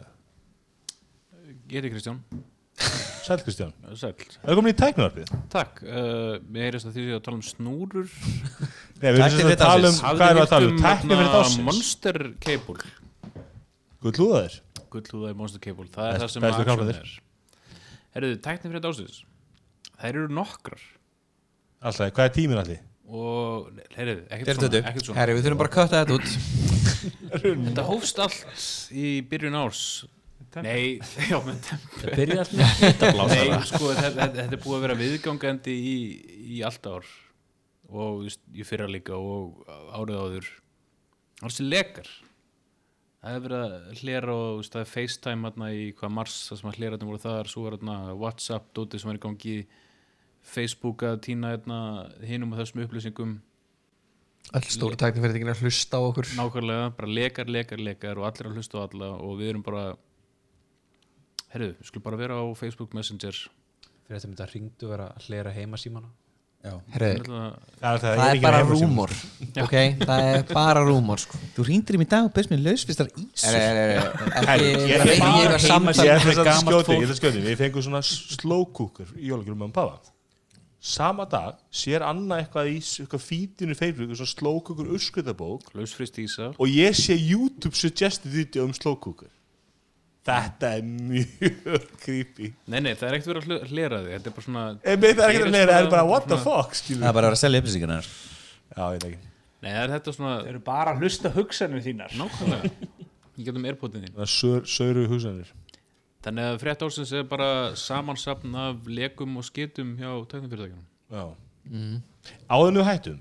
Ég 1.68 1.80
heiti 1.80 1.92
Kristján, 1.92 2.20
Sæl 3.28 3.42
Kristján. 3.44 3.73
sæl 3.92 4.15
Það 4.16 4.52
er 4.52 4.58
komin 4.58 4.73
í 4.73 4.76
tæknavarpið. 4.78 5.32
Takk, 5.52 5.82
uh, 5.84 6.39
ég 6.55 6.68
heyrist 6.68 6.89
að 6.89 6.94
því 6.97 7.07
að 7.16 7.24
tala 7.26 7.39
um 7.40 7.44
snúrur 7.44 8.08
Nei, 9.02 9.10
við 9.10 9.20
sagt 9.24 9.42
að 9.44 9.57
tala 9.60 9.90
um, 9.90 9.98
hvað 10.05 10.39
við 10.39 10.42
að 10.44 10.52
tala 10.55 10.70
um? 10.70 10.81
Tækni 10.84 11.18
fyrir 11.18 11.34
dásins. 11.34 11.65
Monster 11.66 12.20
Cable 12.44 12.81
Guð 13.98 14.20
lúðaðir. 14.23 14.58
Gullhúðaði 14.92 15.36
Monster 15.36 15.62
Cable, 15.62 15.89
það 15.92 16.12
er 16.12 16.23
það 16.23 16.31
sem 16.32 16.47
action 16.48 16.68
kaflarnir. 16.68 17.00
er 17.02 18.15
Herriðu, 18.16 18.39
tækni 18.44 18.70
fyrir 18.70 18.84
dásins 18.84 19.18
Þær 19.98 20.10
eru 20.12 20.28
nokkrar 20.39 20.84
Alltaf, 21.78 22.12
hvað 22.15 22.24
er 22.28 22.36
tíminn 22.36 22.62
allir? 22.62 22.84
og, 23.08 23.68
herriðu, 23.97 24.26
ekkert 24.36 25.07
svona, 25.07 25.16
Herri, 25.16 25.36
við 25.39 25.47
þurfum 25.47 25.60
bara 25.62 25.70
að 25.70 25.76
kötta 25.78 26.02
þetta 26.02 26.16
út 26.18 26.28
Þetta 27.68 27.84
hófst 27.89 28.18
allt 28.20 28.65
í 28.92 29.07
byrjun 29.31 29.57
árs 29.57 29.82
Nei, 30.65 30.99
já, 31.31 31.39
með 31.45 31.59
temp 31.67 31.97
Það 31.97 32.15
byrjaði 32.20 32.39
alltaf 32.43 32.59
með 32.61 32.85
hitablása 32.85 33.41
Nei, 33.41 33.59
sko, 33.70 33.91
þetta, 33.97 34.28
þetta, 34.37 34.47
er 34.47 34.62
búið 34.65 34.77
að 34.77 34.85
vera 34.87 34.97
viðgangandi 35.03 35.75
í, 35.75 35.97
í 36.59 36.62
allt 36.67 36.89
ár. 36.91 37.11
Og 37.89 38.25
í 38.28 38.67
fyrra 38.69 38.89
líka 38.91 39.17
og 39.17 39.62
árið 39.97 40.23
áður. 40.23 40.49
Það 41.41 41.61
er 41.62 41.69
lekar. 41.73 42.11
Það 43.19 43.35
hefur 43.35 43.45
verið 43.49 43.62
að 43.65 44.01
hlera 44.03 44.35
og 44.39 44.62
það 44.69 44.81
er 44.83 44.91
FaceTime 44.93 45.49
hérna 45.49 45.69
í 45.75 45.85
hvað 45.99 46.12
mars 46.15 46.39
það 46.47 46.61
sem 46.61 46.70
að 46.70 46.78
hlera 46.78 46.97
þetta 46.97 47.09
voru 47.09 47.23
þar. 47.25 47.51
Svo 47.51 47.65
var 47.65 47.77
hérna 47.77 47.99
Whatsapp, 48.15 48.70
dótið 48.77 49.03
sem 49.03 49.11
var 49.11 49.19
í 49.19 49.23
gangi. 49.25 49.59
Facebook 50.49 51.03
að 51.05 51.20
týna 51.27 51.53
hérna 51.57 51.78
hinum 52.25 52.55
og 52.55 52.61
þessum 52.62 52.85
upplýsingum. 52.85 53.39
Öll 54.57 54.69
stóru 54.73 54.97
tæknifyrirtingin 54.97 55.51
að 55.53 55.65
hlusta 55.67 55.99
á 55.99 56.03
okkur. 56.07 56.28
Nákvæmlega, 56.39 56.93
bara 56.97 57.11
lekar, 57.19 57.51
lekar, 57.53 57.83
lekar 57.85 58.20
og 58.20 58.28
allir 58.31 58.49
að 58.49 58.61
hlusta 58.61 58.81
á 58.81 58.87
alla. 58.87 59.11
Og 59.19 59.35
við 59.41 59.51
erum 59.53 59.65
bara 59.67 59.83
herru, 61.55 61.73
við 61.78 61.91
skulum 61.91 62.05
bara 62.09 62.17
vera 62.20 62.39
á 62.41 62.44
Facebook 62.59 62.94
Messenger. 62.94 63.36
Fyrir 64.09 64.18
þetta 64.20 64.28
myndi 64.33 64.44
að 64.47 64.55
ringdu 64.57 64.89
vera 64.89 65.10
að 65.15 65.28
hlera 65.28 65.52
heima 65.52 65.77
símana. 65.81 66.09
Náttúrulega- 66.59 67.55
Það 67.78 67.94
er, 67.94 68.01
það 68.02 68.31
er 68.35 68.41
bara 68.43 68.62
rúmor. 68.67 69.10
Ok, 69.62 69.75
það 70.01 70.23
er 70.35 70.43
bara 70.52 70.81
rúmor 70.83 71.20
sko. 71.23 71.39
Þú 71.55 71.65
ringdir 71.68 71.94
í 71.94 71.99
mig 72.02 72.09
í 72.09 72.10
dag 72.10 72.25
og 72.27 72.33
best 72.35 72.51
mér 72.51 72.65
lausvistar 72.65 73.09
ís. 73.15 73.44
Er, 73.47 73.55
er, 73.55 73.77
er, 73.78 73.89
er, 74.02 74.49
Herri, 74.49 74.73
ekki 74.73 74.75
ég- 74.75 74.89
ég- 74.89 75.07
ég- 75.07 75.23
Ég 76.09 76.18
að 76.27 76.44
gamalt 76.44 76.75
skjóti, 76.75 76.99
ég 76.99 77.39
Við 77.47 77.57
fengum 77.62 77.83
svona 77.86 78.02
slow 78.02 78.65
cooker 78.75 79.07
í 79.17 79.28
jólagjörum 79.31 79.62
með 79.68 79.73
pappa 79.73 80.01
Sama 80.81 81.25
dag 81.27 81.57
sér 81.75 82.02
Anna 82.07 82.36
eitthvað 82.43 82.68
í 82.70 82.77
eitthvað 82.78 83.23
fítinu 83.23 83.75
Facebook 83.78 84.10
svona 84.17 84.31
slow 84.31 84.60
cooker 84.62 84.86
urskutabók 84.94 85.73
lausfrist 85.75 86.18
ísa. 86.18 86.52
Og 86.59 86.67
ég 86.70 86.91
sé 86.94 87.15
YouTube 87.18 87.75
suggested 87.75 88.31
video 88.31 88.65
um 88.65 88.73
slow 88.73 88.94
cooker 88.97 89.28
Þetta 90.28 90.70
er 90.76 90.82
mjög 90.89 91.86
creepy. 92.05 92.48
Nei, 92.68 92.78
nei, 92.84 92.92
það 92.94 93.07
er 93.08 93.16
ekkert 93.18 93.31
verið 93.32 93.42
að 93.42 93.48
hle- 93.48 93.68
hlera 93.73 94.00
því 94.05 94.12
þetta 94.15 94.31
er 94.31 94.34
bara 94.39 94.47
svona 94.48 94.65
En 94.92 95.00
með 95.02 95.15
það 95.18 95.24
er 95.24 95.32
ekki 95.34 95.47
að 95.48 95.55
leira, 95.55 95.73
það 95.73 95.86
er 95.86 95.90
bara 95.94 96.07
what 96.10 96.28
the 96.28 96.39
fuck 96.42 96.74
Það 96.74 96.81
skilur 96.82 97.07
er 97.08 97.16
bara 97.16 97.24
að 97.24 97.28
vera 97.31 97.39
að 97.39 97.42
selja 97.44 97.62
upplýsingarna 97.62 97.98
þér. 97.98 98.10
Já, 98.76 98.82
ég 98.82 98.98
veit 98.98 99.07
ekki. 99.08 99.31
Nei, 99.58 99.70
það 99.73 99.81
er 99.84 99.92
þetta 99.97 100.15
svona 100.18 100.34
þeir 100.42 100.50
eru 100.52 100.60
bara 100.68 100.92
að 100.94 101.00
hlusta 101.02 101.32
hugsanir 101.39 101.84
þínar. 101.86 102.12
nákvæmlega. 102.20 102.73
Ég 103.39 103.47
getum 103.48 103.65
airpodin 103.70 104.05
þín. 104.05 104.12
Það 104.18 104.26
er 104.26 104.32
sör, 104.34 104.60
söru 104.74 105.07
hugsanir. 105.10 105.50
Þannig 106.26 106.48
að 106.50 106.57
frétt 106.62 106.81
ársins 106.82 107.12
er 107.15 107.24
bara 107.31 107.48
samansapn 107.78 108.55
af 108.58 108.86
lekum 108.90 109.36
og 109.39 109.47
skitum 109.47 109.92
hjá 110.00 110.10
tæknifyrirtækjunum. 110.31 110.86
Já. 111.15 111.24
Áður 112.50 112.70
en 112.73 112.78
við 112.81 112.89
hættum 112.89 113.18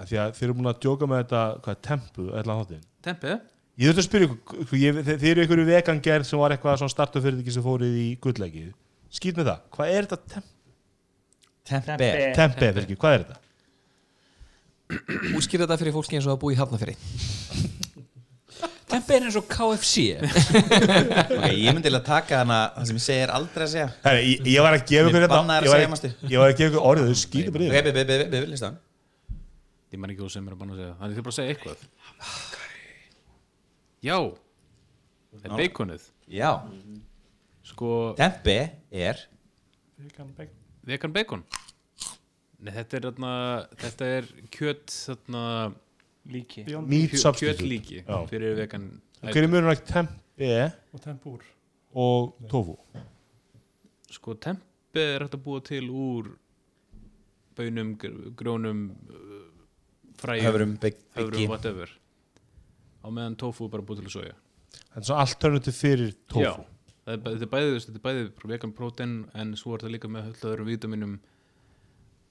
að 0.00 0.10
Því 0.10 0.18
að 0.22 0.30
þið 0.38 0.44
eru 0.46 0.54
búin 0.56 0.70
að 0.70 0.78
djóka 0.84 1.08
með 1.10 1.18
þetta 1.22 1.40
hvað 1.66 1.80
tempu, 1.86 2.26
ætla 2.40 2.54
þáttinn? 2.60 2.84
Tempið? 3.04 3.34
Ég 3.80 3.88
þurfti 3.88 4.02
að 4.02 4.06
spyrja 4.06 4.26
ykkur, 4.28 4.62
ykkur 4.66 4.76
ég, 4.80 4.98
þið 5.08 5.28
eru 5.30 5.42
einhverju 5.44 5.66
vegan 5.70 6.00
gerð 6.04 6.26
sem 6.28 6.40
var 6.40 6.52
eitthvað 6.52 6.80
svona 6.82 6.92
startup 6.92 7.24
fyrirtæki 7.24 7.54
sem 7.54 7.64
fórið 7.64 7.94
í 7.96 8.08
gullleikið. 8.20 8.72
Skýt 9.16 9.38
með 9.40 9.48
það, 9.48 9.62
hvað 9.76 9.92
er 9.94 10.08
þetta 10.10 10.18
temp, 10.34 10.50
Tempe 11.70 12.10
tempe, 12.34 12.68
fyrir 12.72 12.84
ekki, 12.84 12.96
hvað 13.00 13.14
er 13.14 13.24
þetta? 13.24 13.38
Úskýr 15.38 15.62
þetta 15.64 15.78
fyrir 15.80 15.94
fólki 15.94 16.18
eins 16.18 16.26
og 16.26 16.34
að 16.34 16.40
búa 16.42 16.54
í 16.54 16.58
hafnafyrir 16.58 16.98
Tempe 18.90 19.14
er 19.14 19.26
eins 19.28 19.38
og 19.38 19.46
KFC 19.50 20.06
Ok, 21.38 21.46
ég 21.54 21.70
myndi 21.70 21.92
að 21.92 22.00
taka 22.08 22.42
hana 22.42 22.60
það 22.74 22.90
sem 22.90 23.00
ég 23.00 23.04
segi 23.06 23.24
er 23.26 23.34
aldrei 23.36 23.64
að 23.66 23.72
segja. 23.76 23.88
Herri, 24.06 24.22
ég, 24.32 24.46
ég 24.56 24.66
var 24.66 24.76
að 24.76 24.86
gefa 24.90 25.12
ykkur 25.12 25.24
þetta, 25.26 25.36
bannaðir 25.36 25.68
ég 25.70 25.72
var, 25.72 26.50
að 26.50 26.56
gefa 26.58 26.70
ykkur 26.72 26.86
orðið, 26.92 27.10
þau 27.10 27.20
skýtu 27.22 27.54
bara 27.54 27.68
yfir. 27.68 27.76
beð, 27.76 27.92
beð, 28.00 28.10
beð, 28.10 28.24
beð, 28.34 28.48
listan 28.54 28.80
Ég 29.90 29.98
man 29.98 30.12
ekki 30.12 30.22
hvað 30.22 30.34
sem 30.36 30.44
er 30.46 30.54
að 30.54 30.60
banna 30.60 30.74
að 30.76 30.80
segja. 30.80 30.92
Þannig 31.00 31.16
þið 31.16 31.24
bara 31.26 31.32
að 31.32 31.38
segja 31.40 31.54
eitthvað 31.54 32.49
Já 34.02 34.16
Það 35.30 35.44
er 35.50 35.56
beikonið 35.60 36.06
Já, 36.30 36.50
Sko, 37.70 37.90
tempe 38.18 38.54
er 38.90 39.18
Vegan 40.00 40.30
bacon. 40.36 40.56
vegan 40.88 41.12
bacon 41.12 41.42
Nei, 42.60 42.72
þetta 42.74 42.96
er 42.98 43.04
þarna 43.10 43.32
Þetta 43.80 44.08
er 44.18 44.28
kjöt 44.52 44.86
þarna 44.94 45.44
Líki. 46.30 46.64
Meat 46.68 47.14
kjö- 47.14 47.20
substitute. 47.22 47.56
Kjötlíki 47.62 48.02
Já. 48.04 48.18
Fyrir 48.28 48.56
vegan 48.58 48.88
Hver 49.20 49.42
er 49.44 49.48
mjög 49.52 49.70
ekki 49.74 49.86
tempe 49.92 50.50
og 50.94 51.00
tempur 51.04 51.40
og 51.94 52.34
tofu? 52.48 52.76
Sko, 54.10 54.34
tempe 54.40 55.02
er 55.02 55.24
hægt 55.24 55.34
að 55.36 55.42
búa 55.44 55.60
til 55.64 55.88
úr 55.90 56.30
Bönum, 57.58 57.96
grónum 58.38 58.84
uh, 59.10 59.48
Fræjum 60.20 60.44
Höfrum, 60.46 60.72
bygg- 60.80 61.02
höfrum, 61.16 61.30
byggi 61.34 61.48
whatever 61.50 61.90
Á 63.00 63.08
meðan 63.08 63.36
tofu 63.40 63.66
er 63.66 63.74
bara 63.74 63.86
búið 63.86 64.02
til 64.02 64.10
að 64.10 64.16
soja. 64.16 64.36
Það 64.90 65.00
er 65.00 65.08
svona 65.08 65.26
alternativ 65.26 65.76
fyrir 65.76 66.14
tofu. 66.30 66.44
Já, 66.44 66.52
er, 67.06 67.20
þetta 67.26 67.46
er 67.46 67.52
bæðið, 67.54 67.76
þetta 67.86 68.00
er 68.00 68.06
bæðið 68.06 68.48
vegan 68.54 68.74
protein 68.76 69.14
en 69.42 69.54
svo 69.58 69.74
er 69.74 69.84
það 69.84 69.94
líka 69.96 70.10
með 70.12 70.32
öll 70.32 70.50
öðrum 70.52 70.70
vítaminum 70.70 71.14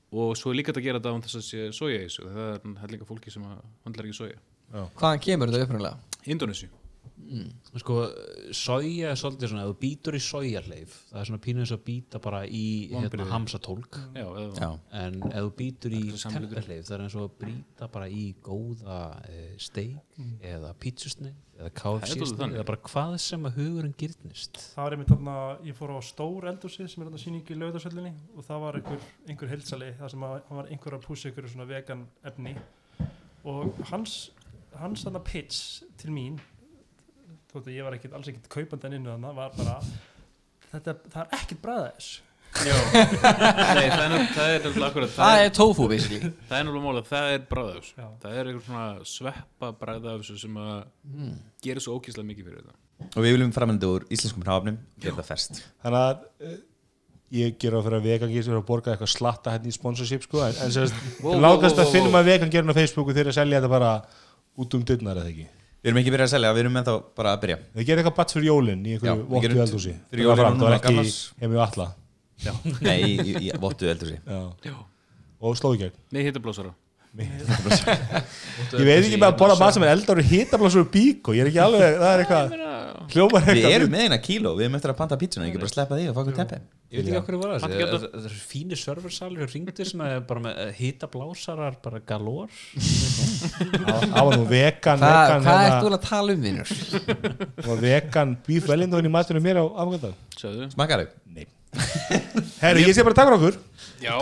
og 0.09 0.35
svo 0.39 0.53
er 0.53 0.59
líka 0.59 0.73
hægt 0.73 0.81
að 0.81 0.87
gera 0.87 1.01
þetta 1.01 1.15
án 1.15 1.25
þess 1.25 1.39
að 1.39 1.47
sé 1.47 1.69
soja 1.75 1.99
í 1.99 2.05
þessu. 2.07 2.27
Það 2.33 2.53
er, 2.53 2.93
líka 2.93 3.09
fólki 3.09 3.33
sem 3.33 3.45
að 3.45 3.63
handlar 3.85 4.09
ekki 4.09 4.19
soja. 4.21 4.43
Hvaðan 4.69 5.25
kemur 5.25 5.51
þetta 5.53 5.67
upprunalega? 5.69 6.78
Indonesia 7.19 7.79
Sko, 7.79 7.95
soja 8.55 9.11
er 9.11 9.17
svolítið 9.19 9.51
svona 9.51 9.63
ef 9.67 9.69
þú 9.69 9.75
býtur 9.83 10.17
í 10.17 10.21
sojaleif 10.23 10.95
það 11.11 11.19
er 11.21 11.27
svona 11.29 11.41
pínu 11.45 11.61
eins 11.63 11.73
og 11.75 11.83
býta 11.85 12.21
bara 12.23 12.39
í 12.45 12.63
hérna, 12.89 13.27
hamsatólk 13.29 13.99
Já, 14.17 14.23
eða, 14.25 14.47
Já, 14.57 14.69
en 15.01 15.19
ef 15.29 15.35
þú 15.35 15.51
býtur 15.59 15.95
í 15.95 16.01
er 16.09 16.23
tempeleif 16.23 16.87
það 16.87 16.95
er 16.97 17.03
eins 17.05 17.17
og 17.19 17.27
að 17.27 17.35
brýta 17.43 17.89
bara 17.93 18.09
í 18.09 18.25
góða 18.45 18.99
e, 19.29 19.43
steik 19.61 20.17
eða 20.49 20.73
pítsusneið 20.81 21.37
eða 21.59 21.69
dálítið 21.69 21.79
KFC-sneið 21.79 22.35
þannig. 22.39 22.57
eða 22.57 22.67
bara 22.71 22.81
hvað 22.89 23.15
sem 23.21 23.47
að 23.49 23.57
hugurinn 23.59 23.95
gyrnist 23.99 24.61
það 24.73 24.85
var 24.85 24.95
einmitt 24.95 25.13
þarna, 25.13 25.37
ég 25.67 25.77
fór 25.77 25.93
á 25.93 25.99
stór 26.09 26.49
eldhúsi 26.49 26.87
sem 26.87 27.03
er 27.03 27.09
þarna 27.09 27.21
síning 27.21 27.51
í 27.51 27.57
lögðarsöllinni 27.59 28.13
og 28.33 28.47
það 28.47 28.63
var 28.65 28.79
einhver, 28.79 29.09
einhver 29.27 29.51
heilsali 29.53 29.91
það 29.99 30.13
sem 30.15 30.27
að, 30.29 30.37
hann 30.49 30.61
var 30.61 30.71
einhver 30.73 30.97
að 30.97 31.03
púsa 31.05 31.29
einhverju 31.29 31.51
svona 31.53 31.67
vegan 31.69 32.05
efni. 32.25 32.55
Og 33.47 33.75
hans, 33.91 34.15
hans 34.79 35.03
þarna 35.05 35.21
pitch 35.27 35.83
til 35.99 36.15
mín 36.15 36.39
þótt 37.53 37.67
að 37.69 37.75
ég 37.75 37.83
var 37.87 37.97
ekkit, 37.97 38.13
alls 38.17 38.27
ekkit 38.31 38.49
kaupandan 38.53 38.93
innu 38.99 39.13
þarna 39.13 39.35
var 39.37 39.53
bara 39.57 39.77
þetta, 40.71 40.95
það 41.13 41.21
er 41.23 41.37
ekkit 41.39 41.61
bræða 41.65 41.93
þess 41.93 42.17
Já. 42.49 42.73
Nei, 42.73 43.83
það 43.93 43.99
er 44.01 44.09
náttúrulega- 44.09 44.33
það 44.33 44.47
er 44.49 44.63
náttúrulega 44.63 44.87
akkurat 44.89 45.11
það, 45.13 45.19
Það 45.19 45.41
er, 45.45 45.49
tofu 45.53 45.85
basically 45.91 46.19
það 46.49 46.55
náttúrulega 46.65 46.85
mála, 46.87 47.03
það 47.05 47.27
er 47.35 47.43
bræðafs 47.51 47.89
Já. 47.93 48.05
það 48.23 48.37
er 48.39 48.47
einhver 48.49 48.63
svona 48.65 48.85
sveppa 49.11 49.69
bræðafs 49.83 50.31
sem 50.41 50.55
að 50.57 50.79
Mm. 51.09 51.35
gerir 51.61 51.83
svo 51.85 51.99
ókýrslega 51.99 52.25
mikið 52.31 52.47
fyrir 52.49 52.63
þetta 52.63 53.05
og 53.15 53.21
við 53.23 53.35
viljum 53.37 53.53
framönda 53.53 53.91
úr 53.93 54.07
íslenskum 54.09 54.43
hráfnum 54.43 54.79
gera 54.99 55.15
það 55.21 55.29
fest 55.29 55.61
Þannig 55.85 55.99
að 56.01 56.25
uh, 56.49 56.57
ég 57.37 57.53
ger 57.61 57.77
á 57.77 57.79
fyrir 57.85 57.99
að 58.01 58.07
vegan 58.09 58.33
gerir 58.33 58.57
að 58.57 58.65
borga 58.65 58.95
eitthvað 58.95 59.13
slatta 59.13 59.53
hérna 59.53 59.69
í 59.69 59.77
sponsorship 59.77 60.25
sko, 60.25 60.41
en, 60.41 60.57
en 60.65 60.73
sérst, 60.73 60.97
Wow, 61.21 61.35
wow, 61.37 61.41
lágast 61.45 61.77
wow, 61.77 61.85
að 61.85 61.93
finnum 61.93 62.11
wow. 62.17 62.23
að 62.23 62.31
vegan 62.33 62.49
gerir 62.49 62.73
á 62.73 62.79
Facebooku 62.81 63.13
þegar 63.13 63.29
að 63.29 63.37
selja 63.43 63.61
þetta 63.61 63.69
bara 63.77 63.93
út 64.57 64.73
um 64.73 64.83
dyrnar 64.89 65.21
eða 65.21 65.29
ekki. 65.35 65.47
Við 65.79 65.89
erum 65.91 66.01
ekki 66.01 66.11
byrjað 66.11 66.27
að 66.27 66.33
selja, 66.33 66.51
við 66.55 66.65
erum 66.65 66.77
ennþá 66.81 66.93
bara 67.15 67.33
að 67.35 67.41
byrja. 67.45 67.57
Við 67.77 67.87
gerum 67.87 68.01
eitthvað 68.01 68.17
bats 68.19 68.35
fyrir 68.35 68.47
jólinn 68.49 68.81
í 68.83 68.95
einhverju 68.97 69.27
vottu 69.29 69.61
eldhúsi. 69.63 69.93
fyrir 70.11 70.25
jólin 70.25 70.41
Það 70.43 70.65
var 70.65 70.75
ekki 70.79 70.95
heim 71.39 71.53
við 71.53 71.63
alla 71.67 71.87
Nei, 72.83 72.99
í, 73.19 73.49
vottu. 73.59 73.87
Já. 73.87 74.75
Og 75.39 75.55
sló 75.59 75.73
í 75.75 75.79
gegn. 75.79 75.95
Nei, 76.11 76.23
hittablósara 76.27 76.75
Ég 77.09 78.85
veit 78.85 78.99
ekki 79.01 79.17
með 79.17 79.31
að 79.31 79.37
borða 79.39 79.55
mat 79.59 79.73
sem 79.75 79.83
er 79.85 79.91
eldar 79.95 80.19
og 80.21 80.27
hittablásur 80.29 80.83
og 80.85 80.89
bík 80.93 81.29
og 81.31 81.37
ég 81.37 81.41
er 81.41 81.49
ekki 81.49 81.61
alveg, 81.63 81.95
það 81.97 82.11
er 82.13 82.21
eitthvað 82.23 82.51
hljómar 83.09 83.45
Við 83.47 83.49
eitthvað 83.55 83.75
erum 83.79 83.93
með 83.95 84.03
eina 84.05 84.19
kíló, 84.21 84.51
við 84.59 84.65
erum 84.67 84.75
eftir 84.77 84.91
að 84.93 84.97
panta 84.99 85.17
pítsuna 85.19 85.47
Ekki 85.47 85.61
bara 85.63 85.71
sleppa 85.71 85.97
því 85.97 86.05
og 86.11 86.13
fá 86.13 86.21
okkur 86.21 86.37
tempi 86.37 86.59
Ég 86.89 86.99
veit 86.99 87.09
ekki 87.09 87.19
okkur 87.19 87.37
Hann 87.39 87.55
þessi 87.55 87.79
geta- 87.79 87.97
Það. 87.99 88.05
Það 88.13 88.27
eru 88.29 88.39
fínir 88.51 88.79
serversalir 88.81 89.45
og 89.45 89.53
ringdi 89.55 89.85
sem 89.89 90.03
er 90.05 90.21
bara 90.29 90.43
með 90.45 90.59
hýta 90.79 91.09
blásarar 91.13 91.75
bara 91.83 91.99
galor. 92.09 92.49
Það 92.79 94.25
var 94.29 94.37
nú 94.37 94.45
vegan 94.49 95.03
Hva, 95.03 95.09
vegan, 95.09 95.45
Hvað 95.45 95.59
hérna, 95.59 95.69
ert 95.69 95.85
þú 95.85 95.91
að 95.93 96.03
tala 96.07 96.33
um, 96.33 96.41
vinnur? 96.45 96.73
það 97.59 97.69
var 97.71 97.83
vegan 97.85 98.35
beef 98.47 98.69
wellington 98.69 99.09
í 99.09 99.13
maturinn 99.13 99.45
mér 99.45 99.61
á 99.61 99.65
afgönda 99.65 100.13
Sögðu. 100.39 100.69
Smakar 100.73 101.05
þau? 101.05 101.09
Nei. 101.35 101.45
Herru, 102.63 102.85
ég 102.85 102.95
sé 102.97 103.05
bara 103.05 103.17
takk 103.17 103.29
fyrir 103.29 103.41
okkur. 103.41 103.59
Já, 104.01 104.13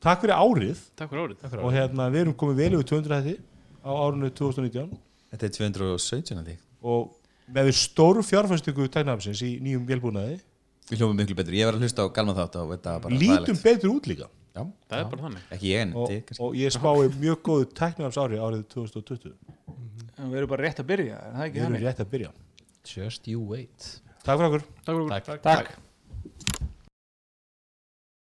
Takk 0.00 0.22
fyrir 0.24 0.34
að 0.34 0.42
árið. 0.48 0.82
Takk 0.96 1.10
fyrir 1.12 1.22
árið. 1.26 1.62
Og 1.64 1.72
hérna 1.76 2.06
við 2.14 2.20
erum 2.24 2.36
komið 2.40 2.60
vel 2.62 2.70
yfir 2.78 2.88
200 2.94 3.16
hætti 3.20 3.34
á 3.84 3.90
árinu 3.92 4.30
2019 4.32 4.98
Þetta 5.30 5.46
er 5.46 5.52
217 5.56 6.36
held 6.40 6.48
ég. 6.54 6.60
og 6.82 7.10
með 7.50 7.68
við 7.70 7.76
stóru 7.80 8.22
fjárfæstingu 8.24 8.86
tæknafnsins 8.94 9.42
í 9.46 9.50
nýjum 9.62 9.84
vélbúnaði. 9.88 10.38
Við 10.90 10.98
hljófum 11.02 11.16
miklu 11.20 11.36
betur, 11.38 11.54
ég 11.54 11.66
var 11.68 11.76
að 11.78 11.84
hlusta 11.84 12.02
á 12.02 12.08
galma 12.10 12.34
þátt 12.34 12.56
og 12.62 12.70
þetta 12.74 12.92
var 12.96 13.00
bara 13.04 13.14
lítum 13.20 13.36
hræðilegt. 13.54 13.62
betur 13.66 13.90
út 13.94 14.06
líka. 14.10 14.28
Já, 14.50 14.62
Það 14.90 14.98
er 14.98 15.04
bara 15.12 15.22
þannig. 15.26 15.42
Ekki 15.54 15.68
ég 15.70 15.80
en 15.84 15.92
og, 15.94 16.08
þið 16.10 16.22
kannski. 16.26 16.42
og 16.42 16.54
ég 16.58 16.72
spái 16.74 17.10
mjög 17.22 17.42
góðu 17.46 17.66
tæknafns 17.78 18.18
ári 18.18 18.40
árið 18.42 18.64
2020 18.74 19.34
En 20.20 20.30
við 20.32 20.36
erum 20.40 20.50
bara 20.50 20.62
rétt 20.66 20.80
að 20.82 20.88
byrja, 20.90 21.14
er 21.20 21.30
það 21.30 21.40
við 21.40 21.46
ekki 21.50 21.60
erum 21.60 21.68
þannig? 21.70 21.84
rétt 21.86 22.00
að 22.02 22.10
byrja. 22.10 22.30
Just 22.90 23.28
you 23.30 23.40
wait. 23.40 24.00
Takk 24.24 24.40
fyrir 24.40 24.48
okkur. 24.50 24.64
Takk 24.84 24.90
fyrir 24.90 25.04
okkur. 25.06 25.22
Takk. 25.28 25.42
Takk 25.46 25.89